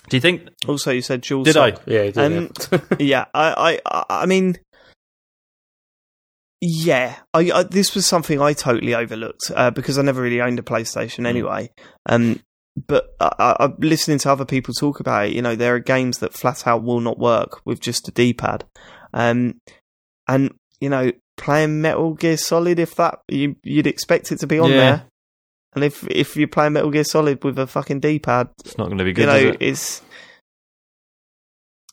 Do 0.10 0.18
you 0.18 0.22
think. 0.22 0.50
Also, 0.68 0.92
you 0.92 1.02
said 1.02 1.22
Jules. 1.24 1.46
Did 1.46 1.58
I? 1.58 1.76
Yeah, 1.86 2.04
he 2.04 2.12
did. 2.12 2.18
Um, 2.18 2.52
yeah, 3.00 3.26
I, 3.34 3.80
I, 3.86 4.04
I 4.10 4.26
mean, 4.26 4.58
yeah, 6.62 7.16
I, 7.34 7.52
I, 7.52 7.64
this 7.64 7.96
was 7.96 8.06
something 8.06 8.42
I 8.42 8.54
totally 8.54 8.94
overlooked 8.94 9.52
uh, 9.56 9.72
because 9.72 9.98
I 9.98 10.02
never 10.02 10.22
really 10.22 10.42
owned 10.42 10.60
a 10.60 10.64
PlayStation 10.64 11.26
anyway. 11.26 11.72
Um, 12.06 12.42
but 12.88 13.08
I, 13.20 13.34
I, 13.40 13.56
I'm 13.66 13.76
listening 13.80 14.18
to 14.20 14.32
other 14.32 14.46
people 14.46 14.74
talk 14.74 15.00
about 15.00 15.28
it. 15.28 15.34
You 15.34 15.42
know, 15.42 15.56
there 15.56 15.76
are 15.76 15.80
games 15.80 16.18
that 16.20 16.34
flat 16.34 16.68
out 16.68 16.84
will 16.84 17.00
not 17.00 17.18
work 17.18 17.62
with 17.66 17.80
just 17.80 18.08
a 18.10 18.12
D-pad. 18.12 18.66
Um, 19.14 19.62
and 20.28 20.54
you 20.82 20.90
know, 20.90 21.12
playing 21.38 21.82
Metal 21.82 22.14
Gear 22.14 22.38
Solid, 22.38 22.78
if 22.80 22.96
that 22.96 23.20
you, 23.30 23.56
you'd 23.64 23.88
expect 23.88 24.32
it 24.32 24.40
to 24.40 24.48
be 24.48 24.60
on 24.60 24.70
Yeah. 24.72 24.78
there. 24.78 25.06
And 25.76 25.84
if 25.84 26.06
if 26.10 26.36
you're 26.36 26.48
playing 26.48 26.74
Metal 26.74 26.90
Gear 26.92 27.04
Solid 27.04 27.44
with 27.44 27.60
a 27.60 27.68
fucking 27.68 28.00
D-pad, 28.00 28.50
It's 28.66 28.78
not 28.78 28.88
going 28.88 28.98
to 28.98 29.04
be 29.04 29.14
good. 29.14 29.22
you 29.22 29.28
know, 29.28 29.50
it? 29.52 29.58
it's 29.62 30.02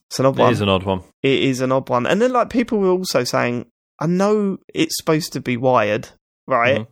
it's 0.09 0.19
an 0.19 0.27
odd 0.27 0.39
It 0.39 0.43
one 0.43 0.53
is 0.53 0.61
an 0.61 0.69
odd 0.69 0.85
one. 0.85 1.03
it 1.23 1.43
is 1.43 1.61
an 1.61 1.73
odd 1.73 1.89
one. 1.89 2.07
And 2.07 2.20
then 2.23 2.32
like 2.32 2.48
people 2.51 2.78
were 2.78 2.89
also 2.90 3.24
saying, 3.24 3.66
I 4.01 4.07
know 4.07 4.59
it's 4.74 4.97
supposed 4.97 5.32
to 5.35 5.40
be 5.40 5.57
wired, 5.57 6.09
right? 6.47 6.81
Mhm. 6.82 6.86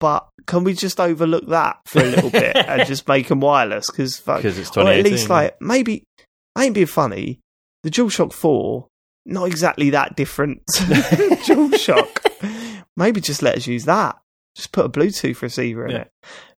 But 0.00 0.28
can 0.46 0.64
we 0.64 0.74
just 0.74 1.00
overlook 1.00 1.46
that 1.48 1.78
for 1.86 2.00
a 2.00 2.04
little 2.04 2.30
bit 2.30 2.54
and 2.56 2.84
just 2.86 3.08
make 3.08 3.28
them 3.28 3.40
wireless? 3.40 3.86
Because 3.90 4.20
it's 4.26 4.76
or 4.76 4.86
at 4.88 5.04
least 5.04 5.30
like 5.30 5.56
maybe 5.62 6.04
I 6.54 6.64
ain't 6.66 6.74
being 6.74 6.86
funny. 6.86 7.40
The 7.84 7.90
DualShock 7.90 8.32
Four, 8.34 8.88
not 9.24 9.44
exactly 9.44 9.90
that 9.90 10.14
different. 10.16 10.60
DualShock. 11.46 12.82
maybe 12.96 13.20
just 13.22 13.40
let 13.42 13.56
us 13.56 13.66
use 13.66 13.84
that. 13.86 14.18
Just 14.58 14.72
put 14.72 14.84
a 14.84 14.88
Bluetooth 14.90 15.40
receiver 15.40 15.86
in 15.86 15.92
Yeah. 15.92 16.00
it. 16.02 16.10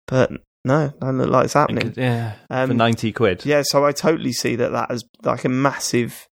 But 0.09 0.32
no, 0.64 0.93
don't 1.01 1.18
look 1.18 1.28
like 1.31 1.44
it's 1.44 1.55
happening. 1.55 1.94
yeah, 1.97 2.32
for 2.48 2.55
Um, 2.72 2.77
90 2.77 3.12
quid. 3.12 3.47
Yeah, 3.47 3.62
so 3.64 3.85
I 3.85 3.93
totally 3.93 4.32
see 4.32 4.56
that 4.56 4.72
that 4.72 4.90
as 4.90 5.05
like 5.22 5.44
a 5.44 5.48
massive 5.48 6.27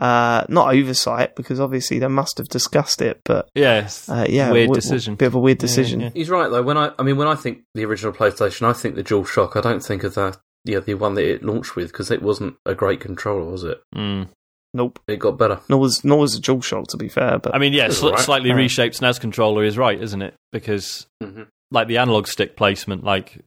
Uh, 0.00 0.44
not 0.48 0.72
oversight 0.72 1.34
because 1.34 1.58
obviously 1.58 1.98
they 1.98 2.06
must 2.06 2.38
have 2.38 2.46
discussed 2.48 3.02
it, 3.02 3.20
but 3.24 3.48
Yes. 3.56 4.08
uh, 4.08 4.24
yeah, 4.28 4.52
Weird 4.52 4.68
w- 4.68 4.74
w- 4.74 4.74
decision. 4.80 5.16
Bit 5.16 5.26
of 5.26 5.34
a 5.34 5.40
weird 5.40 5.58
decision. 5.58 5.98
yeah. 5.98 6.10
He's 6.14 6.30
right 6.30 6.48
though. 6.48 6.62
When 6.62 6.76
I, 6.78 6.92
I 7.00 7.02
mean, 7.02 7.16
when 7.16 7.26
I 7.26 7.34
think 7.34 7.62
the 7.74 7.84
original 7.84 8.12
PlayStation, 8.12 8.62
I 8.64 8.72
think 8.74 8.94
the 8.94 9.02
Dual 9.02 9.24
Shock. 9.24 9.56
I 9.56 9.60
don't 9.60 9.82
think 9.82 10.04
of 10.04 10.14
the, 10.14 10.36
yeah, 10.64 10.78
the 10.78 10.94
one 10.94 11.14
that 11.14 11.24
it 11.28 11.42
launched 11.42 11.74
with 11.74 11.88
because 11.90 12.12
it 12.12 12.22
wasn't 12.22 12.54
a 12.64 12.76
great 12.76 13.00
controller, 13.00 13.50
was 13.50 13.64
it? 13.64 13.80
Mm. 13.92 14.28
Nope. 14.74 14.98
It 15.08 15.18
got 15.18 15.38
better. 15.38 15.60
Nor 15.68 15.80
was 15.80 16.04
nor 16.04 16.18
was 16.18 16.36
a 16.36 16.40
DualShock 16.40 16.88
to 16.88 16.96
be 16.96 17.08
fair, 17.08 17.38
but 17.38 17.54
I 17.54 17.58
mean, 17.58 17.72
yeah, 17.72 17.86
It's 17.86 18.00
sli- 18.00 18.06
alright. 18.08 18.20
slightly 18.20 18.50
Yeah. 18.50 18.56
reshaped 18.56 18.96
SNES 18.96 19.18
controller 19.20 19.64
is 19.64 19.78
right, 19.78 20.00
isn't 20.00 20.20
it? 20.22 20.34
Because 20.52 21.06
Mm-hmm. 21.22 21.44
like 21.70 21.88
the 21.88 21.98
analog 21.98 22.26
stick 22.26 22.54
placement, 22.56 23.02
like 23.04 23.38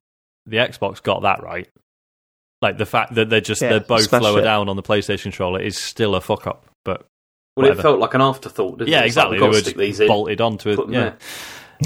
the 0.46 0.58
Xbox 0.58 1.02
got 1.02 1.22
that 1.22 1.44
right. 1.44 1.68
Like 2.62 2.78
the 2.78 2.86
fact 2.86 3.16
that 3.16 3.30
they're 3.30 3.42
just 3.42 3.62
Yeah, 3.62 3.70
they're 3.70 3.80
both 3.82 4.12
lower 4.12 4.40
it. 4.40 4.44
down 4.44 4.68
on 4.70 4.76
the 4.76 4.84
PlayStation 4.84 5.24
controller 5.24 5.60
is 5.62 5.78
still 5.78 6.16
a 6.16 6.22
fuck 6.22 6.48
up, 6.48 6.66
but 6.86 7.02
Well, 7.56 7.66
Whatever. 7.66 7.80
it 7.80 7.84
felt 7.84 8.00
like 8.00 8.14
an 8.14 8.22
afterthought. 8.22 8.78
Didn't 8.80 8.90
yeah, 8.90 9.02
it? 9.04 9.08
It's 9.08 9.16
like, 9.16 9.28
exactly. 9.28 9.32
we've 9.34 9.40
They 9.40 9.46
got 9.46 9.52
to 9.52 9.58
were 9.58 9.62
stick 9.62 9.74
just 9.74 9.78
these 9.78 10.00
in. 10.00 10.08
bolted 10.08 10.42
onto 10.42 10.70
it. 10.70 10.80
Yeah. 10.90 11.14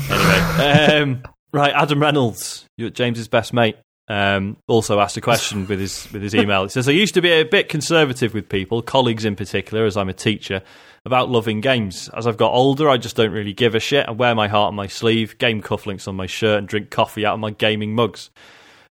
anyway, 0.10 1.02
um, 1.02 1.24
right, 1.54 1.74
Adam 1.74 2.02
Reynolds, 2.02 2.66
you're 2.78 2.90
James's 2.90 3.28
best 3.28 3.54
mate, 3.54 3.78
um, 4.08 4.58
also 4.68 5.00
asked 5.00 5.18
a 5.18 5.22
question 5.22 5.68
with 5.68 5.80
his 5.80 6.08
with 6.12 6.22
his 6.22 6.36
email. 6.36 6.64
It 6.64 6.72
says, 6.72 6.88
"I 6.88 6.92
used 6.92 7.14
to 7.16 7.22
be 7.22 7.32
a 7.32 7.44
bit 7.44 7.70
conservative 7.70 8.34
with 8.34 8.50
people, 8.50 8.82
colleagues 8.82 9.26
in 9.26 9.36
particular, 9.36 9.86
as 9.86 9.98
I'm 9.98 10.10
a 10.10 10.14
teacher, 10.14 10.62
about 11.06 11.30
loving 11.30 11.62
games. 11.62 12.10
As 12.16 12.28
I've 12.28 12.38
got 12.38 12.52
older, 12.52 12.90
I 12.90 12.98
just 12.98 13.16
don't 13.16 13.32
really 13.32 13.54
give 13.54 13.76
a 13.76 13.80
shit. 13.80 14.08
I 14.08 14.12
wear 14.12 14.36
my 14.36 14.48
heart 14.48 14.70
on 14.70 14.76
my 14.76 14.88
sleeve, 14.88 15.38
game 15.38 15.62
cufflinks 15.62 16.08
on 16.08 16.16
my 16.16 16.28
shirt, 16.28 16.60
and 16.60 16.68
drink 16.68 16.90
coffee 16.90 17.26
out 17.26 17.36
of 17.36 17.40
my 17.40 17.52
gaming 17.52 17.96
mugs." 17.96 18.30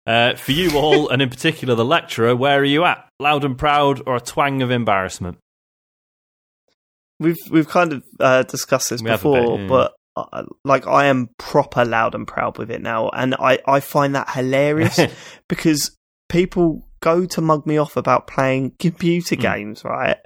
Uh, 0.07 0.35
for 0.35 0.53
you 0.53 0.77
all, 0.77 1.09
and 1.09 1.23
in 1.23 1.31
particular 1.31 1.74
the 1.74 1.85
lecturer, 1.85 2.36
where 2.36 2.61
are 2.61 2.65
you 2.65 2.85
at? 2.85 3.09
Loud 3.19 3.43
and 3.43 3.57
proud, 3.57 4.03
or 4.07 4.16
a 4.16 4.20
twang 4.20 4.61
of 4.61 4.70
embarrassment? 4.70 5.39
we've 7.20 7.36
we've 7.51 7.69
kind 7.69 7.93
of 7.93 8.05
uh, 8.20 8.43
discussed 8.45 8.91
this 8.91 9.03
We 9.03 9.11
before, 9.11 9.61
yeah. 9.61 9.66
but 9.66 9.93
uh, 10.16 10.45
like 10.65 10.86
I 10.86 11.07
am 11.07 11.31
proper 11.39 11.85
loud 11.85 12.15
and 12.15 12.27
proud 12.27 12.59
with 12.59 12.70
it 12.70 12.82
now, 12.82 13.09
and 13.11 13.35
I 13.35 13.59
I 13.66 13.81
find 13.81 14.15
that 14.15 14.31
hilarious 14.31 15.01
because 15.49 15.97
people 16.28 16.89
go 17.01 17.27
to 17.27 17.41
mug 17.41 17.66
me 17.66 17.77
off 17.77 17.97
about 17.97 18.27
playing 18.27 18.73
computer 18.78 19.36
Mm. 19.36 19.41
games, 19.41 19.85
right? 19.85 20.16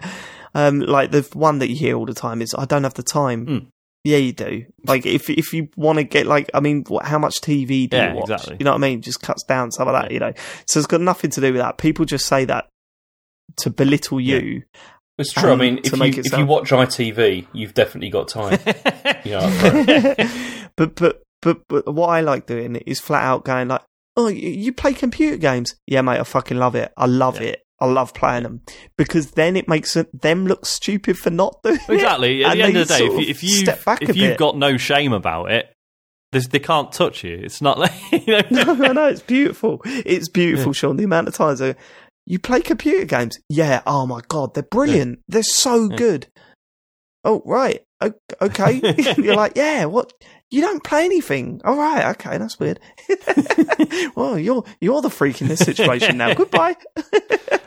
Um, 0.55 0.81
like 0.81 1.11
the 1.11 1.23
one 1.35 1.59
that 1.59 1.69
you 1.71 1.77
hear 1.77 1.97
all 1.97 2.07
the 2.07 2.15
time 2.15 2.41
is 2.43 2.55
I 2.57 2.65
don't 2.65 2.85
have 2.85 2.95
the 2.95 3.03
time. 3.03 3.47
Mm. 3.47 3.67
Yeah, 4.05 4.19
you 4.19 4.33
do. 4.33 4.65
Like 4.87 5.05
if 5.07 5.29
if 5.29 5.53
you 5.53 5.69
want 5.77 5.99
to 5.99 6.05
get 6.05 6.27
like, 6.27 6.49
I 6.55 6.61
mean, 6.61 6.85
what, 6.89 7.05
how 7.05 7.19
much 7.19 7.41
TV 7.41 7.91
do 7.91 7.97
Yeah, 7.97 8.11
you 8.13 8.17
watch? 8.17 8.31
exactly. 8.31 8.57
You 8.61 8.65
know 8.65 8.71
what 8.73 8.79
I 8.79 8.89
mean? 8.89 9.03
Just 9.03 9.21
cuts 9.21 9.43
down 9.43 9.71
some 9.73 9.89
of 9.89 9.95
that. 9.95 10.13
You 10.13 10.21
know, 10.21 10.33
so 10.67 10.79
it's 10.79 10.87
got 10.87 11.01
nothing 11.01 11.31
to 11.33 11.41
do 11.41 11.53
with 11.53 11.61
that. 11.61 11.79
People 11.79 12.05
just 12.05 12.27
say 12.27 12.45
that 12.47 12.69
to 13.57 13.71
belittle 13.71 14.21
you. 14.21 14.63
It's 15.19 15.33
true. 15.33 15.51
I 15.51 15.57
mean, 15.57 15.79
if 15.83 15.93
you 15.97 16.05
if 16.05 16.39
you 16.39 16.47
watch 16.47 16.71
ITV, 16.71 17.47
you've 17.53 17.75
definitely 17.75 18.11
got 18.11 18.29
time. 18.29 18.59
you 19.25 19.33
know, 19.33 19.51
for- 19.51 20.69
but, 20.77 20.95
but 20.95 21.23
but 21.43 21.69
but 21.69 21.93
what 21.95 22.09
I 22.09 22.21
like 22.21 22.47
doing 22.47 22.77
is 22.77 23.01
flat 23.01 23.25
out 23.25 23.45
going 23.45 23.69
like, 23.69 23.83
oh, 24.17 24.29
you, 24.29 24.73
play 24.73 24.93
computer 24.95 25.37
games? 25.37 25.75
Yeah, 25.87 26.03
mate, 26.03 26.21
I 26.21 26.25
fucking 26.25 26.57
love 26.57 26.75
it. 26.75 26.93
I 26.97 27.07
love 27.07 27.41
Yeah. 27.41 27.49
it. 27.49 27.63
I 27.81 27.87
love 27.87 28.13
playing 28.13 28.43
them 28.43 28.63
because 28.97 29.31
then 29.33 29.55
it 29.57 29.69
makes 29.69 29.95
them 30.13 30.47
look 30.49 30.67
stupid 30.67 31.17
for 31.17 31.31
not 31.31 31.63
doing 31.63 31.77
it. 31.89 31.93
Exactly. 31.93 32.45
At 32.45 32.51
And 32.53 32.61
the 32.61 32.65
end 32.65 32.77
of 32.77 32.89
the 32.89 32.99
day, 32.99 33.05
if, 33.05 33.13
you, 33.13 33.31
if 33.31 33.45
you 33.45 33.51
step 33.51 33.85
back 33.85 34.03
if 34.03 34.09
you've 34.17 34.31
bit. 34.31 34.39
got 34.39 34.57
no 34.57 34.77
shame 34.77 35.13
about 35.13 35.53
it, 35.53 35.73
they 36.33 36.59
can't 36.59 36.91
touch 36.91 37.23
you. 37.23 37.35
It's 37.41 37.63
not 37.63 37.79
like 37.79 37.93
you 38.13 38.27
know. 38.27 38.43
no, 38.51 38.75
no, 38.75 38.93
no, 38.93 39.07
it's 39.07 39.23
beautiful. 39.23 39.81
It's 39.85 40.29
beautiful, 40.29 40.73
Sean. 40.73 40.97
The 40.97 41.05
amount 41.05 41.29
of 41.29 41.35
times 41.35 41.63
I, 41.63 41.77
you 42.31 42.39
play 42.39 42.61
computer 42.61 43.07
games, 43.07 43.39
yeah. 43.49 43.81
Oh 43.87 44.07
my 44.07 44.21
god, 44.29 44.53
they're 44.55 44.63
brilliant. 44.63 45.21
They're 45.29 45.43
so 45.43 45.89
Yeah. 45.91 45.97
good. 45.97 46.27
Oh 47.25 47.43
right, 47.45 47.83
okay. 48.41 48.81
You're 49.19 49.35
like, 49.35 49.53
yeah. 49.57 49.87
What? 49.87 50.13
You 50.51 50.61
don't 50.63 50.83
play 50.85 51.05
anything. 51.05 51.61
All 51.65 51.77
right, 51.77 52.07
okay, 52.17 52.39
that's 52.39 52.59
weird. 52.61 52.81
well, 54.15 54.39
you're 54.39 54.65
you're 54.81 55.03
the 55.03 55.11
freak 55.11 55.41
in 55.43 55.49
this 55.49 55.61
situation 55.61 56.17
now. 56.19 56.35
Goodbye. 56.35 56.77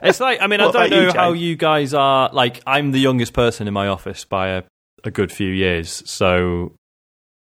It's 0.04 0.20
like 0.20 0.42
I 0.42 0.48
mean 0.48 0.62
What 0.62 0.76
I 0.76 0.88
don't 0.88 0.94
about 0.94 0.98
you, 0.98 1.08
know 1.08 1.14
how 1.14 1.34
you 1.34 1.56
guys 1.56 1.94
are. 1.94 2.32
Like 2.34 2.64
I'm 2.66 2.92
the 2.92 3.00
youngest 3.00 3.34
person 3.34 3.68
in 3.68 3.74
my 3.74 3.88
office 3.88 4.26
by 4.26 4.48
a, 4.48 4.64
a 5.04 5.12
good 5.12 5.32
few 5.32 5.50
years, 5.52 6.02
so 6.10 6.74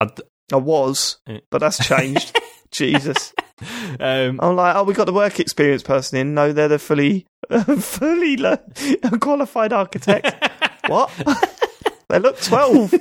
I, 0.01 0.07
I 0.53 0.57
was, 0.57 1.19
eh. 1.27 1.41
but 1.51 1.59
that's 1.59 1.85
changed. 1.85 2.39
Jesus. 2.71 3.33
um, 4.01 4.41
I'm 4.43 4.57
like, 4.57 4.77
oh, 4.77 4.83
we 4.85 4.95
got 4.95 5.05
the 5.05 5.13
work 5.13 5.39
experience 5.41 5.83
person 5.83 6.19
in. 6.19 6.35
No, 6.35 6.53
they're 6.53 6.69
the 6.69 6.79
fully, 6.79 7.27
fully 7.79 8.37
le- 8.37 8.61
qualified 9.21 9.73
architect. 9.73 10.35
what? 10.89 11.11
they 12.09 12.19
look 12.19 12.41
12. 12.41 12.95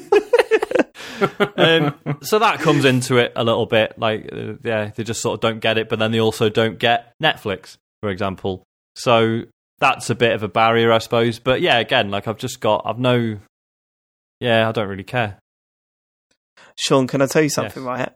um, 1.58 1.96
so 2.22 2.40
that 2.40 2.60
comes 2.60 2.86
into 2.86 3.18
it 3.18 3.34
a 3.36 3.44
little 3.44 3.66
bit. 3.66 3.98
Like, 3.98 4.30
uh, 4.32 4.54
yeah, 4.64 4.92
they 4.96 5.04
just 5.04 5.22
sort 5.22 5.36
of 5.36 5.40
don't 5.42 5.60
get 5.60 5.78
it, 5.78 5.90
but 5.90 6.00
then 6.00 6.12
they 6.12 6.20
also 6.20 6.50
don't 6.50 6.78
get 6.78 7.14
Netflix, 7.22 7.78
for 8.02 8.10
example. 8.10 8.64
So 8.96 9.44
that's 9.80 10.10
a 10.10 10.16
bit 10.16 10.34
of 10.34 10.44
a 10.44 10.48
barrier, 10.48 10.92
I 10.92 11.00
suppose. 11.00 11.40
But 11.40 11.62
yeah, 11.62 11.80
again, 11.80 12.12
like 12.12 12.28
I've 12.28 12.38
just 12.38 12.60
got, 12.60 12.84
I've 12.86 13.00
no, 13.00 13.40
yeah, 14.40 14.70
I 14.70 14.72
don't 14.72 14.88
really 14.88 15.04
care. 15.04 15.40
Sean, 16.78 17.08
can 17.08 17.22
I 17.22 17.26
tell 17.28 17.42
you 17.44 17.50
something, 17.50 17.84
Yes. 17.84 17.88
right? 18.00 18.12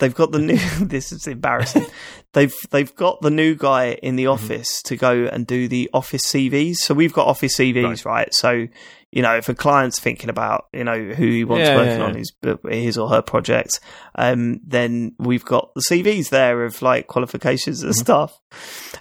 They've 0.00 0.14
got 0.14 0.32
the 0.32 0.40
new. 0.40 0.56
this 0.80 1.12
is 1.12 1.26
embarrassing. 1.26 1.86
they've 2.32 2.54
they've 2.70 2.94
got 2.96 3.20
the 3.20 3.30
new 3.30 3.54
guy 3.54 3.92
in 4.02 4.14
Mm-hmm. 4.14 4.16
the 4.16 4.26
office 4.26 4.82
to 4.82 4.96
go 4.96 5.24
and 5.26 5.46
do 5.46 5.68
the 5.68 5.88
office 5.94 6.22
CVs. 6.26 6.76
So 6.76 6.94
we've 6.94 7.12
got 7.12 7.28
office 7.28 7.56
CVs, 7.58 8.04
right? 8.04 8.32
So 8.34 8.66
you 9.12 9.22
know, 9.22 9.36
if 9.36 9.48
a 9.48 9.54
client's 9.54 10.00
thinking 10.00 10.30
about 10.30 10.64
you 10.72 10.82
know 10.82 10.98
who 11.00 11.26
he 11.26 11.44
wants 11.44 11.68
Yeah, 11.68 11.76
working 11.76 11.98
yeah, 12.00 12.06
on 12.06 12.14
his 12.16 12.32
his 12.68 12.98
or 12.98 13.08
her 13.08 13.22
project, 13.22 13.78
um, 14.16 14.58
then 14.66 15.14
we've 15.20 15.44
got 15.44 15.72
the 15.74 15.84
CVs 15.88 16.30
there 16.30 16.64
of 16.64 16.82
like 16.82 17.06
qualifications 17.06 17.82
and 17.84 17.92
Mm-hmm. 17.92 18.00
stuff, 18.00 18.40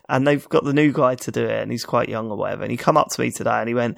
and 0.07 0.27
they've 0.27 0.47
got 0.49 0.63
the 0.63 0.73
new 0.73 0.91
guy 0.91 1.15
to 1.15 1.31
do 1.31 1.43
it, 1.43 1.59
and 1.63 1.71
he's 1.71 1.85
quite 1.85 2.09
young 2.09 2.29
or 2.29 2.37
whatever. 2.37 2.61
And 2.61 2.71
he 2.71 2.77
come 2.77 2.97
up 2.97 3.07
to 3.13 3.21
me 3.21 3.31
today 3.31 3.59
and 3.59 3.67
he 3.67 3.73
went, 3.73 3.97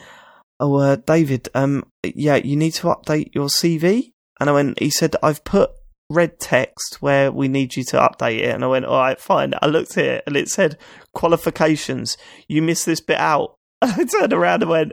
"Oh, 0.61 0.75
uh, 0.75 0.95
David, 0.95 1.49
um, 1.53 1.83
yeah, 2.03 2.37
you 2.37 2.55
need 2.55 2.71
to 2.75 2.87
update 2.87 3.35
your 3.35 3.47
CV." 3.49 4.13
And 4.39 4.49
I 4.49 4.53
went, 4.53 4.79
he 4.79 4.89
said, 4.89 5.15
I've 5.23 5.43
put 5.45 5.71
red 6.09 6.39
text 6.39 6.97
where 7.01 7.31
we 7.31 7.47
need 7.47 7.75
you 7.75 7.83
to 7.85 7.97
update 7.97 8.39
it. 8.39 8.53
And 8.53 8.63
I 8.63 8.67
went, 8.67 8.85
all 8.85 8.99
right, 8.99 9.19
fine. 9.19 9.53
I 9.61 9.67
looked 9.67 9.97
at 9.97 10.05
it 10.05 10.23
and 10.27 10.35
it 10.35 10.49
said 10.49 10.77
qualifications. 11.13 12.17
You 12.47 12.61
missed 12.61 12.85
this 12.85 13.01
bit 13.01 13.17
out. 13.17 13.55
I 13.81 14.05
turned 14.05 14.33
around 14.33 14.63
and 14.63 14.71
went, 14.71 14.91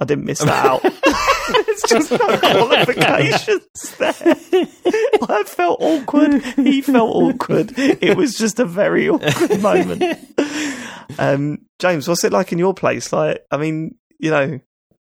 I 0.00 0.04
didn't 0.04 0.24
miss 0.24 0.40
that 0.40 0.64
out. 0.64 0.80
it's 1.48 1.88
just 1.88 2.10
no 2.10 2.38
qualifications 2.38 3.96
there. 3.98 4.14
I 5.28 5.44
felt 5.46 5.80
awkward. 5.80 6.42
He 6.42 6.80
felt 6.80 7.14
awkward. 7.14 7.74
It 7.76 8.16
was 8.16 8.34
just 8.34 8.58
a 8.58 8.64
very 8.64 9.08
awkward 9.08 9.60
moment. 9.60 10.02
Um, 11.18 11.66
James, 11.78 12.08
what's 12.08 12.24
it 12.24 12.32
like 12.32 12.52
in 12.52 12.58
your 12.58 12.72
place? 12.72 13.12
Like, 13.12 13.44
I 13.50 13.58
mean, 13.58 13.96
you 14.18 14.30
know, 14.30 14.58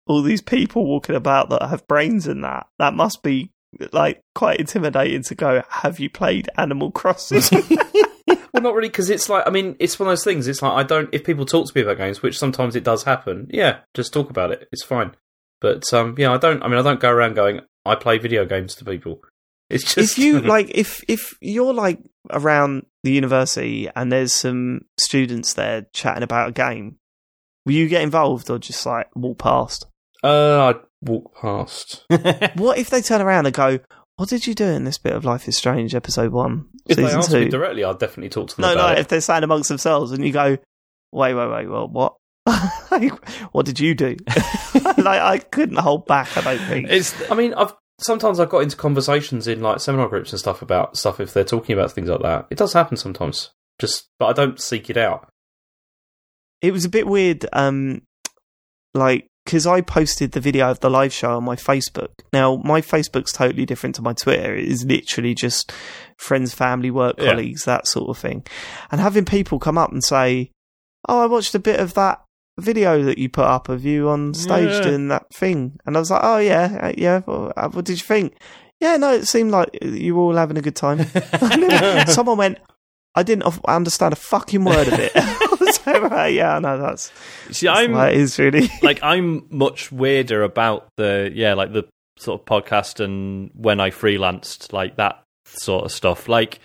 all 0.06 0.22
these 0.22 0.40
people 0.40 0.86
walking 0.86 1.16
about 1.16 1.50
that 1.50 1.68
have 1.68 1.88
brains 1.88 2.28
in 2.28 2.42
that. 2.42 2.66
That 2.78 2.94
must 2.94 3.22
be 3.22 3.52
like 3.92 4.22
quite 4.34 4.60
intimidating 4.60 5.22
to 5.24 5.34
go. 5.34 5.62
Have 5.68 5.98
you 5.98 6.10
played 6.10 6.48
Animal 6.56 6.90
Crossing? 6.90 7.42
well, 8.26 8.62
not 8.62 8.74
really, 8.74 8.88
because 8.88 9.10
it's 9.10 9.28
like 9.28 9.46
I 9.46 9.50
mean, 9.50 9.76
it's 9.78 9.98
one 9.98 10.08
of 10.08 10.12
those 10.12 10.24
things. 10.24 10.48
It's 10.48 10.62
like 10.62 10.72
I 10.72 10.82
don't. 10.82 11.08
If 11.12 11.24
people 11.24 11.46
talk 11.46 11.66
to 11.66 11.72
me 11.74 11.82
about 11.82 11.98
games, 11.98 12.22
which 12.22 12.38
sometimes 12.38 12.76
it 12.76 12.84
does 12.84 13.04
happen, 13.04 13.48
yeah, 13.50 13.80
just 13.94 14.12
talk 14.12 14.30
about 14.30 14.50
it. 14.50 14.68
It's 14.72 14.84
fine. 14.84 15.14
But 15.60 15.92
um, 15.92 16.14
yeah, 16.18 16.32
I 16.32 16.38
don't. 16.38 16.62
I 16.62 16.68
mean, 16.68 16.78
I 16.78 16.82
don't 16.82 17.00
go 17.00 17.10
around 17.10 17.34
going, 17.34 17.60
I 17.84 17.94
play 17.94 18.18
video 18.18 18.44
games 18.44 18.74
to 18.76 18.84
people. 18.84 19.22
It's 19.70 19.94
just 19.94 20.18
if 20.18 20.18
you 20.18 20.40
like, 20.40 20.72
if 20.74 21.04
if 21.06 21.38
you're 21.40 21.72
like 21.72 22.00
around 22.28 22.86
the 23.04 23.12
university 23.12 23.88
and 23.94 24.10
there's 24.10 24.34
some 24.34 24.80
students 25.00 25.52
there 25.52 25.86
chatting 25.92 26.24
about 26.24 26.48
a 26.48 26.52
game, 26.52 26.96
will 27.64 27.74
you 27.74 27.88
get 27.88 28.02
involved 28.02 28.50
or 28.50 28.58
just 28.58 28.84
like 28.84 29.14
walk 29.14 29.38
past? 29.38 29.86
uh, 30.24 30.74
I'd 30.74 30.80
walk 31.02 31.34
past. 31.40 32.04
What 32.56 32.78
if 32.78 32.90
they 32.90 33.02
turn 33.02 33.20
around 33.20 33.46
and 33.46 33.54
go? 33.54 33.78
What 34.16 34.28
did 34.28 34.46
you 34.46 34.54
do 34.54 34.66
in 34.66 34.84
this 34.84 34.98
bit 34.98 35.14
of 35.14 35.24
Life 35.24 35.48
is 35.48 35.56
Strange, 35.56 35.94
episode 35.94 36.30
one, 36.32 36.66
If 36.86 36.96
they 36.96 37.04
season 37.04 37.18
ask 37.18 37.30
two? 37.30 37.40
me 37.40 37.48
directly, 37.48 37.84
I'd 37.84 37.98
definitely 37.98 38.28
talk 38.28 38.48
to 38.50 38.56
them 38.56 38.62
No, 38.62 38.74
no. 38.74 38.80
about 38.86 38.98
If 38.98 39.08
they're 39.08 39.20
saying 39.22 39.44
amongst 39.44 39.68
themselves, 39.70 40.12
and 40.12 40.24
you 40.26 40.32
go, 40.32 40.58
"Wait, 41.12 41.34
wait, 41.34 41.50
wait. 41.50 41.66
Well, 41.68 41.88
what? 41.88 42.16
like, 42.90 43.12
what 43.52 43.64
did 43.64 43.80
you 43.80 43.94
do?" 43.94 44.16
like, 44.98 45.06
I 45.20 45.38
couldn't 45.38 45.78
hold 45.78 46.06
back. 46.06 46.36
I 46.36 46.42
don't 46.42 46.68
think. 46.68 46.88
It's. 46.90 47.14
I 47.30 47.34
mean, 47.34 47.54
I've 47.54 47.72
sometimes 47.98 48.38
I've 48.40 48.50
got 48.50 48.62
into 48.62 48.76
conversations 48.76 49.46
in 49.48 49.62
like 49.62 49.80
seminar 49.80 50.08
groups 50.08 50.32
and 50.32 50.38
stuff 50.38 50.60
about 50.60 50.96
stuff 50.98 51.18
if 51.20 51.32
they're 51.32 51.44
talking 51.44 51.72
about 51.72 51.92
things 51.92 52.08
like 52.10 52.20
that. 52.22 52.46
It 52.50 52.58
does 52.58 52.74
happen 52.74 52.96
sometimes. 52.98 53.50
Just, 53.78 54.08
but 54.18 54.26
I 54.26 54.32
don't 54.34 54.60
seek 54.60 54.90
it 54.90 54.98
out. 54.98 55.30
It 56.60 56.72
was 56.72 56.84
a 56.84 56.90
bit 56.90 57.06
weird. 57.06 57.46
Um, 57.54 58.02
like 58.92 59.26
because 59.50 59.66
I 59.66 59.80
posted 59.80 60.30
the 60.30 60.38
video 60.40 60.70
of 60.70 60.78
the 60.78 60.88
live 60.88 61.12
show 61.12 61.36
on 61.36 61.42
my 61.42 61.56
Facebook. 61.56 62.10
Now, 62.32 62.62
my 62.64 62.80
Facebook's 62.80 63.32
totally 63.32 63.66
different 63.66 63.96
to 63.96 64.02
my 64.02 64.12
Twitter. 64.12 64.54
It 64.54 64.68
is 64.68 64.84
literally 64.84 65.34
just 65.34 65.72
friends, 66.16 66.54
family, 66.54 66.88
work 66.92 67.16
Yeah. 67.18 67.30
colleagues, 67.32 67.64
that 67.64 67.88
sort 67.88 68.08
of 68.10 68.16
thing. 68.16 68.44
And 68.92 69.00
having 69.00 69.24
people 69.24 69.58
come 69.58 69.76
up 69.76 69.90
and 69.90 70.04
say, 70.04 70.52
"Oh, 71.08 71.20
I 71.20 71.26
watched 71.26 71.54
a 71.56 71.58
bit 71.58 71.80
of 71.80 71.94
that." 71.94 72.22
video 72.58 73.02
that 73.02 73.16
you 73.16 73.26
put 73.26 73.46
up 73.46 73.70
of 73.70 73.86
you 73.86 74.10
on 74.10 74.34
stage 74.34 74.68
Yeah. 74.70 74.80
doing 74.82 75.08
that 75.08 75.32
thing. 75.32 75.78
And 75.86 75.96
I 75.96 76.00
was 76.00 76.10
like, 76.10 76.20
oh, 76.22 76.36
yeah, 76.36 76.78
uh, 76.82 76.92
yeah. 76.98 77.22
Uh, 77.26 77.70
what 77.70 77.86
did 77.86 77.98
you 77.98 78.04
think? 78.04 78.34
Yeah, 78.80 78.98
no, 78.98 79.14
it 79.14 79.26
seemed 79.26 79.50
like 79.50 79.70
you 79.80 80.14
were 80.14 80.20
all 80.24 80.36
having 80.36 80.58
a 80.58 80.60
good 80.60 80.76
time. 80.76 81.06
Someone 82.06 82.36
went, 82.36 82.58
I 83.14 83.22
didn't 83.22 83.44
understand 83.66 84.12
a 84.12 84.16
fucking 84.16 84.62
word 84.64 84.88
of 84.88 84.98
it. 84.98 85.12
I 85.90 85.98
was 85.98 86.02
like, 86.02 86.10
right, 86.12 86.34
yeah, 86.34 86.58
no, 86.58 86.78
that's, 86.78 87.12
See, 87.50 87.66
that's 87.66 87.78
I'm 87.78 87.94
it 87.94 88.14
is 88.14 88.38
really. 88.38 88.68
like 88.82 89.00
I'm 89.02 89.46
much 89.50 89.90
weirder 89.90 90.42
about 90.42 90.88
the 90.96 91.30
yeah, 91.34 91.54
like 91.54 91.72
the 91.72 91.84
sort 92.18 92.40
of 92.40 92.46
podcast 92.46 93.02
and 93.02 93.50
when 93.54 93.80
I 93.80 93.90
freelanced, 93.90 94.72
like 94.72 94.96
that 94.96 95.22
sort 95.46 95.84
of 95.84 95.92
stuff. 95.92 96.28
Like 96.28 96.60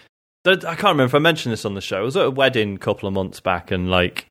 I 0.45 0.56
can't 0.56 0.84
remember 0.84 1.06
if 1.06 1.15
I 1.15 1.19
mentioned 1.19 1.53
this 1.53 1.65
on 1.65 1.73
the 1.73 1.81
show. 1.81 1.97
I 1.97 2.02
was 2.02 2.18
at 2.18 2.26
a 2.26 2.31
wedding 2.31 2.76
a 2.76 2.80
couple 2.80 3.07
of 3.07 3.14
months 3.14 3.39
back, 3.39 3.72
and 3.72 3.89
like, 3.89 4.27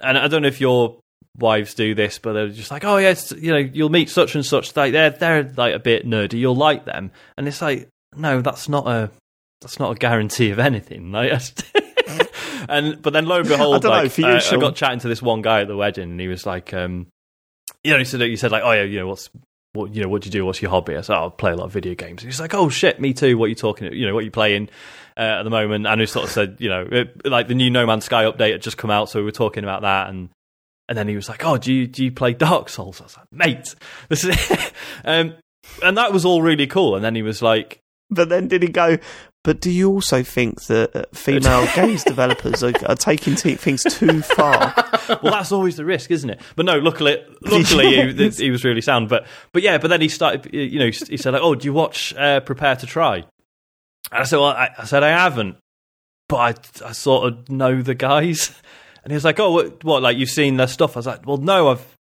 and 0.00 0.16
I 0.16 0.28
don't 0.28 0.42
know 0.42 0.48
if 0.48 0.60
your 0.60 0.98
wives 1.36 1.74
do 1.74 1.94
this, 1.94 2.18
but 2.18 2.32
they're 2.34 2.48
just 2.48 2.70
like, 2.70 2.84
oh 2.84 2.98
yes, 2.98 3.32
you 3.32 3.52
know, 3.52 3.58
you'll 3.58 3.88
meet 3.88 4.10
such 4.10 4.34
and 4.34 4.44
such. 4.44 4.76
Like 4.76 4.92
they're 4.92 5.10
they're 5.10 5.52
like 5.56 5.74
a 5.74 5.80
bit 5.80 6.06
nerdy. 6.06 6.38
You'll 6.38 6.56
like 6.56 6.84
them, 6.84 7.10
and 7.36 7.48
it's 7.48 7.62
like, 7.62 7.88
no, 8.16 8.40
that's 8.40 8.68
not 8.68 8.86
a 8.86 9.10
that's 9.60 9.78
not 9.78 9.92
a 9.92 9.98
guarantee 9.98 10.50
of 10.50 10.58
anything. 10.58 11.12
Like. 11.12 11.32
And 12.68 13.00
but 13.02 13.12
then 13.12 13.26
lo 13.26 13.38
and 13.38 13.48
behold, 13.48 13.76
I 13.86 14.02
don't 14.04 14.18
know, 14.18 14.28
uh, 14.28 14.40
I 14.50 14.56
got 14.56 14.74
chatting 14.76 15.00
to 15.00 15.08
this 15.08 15.22
one 15.22 15.42
guy 15.42 15.62
at 15.62 15.68
the 15.68 15.76
wedding, 15.76 16.10
and 16.10 16.20
he 16.20 16.28
was 16.28 16.46
like, 16.46 16.72
um, 16.72 17.06
you 17.84 17.92
know, 17.92 17.98
he 17.98 18.04
said, 18.04 18.20
he 18.20 18.36
said 18.36 18.50
like, 18.50 18.62
oh 18.64 18.72
yeah, 18.72 18.82
you 18.82 18.98
know, 18.98 19.08
what's 19.08 19.30
what 19.72 19.94
you 19.94 20.02
know, 20.02 20.08
what 20.08 20.22
do 20.22 20.26
you 20.26 20.32
do? 20.32 20.44
What's 20.44 20.62
your 20.62 20.70
hobby? 20.70 20.96
I 20.96 21.02
said, 21.02 21.16
oh, 21.16 21.26
I 21.26 21.28
play 21.30 21.52
a 21.52 21.56
lot 21.56 21.66
of 21.66 21.72
video 21.72 21.94
games. 21.94 22.22
He's 22.22 22.40
like, 22.40 22.54
oh 22.54 22.68
shit, 22.68 23.00
me 23.00 23.12
too. 23.12 23.36
What 23.38 23.46
are 23.46 23.48
you 23.48 23.54
talking? 23.54 23.92
You 23.92 24.06
know, 24.06 24.14
what 24.14 24.20
are 24.20 24.24
you 24.24 24.30
playing 24.30 24.70
uh, 25.16 25.20
at 25.20 25.42
the 25.42 25.50
moment? 25.50 25.86
And 25.86 26.00
he 26.00 26.06
sort 26.06 26.24
of 26.24 26.30
said, 26.30 26.56
you 26.58 26.68
know, 26.68 26.86
it, 26.90 27.26
like 27.26 27.48
the 27.48 27.54
new 27.54 27.70
No 27.70 27.86
Man's 27.86 28.04
Sky 28.04 28.24
update 28.24 28.52
had 28.52 28.62
just 28.62 28.78
come 28.78 28.90
out, 28.90 29.10
so 29.10 29.18
we 29.18 29.24
were 29.24 29.30
talking 29.30 29.64
about 29.64 29.82
that, 29.82 30.08
and 30.08 30.30
and 30.88 30.96
then 30.96 31.06
he 31.06 31.16
was 31.16 31.28
like, 31.28 31.44
oh, 31.44 31.58
do 31.58 31.72
you 31.72 31.86
do 31.86 32.04
you 32.04 32.12
play 32.12 32.32
Dark 32.32 32.68
Souls? 32.68 33.00
I 33.00 33.04
was 33.04 33.16
like, 33.16 33.26
mate, 33.32 33.74
this 34.08 34.24
is, 34.24 34.72
um, 35.04 35.34
and 35.82 35.96
that 35.96 36.12
was 36.12 36.24
all 36.24 36.42
really 36.42 36.66
cool. 36.66 36.96
And 36.96 37.04
then 37.04 37.14
he 37.14 37.22
was 37.22 37.42
like, 37.42 37.80
But 38.10 38.28
then 38.28 38.48
did 38.48 38.62
he 38.62 38.68
go? 38.68 38.98
But 39.44 39.60
do 39.60 39.70
you 39.70 39.90
also 39.90 40.22
think 40.22 40.62
that 40.66 40.94
uh, 40.94 41.04
female 41.14 41.66
games 41.74 42.04
developers 42.04 42.62
are, 42.62 42.72
are 42.86 42.96
taking 42.96 43.34
t- 43.36 43.54
things 43.54 43.82
too 43.84 44.20
far? 44.20 44.74
well, 45.22 45.32
that's 45.32 45.52
always 45.52 45.76
the 45.76 45.84
risk, 45.84 46.10
isn't 46.10 46.28
it? 46.28 46.40
But 46.56 46.66
no, 46.66 46.78
luckily, 46.78 47.22
luckily 47.42 48.12
he, 48.12 48.28
he 48.30 48.50
was 48.50 48.64
really 48.64 48.80
sound. 48.80 49.08
But 49.08 49.26
but 49.52 49.62
yeah, 49.62 49.78
but 49.78 49.88
then 49.88 50.00
he 50.00 50.08
started. 50.08 50.52
You 50.52 50.78
know, 50.78 50.86
he 50.86 51.16
said 51.16 51.32
like, 51.32 51.42
"Oh, 51.42 51.54
do 51.54 51.64
you 51.66 51.72
watch 51.72 52.14
uh, 52.14 52.40
Prepare 52.40 52.76
to 52.76 52.86
Try?" 52.86 53.16
And 53.16 53.24
I 54.20 54.24
said, 54.24 54.38
"Well, 54.38 54.48
I, 54.48 54.70
I 54.76 54.84
said 54.84 55.02
I 55.02 55.10
haven't, 55.10 55.56
but 56.28 56.36
I, 56.36 56.88
I 56.88 56.92
sort 56.92 57.32
of 57.32 57.48
know 57.48 57.80
the 57.80 57.94
guys." 57.94 58.52
And 59.04 59.12
he 59.12 59.14
was 59.14 59.24
like, 59.24 59.38
"Oh, 59.38 59.52
what, 59.52 59.84
what? 59.84 60.02
Like 60.02 60.18
you've 60.18 60.30
seen 60.30 60.56
their 60.56 60.66
stuff?" 60.66 60.96
I 60.96 60.98
was 60.98 61.06
like, 61.06 61.26
"Well, 61.26 61.38
no, 61.38 61.68
I've 61.68 61.96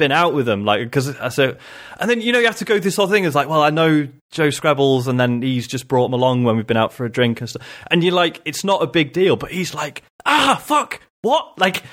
been 0.00 0.10
out 0.10 0.34
with 0.34 0.46
them, 0.46 0.64
like 0.64 0.80
because 0.80 1.16
I 1.16 1.28
said." 1.28 1.58
And 2.00 2.10
then 2.10 2.20
you 2.20 2.32
know 2.32 2.40
you 2.40 2.46
have 2.46 2.56
to 2.56 2.64
go 2.64 2.74
through 2.74 2.80
this 2.80 2.96
whole 2.96 3.06
thing. 3.06 3.24
It's 3.24 3.36
like, 3.36 3.48
well, 3.48 3.62
I 3.62 3.70
know 3.70 4.08
Joe 4.32 4.48
Skrebels, 4.48 5.06
and 5.06 5.20
then 5.20 5.42
he's 5.42 5.68
just 5.68 5.86
brought 5.86 6.06
him 6.06 6.14
along 6.14 6.42
when 6.42 6.56
we've 6.56 6.66
been 6.66 6.76
out 6.76 6.92
for 6.92 7.04
a 7.04 7.10
drink 7.10 7.40
and 7.40 7.48
stuff. 7.48 7.62
And 7.92 8.02
you're 8.02 8.14
like, 8.14 8.42
it's 8.44 8.64
not 8.64 8.82
a 8.82 8.88
big 8.88 9.12
deal, 9.12 9.36
but 9.36 9.52
he's 9.52 9.74
like, 9.74 10.02
ah, 10.26 10.60
fuck, 10.60 11.00
what? 11.22 11.56
Like, 11.56 11.84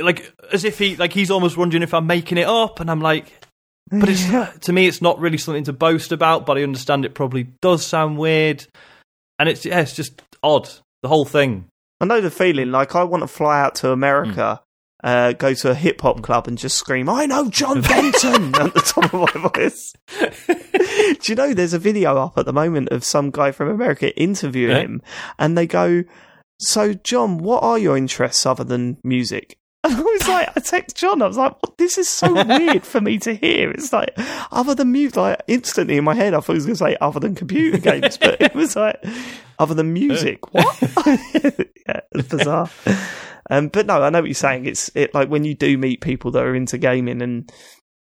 like 0.00 0.32
as 0.52 0.64
if 0.64 0.78
he 0.78 0.96
like 0.96 1.12
he's 1.12 1.30
almost 1.30 1.56
wondering 1.56 1.84
if 1.84 1.94
I'm 1.94 2.06
making 2.06 2.38
it 2.38 2.48
up, 2.48 2.80
and 2.80 2.90
I'm 2.90 3.00
like, 3.00 3.26
but 3.90 4.08
it's 4.08 4.24
to 4.66 4.72
me, 4.72 4.86
it's 4.86 5.02
not 5.02 5.20
really 5.20 5.38
something 5.38 5.64
to 5.64 5.72
boast 5.72 6.12
about. 6.12 6.46
But 6.46 6.58
I 6.58 6.62
understand 6.62 7.04
it 7.04 7.14
probably 7.14 7.44
does 7.60 7.86
sound 7.86 8.18
weird, 8.18 8.66
and 9.38 9.48
it's 9.48 9.64
yeah, 9.64 9.80
it's 9.80 9.94
just 9.94 10.22
odd. 10.42 10.68
The 11.02 11.08
whole 11.08 11.24
thing. 11.24 11.66
I 12.00 12.06
know 12.06 12.20
the 12.20 12.30
feeling. 12.30 12.70
Like 12.70 12.94
I 12.94 13.04
want 13.04 13.22
to 13.22 13.26
fly 13.26 13.60
out 13.60 13.74
to 13.76 13.90
America, 13.90 14.60
uh, 15.02 15.32
go 15.32 15.54
to 15.54 15.70
a 15.70 15.74
hip 15.74 16.00
hop 16.00 16.22
club, 16.22 16.46
and 16.48 16.58
just 16.58 16.76
scream, 16.76 17.08
"I 17.08 17.26
know 17.26 17.48
John 17.48 17.80
Denton" 17.82 18.54
at 18.60 18.74
the 18.74 18.80
top 18.80 19.12
of 19.14 19.34
my 19.34 19.50
voice. 19.54 19.92
Do 21.20 21.32
you 21.32 21.34
know 21.36 21.52
there's 21.54 21.72
a 21.74 21.78
video 21.78 22.16
up 22.16 22.38
at 22.38 22.46
the 22.46 22.52
moment 22.52 22.88
of 22.90 23.04
some 23.04 23.30
guy 23.30 23.50
from 23.52 23.68
America 23.68 24.16
interviewing 24.20 24.76
Yeah. 24.76 24.82
him, 24.82 25.02
and 25.38 25.56
they 25.56 25.66
go, 25.66 26.04
"So 26.58 26.94
John, 26.94 27.38
what 27.38 27.62
are 27.62 27.78
your 27.78 27.96
interests 27.96 28.44
other 28.46 28.64
than 28.64 28.98
music?" 29.04 29.56
And 29.82 29.94
I 29.96 30.00
was 30.02 30.28
like, 30.28 30.48
I 30.54 30.60
text 30.60 30.94
John. 30.98 31.22
I 31.22 31.26
was 31.26 31.38
like, 31.38 31.52
"What? 31.62 31.78
"This 31.78 31.96
is 31.96 32.06
so 32.08 32.32
weird 32.44 32.84
for 32.84 33.00
me 33.00 33.18
to 33.20 33.34
hear." 33.34 33.70
It's 33.70 33.92
like 33.94 34.12
other 34.52 34.74
than 34.74 34.92
music. 34.92 35.16
Like 35.16 35.40
instantly 35.46 35.96
in 35.96 36.04
my 36.04 36.14
head, 36.14 36.34
I 36.34 36.40
thought 36.40 36.52
he 36.52 36.56
was 36.58 36.66
going 36.66 36.76
to 36.76 36.84
say 36.84 36.96
other 37.00 37.18
than 37.20 37.34
computer 37.34 37.78
games, 37.78 38.18
but 38.18 38.40
it 38.42 38.54
was 38.54 38.76
like 38.76 39.02
other 39.58 39.74
than 39.74 39.92
music. 39.94 40.52
What? 40.52 40.76
yeah, 41.06 42.00
it's 42.12 42.28
bizarre. 42.28 42.68
Um, 43.50 43.68
but 43.68 43.86
no, 43.86 44.02
I 44.02 44.10
know 44.10 44.20
what 44.20 44.28
you're 44.28 44.34
saying. 44.34 44.66
It's 44.66 44.90
it 44.94 45.12
like 45.12 45.28
when 45.28 45.44
you 45.44 45.54
do 45.54 45.76
meet 45.76 46.00
people 46.00 46.30
that 46.32 46.44
are 46.44 46.54
into 46.54 46.78
gaming, 46.78 47.20
and 47.20 47.50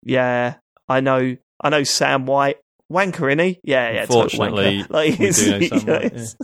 yeah, 0.04 0.56
I 0.90 1.00
know, 1.00 1.38
I 1.62 1.70
know 1.70 1.84
Sam 1.84 2.26
White, 2.26 2.58
wanker, 2.92 3.32
is 3.32 3.40
he? 3.40 3.60
Yeah, 3.64 3.92
yeah. 3.92 4.02
Unfortunately, 4.02 4.84
like 4.90 5.20
it's, 5.20 5.44
do 5.44 5.60
know 5.60 5.68
Sam 5.68 5.88
yeah, 5.88 6.00
it's, 6.04 6.36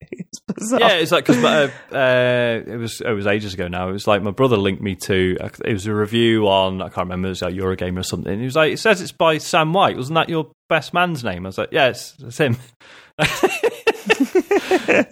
it's 0.00 0.40
bizarre. 0.40 0.80
Yeah, 0.80 0.92
it's 0.94 1.12
like 1.12 1.26
because 1.26 1.44
uh, 1.44 1.70
uh, 1.94 2.62
it 2.66 2.76
was 2.76 3.02
it 3.02 3.12
was 3.12 3.26
ages 3.26 3.52
ago 3.54 3.68
now. 3.68 3.90
It 3.90 3.92
was 3.92 4.06
like 4.06 4.22
my 4.22 4.30
brother 4.30 4.56
linked 4.56 4.82
me 4.82 4.96
to 5.02 5.36
it 5.64 5.72
was 5.72 5.86
a 5.86 5.94
review 5.94 6.48
on 6.48 6.80
I 6.80 6.88
can't 6.88 7.06
remember 7.06 7.28
it 7.28 7.32
was 7.32 7.42
like 7.42 7.54
Eurogamer 7.54 8.00
or 8.00 8.04
something. 8.04 8.38
He 8.38 8.46
was 8.46 8.56
like, 8.56 8.72
it 8.72 8.78
says 8.78 9.02
it's 9.02 9.12
by 9.12 9.36
Sam 9.38 9.74
White. 9.74 9.96
Wasn't 9.96 10.14
that 10.14 10.30
your 10.30 10.50
best 10.68 10.94
man's 10.94 11.22
name? 11.22 11.44
I 11.44 11.48
was 11.50 11.58
like, 11.58 11.72
yeah, 11.72 11.88
it's, 11.88 12.16
it's 12.20 12.38
him. 12.38 12.56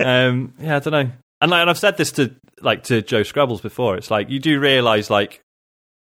um, 0.00 0.54
yeah, 0.58 0.76
I 0.76 0.78
don't 0.80 0.92
know. 0.92 1.10
And 1.40 1.50
like, 1.50 1.60
and 1.60 1.70
I've 1.70 1.78
said 1.78 1.96
this 1.96 2.12
to 2.12 2.34
like 2.60 2.84
to 2.84 3.02
Joe 3.02 3.22
Skrebels 3.22 3.62
before. 3.62 3.96
It's 3.96 4.10
like 4.10 4.28
you 4.30 4.38
do 4.40 4.58
realize 4.58 5.10
like 5.10 5.40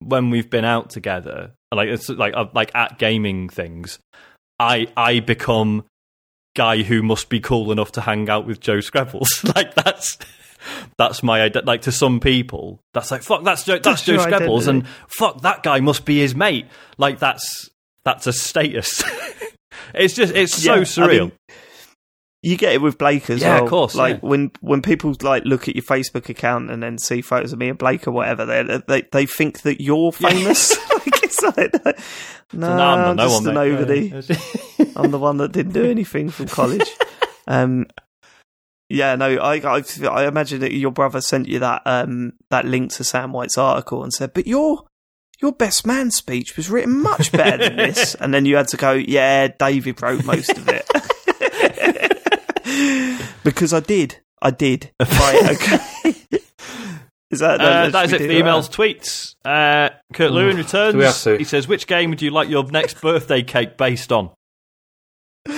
when 0.00 0.30
we've 0.30 0.48
been 0.50 0.64
out 0.64 0.90
together, 0.90 1.52
like 1.72 1.88
it's 1.88 2.08
like 2.08 2.34
uh, 2.36 2.46
like 2.54 2.70
at 2.74 2.98
gaming 2.98 3.48
things, 3.48 3.98
I 4.58 4.88
I 4.96 5.20
become 5.20 5.84
guy 6.56 6.82
who 6.82 7.02
must 7.02 7.28
be 7.28 7.40
cool 7.40 7.72
enough 7.72 7.92
to 7.92 8.00
hang 8.00 8.28
out 8.30 8.46
with 8.46 8.60
Joe 8.60 8.78
Skrebels. 8.78 9.26
like 9.56 9.74
that's 9.74 10.18
that's 10.98 11.22
my 11.22 11.48
like 11.64 11.82
to 11.82 11.92
some 11.92 12.20
people. 12.20 12.80
That's 12.92 13.10
like 13.10 13.22
fuck. 13.22 13.42
That's 13.42 13.64
Joe, 13.64 13.74
that's, 13.74 13.84
That's 13.84 14.04
Joe 14.04 14.16
Scrabbles, 14.18 14.68
and 14.68 14.86
fuck 15.08 15.42
that 15.42 15.62
guy 15.62 15.80
must 15.80 16.04
be 16.04 16.18
his 16.20 16.34
mate. 16.34 16.66
Like 16.96 17.18
that's 17.18 17.70
that's 18.04 18.26
a 18.28 18.32
status. 18.32 19.02
it's 19.94 20.14
just 20.14 20.32
it's 20.34 20.54
so 20.62 20.74
Yeah, 20.74 20.80
I 20.80 20.84
surreal. 20.84 21.20
mean, 21.20 21.32
you 22.44 22.56
get 22.58 22.74
it 22.74 22.82
with 22.82 22.98
Blake 22.98 23.30
as 23.30 23.40
Yeah, 23.40 23.58
of 23.60 23.68
course, 23.70 23.94
Like 23.94 24.16
yeah. 24.22 24.28
when 24.28 24.50
when 24.60 24.82
people 24.82 25.14
like 25.22 25.44
look 25.44 25.66
at 25.68 25.74
your 25.74 25.82
Facebook 25.84 26.28
account 26.28 26.70
and 26.70 26.82
then 26.82 26.98
see 26.98 27.22
photos 27.22 27.52
of 27.52 27.58
me 27.58 27.68
and 27.70 27.78
Blake 27.78 28.06
or 28.06 28.10
whatever, 28.12 28.44
they 28.44 28.80
they 28.86 29.02
they 29.12 29.26
think 29.26 29.62
that 29.62 29.80
you're 29.82 30.12
famous. 30.12 30.76
like 30.92 31.22
it's 31.24 31.42
like, 31.42 31.72
no, 32.52 32.76
no, 32.76 32.82
I'm 32.84 32.98
not 32.98 33.08
I'm 33.08 33.16
no 33.16 33.28
just 33.28 33.44
one, 33.44 33.50
a 33.50 33.52
nobody. 33.54 34.12
I'm 34.96 35.10
the 35.10 35.18
one 35.18 35.38
that 35.38 35.52
didn't 35.52 35.72
do 35.72 35.84
anything 35.90 36.28
from 36.28 36.46
college. 36.60 36.88
um, 37.46 37.86
yeah, 38.90 39.16
no, 39.16 39.36
I, 39.38 39.56
I, 39.78 39.82
I 40.08 40.26
imagine 40.26 40.60
that 40.60 40.72
your 40.74 40.90
brother 40.92 41.20
sent 41.22 41.48
you 41.48 41.58
that 41.60 41.82
um 41.86 42.34
that 42.50 42.66
link 42.66 42.92
to 42.92 43.04
Sam 43.04 43.32
White's 43.32 43.56
article 43.58 44.02
and 44.04 44.12
said, 44.12 44.34
"But 44.34 44.46
your 44.46 44.84
your 45.40 45.52
best 45.52 45.86
man 45.86 46.10
speech 46.10 46.56
was 46.56 46.70
written 46.70 47.00
much 47.02 47.32
better 47.32 47.56
than 47.56 47.76
this," 47.76 48.14
and 48.14 48.32
then 48.34 48.44
you 48.44 48.56
had 48.56 48.68
to 48.68 48.76
go, 48.76 48.92
"Yeah, 48.92 49.48
David 49.48 50.02
wrote 50.02 50.24
most 50.24 50.50
of 50.50 50.68
it." 50.68 50.86
Because 53.44 53.72
I 53.72 53.80
did, 53.80 54.20
I 54.42 54.50
did. 54.50 54.90
Right, 55.00 55.42
okay. 55.62 56.14
Is 57.30 57.40
that, 57.40 57.60
Uh, 57.60 57.88
that 57.90 58.04
is 58.06 58.12
it 58.12 58.20
for 58.20 58.26
do 58.28 58.42
emails, 58.42 58.70
tweets. 58.70 59.34
Uh, 59.44 59.90
Kurt 60.12 60.30
Lewin 60.32 60.56
returns. 60.56 60.94
We 60.94 61.04
have 61.04 61.20
to? 61.22 61.36
He 61.36 61.44
says, 61.44 61.66
"Which 61.68 61.86
game 61.86 62.10
would 62.10 62.22
you 62.22 62.30
like 62.30 62.48
your 62.48 62.64
next 62.70 63.00
birthday 63.00 63.42
cake 63.42 63.76
based 63.76 64.10
on?" 64.12 64.30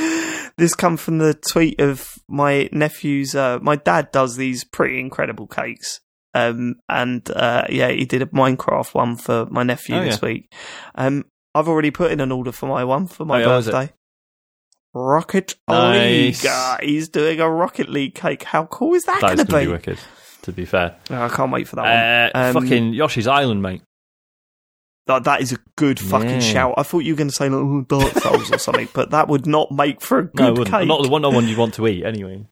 This 0.59 0.75
come 0.75 0.97
from 0.97 1.19
the 1.19 1.35
tweet 1.35 1.81
of 1.83 2.15
my 2.29 2.71
nephew's. 2.73 3.35
Uh, 3.35 3.59
my 3.61 3.77
dad 3.77 4.11
does 4.11 4.37
these 4.37 4.65
pretty 4.65 4.99
incredible 5.01 5.47
cakes, 5.47 6.01
um, 6.33 6.77
and 6.89 7.31
uh, 7.31 7.65
yeah, 7.69 7.91
he 7.91 8.07
did 8.07 8.23
a 8.23 8.27
Minecraft 8.27 8.95
one 8.95 9.17
for 9.17 9.45
my 9.51 9.63
nephew 9.65 9.97
Oh, 9.97 10.05
this 10.05 10.19
yeah. 10.23 10.29
week. 10.29 10.51
Um, 10.95 11.27
I've 11.55 11.69
already 11.69 11.91
put 11.91 12.11
in 12.11 12.21
an 12.21 12.33
order 12.33 12.53
for 12.53 12.67
my 12.67 12.85
one 12.85 13.07
for 13.07 13.27
my 13.27 13.37
Oh, 13.37 13.41
yeah, 13.41 13.47
what 13.49 13.59
is 13.59 13.69
it? 13.69 13.73
birthday. 13.73 13.93
Rocket 14.97 15.55
Nice. 15.69 16.43
League. 16.43 16.51
Uh, 16.51 16.79
he's 16.83 17.09
doing 17.09 17.41
a 17.41 17.49
Rocket 17.51 17.89
League 17.89 18.15
cake. 18.15 18.43
How 18.45 18.65
cool 18.67 18.95
is 18.95 19.05
that, 19.05 19.21
That 19.21 19.33
is 19.33 19.37
going 19.37 19.47
to 19.47 19.53
going 19.53 19.61
to 19.65 19.67
be? 19.67 19.67
be 19.67 19.73
wicked. 19.73 19.99
To 20.43 20.53
be 20.53 20.65
fair, 20.65 20.97
Oh, 21.11 21.23
I 21.23 21.29
can't 21.29 21.51
wait 21.53 21.67
for 21.69 21.77
that 21.77 22.33
uh, 22.35 22.39
one. 22.39 22.57
Um, 22.57 22.63
fucking 22.63 22.93
Yoshi's 22.95 23.27
Island, 23.27 23.63
mate. 23.63 23.83
That, 25.09 25.25
that 25.25 25.41
is 25.41 25.53
a 25.53 25.59
good 25.77 26.01
fucking 26.01 26.29
Yeah. 26.31 26.39
shout. 26.41 26.75
I 26.79 26.83
thought 26.83 27.01
you 27.01 27.13
were 27.15 27.17
going 27.19 27.29
to 27.31 27.35
say 27.35 27.49
like, 27.49 27.61
oh, 27.61 27.83
Dark 27.83 28.13
Souls 28.15 28.51
or 28.53 28.59
something, 28.59 28.89
but 28.93 29.11
that 29.11 29.29
would 29.29 29.47
not 29.47 29.71
make 29.71 30.01
for 30.01 30.19
a 30.19 30.25
good 30.37 30.59
wouldn't. 30.59 30.75
cake. 30.77 30.89
not 30.89 31.03
the 31.03 31.09
one, 31.09 31.23
not 31.23 31.33
one 31.33 31.47
you'd 31.49 31.59
want 31.59 31.75
to 31.75 31.87
eat 31.87 32.05
anyway. 32.05 32.45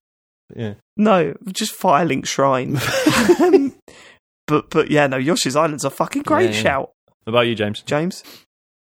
Yeah, 0.54 0.74
No, 0.96 1.34
just 1.52 1.78
Firelink 1.78 2.26
Shrine. 2.26 2.78
Um, 3.40 3.74
but 4.46 4.68
but 4.70 4.90
yeah, 4.90 5.06
no, 5.06 5.16
Yoshi's 5.16 5.56
Island's 5.56 5.84
a 5.84 5.90
fucking 5.90 6.22
great 6.22 6.50
Yeah, 6.50 6.56
yeah. 6.56 6.62
shout, 6.62 6.90
What 7.24 7.30
about 7.32 7.40
you, 7.46 7.54
James? 7.54 7.80
James. 7.82 8.22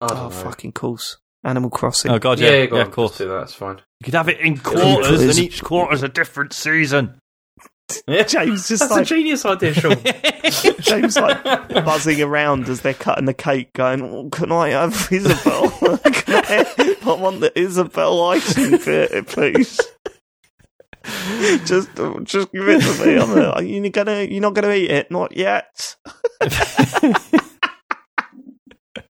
I 0.02 0.07
Oh, 0.11 0.24
know. 0.26 0.30
fucking 0.30 0.74
course. 0.74 1.18
Animal 1.48 1.69
Crossing. 1.69 2.11
Oh 2.11 2.19
God, 2.19 2.40
yeah, 2.40 2.49
yeah, 2.49 2.56
yeah, 2.57 2.65
go 2.68 2.76
yeah, 2.76 2.82
of 2.84 2.91
course. 2.91 3.11
just 3.11 3.19
do 3.19 3.28
that. 3.30 3.40
That's 3.40 3.53
fine. 3.53 3.78
You 4.02 4.06
could 4.06 4.14
have 4.14 4.30
it 4.30 4.40
in 4.40 4.57
quarters, 4.57 4.84
Quarters. 5.07 5.22
and 5.38 5.40
each 5.40 5.64
quarter's 5.64 6.03
a 6.03 6.10
different 6.10 6.53
season. 6.53 7.19
Yeah. 8.06 8.24
James 8.24 8.68
just 8.68 8.82
That's 8.90 8.98
a 8.98 9.06
genius 9.06 9.45
idea, 9.45 9.74
Sean. 9.74 9.95
James 10.82 11.15
like 11.15 11.41
buzzing 11.86 12.22
around 12.22 12.68
as 12.68 12.82
they're 12.82 12.94
cutting 12.94 13.24
the 13.24 13.34
cake, 13.34 13.72
going, 13.72 14.02
oh, 14.02 14.28
"Can 14.30 14.52
I 14.52 14.72
have 14.72 15.07
Isabelle? 15.10 15.69
Can 15.69 16.36
I, 16.36 16.95
I 17.06 17.14
want 17.14 17.40
the 17.40 17.57
Isabelle 17.57 18.22
icing 18.26 18.72
bit, 18.72 19.28
please." 19.28 19.80
just, 21.65 21.90
just 22.26 22.52
give 22.52 22.68
it 22.68 22.82
to 22.82 23.06
me. 23.06 23.18
I'm 23.18 23.32
a, 23.38 23.61
you're 23.61 23.90
gonna, 23.90 24.24
you're 24.24 24.41
not 24.41 24.53
gonna 24.53 24.74
eat 24.74 24.91
it, 24.91 25.10
not 25.10 25.38
yet. 25.38 25.95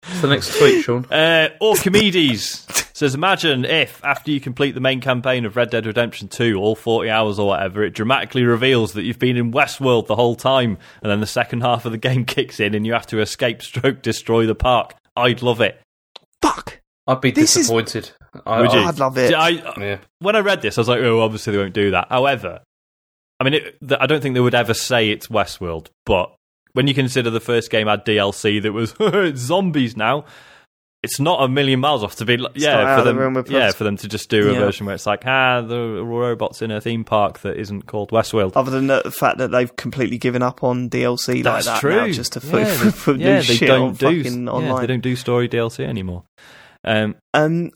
It's 0.09 0.21
the 0.21 0.27
next 0.27 0.57
tweet, 0.57 0.83
Sean. 0.83 1.05
Uh, 1.11 1.49
Orchimedes 1.61 2.65
says, 2.95 3.13
imagine 3.13 3.65
if, 3.65 4.03
after 4.03 4.31
you 4.31 4.39
complete 4.39 4.71
the 4.71 4.79
main 4.81 5.01
campaign 5.01 5.45
of 5.45 5.55
Red 5.55 5.69
Dead 5.69 5.85
Redemption 5.85 6.27
2, 6.27 6.55
all 6.55 6.75
40 6.75 7.09
hours 7.09 7.39
or 7.39 7.47
whatever, 7.47 7.83
it 7.83 7.91
dramatically 7.93 8.43
reveals 8.43 8.93
that 8.93 9.03
you've 9.03 9.19
been 9.19 9.37
in 9.37 9.51
Westworld 9.51 10.07
the 10.07 10.15
whole 10.15 10.35
time, 10.35 10.77
and 11.01 11.11
then 11.11 11.19
the 11.19 11.27
second 11.27 11.61
half 11.61 11.85
of 11.85 11.91
the 11.91 11.97
game 12.09 12.25
kicks 12.25 12.59
in 12.59 12.73
and 12.73 12.85
you 12.85 12.93
have 12.93 13.07
to 13.07 13.19
escape 13.21 13.61
stroke 13.61 14.01
destroy 14.01 14.45
the 14.45 14.55
park. 14.55 14.95
I'd 15.15 15.41
love 15.41 15.61
it. 15.61 15.79
Fuck. 16.41 16.79
I'd 17.07 17.21
be 17.21 17.31
This 17.31 17.51
is- 17.55 17.63
disappointed. 17.63 18.11
I, 18.45 18.61
Would 18.61 18.73
you? 18.73 18.79
I'd 18.81 18.99
love 18.99 19.17
it. 19.17 19.33
I, 19.33 19.49
yeah. 19.49 19.97
when 20.19 20.35
I 20.35 20.39
read 20.39 20.61
this, 20.61 20.77
I 20.77 20.81
was 20.81 20.87
like, 20.87 20.99
oh, 21.01 21.21
obviously 21.21 21.53
they 21.53 21.57
won't 21.59 21.73
do 21.73 21.91
that. 21.91 22.07
However, 22.09 22.61
I 23.39 23.43
mean, 23.43 23.55
it, 23.55 23.77
I 23.99 24.05
don't 24.05 24.21
think 24.21 24.35
they 24.35 24.39
would 24.41 24.53
ever 24.53 24.73
say 24.75 25.09
it's 25.09 25.27
Westworld, 25.27 25.87
but 26.05 26.35
when 26.77 26.85
you 26.87 26.93
consider 26.93 27.29
the 27.31 27.39
first 27.41 27.71
game 27.71 27.87
had 27.87 28.05
DLC 28.05 28.61
that 28.61 28.71
was 28.71 28.93
zombies 29.35 29.97
now, 29.97 30.25
it's 31.03 31.19
not 31.19 31.43
a 31.43 31.47
million 31.47 31.79
miles 31.79 32.03
off 32.03 32.15
to 32.17 32.25
be, 32.25 32.37
like, 32.37 32.51
yeah, 32.55 32.97
for 32.97 33.03
the 33.03 33.13
them, 33.13 33.45
yeah, 33.49 33.71
for 33.71 33.83
them 33.83 33.97
to 33.97 34.07
just 34.07 34.29
do 34.29 34.49
a 34.49 34.53
Yeah. 34.53 34.59
version 34.59 34.85
where 34.85 34.93
it's 34.93 35.05
like, 35.07 35.23
ah, 35.25 35.61
the 35.61 36.03
robots 36.03 36.61
in 36.61 36.69
a 36.69 36.79
theme 36.79 37.03
park 37.03 37.39
that 37.39 37.57
isn't 37.57 37.87
called 37.87 38.11
Westworld. 38.11 38.53
Other 38.55 38.69
than 38.71 38.85
the 38.87 39.09
fact 39.11 39.39
that 39.39 39.49
they've 39.51 39.75
completely 39.75 40.19
given 40.19 40.43
up 40.43 40.63
on 40.63 40.87
DLC 40.89 41.43
That's 41.43 41.65
like 41.65 41.75
that 41.75 41.79
true. 41.81 41.95
now, 41.95 42.07
just 42.11 42.33
to 42.33 42.41
put, 42.41 42.61
yeah, 42.61 42.75
they, 42.83 42.91
put 42.91 43.17
yeah, 43.19 43.25
new 43.39 43.41
they 43.41 43.55
shit 43.55 43.67
don't 43.69 43.87
on 43.89 43.93
do 43.95 44.23
fucking 44.23 44.43
yeah, 44.45 44.51
online. 44.51 44.81
they 44.81 44.87
don't 44.87 45.01
do 45.03 45.15
story 45.15 45.49
DLC 45.49 45.83
anymore. 45.83 46.23
Um, 46.83 47.15
Um, 47.33 47.71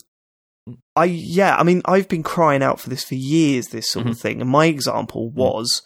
I 0.94 1.04
yeah, 1.06 1.56
I 1.56 1.64
mean, 1.64 1.82
I've 1.86 2.08
been 2.08 2.22
crying 2.22 2.62
out 2.62 2.78
for 2.78 2.88
this 2.88 3.02
for 3.04 3.14
years. 3.16 3.68
This 3.68 3.90
sort 3.90 4.04
Mm-hmm. 4.04 4.12
of 4.12 4.18
thing, 4.20 4.40
and 4.40 4.48
my 4.50 4.66
example 4.66 5.28
was 5.30 5.82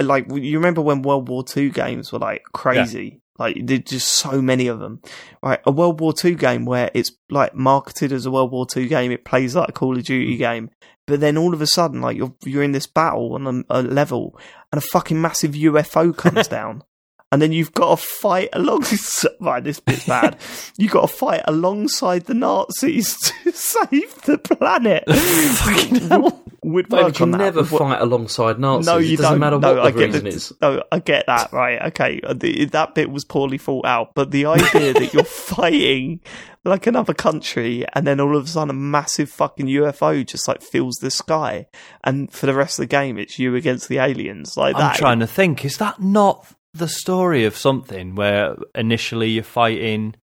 like 0.00 0.26
you 0.32 0.58
remember 0.58 0.80
when 0.80 1.02
World 1.02 1.28
War 1.28 1.42
Two 1.44 1.70
games 1.70 2.12
were 2.12 2.18
like 2.18 2.42
crazy. 2.52 3.20
Like 3.38 3.56
there's 3.64 3.80
just 3.80 4.08
so 4.10 4.42
many 4.42 4.66
of 4.66 4.80
them. 4.80 5.00
Right, 5.42 5.60
a 5.64 5.70
World 5.70 6.00
War 6.00 6.12
Two 6.12 6.34
game 6.34 6.64
where 6.64 6.90
it's 6.94 7.12
like 7.30 7.54
marketed 7.54 8.12
as 8.12 8.26
a 8.26 8.30
World 8.30 8.50
War 8.52 8.66
Two 8.66 8.88
game, 8.88 9.12
it 9.12 9.24
plays 9.24 9.54
like 9.54 9.68
a 9.68 9.72
Call 9.72 9.96
of 9.96 10.04
Duty 10.04 10.34
Mm. 10.34 10.38
game, 10.38 10.70
but 11.06 11.20
then 11.20 11.38
all 11.38 11.54
of 11.54 11.60
a 11.62 11.66
sudden, 11.66 12.00
like 12.00 12.16
you're 12.16 12.34
you're 12.44 12.62
in 12.64 12.72
this 12.72 12.86
battle 12.88 13.34
on 13.34 13.64
a, 13.68 13.80
a 13.80 13.82
level, 13.82 14.38
and 14.72 14.82
a 14.82 14.86
fucking 14.92 15.20
massive 15.20 15.52
UFO 15.52 16.16
comes 16.16 16.48
down. 16.58 16.82
And 17.30 17.42
then 17.42 17.52
you've 17.52 17.72
got 17.72 17.98
to 17.98 18.02
fight 18.04 18.48
alongside. 18.54 19.30
Right, 19.40 19.62
this 19.62 19.80
bit's 19.80 20.06
bad. 20.06 20.36
You've 20.78 20.90
got 20.92 21.02
to 21.02 21.08
fight 21.08 21.42
alongside 21.46 22.24
the 22.24 22.34
Nazis 22.34 23.16
to 23.44 23.52
save 23.52 24.22
the 24.22 24.38
planet. 24.38 25.04
Fucking 25.08 26.08
hell. 26.08 26.42
Would 26.64 26.88
But 26.88 27.06
you 27.06 27.12
can 27.12 27.22
on 27.24 27.30
that. 27.32 27.38
never 27.38 27.64
fight 27.64 28.00
alongside 28.00 28.58
Nazis. 28.58 28.86
No, 28.86 28.96
you 28.98 29.14
it 29.14 29.16
doesn't 29.18 29.32
don't. 29.32 29.40
matter 29.40 29.58
no, 29.58 29.74
what 29.76 29.86
I 29.86 29.90
the 29.90 29.98
get 29.98 30.06
reason 30.06 30.24
the- 30.24 30.30
is. 30.30 30.52
No, 30.60 30.82
I 30.90 30.98
get 30.98 31.26
that. 31.26 31.52
Right. 31.52 31.80
Okay. 31.88 32.20
Uh, 32.24 32.34
the- 32.34 32.64
that 32.66 32.94
bit 32.94 33.10
was 33.10 33.24
poorly 33.24 33.58
thought 33.58 33.86
out, 33.86 34.14
but 34.14 34.30
the 34.32 34.46
idea 34.46 34.92
that 34.94 35.12
you're 35.14 35.22
fighting 35.24 36.20
like 36.64 36.86
another 36.86 37.14
country, 37.14 37.84
and 37.94 38.06
then 38.06 38.20
all 38.20 38.36
of 38.36 38.44
a 38.44 38.48
sudden 38.48 38.70
a 38.70 38.72
massive 38.74 39.30
fucking 39.30 39.66
UFO 39.66 40.26
just 40.26 40.48
like 40.48 40.62
fills 40.62 40.96
the 40.96 41.10
sky, 41.10 41.66
and 42.04 42.30
for 42.32 42.46
the 42.46 42.54
rest 42.54 42.78
of 42.78 42.82
the 42.82 42.86
game 42.88 43.18
it's 43.18 43.38
you 43.38 43.54
against 43.54 43.88
the 43.88 43.98
aliens. 43.98 44.56
Like 44.56 44.74
I'm 44.74 44.80
that. 44.80 44.96
trying 44.96 45.20
to 45.20 45.26
think. 45.26 45.64
Is 45.64 45.76
that 45.78 46.00
not 46.02 46.44
the 46.74 46.88
story 46.88 47.44
of 47.44 47.56
something 47.56 48.14
where 48.14 48.56
initially 48.74 49.30
you're 49.30 49.42
fighting? 49.44 50.14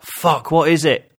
Fuck, 0.00 0.50
what 0.50 0.68
is 0.68 0.84
it? 0.84 1.12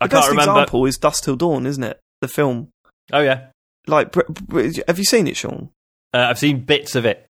I 0.00 0.06
the 0.06 0.08
best 0.08 0.26
can't 0.28 0.30
remember. 0.30 0.52
example 0.62 0.86
is 0.86 0.96
Dusk 0.98 1.24
Till 1.24 1.36
Dawn, 1.36 1.66
isn't 1.66 1.84
it? 1.84 2.00
The 2.20 2.28
film. 2.28 2.68
Oh 3.12 3.20
yeah, 3.20 3.46
Like, 3.86 4.14
have 4.88 4.98
you 4.98 5.04
seen 5.04 5.26
it, 5.28 5.36
Sean? 5.36 5.70
uh, 6.12 6.18
I've 6.30 6.38
seen 6.38 6.64
bits 6.64 6.94
of 6.94 7.06
it. 7.06 7.26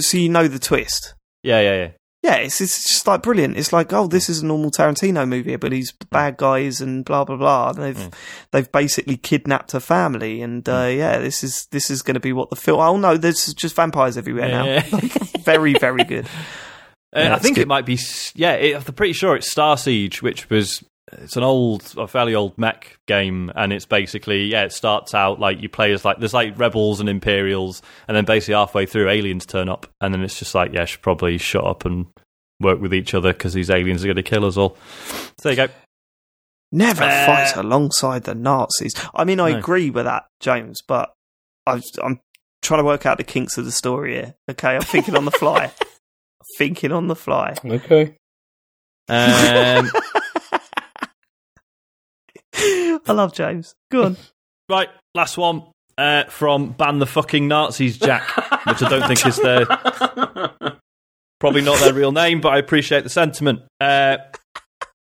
So 0.00 0.16
you 0.18 0.28
know 0.28 0.48
the 0.48 0.58
twist. 0.58 1.14
Yeah, 1.42 1.60
yeah, 1.60 1.74
yeah. 1.76 1.90
Yeah, 2.26 2.36
it's, 2.36 2.60
it's 2.60 2.88
just 2.88 3.06
like 3.06 3.22
brilliant. 3.22 3.56
It's 3.56 3.72
like, 3.72 3.92
oh, 3.92 4.08
this 4.08 4.28
is 4.28 4.40
a 4.42 4.46
normal 4.46 4.70
Tarantino 4.72 5.28
movie, 5.28 5.54
but 5.56 5.70
he's 5.70 5.92
bad 6.10 6.36
guys 6.36 6.80
and 6.80 7.04
blah 7.04 7.24
blah 7.24 7.36
blah. 7.36 7.70
And 7.70 7.78
they've 7.78 7.96
Mm. 7.96 8.14
they've 8.50 8.72
basically 8.72 9.16
kidnapped 9.16 9.74
a 9.74 9.80
family, 9.80 10.42
and 10.42 10.68
uh, 10.68 10.88
yeah, 10.90 11.18
this 11.18 11.44
is 11.44 11.66
this 11.70 11.88
is 11.90 12.02
going 12.02 12.14
to 12.14 12.20
be 12.20 12.32
what 12.32 12.50
the 12.50 12.56
film. 12.56 12.80
Oh 12.80 12.96
no, 12.96 13.16
there's 13.16 13.54
just 13.54 13.76
vampires 13.76 14.16
everywhere 14.18 14.48
Yeah. 14.48 14.84
now. 14.92 14.98
very 15.44 15.74
very 15.74 16.04
good. 16.04 16.26
Uh, 17.14 17.20
Yeah, 17.20 17.34
I 17.36 17.38
think 17.38 17.54
good. 17.54 17.62
it 17.62 17.68
might 17.68 17.86
be. 17.86 17.98
Yeah, 18.34 18.54
it, 18.54 18.74
I'm 18.76 18.82
pretty 18.94 19.12
sure 19.14 19.36
it's 19.36 19.50
Star 19.50 19.78
Siege, 19.78 20.20
which 20.22 20.50
was. 20.50 20.82
It's 21.12 21.36
an 21.36 21.44
old, 21.44 21.94
a 21.96 22.08
fairly 22.08 22.34
old 22.34 22.58
mech 22.58 22.98
game, 23.06 23.52
and 23.54 23.72
it's 23.72 23.86
basically 23.86 24.46
yeah. 24.46 24.64
It 24.64 24.72
starts 24.72 25.14
out 25.14 25.38
like 25.38 25.60
you 25.62 25.68
play 25.68 25.92
as 25.92 26.04
like 26.04 26.18
there's 26.18 26.34
like 26.34 26.58
rebels 26.58 26.98
and 26.98 27.08
Imperials, 27.08 27.80
and 28.08 28.16
then 28.16 28.24
basically 28.24 28.54
halfway 28.54 28.86
through 28.86 29.08
aliens 29.08 29.46
turn 29.46 29.68
up, 29.68 29.86
and 30.00 30.12
then 30.12 30.22
it's 30.22 30.38
just 30.38 30.54
like 30.54 30.72
yeah, 30.72 30.84
should 30.84 31.02
probably 31.02 31.38
shut 31.38 31.64
up 31.64 31.84
and 31.84 32.06
work 32.60 32.80
with 32.80 32.92
each 32.92 33.14
other 33.14 33.32
because 33.32 33.52
these 33.54 33.70
aliens 33.70 34.02
are 34.02 34.08
going 34.08 34.16
to 34.16 34.22
kill 34.24 34.44
us 34.44 34.56
all. 34.56 34.76
So 35.38 35.48
there 35.48 35.52
you 35.52 35.68
go. 35.68 35.72
Never 36.72 37.04
Uh, 37.04 37.26
fight 37.26 37.54
alongside 37.56 38.24
the 38.24 38.34
Nazis. 38.34 38.92
I 39.14 39.22
mean, 39.24 39.38
I 39.38 39.52
No. 39.52 39.58
agree 39.58 39.90
with 39.90 40.06
that, 40.06 40.24
James, 40.40 40.80
but 40.88 41.12
I've, 41.66 41.84
I'm 42.02 42.18
trying 42.62 42.80
to 42.80 42.84
work 42.84 43.06
out 43.06 43.18
the 43.18 43.24
kinks 43.24 43.56
of 43.58 43.64
the 43.64 43.70
story 43.72 44.14
here. 44.14 44.34
Okay, 44.50 44.74
I'm 44.74 44.82
thinking 44.82 45.16
on 45.16 45.24
the 45.24 45.30
fly. 45.30 45.70
thinking 46.58 46.90
on 46.90 47.06
the 47.06 47.14
fly. 47.14 47.54
Okay. 47.64 48.16
Um, 49.08 49.88
I 52.56 53.12
love 53.12 53.32
James. 53.32 53.74
Go 53.90 54.04
on. 54.04 54.16
right, 54.68 54.88
last 55.14 55.36
one 55.38 55.64
uh, 55.98 56.24
from 56.24 56.72
ban 56.72 56.98
the 56.98 57.06
fucking 57.06 57.48
Nazis, 57.48 57.98
Jack, 57.98 58.28
which 58.66 58.82
I 58.82 58.88
don't 58.88 59.06
think 59.06 59.26
is 59.26 59.36
their 59.36 59.66
probably 61.40 61.62
not 61.62 61.78
their 61.80 61.92
real 61.94 62.12
name, 62.12 62.40
but 62.40 62.50
I 62.50 62.58
appreciate 62.58 63.04
the 63.04 63.10
sentiment. 63.10 63.60
Uh, 63.80 64.18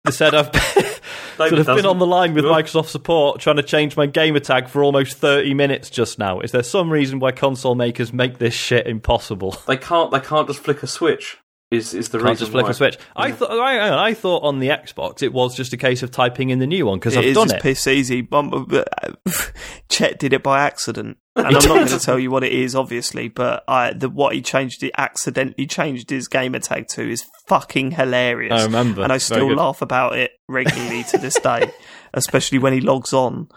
they 0.03 0.11
said 0.11 0.35
I've 0.35 0.53
sort 0.55 0.55
of 1.39 1.49
been 1.49 1.63
doesn't. 1.63 1.85
on 1.85 1.99
the 1.99 2.05
line 2.05 2.33
with 2.33 2.43
Good. 2.43 2.53
Microsoft 2.53 2.87
support 2.87 3.39
trying 3.39 3.55
to 3.55 3.63
change 3.63 3.97
my 3.97 4.05
gamer 4.05 4.39
tag 4.39 4.67
for 4.67 4.83
almost 4.83 5.17
30 5.17 5.53
minutes 5.53 5.89
just 5.89 6.19
now. 6.19 6.41
Is 6.41 6.51
there 6.51 6.63
some 6.63 6.91
reason 6.91 7.19
why 7.19 7.31
console 7.31 7.75
makers 7.75 8.13
make 8.13 8.37
this 8.37 8.53
shit 8.53 8.85
impossible? 8.87 9.57
They 9.67 9.77
can't. 9.77 10.11
They 10.11 10.19
can't 10.19 10.47
just 10.47 10.59
flick 10.59 10.83
a 10.83 10.87
switch. 10.87 11.37
Is 11.71 11.95
is 11.95 12.09
the 12.09 12.19
Can't 12.19 12.29
reason 12.29 12.37
just 12.43 12.51
flick 12.51 12.65
why. 12.65 12.69
a 12.69 12.73
switch. 12.75 12.97
I 13.15 13.31
thought 13.31 13.49
I, 13.49 14.09
I 14.09 14.13
thought 14.13 14.43
on 14.43 14.59
the 14.59 14.67
Xbox 14.69 15.23
it 15.23 15.33
was 15.33 15.55
just 15.55 15.73
a 15.73 15.77
case 15.77 16.03
of 16.03 16.11
typing 16.11 16.51
in 16.51 16.59
the 16.59 16.67
new 16.67 16.85
one 16.85 16.99
because 16.99 17.15
It 17.15 17.19
I've 17.19 17.25
is 17.25 17.33
done 17.35 17.47
just 17.47 17.55
it. 17.57 17.61
piss 17.63 17.87
easy. 17.87 18.27
Um, 18.31 18.69
Chet 19.89 20.19
did 20.19 20.33
it 20.33 20.43
by 20.43 20.61
accident, 20.61 21.17
and 21.35 21.47
I'm 21.47 21.53
not 21.53 21.63
going 21.65 21.87
to 21.87 21.99
tell 21.99 22.19
you 22.19 22.29
what 22.29 22.43
it 22.43 22.51
is, 22.53 22.75
obviously. 22.75 23.29
But 23.29 23.63
I, 23.67 23.93
the 23.93 24.09
what 24.09 24.35
he 24.35 24.41
changed, 24.43 24.83
it 24.83 24.91
accidentally 24.97 25.65
changed 25.65 26.09
his 26.11 26.27
gamer 26.27 26.59
tag 26.59 26.87
to 26.89 27.09
is 27.09 27.25
fucking 27.47 27.91
hilarious. 27.91 28.53
I 28.61 28.65
remember. 28.65 29.01
and 29.03 29.11
I 29.11 29.17
still 29.17 29.51
laugh 29.53 29.81
about 29.81 30.17
it 30.17 30.31
regularly 30.47 31.03
to 31.05 31.17
this 31.17 31.39
day, 31.39 31.71
especially 32.13 32.59
when 32.59 32.73
he 32.73 32.81
logs 32.81 33.11
on. 33.11 33.47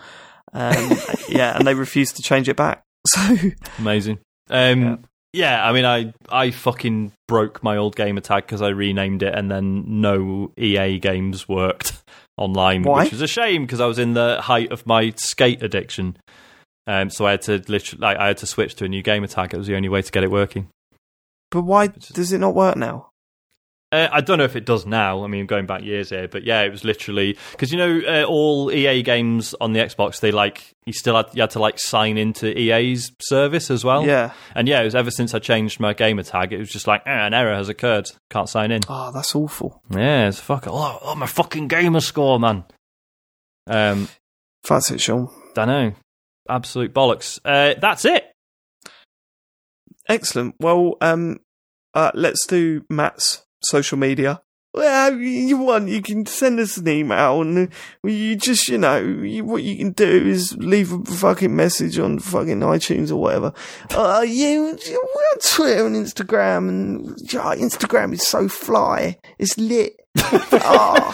Um, 0.54 0.90
yeah, 1.28 1.56
and 1.56 1.66
they 1.66 1.74
refuse 1.74 2.12
to 2.12 2.22
change 2.22 2.48
it 2.48 2.56
back. 2.56 2.84
So 3.06 3.36
Amazing. 3.78 4.18
Um, 4.50 4.82
yeah. 4.82 4.96
I 5.34 5.72
mean, 5.72 5.84
I 5.84 6.12
I 6.30 6.50
fucking 6.50 7.12
broke 7.26 7.62
my 7.62 7.76
old 7.76 7.96
gamer 7.96 8.20
tag 8.20 8.44
because 8.44 8.62
I 8.62 8.68
renamed 8.68 9.22
it, 9.22 9.34
and 9.34 9.50
then 9.50 10.00
no 10.00 10.52
EA 10.58 10.98
games 10.98 11.48
worked 11.48 12.02
online, 12.36 12.82
Why? 12.82 13.04
which 13.04 13.12
was 13.12 13.20
a 13.20 13.26
shame 13.26 13.62
because 13.66 13.80
I 13.80 13.86
was 13.86 13.98
in 13.98 14.14
the 14.14 14.40
height 14.40 14.72
of 14.72 14.86
my 14.86 15.12
skate 15.16 15.62
addiction. 15.62 16.16
Um, 16.86 17.10
so 17.10 17.26
I 17.26 17.32
had 17.32 17.42
to 17.42 17.62
literally, 17.68 18.00
like, 18.00 18.16
I 18.16 18.28
had 18.28 18.38
to 18.38 18.46
switch 18.46 18.74
to 18.76 18.86
a 18.86 18.88
new 18.88 19.02
gamer 19.02 19.26
tag. 19.26 19.52
It 19.52 19.58
was 19.58 19.66
the 19.66 19.76
only 19.76 19.90
way 19.90 20.00
to 20.00 20.10
get 20.10 20.24
it 20.24 20.30
working. 20.30 20.68
But 21.50 21.62
why 21.62 21.88
does 21.88 22.32
it 22.32 22.38
not 22.38 22.54
work 22.54 22.76
now? 22.76 23.10
Uh, 23.90 24.06
I 24.12 24.20
don't 24.20 24.36
know 24.36 24.44
if 24.44 24.54
it 24.54 24.66
does 24.66 24.84
now. 24.84 25.24
I 25.24 25.28
mean, 25.28 25.46
going 25.46 25.64
back 25.64 25.82
years 25.82 26.10
here, 26.10 26.28
but 26.28 26.44
yeah, 26.44 26.60
it 26.60 26.70
was 26.70 26.84
literally 26.84 27.38
because 27.52 27.72
you 27.72 27.78
know 27.78 28.00
uh, 28.06 28.24
all 28.24 28.70
EA 28.70 29.02
games 29.02 29.54
on 29.62 29.72
the 29.72 29.80
Xbox. 29.80 30.20
They 30.20 30.30
like 30.30 30.74
you 30.84 30.92
still 30.92 31.16
had 31.16 31.26
you 31.32 31.40
had 31.40 31.50
to 31.50 31.58
like 31.58 31.78
sign 31.78 32.18
into 32.18 32.46
EA's 32.58 33.10
service 33.20 33.70
as 33.70 33.84
well. 33.84 34.04
Yeah. 34.06 34.32
and 34.54 34.68
yeah, 34.68 34.82
it 34.82 34.84
was 34.84 34.94
ever 34.94 35.10
since 35.10 35.32
I 35.32 35.38
changed 35.38 35.80
my 35.80 35.94
gamer 35.94 36.22
tag. 36.22 36.52
It 36.52 36.58
was 36.58 36.68
just 36.68 36.86
like 36.86 37.02
ah, 37.06 37.26
an 37.26 37.32
error 37.32 37.54
has 37.54 37.70
occurred. 37.70 38.10
Can't 38.28 38.48
sign 38.48 38.72
in. 38.72 38.82
Oh, 38.88 39.10
that's 39.10 39.34
awful. 39.34 39.82
Yeah, 39.90 40.28
it's 40.28 40.38
fuck. 40.38 40.66
Oh, 40.66 40.98
oh, 41.00 41.14
my 41.14 41.26
fucking 41.26 41.68
gamer 41.68 42.00
score, 42.00 42.38
man. 42.38 42.64
Um, 43.66 44.08
That's 44.68 44.90
it, 44.90 45.00
Sean. 45.00 45.28
I 45.56 45.64
know, 45.64 45.92
absolute 46.48 46.92
bollocks. 46.92 47.38
Uh, 47.42 47.74
that's 47.80 48.04
it. 48.04 48.32
Excellent. 50.08 50.56
Well, 50.60 50.96
um, 51.00 51.38
uh, 51.94 52.10
let's 52.14 52.46
do 52.46 52.84
Mat's 52.88 53.44
social 53.62 53.98
media. 53.98 54.42
well, 54.74 55.14
you 55.18 55.56
want, 55.56 55.88
you 55.88 56.02
can 56.02 56.26
send 56.26 56.60
us 56.60 56.76
an 56.76 56.88
email 56.88 57.40
and 57.40 57.72
you 58.04 58.36
just, 58.36 58.68
you 58.68 58.78
know, 58.78 58.98
you, 58.98 59.44
what 59.44 59.62
you 59.62 59.76
can 59.76 59.92
do 59.92 60.26
is 60.26 60.56
leave 60.58 60.92
a 60.92 61.04
fucking 61.04 61.54
message 61.54 61.98
on 61.98 62.18
fucking 62.18 62.60
iTunes 62.60 63.10
or 63.10 63.16
whatever. 63.16 63.52
Uh, 63.90 64.24
you, 64.26 64.62
we're 64.62 64.96
on 64.96 65.38
Twitter 65.42 65.86
and 65.86 65.96
Instagram 65.96 66.68
and 66.68 67.10
oh, 67.10 67.56
Instagram 67.56 68.12
is 68.12 68.26
so 68.26 68.48
fly. 68.48 69.18
It's 69.38 69.58
lit. 69.58 69.94
oh. 70.16 71.12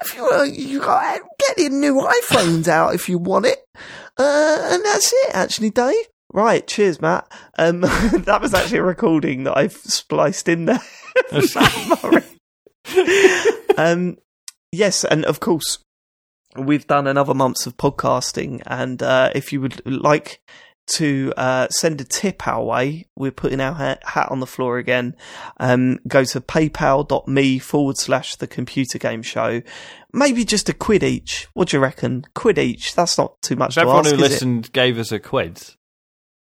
if 0.00 0.16
you, 0.16 0.28
uh, 0.28 0.42
you 0.42 0.80
got, 0.80 1.20
get 1.38 1.58
your 1.58 1.70
new 1.70 1.94
iPhones 1.94 2.68
out 2.68 2.94
if 2.94 3.08
you 3.08 3.18
want 3.18 3.46
it. 3.46 3.58
Uh, 4.18 4.68
and 4.72 4.84
that's 4.84 5.12
it, 5.12 5.30
actually, 5.34 5.70
Dave. 5.70 6.06
Right, 6.32 6.66
cheers, 6.66 7.00
Mat. 7.00 7.30
Um, 7.58 7.80
that 7.80 8.38
was 8.40 8.54
actually 8.54 8.78
a 8.78 8.84
recording 8.84 9.44
that 9.44 9.56
I've 9.56 9.72
spliced 9.72 10.48
in 10.48 10.66
there. 10.66 10.80
um, 13.76 14.16
yes, 14.70 15.04
and 15.04 15.24
of 15.24 15.40
course, 15.40 15.78
we've 16.56 16.86
done 16.86 17.08
another 17.08 17.34
months 17.34 17.66
of 17.66 17.76
podcasting, 17.76 18.62
and 18.66 19.02
uh, 19.02 19.32
if 19.34 19.52
you 19.52 19.60
would 19.60 19.84
like 19.84 20.40
to 20.94 21.32
uh, 21.36 21.68
send 21.68 22.00
a 22.00 22.04
tip 22.04 22.46
our 22.46 22.64
way, 22.64 23.06
we're 23.16 23.30
putting 23.30 23.60
our 23.60 23.74
hat 23.74 24.28
on 24.30 24.40
the 24.40 24.46
floor 24.46 24.78
again. 24.78 25.16
Um, 25.58 25.98
go 26.06 26.24
to 26.24 26.40
paypal.me 26.40 27.58
forward 27.58 27.96
slash 27.96 28.36
the 28.36 28.46
computer 28.46 28.98
game 28.98 29.22
show. 29.22 29.62
Maybe 30.12 30.44
just 30.44 30.68
a 30.68 30.74
quid 30.74 31.02
each. 31.02 31.48
What 31.54 31.68
do 31.68 31.76
you 31.76 31.82
reckon? 31.82 32.24
Quid 32.34 32.58
each. 32.58 32.94
That's 32.94 33.18
not 33.18 33.40
too 33.42 33.56
much. 33.56 33.76
If 33.76 33.82
everyone 33.82 34.06
ask, 34.06 34.14
who 34.14 34.20
listened 34.20 34.66
it? 34.66 34.72
gave 34.72 34.98
us 34.98 35.12
a 35.12 35.20
quid, 35.20 35.62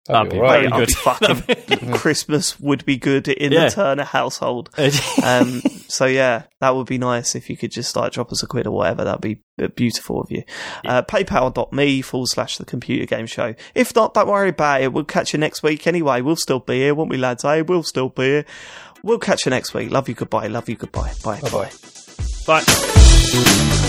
That'd, 0.08 0.32
be, 0.34 0.38
right. 0.40 0.70
very 0.70 0.86
good. 0.86 0.92
Fucking 0.92 1.92
Christmas 1.94 2.60
would 2.60 2.86
be 2.86 2.96
good 2.98 3.28
in 3.28 3.52
Yeah. 3.52 3.66
the 3.66 3.72
Turner 3.72 4.04
household. 4.04 4.70
Um, 5.24 5.62
so 5.88 6.06
yeah, 6.06 6.44
that 6.62 6.76
would 6.76 6.86
be 6.88 6.98
nice 7.00 7.34
if 7.36 7.50
you 7.50 7.58
could 7.58 7.72
just 7.72 7.96
like 7.96 8.12
drop 8.12 8.32
us 8.32 8.44
a 8.44 8.48
quid 8.48 8.68
or 8.68 8.72
whatever. 8.72 9.04
That'd 9.04 9.22
be 9.22 9.42
uh, 9.62 9.68
beautiful 9.70 10.22
of 10.22 10.30
you. 10.30 10.44
Uh, 10.86 11.02
PayPal.me 11.02 12.02
forward 12.04 12.28
slash 12.28 12.58
the 12.58 12.66
computer 12.66 13.06
game 13.08 13.26
show. 13.26 13.56
If 13.74 13.96
not, 13.96 14.14
don't 14.14 14.28
worry 14.28 14.50
about 14.50 14.82
it. 14.82 14.94
We'll 14.94 15.04
catch 15.06 15.34
you 15.34 15.40
next 15.40 15.64
week 15.64 15.88
anyway. 15.88 16.22
We'll 16.22 16.36
still 16.36 16.60
be 16.60 16.76
here, 16.82 16.94
won't 16.94 17.10
we, 17.10 17.18
lads? 17.18 17.42
Hey, 17.44 17.64
we'll 17.64 17.82
still 17.84 18.10
be 18.10 18.24
here. 18.24 18.46
We'll 19.04 19.20
catch 19.20 19.46
you 19.46 19.50
next 19.50 19.74
week. 19.74 19.90
Love 19.90 20.08
you. 20.10 20.16
Goodbye. 20.16 20.48
Love 20.48 20.70
you. 20.70 20.76
Goodbye. 20.76 21.14
Bye. 21.24 21.40
Bye-bye. 21.42 21.72
Bye. 22.46 22.64
If 22.68 23.85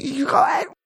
you, 0.00 0.26
go 0.26 0.32
got 0.32 0.77